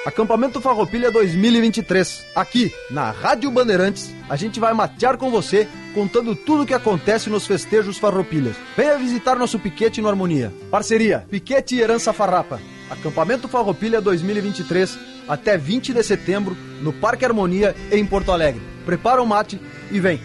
Acampamento 0.06 0.60
Farroupilha 0.60 1.12
2023. 1.12 2.26
Aqui, 2.36 2.74
na 2.90 3.12
Rádio 3.12 3.52
Bandeirantes, 3.52 4.10
a 4.28 4.36
gente 4.36 4.60
vai 4.60 4.74
matear 4.74 5.16
com 5.16 5.30
você, 5.30 5.68
contando 5.94 6.36
tudo 6.36 6.64
o 6.64 6.66
que 6.66 6.74
acontece 6.74 7.30
nos 7.30 7.46
festejos 7.46 8.00
Farroupilhas. 8.00 8.56
Venha 8.76 8.98
visitar 8.98 9.36
nosso 9.36 9.60
piquete 9.60 10.02
no 10.02 10.10
Harmonia. 10.10 10.52
Parceria, 10.72 11.26
Piquete 11.30 11.76
e 11.76 11.82
Herança 11.82 12.12
Farrapa. 12.12 12.60
Acampamento 12.92 13.48
Farroupilha 13.48 14.02
2023, 14.02 15.00
até 15.26 15.58
20 15.58 15.94
de 15.94 16.04
setembro, 16.04 16.58
no 16.82 16.92
Parque 16.92 17.24
Harmonia, 17.24 17.74
em 17.90 18.06
Porto 18.06 18.34
Alegre. 18.34 18.62
Prepara 18.86 19.24
o 19.24 19.26
mate 19.26 19.62
e 19.90 19.98
vem. 19.98 20.20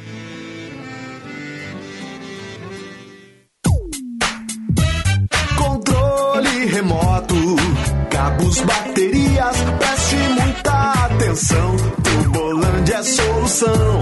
Controle 5.57 6.67
remoto, 6.67 7.35
cabos, 8.11 8.61
baterias, 8.63 9.57
preste 9.79 10.17
muita 10.17 10.93
atenção. 11.05 11.77
Tubolândia 12.03 12.97
é 12.97 13.03
solução. 13.05 14.01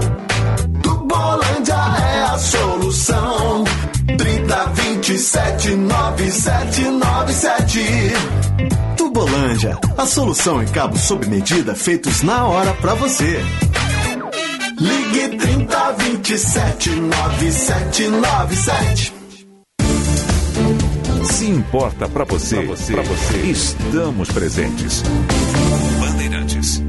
Tubolândia 1.07 1.75
é 1.75 2.23
a 2.23 2.37
solução. 2.39 3.63
30 4.17 4.65
27 4.65 5.75
9797. 5.75 7.79
Tubolândia, 8.97 9.77
a 9.95 10.05
solução 10.07 10.63
em 10.63 10.67
cabos 10.67 11.01
sob 11.01 11.27
medida 11.27 11.75
feitos 11.75 12.23
na 12.23 12.47
hora 12.47 12.73
pra 12.73 12.95
você. 12.95 13.39
Ligue 14.79 15.37
30 15.37 15.91
27 15.91 16.89
9797. 16.89 19.13
Se 21.23 21.45
importa 21.45 22.09
pra 22.09 22.23
você, 22.23 22.63
pra 22.91 23.03
você, 23.03 23.37
estamos 23.41 24.31
presentes. 24.31 25.03
Bandeirantes. 25.99 26.81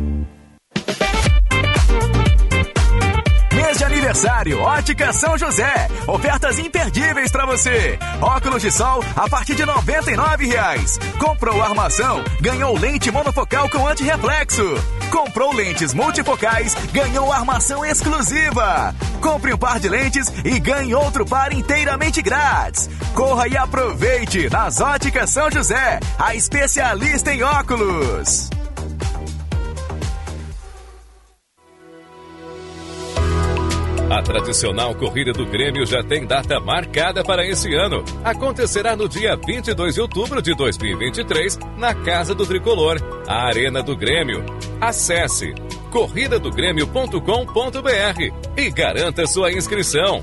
Aniversário 4.07 4.60
Ótica 4.60 5.12
São 5.12 5.36
José. 5.36 5.89
Ofertas 6.07 6.60
imperdíveis 6.60 7.33
para 7.33 7.44
você. 7.44 7.99
Óculos 8.20 8.62
de 8.62 8.70
sol 8.70 9.02
a 9.17 9.28
partir 9.28 9.57
de 9.57 9.67
99 9.67 10.47
reais. 10.47 10.97
Comprou 11.18 11.60
armação, 11.60 12.23
ganhou 12.41 12.78
lente 12.78 13.10
monofocal 13.10 13.68
com 13.68 13.85
antirreflexo. 13.85 14.62
Comprou 15.10 15.52
lentes 15.52 15.93
multifocais, 15.93 16.76
ganhou 16.93 17.33
armação 17.33 17.85
exclusiva. 17.85 18.94
Compre 19.20 19.52
um 19.52 19.59
par 19.59 19.81
de 19.81 19.89
lentes 19.89 20.33
e 20.44 20.60
ganhe 20.60 20.94
outro 20.94 21.26
par 21.26 21.52
inteiramente 21.52 22.23
grátis. 22.23 22.89
Corra 23.12 23.49
e 23.49 23.57
aproveite 23.57 24.49
nas 24.49 24.81
Óticas 24.81 25.31
São 25.31 25.51
José, 25.51 25.99
a 26.17 26.33
especialista 26.33 27.33
em 27.33 27.43
óculos. 27.43 28.51
A 34.09 34.23
tradicional 34.23 34.94
corrida 34.94 35.33
do 35.33 35.44
Grêmio 35.44 35.85
já 35.85 36.01
tem 36.01 36.25
data 36.25 36.60
marcada 36.60 37.25
para 37.25 37.44
esse 37.44 37.75
ano. 37.75 38.05
Acontecerá 38.25 38.94
no 38.94 39.09
dia 39.09 39.36
22 39.36 39.97
de 39.97 40.01
outubro 40.01 40.41
de 40.41 40.55
2023, 40.55 41.59
na 41.76 41.93
Casa 41.93 42.33
do 42.33 42.47
Tricolor, 42.47 42.99
a 43.26 43.49
Arena 43.49 43.83
do 43.83 43.97
Grêmio. 43.97 44.47
Acesse 44.81 45.52
corridadogrêmio.com.br 45.91 48.57
e 48.57 48.70
garanta 48.70 49.26
sua 49.26 49.52
inscrição. 49.52 50.23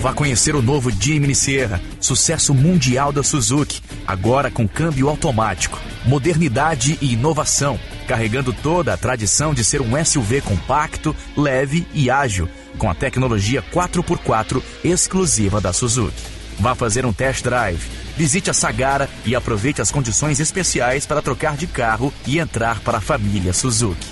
Vá 0.00 0.12
conhecer 0.12 0.56
o 0.56 0.62
novo 0.62 0.90
Jimny 0.90 1.36
Sierra, 1.36 1.80
sucesso 2.00 2.52
mundial 2.52 3.12
da 3.12 3.22
Suzuki, 3.22 3.80
agora 4.06 4.50
com 4.50 4.66
câmbio 4.66 5.08
automático, 5.08 5.78
modernidade 6.04 6.98
e 7.00 7.12
inovação, 7.12 7.78
carregando 8.10 8.52
toda 8.52 8.92
a 8.92 8.96
tradição 8.96 9.54
de 9.54 9.62
ser 9.62 9.80
um 9.80 10.04
SUV 10.04 10.40
compacto, 10.40 11.14
leve 11.36 11.86
e 11.94 12.10
ágil, 12.10 12.48
com 12.76 12.90
a 12.90 12.94
tecnologia 12.94 13.62
4x4 13.72 14.60
exclusiva 14.82 15.60
da 15.60 15.72
Suzuki. 15.72 16.20
Vá 16.58 16.74
fazer 16.74 17.06
um 17.06 17.12
test 17.12 17.44
drive, 17.44 17.88
visite 18.16 18.50
a 18.50 18.52
Sagara 18.52 19.08
e 19.24 19.36
aproveite 19.36 19.80
as 19.80 19.92
condições 19.92 20.40
especiais 20.40 21.06
para 21.06 21.22
trocar 21.22 21.56
de 21.56 21.68
carro 21.68 22.12
e 22.26 22.40
entrar 22.40 22.80
para 22.80 22.98
a 22.98 23.00
família 23.00 23.52
Suzuki. 23.52 24.08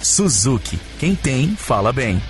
Suzuki, 0.00 0.78
quem 0.98 1.14
tem, 1.14 1.54
fala 1.54 1.92
bem. 1.92 2.22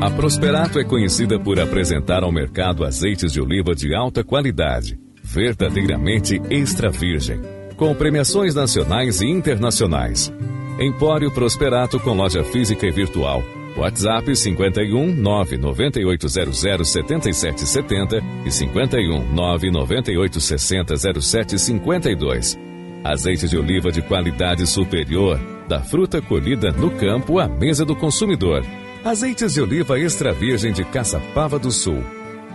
A 0.00 0.10
Prosperato 0.10 0.80
é 0.80 0.84
conhecida 0.84 1.38
por 1.38 1.60
apresentar 1.60 2.24
ao 2.24 2.32
mercado 2.32 2.84
azeites 2.84 3.32
de 3.32 3.40
oliva 3.40 3.72
de 3.72 3.94
alta 3.94 4.24
qualidade, 4.24 4.98
verdadeiramente 5.22 6.42
extra 6.50 6.90
virgem, 6.90 7.40
com 7.76 7.94
premiações 7.94 8.54
nacionais 8.54 9.20
e 9.20 9.26
internacionais. 9.26 10.32
Empório 10.80 11.30
Prosperato 11.30 11.98
com 12.00 12.12
loja 12.12 12.42
física 12.44 12.86
e 12.86 12.90
virtual. 12.90 13.42
WhatsApp 13.76 14.34
51 14.34 15.14
99800 15.14 16.88
7770 16.88 18.22
e 18.44 18.50
51 18.50 19.32
99860 19.32 21.20
0752. 21.20 22.58
Azeite 23.04 23.46
de 23.46 23.56
oliva 23.56 23.92
de 23.92 24.02
qualidade 24.02 24.66
superior, 24.66 25.38
da 25.68 25.80
fruta 25.80 26.20
colhida 26.20 26.72
no 26.72 26.90
campo 26.90 27.38
à 27.38 27.46
mesa 27.46 27.84
do 27.84 27.94
consumidor. 27.94 28.64
Azeites 29.04 29.54
de 29.54 29.60
oliva 29.60 30.00
extra 30.00 30.32
virgem 30.32 30.72
de 30.72 30.84
Caçapava 30.84 31.58
do 31.58 31.70
Sul. 31.70 32.02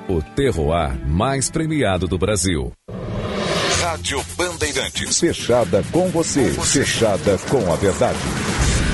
O 0.10 0.22
terroir 0.22 1.00
mais 1.08 1.50
premiado 1.50 2.08
do 2.08 2.18
Brasil. 2.18 2.74
Rádio 4.02 4.26
Bandeirantes. 4.36 5.20
Fechada 5.20 5.84
com 5.92 6.10
você. 6.10 6.50
Fechada 6.50 7.38
com 7.48 7.72
a 7.72 7.76
verdade. 7.76 8.18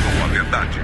Com 0.04 0.26
a 0.26 0.28
verdade. 0.28 0.82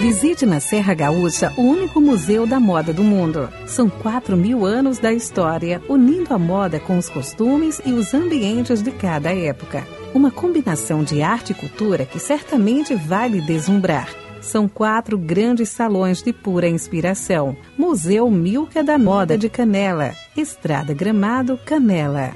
Visite 0.00 0.44
na 0.44 0.58
Serra 0.58 0.92
Gaúcha 0.92 1.52
o 1.56 1.62
único 1.62 2.00
museu 2.00 2.48
da 2.48 2.58
moda 2.58 2.92
do 2.92 3.04
mundo. 3.04 3.48
São 3.64 3.88
quatro 3.88 4.36
mil 4.36 4.66
anos 4.66 4.98
da 4.98 5.12
história, 5.12 5.80
unindo 5.88 6.34
a 6.34 6.38
moda 6.38 6.80
com 6.80 6.98
os 6.98 7.08
costumes 7.08 7.80
e 7.86 7.92
os 7.92 8.12
ambientes 8.12 8.82
de 8.82 8.90
cada 8.90 9.32
época. 9.32 9.86
Uma 10.12 10.32
combinação 10.32 11.04
de 11.04 11.22
arte 11.22 11.52
e 11.52 11.54
cultura 11.54 12.04
que 12.04 12.18
certamente 12.18 12.96
vai 12.96 13.28
lhe 13.28 13.40
deslumbrar. 13.40 14.23
São 14.44 14.68
quatro 14.68 15.16
grandes 15.16 15.70
salões 15.70 16.22
de 16.22 16.32
pura 16.32 16.68
inspiração. 16.68 17.56
Museu 17.78 18.30
Milka 18.30 18.84
da 18.84 18.98
Moda 18.98 19.38
de 19.38 19.48
Canela. 19.48 20.12
Estrada 20.36 20.92
Gramado, 20.92 21.58
Canela. 21.64 22.32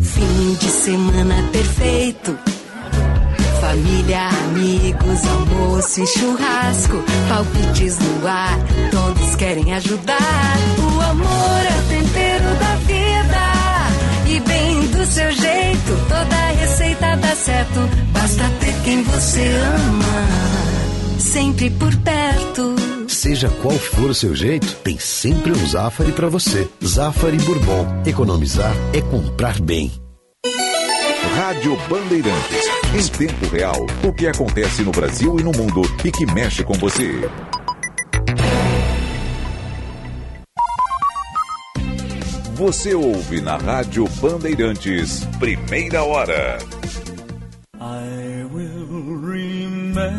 Fim 0.00 0.54
de 0.60 0.68
semana 0.70 1.34
perfeito. 1.50 2.38
Família, 3.60 4.28
amigos, 4.28 5.26
almoço 5.26 6.02
e 6.02 6.06
churrasco. 6.06 7.02
Palpites 7.28 7.98
no 7.98 8.28
ar, 8.28 8.58
todos 8.92 9.34
querem 9.34 9.74
ajudar. 9.74 10.56
O 10.78 11.00
amor 11.00 11.60
é 11.66 11.88
tempero 11.88 12.54
da 12.60 12.76
vida. 12.86 13.06
E 14.28 14.40
bem 14.40 14.86
do 14.88 15.06
seu 15.06 15.30
jeito, 15.32 15.45
receita 16.96 17.16
dá 17.16 17.36
certo. 17.36 17.80
Basta 18.12 18.44
ter 18.60 18.74
quem 18.84 19.02
você 19.02 19.48
ama. 19.48 21.18
Sempre 21.18 21.70
por 21.70 21.94
perto. 21.96 22.76
Seja 23.08 23.48
qual 23.62 23.76
for 23.78 24.10
o 24.10 24.14
seu 24.14 24.34
jeito, 24.34 24.74
tem 24.76 24.98
sempre 24.98 25.52
um 25.52 25.66
Zafari 25.66 26.12
para 26.12 26.28
você. 26.28 26.68
Zafari 26.84 27.38
Bourbon. 27.38 28.02
Economizar 28.04 28.72
é 28.92 29.00
comprar 29.00 29.60
bem. 29.60 29.92
Rádio 31.36 31.76
Bandeirantes. 31.88 32.66
Em 32.94 33.26
tempo 33.26 33.46
real, 33.54 33.86
o 34.02 34.12
que 34.12 34.26
acontece 34.26 34.82
no 34.82 34.90
Brasil 34.90 35.38
e 35.38 35.42
no 35.42 35.52
mundo 35.52 35.82
e 36.04 36.10
que 36.10 36.24
mexe 36.32 36.64
com 36.64 36.74
você. 36.74 37.28
Você 42.54 42.94
ouve 42.94 43.42
na 43.42 43.58
Rádio 43.58 44.08
Bandeirantes, 44.18 45.26
primeira 45.38 46.02
hora. 46.02 46.56
I 47.80 48.46
will 48.50 48.86
remember 48.86 50.12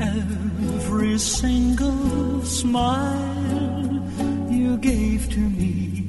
every 0.00 1.18
single 1.18 2.42
smile 2.42 4.02
you 4.50 4.76
gave 4.78 5.30
to 5.30 5.38
me 5.38 6.04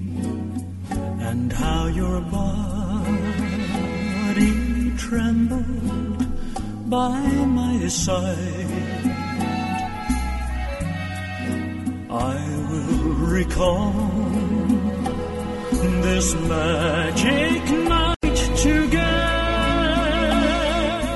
and 1.21 1.53
how 1.53 1.85
your 1.87 2.21
body 2.21 2.49
trembled 4.97 6.25
by 6.89 7.19
my 7.45 7.87
side. 7.87 8.65
I 12.09 12.35
will 12.69 13.13
recall 13.37 13.93
this 16.01 16.33
magic 16.33 17.63
night. 17.87 18.18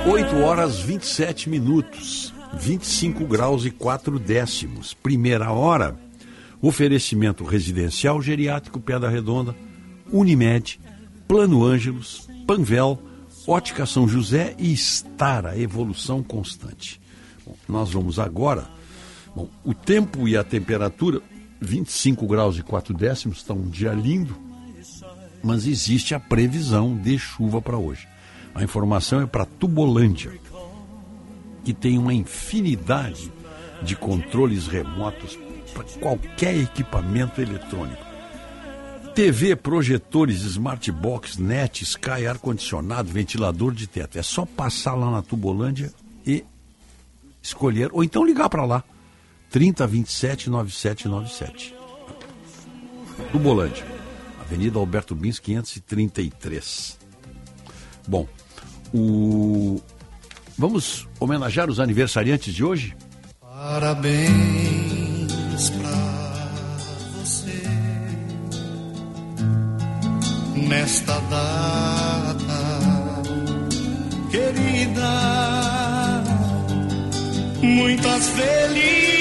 8 0.10 0.36
horas 0.38 0.80
27 0.80 1.50
minutos, 1.50 2.34
25 2.54 3.26
graus 3.26 3.66
e 3.66 3.72
4 3.72 4.18
décimos. 4.18 4.94
Primeira 4.94 5.52
hora, 5.52 6.00
oferecimento 6.62 7.44
residencial 7.44 8.22
geriátrico 8.22 8.80
Pedra 8.80 9.10
Redonda, 9.10 9.54
Unimed, 10.10 10.80
Plano 11.28 11.66
Ângelos, 11.66 12.30
Panvel, 12.48 12.98
Ótica 13.46 13.86
São 13.86 14.08
José 14.08 14.56
e 14.58 14.72
Estara, 14.72 15.60
evolução 15.60 16.24
constante. 16.24 17.02
Bom, 17.46 17.58
nós 17.68 17.92
vamos 17.92 18.20
agora. 18.20 18.70
Bom, 19.36 19.50
o 19.66 19.74
tempo 19.74 20.30
e 20.30 20.38
a 20.38 20.46
temperatura, 20.46 21.22
25 21.60 22.26
graus 22.26 22.58
e 22.58 22.64
4 22.64 22.94
décimos, 22.94 23.40
está 23.40 23.54
um 23.54 23.68
dia 23.68 23.92
lindo, 23.92 24.38
mas 25.44 25.68
existe 25.68 26.16
a 26.16 26.20
previsão 26.20 26.96
de 26.96 27.20
chuva 27.20 27.62
para 27.62 27.78
hoje. 27.78 28.08
A 28.56 28.64
informação 28.64 29.22
é 29.22 29.26
para 29.26 29.46
Tubolândia, 29.46 30.32
que 31.64 31.74
tem 31.74 31.98
uma 31.98 32.14
infinidade 32.14 33.32
de 33.82 33.96
controles 33.96 34.68
remotos 34.68 35.38
para 35.74 35.84
qualquer 36.00 36.56
equipamento 36.56 37.42
eletrônico. 37.42 38.02
TV, 39.14 39.56
projetores, 39.56 40.42
smartbox, 40.42 41.38
net, 41.38 41.84
Sky, 41.84 42.26
ar-condicionado, 42.28 43.12
ventilador 43.12 43.74
de 43.74 43.86
teto. 43.86 44.18
É 44.18 44.24
só 44.24 44.46
passar 44.46 44.96
lá 44.96 45.12
na 45.12 45.22
Tubolândia 45.22 45.94
e 46.26 46.44
escolher, 47.42 47.90
ou 47.92 48.04
então 48.04 48.26
ligar 48.26 48.50
para 48.50 48.66
lá. 48.66 48.84
3027 49.52 50.50
9797. 50.50 51.76
Tubolândia. 53.32 53.93
Avenida 54.54 54.78
Alberto 54.78 55.16
Bins, 55.16 55.40
533. 55.40 57.00
Bom, 58.08 58.28
o... 58.94 59.82
vamos 60.56 61.08
homenagear 61.20 61.72
os 61.72 61.80
aniversariantes 61.80 62.54
de 62.54 62.64
hoje? 62.64 62.96
Parabéns 63.42 64.30
pra 65.72 65.90
você 67.16 67.64
nesta 70.70 71.20
data 71.20 72.44
querida. 74.30 75.10
Muitas 77.60 78.28
felicidades 78.30 79.13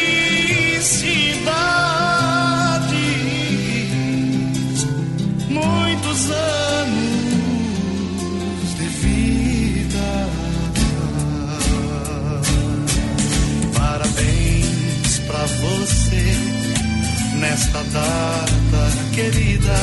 data 17.93 18.91
querida. 19.15 19.77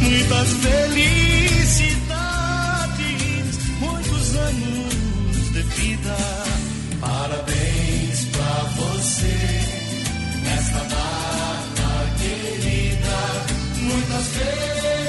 Muitas 0.00 0.48
felicidades, 0.54 1.98
muitos 3.80 4.36
anos 4.36 4.94
de 5.52 5.62
vida. 5.62 6.16
Parabéns 7.00 8.24
pra 8.26 8.70
você 8.76 9.36
nesta 10.44 10.78
data 10.78 12.06
querida. 12.18 13.18
Muitas 13.82 14.26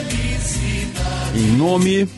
felicidades. 0.10 0.72
Em 1.36 1.56
nome 1.56 2.10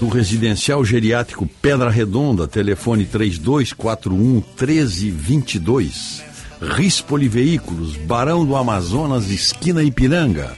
do 0.00 0.08
Residencial 0.08 0.84
Geriátrico 0.84 1.48
Pedra 1.62 1.88
Redonda, 1.88 2.46
telefone 2.46 3.06
3241 3.06 4.42
1322. 4.58 6.33
Rispoli 6.72 7.28
Veículos, 7.28 7.96
Barão 7.96 8.44
do 8.44 8.56
Amazonas, 8.56 9.30
esquina 9.30 9.82
Ipiranga. 9.82 10.56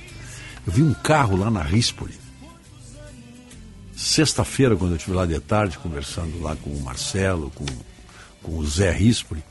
Eu 0.66 0.72
vi 0.72 0.82
um 0.82 0.94
carro 0.94 1.36
lá 1.36 1.50
na 1.50 1.62
Rispoli. 1.62 2.14
Sexta-feira, 3.94 4.76
quando 4.76 4.92
eu 4.92 4.96
estive 4.96 5.16
lá 5.16 5.26
de 5.26 5.38
tarde, 5.40 5.78
conversando 5.78 6.40
lá 6.40 6.54
com 6.56 6.70
o 6.70 6.82
Marcelo, 6.82 7.50
com, 7.54 7.64
com 8.42 8.58
o 8.58 8.66
Zé 8.66 8.90
Rispoli. 8.90 9.42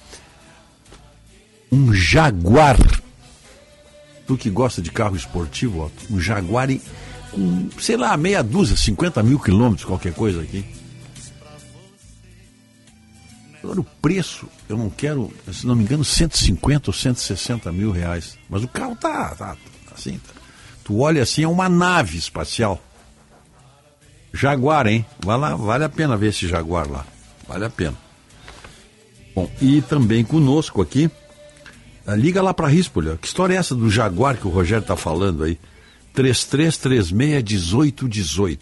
Um 1.72 1.94
Jaguar. 1.94 2.78
Tu 4.28 4.38
que 4.38 4.50
gosta 4.50 4.82
de 4.82 4.92
carro 4.92 5.16
esportivo, 5.16 5.82
ó, 5.82 5.90
um 6.14 6.20
Jaguar 6.20 6.70
com, 7.32 7.70
sei 7.80 7.98
lá, 7.98 8.16
meia 8.16 8.42
dúzia, 8.42 8.76
50 8.76 9.22
mil 9.22 9.40
quilômetros, 9.40 9.86
qualquer 9.86 10.14
coisa 10.14 10.42
aqui. 10.42 10.66
Agora 13.66 13.82
o 13.82 13.84
preço, 13.84 14.48
eu 14.70 14.78
não 14.78 14.92
quero, 14.92 15.34
se 15.52 15.66
não 15.66 15.76
me 15.76 15.84
engano, 15.84 16.06
150 16.06 16.92
ou 16.92 16.94
160 16.94 17.72
mil 17.72 17.90
reais. 17.90 18.38
Mas 18.48 18.64
o 18.64 18.68
carro 18.68 18.96
tá, 18.96 19.34
tá 19.34 19.58
assim, 19.92 20.20
tá. 20.20 20.34
tu 20.84 21.00
olha 21.00 21.24
assim, 21.24 21.42
é 21.42 21.48
uma 21.48 21.68
nave 21.68 22.16
espacial. 22.16 22.80
Jaguar, 24.32 24.86
hein? 24.86 25.04
Vai 25.20 25.40
lá, 25.40 25.56
vale 25.56 25.84
a 25.84 25.90
pena 25.90 26.16
ver 26.16 26.28
esse 26.28 26.48
Jaguar 26.48 26.88
lá. 26.88 27.08
Vale 27.48 27.66
a 27.66 27.70
pena. 27.72 27.96
Bom, 29.34 29.50
e 29.60 29.82
também 29.82 30.24
conosco 30.24 30.80
aqui, 30.80 31.10
ah, 32.06 32.16
liga 32.16 32.44
lá 32.44 32.54
para 32.54 32.68
Rispolho. 32.68 33.18
Que 33.18 33.26
história 33.26 33.56
é 33.56 33.58
essa 33.58 33.74
do 33.74 33.90
Jaguar 33.90 34.38
que 34.38 34.46
o 34.46 34.52
Rogério 34.52 34.84
está 34.84 34.96
falando 34.96 35.44
aí? 35.44 35.58
3336-1818. 36.16 38.60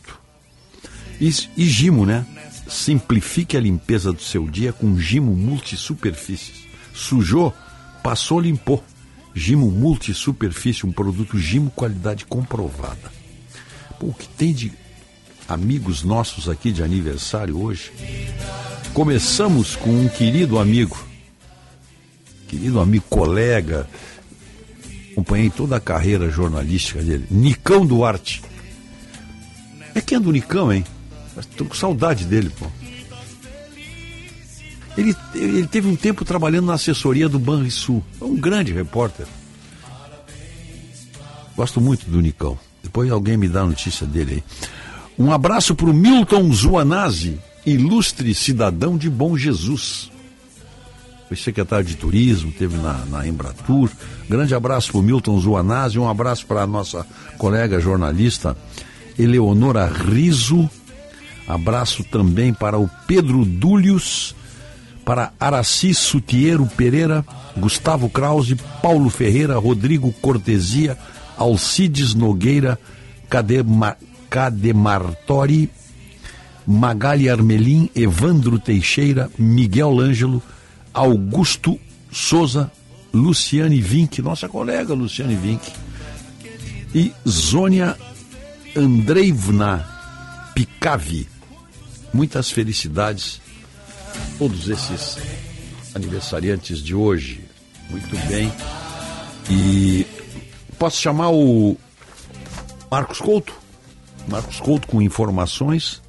E, 1.20 1.30
e 1.58 1.66
Gimo, 1.66 2.06
né? 2.06 2.26
Simplifique 2.68 3.58
a 3.58 3.60
limpeza 3.60 4.12
do 4.12 4.22
seu 4.22 4.48
dia 4.48 4.72
com 4.72 4.98
Gimo 4.98 5.36
Multisuperfícies. 5.36 6.66
Sujou, 6.94 7.54
passou, 8.02 8.40
limpou. 8.40 8.84
Gimo 9.36 9.70
Multisuperfície, 9.72 10.86
um 10.86 10.92
produto 10.92 11.38
Gimo 11.38 11.72
qualidade 11.72 12.26
comprovada. 12.26 13.12
Pô, 14.00 14.08
o 14.08 14.14
que 14.14 14.28
tem 14.28 14.54
de 14.54 14.72
amigos 15.48 16.04
nossos 16.04 16.48
aqui 16.48 16.72
de 16.72 16.84
aniversário 16.84 17.60
hoje? 17.60 17.92
Começamos 18.94 19.76
com 19.76 19.90
um 19.90 20.08
querido 20.08 20.60
amigo, 20.60 21.04
querido 22.48 22.80
amigo, 22.80 23.06
colega, 23.10 23.90
acompanhei 25.12 25.50
toda 25.50 25.78
a 25.78 25.80
carreira 25.80 26.30
jornalística 26.30 27.02
dele, 27.02 27.26
Nicão 27.32 27.86
Duarte. 27.86 28.44
É 29.96 30.02
quem 30.02 30.18
é 30.18 30.22
do 30.22 30.32
Nicão, 30.32 30.72
hein? 30.72 30.84
Estou 31.38 31.68
com 31.68 31.76
saudade 31.76 32.26
dele, 32.26 32.52
pô. 32.58 32.66
Ele, 34.98 35.16
ele 35.34 35.68
teve 35.68 35.88
um 35.88 35.96
tempo 35.96 36.24
trabalhando 36.24 36.68
na 36.68 36.76
assessoria 36.76 37.28
do 37.28 37.40
Banrisul. 37.40 38.04
É 38.22 38.24
um 38.24 38.36
grande 38.36 38.72
repórter. 38.72 39.26
Gosto 41.56 41.82
muito 41.82 42.10
do 42.10 42.22
Nicão. 42.22 42.58
Depois 42.82 43.12
alguém 43.12 43.38
me 43.38 43.48
dá 43.48 43.62
a 43.62 43.66
notícia 43.66 44.06
dele 44.06 44.36
aí. 44.36 44.44
Um 45.18 45.32
abraço 45.32 45.76
para 45.76 45.90
o 45.90 45.94
Milton 45.94 46.52
Zuanazzi, 46.52 47.40
ilustre 47.66 48.34
cidadão 48.34 48.98
de 48.98 49.10
Bom 49.10 49.38
Jesus. 49.38 50.12
Foi 51.28 51.38
secretário 51.38 51.86
de 51.86 51.96
turismo, 51.96 52.52
teve 52.52 52.78
na, 52.78 53.06
na 53.06 53.28
Embratur. 53.28 53.90
Grande 54.30 54.54
abraço 54.54 54.92
para 54.92 55.00
o 55.00 55.04
Milton 55.04 55.40
Zuanazzi, 55.40 55.98
um 55.98 56.10
abraço 56.10 56.46
para 56.46 56.64
a 56.64 56.68
nossa 56.68 57.06
colega 57.38 57.80
jornalista 57.80 58.58
Eleonora 59.18 59.86
Riso. 59.86 60.70
Abraço 61.48 62.04
também 62.04 62.54
para 62.54 62.78
o 62.78 62.90
Pedro 63.06 63.44
Dúlios, 63.44 64.36
para 65.04 65.34
Araci 65.40 65.94
Sutiero 65.94 66.66
Pereira, 66.66 67.26
Gustavo 67.58 68.10
Krause, 68.10 68.56
Paulo 68.82 69.10
Ferreira, 69.10 69.58
Rodrigo 69.58 70.12
Cortesia, 70.22 70.98
Alcides 71.38 72.14
Nogueira, 72.14 72.80
Cadema, 73.30 73.98
Cademartori, 74.30 75.70
Magali 76.66 77.30
Armelim, 77.30 77.90
Evandro 77.94 78.58
Teixeira, 78.58 79.30
Miguel 79.38 80.00
Ângelo, 80.00 80.42
Augusto 80.94 81.78
Souza, 82.12 82.72
Luciane 83.14 83.82
Vink, 83.82 84.22
nossa 84.22 84.48
colega 84.48 84.94
Luciane 84.94 85.36
Vink, 85.36 85.72
e 86.96 87.12
Zônia 87.28 87.98
Andreivna 88.76 89.86
Picavi. 90.56 91.33
Muitas 92.14 92.52
felicidades 92.52 93.42
todos 94.38 94.70
esses 94.70 95.18
aniversariantes 95.96 96.80
de 96.80 96.94
hoje. 96.94 97.44
Muito 97.90 98.16
bem. 98.28 98.52
E 99.50 100.06
posso 100.78 101.02
chamar 101.02 101.30
o 101.32 101.78
Marcos 102.90 103.20
Couto? 103.20 103.54
Marcos 104.28 104.60
Couto 104.60 104.88
com 104.88 105.02
informações. 105.02 106.02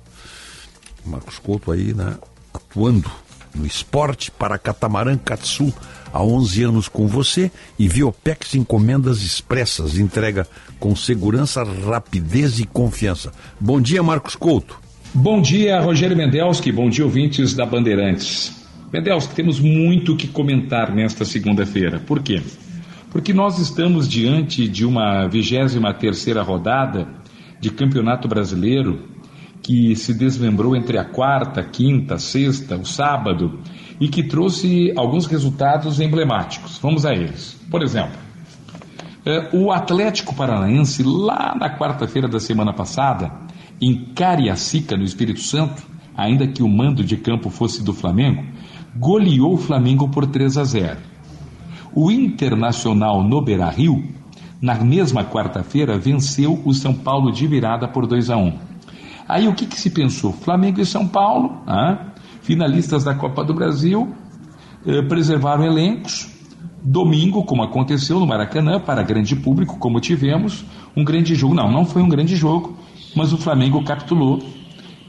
Marcos 1.04 1.38
Couto 1.38 1.72
aí, 1.72 1.92
né? 1.92 2.16
Atuando 2.52 3.10
no 3.54 3.66
esporte 3.66 4.30
para 4.30 4.58
Catamarã 4.58 5.16
Katsu 5.16 5.72
há 6.12 6.22
11 6.22 6.62
anos 6.64 6.88
com 6.88 7.06
você 7.06 7.50
e 7.78 7.88
Viopex 7.88 8.54
encomendas 8.54 9.22
expressas, 9.22 9.96
entrega 9.96 10.46
com 10.78 10.94
segurança, 10.96 11.62
rapidez 11.62 12.58
e 12.58 12.64
confiança. 12.64 13.32
Bom 13.60 13.80
dia, 13.80 14.02
Marcos 14.02 14.34
Couto. 14.34 14.83
Bom 15.16 15.40
dia, 15.40 15.80
Rogério 15.80 16.16
Mendelski. 16.16 16.72
Bom 16.72 16.90
dia, 16.90 17.04
ouvintes 17.04 17.54
da 17.54 17.64
Bandeirantes. 17.64 18.66
Mendelski, 18.92 19.32
temos 19.32 19.60
muito 19.60 20.16
que 20.16 20.26
comentar 20.26 20.92
nesta 20.92 21.24
segunda-feira. 21.24 22.00
Por 22.00 22.20
quê? 22.20 22.42
Porque 23.12 23.32
nós 23.32 23.60
estamos 23.60 24.08
diante 24.08 24.66
de 24.66 24.84
uma 24.84 25.28
23 25.28 25.80
terceira 25.96 26.42
rodada 26.42 27.06
de 27.60 27.70
Campeonato 27.70 28.26
Brasileiro 28.26 29.04
que 29.62 29.94
se 29.94 30.12
desmembrou 30.12 30.74
entre 30.74 30.98
a 30.98 31.04
quarta, 31.04 31.62
quinta, 31.62 32.18
sexta, 32.18 32.76
o 32.76 32.84
sábado 32.84 33.60
e 34.00 34.08
que 34.08 34.24
trouxe 34.24 34.92
alguns 34.96 35.26
resultados 35.26 36.00
emblemáticos. 36.00 36.76
Vamos 36.78 37.06
a 37.06 37.12
eles. 37.14 37.56
Por 37.70 37.84
exemplo, 37.84 38.18
eh, 39.24 39.48
o 39.52 39.70
Atlético 39.70 40.34
Paranaense, 40.34 41.04
lá 41.04 41.54
na 41.56 41.78
quarta-feira 41.78 42.26
da 42.26 42.40
semana 42.40 42.72
passada, 42.72 43.43
em 43.80 44.06
Cariacica, 44.14 44.96
no 44.96 45.04
Espírito 45.04 45.40
Santo, 45.40 45.82
ainda 46.16 46.46
que 46.46 46.62
o 46.62 46.68
mando 46.68 47.02
de 47.02 47.16
campo 47.16 47.50
fosse 47.50 47.82
do 47.82 47.92
Flamengo, 47.92 48.44
goleou 48.96 49.54
o 49.54 49.58
Flamengo 49.58 50.08
por 50.08 50.26
3 50.26 50.58
a 50.58 50.64
0. 50.64 50.98
O 51.94 52.10
Internacional 52.10 53.22
no 53.22 53.42
Beira 53.42 53.68
Rio, 53.68 54.02
na 54.60 54.74
mesma 54.74 55.24
quarta-feira, 55.24 55.98
venceu 55.98 56.60
o 56.64 56.72
São 56.72 56.94
Paulo 56.94 57.30
de 57.30 57.46
virada 57.46 57.86
por 57.88 58.06
2 58.06 58.30
a 58.30 58.36
1. 58.36 58.52
Aí 59.28 59.48
o 59.48 59.54
que, 59.54 59.66
que 59.66 59.78
se 59.78 59.90
pensou? 59.90 60.32
Flamengo 60.32 60.80
e 60.80 60.86
São 60.86 61.06
Paulo, 61.06 61.62
ah, 61.66 62.12
finalistas 62.42 63.04
da 63.04 63.14
Copa 63.14 63.42
do 63.44 63.54
Brasil, 63.54 64.12
eh, 64.86 65.02
preservaram 65.02 65.64
elencos. 65.64 66.30
Domingo, 66.82 67.44
como 67.44 67.62
aconteceu 67.62 68.20
no 68.20 68.26
Maracanã, 68.26 68.78
para 68.78 69.02
grande 69.02 69.34
público, 69.34 69.78
como 69.78 70.00
tivemos, 70.00 70.64
um 70.94 71.02
grande 71.02 71.34
jogo. 71.34 71.54
Não, 71.54 71.72
não 71.72 71.86
foi 71.86 72.02
um 72.02 72.08
grande 72.08 72.36
jogo, 72.36 72.76
mas 73.14 73.32
o 73.32 73.38
Flamengo 73.38 73.82
capitulou, 73.84 74.40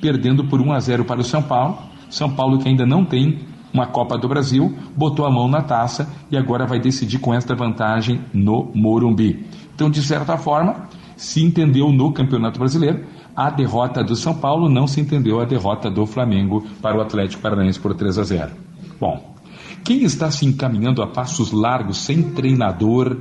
perdendo 0.02 0.46
por 0.46 0.62
1 0.62 0.74
a 0.74 0.80
0 0.80 1.06
para 1.06 1.22
o 1.22 1.24
São 1.24 1.42
Paulo. 1.42 1.78
São 2.10 2.30
Paulo, 2.30 2.60
que 2.60 2.70
ainda 2.70 2.86
não 2.86 3.04
tem 3.04 3.40
uma 3.74 3.88
Copa 3.88 4.18
do 4.18 4.28
Brasil, 4.28 4.74
botou 4.96 5.26
a 5.26 5.32
mão 5.32 5.48
na 5.48 5.62
taça 5.62 6.10
e 6.32 6.38
agora 6.38 6.66
vai 6.66 6.80
decidir 6.80 7.20
com 7.20 7.34
esta 7.34 7.54
vantagem 7.54 8.22
no 8.34 8.72
Morumbi. 8.74 9.46
Então, 9.74 9.90
de 9.90 10.02
certa 10.02 10.38
forma, 10.38 10.88
se 11.18 11.44
entendeu 11.44 11.92
no 11.92 12.14
Campeonato 12.14 12.58
Brasileiro, 12.60 13.04
a 13.36 13.50
derrota 13.50 14.02
do 14.02 14.16
São 14.16 14.34
Paulo 14.34 14.70
não 14.70 14.88
se 14.88 15.02
entendeu 15.02 15.42
a 15.42 15.46
derrota 15.46 15.90
do 15.90 16.06
Flamengo 16.06 16.66
para 16.82 16.98
o 16.98 17.02
Atlético 17.02 17.42
Paranaense 17.42 17.80
por 17.80 17.94
3 17.94 18.18
a 18.18 18.24
0. 18.24 18.52
Bom, 19.00 19.36
quem 19.84 20.04
está 20.04 20.32
se 20.32 20.46
encaminhando 20.46 21.02
a 21.02 21.08
passos 21.08 21.52
largos, 21.52 21.98
sem 21.98 22.24
treinador 22.32 23.18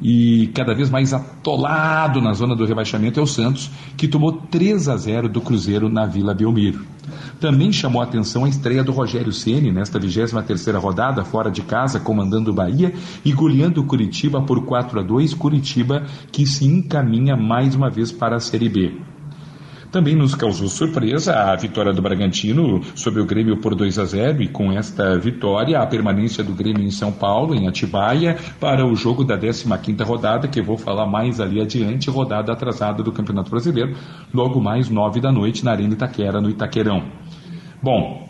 e 0.00 0.50
cada 0.54 0.74
vez 0.74 0.88
mais 0.88 1.12
atolado 1.12 2.20
na 2.20 2.32
zona 2.32 2.56
do 2.56 2.64
rebaixamento 2.64 3.20
é 3.20 3.22
o 3.22 3.26
Santos, 3.26 3.70
que 3.96 4.08
tomou 4.08 4.32
3 4.32 4.88
a 4.88 4.96
0 4.96 5.28
do 5.28 5.40
Cruzeiro 5.40 5.88
na 5.88 6.06
Vila 6.06 6.34
Belmiro. 6.34 6.84
Também 7.38 7.72
chamou 7.72 8.00
a 8.00 8.04
atenção 8.04 8.44
a 8.44 8.48
estreia 8.48 8.84
do 8.84 8.92
Rogério 8.92 9.32
Ceni 9.32 9.72
nesta 9.72 9.98
23ª 9.98 10.78
rodada, 10.78 11.24
fora 11.24 11.50
de 11.50 11.62
casa, 11.62 11.98
comandando 11.98 12.50
o 12.50 12.54
Bahia 12.54 12.94
e 13.24 13.32
goleando 13.32 13.80
o 13.80 13.86
Curitiba 13.86 14.42
por 14.42 14.64
4 14.64 15.00
a 15.00 15.02
2, 15.02 15.34
Curitiba 15.34 16.04
que 16.30 16.46
se 16.46 16.64
encaminha 16.64 17.36
mais 17.36 17.74
uma 17.74 17.90
vez 17.90 18.12
para 18.12 18.36
a 18.36 18.40
Série 18.40 18.68
B. 18.68 18.92
Também 19.90 20.14
nos 20.14 20.36
causou 20.36 20.68
surpresa 20.68 21.34
a 21.34 21.56
vitória 21.56 21.92
do 21.92 22.00
Bragantino 22.00 22.80
sobre 22.94 23.20
o 23.20 23.26
Grêmio 23.26 23.56
por 23.56 23.74
2 23.74 23.98
a 23.98 24.04
0 24.04 24.40
e 24.40 24.48
com 24.48 24.70
esta 24.70 25.18
vitória 25.18 25.80
a 25.80 25.86
permanência 25.86 26.44
do 26.44 26.52
Grêmio 26.52 26.84
em 26.84 26.92
São 26.92 27.10
Paulo, 27.10 27.56
em 27.56 27.66
Atibaia, 27.66 28.36
para 28.60 28.86
o 28.86 28.94
jogo 28.94 29.24
da 29.24 29.36
15ª 29.36 30.04
rodada, 30.04 30.46
que 30.46 30.60
eu 30.60 30.64
vou 30.64 30.78
falar 30.78 31.06
mais 31.06 31.40
ali 31.40 31.60
adiante, 31.60 32.08
rodada 32.08 32.52
atrasada 32.52 33.02
do 33.02 33.10
Campeonato 33.10 33.50
Brasileiro, 33.50 33.96
logo 34.32 34.60
mais 34.60 34.88
9 34.88 35.20
da 35.20 35.32
noite 35.32 35.64
na 35.64 35.72
Arena 35.72 35.92
Itaquera, 35.92 36.40
no 36.40 36.48
Itaquerão. 36.48 37.02
Bom, 37.82 38.28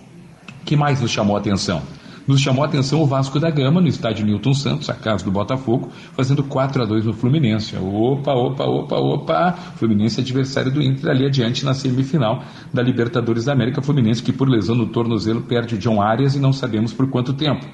que 0.64 0.76
mais 0.76 0.98
nos 1.02 1.10
chamou 1.10 1.36
a 1.36 1.40
atenção? 1.40 1.82
Nos 2.26 2.40
chamou 2.40 2.62
a 2.62 2.66
atenção 2.66 3.00
o 3.02 3.06
Vasco 3.06 3.40
da 3.40 3.50
Gama 3.50 3.80
no 3.80 3.88
estádio 3.88 4.24
Newton 4.24 4.54
Santos, 4.54 4.90
a 4.90 4.94
casa 4.94 5.24
do 5.24 5.30
Botafogo, 5.30 5.90
fazendo 6.16 6.42
4 6.44 6.82
a 6.82 6.86
2 6.86 7.06
no 7.06 7.12
Fluminense. 7.12 7.76
Opa, 7.76 8.32
opa, 8.32 8.64
opa, 8.64 8.96
opa. 8.96 9.52
Fluminense 9.76 10.20
adversário 10.20 10.70
do 10.70 10.82
Inter 10.82 11.10
ali 11.10 11.26
adiante 11.26 11.64
na 11.64 11.74
semifinal 11.74 12.42
da 12.72 12.82
Libertadores 12.82 13.46
da 13.46 13.52
América. 13.52 13.82
Fluminense 13.82 14.22
que 14.22 14.32
por 14.32 14.48
lesão 14.48 14.74
no 14.74 14.86
tornozelo 14.86 15.40
perde 15.40 15.74
o 15.74 15.78
John 15.78 16.00
Arias 16.00 16.34
e 16.34 16.38
não 16.38 16.52
sabemos 16.52 16.92
por 16.92 17.08
quanto 17.10 17.32
tempo. 17.32 17.66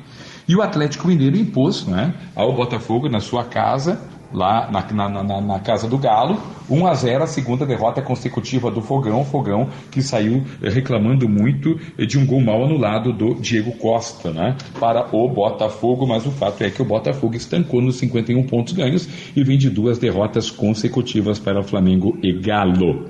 E 0.49 0.55
o 0.55 0.63
Atlético 0.63 1.09
Mineiro 1.09 1.37
impôs 1.37 1.85
né, 1.87 2.15
ao 2.35 2.55
Botafogo 2.55 3.09
na 3.09 3.19
sua 3.19 3.45
casa 3.45 4.01
lá 4.33 4.71
na, 4.71 5.09
na, 5.09 5.23
na, 5.23 5.41
na, 5.41 5.59
Casa 5.61 5.89
do 5.89 5.99
Galo. 5.99 6.39
1 6.69 6.87
a 6.87 6.95
0 6.95 7.25
a 7.25 7.27
segunda 7.27 7.65
derrota 7.65 8.03
consecutiva 8.03 8.71
do 8.71 8.81
Fogão, 8.81 9.25
Fogão 9.25 9.69
que 9.91 10.03
saiu 10.03 10.45
eh, 10.63 10.69
reclamando 10.69 11.29
muito 11.29 11.79
de 11.99 12.19
um 12.19 12.27
gol 12.27 12.41
mal 12.41 12.65
anulado 12.65 13.13
do 13.13 13.35
Diego 13.35 13.73
Costa, 13.73 14.31
né, 14.31 14.57
para 14.79 15.09
o 15.15 15.29
Botafogo, 15.29 16.07
mas 16.07 16.27
o 16.27 16.31
fato 16.31 16.63
é 16.63 16.71
que 16.71 16.83
o 16.83 16.85
Botafogo 16.85 17.37
estancou 17.37 17.81
nos 17.81 17.97
51 17.97 18.43
pontos 18.45 18.73
ganhos 18.73 19.09
e 19.35 19.43
vem 19.43 19.59
de 19.59 19.71
duas 19.71 19.99
derrotas 19.99 20.51
consecutivas 20.51 21.39
para 21.39 21.61
o 21.61 21.65
Flamengo 21.65 22.19
e 22.23 22.33
Galo. 22.33 23.07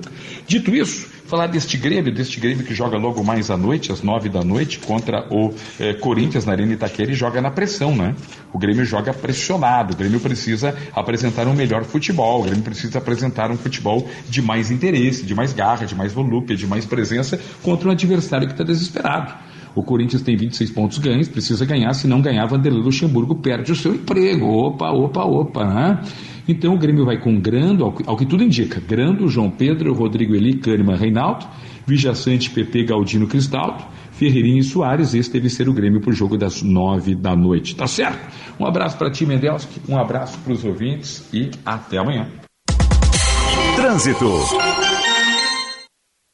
Dito 0.47 0.75
isso, 0.75 1.17
falar 1.27 1.47
deste 1.47 1.77
Grêmio, 1.77 2.11
deste 2.11 2.39
Grêmio 2.39 2.65
que 2.65 2.73
joga 2.73 2.97
logo 2.97 3.23
mais 3.23 3.51
à 3.51 3.57
noite, 3.57 3.91
às 3.91 4.01
nove 4.01 4.29
da 4.29 4.43
noite, 4.43 4.79
contra 4.79 5.27
o 5.29 5.53
eh, 5.79 5.93
Corinthians 5.93 6.45
na 6.45 6.53
Arena 6.53 6.73
Itaquera 6.73 7.11
e 7.11 7.13
joga 7.13 7.41
na 7.41 7.51
pressão, 7.51 7.95
né? 7.95 8.15
O 8.53 8.57
Grêmio 8.57 8.85
joga 8.85 9.13
pressionado, 9.13 9.93
o 9.93 9.97
Grêmio 9.97 10.19
precisa 10.21 10.75
apresentar 10.93 11.47
um 11.47 11.53
melhor 11.53 11.83
futebol, 11.83 12.41
o 12.41 12.43
Grêmio 12.43 12.63
precisa 12.63 12.97
apresentar 12.99 13.46
um 13.51 13.57
futebol 13.57 14.07
de 14.29 14.41
mais 14.41 14.71
interesse, 14.71 15.25
de 15.25 15.35
mais 15.35 15.53
garra, 15.53 15.85
de 15.85 15.95
mais 15.95 16.13
volúpia, 16.13 16.55
de 16.55 16.67
mais 16.67 16.85
presença 16.85 17.39
contra 17.61 17.89
um 17.89 17.91
adversário 17.91 18.47
que 18.47 18.53
está 18.53 18.63
desesperado. 18.63 19.33
O 19.77 19.83
Corinthians 19.83 20.23
tem 20.23 20.35
26 20.35 20.71
pontos 20.71 20.97
ganhos, 20.97 21.27
precisa 21.27 21.63
ganhar, 21.63 21.93
se 21.93 22.07
não 22.07 22.19
ganhar, 22.19 22.47
Vanderlei 22.47 22.81
Luxemburgo 22.81 23.35
perde 23.35 23.71
o 23.71 23.75
seu 23.75 23.93
emprego. 23.93 24.47
Opa, 24.47 24.89
opa, 24.89 25.23
opa, 25.23 25.65
né? 25.65 26.01
Então 26.47 26.73
o 26.73 26.77
Grêmio 26.79 27.05
vai 27.05 27.19
com 27.19 27.39
Grando, 27.39 27.83
ao, 27.83 27.93
ao 28.07 28.17
que 28.17 28.25
tudo 28.25 28.43
indica, 28.43 28.79
Grando, 28.79 29.27
João 29.27 29.51
Pedro, 29.51 29.93
Rodrigo 29.93 30.33
Eli, 30.33 30.55
Kahneman, 30.55 30.95
Reinaldo, 30.95 31.45
Vijaçante, 31.85 32.49
PP, 32.49 32.85
Galdino, 32.85 33.27
Cristaldo, 33.27 33.83
Ferreirinha 34.13 34.61
e 34.61 34.63
Soares. 34.63 35.13
Esse 35.13 35.31
deve 35.31 35.47
ser 35.47 35.69
o 35.69 35.73
Grêmio 35.73 36.01
para 36.01 36.09
o 36.09 36.13
jogo 36.13 36.37
das 36.37 36.63
nove 36.63 37.13
da 37.13 37.35
noite. 37.35 37.75
Tá 37.75 37.85
certo? 37.85 38.19
Um 38.59 38.65
abraço 38.65 38.97
para 38.97 39.11
ti, 39.11 39.27
Mendelski, 39.27 39.79
um 39.87 39.95
abraço 39.95 40.39
para 40.39 40.53
os 40.53 40.65
ouvintes 40.65 41.29
e 41.31 41.51
até 41.63 41.99
amanhã. 41.99 42.46
Trânsito. 43.87 44.27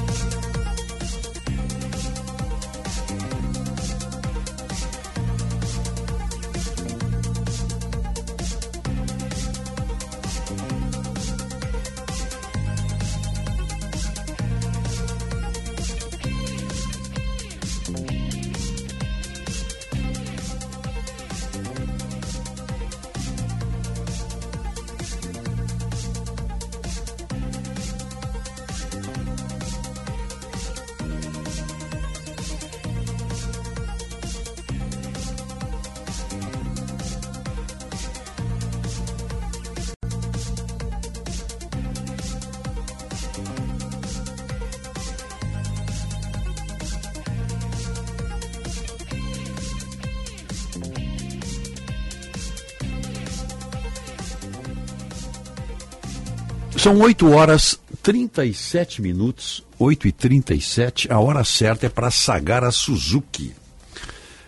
São 56.89 57.01
8 57.01 57.29
horas 57.33 57.79
37 58.01 58.99
minutos, 58.99 59.63
8 59.77 60.07
e 60.07 60.11
37 60.11 61.13
a 61.13 61.19
hora 61.19 61.43
certa 61.43 61.85
é 61.85 61.89
para 61.89 62.09
Sagara 62.09 62.71
Suzuki. 62.71 63.53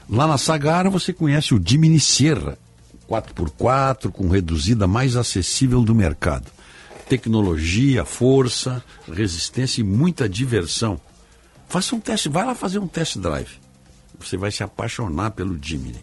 Lá 0.09 0.25
na 0.25 0.39
Sagara 0.39 0.89
você 0.89 1.13
conhece 1.13 1.53
o 1.53 1.61
Jimny 1.63 1.99
Sierra, 1.99 2.57
4x4 3.07 4.11
com 4.11 4.27
reduzida 4.27 4.87
mais 4.87 5.15
acessível 5.15 5.83
do 5.83 5.93
mercado. 5.93 6.51
Tecnologia, 7.07 8.05
força, 8.05 8.83
resistência 9.07 9.81
e 9.81 9.83
muita 9.83 10.27
diversão. 10.27 10.99
Faça 11.69 11.95
um 11.95 11.99
teste, 11.99 12.27
vai 12.27 12.43
lá 12.43 12.55
fazer 12.55 12.79
um 12.79 12.87
test 12.87 13.19
drive. 13.19 13.59
Você 14.19 14.35
vai 14.35 14.49
se 14.49 14.63
apaixonar 14.63 15.29
pelo 15.29 15.59
Jimny. 15.61 16.01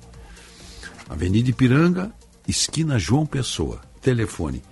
Avenida 1.09 1.51
Ipiranga, 1.51 2.13
esquina 2.47 2.97
João 2.97 3.27
Pessoa. 3.27 3.81
Telefone 4.01 4.63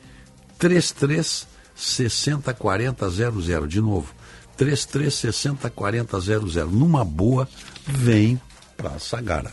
33 0.61 1.56
60 1.77 2.53
40 2.55 3.09
00. 3.09 3.69
De 3.69 3.81
novo, 3.81 4.13
33 4.57 5.13
60 5.15 5.71
40 5.71 6.21
00. 6.21 6.67
Numa 6.67 7.05
boa, 7.05 7.47
vem 7.87 8.41
para 8.77 8.99
Sagara. 8.99 9.51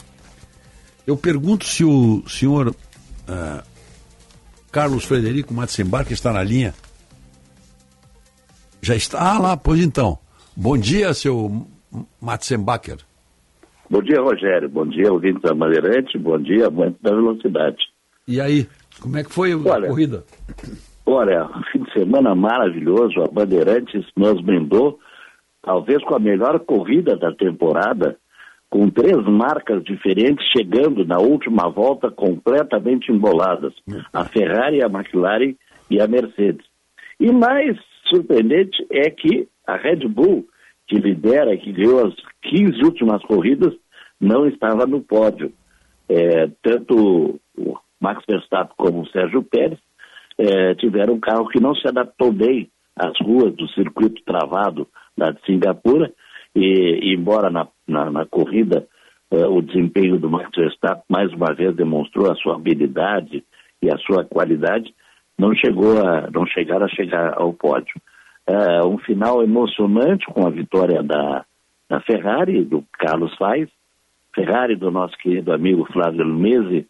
Eu 1.06 1.18
pergunto 1.18 1.66
se 1.66 1.84
o 1.84 2.24
senhor 2.27 2.69
uh, 2.69 3.64
Carlos 4.72 5.03
Frederico 5.03 5.53
Matsembar, 5.53 6.06
que 6.06 6.14
está 6.14 6.32
na 6.32 6.42
linha. 6.42 6.74
Já 8.82 8.95
está 8.95 9.35
ah, 9.35 9.40
lá, 9.40 9.58
pois 9.58 9.82
então. 9.82 10.18
Bom 10.56 10.77
dia, 10.77 11.14
seu 11.14 11.68
Matzenbacher. 12.22 12.98
Bom 13.90 14.02
dia, 14.02 14.22
Rogério. 14.22 14.69
Bom 14.69 14.88
dia, 14.88 15.11
ouvintes 15.11 15.42
da 15.42 15.53
Madeirante. 15.53 16.18
Bom 16.18 16.40
dia, 16.40 16.68
amante 16.68 16.98
da 17.02 17.11
velocidade. 17.11 17.77
E 18.27 18.40
aí, 18.40 18.68
como 19.00 19.18
é 19.18 19.24
que 19.24 19.32
foi 19.32 19.52
a 19.52 19.58
Olha, 19.58 19.90
corrida? 19.90 20.24
Olha, 21.06 21.49
fim 21.72 21.83
de 21.83 21.91
semana 21.91 22.33
maravilhoso. 22.33 23.22
A 23.22 23.27
Bandeirantes 23.27 24.06
nos 24.15 24.41
brindou, 24.41 24.99
talvez 25.61 26.01
com 26.03 26.15
a 26.15 26.19
melhor 26.19 26.59
corrida 26.61 27.17
da 27.17 27.33
temporada, 27.33 28.17
com 28.69 28.90
três 28.90 29.17
marcas 29.25 29.83
diferentes 29.83 30.45
chegando 30.56 31.06
na 31.06 31.19
última 31.19 31.69
volta 31.69 32.09
completamente 32.09 33.11
emboladas: 33.11 33.73
a 34.14 34.23
Ferrari, 34.23 34.82
a 34.82 34.88
McLaren 34.88 35.56
e 35.91 36.01
a 36.01 36.07
Mercedes. 36.07 36.65
E 37.19 37.32
mais 37.32 37.77
surpreendente 38.09 38.85
é 38.90 39.09
que 39.09 39.48
a 39.67 39.75
Red 39.75 40.07
Bull, 40.07 40.48
que 40.88 40.95
lidera, 40.95 41.56
que 41.57 41.72
ganhou 41.72 42.07
as 42.07 42.15
15 42.43 42.82
últimas 42.83 43.22
corridas, 43.23 43.73
não 44.19 44.48
estava 44.48 44.85
no 44.85 45.01
pódio. 45.01 45.51
É, 46.07 46.49
tanto 46.61 47.40
o 47.57 47.77
Max 47.99 48.23
Verstappen 48.27 48.75
como 48.77 49.01
o 49.01 49.07
Sérgio 49.07 49.43
Pérez 49.43 49.80
é, 50.38 50.76
tiveram 50.76 51.16
um 51.16 51.20
carro 51.20 51.48
que 51.48 51.60
não 51.60 51.76
se 51.76 51.88
adaptou 51.88 52.32
bem 52.32 52.70
às 52.95 53.14
ruas 53.22 53.53
do 53.56 53.68
circuito 53.70 54.22
travado 54.24 54.88
de 55.18 55.45
Singapura, 55.45 56.12
e, 56.56 57.12
e 57.12 57.16
embora 57.16 57.50
na, 57.50 57.68
na, 57.88 58.10
na 58.10 58.26
corrida 58.26 58.88
é, 59.32 59.48
o 59.48 59.62
desempenho 59.62 60.20
do 60.20 60.30
Max 60.30 60.50
Verstappen 60.56 61.03
mais 61.10 61.32
uma 61.34 61.53
vez 61.53 61.76
demonstrou 61.76 62.32
a 62.32 62.36
sua 62.36 62.56
habilidade 62.56 63.44
e 63.82 63.90
a 63.92 63.98
sua 63.98 64.24
qualidade, 64.24 64.94
não 65.38 65.56
chegou 65.56 66.00
a 66.00 66.30
não 66.32 66.45
chegaram 66.45 66.86
a 66.86 66.90
chegar 66.90 67.34
ao 67.36 67.52
pódio. 67.53 67.94
É, 68.45 68.86
um 68.86 68.98
final 69.00 69.42
emocionante 69.42 70.26
com 70.28 70.45
a 70.45 70.50
vitória 70.50 71.02
da, 71.02 71.45
da 71.90 72.00
Ferrari, 72.02 72.64
do 72.64 72.84
Carlos 72.94 73.36
Sainz, 73.38 73.70
Ferrari 74.36 74.76
do 74.76 74.92
nosso 74.92 75.18
querido 75.18 75.52
amigo 75.53 75.88
Flávio 75.92 76.24
Lumese, 76.24 76.88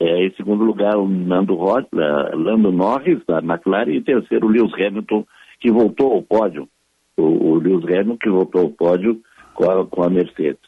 é, 0.00 0.26
em 0.26 0.32
segundo 0.34 0.64
lugar 0.64 0.96
o 0.96 1.08
Nando, 1.08 1.54
Rod, 1.54 1.84
uh, 1.92 2.36
Lando 2.36 2.70
Norris 2.70 3.20
da 3.26 3.38
McLaren 3.38 3.92
e 3.92 4.00
terceiro 4.00 4.46
o 4.46 4.50
Lewis 4.50 4.72
Hamilton 4.74 5.26
que 5.60 5.70
voltou 5.70 6.12
ao 6.12 6.22
pódio, 6.22 6.68
o, 7.16 7.22
o 7.22 7.54
Lewis 7.56 7.84
Hamilton 7.84 8.16
que 8.16 8.30
voltou 8.30 8.62
ao 8.62 8.70
pódio 8.70 9.20
com 9.54 9.70
a, 9.70 9.86
com 9.86 10.02
a 10.04 10.10
Mercedes. 10.10 10.60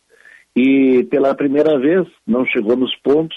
E 0.56 1.04
pela 1.04 1.34
primeira 1.34 1.78
vez 1.78 2.08
não 2.26 2.44
chegou 2.44 2.76
nos 2.76 2.94
pontos 2.96 3.36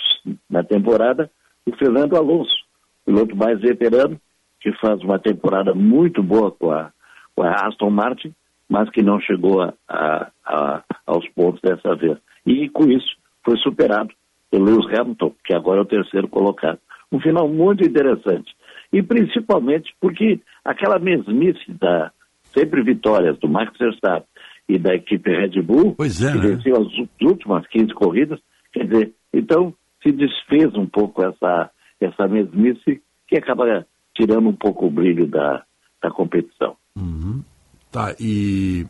na 0.49 0.63
temporada 0.63 1.29
o 1.65 1.75
Fernando 1.75 2.17
Alonso, 2.17 2.65
piloto 3.05 3.35
mais 3.35 3.61
veterano, 3.61 4.19
que 4.59 4.71
faz 4.79 5.01
uma 5.03 5.19
temporada 5.19 5.75
muito 5.75 6.23
boa 6.23 6.49
com 6.51 6.71
a, 6.71 6.91
com 7.35 7.43
a 7.43 7.67
Aston 7.67 7.91
Martin, 7.91 8.33
mas 8.67 8.89
que 8.89 9.03
não 9.03 9.19
chegou 9.19 9.61
a, 9.61 9.73
a, 9.87 10.31
a, 10.45 10.83
aos 11.05 11.27
pontos 11.29 11.61
dessa 11.61 11.95
vez. 11.95 12.17
E 12.45 12.67
com 12.69 12.85
isso 12.89 13.15
foi 13.45 13.57
superado 13.57 14.11
Lewis 14.57 14.85
Hamilton, 14.87 15.33
que 15.43 15.53
agora 15.53 15.79
é 15.79 15.83
o 15.83 15.87
terceiro 15.87 16.27
colocado. 16.27 16.79
Um 17.11 17.19
final 17.19 17.47
muito 17.47 17.83
interessante. 17.85 18.53
E 18.91 19.01
principalmente 19.01 19.93
porque 19.99 20.39
aquela 20.63 20.99
mesmice 20.99 21.71
da 21.79 22.11
sempre 22.53 22.83
vitórias 22.83 23.37
do 23.39 23.47
Max 23.47 23.77
Verstappen 23.77 24.27
e 24.69 24.77
da 24.77 24.93
equipe 24.93 25.29
Red 25.29 25.61
Bull, 25.61 25.95
pois 25.95 26.21
é, 26.23 26.31
que 26.31 26.37
né? 26.37 26.47
venceu 26.55 26.75
as 26.81 26.87
últimas 27.21 27.67
15 27.67 27.93
corridas, 27.93 28.39
quer 28.71 28.85
dizer, 28.85 29.13
então 29.33 29.73
se 30.01 30.11
desfez 30.11 30.73
um 30.75 30.85
pouco 30.85 31.23
essa, 31.23 31.71
essa 31.99 32.27
mesmice 32.27 33.01
que 33.27 33.37
acaba 33.37 33.85
tirando 34.15 34.49
um 34.49 34.55
pouco 34.55 34.85
o 34.85 34.91
brilho 34.91 35.27
da, 35.27 35.63
da 36.01 36.11
competição. 36.11 36.75
Uhum. 36.95 37.43
Tá, 37.91 38.15
e. 38.19 38.85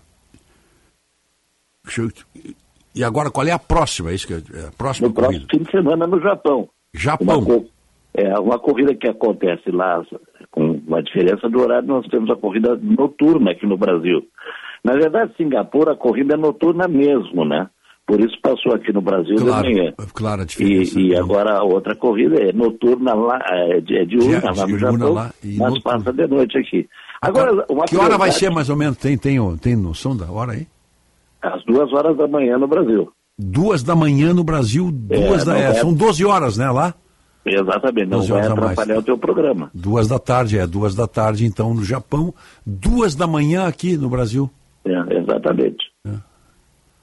Deixa 1.84 2.02
eu- 2.02 2.54
E 2.96 3.04
agora, 3.04 3.32
qual 3.32 3.46
é 3.48 3.52
a 3.52 3.60
próxima? 3.60 4.12
É 4.12 4.16
isso 4.16 4.28
que 4.28 4.34
é 4.34 4.38
a 4.68 4.72
próxima 4.78 5.08
No 5.08 5.14
próximo 5.14 5.46
corrida? 5.48 5.58
fim 5.58 5.64
de 5.64 5.72
semana 5.72 6.06
no 6.08 6.20
Japão. 6.22 6.70
Japão. 6.94 7.40
Uma, 7.40 7.64
é, 8.14 8.40
uma 8.40 8.60
corrida 8.60 8.94
que 8.94 9.08
acontece 9.08 9.72
lá, 9.72 10.02
com 10.52 10.80
uma 10.88 11.02
diferença 11.02 11.50
do 11.50 11.60
horário, 11.60 11.88
nós 11.88 12.06
temos 12.08 12.30
a 12.30 12.36
corrida 12.36 12.76
noturna 12.82 13.52
aqui 13.52 13.66
no 13.66 13.78
Brasil. 13.78 14.22
Na 14.84 14.94
verdade, 14.94 15.34
Singapura, 15.38 15.94
a 15.94 15.98
corrida 15.98 16.36
é 16.36 16.38
noturna 16.38 16.88
mesmo, 16.88 17.44
né? 17.46 17.68
Por 18.06 18.20
isso 18.20 18.38
passou 18.44 18.74
aqui 18.76 18.92
no 18.92 19.02
Brasil 19.02 19.38
Claro, 19.38 19.66
de 19.66 19.74
manhã. 19.76 19.94
claro 20.14 20.42
a 20.42 20.46
diferença. 20.46 21.00
E, 21.00 21.08
e 21.12 21.16
agora 21.16 21.58
a 21.58 21.64
outra 21.64 21.96
corrida 21.96 22.36
é 22.44 22.52
noturna 22.52 23.14
lá, 23.14 23.40
é, 23.50 23.80
de- 23.80 23.98
é 23.98 24.04
diurna 24.06 24.42
lá 24.54 24.68
no 24.68 24.78
diurna 24.78 24.92
Japão, 24.92 25.14
lá 25.14 25.32
mas 25.42 25.58
noturna. 25.58 25.82
passa 25.82 26.12
de 26.14 26.28
noite 26.28 26.58
aqui. 26.58 26.88
Agora, 27.22 27.66
uma 27.70 27.86
Que 27.86 27.96
hora 27.96 28.18
vai 28.18 28.30
ser 28.32 28.52
mais 28.52 28.70
ou 28.70 28.76
menos? 28.76 28.98
Tem, 28.98 29.18
tem, 29.18 29.40
tem 29.58 29.76
noção 29.78 30.16
da 30.18 30.30
hora 30.30 30.52
aí? 30.52 30.68
Às 31.44 31.64
duas 31.66 31.92
horas 31.94 32.16
da 32.18 32.28
manhã 32.28 32.58
no 32.58 32.68
Brasil. 32.68 33.12
Duas 33.38 33.84
da 33.84 33.96
manhã 33.96 34.34
no 34.34 34.44
Brasil, 34.44 34.90
duas 34.92 35.42
É, 35.42 35.46
da. 35.46 35.58
é, 35.58 35.74
são 35.74 35.94
12 35.94 36.24
horas, 36.26 36.58
né, 36.58 36.70
lá? 36.72 36.94
Exatamente, 37.46 38.06
não 38.10 38.20
12 38.20 38.32
vai 38.32 38.38
horas 38.40 38.52
a 38.52 38.56
mais. 38.56 38.72
atrapalhar 38.72 39.00
o 39.00 39.04
teu 39.04 39.18
programa. 39.18 39.70
Duas 39.74 40.08
da 40.08 40.18
tarde, 40.20 40.58
é, 40.58 40.66
duas 40.66 40.96
da 40.96 41.08
tarde, 41.08 41.46
então, 41.46 41.74
no 41.74 41.84
Japão, 41.84 42.34
duas 42.66 43.16
da 43.16 43.28
manhã 43.28 43.68
aqui 43.68 43.98
no 43.98 44.08
Brasil. 44.10 44.50
É, 44.86 45.18
exatamente. 45.18 45.84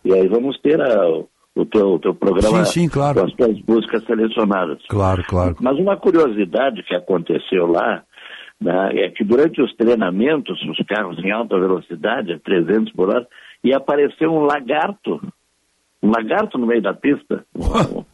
E 0.05 0.15
aí 0.15 0.27
vamos 0.29 0.59
ter 0.61 0.81
a- 0.81 1.09
o, 1.55 1.67
teu, 1.67 1.89
o 1.95 1.99
teu 1.99 2.15
programa 2.15 2.65
Sim, 2.65 2.83
sim, 2.83 2.89
claro. 2.89 3.21
com 3.21 3.27
as 3.27 3.33
tuas 3.35 3.59
músicas 3.69 4.03
selecionadas. 4.05 4.79
Claro, 4.89 5.23
claro. 5.29 5.57
Mas 5.61 5.77
uma 5.79 5.97
curiosidade 5.97 6.83
que 6.85 6.95
aconteceu 6.95 7.67
lá 7.67 8.03
né, 8.61 8.91
é 9.05 9.11
que 9.11 9.25
durante 9.25 9.61
os 9.61 9.75
treinamentos, 9.77 10.59
os 10.63 10.79
carros 10.87 11.19
em 11.23 11.31
alta 11.31 11.59
velocidade, 11.59 12.33
a 12.33 12.39
300 12.39 12.93
por 12.95 13.11
hora, 13.11 13.27
e 13.63 13.73
apareceu 13.73 14.33
um 14.33 14.41
lagarto, 14.41 15.21
um 16.03 16.11
lagarto 16.11 16.59
no 16.59 16.67
meio 16.67 16.83
da 16.83 16.95
pista. 16.95 17.45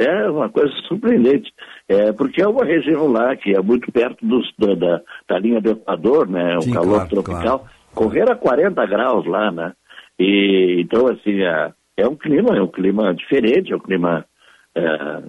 É 0.00 0.30
uma 0.30 0.48
coisa 0.48 0.72
surpreendente, 0.86 1.52
é, 1.88 2.12
porque 2.12 2.40
é 2.40 2.46
uma 2.46 2.64
região 2.64 3.08
lá 3.08 3.34
que 3.34 3.52
é 3.52 3.60
muito 3.60 3.90
perto 3.90 4.24
dos- 4.24 4.54
da, 4.56 4.72
da, 4.76 5.02
da 5.28 5.38
linha 5.40 5.60
do 5.60 5.70
Equador, 5.72 6.28
né, 6.28 6.56
Sim, 6.60 6.70
calor 6.72 7.08
claro, 7.08 7.08
tropical. 7.08 7.66
Correr 7.92 8.30
a 8.30 8.36
40 8.36 8.86
graus 8.86 9.26
lá, 9.26 9.50
né? 9.50 9.72
E, 10.16 10.76
então, 10.82 11.08
assim, 11.08 11.42
é, 11.42 11.72
é 11.96 12.06
um 12.06 12.14
clima, 12.14 12.56
é 12.56 12.62
um 12.62 12.68
clima 12.68 13.12
diferente, 13.12 13.72
é 13.72 13.76
um 13.76 13.80
clima 13.80 14.24
é, 14.72 15.22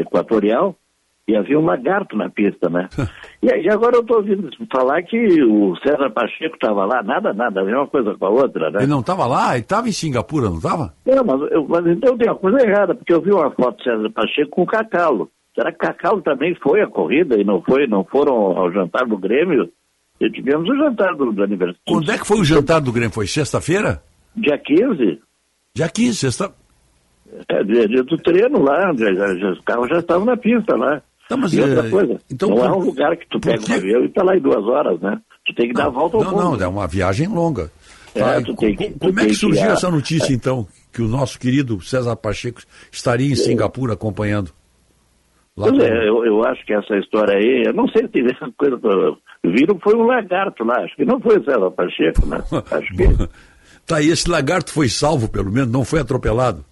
equatorial, 0.00 0.74
e 1.28 1.34
havia 1.36 1.58
um 1.58 1.64
lagarto 1.64 2.16
na 2.16 2.30
pista, 2.30 2.68
né? 2.70 2.88
e 3.42 3.52
aí 3.52 3.68
agora 3.68 3.96
eu 3.96 4.00
estou 4.02 4.18
ouvindo 4.18 4.48
falar 4.72 5.02
que 5.02 5.42
o 5.42 5.74
César 5.76 6.10
Pacheco 6.10 6.54
estava 6.54 6.84
lá, 6.84 7.02
nada, 7.02 7.32
nada, 7.32 7.60
a 7.60 7.64
mesma 7.64 7.86
coisa 7.88 8.14
com 8.14 8.26
a 8.26 8.30
outra, 8.30 8.70
né? 8.70 8.78
Ele 8.80 8.86
não 8.90 9.00
estava 9.00 9.26
lá? 9.26 9.54
Ele 9.54 9.62
estava 9.62 9.88
em 9.88 9.92
Singapura, 9.92 10.48
não 10.48 10.58
estava? 10.58 10.94
Não, 11.04 11.24
mas, 11.24 11.52
eu, 11.52 11.66
mas 11.68 11.86
então 11.86 12.16
tem 12.16 12.28
uma 12.28 12.36
coisa 12.38 12.66
errada, 12.66 12.94
porque 12.94 13.12
eu 13.12 13.20
vi 13.20 13.32
uma 13.32 13.50
foto 13.50 13.76
do 13.78 13.82
César 13.82 14.10
Pacheco 14.10 14.50
com 14.50 14.62
o 14.62 14.66
Cacalo. 14.66 15.30
Será 15.54 15.72
que 15.72 15.78
Cacalo 15.78 16.20
também 16.22 16.54
foi 16.62 16.80
à 16.82 16.86
corrida 16.86 17.40
e 17.40 17.44
não 17.44 17.62
foi, 17.62 17.86
não 17.86 18.04
foram 18.04 18.34
ao 18.34 18.70
jantar 18.72 19.06
do 19.06 19.16
Grêmio? 19.18 19.68
E 20.20 20.30
tivemos 20.30 20.68
o 20.68 20.76
jantar 20.76 21.14
do, 21.14 21.32
do 21.32 21.42
aniversário. 21.42 21.80
Quando 21.86 22.10
é 22.10 22.18
que 22.18 22.26
foi 22.26 22.38
o 22.38 22.44
jantar 22.44 22.80
do 22.80 22.92
Grêmio? 22.92 23.12
Foi 23.12 23.26
sexta-feira? 23.26 24.02
Dia 24.34 24.58
15? 24.58 25.20
Dia 25.74 25.88
15, 25.88 26.14
sexta. 26.14 26.52
É, 27.48 27.64
dia, 27.64 27.88
dia 27.88 28.02
do 28.04 28.16
treino 28.18 28.62
lá, 28.62 28.92
já, 28.96 29.12
já- 29.12 29.50
os 29.50 29.60
carros 29.62 29.88
já 29.88 29.98
estavam 29.98 30.24
na 30.24 30.36
pista 30.36 30.76
lá. 30.76 31.02
Tá, 31.28 31.36
mas, 31.36 31.52
e 31.52 31.60
outra 31.60 31.86
é, 31.86 31.90
coisa, 31.90 32.20
então, 32.30 32.48
não 32.50 32.64
é 32.64 32.68
por- 32.68 32.76
um 32.78 32.84
lugar 32.86 33.16
que 33.16 33.26
tu 33.28 33.40
pega 33.40 33.58
que- 33.58 33.72
um 33.72 33.74
avião 33.74 34.04
e 34.04 34.08
tá 34.10 34.22
lá 34.22 34.36
em 34.36 34.40
duas 34.40 34.64
horas, 34.64 35.00
né? 35.00 35.20
Tu 35.44 35.54
tem 35.54 35.68
que 35.68 35.74
dar 35.74 35.86
a 35.86 35.90
volta 35.90 36.16
ao 36.18 36.22
Não, 36.24 36.30
mundo. 36.32 36.58
não, 36.58 36.64
é 36.64 36.68
uma 36.68 36.86
viagem 36.86 37.26
longa. 37.28 37.70
É, 38.14 38.20
Tá, 38.20 38.40
tu 38.42 38.54
tem 38.56 38.74
que- 38.76 38.90
tu 38.92 38.98
como 39.00 39.20
é 39.20 39.22
que 39.24 39.28
que 39.30 39.34
surgiu 39.34 39.64
a- 39.70 39.72
essa 39.72 39.90
notícia, 39.90 40.32
então, 40.32 40.66
que 40.92 41.02
o 41.02 41.08
nosso 41.08 41.38
querido 41.38 41.80
César 41.82 42.14
Pacheco 42.16 42.60
estaria 42.92 43.30
em 43.30 43.34
Singapura 43.36 43.94
acompanhando? 43.94 44.50
Lá 45.56 45.68
Pois 45.68 45.82
é, 45.82 46.08
eu, 46.08 46.24
eu 46.24 46.44
acho 46.44 46.64
que 46.66 46.72
essa 46.74 46.96
história 46.96 47.34
aí, 47.36 47.64
eu 47.66 47.72
não 47.74 47.88
sei 47.88 48.02
se 48.02 48.08
teve 48.08 48.30
essa 48.32 48.50
coisa. 48.56 48.78
Viram 49.44 49.76
que 49.76 49.82
foi 49.84 49.94
um 49.96 50.04
lagarto 50.04 50.64
lá, 50.64 50.76
acho 50.84 50.94
que 50.96 51.04
não 51.04 51.20
foi 51.20 51.38
o 51.38 51.44
César 51.44 51.70
Pacheco, 51.70 52.26
né? 52.26 52.42
Acho 52.70 52.94
que 52.94 53.28
Tá, 53.86 54.00
e 54.02 54.08
esse 54.10 54.28
lagarto 54.28 54.72
foi 54.72 54.88
salvo, 54.88 55.28
pelo 55.28 55.50
menos, 55.50 55.70
não 55.70 55.84
foi 55.84 56.00
atropelado. 56.00 56.64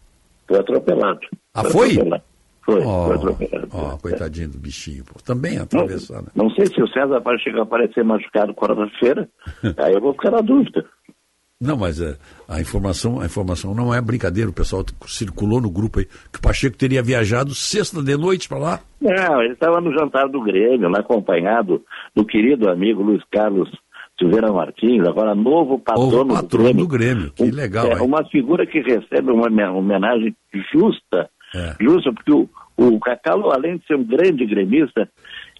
foi 0.48 0.58
atropelado. 0.58 1.20
Ah, 1.54 1.62
foi? 1.64 1.92
atropelado. 1.92 2.22
Foi, 2.64 2.80
Ó, 2.84 3.06
foi 3.06 3.16
atropelado. 3.16 3.68
ó, 3.72 3.96
coitadinho 3.98 4.48
do 4.48 4.58
bichinho. 4.58 5.04
Pô. 5.04 5.20
Também 5.22 5.58
atravessar, 5.58 6.22
né? 6.22 6.28
Não 6.34 6.48
sei 6.50 6.66
se 6.66 6.80
o 6.82 6.88
César 6.88 7.20
Pacheco 7.20 7.60
aparecer 7.60 8.02
machucado 8.04 8.54
quarta-feira, 8.54 9.28
aí 9.78 9.92
eu 9.92 10.00
vou 10.00 10.12
ficar 10.14 10.30
na 10.30 10.40
dúvida. 10.40 10.84
Não, 11.60 11.76
mas 11.76 12.00
é, 12.00 12.16
a, 12.48 12.60
informação, 12.60 13.20
a 13.20 13.26
informação 13.26 13.74
não 13.74 13.94
é 13.94 14.00
brincadeira. 14.00 14.50
O 14.50 14.52
pessoal 14.52 14.84
circulou 15.06 15.60
no 15.60 15.70
grupo 15.70 15.98
aí 16.00 16.04
que 16.32 16.38
o 16.38 16.42
Pacheco 16.42 16.76
teria 16.76 17.02
viajado 17.02 17.54
sexta 17.54 18.02
de 18.02 18.16
noite 18.16 18.48
para 18.48 18.58
lá. 18.58 18.80
Não, 19.00 19.40
ele 19.42 19.52
estava 19.54 19.80
no 19.80 19.92
jantar 19.92 20.28
do 20.28 20.42
Grêmio, 20.42 20.88
lá 20.88 20.98
acompanhado 21.00 21.82
do 22.14 22.24
querido 22.24 22.68
amigo 22.70 23.02
Luiz 23.02 23.22
Carlos 23.30 23.70
Silveira 24.18 24.52
Martins, 24.52 25.06
agora 25.06 25.34
novo 25.34 25.78
patrono, 25.78 26.10
Novo 26.24 26.34
patrono 26.34 26.72
do 26.74 26.86
Grêmio. 26.86 27.30
Que 27.32 27.44
Um- 27.44 27.50
legal, 27.54 27.86
é, 27.86 27.92
hein? 27.94 28.00
uma 28.02 28.24
figura 28.28 28.66
que 28.66 28.80
recebe 28.80 29.30
uma 29.30 29.46
homen- 29.46 29.68
homenagem 29.70 30.36
justa, 30.72 31.28
É. 31.54 31.76
justa, 31.80 32.12
porque 32.12 32.32
o, 32.32 32.48
o 32.76 32.98
Cacalo, 33.00 33.50
além 33.50 33.78
de 33.78 33.86
ser 33.86 33.96
um 33.96 34.04
grande 34.04 34.44
gremista, 34.44 35.08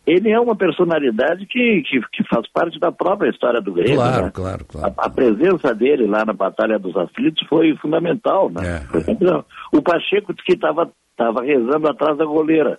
ele 0.06 0.30
é 0.30 0.38
uma 0.38 0.54
personalidade 0.54 1.46
que, 1.46 1.82
que, 1.82 2.00
que 2.12 2.28
faz 2.28 2.46
parte 2.52 2.78
da 2.78 2.92
própria 2.92 3.30
história 3.30 3.60
do 3.60 3.72
Grêmio. 3.72 3.96
Claro, 3.96 4.24
né? 4.26 4.30
claro, 4.34 4.64
claro. 4.66 4.94
A, 4.98 5.06
a 5.06 5.10
presença 5.10 5.74
dele 5.74 6.06
lá 6.06 6.24
na 6.24 6.32
Batalha 6.32 6.78
dos 6.78 6.94
Aflitos 6.96 7.46
foi 7.48 7.74
fundamental, 7.76 8.50
né? 8.50 8.86
É, 8.92 8.96
exemplo, 8.98 9.44
O 9.72 9.80
Pacheco 9.80 10.34
disse 10.34 10.44
que 10.44 10.52
estava 10.54 10.90
tava 11.16 11.42
rezando 11.42 11.88
atrás 11.88 12.18
da 12.18 12.24
goleira. 12.24 12.78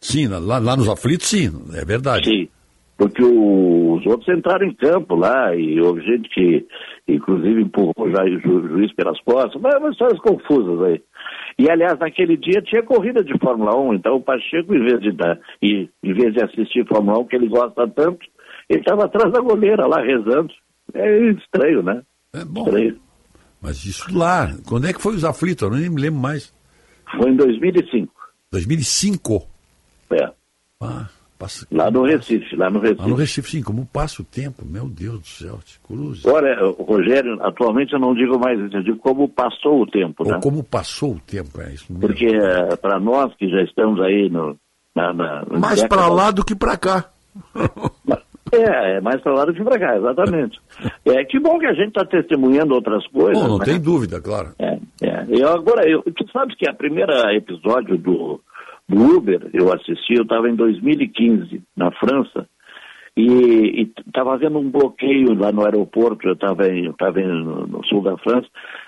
Sim, 0.00 0.28
lá, 0.28 0.58
lá 0.58 0.76
nos 0.76 0.88
aflitos, 0.88 1.26
sim, 1.26 1.50
é 1.74 1.84
verdade. 1.84 2.28
Sim, 2.28 2.48
porque 3.00 3.22
os 3.24 4.04
outros 4.04 4.28
entraram 4.28 4.66
em 4.66 4.74
campo 4.74 5.14
lá 5.14 5.56
e 5.56 5.80
houve 5.80 6.02
gente 6.02 6.28
que, 6.28 6.66
inclusive, 7.08 7.62
empurrou 7.62 8.10
já 8.10 8.22
o 8.22 8.38
ju- 8.40 8.68
juiz 8.68 8.92
pelas 8.92 9.18
costas, 9.22 9.58
mas 9.62 9.74
umas 9.76 9.92
histórias 9.92 10.20
confusas 10.20 10.82
aí. 10.82 11.02
E, 11.58 11.70
aliás, 11.70 11.98
naquele 11.98 12.36
dia 12.36 12.60
tinha 12.60 12.82
corrida 12.82 13.24
de 13.24 13.32
Fórmula 13.38 13.74
1, 13.74 13.94
então 13.94 14.16
o 14.16 14.20
Pacheco, 14.22 14.74
em 14.74 14.84
vez 14.84 15.00
de, 15.00 15.12
dar, 15.12 15.38
e, 15.62 15.88
em 16.02 16.12
vez 16.12 16.34
de 16.34 16.44
assistir 16.44 16.86
Fórmula 16.86 17.20
1, 17.20 17.24
que 17.24 17.36
ele 17.36 17.48
gosta 17.48 17.88
tanto, 17.88 18.18
ele 18.68 18.80
estava 18.80 19.06
atrás 19.06 19.32
da 19.32 19.40
goleira 19.40 19.86
lá 19.86 20.02
rezando. 20.02 20.52
É 20.92 21.18
estranho, 21.30 21.82
né? 21.82 22.02
É 22.34 22.44
bom. 22.44 22.64
Estranho. 22.66 22.96
Mas 23.62 23.82
isso 23.86 24.14
lá, 24.16 24.54
quando 24.68 24.86
é 24.86 24.92
que 24.92 25.00
foi 25.00 25.14
os 25.14 25.24
aflitos? 25.24 25.62
Eu 25.62 25.70
nem 25.74 25.88
me 25.88 26.02
lembro 26.02 26.20
mais. 26.20 26.52
Foi 27.16 27.30
em 27.30 27.36
2005. 27.36 28.12
2005? 28.52 29.46
É. 30.12 30.30
Ah, 30.82 31.08
passa... 31.40 31.66
Lá 31.72 31.90
no 31.90 32.02
Recife, 32.04 32.54
lá 32.54 32.68
no 32.68 32.78
Recife. 32.80 33.00
Lá 33.00 33.08
no 33.08 33.14
Recife, 33.14 33.50
sim, 33.50 33.62
como 33.62 33.86
passa 33.86 34.20
o 34.20 34.24
tempo, 34.24 34.62
meu 34.64 34.86
Deus 34.86 35.20
do 35.20 35.26
céu, 35.26 35.58
te 35.64 35.80
cruz. 35.80 36.24
Olha, 36.26 36.54
Rogério, 36.78 37.38
atualmente 37.42 37.94
eu 37.94 37.98
não 37.98 38.14
digo 38.14 38.38
mais 38.38 38.60
isso, 38.60 38.76
eu 38.76 38.82
digo 38.82 38.98
como 38.98 39.26
passou 39.26 39.80
o 39.80 39.86
tempo, 39.86 40.22
né? 40.24 40.34
Ou 40.34 40.40
como 40.40 40.62
passou 40.62 41.14
o 41.14 41.20
tempo, 41.20 41.60
é 41.62 41.72
isso 41.72 41.90
mesmo. 41.90 42.06
Porque 42.06 42.28
para 42.82 43.00
nós 43.00 43.34
que 43.36 43.48
já 43.48 43.62
estamos 43.62 43.98
aí 44.02 44.28
no, 44.28 44.54
na, 44.94 45.14
na, 45.14 45.44
Mais 45.48 45.80
década- 45.80 45.88
pra 45.88 46.08
lá 46.08 46.30
do 46.30 46.44
que 46.44 46.54
pra 46.54 46.76
cá. 46.76 47.08
É, 48.52 48.96
é 48.96 49.00
mais 49.00 49.20
para 49.22 49.32
lá 49.32 49.44
do 49.44 49.54
que 49.54 49.62
para 49.62 49.78
cá, 49.78 49.96
exatamente. 49.96 50.60
é 51.06 51.24
que 51.24 51.38
bom 51.38 51.58
que 51.58 51.66
a 51.66 51.72
gente 51.72 51.88
está 51.88 52.04
testemunhando 52.04 52.74
outras 52.74 53.06
coisas. 53.06 53.40
Bom, 53.40 53.48
não 53.48 53.58
né? 53.58 53.64
tem 53.64 53.80
dúvida, 53.80 54.20
claro. 54.20 54.50
É, 54.58 54.78
é. 55.02 55.24
Eu, 55.28 55.48
agora, 55.48 55.88
eu, 55.88 56.02
tu 56.02 56.28
sabes 56.32 56.56
que 56.56 56.68
a 56.68 56.74
primeira 56.74 57.32
episódio 57.34 57.96
do, 57.96 58.40
do 58.90 59.16
Uber 59.16 59.48
eu 59.52 59.72
assisti, 59.72 60.14
eu 60.14 60.24
estava 60.24 60.50
em 60.50 60.56
2015 60.56 61.62
na 61.76 61.90
França 61.92 62.46
e 63.16 63.90
estava 64.06 64.34
havendo 64.34 64.58
um 64.58 64.70
bloqueio 64.70 65.34
lá 65.34 65.52
no 65.52 65.64
aeroporto, 65.64 66.26
eu 66.26 66.34
estava 66.34 66.68
no, 66.68 67.66
no 67.66 67.84
sul 67.84 68.02
da 68.02 68.16
França, 68.18 68.46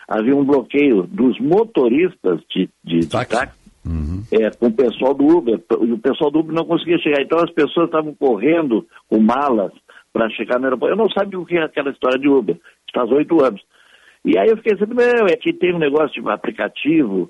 havia 0.09 0.35
um 0.35 0.45
bloqueio 0.45 1.05
dos 1.05 1.39
motoristas 1.41 2.41
de, 2.51 2.69
de, 2.85 3.01
de 3.01 3.09
táxi 3.09 3.63
é, 4.31 4.51
com 4.51 4.67
o 4.67 4.73
pessoal 4.73 5.13
do 5.13 5.27
Uber, 5.27 5.61
e 5.81 5.93
o 5.93 5.99
pessoal 5.99 6.31
do 6.31 6.39
Uber 6.41 6.55
não 6.55 6.65
conseguia 6.65 6.99
chegar, 6.99 7.21
então 7.21 7.39
as 7.39 7.51
pessoas 7.51 7.87
estavam 7.87 8.15
correndo 8.15 8.87
com 9.09 9.21
malas 9.21 9.73
para 10.13 10.31
chegar 10.31 10.59
no 10.59 10.67
aeroporto. 10.67 10.95
Eu 10.95 10.99
não 10.99 11.11
sabia 11.11 11.39
o 11.39 11.47
que 11.47 11.57
é 11.57 11.63
aquela 11.63 11.91
história 11.91 12.19
de 12.19 12.29
Uber, 12.29 12.57
faz 12.95 13.11
oito 13.11 13.43
anos. 13.43 13.61
E 14.25 14.39
aí 14.39 14.49
eu 14.49 14.57
fiquei 14.57 14.75
assim, 14.75 14.85
meu, 14.87 15.27
aqui 15.27 15.53
tem 15.53 15.75
um 15.75 15.81
negócio 15.81 16.23
de 16.23 16.29
aplicativo, 16.31 17.29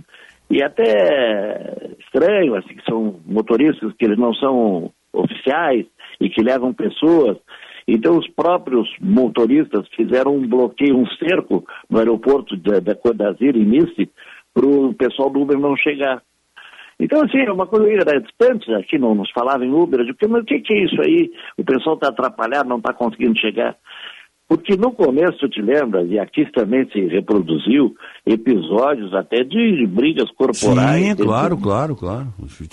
e 0.53 0.63
até 0.63 1.95
estranho, 1.99 2.55
assim, 2.57 2.75
que 2.75 2.85
são 2.85 3.19
motoristas 3.25 3.91
que 3.95 4.05
eles 4.05 4.19
não 4.19 4.35
são 4.35 4.93
oficiais 5.11 5.87
e 6.21 6.29
que 6.29 6.43
levam 6.43 6.75
pessoas. 6.75 7.39
Então 7.89 8.19
os 8.19 8.29
próprios 8.29 8.87
motoristas 9.01 9.89
fizeram 9.97 10.37
um 10.37 10.47
bloqueio, 10.47 10.99
um 10.99 11.07
cerco 11.17 11.65
no 11.89 11.99
aeroporto 11.99 12.55
da, 12.59 12.81
da 12.81 12.93
d'Azur, 12.93 13.57
em 13.57 13.65
Nice, 13.65 14.11
para 14.53 14.67
o 14.67 14.93
pessoal 14.93 15.31
do 15.31 15.41
Uber 15.41 15.59
não 15.59 15.75
chegar. 15.75 16.23
Então, 17.01 17.23
assim, 17.25 17.39
é 17.39 17.51
uma 17.51 17.67
coisa 17.67 18.21
distante, 18.21 18.73
aqui 18.75 18.99
não 18.99 19.15
nos 19.15 19.31
falava 19.31 19.65
em 19.65 19.73
Uber, 19.73 20.01
eu 20.01 20.05
digo, 20.05 20.19
mas 20.29 20.43
o 20.43 20.45
que, 20.45 20.61
que 20.61 20.75
é 20.75 20.85
isso 20.85 21.01
aí? 21.01 21.33
O 21.57 21.65
pessoal 21.65 21.97
está 21.97 22.11
atrapalhado, 22.11 22.69
não 22.69 22.77
está 22.77 22.93
conseguindo 22.93 23.41
chegar. 23.41 23.75
Porque 24.53 24.77
no 24.77 24.93
começo, 24.93 25.49
te 25.49 25.63
lembras, 25.63 26.11
e 26.11 26.19
aqui 26.19 26.45
também 26.53 26.87
se 26.91 27.01
reproduziu, 27.07 27.95
episódios 28.27 29.15
até 29.15 29.43
de 29.43 29.87
brigas 29.87 30.31
corporais. 30.33 31.03
Sim, 31.03 31.17
claro, 31.17 31.57
claro, 31.57 31.97
claro. 31.97 32.27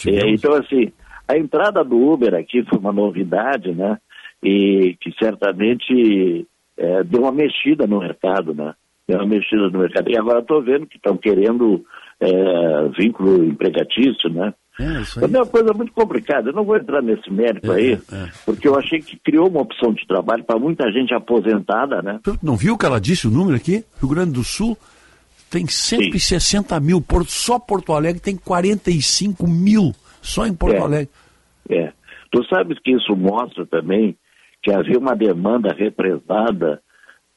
É, 0.05 0.29
então, 0.29 0.55
assim, 0.55 0.91
a 1.25 1.37
entrada 1.37 1.81
do 1.81 1.95
Uber 1.95 2.35
aqui 2.35 2.65
foi 2.65 2.77
uma 2.77 2.91
novidade, 2.91 3.71
né? 3.71 3.97
E 4.43 4.97
que 4.99 5.13
certamente 5.17 6.45
é, 6.77 7.01
deu 7.05 7.21
uma 7.21 7.31
mexida 7.31 7.87
no 7.87 7.99
mercado, 7.99 8.53
né? 8.53 8.73
Deu 9.07 9.17
uma 9.19 9.27
mexida 9.27 9.69
no 9.69 9.79
mercado. 9.79 10.11
E 10.11 10.17
agora 10.17 10.39
estou 10.39 10.61
vendo 10.61 10.85
que 10.85 10.97
estão 10.97 11.15
querendo 11.15 11.85
é, 12.19 12.89
vínculo 12.99 13.45
empregatício, 13.45 14.29
né? 14.29 14.53
É, 14.79 15.01
isso 15.01 15.19
Mas 15.19 15.33
é 15.33 15.37
uma 15.37 15.45
coisa 15.45 15.73
muito 15.73 15.91
complicada. 15.91 16.49
Eu 16.49 16.53
não 16.53 16.63
vou 16.63 16.77
entrar 16.77 17.01
nesse 17.01 17.31
mérito 17.31 17.71
aí, 17.71 17.99
porque 18.45 18.67
eu 18.67 18.77
achei 18.77 18.99
que 18.99 19.17
criou 19.19 19.49
uma 19.49 19.61
opção 19.61 19.93
de 19.93 20.07
trabalho 20.07 20.43
para 20.43 20.57
muita 20.57 20.89
gente 20.91 21.13
aposentada, 21.13 22.01
né? 22.01 22.19
Não 22.41 22.55
viu 22.55 22.75
o 22.75 22.77
que 22.77 22.85
ela 22.85 22.99
disse, 22.99 23.27
o 23.27 23.31
número 23.31 23.57
aqui? 23.57 23.83
Rio 23.99 24.09
Grande 24.09 24.31
do 24.31 24.43
Sul 24.43 24.77
tem 25.49 25.67
160 25.67 26.79
mil, 26.79 27.01
Porto, 27.01 27.31
só 27.31 27.59
Porto 27.59 27.93
Alegre 27.93 28.21
tem 28.21 28.37
45 28.37 29.47
mil, 29.47 29.93
só 30.21 30.45
em 30.45 30.53
Porto 30.53 30.75
É. 30.75 30.79
Alegre. 30.79 31.09
É. 31.69 31.91
Tu 32.31 32.43
sabes 32.45 32.77
que 32.79 32.91
isso 32.91 33.15
mostra 33.15 33.65
também 33.65 34.15
que 34.61 34.71
havia 34.71 34.99
uma 34.99 35.15
demanda 35.15 35.73
represada 35.73 36.81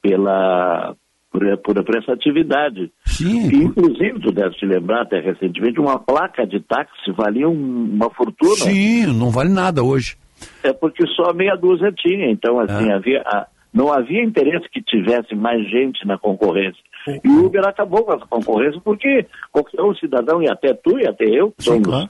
pela 0.02 0.94
por, 1.32 1.40
por, 1.58 1.84
por 1.84 1.96
essa 1.96 2.12
atividade. 2.12 2.92
Sim. 3.06 3.48
E, 3.50 3.64
inclusive, 3.64 4.20
tu 4.20 4.30
deve 4.30 4.54
te 4.56 4.66
lembrar 4.66 5.02
até 5.02 5.18
recentemente, 5.20 5.80
uma 5.80 5.98
placa 5.98 6.46
de 6.46 6.60
táxi 6.60 7.10
valia 7.16 7.48
um- 7.48 7.90
uma 7.94 8.10
fortuna. 8.10 8.54
Sim, 8.56 9.06
não 9.06 9.30
vale 9.30 9.48
nada 9.50 9.82
hoje. 9.82 10.16
É 10.62 10.72
porque 10.72 11.06
só 11.08 11.32
meia 11.32 11.56
dúzia 11.56 11.90
tinha. 11.92 12.30
Então, 12.30 12.58
assim, 12.60 12.90
havia, 12.92 13.22
a- 13.22 13.46
não 13.72 13.92
havia 13.92 14.22
interesse 14.22 14.68
que 14.70 14.82
tivesse 14.82 15.34
mais 15.34 15.66
gente 15.70 16.06
na 16.06 16.18
concorrência. 16.18 16.80
E 17.24 17.28
o 17.28 17.46
Uber 17.46 17.66
acabou 17.66 18.04
com 18.04 18.12
essa 18.12 18.26
concorrência 18.26 18.80
porque 18.84 19.26
qualquer 19.50 19.82
um 19.82 19.94
cidadão, 19.94 20.40
e 20.42 20.48
até 20.48 20.72
tu 20.74 20.98
e 21.00 21.06
até 21.06 21.24
eu, 21.24 21.50
que 21.52 21.64
somos 21.64 21.82
claro. 21.88 22.08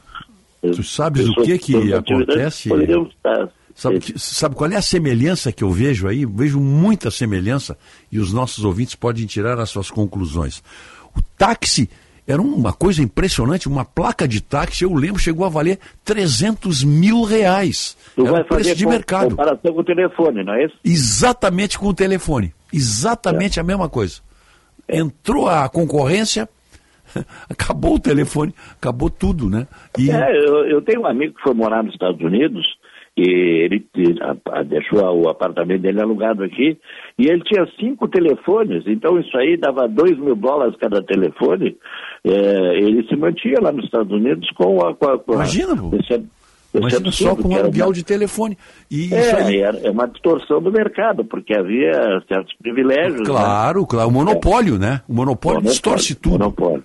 Tu 0.61 0.83
sabes 0.85 1.29
o 1.29 1.35
que 1.43 1.59
que 1.59 1.93
acontece? 1.95 2.69
Poderíamos 2.69 3.09
estar 3.15 3.49
Sabe, 3.75 3.99
que- 4.01 4.19
sabe 4.19 4.55
qual 4.55 4.71
é 4.71 4.77
a 4.77 4.83
semelhança 4.83 5.51
que 5.53 5.65
eu 5.65 5.71
vejo 5.71 6.07
aí? 6.09 6.27
Vejo 6.27 6.61
muita 6.61 7.11
semelhança 7.11 7.77
e 8.11 8.19
os 8.19 8.33
nossos 8.33 8.65
ouvintes 8.65 8.95
podem 8.95 9.25
tirar 9.27 9.59
as 9.59 9.71
suas 9.71 9.91
conclusões. 9.91 10.63
O 11.17 11.23
táxi 11.39 11.89
era 12.27 12.41
uma 12.41 12.73
coisa 12.73 13.03
impressionante, 13.03 13.67
uma 13.69 13.85
placa 13.85 14.29
de 14.29 14.41
táxi, 14.41 14.85
eu 14.85 14.95
lembro, 14.95 15.19
chegou 15.21 15.45
a 15.45 15.49
valer 15.49 15.79
300 16.05 16.85
mil 16.85 17.23
reais. 17.25 17.97
Tu 18.15 18.23
Era 18.23 18.31
vai 18.31 18.41
o 18.43 18.45
preço 18.45 18.63
fazer 18.65 18.75
de 18.77 18.85
com- 18.85 18.91
mercado. 18.91 19.31
comparação 19.31 19.73
com 19.75 19.81
o 19.81 19.85
telefone, 19.85 20.45
não 20.45 20.55
é 20.55 20.67
isso? 20.67 20.77
Exatamente 20.85 21.79
com 21.79 21.87
o 21.89 21.95
telefone. 21.95 22.53
Exatamente 22.73 23.59
a 23.59 23.63
mesma 23.65 23.89
coisa. 23.89 24.21
Entrou 24.89 25.49
a 25.49 25.69
concorrência, 25.69 26.49
acabou 27.49 27.97
o 27.97 28.01
telefone, 28.01 28.55
acabou 28.73 29.11
tudo, 29.11 29.49
né? 29.51 29.67
E 29.99 30.11
É, 30.11 30.31
eu, 30.47 30.67
eu 30.67 30.83
tenho 30.83 31.01
um 31.03 31.07
amigo 31.07 31.35
que 31.35 31.43
foi 31.43 31.55
morar 31.55 31.83
nos 31.83 31.93
Estados 31.95 32.21
Unidos 32.21 32.65
e 33.17 33.65
ele 33.65 33.85
deixou 34.67 35.01
o 35.23 35.29
apartamento 35.29 35.83
dele 35.83 36.01
alugado 36.01 36.43
aqui 36.43 36.79
e 37.19 37.27
ele 37.27 37.43
tinha 37.45 37.67
cinco 37.79 38.09
telefones, 38.09 38.85
então 38.87 39.19
isso 39.21 39.37
aí 39.37 39.57
dava 39.59 39.87
dois 39.87 40.19
mil 40.19 40.35
dólares 40.35 40.75
cada 40.81 41.03
telefone. 41.03 41.77
É, 42.25 42.79
ele 42.79 43.07
se 43.09 43.15
mantinha 43.17 43.59
lá 43.61 43.71
nos 43.73 43.85
Estados 43.85 44.11
Unidos 44.13 44.49
com 44.57 44.81
a. 44.87 44.95
Com 44.95 45.11
a 45.11 45.19
com 45.19 45.33
a- 45.33 45.35
Imagina, 45.37 45.77
pô. 45.77 45.91
esse 45.97 46.23
imagina 46.75 47.13
só 47.13 47.37
com 47.37 47.49
um 47.49 47.57
aluguel 47.57 47.89
uma- 47.89 47.93
de 47.93 48.03
telefone. 48.03 48.57
E 48.91 49.07
isso 49.07 49.15
É, 49.15 49.43
aí. 49.43 49.61
era- 49.61 49.79
é 49.81 49.91
uma 49.91 50.07
distorção 50.09 50.63
do 50.63 50.73
mercado, 50.73 51.23
porque 51.25 51.53
havia 51.55 51.93
certos 52.27 52.55
privilégios. 52.63 53.19
né? 53.19 53.25
Claro, 53.27 53.85
claro, 53.87 54.09
o 54.09 54.13
monopólio, 54.13 54.79
né? 54.79 55.03
O 55.07 55.13
monopólio, 55.13 55.57
Monopólio, 55.57 55.63
distorce 55.71 56.15
tudo. 56.15 56.39
Monopólio, 56.39 56.83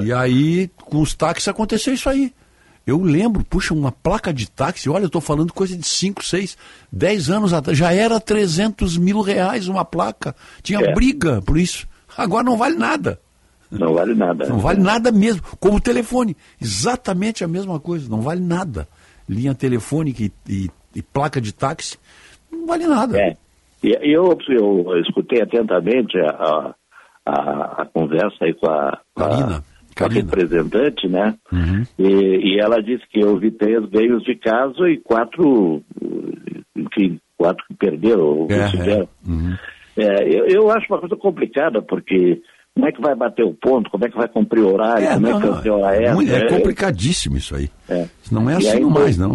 E 0.00 0.12
aí, 0.12 0.68
com 0.76 1.00
os 1.00 1.12
táxis 1.12 1.48
aconteceu 1.48 1.92
isso 1.92 2.08
aí. 2.08 2.30
Eu 2.86 3.02
lembro, 3.02 3.44
puxa, 3.44 3.74
uma 3.74 3.90
placa 3.90 4.32
de 4.32 4.48
táxi, 4.48 4.88
olha, 4.88 5.02
eu 5.02 5.06
estou 5.08 5.20
falando 5.20 5.52
coisa 5.52 5.76
de 5.76 5.84
5, 5.86 6.24
6, 6.24 6.56
10 6.92 7.30
anos 7.30 7.52
atrás, 7.52 7.76
já 7.76 7.92
era 7.92 8.20
300 8.20 8.96
mil 8.96 9.20
reais 9.20 9.66
uma 9.66 9.84
placa. 9.84 10.36
Tinha 10.62 10.78
É. 10.80 10.94
briga 10.94 11.42
por 11.42 11.58
isso. 11.58 11.86
Agora 12.16 12.44
não 12.44 12.56
vale 12.56 12.76
nada. 12.76 13.18
Não 13.70 13.92
vale 13.94 14.14
nada. 14.14 14.46
Não 14.46 14.58
vale 14.58 14.80
nada 14.80 15.10
mesmo. 15.10 15.42
Como 15.58 15.76
o 15.76 15.80
telefone. 15.80 16.36
Exatamente 16.62 17.42
a 17.42 17.48
mesma 17.48 17.80
coisa. 17.80 18.08
Não 18.08 18.20
vale 18.20 18.40
nada. 18.40 18.86
Linha 19.28 19.52
telefônica 19.54 20.22
e, 20.22 20.30
e- 20.48 20.70
e 20.94 21.02
placa 21.02 21.40
de 21.40 21.52
táxi. 21.52 21.98
Não 22.50 22.64
vale 22.66 22.86
nada. 22.86 23.18
É. 23.18 23.36
Eu, 23.82 24.38
eu 24.48 25.00
escutei 25.00 25.42
atentamente 25.42 26.16
a, 26.20 26.74
a, 27.26 27.82
a- 27.82 27.86
conversa 27.92 28.36
aí 28.44 28.54
com 28.54 28.66
a, 28.66 28.98
com 29.14 29.24
a- 29.24 29.28
com 29.28 29.75
a 30.04 30.08
representante, 30.08 31.08
né? 31.08 31.34
Uhum. 31.52 31.82
E, 31.98 32.54
e 32.54 32.60
ela 32.60 32.82
disse 32.82 33.04
que 33.10 33.24
houve 33.24 33.50
três 33.50 33.84
ganhos 33.90 34.22
de 34.22 34.34
caso 34.36 34.86
e 34.86 34.98
quatro, 34.98 35.82
enfim, 36.76 37.18
quatro 37.36 37.64
que 37.68 37.74
perderam. 37.74 38.22
ou 38.24 38.46
É, 38.50 38.68
fizeram. 38.70 39.08
é. 39.26 39.30
Uhum. 39.30 39.54
É, 39.98 40.28
eu, 40.28 40.46
eu 40.46 40.70
acho 40.70 40.86
uma 40.92 41.00
coisa 41.00 41.16
complicada, 41.16 41.80
porque 41.80 42.40
como 42.74 42.86
é 42.86 42.92
que 42.92 43.00
vai 43.00 43.14
bater 43.14 43.44
o 43.44 43.54
ponto, 43.54 43.90
como 43.90 44.04
é 44.04 44.08
que 44.10 44.16
vai 44.16 44.28
cumprir 44.28 44.60
o 44.62 44.74
horário, 44.74 45.04
É, 45.06 45.14
como 45.14 45.26
não, 45.28 45.38
é 45.38 45.40
que 45.40 45.48
vai 45.48 45.62
ter 45.62 45.70
hora 45.70 45.96
é, 45.96 46.04
extra? 46.04 46.36
é 46.36 46.36
É, 46.38 46.48
complicadíssimo 46.48 47.36
isso 47.38 47.54
aí. 47.56 47.70
é. 47.88 48.06
Não 48.30 48.50
é 48.50 48.54
E 48.54 48.56
assim 48.56 48.76
aí, 48.76 48.84
mais, 48.84 49.16
não. 49.16 49.34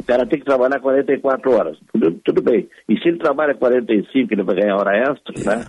O 0.00 0.04
cara 0.04 0.26
tem 0.26 0.40
que 0.40 0.44
trabalhar 0.44 0.80
44 0.80 1.52
horas. 1.54 1.78
Tudo, 1.92 2.10
tudo 2.24 2.42
bem. 2.42 2.68
E 2.88 2.98
se 2.98 3.08
ele 3.08 3.18
trabalha 3.18 3.54
45, 3.54 4.34
ele 4.34 4.42
vai 4.42 4.56
ganhar 4.56 4.74
hora 4.74 4.96
extra, 4.98 5.56
né? 5.56 5.64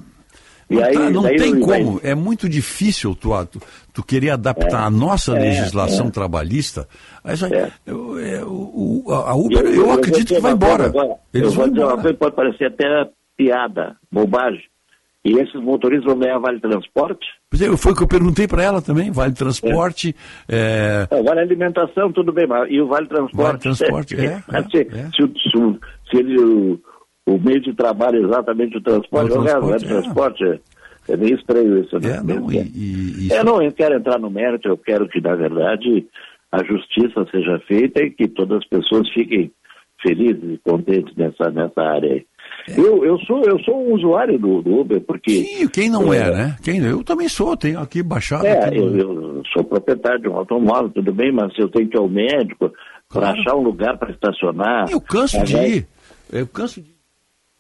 E 0.69 0.75
Não, 0.75 0.83
aí, 0.83 0.93
tá, 0.93 1.09
não 1.09 1.23
tem 1.23 1.33
ele 1.51 1.65
vai- 1.65 1.83
como, 1.83 1.99
é 2.03 2.15
muito 2.15 2.47
difícil 2.49 3.13
tu, 3.15 3.29
tu, 3.45 3.61
tu 3.93 4.03
querer 4.03 4.31
adaptar 4.31 4.83
É, 4.83 4.85
a 4.85 4.89
nossa 4.89 5.35
é, 5.35 5.39
legislação 5.39 6.07
é. 6.07 6.11
trabalhista. 6.11 6.87
Mas, 7.23 7.41
eu- 7.85 8.19
é, 8.19 8.43
o- 8.43 9.03
o- 9.05 9.11
a 9.13 9.35
Uber, 9.35 9.65
eu, 9.65 9.85
vou 9.85 9.93
acredito 9.93 10.33
que 10.33 10.39
vai 10.41 10.53
embora. 10.53 10.85
agora. 10.85 11.15
eu 11.33 11.41
Eles 11.41 11.53
vão 11.53 11.67
embora. 11.67 11.97
coisa 12.01 12.17
pode 12.17 12.35
parecer 12.35 12.65
até 12.65 13.09
piada, 13.37 13.95
bobagem. 14.11 14.63
E 15.25 15.39
esses 15.39 15.55
motoristas 15.61 16.05
vão 16.05 16.19
ganhar 16.19 16.37
vale 16.39 16.59
transporte? 16.59 17.25
Pois 17.49 17.61
é, 17.61 17.77
foi 17.77 17.93
o 17.93 17.95
que 17.95 18.03
eu 18.03 18.07
perguntei 18.07 18.45
para 18.45 18.61
ela 18.61 18.81
também, 18.81 19.09
vale 19.09 19.31
transporte, 19.33 20.13
é, 20.49 21.07
É, 21.09 21.23
vale 21.23 21.39
alimentação, 21.39 22.11
tudo 22.11 22.33
bem, 22.33 22.45
mas 22.45 22.69
e 22.69 22.81
o 22.81 22.87
vale 22.87 23.07
transporte? 23.07 23.37
Vale 23.37 23.57
transporte, 23.57 24.15
é, 24.19 24.43
Mas 24.51 24.65
se, 24.69 24.83
se, 25.15 25.79
se 26.11 26.17
ele, 26.17 26.37
o, 26.41 26.79
o 27.25 27.37
meio 27.39 27.61
de 27.61 27.73
trabalho 27.73 28.21
é 28.21 28.27
exatamente 28.27 28.77
o 28.77 28.81
transporte, 28.81 29.31
O 29.31 29.39
o 29.39 29.41
resto, 29.41 29.59
transporte, 29.59 29.85
vale 29.87 30.01
transporte, 30.01 30.43
é, 30.43 31.13
é 31.13 31.17
meio 31.17 31.35
estranho 31.35 31.79
isso, 31.83 31.99
né? 31.99 32.17
É, 32.17 32.23
não, 32.23 32.51
e, 32.51 32.57
e- 32.57 33.27
e- 33.27 33.33
É, 33.33 33.43
não, 33.43 33.61
eu 33.61 33.71
quero 33.71 33.95
entrar 33.95 34.19
no 34.19 34.29
mérito, 34.29 34.67
eu 34.67 34.77
quero 34.77 35.07
que, 35.07 35.21
na 35.21 35.35
verdade, 35.35 36.05
a 36.51 36.63
justiça 36.63 37.25
seja 37.31 37.59
feita 37.67 38.03
e 38.03 38.11
que 38.11 38.27
todas 38.27 38.57
as 38.59 38.67
pessoas 38.67 39.09
fiquem 39.11 39.51
felizes 40.01 40.43
e 40.43 40.59
contentes 40.69 41.15
nessa, 41.15 41.49
nessa 41.49 41.81
área 41.81 42.13
aí. 42.13 42.25
Eu, 42.77 43.03
eu, 43.03 43.17
sou, 43.19 43.41
eu 43.43 43.57
sou 43.63 43.87
um 43.87 43.93
usuário 43.93 44.37
do, 44.37 44.61
do 44.61 44.79
Uber, 44.81 45.01
porque... 45.01 45.31
Sim, 45.31 45.67
quem 45.67 45.89
não 45.89 46.13
é, 46.13 46.29
né? 46.31 46.55
Quem, 46.63 46.77
eu 46.79 47.03
também 47.03 47.27
sou, 47.27 47.57
tenho 47.57 47.79
aqui 47.79 48.03
baixado. 48.03 48.45
É, 48.45 48.65
aqui 48.65 48.77
eu, 48.77 48.95
eu 48.97 49.43
sou 49.53 49.63
proprietário 49.63 50.21
de 50.21 50.29
um 50.29 50.35
automóvel, 50.37 50.89
tudo 50.89 51.11
bem, 51.13 51.31
mas 51.31 51.53
se 51.55 51.61
eu 51.61 51.69
tenho 51.69 51.89
que 51.89 51.97
ir 51.97 51.99
ao 51.99 52.07
médico 52.07 52.71
para 53.09 53.31
achar 53.31 53.55
um 53.55 53.63
lugar 53.63 53.97
para 53.97 54.11
estacionar... 54.11 54.89
Eu 54.91 55.01
canso 55.01 55.43
de 55.43 55.53
pagar 55.53 55.67
ir. 55.67 55.87
Eu 56.31 56.47
canso 56.47 56.81
de 56.81 56.93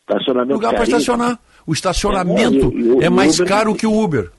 Estacionamento 0.09 0.53
lugar 0.53 0.73
para 0.73 0.83
estacionar. 0.83 1.39
O 1.65 1.71
estacionamento 1.73 2.65
É, 2.73 2.75
e- 2.75 2.79
e 2.81 2.91
o- 2.91 3.01
é 3.03 3.09
mais 3.09 3.39
o 3.39 3.43
Uber- 3.43 3.53
caro 3.55 3.75
que 3.75 3.87
o 3.87 4.03
Uber. 4.03 4.29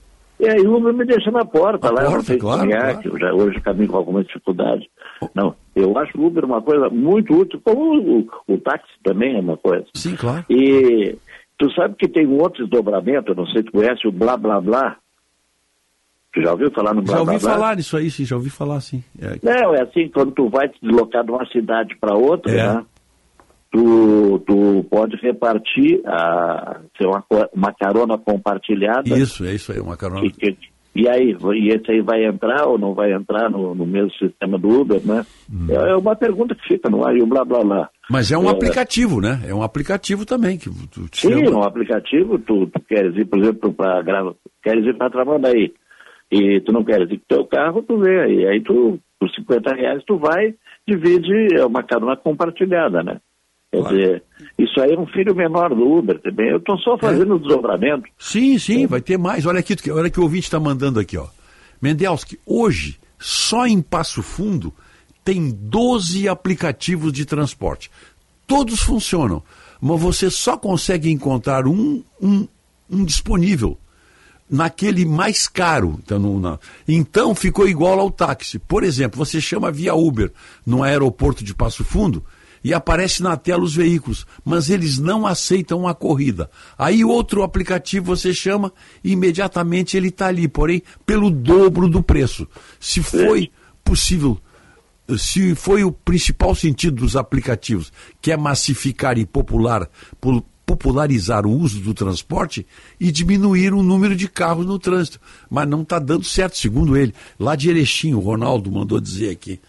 É, 0.40 0.58
e 0.58 0.66
o 0.66 0.76
Uber 0.76 0.92
me 0.92 1.06
deixa 1.06 1.30
na 1.30 1.44
porta, 1.44 1.90
Na 1.90 1.94
lá 2.02 2.10
porta, 2.10 2.24
sei 2.24 2.36
claro, 2.38 2.60
caminhar, 2.60 2.92
claro. 2.94 3.08
eu 3.08 3.18
já 3.18 3.32
hoje 3.32 3.60
caminho 3.60 3.88
com 3.88 3.96
alguma 3.96 4.22
dificuldade. 4.24 4.90
Não, 5.34 5.54
eu 5.74 5.96
acho 5.96 6.18
o 6.20 6.26
Uber 6.26 6.44
uma 6.44 6.60
coisa 6.60 6.90
muito 6.90 7.32
útil, 7.34 7.60
como 7.64 7.96
o, 7.98 8.28
o 8.52 8.58
táxi 8.58 8.84
também 9.02 9.36
é 9.36 9.40
uma 9.40 9.56
coisa. 9.56 9.86
Sim, 9.94 10.16
claro. 10.16 10.44
E 10.50 11.16
tu 11.56 11.70
sabe 11.72 11.94
que 11.96 12.08
tem 12.08 12.26
um 12.26 12.42
outro 12.42 12.62
desdobramento, 12.66 13.30
eu 13.32 13.36
não 13.36 13.46
sei 13.46 13.62
se 13.62 13.66
tu 13.68 13.72
conhece, 13.72 14.06
o 14.06 14.12
blá 14.12 14.36
blá 14.36 14.60
blá. 14.60 14.96
Tu 16.34 16.42
já 16.42 16.50
ouviu 16.50 16.70
falar 16.72 16.92
no 16.94 17.00
blá 17.02 17.16
Já 17.16 17.22
blá 17.24 17.32
ouvi 17.32 17.44
blá? 17.44 17.54
falar 17.54 17.76
nisso 17.76 17.96
aí, 17.96 18.10
sim, 18.10 18.24
já 18.24 18.34
ouvi 18.36 18.50
falar, 18.50 18.80
sim. 18.80 19.02
É, 19.22 19.38
Não, 19.40 19.72
é 19.74 19.82
assim, 19.82 20.08
quando 20.08 20.32
tu 20.32 20.48
vai 20.50 20.68
te 20.68 20.76
deslocar 20.82 21.24
de 21.24 21.30
uma 21.30 21.46
cidade 21.46 21.96
para 21.96 22.14
outra, 22.16 22.52
É. 22.52 22.74
né? 22.74 22.84
Tu, 23.74 24.38
tu 24.46 24.84
pode 24.88 25.16
repartir 25.16 26.00
a, 26.06 26.78
ser 26.96 27.08
uma, 27.08 27.24
uma 27.52 27.72
carona 27.74 28.16
compartilhada. 28.16 29.08
Isso, 29.18 29.44
é 29.44 29.52
isso 29.52 29.72
aí, 29.72 29.80
uma 29.80 29.96
carona. 29.96 30.24
E, 30.24 30.30
que- 30.30 30.56
e 30.94 31.08
aí, 31.08 31.36
e 31.56 31.68
esse 31.70 31.90
aí 31.90 32.00
vai 32.00 32.24
entrar 32.24 32.68
ou 32.68 32.78
não 32.78 32.94
vai 32.94 33.12
entrar 33.12 33.50
no, 33.50 33.74
no 33.74 33.84
mesmo 33.84 34.12
sistema 34.12 34.56
do 34.56 34.68
Uber, 34.68 35.04
né? 35.04 35.26
Hum. 35.52 35.66
É, 35.68 35.90
é 35.90 35.96
uma 35.96 36.14
pergunta 36.14 36.54
que 36.54 36.68
fica 36.68 36.88
no 36.88 37.04
ar 37.04 37.16
e 37.16 37.20
o 37.22 37.26
blá 37.26 37.44
blá 37.44 37.64
blá. 37.64 37.90
Mas 38.08 38.30
é 38.30 38.38
um 38.38 38.46
É, 38.48 38.52
aplicativo, 38.52 39.20
né? 39.20 39.40
É 39.44 39.52
um 39.52 39.60
aplicativo 39.64 40.24
também 40.24 40.56
que 40.56 40.70
tu 40.92 41.08
te 41.08 41.22
Sim, 41.26 41.44
chama. 41.44 41.58
um 41.58 41.64
aplicativo, 41.64 42.38
tu, 42.38 42.68
tu 42.68 42.80
queres 42.88 43.16
ir, 43.16 43.24
por 43.24 43.40
exemplo, 43.40 43.72
para 43.74 44.00
grava, 44.02 44.36
queres 44.62 44.86
ir 44.86 44.96
para 44.96 45.10
Tramandaí 45.10 45.74
e 46.30 46.60
tu 46.60 46.70
não 46.72 46.84
queres 46.84 47.10
ir 47.10 47.18
com 47.18 47.24
teu 47.28 47.44
carro, 47.44 47.82
tu 47.82 47.98
vê 47.98 48.20
aí. 48.20 48.46
Aí 48.46 48.60
tu, 48.62 49.00
por 49.18 49.28
50 49.30 49.74
reais, 49.74 50.00
tu 50.06 50.16
vai, 50.16 50.54
divide, 50.86 51.56
é 51.56 51.66
uma 51.66 51.82
carona 51.82 52.16
compartilhada, 52.16 53.02
né? 53.02 53.18
Quer 53.82 53.88
dizer, 53.88 54.22
isso 54.58 54.80
aí 54.80 54.92
é 54.92 54.98
um 54.98 55.06
filho 55.06 55.34
menor 55.34 55.74
do 55.74 55.98
Uber 55.98 56.18
também. 56.20 56.50
Eu 56.50 56.58
estou 56.58 56.78
só 56.78 56.96
fazendo 56.96 57.34
o 57.34 57.38
desdobramento. 57.38 58.04
Sim, 58.18 58.58
sim, 58.58 58.86
vai 58.86 59.00
ter 59.00 59.18
mais. 59.18 59.46
Olha 59.46 59.60
aqui, 59.60 59.74
olha 59.90 60.10
que 60.10 60.20
o 60.20 60.22
ouvinte 60.22 60.44
está 60.44 60.60
mandando 60.60 61.00
aqui, 61.00 61.16
ó. 61.16 61.26
Mendelski, 61.80 62.38
hoje, 62.46 62.98
só 63.18 63.66
em 63.66 63.82
Passo 63.82 64.22
Fundo, 64.22 64.72
tem 65.24 65.50
12 65.50 66.28
aplicativos 66.28 67.12
de 67.12 67.24
transporte. 67.24 67.90
Todos 68.46 68.80
funcionam, 68.80 69.42
mas 69.80 70.00
você 70.00 70.30
só 70.30 70.56
consegue 70.56 71.10
encontrar 71.10 71.66
um, 71.66 72.02
um, 72.20 72.46
um 72.90 73.04
disponível 73.04 73.78
naquele 74.48 75.04
mais 75.04 75.48
caro. 75.48 75.98
Então, 76.02 76.58
então 76.86 77.34
ficou 77.34 77.66
igual 77.66 77.98
ao 77.98 78.10
táxi. 78.10 78.58
Por 78.58 78.84
exemplo, 78.84 79.18
você 79.18 79.40
chama 79.40 79.70
via 79.70 79.94
Uber 79.94 80.30
no 80.64 80.82
aeroporto 80.82 81.42
de 81.42 81.54
Passo 81.54 81.84
Fundo 81.84 82.22
e 82.64 82.72
aparece 82.72 83.22
na 83.22 83.36
tela 83.36 83.62
os 83.62 83.76
veículos, 83.76 84.26
mas 84.42 84.70
eles 84.70 84.98
não 84.98 85.26
aceitam 85.26 85.86
a 85.86 85.94
corrida. 85.94 86.50
Aí 86.78 87.04
outro 87.04 87.42
aplicativo 87.42 88.06
você 88.06 88.32
chama 88.32 88.72
e 89.04 89.12
imediatamente 89.12 89.96
ele 89.96 90.08
está 90.08 90.28
ali, 90.28 90.48
porém 90.48 90.82
pelo 91.04 91.30
dobro 91.30 91.86
do 91.88 92.02
preço. 92.02 92.48
Se 92.80 93.02
foi 93.02 93.50
possível 93.84 94.40
se 95.18 95.54
foi 95.54 95.84
o 95.84 95.92
principal 95.92 96.54
sentido 96.54 96.96
dos 97.02 97.14
aplicativos, 97.14 97.92
que 98.22 98.32
é 98.32 98.36
massificar 98.38 99.18
e 99.18 99.26
popular, 99.26 99.86
po- 100.18 100.42
popularizar 100.64 101.46
o 101.46 101.50
uso 101.50 101.78
do 101.80 101.92
transporte 101.92 102.66
e 102.98 103.12
diminuir 103.12 103.74
o 103.74 103.82
número 103.82 104.16
de 104.16 104.26
carros 104.26 104.64
no 104.64 104.78
trânsito. 104.78 105.20
Mas 105.50 105.68
não 105.68 105.82
está 105.82 105.98
dando 105.98 106.24
certo, 106.24 106.56
segundo 106.56 106.96
ele. 106.96 107.12
Lá 107.38 107.54
de 107.54 107.68
Erechim, 107.68 108.14
o 108.14 108.18
Ronaldo 108.18 108.72
mandou 108.72 108.98
dizer 108.98 109.28
aqui. 109.28 109.60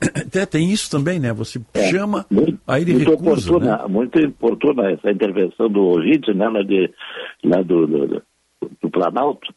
Até 0.00 0.44
tem 0.46 0.70
isso 0.70 0.90
também, 0.90 1.18
né? 1.20 1.32
Você 1.32 1.60
chama, 1.90 2.26
aí 2.66 2.82
ele 2.82 2.92
É, 2.92 2.94
muito 2.94 3.10
recusa. 3.10 3.50
oportuna, 3.52 3.76
Né? 3.78 3.84
muito 3.88 4.18
oportuna 4.26 4.90
essa 4.92 5.10
intervenção 5.10 5.68
do 5.68 5.80
ouvinte, 5.82 6.32
né, 6.34 6.48
lá, 6.48 6.62
de, 6.62 6.90
lá 7.44 7.62
do, 7.62 7.86
do, 7.86 8.06
do- 8.06 8.22
do 8.82 8.90
Planalto, 8.90 9.52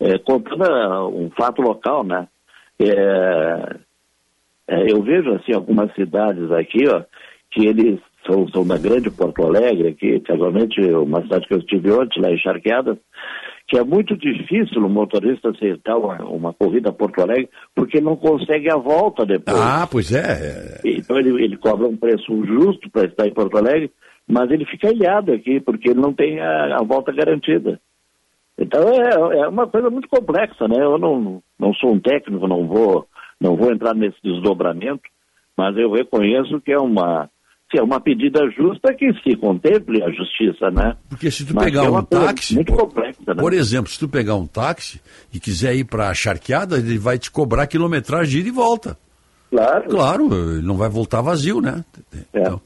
é, 0.00 0.18
contando 0.18 0.64
ah, 0.64 1.06
um 1.08 1.30
fato 1.36 1.60
local, 1.60 2.02
né? 2.04 2.26
É, 2.80 3.76
é, 4.68 4.90
eu 4.92 5.02
vejo 5.02 5.30
assim 5.34 5.52
algumas 5.52 5.92
cidades 5.94 6.50
aqui, 6.52 6.86
ó, 6.88 7.02
que 7.50 7.66
eles 7.66 7.98
são, 8.26 8.46
são 8.48 8.66
da 8.66 8.78
grande 8.78 9.10
Porto 9.10 9.44
Alegre, 9.46 9.94
que 9.94 10.20
casualmente 10.20 10.80
uma 10.92 11.22
cidade 11.22 11.46
que 11.46 11.54
eu 11.54 11.58
estive 11.58 11.90
ontem, 11.92 12.20
lá 12.20 12.30
em 12.30 12.38
Charqueadas, 12.38 12.96
que 13.68 13.78
é 13.78 13.84
muito 13.84 14.16
difícil 14.16 14.82
o 14.82 14.88
motorista 14.88 15.50
aceitar 15.50 15.98
uma, 15.98 16.16
uma 16.24 16.52
corrida 16.54 16.88
a 16.88 16.92
Porto 16.92 17.20
Alegre, 17.20 17.50
porque 17.74 18.00
não 18.00 18.16
consegue 18.16 18.72
a 18.72 18.78
volta 18.78 19.26
depois. 19.26 19.60
Ah, 19.60 19.86
pois 19.86 20.10
é. 20.10 20.80
Então 20.82 21.18
ele, 21.18 21.44
ele 21.44 21.56
cobra 21.58 21.86
um 21.86 21.96
preço 21.96 22.46
justo 22.46 22.90
para 22.90 23.06
estar 23.06 23.26
em 23.26 23.34
Porto 23.34 23.58
Alegre, 23.58 23.92
mas 24.26 24.50
ele 24.50 24.64
fica 24.64 24.90
ilhado 24.90 25.32
aqui, 25.32 25.60
porque 25.60 25.90
ele 25.90 26.00
não 26.00 26.14
tem 26.14 26.40
a, 26.40 26.78
a 26.78 26.82
volta 26.82 27.12
garantida. 27.12 27.78
Então 28.58 28.80
é, 28.88 29.42
é 29.42 29.48
uma 29.48 29.66
coisa 29.66 29.90
muito 29.90 30.08
complexa, 30.08 30.66
né? 30.66 30.82
Eu 30.82 30.96
não, 30.96 31.42
não 31.58 31.74
sou 31.74 31.92
um 31.92 32.00
técnico, 32.00 32.48
não 32.48 32.66
vou, 32.66 33.06
não 33.38 33.54
vou 33.54 33.70
entrar 33.70 33.94
nesse 33.94 34.16
desdobramento, 34.24 35.02
mas 35.54 35.76
eu 35.76 35.92
reconheço 35.92 36.58
que 36.62 36.72
é 36.72 36.78
uma, 36.78 37.28
que 37.70 37.78
é 37.78 37.82
uma 37.82 38.00
pedida 38.00 38.40
justa 38.50 38.94
que 38.94 39.12
se 39.22 39.36
contemple 39.36 40.02
a 40.02 40.10
justiça, 40.10 40.70
né? 40.70 40.96
Porque 41.08 41.30
se 41.30 41.44
tu 41.44 41.54
Mas 41.54 41.66
pegar 41.66 41.84
é 41.84 41.90
um 41.90 42.02
táxi, 42.02 42.54
muito 42.54 42.72
por- 42.72 42.80
complexa, 42.86 43.34
né? 43.34 43.34
Por 43.34 43.52
exemplo, 43.52 43.90
se 43.90 43.98
tu 43.98 44.08
pegar 44.08 44.36
um 44.36 44.46
táxi 44.46 45.00
e 45.32 45.38
quiser 45.38 45.74
ir 45.76 45.84
para 45.84 46.08
a 46.08 46.14
charqueada, 46.14 46.78
ele 46.78 46.96
vai 46.98 47.18
te 47.18 47.30
cobrar 47.30 47.66
quilometragem 47.66 48.30
de 48.30 48.38
ida 48.40 48.48
e 48.48 48.52
volta. 48.52 48.96
Claro. 49.50 49.88
Claro, 49.88 50.34
ele 50.56 50.66
não 50.66 50.76
vai 50.76 50.88
voltar 50.88 51.20
vazio, 51.20 51.60
né? 51.60 51.84
Então, 52.32 52.60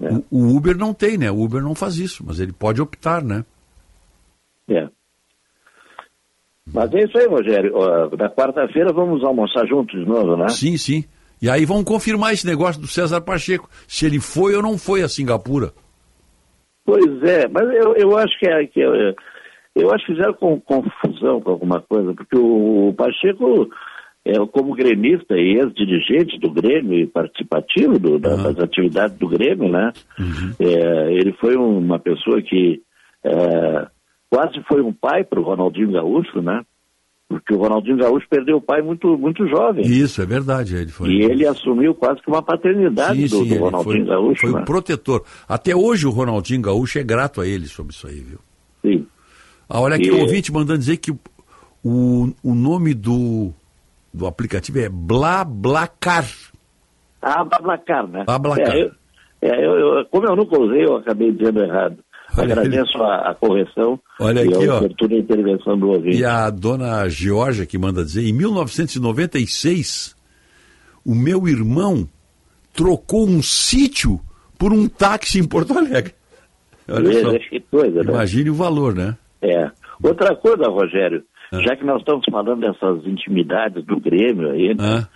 O, 0.00 0.24
o 0.38 0.56
Uber 0.56 0.76
não 0.76 0.92
tem, 0.92 1.16
né? 1.16 1.30
O 1.30 1.40
Uber 1.42 1.62
não 1.62 1.74
faz 1.74 1.96
isso, 1.98 2.22
mas 2.26 2.40
ele 2.40 2.52
pode 2.52 2.80
optar, 2.82 3.22
né? 3.22 3.44
É. 4.68 4.88
Mas 6.72 6.92
é 6.94 7.04
isso 7.04 7.18
aí, 7.18 7.26
Rogério. 7.26 7.72
Na 8.18 8.30
quarta-feira 8.30 8.92
vamos 8.92 9.22
almoçar 9.24 9.66
juntos 9.66 9.98
de 10.00 10.06
novo, 10.06 10.36
né? 10.36 10.48
Sim, 10.48 10.76
sim. 10.76 11.04
E 11.42 11.50
aí 11.50 11.64
vamos 11.64 11.84
confirmar 11.84 12.32
esse 12.32 12.46
negócio 12.46 12.80
do 12.80 12.86
César 12.86 13.20
Pacheco, 13.20 13.68
se 13.88 14.06
ele 14.06 14.20
foi 14.20 14.54
ou 14.54 14.62
não 14.62 14.78
foi 14.78 15.02
a 15.02 15.08
Singapura. 15.08 15.72
Pois 16.84 17.22
é, 17.24 17.48
mas 17.48 17.64
eu, 17.74 17.94
eu 17.96 18.16
acho 18.16 18.38
que, 18.38 18.46
é, 18.48 18.66
que 18.66 18.80
é, 18.80 19.14
eu 19.74 19.92
acho 19.92 20.06
que 20.06 20.12
fizeram 20.14 20.34
com, 20.34 20.60
confusão 20.60 21.40
com 21.40 21.50
alguma 21.50 21.80
coisa, 21.80 22.14
porque 22.14 22.36
o, 22.36 22.94
Pacheco, 22.96 23.68
é, 24.24 24.34
como 24.52 24.74
gremista 24.74 25.34
e 25.36 25.56
ex-dirigente 25.58 26.38
do 26.38 26.50
Grêmio 26.50 26.98
e 26.98 27.06
participativo 27.06 27.98
do- 27.98 28.18
da- 28.18 28.36
das 28.36 28.58
atividades 28.60 29.16
do 29.18 29.28
Grêmio, 29.28 29.68
né? 29.68 29.92
É, 30.60 31.12
ele 31.12 31.32
foi 31.40 31.56
uma 31.56 31.98
pessoa 31.98 32.40
que 32.42 32.80
é, 33.24 33.86
quase 34.30 34.60
foi 34.68 34.80
um 34.82 34.92
pai 34.92 35.22
para 35.24 35.40
o 35.40 35.44
Ronaldinho 35.44 35.92
Gaúcho, 35.92 36.40
né? 36.40 36.62
Porque 37.40 37.54
o 37.54 37.58
Ronaldinho 37.58 37.96
Gaúcho 37.96 38.26
perdeu 38.28 38.58
o 38.58 38.60
pai 38.60 38.82
muito, 38.82 39.16
muito 39.16 39.46
jovem. 39.48 39.84
Isso, 39.86 40.20
é 40.20 40.26
verdade. 40.26 40.76
Ele 40.76 40.90
foi. 40.90 41.08
E 41.10 41.22
ele 41.22 41.46
assumiu 41.46 41.94
quase 41.94 42.20
que 42.20 42.28
uma 42.28 42.42
paternidade 42.42 43.28
Sim, 43.28 43.36
do, 43.36 43.44
sim, 43.44 43.48
do 43.48 43.64
Ronaldinho 43.64 44.04
foi, 44.04 44.14
Gaúcho. 44.14 44.40
foi 44.42 44.52
né? 44.52 44.60
o 44.60 44.64
protetor. 44.64 45.24
Até 45.48 45.74
hoje 45.74 46.06
o 46.06 46.10
Ronaldinho 46.10 46.60
Gaúcho 46.62 46.98
é 46.98 47.02
grato 47.02 47.40
a 47.40 47.46
ele 47.46 47.66
sobre 47.66 47.92
isso 47.94 48.06
aí, 48.06 48.20
viu? 48.20 48.38
Sim. 48.82 49.06
Ah, 49.68 49.80
olha 49.80 49.96
aqui 49.96 50.08
E- 50.08 50.10
o 50.10 50.20
ouvinte 50.20 50.52
mandando 50.52 50.78
dizer 50.78 50.98
que 50.98 51.10
o, 51.10 51.18
o, 52.42 52.54
nome 52.54 52.92
do, 52.94 53.50
do 54.12 54.26
aplicativo 54.26 54.78
é 54.78 54.88
BlaBlaCar. 54.88 56.26
Ah, 57.20 57.44
Bablacar, 57.44 58.06
né? 58.06 58.24
Bablacar. 58.24 58.76
É, 58.76 58.82
eu, 58.82 58.90
é, 59.40 59.64
eu, 59.66 59.72
eu- 59.98 60.04
como 60.06 60.26
eu 60.26 60.36
nunca 60.36 60.60
usei, 60.60 60.84
eu 60.84 60.96
acabei 60.96 61.32
dizendo 61.32 61.62
errado. 61.62 61.96
Olha 62.36 62.52
Agradeço 62.54 62.96
a, 63.02 63.30
a 63.30 63.34
correção 63.34 64.00
Olha 64.18 64.40
e 64.44 64.48
aqui, 64.54 64.68
a 64.68 64.76
oportuna 64.76 65.14
intervenção 65.16 65.78
do 65.78 65.90
ouvinte. 65.90 66.16
E 66.18 66.24
a 66.24 66.48
dona 66.50 67.08
Georgia 67.08 67.66
que 67.66 67.76
manda 67.76 68.02
dizer, 68.04 68.26
em 68.26 68.32
1996, 68.32 70.16
o 71.04 71.14
meu 71.14 71.46
irmão 71.48 72.08
trocou 72.72 73.26
um 73.28 73.42
sítio 73.42 74.20
por 74.58 74.72
um 74.72 74.88
táxi 74.88 75.38
em 75.38 75.46
Porto 75.46 75.76
Alegre. 75.76 76.14
Olha 76.88 77.08
Veja 77.08 77.30
só. 77.32 77.38
que 77.38 77.60
coisa, 77.70 78.02
né? 78.02 78.12
Imagine 78.12 78.50
o 78.50 78.54
valor, 78.54 78.94
né? 78.94 79.16
É. 79.40 79.70
Outra 80.02 80.34
coisa, 80.34 80.64
Rogério, 80.68 81.22
Ah. 81.52 81.60
já 81.62 81.76
que 81.76 81.84
nós 81.84 81.98
estamos 82.00 82.24
falando 82.30 82.60
dessas 82.60 83.06
intimidades 83.06 83.84
do 83.84 84.00
Grêmio 84.00 84.50
aí, 84.50 84.68
né? 84.74 84.76
Ah, 84.80 85.08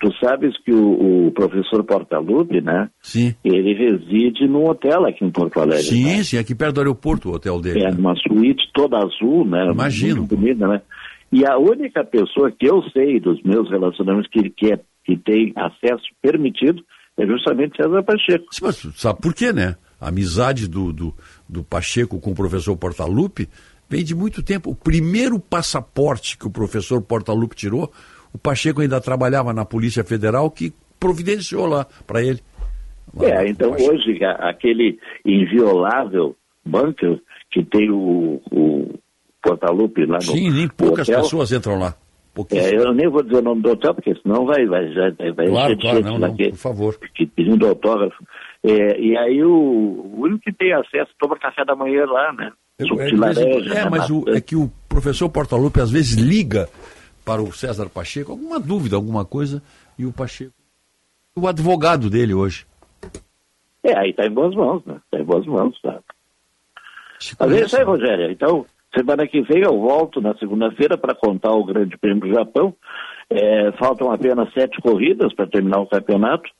tu 0.00 0.10
sabes 0.18 0.56
que 0.64 0.72
o, 0.72 1.26
o 1.26 1.32
professor 1.32 1.84
Portaluppi, 1.84 2.60
né? 2.60 2.88
sim. 3.02 3.34
Ele 3.44 3.74
reside 3.74 4.48
num 4.48 4.68
hotel 4.68 5.06
aqui 5.06 5.24
em 5.24 5.30
Porto 5.30 5.60
Alegre. 5.60 5.84
Sim, 5.84 6.24
sim, 6.24 6.38
aqui 6.38 6.54
perto 6.54 6.76
do 6.76 6.80
aeroporto 6.80 7.28
o 7.28 7.34
hotel 7.34 7.60
dele. 7.60 7.84
É, 7.84 7.90
uma 7.90 8.14
suíte 8.16 8.62
toda 8.72 8.96
azul, 8.96 9.44
né? 9.44 9.66
Imagino. 9.70 10.24
Bonita, 10.24 10.66
né? 10.66 10.80
E 11.30 11.46
a 11.46 11.58
única 11.58 12.02
pessoa 12.02 12.50
que 12.50 12.66
eu 12.66 12.82
sei 12.90 13.20
dos 13.20 13.40
meus 13.42 13.70
relacionamentos 13.70 14.28
que, 14.30 14.50
que, 14.50 14.72
é, 14.72 14.80
que 15.04 15.16
tem 15.16 15.52
acesso 15.54 16.04
permitido 16.20 16.82
é 17.18 17.26
justamente 17.26 17.76
César 17.76 18.02
Pacheco. 18.02 18.46
Sim, 18.50 18.64
Mas 18.64 18.76
sabe 18.96 19.20
por 19.20 19.34
quê, 19.34 19.52
né? 19.52 19.76
A 20.00 20.08
amizade 20.08 20.66
do, 20.66 20.92
do, 20.92 21.14
do 21.46 21.62
Pacheco 21.62 22.18
com 22.18 22.30
o 22.30 22.34
professor 22.34 22.74
Portaluppi 22.76 23.48
vem 23.88 24.02
de 24.02 24.14
muito 24.14 24.42
tempo. 24.42 24.70
O 24.70 24.74
primeiro 24.74 25.38
passaporte 25.38 26.38
que 26.38 26.46
o 26.46 26.50
professor 26.50 27.02
Portaluppi 27.02 27.54
tirou, 27.54 27.92
o 28.32 28.38
Pacheco 28.38 28.80
ainda 28.80 29.00
trabalhava 29.00 29.52
na 29.52 29.64
Polícia 29.64 30.04
Federal 30.04 30.50
que 30.50 30.72
providenciou 30.98 31.66
lá 31.66 31.86
para 32.06 32.22
ele. 32.22 32.40
É, 33.20 33.48
então 33.48 33.72
hoje 33.72 34.18
aquele 34.24 34.98
inviolável 35.24 36.36
bunker 36.64 37.20
que 37.50 37.64
tem 37.64 37.90
o, 37.90 38.40
o 38.52 38.94
Portalupe 39.42 40.04
lá 40.06 40.16
no 40.18 40.22
Sim, 40.22 40.50
nem 40.50 40.68
poucas 40.68 41.08
hotel, 41.08 41.22
pessoas 41.22 41.50
entram 41.52 41.78
lá. 41.78 41.94
É, 42.52 42.76
eu 42.76 42.94
nem 42.94 43.08
vou 43.08 43.22
dizer 43.24 43.38
o 43.38 43.42
nome 43.42 43.60
do 43.60 43.70
hotel, 43.72 43.92
porque 43.92 44.14
senão 44.22 44.46
vai, 44.46 44.64
vai, 44.64 44.88
já, 44.92 45.10
vai 45.34 45.48
Claro, 45.48 45.76
claro, 45.78 46.00
não, 46.00 46.18
lá 46.18 46.28
não, 46.28 46.36
por 46.36 46.54
favor. 46.56 46.96
que 47.14 47.26
pedindo 47.26 47.66
autógrafo. 47.66 48.22
É, 48.62 48.98
e 49.00 49.16
aí 49.16 49.42
o, 49.42 49.50
o 49.52 50.20
único 50.22 50.38
que 50.40 50.52
tem 50.52 50.72
acesso 50.72 51.10
toma 51.18 51.36
café 51.38 51.64
da 51.64 51.74
manhã 51.74 52.04
lá, 52.06 52.32
né? 52.32 52.52
De 52.78 52.86
É, 52.92 53.12
mas- 53.16 53.36
laranja, 53.36 53.70
é, 53.74 53.84
né, 53.84 53.88
mas 53.90 54.08
o- 54.10 54.24
é 54.28 54.40
que 54.40 54.54
o 54.54 54.70
professor 54.88 55.28
Portaluppi 55.28 55.80
às 55.80 55.90
vezes 55.90 56.14
liga 56.14 56.68
para 57.30 57.42
o 57.42 57.52
César 57.52 57.88
Pacheco 57.88 58.32
alguma 58.32 58.58
dúvida, 58.58 58.96
alguma 58.96 59.24
coisa, 59.24 59.62
e 59.96 60.04
o 60.04 60.12
Pacheco. 60.12 60.52
O 61.36 61.46
advogado 61.46 62.10
dele 62.10 62.34
hoje. 62.34 62.66
É, 63.84 63.96
aí 63.96 64.12
tá 64.12 64.26
em 64.26 64.32
boas 64.32 64.52
mãos, 64.52 64.84
né? 64.84 64.96
Tá 65.08 65.20
em 65.20 65.22
boas 65.22 65.46
mãos, 65.46 65.80
tá? 65.80 66.00
Mas 67.38 67.52
é 67.52 67.60
isso 67.60 67.76
aí, 67.76 67.84
Rogério. 67.84 68.32
Então, 68.32 68.66
semana 68.92 69.28
que 69.28 69.42
vem 69.42 69.62
eu 69.62 69.78
volto 69.78 70.20
na 70.20 70.34
segunda-feira 70.38 70.98
para 70.98 71.14
contar 71.14 71.52
o 71.52 71.64
Grande 71.64 71.96
Prêmio 71.96 72.22
do 72.22 72.34
Japão. 72.34 72.74
É, 73.30 73.70
faltam 73.78 74.10
apenas 74.10 74.52
sete 74.52 74.80
corridas 74.80 75.32
para 75.32 75.46
terminar 75.46 75.78
o 75.78 75.86
campeonato, 75.86 76.50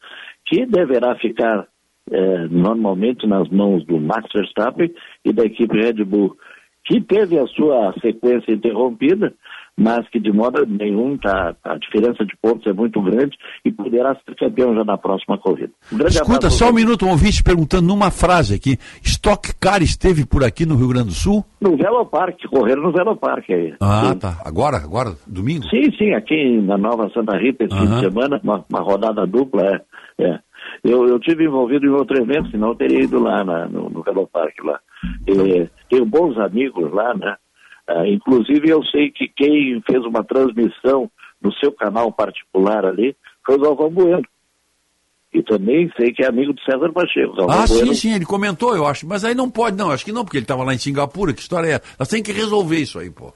que 0.46 0.64
deverá 0.66 1.16
ficar 1.16 1.66
é, 2.12 2.46
normalmente 2.46 3.26
nas 3.26 3.48
mãos 3.48 3.84
do 3.84 3.98
Max 3.98 4.28
Verstappen 4.32 4.94
e 5.24 5.32
da 5.32 5.44
equipe 5.44 5.76
Red 5.76 6.04
Bull, 6.04 6.36
que 6.84 7.00
teve 7.00 7.40
a 7.40 7.46
sua 7.48 7.92
sequência 8.00 8.52
interrompida, 8.52 9.34
mas 9.80 10.06
que 10.10 10.20
de 10.20 10.30
modo 10.30 10.66
nenhum 10.66 11.16
tá, 11.16 11.56
a 11.64 11.78
diferença 11.78 12.22
de 12.26 12.36
pontos 12.42 12.66
é 12.66 12.72
muito 12.72 13.00
grande 13.00 13.34
e 13.64 13.72
poderá 13.72 14.14
ser 14.14 14.34
campeão 14.36 14.74
já 14.74 14.84
na 14.84 14.98
próxima 14.98 15.38
corrida. 15.38 15.72
Um 15.90 15.96
grande 15.96 16.16
Escuta, 16.16 16.50
só 16.50 16.68
um 16.68 16.74
minuto, 16.74 17.06
um 17.06 17.10
ouvinte 17.10 17.42
perguntando 17.42 17.86
numa 17.88 18.10
frase 18.10 18.54
aqui. 18.54 18.76
Stock 19.02 19.54
Car 19.58 19.82
esteve 19.82 20.26
por 20.26 20.44
aqui 20.44 20.66
no 20.66 20.76
Rio 20.76 20.88
Grande 20.88 21.08
do 21.08 21.14
Sul? 21.14 21.42
No 21.60 21.76
Velopark, 21.78 22.36
correram 22.50 22.82
no 22.82 22.92
Velopark 22.92 23.50
aí. 23.50 23.74
Ah, 23.80 24.10
Sim. 24.12 24.18
tá. 24.18 24.38
Agora, 24.44 24.76
agora, 24.76 25.14
domingo? 25.26 25.64
Sim, 25.70 25.90
sim, 25.96 26.12
aqui 26.12 26.60
na 26.60 26.76
Nova 26.76 27.08
Santa 27.14 27.38
Rita 27.38 27.64
esse 27.64 27.74
fim 27.74 27.86
Aham. 27.86 28.00
de 28.00 28.06
semana, 28.06 28.40
uma, 28.44 28.62
uma 28.68 28.80
rodada 28.80 29.26
dupla, 29.26 29.62
é. 30.18 30.24
é. 30.24 30.38
Eu, 30.84 31.06
eu 31.08 31.18
tive 31.18 31.44
envolvido 31.46 31.86
em 31.86 31.90
outro 31.90 32.18
evento, 32.20 32.50
senão 32.50 32.68
eu 32.68 32.74
teria 32.74 33.00
ido 33.02 33.18
lá 33.18 33.42
na- 33.42 33.66
no, 33.66 33.88
no 33.88 34.02
Velopark 34.02 34.54
lá. 34.62 34.78
E, 35.26 35.66
tenho 35.88 36.04
bons 36.04 36.36
amigos 36.38 36.92
lá, 36.92 37.14
né? 37.14 37.34
Ah, 37.90 38.06
inclusive 38.06 38.68
eu 38.68 38.82
sei 38.84 39.10
que 39.10 39.28
quem 39.28 39.80
fez 39.86 40.04
uma 40.04 40.22
transmissão 40.22 41.10
no 41.42 41.52
seu 41.54 41.72
canal 41.72 42.12
particular 42.12 42.84
ali 42.84 43.16
foi 43.44 43.56
o 43.56 43.60
Galvão 43.60 43.90
Bueno. 43.90 44.22
E 45.32 45.42
também 45.44 45.90
sei 45.96 46.12
que 46.12 46.24
é 46.24 46.28
amigo 46.28 46.52
do 46.52 46.60
César 46.62 46.92
Pacheco. 46.92 47.36
Galvão 47.36 47.60
Ah, 47.62 47.64
Bueno, 47.66 47.86
sim, 47.88 47.94
sim, 47.94 48.14
ele 48.14 48.24
comentou, 48.24 48.74
eu 48.76 48.84
acho. 48.86 49.06
Mas 49.06 49.24
aí 49.24 49.34
não 49.34 49.48
pode, 49.50 49.76
não. 49.76 49.90
Acho 49.90 50.04
que 50.04 50.10
não, 50.12 50.24
porque 50.24 50.38
ele 50.38 50.44
estava 50.44 50.64
lá 50.64 50.74
em 50.74 50.78
Singapura. 50.78 51.32
Que 51.32 51.40
história 51.40 51.76
é? 51.76 51.80
Nós 51.98 52.08
temos 52.08 52.26
que 52.26 52.32
resolver 52.32 52.78
isso 52.78 52.98
aí, 52.98 53.10
pô. 53.10 53.32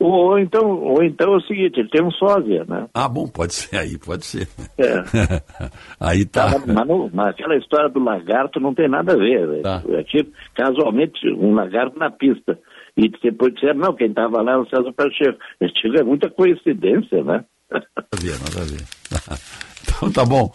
Ou, 0.00 0.38
então, 0.38 0.66
ou 0.82 1.02
então 1.04 1.32
é 1.34 1.36
o 1.36 1.40
seguinte, 1.42 1.78
ele 1.78 1.88
tem 1.88 2.02
um 2.04 2.10
sósia, 2.10 2.64
né? 2.66 2.86
Ah, 2.92 3.08
bom, 3.08 3.28
pode 3.28 3.54
ser 3.54 3.76
aí, 3.76 3.96
pode 3.96 4.24
ser. 4.26 4.48
É. 4.76 4.94
aí 6.00 6.24
tá. 6.26 6.50
Mas, 6.50 6.66
mas 6.74 6.88
não- 6.88 7.10
mas 7.12 7.28
aquela 7.28 7.56
história 7.56 7.88
do 7.88 8.02
lagarto 8.02 8.58
não 8.58 8.74
tem 8.74 8.88
nada 8.88 9.12
a 9.12 9.16
ver. 9.16 9.46
velho. 9.46 9.62
Tá. 9.62 9.82
É 9.90 10.02
tipo, 10.02 10.30
casualmente, 10.54 11.26
um 11.38 11.54
lagarto 11.54 11.98
na 11.98 12.10
pista. 12.10 12.58
E 12.96 13.08
depois 13.08 13.52
disseram, 13.54 13.80
não, 13.80 13.94
quem 13.94 14.08
estava 14.08 14.40
lá 14.40 14.52
era 14.52 14.60
o 14.60 14.68
César 14.68 14.92
Pacheco. 14.92 15.38
Esse 15.60 15.74
tipo 15.74 15.98
é 15.98 16.04
muita 16.04 16.30
coincidência, 16.30 17.24
né? 17.24 17.44
Nada 17.70 17.86
a 18.12 18.16
ver, 18.16 18.38
nada 18.38 18.60
a 18.60 18.64
ver. 18.64 19.44
Então 19.86 20.10
tá 20.10 20.24
bom. 20.24 20.52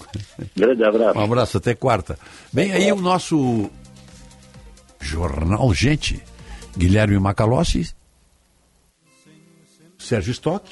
Grande 0.56 0.84
abraço. 0.84 1.18
Um 1.18 1.24
abraço, 1.24 1.58
até 1.58 1.74
quarta. 1.74 2.18
Bem, 2.52 2.72
aí 2.72 2.92
o 2.92 3.00
nosso 3.00 3.70
jornal 5.00 5.74
Gente, 5.74 6.22
Guilherme 6.76 7.18
Macalossi, 7.20 7.94
Sérgio 9.98 10.32
Stock 10.32 10.68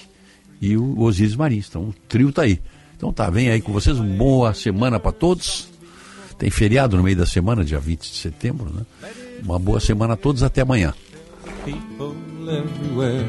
e 0.61 0.75
o 0.75 0.99
Osiris 0.99 1.35
Marins. 1.35 1.67
Então 1.69 1.83
o 1.83 1.93
trio 2.07 2.31
tá 2.31 2.41
aí. 2.41 2.59
Então 2.95 3.13
tá, 3.13 3.29
vem 3.29 3.49
aí 3.49 3.61
com 3.61 3.71
vocês. 3.71 3.99
Uma 3.99 4.17
boa 4.17 4.53
semana 4.53 4.99
para 4.99 5.11
todos. 5.11 5.69
Tem 6.37 6.49
feriado 6.49 6.97
no 6.97 7.03
meio 7.03 7.17
da 7.17 7.25
semana, 7.25 7.63
dia 7.63 7.79
20 7.79 7.99
de 7.99 8.17
setembro, 8.17 8.71
né? 8.71 8.85
Uma 9.43 9.57
boa 9.57 9.79
semana 9.79 10.13
a 10.13 10.17
todos, 10.17 10.43
até 10.43 10.61
amanhã. 10.61 10.93
People 11.67 12.15
everywhere. 12.49 13.27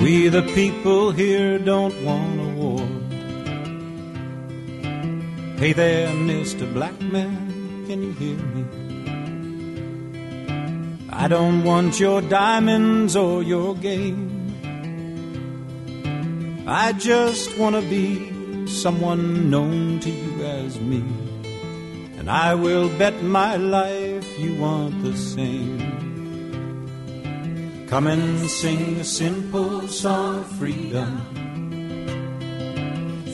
We 0.00 0.28
the 0.28 0.42
people 0.54 1.10
here 1.10 1.58
don't 1.58 1.96
want 2.04 2.40
a 2.40 2.48
war. 2.60 2.86
Hey 5.58 5.72
there, 5.72 6.08
Mr. 6.30 6.72
Black 6.72 6.96
Man, 7.00 7.84
can 7.88 8.00
you 8.04 8.12
hear 8.12 8.36
me? 8.54 8.62
I 11.10 11.26
don't 11.26 11.64
want 11.64 11.98
your 11.98 12.22
diamonds 12.22 13.16
or 13.16 13.42
your 13.42 13.74
game. 13.74 14.28
I 16.68 16.92
just 16.92 17.58
want 17.58 17.74
to 17.74 17.82
be 17.82 18.68
someone 18.68 19.50
known 19.50 19.98
to 19.98 20.10
you 20.10 20.44
as 20.44 20.78
me. 20.78 21.02
And 22.18 22.30
I 22.30 22.54
will 22.54 22.88
bet 22.98 23.20
my 23.24 23.56
life 23.56 24.38
you 24.38 24.54
want 24.54 25.02
the 25.02 25.16
same. 25.16 26.09
Come 27.90 28.06
and 28.06 28.48
sing 28.48 29.00
a 29.00 29.04
simple 29.04 29.88
song 29.88 30.38
of 30.38 30.46
freedom. 30.58 31.10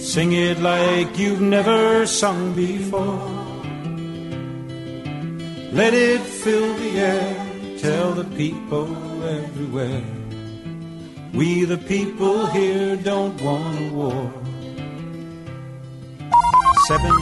Sing 0.00 0.32
it 0.32 0.58
like 0.60 1.18
you've 1.18 1.42
never 1.42 2.06
sung 2.06 2.54
before. 2.54 3.20
Let 5.72 5.92
it 5.92 6.22
fill 6.22 6.72
the 6.72 6.90
air. 6.98 7.36
Tell 7.76 8.12
the 8.12 8.24
people 8.34 8.88
everywhere. 9.28 10.02
We 11.34 11.66
the 11.66 11.76
people 11.76 12.46
here 12.46 12.96
don't 12.96 13.38
want 13.42 13.78
a 13.78 13.92
war. 13.92 14.32
Seven. 16.88 17.12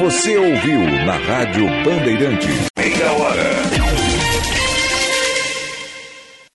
Você 0.00 0.36
ouviu 0.36 0.80
na 1.06 1.16
Rádio 1.16 1.64
Bandeirantes. 1.82 2.68
Meia 2.76 3.10
hora. 3.10 4.03